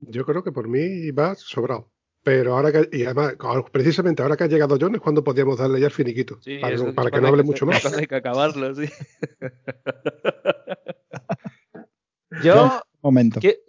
Yo 0.00 0.24
creo 0.24 0.42
que 0.44 0.52
por 0.52 0.68
mí 0.68 1.10
va 1.10 1.34
sobrado. 1.34 1.90
Pero 2.22 2.54
ahora 2.54 2.70
que, 2.70 2.98
y 2.98 3.04
además, 3.04 3.34
precisamente 3.72 4.20
ahora 4.22 4.36
que 4.36 4.44
ha 4.44 4.48
llegado 4.48 4.76
John 4.78 4.94
es 4.94 5.00
cuando 5.00 5.24
podíamos 5.24 5.58
darle 5.58 5.80
ya 5.80 5.86
el 5.86 5.92
finiquito. 5.92 6.38
Sí, 6.42 6.58
para, 6.94 7.10
que 7.10 7.18
no 7.20 7.28
hable 7.28 7.42
mucho 7.42 7.64
más. 7.64 7.82
Hay 7.94 8.06
que 8.06 8.14
acabarlo, 8.16 8.74
sí. 8.74 8.84
Yo, 12.42 12.82
Momento. 13.02 13.40
¿qué- 13.40 13.60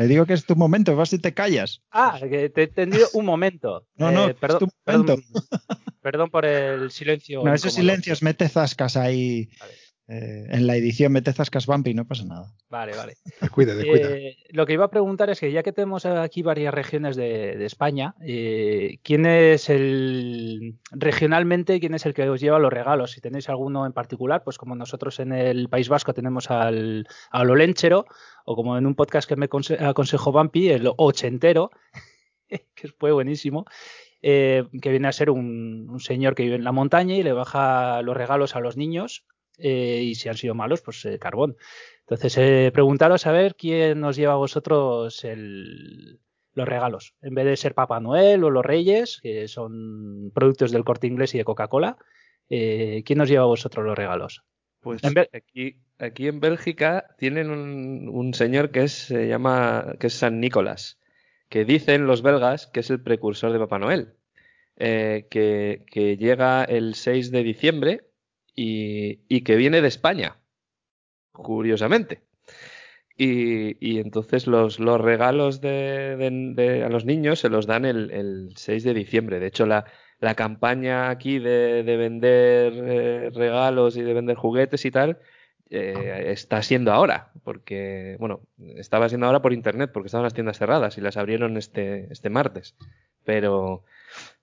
Le 0.00 0.06
digo 0.08 0.24
que 0.24 0.32
es 0.32 0.46
tu 0.46 0.56
momento, 0.56 0.96
vas 0.96 1.12
y 1.12 1.18
te 1.18 1.34
callas. 1.34 1.82
Ah, 1.90 2.18
que 2.18 2.48
te 2.48 2.62
he 2.62 2.64
entendido 2.64 3.06
un 3.12 3.26
momento. 3.26 3.86
No, 3.96 4.10
no, 4.10 4.28
Eh, 4.28 4.34
perdón, 4.34 4.56
es 4.64 4.70
tu 4.70 4.90
momento. 4.90 5.16
perdón, 5.16 5.44
perdón 6.00 6.30
por 6.30 6.46
el 6.46 6.90
silencio. 6.90 7.42
No, 7.44 7.52
esos 7.52 7.72
incómodo. 7.74 7.80
silencios, 7.92 8.22
mete 8.22 8.48
zascas 8.48 8.96
ahí. 8.96 9.50
Vale. 9.60 9.72
Eh, 10.10 10.46
en 10.50 10.66
la 10.66 10.74
edición 10.76 11.12
mete 11.12 11.32
zascas 11.32 11.66
Bumpy, 11.66 11.94
no 11.94 12.04
pasa 12.06 12.24
nada. 12.24 12.52
Vale, 12.68 12.96
vale. 12.96 13.14
Descuida, 13.40 13.74
descuida. 13.74 14.10
Eh, 14.10 14.36
lo 14.50 14.66
que 14.66 14.72
iba 14.74 14.84
a 14.84 14.90
preguntar 14.90 15.30
es 15.30 15.38
que 15.40 15.52
ya 15.52 15.62
que 15.62 15.72
tenemos 15.72 16.04
aquí 16.06 16.42
varias 16.42 16.74
regiones 16.74 17.16
de, 17.16 17.56
de 17.56 17.64
España, 17.64 18.14
eh, 18.20 18.98
¿quién 19.02 19.24
es 19.26 19.70
el 19.70 20.78
regionalmente 20.90 21.80
quién 21.80 21.94
es 21.94 22.06
el 22.06 22.14
que 22.14 22.28
os 22.28 22.40
lleva 22.40 22.58
los 22.58 22.72
regalos? 22.72 23.12
Si 23.12 23.20
tenéis 23.20 23.48
alguno 23.48 23.86
en 23.86 23.92
particular, 23.92 24.42
pues 24.44 24.58
como 24.58 24.74
nosotros 24.76 25.20
en 25.20 25.32
el 25.32 25.68
País 25.68 25.88
Vasco 25.88 26.12
tenemos 26.14 26.50
al, 26.50 27.06
al 27.30 27.50
Olenchero, 27.50 28.06
o 28.44 28.56
como 28.56 28.76
en 28.76 28.86
un 28.86 28.94
podcast 28.94 29.28
que 29.28 29.36
me 29.36 29.48
conse- 29.48 29.80
aconsejó 29.80 30.32
Bumpy, 30.32 30.70
el 30.70 30.90
ochentero, 30.96 31.70
que 32.74 32.88
fue 32.98 33.12
buenísimo. 33.12 33.64
eh, 34.22 34.64
que 34.82 34.90
viene 34.90 35.08
a 35.08 35.12
ser 35.12 35.30
un, 35.30 35.86
un 35.88 36.00
señor 36.00 36.34
que 36.34 36.42
vive 36.42 36.56
en 36.56 36.64
la 36.64 36.72
montaña 36.72 37.14
y 37.14 37.22
le 37.22 37.32
baja 37.32 38.02
los 38.02 38.16
regalos 38.16 38.54
a 38.56 38.60
los 38.60 38.76
niños 38.76 39.24
eh, 39.60 40.02
y 40.04 40.14
si 40.14 40.28
han 40.28 40.36
sido 40.36 40.54
malos, 40.54 40.80
pues 40.82 41.04
eh, 41.04 41.18
carbón. 41.18 41.56
Entonces, 42.00 42.36
eh, 42.38 42.70
preguntaros 42.72 43.26
a 43.26 43.32
ver 43.32 43.54
quién 43.54 44.00
nos 44.00 44.16
lleva 44.16 44.32
a 44.32 44.36
vosotros 44.36 45.24
el- 45.24 46.18
los 46.54 46.68
regalos. 46.68 47.14
En 47.22 47.34
vez 47.34 47.44
de 47.46 47.56
ser 47.56 47.74
Papá 47.74 48.00
Noel 48.00 48.42
o 48.44 48.50
los 48.50 48.64
Reyes, 48.64 49.20
que 49.22 49.46
son 49.48 50.32
productos 50.34 50.72
del 50.72 50.84
corte 50.84 51.06
inglés 51.06 51.34
y 51.34 51.38
de 51.38 51.44
Coca-Cola, 51.44 51.96
¿quién 52.48 53.16
nos 53.18 53.28
lleva 53.28 53.44
a 53.44 53.46
vosotros 53.46 53.84
los 53.86 53.96
regalos? 53.96 54.42
Pues 54.80 55.04
En 55.04 55.14
aquí, 55.32 55.76
aquí 55.98 56.26
en 56.26 56.40
Bélgica 56.40 57.14
tienen 57.18 57.50
un, 57.50 58.08
un 58.08 58.34
señor 58.34 58.70
que 58.70 58.82
es, 58.84 58.92
se 58.92 59.28
llama 59.28 59.94
que 60.00 60.08
es 60.08 60.14
San 60.14 60.40
Nicolás, 60.40 60.98
que 61.48 61.64
dicen 61.64 62.06
los 62.06 62.22
belgas 62.22 62.66
que 62.66 62.80
es 62.80 62.90
el 62.90 63.00
precursor 63.02 63.52
de 63.52 63.58
Papá 63.60 63.78
Noel. 63.78 64.14
eh, 64.76 65.26
que, 65.30 65.84
que 65.90 66.16
llega 66.16 66.64
el 66.64 66.94
6 66.94 67.30
de 67.30 67.42
diciembre 67.42 68.09
y, 68.54 69.40
que 69.42 69.56
viene 69.56 69.80
de 69.80 69.88
España, 69.88 70.36
curiosamente. 71.32 72.22
Y, 73.16 73.98
entonces 73.98 74.46
los, 74.46 74.80
los 74.80 75.00
regalos 75.00 75.60
de, 75.60 76.16
de- 76.54 76.84
a 76.84 76.88
los 76.88 77.04
niños 77.04 77.40
se 77.40 77.50
los 77.50 77.66
dan 77.66 77.84
el, 77.84 78.10
el 78.10 78.52
6 78.56 78.82
de 78.82 78.94
diciembre. 78.94 79.40
De 79.40 79.46
hecho, 79.48 79.66
la, 79.66 79.84
campaña 80.36 81.10
aquí 81.10 81.38
de, 81.38 81.82
de 81.82 81.96
vender 81.96 82.72
eh, 82.76 83.30
regalos 83.34 83.96
y 83.96 84.02
de 84.02 84.14
vender 84.14 84.36
juguetes 84.36 84.84
y 84.84 84.90
tal 84.90 85.18
eh, 85.72 86.32
está 86.32 86.62
siendo 86.62 86.92
ahora, 86.92 87.30
porque, 87.44 88.16
bueno, 88.18 88.40
estaba 88.76 89.08
siendo 89.08 89.26
ahora 89.26 89.40
por 89.40 89.52
internet, 89.52 89.90
porque 89.94 90.08
estaban 90.08 90.24
las 90.24 90.34
tiendas 90.34 90.58
cerradas 90.58 90.98
y 90.98 91.00
las 91.00 91.16
abrieron 91.16 91.56
este, 91.56 92.12
este 92.12 92.28
martes. 92.28 92.74
Pero, 93.24 93.84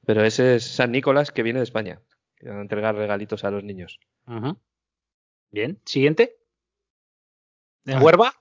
pero 0.05 0.23
ese 0.23 0.55
es 0.55 0.63
San 0.63 0.93
Nicolás 0.93 1.31
que 1.31 1.43
viene 1.43 1.59
de 1.59 1.65
España, 1.65 1.99
a 2.45 2.61
entregar 2.61 2.95
regalitos 2.95 3.43
a 3.43 3.51
los 3.51 3.63
niños. 3.63 3.99
Bien, 5.51 5.79
siguiente. 5.85 6.35
¿En 7.85 7.97
Ah. 7.97 8.01
Huerva? 8.01 8.33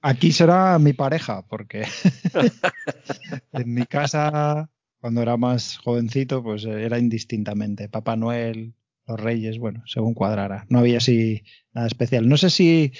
Aquí 0.00 0.32
será 0.32 0.78
mi 0.80 0.92
pareja, 0.94 1.46
porque 1.46 1.82
en 3.52 3.72
mi 3.74 3.86
casa, 3.86 4.68
cuando 5.00 5.22
era 5.22 5.36
más 5.36 5.78
jovencito, 5.78 6.42
pues 6.42 6.64
eh, 6.64 6.84
era 6.84 6.98
indistintamente. 6.98 7.88
Papá 7.88 8.16
Noel, 8.16 8.74
los 9.06 9.20
Reyes, 9.20 9.58
bueno, 9.58 9.82
según 9.86 10.14
cuadrara. 10.14 10.66
No 10.68 10.80
había 10.80 10.98
así 10.98 11.42
nada 11.72 11.86
especial. 11.86 12.28
No 12.28 12.36
sé 12.36 12.50
si, 12.50 12.92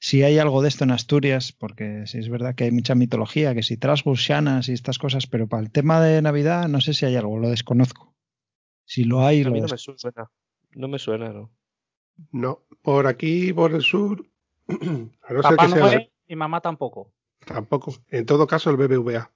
si 0.00 0.22
hay 0.22 0.38
algo 0.38 0.60
de 0.60 0.68
esto 0.68 0.84
en 0.84 0.90
Asturias, 0.90 1.52
porque 1.52 2.02
sí 2.06 2.18
es 2.18 2.28
verdad 2.28 2.54
que 2.54 2.64
hay 2.64 2.72
mucha 2.72 2.94
mitología, 2.94 3.54
que 3.54 3.62
si 3.62 3.78
trasgos, 3.78 4.20
shanas 4.20 4.68
y 4.68 4.72
estas 4.74 4.98
cosas, 4.98 5.26
pero 5.26 5.46
para 5.48 5.62
el 5.62 5.70
tema 5.70 6.00
de 6.02 6.20
Navidad 6.20 6.68
no 6.68 6.80
sé 6.82 6.92
si 6.92 7.06
hay 7.06 7.16
algo, 7.16 7.38
lo 7.38 7.48
desconozco. 7.48 8.11
Si 8.84 9.04
lo 9.04 9.24
hay, 9.24 9.42
A 9.42 9.44
lo 9.46 9.50
mí 9.52 9.60
no 9.60 9.68
me 9.68 9.78
suena. 9.78 10.30
No 10.72 10.88
me 10.88 10.98
suena, 10.98 11.28
¿no? 11.30 11.50
No, 12.30 12.64
por 12.82 13.06
aquí, 13.06 13.52
por 13.52 13.72
el 13.74 13.82
sur, 13.82 14.26
a 14.68 14.74
no 14.74 15.08
ser 15.42 15.42
Papá 15.42 15.56
que 15.64 15.68
sea 15.68 15.80
la- 15.80 15.86
Noel 15.86 16.12
y 16.28 16.36
mamá 16.36 16.60
tampoco. 16.60 17.12
tampoco. 17.46 17.94
En 18.08 18.26
todo 18.26 18.46
caso, 18.46 18.70
el 18.70 18.76
BBVA. 18.76 19.30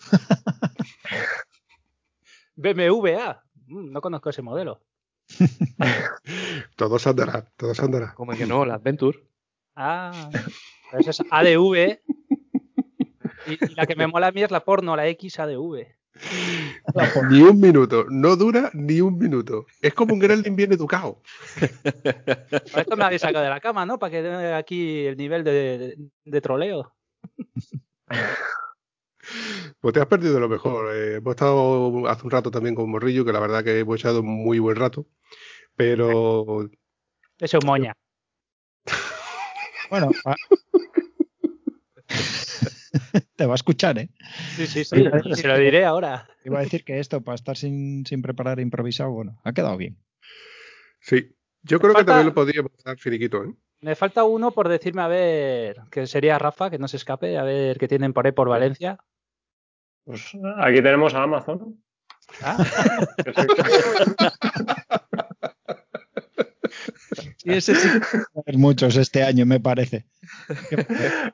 BMWA. 2.56 3.42
Mm, 3.66 3.90
no 3.92 4.00
conozco 4.00 4.30
ese 4.30 4.42
modelo. 4.42 4.80
Todo 6.76 6.98
se 6.98 7.08
andará, 7.08 7.50
todo 7.56 7.74
se 7.74 7.82
andará. 7.82 8.14
Como 8.14 8.32
que 8.32 8.46
no, 8.46 8.64
la 8.66 8.74
Adventure. 8.74 9.18
Ah, 9.74 10.30
eso 10.92 11.10
es 11.10 11.22
ADV. 11.30 11.98
Y, 13.46 13.52
y 13.70 13.74
la 13.74 13.86
que 13.86 13.96
me 13.96 14.06
mola 14.06 14.28
a 14.28 14.32
mí 14.32 14.42
es 14.42 14.50
la 14.50 14.64
porno, 14.64 14.94
la 14.96 15.04
XADV. 15.08 15.86
Ni 17.30 17.42
un 17.42 17.60
minuto, 17.60 18.06
no 18.08 18.36
dura 18.36 18.70
ni 18.72 19.00
un 19.00 19.18
minuto. 19.18 19.66
Es 19.80 19.94
como 19.94 20.14
un 20.14 20.20
Gremlin 20.20 20.54
bien 20.54 20.72
educado. 20.72 21.20
Por 21.58 22.80
esto 22.80 22.96
me 22.96 23.04
habéis 23.04 23.22
sacado 23.22 23.44
de 23.44 23.50
la 23.50 23.60
cama, 23.60 23.84
¿no? 23.84 23.98
Para 23.98 24.10
que 24.10 24.22
dé 24.22 24.54
aquí 24.54 25.06
el 25.06 25.16
nivel 25.16 25.44
de, 25.44 26.40
troleo. 26.40 26.92
Pues 29.80 29.94
te 29.94 30.00
has 30.00 30.06
perdido 30.06 30.38
lo 30.38 30.48
mejor. 30.48 30.94
Eh, 30.94 31.14
hemos 31.16 31.32
estado 31.32 32.06
hace 32.08 32.24
un 32.24 32.30
rato 32.30 32.50
también 32.50 32.74
con 32.74 32.90
Morrillo, 32.90 33.24
que 33.24 33.32
la 33.32 33.40
verdad 33.40 33.64
que 33.64 33.78
hemos 33.78 33.98
echado 33.98 34.20
un 34.20 34.26
muy 34.26 34.58
buen 34.58 34.76
rato. 34.76 35.06
Pero 35.76 36.68
Eso 37.38 37.58
es 37.58 37.64
moña. 37.64 37.94
Bueno, 39.90 40.10
te 43.36 43.46
va 43.46 43.52
a 43.52 43.56
escuchar, 43.56 43.98
¿eh? 43.98 44.10
Sí, 44.56 44.66
sí, 44.66 44.84
sí. 44.84 45.04
Se 45.34 45.48
lo 45.48 45.58
diré 45.58 45.84
ahora. 45.84 46.28
Iba 46.44 46.58
a 46.58 46.62
decir 46.62 46.84
que 46.84 46.98
esto, 46.98 47.22
para 47.22 47.34
estar 47.34 47.56
sin, 47.56 48.04
sin 48.06 48.22
preparar 48.22 48.60
improvisado, 48.60 49.10
bueno, 49.10 49.40
ha 49.44 49.52
quedado 49.52 49.76
bien. 49.76 49.96
sí, 51.00 51.34
yo 51.62 51.80
creo 51.80 51.94
que 51.94 52.04
también 52.04 52.26
lo 52.26 52.34
podríamos 52.34 52.72
dar 52.84 52.98
finiquito. 52.98 53.42
¿eh? 53.42 53.54
Me 53.80 53.94
falta 53.94 54.24
uno 54.24 54.50
por 54.50 54.68
decirme, 54.68 55.02
a 55.02 55.08
ver, 55.08 55.80
que 55.90 56.06
sería 56.06 56.38
Rafa, 56.38 56.70
que 56.70 56.78
no 56.78 56.88
se 56.88 56.98
escape, 56.98 57.38
a 57.38 57.42
ver 57.42 57.78
qué 57.78 57.88
tienen 57.88 58.12
por 58.12 58.26
ahí 58.26 58.32
por 58.32 58.48
Valencia. 58.48 58.98
Pues 60.04 60.32
aquí 60.58 60.82
tenemos 60.82 61.14
a 61.14 61.22
Amazon. 61.22 61.82
Ah, 62.42 62.58
Sí, 67.44 67.50
ese 67.52 67.74
sí 67.74 67.88
que 67.88 67.98
va 68.18 68.22
a 68.36 68.40
haber 68.40 68.58
muchos 68.58 68.96
este 68.96 69.22
año, 69.22 69.44
me 69.46 69.60
parece. 69.60 70.06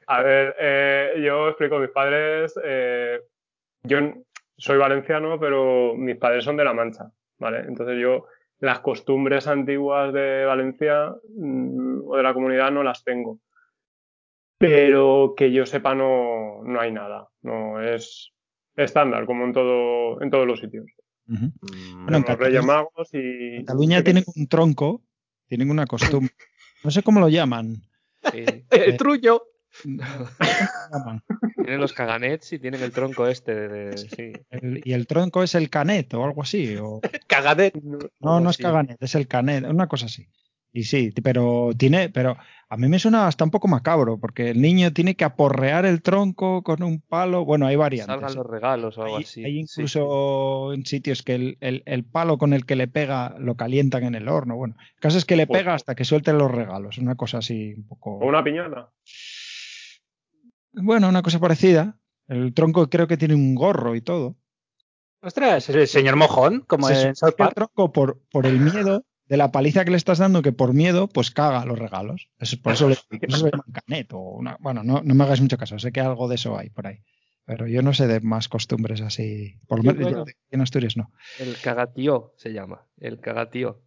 A 0.07 0.23
ver, 0.23 0.55
eh, 0.61 1.23
yo 1.25 1.49
explico, 1.49 1.79
mis 1.79 1.91
padres, 1.91 2.53
eh, 2.65 3.21
yo 3.85 3.99
soy 4.57 4.77
valenciano, 4.79 5.39
pero 5.41 5.95
mis 5.97 6.17
padres 6.17 6.45
son 6.45 6.57
de 6.57 6.65
La 6.65 6.75
Mancha, 6.75 7.11
¿vale? 7.39 7.61
Entonces 7.61 7.99
yo 8.01 8.27
las 8.59 8.81
costumbres 8.81 9.47
antiguas 9.47 10.13
de 10.13 10.45
Valencia 10.45 11.15
mm, 11.35 12.01
o 12.07 12.17
de 12.17 12.23
la 12.23 12.35
comunidad 12.35 12.71
no 12.71 12.83
las 12.83 13.03
tengo. 13.05 13.39
Pero 14.59 15.35
que 15.37 15.51
yo 15.53 15.65
sepa 15.65 15.95
no, 15.95 16.63
no 16.65 16.81
hay 16.81 16.93
nada, 16.93 17.29
no 17.43 17.81
es 17.81 18.33
estándar 18.77 19.25
como 19.25 19.45
en 19.45 19.53
todo, 19.55 20.21
en 20.21 20.31
todos 20.31 20.47
los 20.47 20.61
sitios. 20.61 20.87
Mm, 21.27 21.47
Bueno, 22.05 22.19
en 22.19 22.25
Los 22.29 22.39
Reyes 22.39 22.61
Cataluña- 22.61 22.63
Magos 22.67 23.09
y... 23.15 23.65
Cataluña 23.65 24.03
tienen 24.05 24.25
un 24.37 24.47
tronco, 24.49 25.03
tienen 25.51 25.71
una 25.71 25.85
costumbre. 25.87 26.33
No 26.85 26.91
sé 26.93 27.03
cómo 27.03 27.19
lo 27.21 27.29
llaman. 27.29 27.83
sí. 28.33 28.45
el 28.71 28.97
trullo. 28.97 29.43
Tienen 31.57 31.81
los 31.81 31.93
caganets 31.93 32.53
y 32.53 32.59
tienen 32.59 32.83
el 32.83 32.93
tronco 32.93 33.27
este 33.27 33.55
de, 33.55 33.69
de- 33.91 33.99
sí. 33.99 34.33
El- 34.51 34.81
y 34.85 34.93
el 34.93 35.07
tronco 35.07 35.43
es 35.43 35.55
el 35.55 35.69
canet 35.71 36.15
o 36.15 36.25
algo 36.25 36.43
así. 36.43 36.77
O... 36.81 37.01
Cagadet. 37.27 37.75
No, 38.21 38.41
no 38.41 38.51
es 38.51 38.57
caganet, 38.57 38.97
es 39.03 39.15
el 39.15 39.27
canet, 39.29 39.65
una 39.65 39.87
cosa 39.89 40.07
así. 40.07 40.27
Y 40.73 40.85
sí, 40.85 41.11
pero 41.25 41.71
tiene, 41.77 42.11
pero 42.11 42.37
a 42.69 42.77
mí 42.77 42.87
me 42.87 43.01
suena 43.01 43.27
hasta 43.27 43.43
un 43.43 43.51
poco 43.51 43.67
macabro, 43.67 44.19
porque 44.19 44.51
el 44.51 44.61
niño 44.63 44.93
tiene 44.93 45.17
que 45.17 45.25
aporrear 45.25 45.85
el 45.85 46.01
tronco 46.01 46.63
con 46.63 46.85
un 46.85 47.01
palo. 47.01 47.45
Bueno, 47.45 47.67
hay 47.67 47.75
variantes. 47.75 48.15
Salgan 48.15 48.35
los 48.37 48.47
regalos 48.47 48.97
o 48.97 49.03
algo 49.03 49.17
Hay, 49.17 49.25
así. 49.25 49.45
hay 49.45 49.53
Sí, 49.55 49.59
incluso 49.81 50.73
en 50.73 50.87
sitios 50.87 51.23
que 51.25 51.35
el, 51.35 51.59
el- 51.61 51.83
el 51.87 52.05
palo 52.05 52.39
con 52.39 52.53
el 52.53 52.67
que 52.67 52.77
le 52.77 52.87
pega 52.87 53.35
lo 53.41 53.57
calientan 53.57 54.05
en 54.05 54.15
el 54.15 54.29
horno. 54.29 54.55
Bueno, 54.55 54.77
el 54.95 55.01
caso 55.01 55.19
es 55.19 55.25
que 55.25 55.35
le 55.35 55.49
Pues- 55.49 55.59
pega 55.59 55.75
hasta 55.75 55.97
que 55.97 56.05
suelten 56.05 56.39
los 56.39 56.51
regalos. 56.53 56.99
Una 56.99 57.17
cosa 57.17 57.39
así 57.39 57.75
un 57.77 57.89
poco. 57.89 58.19
O 58.19 58.27
una 58.29 58.45
piñata. 58.45 58.91
Bueno, 60.73 61.09
una 61.09 61.23
cosa 61.23 61.41
parecida. 61.41 61.99
El 62.29 62.55
tronco 62.55 62.89
creo 62.89 63.09
que 63.09 63.17
tiene 63.17 63.35
un 63.35 63.57
gorro 63.57 63.97
y 63.97 64.03
todo. 64.03 64.37
Ostras, 65.23 65.69
es 65.69 65.75
el 65.77 65.89
señor 65.89 66.15
mojón, 66.17 66.61
como 66.67 66.87
Se 66.87 67.09
en 67.09 67.17
South 67.17 67.35
el 67.39 67.49
tronco, 67.55 67.93
por, 67.93 68.21
por 68.31 68.47
el 68.47 68.61
miedo 68.61 69.05
de 69.31 69.37
la 69.39 69.51
paliza 69.53 69.85
que 69.85 69.93
le 69.93 69.97
estás 69.97 70.19
dando, 70.19 70.43
que 70.43 70.53
por 70.53 70.75
miedo, 70.75 71.09
pues 71.09 71.31
caga 71.31 71.65
los 71.65 71.79
regalos. 71.79 72.29
Eso- 72.39 72.61
por 72.61 72.73
eso 72.75 72.89
le, 72.89 72.97
por 73.09 73.29
eso 73.31 73.45
le 73.47 73.53
llaman 73.53 73.73
canet 73.73 74.13
o 74.13 74.19
una- 74.19 74.57
bueno, 74.61 74.83
no, 74.83 75.01
no 75.03 75.15
me 75.15 75.25
hagas 75.25 75.41
mucho 75.41 75.57
caso, 75.57 75.79
sé 75.79 75.93
que 75.93 76.01
algo 76.01 76.29
de 76.29 76.35
eso 76.35 76.59
hay 76.59 76.69
por 76.71 76.87
ahí. 76.89 76.99
Pero 77.47 77.67
yo 77.67 77.81
no 77.83 77.95
sé 77.95 78.07
de 78.07 78.21
más 78.21 78.49
costumbres 78.49 79.01
así. 79.01 79.57
Por 79.67 79.79
lo 79.85 79.93
menos 79.93 80.11
bueno. 80.13 80.25
en 80.51 80.61
Asturias 80.61 80.97
no. 80.97 81.11
El 81.39 81.57
cagatío 81.61 82.35
se 82.37 82.53
llama. 82.53 82.87
El 82.99 83.19
cagatío. 83.21 83.83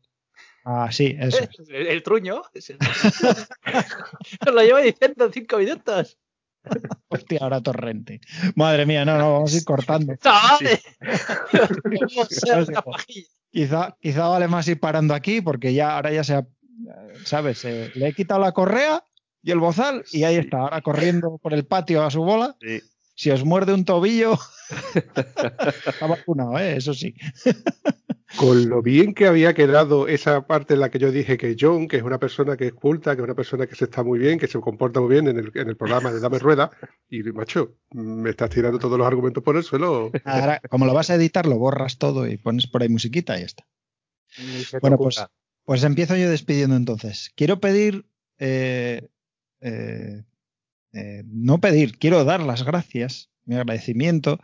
Ah, 0.66 0.90
sí, 0.92 1.16
eso. 1.20 1.40
es. 1.44 1.50
El, 1.70 1.88
el 1.88 2.04
truño. 2.04 2.42
Es 2.54 2.70
el- 2.72 2.78
Os 4.48 4.54
lo 4.54 4.62
llevo 4.62 4.80
diciendo 4.80 5.30
cinco 5.32 5.58
minutos. 5.60 6.18
Hostia, 7.10 7.40
ahora 7.42 7.62
torrente. 7.62 8.22
Madre 8.56 8.86
mía, 8.86 9.04
no, 9.06 9.18
no, 9.18 9.34
vamos 9.34 9.54
a 9.54 9.58
ir 9.58 9.66
cortando. 9.66 10.16
¡Chavales! 10.16 10.84
Digo, 11.90 12.08
Quizá, 13.54 13.96
quizá 14.02 14.28
vale 14.28 14.48
más 14.48 14.68
ir 14.68 14.80
parando 14.80 15.14
aquí 15.14 15.40
porque 15.40 15.76
ya 15.76 15.96
ahora 15.96 16.12
ya 16.12 16.24
se 16.24 16.34
ha, 16.34 16.48
¿sabes? 17.24 17.64
Eh, 17.66 17.92
le 17.94 18.08
he 18.08 18.14
quitado 18.14 18.42
la 18.42 18.52
correa 18.52 19.04
y 19.44 19.52
el 19.52 19.60
bozal 19.60 20.04
y 20.12 20.24
ahí 20.24 20.38
está, 20.38 20.58
ahora 20.58 20.82
corriendo 20.82 21.38
por 21.38 21.54
el 21.54 21.64
patio 21.64 22.04
a 22.04 22.10
su 22.10 22.24
bola. 22.24 22.56
Sí. 22.60 22.82
Si 23.16 23.30
os 23.30 23.46
muerde 23.46 23.74
un 23.74 23.86
tobillo, 23.86 24.38
está 25.88 26.08
vacunado, 26.08 26.58
¿eh? 26.58 26.78
eso 26.78 26.94
sí. 26.94 27.16
Con 28.38 28.68
lo 28.68 28.82
bien 28.82 29.14
que 29.14 29.28
había 29.28 29.54
quedado 29.54 30.08
esa 30.08 30.48
parte 30.48 30.74
en 30.74 30.80
la 30.80 30.90
que 30.90 30.98
yo 30.98 31.12
dije 31.12 31.38
que 31.38 31.56
John, 31.60 31.88
que 31.88 31.98
es 31.98 32.04
una 32.04 32.18
persona 32.18 32.58
que 32.58 32.68
es 32.68 32.74
culta, 32.74 33.16
que 33.16 33.22
es 33.22 33.26
una 33.26 33.36
persona 33.36 33.68
que 33.68 33.76
se 33.76 33.86
está 33.86 34.04
muy 34.04 34.18
bien, 34.18 34.40
que 34.40 34.48
se 34.48 34.60
comporta 34.60 35.00
muy 35.00 35.10
bien 35.10 35.28
en 35.28 35.38
el, 35.38 35.52
en 35.54 35.70
el 35.70 35.78
programa 35.78 36.12
de 36.12 36.20
Dame 36.20 36.40
Rueda, 36.40 36.72
y 37.10 37.22
macho, 37.22 37.76
me 37.92 38.32
estás 38.32 38.50
tirando 38.50 38.80
todos 38.80 38.98
los 38.98 39.06
argumentos 39.06 39.44
por 39.44 39.56
el 39.56 39.64
suelo. 39.64 40.12
Ahora, 40.26 40.60
como 40.70 40.86
lo 40.88 40.94
vas 40.96 41.12
a 41.12 41.16
editar, 41.16 41.46
lo 41.46 41.60
borras 41.60 42.00
todo 42.00 42.28
y 42.28 42.38
pones 42.38 42.66
por 42.66 42.82
ahí 42.82 42.90
musiquita 42.90 43.38
y 43.38 43.42
ya 43.42 43.46
está. 43.46 43.68
Bueno, 44.82 44.98
pues, 44.98 45.24
pues 45.64 45.84
empiezo 45.84 46.16
yo 46.16 46.30
despidiendo 46.30 46.76
entonces. 46.76 47.32
Quiero 47.36 47.60
pedir, 47.60 48.08
eh, 48.40 49.10
eh, 49.62 50.24
eh, 50.94 51.24
no 51.26 51.60
pedir, 51.60 51.98
quiero 51.98 52.24
dar 52.24 52.42
las 52.42 52.64
gracias, 52.64 53.30
mi 53.46 53.56
agradecimiento, 53.56 54.40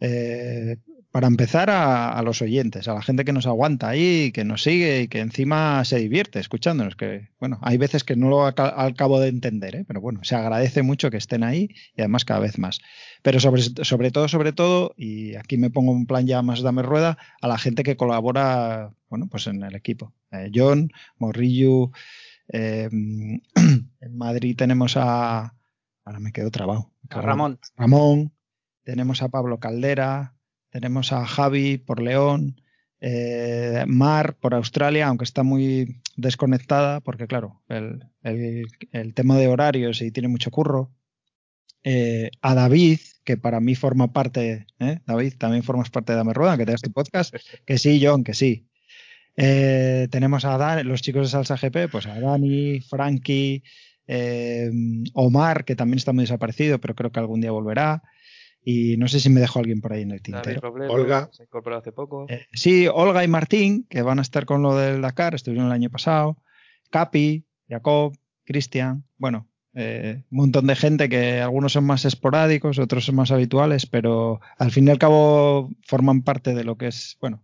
eh, 0.00 0.76
para 1.10 1.26
empezar 1.26 1.68
a, 1.68 2.22
los 2.22 2.40
oyentes, 2.40 2.88
a 2.88 2.94
la 2.94 3.02
gente 3.02 3.26
que 3.26 3.34
nos 3.34 3.46
aguanta 3.46 3.86
ahí, 3.90 4.32
que 4.32 4.44
nos 4.44 4.62
sigue 4.62 5.02
y 5.02 5.08
que 5.08 5.20
encima 5.20 5.84
se 5.84 5.98
divierte 5.98 6.40
escuchándonos. 6.40 6.96
Que 6.96 7.28
bueno, 7.38 7.58
hay 7.60 7.76
veces 7.76 8.02
que 8.02 8.16
no 8.16 8.30
lo 8.30 8.46
aca- 8.46 8.82
acabo 8.82 9.20
de 9.20 9.28
entender, 9.28 9.76
¿eh? 9.76 9.84
pero 9.86 10.00
bueno, 10.00 10.20
se 10.24 10.36
agradece 10.36 10.82
mucho 10.82 11.10
que 11.10 11.18
estén 11.18 11.44
ahí 11.44 11.68
y 11.94 12.00
además 12.00 12.24
cada 12.24 12.40
vez 12.40 12.58
más. 12.58 12.80
pero 13.20 13.40
sobre, 13.40 13.60
sobre 13.60 14.10
todo, 14.10 14.26
sobre 14.26 14.52
todo, 14.54 14.94
y 14.96 15.34
aquí 15.36 15.58
me 15.58 15.68
pongo 15.68 15.92
un 15.92 16.06
plan 16.06 16.26
ya 16.26 16.40
más 16.40 16.62
dame 16.62 16.80
rueda, 16.82 17.18
a 17.42 17.46
la 17.46 17.58
gente 17.58 17.82
que 17.82 17.96
colabora, 17.98 18.94
bueno, 19.10 19.28
pues 19.30 19.46
en 19.48 19.62
el 19.62 19.74
equipo. 19.74 20.14
Eh, 20.30 20.50
John, 20.54 20.90
Morrillo, 21.18 21.90
en 22.48 23.42
Madrid 24.12 24.56
tenemos 24.56 24.96
a, 24.96 25.54
ahora 26.04 26.20
me 26.20 26.32
quedo 26.32 26.50
trabado. 26.50 26.92
Ramón. 27.08 27.58
Ramón, 27.76 28.32
tenemos 28.84 29.22
a 29.22 29.28
Pablo 29.28 29.60
Caldera, 29.60 30.34
tenemos 30.70 31.12
a 31.12 31.26
Javi 31.26 31.78
por 31.78 32.00
León, 32.00 32.60
eh, 33.00 33.84
Mar 33.86 34.36
por 34.36 34.54
Australia, 34.54 35.08
aunque 35.08 35.24
está 35.24 35.42
muy 35.42 36.00
desconectada, 36.16 37.00
porque 37.00 37.26
claro, 37.26 37.62
el, 37.68 38.08
el, 38.22 38.66
el 38.92 39.14
tema 39.14 39.36
de 39.36 39.48
horarios 39.48 40.00
y 40.02 40.10
tiene 40.10 40.28
mucho 40.28 40.50
curro. 40.50 40.92
Eh, 41.84 42.30
a 42.42 42.54
David, 42.54 43.00
que 43.24 43.36
para 43.36 43.58
mí 43.58 43.74
forma 43.74 44.12
parte, 44.12 44.66
¿eh? 44.78 45.00
David, 45.04 45.34
también 45.36 45.64
formas 45.64 45.90
parte 45.90 46.12
de 46.12 46.18
Dame 46.18 46.32
Rueda, 46.32 46.56
que 46.56 46.64
te 46.64 46.76
tu 46.76 46.92
podcast, 46.92 47.34
que 47.66 47.76
sí, 47.76 48.00
John, 48.00 48.22
que 48.22 48.34
sí. 48.34 48.68
Tenemos 49.34 50.44
a 50.44 50.58
Dan, 50.58 50.86
los 50.86 51.02
chicos 51.02 51.26
de 51.26 51.30
Salsa 51.30 51.56
GP, 51.56 51.90
pues 51.90 52.06
a 52.06 52.20
Dani, 52.20 52.80
Frankie, 52.82 53.64
eh, 54.06 54.70
Omar, 55.14 55.64
que 55.64 55.76
también 55.76 55.98
está 55.98 56.12
muy 56.12 56.24
desaparecido, 56.24 56.80
pero 56.80 56.94
creo 56.94 57.12
que 57.12 57.20
algún 57.20 57.40
día 57.40 57.50
volverá. 57.50 58.02
Y 58.64 58.96
no 58.96 59.08
sé 59.08 59.18
si 59.18 59.28
me 59.28 59.40
dejo 59.40 59.58
alguien 59.58 59.80
por 59.80 59.92
ahí 59.92 60.02
en 60.02 60.12
el 60.12 60.22
tintero. 60.22 60.60
Robledo, 60.60 60.92
Olga. 60.92 61.28
Se 61.32 61.42
incorporó 61.42 61.78
hace 61.78 61.90
poco. 61.90 62.26
Eh, 62.28 62.46
sí, 62.52 62.86
Olga 62.86 63.24
y 63.24 63.28
Martín, 63.28 63.86
que 63.90 64.02
van 64.02 64.20
a 64.20 64.22
estar 64.22 64.44
con 64.44 64.62
lo 64.62 64.76
del 64.76 65.02
Dakar, 65.02 65.34
estuvieron 65.34 65.66
el 65.66 65.72
año 65.72 65.90
pasado. 65.90 66.38
Capi, 66.90 67.44
Jacob, 67.68 68.16
Cristian, 68.44 69.04
bueno, 69.18 69.48
eh, 69.74 70.22
un 70.30 70.36
montón 70.36 70.66
de 70.66 70.76
gente 70.76 71.08
que 71.08 71.40
algunos 71.40 71.72
son 71.72 71.84
más 71.84 72.04
esporádicos, 72.04 72.78
otros 72.78 73.06
son 73.06 73.16
más 73.16 73.30
habituales, 73.30 73.86
pero 73.86 74.40
al 74.58 74.70
fin 74.70 74.86
y 74.86 74.90
al 74.90 74.98
cabo 74.98 75.70
forman 75.86 76.22
parte 76.22 76.54
de 76.54 76.64
lo 76.64 76.76
que 76.76 76.88
es, 76.88 77.16
bueno, 77.20 77.42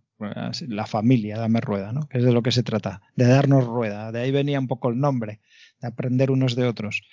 la 0.67 0.85
familia, 0.85 1.37
dame 1.37 1.61
rueda, 1.61 1.91
¿no? 1.91 2.07
Que 2.07 2.19
es 2.19 2.23
de 2.23 2.31
lo 2.31 2.43
que 2.43 2.51
se 2.51 2.63
trata, 2.63 3.01
de 3.15 3.25
darnos 3.25 3.65
rueda. 3.65 4.11
De 4.11 4.19
ahí 4.19 4.31
venía 4.31 4.59
un 4.59 4.67
poco 4.67 4.89
el 4.89 4.99
nombre, 4.99 5.39
aprender 5.81 6.31
unos 6.31 6.55
de 6.55 6.65
otros. 6.65 7.03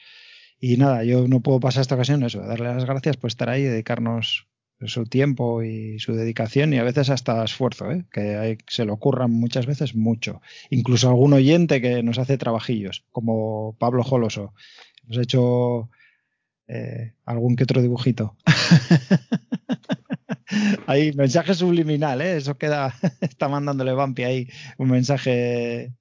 Y 0.58 0.76
nada, 0.76 1.04
yo 1.04 1.28
no 1.28 1.40
puedo 1.40 1.60
pasar 1.60 1.82
esta 1.82 1.94
ocasión 1.94 2.22
eso, 2.22 2.40
darle 2.40 2.68
las 2.68 2.84
gracias 2.84 3.16
por 3.16 3.28
estar 3.28 3.50
ahí, 3.50 3.62
dedicarnos 3.62 4.48
su 4.84 5.06
tiempo 5.06 5.62
y 5.62 5.98
su 5.98 6.14
dedicación 6.14 6.72
y 6.72 6.78
a 6.78 6.82
veces 6.82 7.08
hasta 7.08 7.44
esfuerzo, 7.44 7.90
¿eh? 7.90 8.04
que 8.12 8.58
se 8.68 8.84
le 8.84 8.92
ocurran 8.92 9.30
muchas 9.30 9.66
veces 9.66 9.94
mucho. 9.94 10.42
Incluso 10.70 11.08
algún 11.08 11.32
oyente 11.32 11.80
que 11.80 12.02
nos 12.02 12.18
hace 12.18 12.36
trabajillos, 12.36 13.04
como 13.10 13.76
Pablo 13.78 14.02
Joloso. 14.02 14.52
Ha 15.10 15.20
hecho 15.20 15.88
eh, 16.68 17.14
algún 17.24 17.56
que 17.56 17.64
otro 17.64 17.80
dibujito. 17.80 18.36
ahí, 20.86 21.12
mensaje 21.12 21.54
subliminal, 21.54 22.20
¿eh? 22.20 22.36
eso 22.36 22.58
queda, 22.58 22.94
está 23.20 23.48
mandándole 23.48 23.92
Vampi 23.92 24.24
ahí 24.24 24.48
un 24.78 24.90
mensaje 24.90 25.94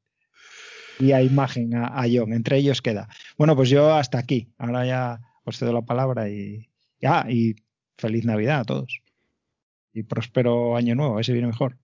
y 1.00 1.12
a 1.12 1.22
imagen 1.22 1.76
a, 1.76 1.88
a 1.88 2.06
John, 2.12 2.34
entre 2.34 2.58
ellos 2.58 2.82
queda. 2.82 3.08
Bueno, 3.38 3.56
pues 3.56 3.70
yo 3.70 3.94
hasta 3.94 4.18
aquí, 4.20 4.50
ahora 4.58 4.86
ya 4.86 5.22
os 5.44 5.58
cedo 5.58 5.74
la 5.74 5.82
palabra 5.84 6.30
y, 6.30 6.70
ya, 7.02 7.26
y 7.30 7.56
feliz 7.98 8.26
Navidad 8.26 8.62
a 8.62 8.66
todos. 8.66 9.02
Y 9.94 10.04
próspero 10.04 10.76
año 10.76 10.96
nuevo, 10.96 11.20
ese 11.20 11.32
viene 11.34 11.48
mejor. 11.48 11.78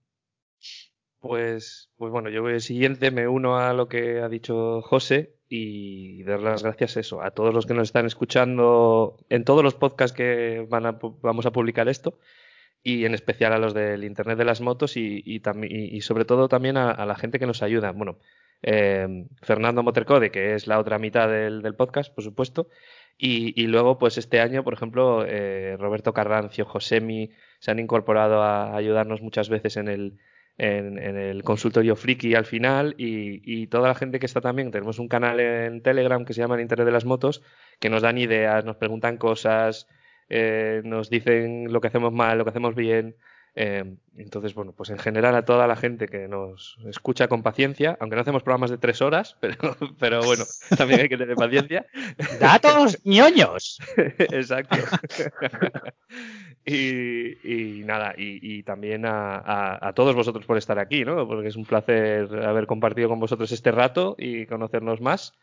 Pues, 1.19 1.89
pues 1.97 2.11
bueno, 2.11 2.29
yo 2.29 2.47
el 2.49 2.61
siguiente 2.61 3.11
me 3.11 3.27
uno 3.27 3.57
a 3.59 3.73
lo 3.73 3.87
que 3.87 4.19
ha 4.21 4.27
dicho 4.29 4.81
José 4.81 5.35
y 5.47 6.23
dar 6.23 6.39
las 6.39 6.63
gracias 6.63 6.97
eso, 6.97 7.21
a 7.21 7.31
todos 7.31 7.53
los 7.53 7.65
que 7.67 7.73
nos 7.75 7.89
están 7.89 8.05
escuchando 8.07 9.17
en 9.29 9.43
todos 9.43 9.63
los 9.63 9.75
podcasts 9.75 10.15
que 10.17 10.65
van 10.69 10.85
a, 10.87 10.99
vamos 11.21 11.45
a 11.45 11.51
publicar 11.51 11.87
esto 11.89 12.17
y 12.81 13.05
en 13.05 13.13
especial 13.13 13.53
a 13.53 13.59
los 13.59 13.75
del 13.75 14.03
Internet 14.03 14.39
de 14.39 14.45
las 14.45 14.61
Motos 14.61 14.97
y, 14.97 15.21
y- 15.23 15.41
y 15.95 16.01
sobre 16.01 16.25
todo 16.25 16.47
también 16.47 16.77
a, 16.77 16.89
a 16.89 17.05
la 17.05 17.15
gente 17.15 17.37
que 17.37 17.45
nos 17.45 17.61
ayuda. 17.61 17.91
Bueno, 17.91 18.17
eh, 18.61 19.25
Fernando 19.41 19.83
Motercode, 19.83 20.31
que 20.31 20.55
es 20.55 20.67
la 20.67 20.79
otra 20.79 20.99
mitad 20.99 21.29
del, 21.29 21.61
del 21.61 21.75
podcast, 21.75 22.13
por 22.13 22.23
supuesto, 22.23 22.67
y, 23.17 23.53
y 23.61 23.67
luego 23.67 23.97
pues 23.97 24.17
este 24.17 24.39
año, 24.39 24.63
por 24.63 24.73
ejemplo, 24.73 25.25
eh, 25.27 25.77
Roberto 25.79 26.13
Carrancio, 26.13 26.65
Josemi 26.65 27.31
se 27.59 27.71
han 27.71 27.79
incorporado 27.79 28.41
a 28.41 28.75
ayudarnos 28.75 29.21
muchas 29.21 29.49
veces 29.49 29.77
en 29.77 29.87
el, 29.87 30.17
en, 30.57 30.97
en 30.97 31.17
el 31.17 31.43
consultorio 31.43 31.95
friki 31.95 32.35
al 32.35 32.45
final 32.45 32.95
y, 32.97 33.41
y 33.45 33.67
toda 33.67 33.87
la 33.89 33.95
gente 33.95 34.19
que 34.19 34.25
está 34.25 34.41
también, 34.41 34.71
tenemos 34.71 34.99
un 34.99 35.07
canal 35.07 35.39
en 35.39 35.81
Telegram 35.81 36.25
que 36.25 36.33
se 36.33 36.41
llama 36.41 36.55
el 36.55 36.61
Internet 36.61 36.85
de 36.85 36.91
las 36.91 37.05
Motos, 37.05 37.43
que 37.79 37.89
nos 37.89 38.01
dan 38.01 38.17
ideas, 38.17 38.65
nos 38.65 38.77
preguntan 38.77 39.17
cosas, 39.17 39.87
eh, 40.29 40.81
nos 40.85 41.09
dicen 41.09 41.71
lo 41.73 41.81
que 41.81 41.89
hacemos 41.89 42.13
mal, 42.13 42.37
lo 42.37 42.45
que 42.45 42.51
hacemos 42.51 42.73
bien. 42.73 43.15
Eh, 43.53 43.83
entonces, 44.17 44.53
bueno, 44.53 44.71
pues 44.71 44.89
en 44.91 44.97
general 44.97 45.35
a 45.35 45.43
toda 45.43 45.67
la 45.67 45.75
gente 45.75 46.07
que 46.07 46.27
nos 46.29 46.77
escucha 46.87 47.27
con 47.27 47.43
paciencia, 47.43 47.97
aunque 47.99 48.15
no 48.15 48.21
hacemos 48.21 48.43
programas 48.43 48.69
de 48.71 48.77
tres 48.77 49.01
horas, 49.01 49.35
pero, 49.41 49.55
pero 49.99 50.21
bueno, 50.23 50.45
también 50.77 51.01
hay 51.01 51.09
que 51.09 51.17
tener 51.17 51.35
paciencia. 51.35 51.85
¡Datos 52.39 52.99
ñoños! 53.05 53.79
Exacto. 53.97 54.77
y, 56.65 57.79
y 57.79 57.83
nada, 57.83 58.13
y, 58.17 58.39
y 58.59 58.63
también 58.63 59.05
a, 59.05 59.35
a- 59.37 59.87
a 59.89 59.93
todos 59.93 60.15
vosotros 60.15 60.45
por 60.45 60.57
estar 60.57 60.79
aquí, 60.79 61.03
¿no? 61.03 61.27
Porque 61.27 61.47
es 61.49 61.55
un 61.55 61.65
placer 61.65 62.27
haber 62.45 62.67
compartido 62.67 63.09
con 63.09 63.19
vosotros 63.19 63.51
este 63.51 63.71
rato 63.71 64.15
y 64.17 64.45
conocernos 64.45 65.01
más. 65.01 65.33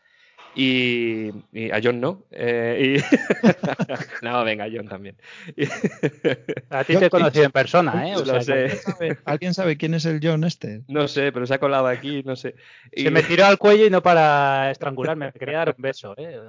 Y, 0.55 1.29
y 1.53 1.71
a 1.71 1.79
John 1.81 2.01
no. 2.01 2.23
eh, 2.31 2.97
y- 2.97 4.25
no, 4.25 4.43
venga, 4.43 4.65
a 4.65 4.69
John 4.73 4.87
también. 4.87 5.15
A 6.69 6.83
ti 6.83 6.97
te 6.97 7.05
he 7.05 7.09
conocido 7.09 7.45
en 7.45 7.51
persona, 7.51 8.09
¿eh? 8.09 8.15
O 8.15 8.19
Lo 8.25 8.41
sea, 8.41 8.55
que 8.65 8.69
sé. 8.71 8.77
¿Sabe- 8.77 9.17
¿Alguien 9.25 9.53
sabe 9.53 9.77
quién 9.77 9.93
es 9.93 10.05
el 10.05 10.19
John 10.21 10.43
este? 10.43 10.81
No 10.87 11.07
sé, 11.07 11.31
pero 11.31 11.45
se 11.45 11.53
ha 11.53 11.59
colado 11.59 11.87
aquí, 11.87 12.23
no 12.23 12.35
sé. 12.35 12.55
Y- 12.91 13.03
Se 13.03 13.11
me 13.11 13.23
tiró 13.23 13.45
al 13.45 13.57
cuello 13.57 13.85
y 13.85 13.89
no 13.89 14.01
para 14.03 14.71
estrangularme. 14.71 15.27
Me 15.27 15.31
quería 15.39 15.59
dar 15.59 15.75
un 15.77 15.81
beso, 15.81 16.13
¿eh? 16.17 16.39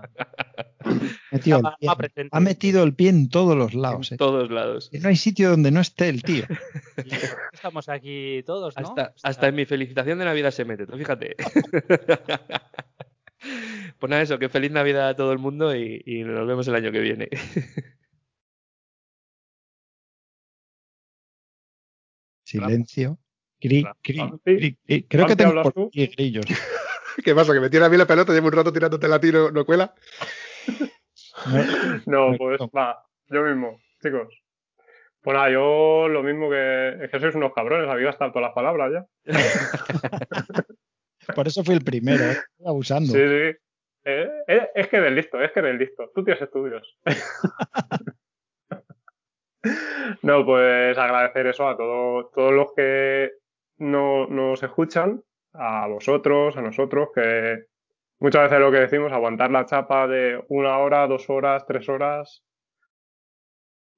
Metido 1.30 1.58
el 1.58 1.64
pie- 1.64 2.28
ha 2.32 2.40
metido 2.40 2.82
el 2.82 2.94
pie 2.94 3.10
en 3.10 3.28
todos 3.28 3.56
los 3.56 3.74
en 3.74 3.82
lados. 3.82 4.12
eh. 4.12 4.16
todos 4.16 4.50
lados. 4.50 4.88
Y 4.92 4.98
no 4.98 5.08
hay 5.08 5.16
sitio 5.16 5.50
donde 5.50 5.70
no 5.70 5.80
esté 5.80 6.08
el 6.08 6.22
tío. 6.22 6.44
Estamos 7.52 7.88
aquí 7.88 8.42
todos, 8.44 8.74
¿no? 8.76 8.88
Hasta, 8.88 9.02
O 9.14 9.18
sea, 9.18 9.30
hasta 9.30 9.48
en 9.48 9.54
mi 9.54 9.66
felicitación 9.66 10.18
de 10.18 10.24
Navidad 10.24 10.50
se 10.50 10.64
mete, 10.64 10.86
fíjate. 10.86 11.36
Pues 13.98 14.10
nada, 14.10 14.22
eso, 14.22 14.38
que 14.38 14.48
feliz 14.48 14.70
Navidad 14.70 15.08
a 15.10 15.16
todo 15.16 15.32
el 15.32 15.38
mundo 15.38 15.74
y, 15.74 16.02
y 16.04 16.22
nos 16.24 16.46
vemos 16.46 16.66
el 16.68 16.74
año 16.74 16.92
que 16.92 17.00
viene. 17.00 17.28
Silencio. 22.44 23.18
Cri, 23.60 23.84
cri, 24.02 24.18
Vampi. 24.18 24.56
cri, 24.56 24.76
cri. 24.84 25.02
Creo 25.04 25.26
que 25.26 25.36
tengo 25.36 25.50
¿hablas 25.50 25.64
por 25.64 25.72
tú? 25.74 25.86
aquí 25.88 26.06
grillos. 26.06 26.46
¿Qué 27.24 27.34
pasa? 27.34 27.52
¿Que 27.52 27.60
me 27.60 27.70
tira 27.70 27.86
a 27.86 27.88
mí 27.88 27.96
la 27.96 28.06
pelota? 28.06 28.32
Llevo 28.32 28.46
un 28.48 28.52
rato 28.52 28.72
tirándote 28.72 29.06
la 29.06 29.20
tiro, 29.20 29.50
¿no 29.50 29.64
cuela? 29.64 29.94
No, 32.06 32.34
pues 32.36 32.60
va, 32.76 33.02
yo 33.28 33.42
mismo, 33.42 33.80
chicos. 34.02 34.28
Pues 35.22 35.34
nada, 35.34 35.50
yo 35.50 36.08
lo 36.08 36.22
mismo 36.22 36.50
que. 36.50 37.04
Es 37.04 37.10
que 37.10 37.20
sois 37.20 37.34
unos 37.34 37.52
cabrones, 37.54 37.88
habéis 37.88 38.06
gastado 38.06 38.32
todas 38.32 38.48
las 38.48 38.54
palabras 38.54 38.92
ya. 38.92 39.06
Por 41.34 41.46
eso 41.46 41.64
fui 41.64 41.74
el 41.74 41.84
primero, 41.84 42.24
eh. 42.24 42.36
Abusando. 42.66 43.12
Sí, 43.12 43.18
sí. 43.18 43.56
Eh, 44.04 44.28
eh, 44.46 44.70
es 44.74 44.88
que 44.88 44.96
eres 44.96 45.12
listo, 45.12 45.40
es 45.40 45.52
que 45.52 45.60
eres 45.60 45.78
listo. 45.78 46.10
Tú 46.14 46.24
tienes 46.24 46.42
estudios. 46.42 46.98
no, 50.22 50.44
pues 50.44 50.96
agradecer 50.96 51.46
eso 51.46 51.68
a 51.68 51.76
todo- 51.76 52.30
todos 52.34 52.52
los 52.52 52.72
que 52.74 53.30
no, 53.78 54.26
nos 54.26 54.62
escuchan, 54.62 55.22
a 55.54 55.86
vosotros, 55.88 56.56
a 56.56 56.62
nosotros, 56.62 57.08
que 57.14 57.64
muchas 58.20 58.44
veces 58.44 58.60
lo 58.60 58.70
que 58.72 58.80
decimos, 58.80 59.12
aguantar 59.12 59.50
la 59.50 59.66
chapa 59.66 60.06
de 60.06 60.42
una 60.48 60.78
hora, 60.78 61.06
dos 61.06 61.28
horas, 61.30 61.66
tres 61.66 61.88
horas, 61.88 62.44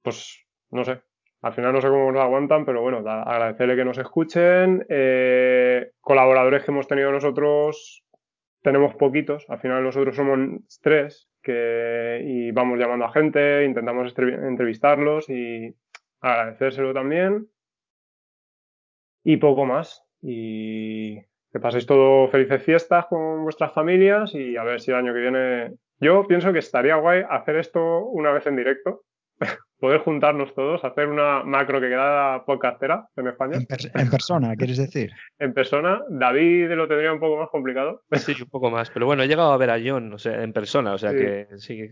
pues 0.02 0.44
no 0.70 0.84
sé. 0.84 1.00
Al 1.42 1.54
final 1.54 1.72
no 1.72 1.80
sé 1.80 1.88
cómo 1.88 2.12
nos 2.12 2.22
aguantan, 2.22 2.64
pero 2.64 2.82
bueno, 2.82 2.98
agradecerle 2.98 3.74
que 3.76 3.84
nos 3.84 3.98
escuchen. 3.98 4.84
eh, 4.88 5.90
colaboradores 6.00 6.62
que 6.64 6.70
hemos 6.70 6.86
tenido 6.86 7.10
nosotros, 7.10 8.04
tenemos 8.62 8.94
poquitos. 8.94 9.44
Al 9.48 9.60
final 9.60 9.82
nosotros 9.82 10.16
somos 10.16 10.80
tres 10.80 11.28
que, 11.42 12.22
y 12.24 12.50
vamos 12.52 12.78
llamando 12.78 13.04
a 13.04 13.12
gente, 13.12 13.64
intentamos 13.64 14.14
entrevistarlos 14.16 15.28
y 15.28 15.74
agradecérselo 16.20 16.94
también. 16.94 17.48
Y 19.24 19.36
poco 19.36 19.66
más. 19.66 20.04
Y 20.20 21.20
que 21.52 21.60
paséis 21.60 21.86
todo 21.86 22.28
felices 22.28 22.62
fiestas 22.62 23.06
con 23.06 23.42
vuestras 23.42 23.72
familias 23.72 24.34
y 24.34 24.56
a 24.56 24.64
ver 24.64 24.80
si 24.80 24.90
el 24.90 24.96
año 24.96 25.12
que 25.12 25.20
viene... 25.20 25.74
Yo 26.00 26.26
pienso 26.26 26.52
que 26.52 26.58
estaría 26.58 26.96
guay 26.96 27.22
hacer 27.28 27.56
esto 27.56 28.06
una 28.06 28.32
vez 28.32 28.46
en 28.46 28.56
directo. 28.56 29.04
poder 29.82 30.00
juntarnos 30.02 30.54
todos, 30.54 30.84
hacer 30.84 31.08
una 31.08 31.42
macro 31.42 31.80
que 31.80 31.88
queda 31.88 32.44
podcastera 32.44 33.08
en 33.16 33.26
España. 33.26 33.56
En, 33.56 33.66
per- 33.66 33.90
en 33.92 34.08
persona, 34.10 34.54
¿quieres 34.56 34.78
decir? 34.78 35.10
En 35.40 35.52
persona, 35.52 36.00
David 36.08 36.70
lo 36.70 36.86
tendría 36.86 37.12
un 37.12 37.18
poco 37.18 37.36
más 37.36 37.48
complicado. 37.50 38.00
Sí, 38.12 38.32
un 38.40 38.48
poco 38.48 38.70
más. 38.70 38.90
Pero 38.90 39.06
bueno, 39.06 39.24
he 39.24 39.26
llegado 39.26 39.50
a 39.52 39.56
ver 39.56 39.70
a 39.70 39.80
John, 39.84 40.12
o 40.12 40.18
sea, 40.18 40.40
en 40.44 40.52
persona, 40.52 40.92
o 40.94 40.98
sea 40.98 41.10
Sí. 41.10 41.16
que 41.18 41.48
sí. 41.56 41.88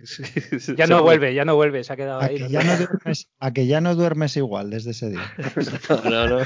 sí, 0.61 0.75
Ya 0.77 0.87
no 0.87 1.03
vuelve, 1.03 1.35
ya 1.35 1.45
no 1.45 1.57
vuelve, 1.57 1.83
se 1.83 1.93
ha 1.93 1.97
quedado 1.97 2.21
A 2.21 2.27
ahí. 2.27 2.37
que, 2.37 2.43
no 2.45 2.49
ya 2.49 2.63
no 2.63 2.77
duermes, 2.77 3.29
a 3.41 3.53
que 3.53 3.67
ya 3.67 3.81
no 3.81 3.95
duermes 3.97 4.37
igual 4.37 4.71
desde 4.71 4.93
ese 4.93 5.11
día. 5.11 5.23
No, 6.09 6.29
no. 6.29 6.39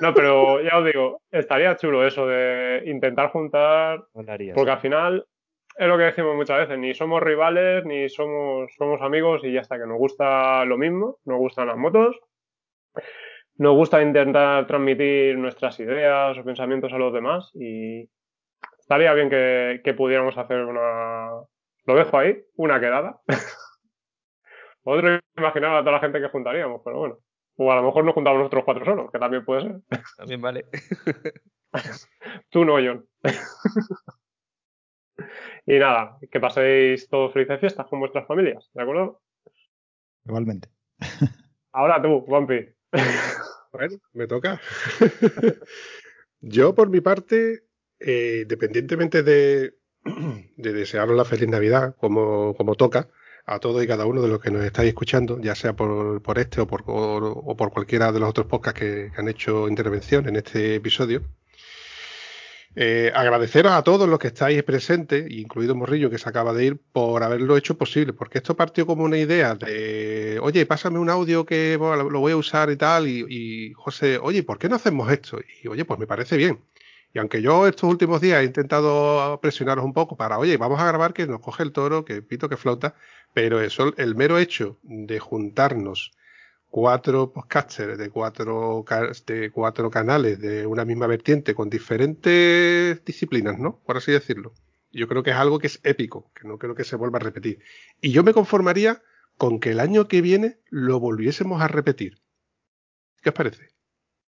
No, 0.00 0.12
pero 0.14 0.60
ya 0.62 0.78
os 0.78 0.84
digo, 0.84 1.22
estaría 1.30 1.76
chulo 1.76 2.04
eso 2.06 2.26
de 2.26 2.82
intentar 2.86 3.30
juntar 3.30 4.02
Molaría, 4.14 4.54
Porque 4.54 4.70
al 4.72 4.80
final 4.80 5.24
es 5.78 5.86
lo 5.86 5.96
que 5.96 6.04
decimos 6.04 6.34
muchas 6.34 6.58
veces, 6.58 6.78
ni 6.78 6.92
somos 6.92 7.22
rivales, 7.22 7.84
ni 7.84 8.08
somos, 8.08 8.74
somos 8.76 9.00
amigos 9.00 9.42
y 9.44 9.52
ya 9.52 9.60
está, 9.60 9.78
que 9.78 9.86
nos 9.86 9.96
gusta 9.96 10.64
lo 10.64 10.76
mismo, 10.76 11.18
nos 11.24 11.38
gustan 11.38 11.68
las 11.68 11.76
motos, 11.76 12.18
nos 13.56 13.74
gusta 13.74 14.02
intentar 14.02 14.66
transmitir 14.66 15.38
nuestras 15.38 15.78
ideas 15.78 16.36
o 16.36 16.44
pensamientos 16.44 16.92
a 16.92 16.98
los 16.98 17.12
demás 17.12 17.52
y 17.54 18.10
estaría 18.80 19.14
bien 19.14 19.30
que, 19.30 19.80
que 19.84 19.94
pudiéramos 19.94 20.36
hacer 20.36 20.64
una, 20.64 21.30
lo 21.84 21.94
dejo 21.94 22.18
ahí, 22.18 22.42
una 22.56 22.80
quedada. 22.80 23.20
Otro 24.82 25.20
imaginar 25.36 25.76
a 25.76 25.80
toda 25.80 25.92
la 25.92 26.00
gente 26.00 26.20
que 26.20 26.28
juntaríamos, 26.28 26.82
pero 26.84 26.98
bueno. 26.98 27.18
O 27.56 27.70
a 27.70 27.76
lo 27.76 27.82
mejor 27.82 28.04
nos 28.04 28.14
juntamos 28.14 28.38
nosotros 28.38 28.64
cuatro 28.64 28.84
solos, 28.84 29.10
que 29.12 29.18
también 29.18 29.44
puede 29.44 29.62
ser. 29.62 29.80
También 30.16 30.40
vale. 30.40 30.64
Tú 32.50 32.64
no, 32.64 32.74
John. 32.74 33.06
y 35.68 35.78
nada, 35.78 36.16
que 36.30 36.40
paséis 36.40 37.08
todos 37.10 37.30
felices 37.30 37.60
fiestas 37.60 37.86
con 37.88 38.00
vuestras 38.00 38.26
familias, 38.26 38.70
¿de 38.72 38.82
acuerdo? 38.82 39.20
Igualmente. 40.24 40.70
Ahora 41.72 42.00
tú, 42.02 42.24
Bumpy. 42.26 42.74
Bueno, 43.70 43.98
me 44.14 44.26
toca. 44.26 44.58
Yo, 46.40 46.74
por 46.74 46.88
mi 46.88 47.02
parte, 47.02 47.64
eh, 48.00 48.40
independientemente 48.44 49.22
de, 49.22 49.74
de 50.56 50.72
desearos 50.72 51.14
la 51.14 51.26
feliz 51.26 51.50
Navidad, 51.50 51.94
como, 51.96 52.54
como 52.54 52.76
toca, 52.76 53.10
a 53.44 53.58
todos 53.58 53.84
y 53.84 53.86
cada 53.86 54.06
uno 54.06 54.22
de 54.22 54.28
los 54.28 54.40
que 54.40 54.50
nos 54.50 54.64
estáis 54.64 54.88
escuchando, 54.88 55.38
ya 55.38 55.54
sea 55.54 55.76
por, 55.76 56.22
por 56.22 56.38
este 56.38 56.62
o 56.62 56.66
por, 56.66 56.82
o 56.86 57.56
por 57.58 57.70
cualquiera 57.70 58.10
de 58.10 58.20
los 58.20 58.30
otros 58.30 58.46
podcasts 58.46 58.80
que, 58.80 59.12
que 59.14 59.20
han 59.20 59.28
hecho 59.28 59.68
intervención 59.68 60.26
en 60.28 60.36
este 60.36 60.76
episodio. 60.76 61.24
Eh, 62.74 63.10
agradeceros 63.14 63.72
a 63.72 63.82
todos 63.82 64.08
los 64.08 64.18
que 64.18 64.28
estáis 64.28 64.62
presentes, 64.62 65.30
incluido 65.30 65.74
Morrillo 65.74 66.10
que 66.10 66.18
se 66.18 66.28
acaba 66.28 66.52
de 66.52 66.66
ir, 66.66 66.80
por 66.92 67.22
haberlo 67.22 67.56
hecho 67.56 67.76
posible, 67.76 68.12
porque 68.12 68.38
esto 68.38 68.56
partió 68.56 68.86
como 68.86 69.04
una 69.04 69.18
idea 69.18 69.54
de, 69.54 70.38
oye, 70.42 70.64
pásame 70.66 70.98
un 70.98 71.10
audio 71.10 71.44
que 71.44 71.76
lo 71.78 72.20
voy 72.20 72.32
a 72.32 72.36
usar 72.36 72.70
y 72.70 72.76
tal, 72.76 73.08
y, 73.08 73.72
José, 73.74 74.18
oye, 74.18 74.42
¿por 74.42 74.58
qué 74.58 74.68
no 74.68 74.76
hacemos 74.76 75.10
esto? 75.10 75.40
Y 75.62 75.68
oye, 75.68 75.84
pues 75.84 75.98
me 75.98 76.06
parece 76.06 76.36
bien. 76.36 76.60
Y 77.12 77.18
aunque 77.18 77.40
yo 77.42 77.66
estos 77.66 77.90
últimos 77.90 78.20
días 78.20 78.42
he 78.42 78.44
intentado 78.44 79.40
presionaros 79.40 79.84
un 79.84 79.94
poco 79.94 80.16
para, 80.16 80.38
oye, 80.38 80.56
vamos 80.58 80.78
a 80.80 80.86
grabar 80.86 81.14
que 81.14 81.26
nos 81.26 81.40
coge 81.40 81.62
el 81.62 81.72
toro, 81.72 82.04
que 82.04 82.22
pito, 82.22 82.48
que 82.48 82.56
flauta, 82.56 82.94
pero 83.32 83.60
eso, 83.60 83.94
el 83.96 84.14
mero 84.14 84.38
hecho 84.38 84.78
de 84.82 85.18
juntarnos 85.18 86.12
cuatro 86.70 87.32
podcasters 87.32 87.98
de 87.98 88.10
cuatro, 88.10 88.84
de 89.26 89.50
cuatro 89.50 89.90
canales 89.90 90.40
de 90.40 90.66
una 90.66 90.84
misma 90.84 91.06
vertiente 91.06 91.54
con 91.54 91.70
diferentes 91.70 93.04
disciplinas, 93.04 93.58
¿no? 93.58 93.80
Por 93.84 93.96
así 93.96 94.12
decirlo. 94.12 94.54
Yo 94.90 95.06
creo 95.06 95.22
que 95.22 95.30
es 95.30 95.36
algo 95.36 95.58
que 95.58 95.66
es 95.66 95.80
épico, 95.84 96.30
que 96.34 96.46
no 96.48 96.58
creo 96.58 96.74
que 96.74 96.84
se 96.84 96.96
vuelva 96.96 97.18
a 97.18 97.22
repetir. 97.22 97.60
Y 98.00 98.10
yo 98.10 98.22
me 98.22 98.32
conformaría 98.32 99.02
con 99.36 99.60
que 99.60 99.70
el 99.70 99.80
año 99.80 100.08
que 100.08 100.22
viene 100.22 100.58
lo 100.70 100.98
volviésemos 100.98 101.60
a 101.60 101.68
repetir. 101.68 102.20
¿Qué 103.22 103.30
os 103.30 103.34
parece? 103.34 103.68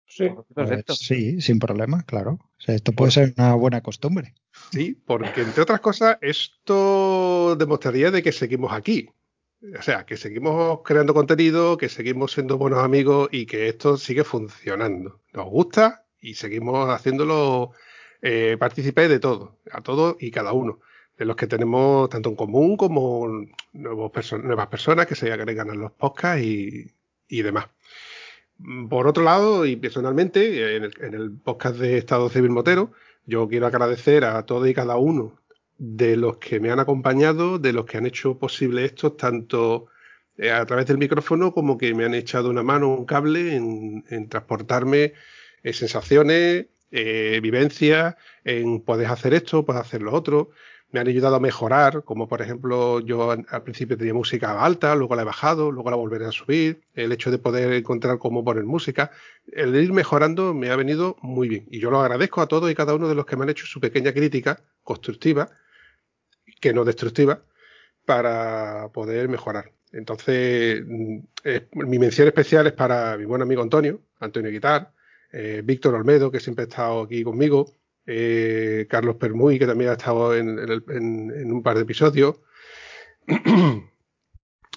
Sí, 0.07 0.28
Perfecto. 0.55 0.94
Pues 0.94 0.99
sí, 0.99 1.41
sin 1.41 1.60
problema, 1.60 2.02
claro. 2.02 2.33
O 2.33 2.60
sea, 2.60 2.75
esto 2.75 2.93
puede 2.93 3.12
ser 3.12 3.33
una 3.39 3.55
buena 3.55 3.81
costumbre. 3.81 4.35
Sí, 4.73 5.01
porque 5.07 5.43
entre 5.43 5.62
otras 5.62 5.81
cosas, 5.81 6.19
esto 6.20 7.55
demostraría 7.57 8.10
de 8.10 8.23
que 8.23 8.33
seguimos 8.33 8.73
aquí. 8.73 9.09
O 9.79 9.83
sea, 9.83 10.07
que 10.07 10.17
seguimos 10.17 10.81
creando 10.83 11.13
contenido, 11.13 11.77
que 11.77 11.91
seguimos 11.91 12.33
siendo 12.33 12.57
buenos 12.57 12.83
amigos 12.83 13.29
y 13.31 13.45
que 13.45 13.69
esto 13.69 13.99
sigue 13.99 14.25
funcionando. 14.25 15.21
Nos 15.35 15.47
gusta 15.47 16.07
y 16.19 16.35
seguimos 16.35 16.89
haciéndolo 16.89 17.73
eh, 18.23 18.57
de 18.59 19.19
todo, 19.21 19.59
a 19.71 19.83
todos 19.83 20.17
y 20.19 20.31
cada 20.31 20.53
uno. 20.53 20.81
De 21.19 21.27
los 21.27 21.37
que 21.37 21.47
tenemos 21.47 22.09
tanto 22.09 22.31
en 22.31 22.37
común 22.37 22.79
como 22.79 23.29
nuevos 23.75 24.11
perso 24.11 24.39
nuevas 24.39 24.69
personas 24.69 25.07
que 25.07 25.15
se 25.15 25.31
agregan 25.31 25.69
a 25.69 25.75
los 25.75 25.93
podcasts 25.93 26.43
y, 26.43 26.95
y 27.29 27.43
demás. 27.43 27.67
Por 28.89 29.07
otro 29.07 29.23
lado, 29.23 29.67
y 29.67 29.77
personalmente, 29.77 30.77
en 30.77 30.85
el, 30.85 30.95
en 31.01 31.15
el 31.15 31.33
podcast 31.33 31.77
de 31.77 31.99
Estado 31.99 32.31
Civil 32.31 32.51
Motero, 32.51 32.93
yo 33.27 33.47
quiero 33.49 33.67
agradecer 33.67 34.25
a 34.25 34.45
todos 34.47 34.69
y 34.69 34.75
cada 34.75 34.97
uno 34.97 35.40
de 35.81 36.15
los 36.15 36.36
que 36.36 36.60
me 36.60 36.70
han 36.70 36.78
acompañado, 36.78 37.59
de 37.59 37.73
los 37.73 37.86
que 37.86 37.97
han 37.97 38.05
hecho 38.05 38.39
posible 38.39 38.84
esto, 38.84 39.12
tanto 39.12 39.86
eh, 40.36 40.50
a 40.50 40.67
través 40.67 40.84
del 40.84 40.99
micrófono 40.99 41.55
como 41.55 41.78
que 41.78 41.94
me 41.94 42.05
han 42.05 42.12
echado 42.12 42.50
una 42.50 42.62
mano, 42.62 42.89
un 42.91 43.07
cable 43.07 43.57
en, 43.57 44.28
transportarme 44.28 45.15
eh, 45.62 45.73
sensaciones, 45.73 46.67
eh, 46.91 47.41
vivencias, 47.42 48.17
en 48.44 48.83
puedes 48.83 49.09
hacer 49.09 49.33
esto, 49.33 49.65
puedes 49.65 49.81
hacer 49.81 50.02
lo 50.02 50.12
otro. 50.12 50.50
Me 50.92 51.00
han 51.00 51.09
ayudado 51.09 51.36
a 51.36 51.41
mejorar, 51.41 52.05
como 52.05 52.28
por 52.28 52.42
ejemplo 52.42 53.00
yo 53.00 53.31
al 53.31 53.62
principio 53.62 53.97
tenía 53.97 54.12
música 54.12 54.62
alta, 54.62 54.94
luego 54.94 55.15
la 55.15 55.23
he 55.23 55.25
bajado, 55.25 55.70
luego 55.70 55.89
la 55.89 55.97
volveré 55.97 56.26
a 56.26 56.33
subir. 56.33 56.83
El 56.94 57.12
hecho 57.12 57.31
de 57.31 57.39
poder 57.39 57.73
encontrar 57.73 58.18
cómo 58.18 58.44
poner 58.44 58.65
música, 58.65 59.12
el 59.50 59.75
ir 59.76 59.94
mejorando 59.94 60.52
me 60.52 60.70
ha 60.70 60.76
venido 60.76 61.17
muy 61.23 61.49
bien. 61.49 61.67
Y 61.70 61.81
yo 61.81 61.91
lo 61.91 62.00
agradezco 62.00 62.42
a 62.42 62.49
todos 62.49 62.70
y 62.70 62.75
cada 62.75 62.94
uno 62.94 63.09
de 63.09 63.15
los 63.15 63.25
que 63.25 63.36
me 63.36 63.44
han 63.44 63.50
hecho 63.50 63.65
su 63.65 63.81
pequeña 63.81 64.12
crítica 64.12 64.60
constructiva, 64.83 65.49
que 66.61 66.73
no 66.73 66.85
destructiva, 66.85 67.43
para 68.07 68.89
poder 68.93 69.29
mejorar. 69.29 69.73
Entonces, 69.93 70.83
mm, 70.87 71.19
mi 71.75 71.99
mención 71.99 72.29
especial 72.29 72.67
es 72.67 72.73
para 72.73 73.17
mi 73.19 73.25
buen 73.25 73.43
amigo 73.43 73.63
Antonio, 73.63 74.01
Antonio 74.21 74.51
Guitar, 74.51 74.93
eh, 75.33 75.63
Víctor 75.65 75.95
Olmedo, 75.95 76.31
que 76.31 76.41
siempre 76.41 76.65
ha 76.65 76.69
estado 76.69 77.03
aquí 77.03 77.23
conmigo, 77.25 77.73
eh, 78.07 78.87
Carlos 78.89 79.17
Permuy, 79.17 79.59
que 79.59 79.67
también 79.67 79.91
ha 79.91 79.95
estado 79.95 80.35
en, 80.37 80.59
el- 80.59 80.85
en 80.89 81.53
un 81.53 81.63
par 81.63 81.77
de 81.77 81.83
episodios. 81.83 82.37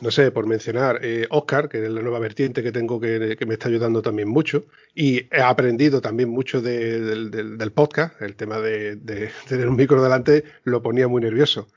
no 0.01 0.11
sé, 0.11 0.31
por 0.31 0.47
mencionar, 0.47 0.99
eh, 1.03 1.27
Oscar, 1.29 1.69
que 1.69 1.83
es 1.83 1.89
la 1.89 2.01
nueva 2.01 2.19
vertiente 2.19 2.63
que 2.63 2.71
tengo 2.71 2.99
que, 2.99 3.35
que 3.37 3.45
me 3.45 3.53
está 3.53 3.69
ayudando 3.69 4.01
también 4.01 4.27
mucho. 4.27 4.65
Y 4.95 5.27
he 5.35 5.41
aprendido 5.41 6.01
también 6.01 6.29
mucho 6.29 6.61
de- 6.61 6.99
del- 7.29 7.71
podcast. 7.71 8.21
El 8.21 8.35
tema 8.35 8.59
de, 8.59 8.95
de 8.95 9.29
tener 9.47 9.67
un 9.69 9.75
micro 9.75 10.01
delante 10.03 10.43
lo 10.63 10.81
ponía 10.81 11.07
muy 11.07 11.21
nervioso. 11.21 11.67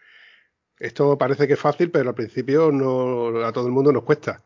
Esto 0.78 1.17
parece 1.19 1.47
que 1.47 1.55
es 1.55 1.61
fácil, 1.61 1.91
pero 1.91 2.09
al 2.11 2.15
principio 2.15 2.70
no, 2.73 3.45
a 3.45 3.53
todo 3.53 3.67
el 3.67 3.73
mundo 3.73 3.93
nos 3.93 4.03
cuesta. 4.05 4.43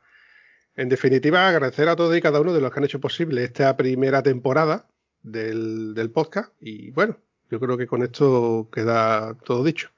En 0.76 0.88
definitiva, 0.88 1.48
agradecer 1.48 1.88
a 1.88 1.96
todos 1.96 2.16
y 2.16 2.20
cada 2.20 2.40
uno 2.40 2.52
de 2.52 2.60
los 2.60 2.72
que 2.72 2.80
han 2.80 2.84
hecho 2.84 3.00
posible 3.00 3.44
esta 3.44 3.76
primera 3.76 4.22
temporada 4.22 4.86
del, 5.22 5.94
del 5.94 6.10
podcast. 6.10 6.52
Y 6.60 6.90
bueno, 6.90 7.18
yo 7.50 7.58
creo 7.60 7.76
que 7.76 7.86
con 7.86 8.02
esto 8.02 8.68
queda 8.72 9.34
todo 9.44 9.64
dicho. 9.64 9.90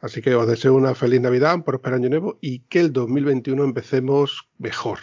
Así 0.00 0.22
que 0.22 0.34
os 0.34 0.46
deseo 0.46 0.74
una 0.74 0.94
feliz 0.94 1.20
Navidad, 1.20 1.54
un 1.54 1.62
próspero 1.62 1.96
año 1.96 2.08
nuevo 2.08 2.38
y 2.40 2.60
que 2.60 2.80
el 2.80 2.92
2021 2.92 3.64
empecemos 3.64 4.48
mejor. 4.58 5.00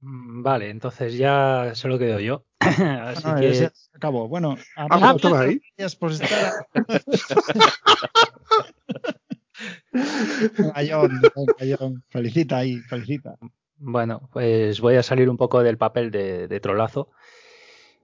Mm, 0.00 0.42
Vale, 0.42 0.70
entonces 0.70 1.16
ya 1.16 1.72
se 1.74 1.88
lo 1.88 1.98
quedo 1.98 2.20
yo. 2.20 2.44
Así 2.60 3.22
Ah, 3.24 3.36
que 3.40 3.54
se 3.54 3.70
acabó. 3.92 4.28
Bueno, 4.28 4.56
Ah, 4.76 4.86
amigos, 4.90 5.22
pues, 5.22 5.34
ahí. 5.34 5.60
gracias 5.76 5.96
por 5.96 6.12
estar. 6.12 6.66
Felicita 12.10 12.58
ahí, 12.58 12.78
felicita. 12.80 13.36
Bueno, 13.76 14.28
pues 14.32 14.80
voy 14.80 14.96
a 14.96 15.02
salir 15.02 15.28
un 15.28 15.36
poco 15.36 15.62
del 15.62 15.78
papel 15.78 16.10
de, 16.10 16.48
de 16.48 16.60
trolazo. 16.60 17.10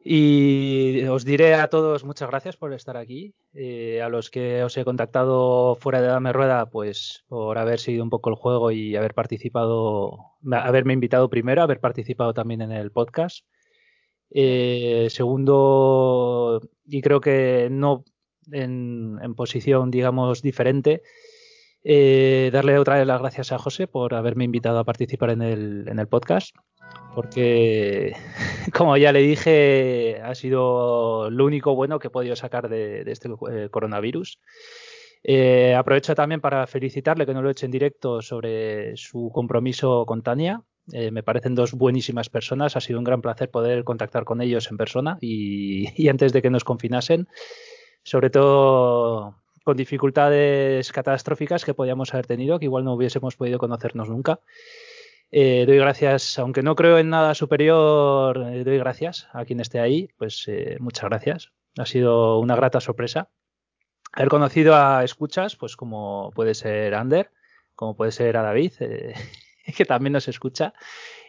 Y 0.02 1.02
os 1.04 1.26
diré 1.26 1.54
a 1.54 1.68
todos 1.68 2.04
muchas 2.04 2.30
gracias 2.30 2.56
por 2.56 2.72
estar 2.72 2.96
aquí. 2.96 3.34
Eh, 3.52 4.00
a 4.00 4.08
los 4.08 4.30
que 4.30 4.64
os 4.64 4.76
he 4.78 4.84
contactado 4.84 5.74
fuera 5.76 6.00
de 6.00 6.08
Dame 6.08 6.32
Rueda, 6.32 6.70
pues 6.70 7.24
por 7.28 7.58
haber 7.58 7.80
seguido 7.80 8.04
un 8.04 8.10
poco 8.10 8.30
el 8.30 8.36
juego 8.36 8.70
y 8.70 8.96
haber 8.96 9.12
participado, 9.12 10.36
haberme 10.52 10.94
invitado 10.94 11.28
primero, 11.28 11.62
haber 11.62 11.80
participado 11.80 12.32
también 12.32 12.62
en 12.62 12.72
el 12.72 12.90
podcast. 12.92 13.44
Eh, 14.30 15.08
segundo, 15.10 16.60
y 16.86 17.02
creo 17.02 17.20
que 17.20 17.68
no 17.70 18.04
en, 18.50 19.18
en 19.20 19.34
posición, 19.34 19.90
digamos, 19.90 20.40
diferente, 20.40 21.02
eh, 21.82 22.50
darle 22.52 22.78
otra 22.78 22.98
vez 22.98 23.06
las 23.06 23.20
gracias 23.20 23.52
a 23.52 23.58
José 23.58 23.86
por 23.86 24.14
haberme 24.14 24.44
invitado 24.44 24.78
a 24.78 24.84
participar 24.84 25.30
en 25.30 25.42
el, 25.42 26.08
podcast, 26.08 26.54
porque, 27.14 28.14
como 28.76 28.96
ya 28.96 29.12
le 29.12 29.20
dije, 29.20 30.20
ha 30.22 30.34
sido 30.34 31.30
lo 31.30 31.44
único 31.46 31.74
bueno 31.74 31.98
que 31.98 32.08
he 32.08 32.10
podido 32.10 32.36
sacar 32.36 32.68
de, 32.68 33.02
este 33.06 33.28
eh, 33.50 33.68
coronavirus. 33.70 34.38
Eh, 35.22 35.74
aprovecho 35.74 36.14
también 36.14 36.40
para 36.40 36.66
felicitarle, 36.66 37.26
que 37.26 37.34
no 37.34 37.42
lo 37.42 37.48
he 37.48 37.52
hecho 37.52 37.66
en 37.66 37.72
directo, 37.72 38.20
sobre 38.20 38.96
su 38.96 39.30
compromiso 39.32 40.04
con 40.06 40.22
Tania. 40.22 40.62
Me 40.86 41.22
parecen 41.22 41.54
dos 41.54 41.72
buenísimas 41.72 42.30
personas. 42.30 42.74
Ha 42.74 42.80
sido 42.80 42.98
un 42.98 43.04
gran 43.04 43.22
placer 43.22 43.48
poder 43.48 43.84
contactar 43.84 44.24
con 44.24 44.40
ellos 44.40 44.68
en 44.72 44.76
persona 44.76 45.18
y 45.20 45.86
antes 46.08 46.32
de 46.32 46.42
que 46.42 46.50
nos 46.50 46.64
confinasen. 46.64 47.28
Sobre 48.02 48.30
todo 48.30 49.39
con 49.64 49.76
dificultades 49.76 50.92
catastróficas 50.92 51.64
que 51.64 51.74
podíamos 51.74 52.12
haber 52.14 52.26
tenido, 52.26 52.58
que 52.58 52.64
igual 52.66 52.84
no 52.84 52.94
hubiésemos 52.94 53.36
podido 53.36 53.58
conocernos 53.58 54.08
nunca. 54.08 54.40
Eh, 55.32 55.64
doy 55.66 55.78
gracias, 55.78 56.38
aunque 56.38 56.62
no 56.62 56.74
creo 56.74 56.98
en 56.98 57.10
nada 57.10 57.34
superior, 57.34 58.48
eh, 58.52 58.64
doy 58.64 58.78
gracias 58.78 59.28
a 59.32 59.44
quien 59.44 59.60
esté 59.60 59.80
ahí. 59.80 60.08
Pues 60.16 60.44
eh, 60.48 60.76
muchas 60.80 61.08
gracias. 61.08 61.52
Ha 61.78 61.86
sido 61.86 62.38
una 62.38 62.56
grata 62.56 62.80
sorpresa. 62.80 63.30
Haber 64.12 64.28
conocido 64.28 64.74
a 64.74 65.04
escuchas, 65.04 65.54
pues 65.56 65.76
como 65.76 66.32
puede 66.34 66.54
ser 66.54 66.94
Ander, 66.94 67.30
como 67.76 67.96
puede 67.96 68.10
ser 68.10 68.36
a 68.36 68.42
David, 68.42 68.72
que 69.76 69.84
también 69.84 70.14
nos 70.14 70.26
escucha. 70.26 70.74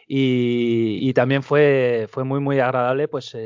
Y, 0.08 0.98
y, 1.00 1.14
también 1.14 1.44
fue, 1.44 2.08
fue 2.10 2.24
muy, 2.24 2.40
muy 2.40 2.58
agradable 2.58 3.06
pues 3.06 3.36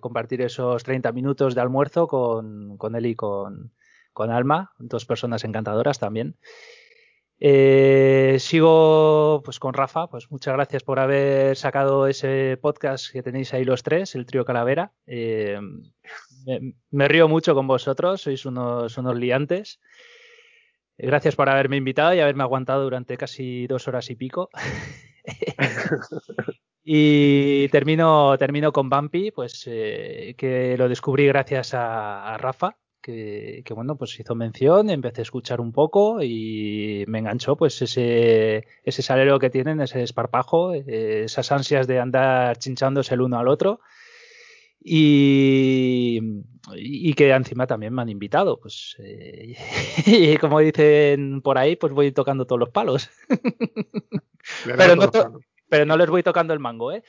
compartir 0.00 0.42
esos 0.42 0.82
30 0.82 1.12
minutos 1.12 1.54
de 1.54 1.60
almuerzo 1.60 2.08
con, 2.08 2.76
con 2.76 2.96
él 2.96 3.06
y 3.06 3.14
con, 3.14 3.72
con 4.12 4.30
Alma, 4.30 4.72
dos 4.78 5.06
personas 5.06 5.44
encantadoras 5.44 5.98
también. 5.98 6.36
Eh, 7.44 8.36
sigo 8.38 9.42
pues 9.44 9.58
con 9.58 9.74
Rafa, 9.74 10.06
pues 10.06 10.30
muchas 10.30 10.54
gracias 10.54 10.84
por 10.84 11.00
haber 11.00 11.56
sacado 11.56 12.06
ese 12.06 12.56
podcast 12.62 13.10
que 13.10 13.24
tenéis 13.24 13.52
ahí 13.52 13.64
los 13.64 13.82
tres, 13.82 14.14
el 14.14 14.26
trío 14.26 14.44
Calavera. 14.44 14.92
Eh, 15.06 15.58
me, 16.46 16.74
me, 16.92 17.08
río 17.08 17.26
mucho 17.26 17.56
con 17.56 17.66
vosotros, 17.66 18.22
sois 18.22 18.46
unos, 18.46 18.96
unos 18.96 19.16
liantes. 19.16 19.80
Gracias 20.96 21.34
por 21.34 21.48
haberme 21.48 21.78
invitado 21.78 22.14
y 22.14 22.20
haberme 22.20 22.44
aguantado 22.44 22.84
durante 22.84 23.16
casi 23.16 23.66
dos 23.66 23.88
horas 23.88 24.08
y 24.10 24.14
pico. 24.14 24.48
y 26.84 27.68
termino, 27.70 28.38
termino 28.38 28.72
con 28.72 28.88
Bumpy, 28.88 29.32
pues 29.32 29.64
eh, 29.66 30.36
que 30.38 30.76
lo 30.78 30.88
descubrí 30.88 31.26
gracias 31.26 31.74
a, 31.74 32.34
a 32.34 32.38
Rafa, 32.38 32.76
que, 33.02 33.62
que, 33.64 33.74
bueno, 33.74 33.96
pues 33.96 34.18
hizo 34.18 34.34
mención, 34.34 34.88
empecé 34.88 35.20
a 35.20 35.22
escuchar 35.22 35.60
un 35.60 35.72
poco 35.72 36.22
y 36.22 37.04
me 37.08 37.18
enganchó 37.18 37.56
pues 37.56 37.82
ese, 37.82 38.66
ese 38.84 39.02
salero 39.02 39.38
que 39.38 39.50
tienen, 39.50 39.80
ese 39.80 39.98
desparpajo, 39.98 40.72
eh, 40.72 41.24
esas 41.24 41.52
ansias 41.52 41.86
de 41.86 41.98
andar 41.98 42.56
chinchándose 42.58 43.14
el 43.14 43.20
uno 43.20 43.38
al 43.38 43.48
otro. 43.48 43.80
Y, 44.84 46.20
y, 46.74 47.14
que 47.14 47.30
encima 47.30 47.68
también 47.68 47.94
me 47.94 48.02
han 48.02 48.08
invitado, 48.08 48.58
pues 48.58 48.96
eh, 48.98 49.56
y 50.06 50.36
como 50.38 50.58
dicen 50.58 51.40
por 51.40 51.58
ahí, 51.58 51.76
pues 51.76 51.92
voy 51.92 52.10
tocando 52.10 52.46
todos 52.46 52.58
los 52.58 52.70
palos. 52.70 53.10
pero, 54.64 54.96
no 54.96 55.08
to 55.10 55.40
pero 55.68 55.86
no 55.86 55.96
les 55.96 56.10
voy 56.10 56.22
tocando 56.22 56.52
el 56.52 56.58
mango, 56.58 56.90
¿eh? 56.92 57.04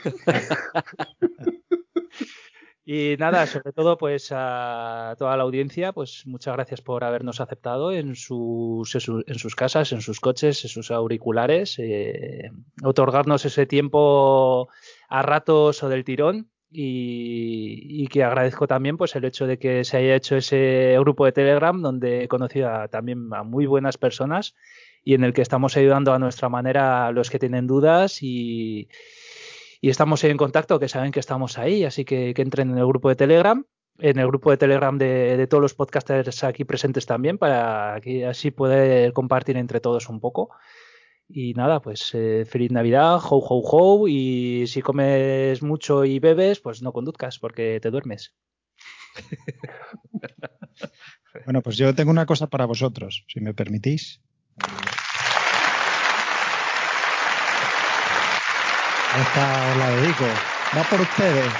Y 2.86 3.16
nada, 3.18 3.46
sobre 3.46 3.72
todo, 3.72 3.96
pues 3.96 4.28
a 4.30 5.14
toda 5.18 5.36
la 5.38 5.44
audiencia, 5.44 5.92
pues 5.92 6.26
muchas 6.26 6.54
gracias 6.54 6.82
por 6.82 7.02
habernos 7.02 7.40
aceptado 7.40 7.92
en 7.92 8.14
sus, 8.14 8.94
en 8.94 9.38
sus 9.38 9.54
casas, 9.54 9.92
en 9.92 10.02
sus 10.02 10.20
coches, 10.20 10.62
en 10.64 10.68
sus 10.68 10.90
auriculares, 10.90 11.78
eh, 11.78 12.50
otorgarnos 12.82 13.46
ese 13.46 13.64
tiempo 13.64 14.68
a 15.08 15.22
ratos 15.22 15.82
o 15.82 15.88
del 15.88 16.04
tirón. 16.04 16.50
Y, 16.76 18.08
que 18.08 18.24
agradezco 18.24 18.66
también 18.66 18.96
pues 18.96 19.14
el 19.14 19.24
hecho 19.24 19.46
de 19.46 19.58
que 19.58 19.84
se 19.84 19.96
haya 19.96 20.16
hecho 20.16 20.36
ese 20.36 20.96
grupo 20.98 21.24
de 21.24 21.30
Telegram 21.30 21.80
donde 21.80 22.24
he 22.24 22.28
conocido 22.28 22.68
a, 22.68 22.88
también 22.88 23.28
a 23.32 23.44
muy 23.44 23.66
buenas 23.66 23.96
personas 23.96 24.56
y 25.04 25.14
en 25.14 25.22
el 25.22 25.32
que 25.32 25.42
estamos 25.42 25.76
ayudando 25.76 26.12
a 26.12 26.18
nuestra 26.18 26.48
manera 26.48 27.06
a 27.06 27.12
los 27.12 27.30
que 27.30 27.38
tienen 27.38 27.68
dudas 27.68 28.22
y, 28.22 28.88
y 29.84 29.90
estamos 29.90 30.24
en 30.24 30.38
contacto, 30.38 30.80
que 30.80 30.88
saben 30.88 31.12
que 31.12 31.20
estamos 31.20 31.58
ahí, 31.58 31.84
así 31.84 32.06
que, 32.06 32.32
entren 32.34 32.70
en 32.70 32.78
el 32.78 32.86
grupo 32.86 33.10
de 33.10 33.16
Telegram, 33.16 33.66
en 33.98 34.18
el 34.18 34.26
grupo 34.28 34.50
de 34.50 34.56
Telegram 34.56 34.96
de, 34.96 35.36
de, 35.36 35.46
todos 35.46 35.60
los 35.60 35.74
podcasters 35.74 36.42
aquí 36.42 36.64
presentes 36.64 37.04
también, 37.04 37.36
para 37.36 38.00
que 38.00 38.24
así 38.24 38.50
poder 38.50 39.12
compartir 39.12 39.58
entre 39.58 39.80
todos 39.80 40.08
un 40.08 40.20
poco. 40.20 40.48
Y 41.28 41.52
nada, 41.52 41.82
pues 41.82 42.14
eh, 42.14 42.46
feliz 42.48 42.72
Navidad, 42.72 43.16
ho, 43.16 43.36
ho, 43.36 43.60
ho, 43.62 44.08
y 44.08 44.66
si 44.68 44.80
comes 44.80 45.62
mucho 45.62 46.06
y 46.06 46.18
bebes, 46.18 46.60
pues 46.60 46.80
no 46.80 46.94
conduzcas 46.94 47.38
porque 47.38 47.78
te 47.82 47.90
duermes. 47.90 48.34
bueno, 51.44 51.60
pues 51.60 51.76
yo 51.76 51.94
tengo 51.94 52.10
una 52.10 52.24
cosa 52.24 52.46
para 52.46 52.64
vosotros, 52.64 53.26
si 53.28 53.40
me 53.40 53.52
permitís. 53.52 54.22
Esta 59.16 59.70
os 59.70 59.76
la 59.76 59.90
dedico. 59.90 60.24
Va 60.76 60.82
por 60.90 61.00
ustedes. 61.00 61.52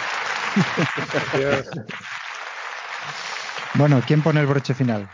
bueno, 3.74 4.02
¿quién 4.05 4.23
pone 4.23 4.41
el 4.41 4.47
broche 4.47 4.74
final? 4.74 5.08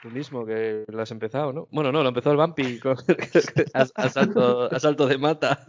Tú 0.00 0.08
mismo, 0.10 0.46
que 0.46 0.84
lo 0.88 1.02
has 1.02 1.10
empezado, 1.10 1.52
¿no? 1.52 1.68
Bueno, 1.70 1.92
no, 1.92 2.02
lo 2.02 2.08
empezó 2.08 2.30
el 2.30 2.38
Vampi 2.38 2.78
con 2.78 2.96
asalto, 3.74 4.72
asalto 4.74 5.06
de 5.06 5.18
mata. 5.18 5.62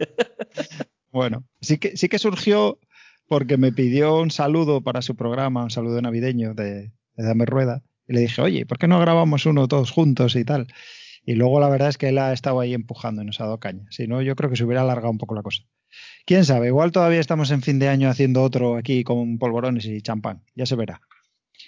bueno, 1.12 1.44
sí 1.60 1.76
que, 1.76 1.94
sí 1.98 2.08
que 2.08 2.18
surgió 2.18 2.78
porque 3.28 3.58
me 3.58 3.70
pidió 3.70 4.16
un 4.16 4.30
saludo 4.30 4.80
para 4.80 5.02
su 5.02 5.14
programa, 5.14 5.64
un 5.64 5.70
saludo 5.70 6.00
navideño 6.00 6.54
de, 6.54 6.90
de 7.16 7.24
Dame 7.24 7.44
Rueda. 7.44 7.82
Y 8.08 8.14
le 8.14 8.20
dije, 8.20 8.40
oye, 8.40 8.64
¿por 8.64 8.78
qué 8.78 8.88
no 8.88 8.98
grabamos 8.98 9.44
uno 9.44 9.68
todos 9.68 9.90
juntos 9.90 10.36
y 10.36 10.44
tal? 10.46 10.68
Y 11.26 11.34
luego 11.34 11.60
la 11.60 11.68
verdad 11.68 11.88
es 11.88 11.98
que 11.98 12.08
él 12.08 12.18
ha 12.18 12.32
estado 12.32 12.60
ahí 12.60 12.74
empujando 12.74 13.22
y 13.22 13.24
nos 13.24 13.40
ha 13.40 13.44
dado 13.44 13.58
caña. 13.58 13.86
Si 13.90 14.06
no, 14.06 14.20
yo 14.22 14.36
creo 14.36 14.50
que 14.50 14.56
se 14.56 14.64
hubiera 14.64 14.82
alargado 14.82 15.10
un 15.10 15.18
poco 15.18 15.34
la 15.34 15.42
cosa. 15.42 15.62
Quién 16.26 16.44
sabe, 16.44 16.68
igual 16.68 16.92
todavía 16.92 17.20
estamos 17.20 17.50
en 17.50 17.62
fin 17.62 17.78
de 17.78 17.88
año 17.88 18.08
haciendo 18.08 18.42
otro 18.42 18.76
aquí 18.76 19.04
con 19.04 19.38
polvorones 19.38 19.86
y 19.86 20.00
champán. 20.02 20.42
Ya 20.54 20.66
se 20.66 20.76
verá. 20.76 21.00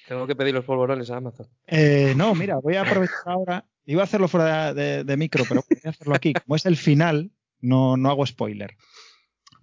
Tengo 0.09 0.26
que 0.26 0.36
pedir 0.36 0.55
los 0.55 0.65
polvorones 0.65 1.10
a 1.10 1.17
Amazon. 1.17 1.49
Eh, 1.67 2.15
no, 2.17 2.35
mira, 2.35 2.59
voy 2.59 2.76
a 2.76 2.83
aprovechar 2.83 3.23
ahora. 3.26 3.65
Iba 3.85 4.02
a 4.02 4.05
hacerlo 4.05 4.28
fuera 4.28 4.75
de, 4.75 4.83
de, 4.83 5.05
de, 5.05 5.17
micro, 5.17 5.44
pero 5.49 5.65
voy 5.68 5.81
a 5.85 5.91
hacerlo 5.91 6.15
aquí. 6.15 6.33
Como 6.33 6.57
es 6.57 6.67
el 6.67 6.76
final, 6.76 7.31
no, 7.60 7.97
no 7.97 8.10
hago 8.10 8.26
spoiler. 8.26 8.76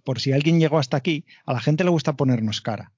Por 0.02 0.20
si 0.20 0.32
alguien 0.32 0.58
llegó 0.58 0.78
hasta 0.78 0.96
aquí, 0.96 1.24
a 1.46 1.52
la 1.52 1.60
gente 1.60 1.84
le 1.84 1.90
gusta 1.90 2.14
ponernos 2.14 2.60
cara. 2.60 2.92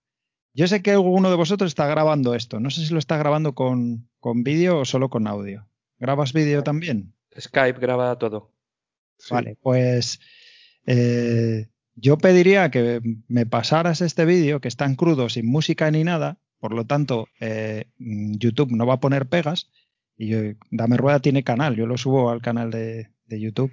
Yo 0.54 0.66
sé 0.66 0.82
que 0.82 0.92
alguno 0.92 1.30
de 1.30 1.36
vosotros 1.36 1.68
está 1.68 1.86
grabando 1.86 2.34
esto. 2.34 2.60
No 2.60 2.70
sé 2.70 2.84
si 2.86 2.92
lo 2.92 2.98
está 2.98 3.16
grabando 3.16 3.54
con, 3.54 4.08
con 4.20 4.42
vídeo 4.42 4.78
o 4.78 4.84
solo 4.84 5.10
con 5.10 5.26
audio. 5.26 5.68
¿Grabas 5.98 6.32
vídeo 6.32 6.62
también? 6.62 7.14
Skype 7.38 7.80
graba 7.80 8.18
todo. 8.18 8.52
Sí. 9.18 9.32
Vale, 9.32 9.56
pues 9.60 10.20
eh, 10.86 11.68
yo 11.94 12.18
pediría 12.18 12.70
que 12.70 13.00
me 13.28 13.46
pasaras 13.46 14.00
este 14.00 14.24
vídeo 14.24 14.60
que 14.60 14.68
está 14.68 14.84
en 14.84 14.94
crudo, 14.94 15.28
sin 15.28 15.46
música 15.46 15.90
ni 15.90 16.04
nada. 16.04 16.38
Por 16.58 16.72
lo 16.72 16.86
tanto, 16.86 17.28
eh, 17.40 17.86
YouTube 17.98 18.72
no 18.72 18.86
va 18.86 18.94
a 18.94 19.00
poner 19.00 19.26
pegas. 19.26 19.70
Y 20.16 20.28
yo, 20.28 20.38
Dame 20.70 20.96
Rueda 20.96 21.20
tiene 21.20 21.44
canal, 21.44 21.76
yo 21.76 21.86
lo 21.86 21.98
subo 21.98 22.30
al 22.30 22.40
canal 22.40 22.70
de, 22.70 23.10
de, 23.26 23.40
YouTube. 23.40 23.70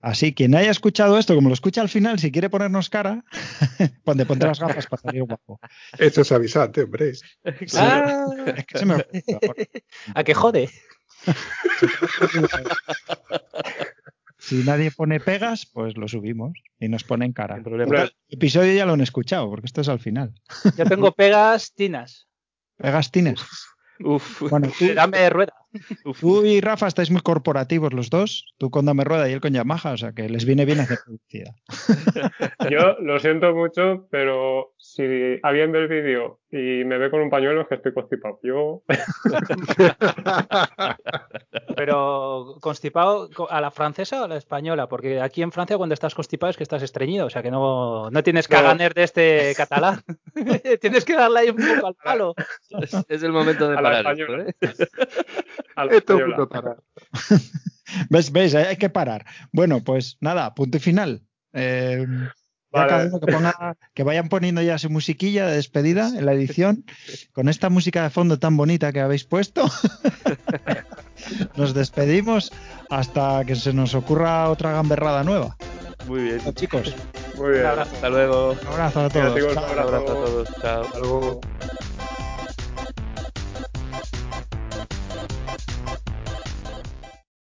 Así, 0.00 0.32
quien 0.32 0.54
haya 0.54 0.70
escuchado 0.70 1.18
esto, 1.18 1.34
como 1.34 1.48
lo 1.48 1.54
escucha 1.54 1.80
al 1.80 1.88
final, 1.88 2.18
si 2.20 2.30
quiere 2.30 2.48
ponernos 2.48 2.88
cara, 2.88 3.24
ponte, 4.04 4.24
ponte 4.26 4.46
las 4.46 4.60
gafas 4.60 4.86
para 4.86 5.02
salir 5.02 5.24
guapo. 5.24 5.60
Esto 5.98 6.20
es 6.20 6.32
avisante, 6.32 6.82
hombre. 6.82 7.12
Ah, 7.76 8.26
es 8.56 8.64
que 8.64 8.78
se 8.78 8.86
me... 8.86 9.04
¿A 10.14 10.24
qué 10.24 10.34
jode? 10.34 10.70
Si 14.38 14.64
nadie 14.64 14.90
pone 14.90 15.20
pegas, 15.20 15.66
pues 15.66 15.96
lo 15.96 16.08
subimos 16.08 16.52
y 16.78 16.88
nos 16.88 17.04
ponen 17.04 17.32
cara. 17.32 17.56
El 17.56 18.12
episodio 18.28 18.74
ya 18.74 18.86
lo 18.86 18.94
han 18.94 19.00
escuchado, 19.00 19.48
porque 19.48 19.66
esto 19.66 19.80
es 19.80 19.88
al 19.88 20.00
final. 20.00 20.34
Yo 20.76 20.84
tengo 20.84 21.12
pegas 21.12 21.72
tinas. 21.74 22.28
¿Pegas 22.76 23.10
tinas? 23.10 23.40
Uf, 24.00 24.42
bueno, 24.48 24.70
tú, 24.78 24.86
dame 24.94 25.28
rueda. 25.30 25.54
Tú 26.20 26.44
y 26.44 26.60
Rafa 26.60 26.86
estáis 26.86 27.10
muy 27.10 27.20
corporativos 27.20 27.92
los 27.92 28.10
dos. 28.10 28.54
Tú 28.58 28.70
con 28.70 28.86
Dame 28.86 29.04
Rueda 29.04 29.28
y 29.28 29.32
él 29.32 29.40
con 29.40 29.52
Yamaha, 29.52 29.92
o 29.92 29.96
sea 29.96 30.12
que 30.12 30.28
les 30.28 30.44
viene 30.44 30.64
bien 30.64 30.80
hacer 30.80 30.98
publicidad. 31.04 31.54
Yo 32.70 32.96
lo 33.00 33.18
siento 33.18 33.54
mucho, 33.54 34.06
pero 34.10 34.72
si 34.76 35.38
alguien 35.42 35.72
ve 35.72 35.80
el 35.80 35.88
vídeo 35.88 36.40
y 36.50 36.84
me 36.84 36.98
ve 36.98 37.10
con 37.10 37.20
un 37.20 37.30
pañuelo 37.30 37.60
es 37.60 37.68
que 37.68 37.76
estoy 37.76 37.94
constipado. 37.94 38.40
Yo. 38.42 38.82
pero 41.76 42.56
constipado 42.60 43.28
a 43.48 43.60
la 43.60 43.70
francesa 43.70 44.22
o 44.22 44.24
a 44.24 44.28
la 44.28 44.36
española, 44.36 44.88
porque 44.88 45.20
aquí 45.20 45.42
en 45.42 45.52
Francia 45.52 45.76
cuando 45.76 45.94
estás 45.94 46.14
constipado 46.14 46.50
es 46.50 46.56
que 46.56 46.64
estás 46.64 46.82
estreñido, 46.82 47.26
o 47.26 47.30
sea 47.30 47.42
que 47.42 47.50
no, 47.50 48.10
no 48.10 48.22
tienes 48.22 48.48
caganer 48.48 48.94
de 48.94 49.04
este 49.04 49.54
catalán. 49.56 50.02
tienes 50.80 51.04
que 51.04 51.14
darle 51.14 51.40
ahí 51.40 51.50
un 51.50 51.56
poco 51.56 51.86
al 51.86 51.94
palo. 51.94 52.34
Es, 52.80 52.94
es 53.08 53.22
el 53.22 53.32
momento 53.32 53.68
de 53.68 53.78
a 53.78 53.82
parar. 53.82 54.04
La 54.04 54.12
española. 54.12 54.44
¿eh? 54.48 54.54
Esto 55.90 56.18
es 56.18 56.24
punto 56.24 56.48
parar. 56.48 56.76
¿Ves? 58.10 58.30
¿Ves? 58.32 58.54
Hay 58.54 58.76
que 58.76 58.90
parar. 58.90 59.24
Bueno, 59.52 59.82
pues 59.82 60.16
nada, 60.20 60.54
punto 60.54 60.76
y 60.76 60.80
final. 60.80 61.22
Eh, 61.52 62.06
Ya 62.08 62.32
Vale. 62.72 62.88
cada 62.88 63.04
uno 63.06 63.20
que, 63.20 63.32
ponga, 63.32 63.76
que 63.94 64.02
vayan 64.04 64.28
poniendo 64.28 64.62
ya 64.62 64.78
su 64.78 64.90
musiquilla 64.90 65.46
de 65.48 65.56
despedida 65.56 66.06
en 66.16 66.24
la 66.24 66.32
edición, 66.34 66.84
con 67.32 67.48
esta 67.48 67.68
música 67.68 68.04
de 68.04 68.10
fondo 68.10 68.38
tan 68.38 68.56
bonita 68.56 68.92
que 68.92 69.00
habéis 69.00 69.24
puesto. 69.24 69.64
nos 71.56 71.74
despedimos 71.74 72.52
hasta 72.88 73.44
que 73.44 73.56
se 73.56 73.72
nos 73.72 73.94
ocurra 73.94 74.48
otra 74.50 74.72
gamberrada 74.72 75.24
nueva. 75.24 75.56
Muy 76.06 76.22
bien. 76.22 76.40
Chicos, 76.54 76.94
Muy 77.36 77.50
bien. 77.54 77.66
Hasta 77.66 78.08
luego. 78.08 78.52
un 78.52 78.66
abrazo 78.68 79.00
a 79.00 79.08
todos. 79.08 79.34
chicos, 79.34 79.54
Chao. 79.54 79.64
un 79.64 79.72
Un 79.72 79.78
abrazo 79.78 80.12
a 80.12 80.14
todos. 80.14 80.48
Chao. 80.62 80.82
Hasta 80.82 80.98
luego. 81.00 81.40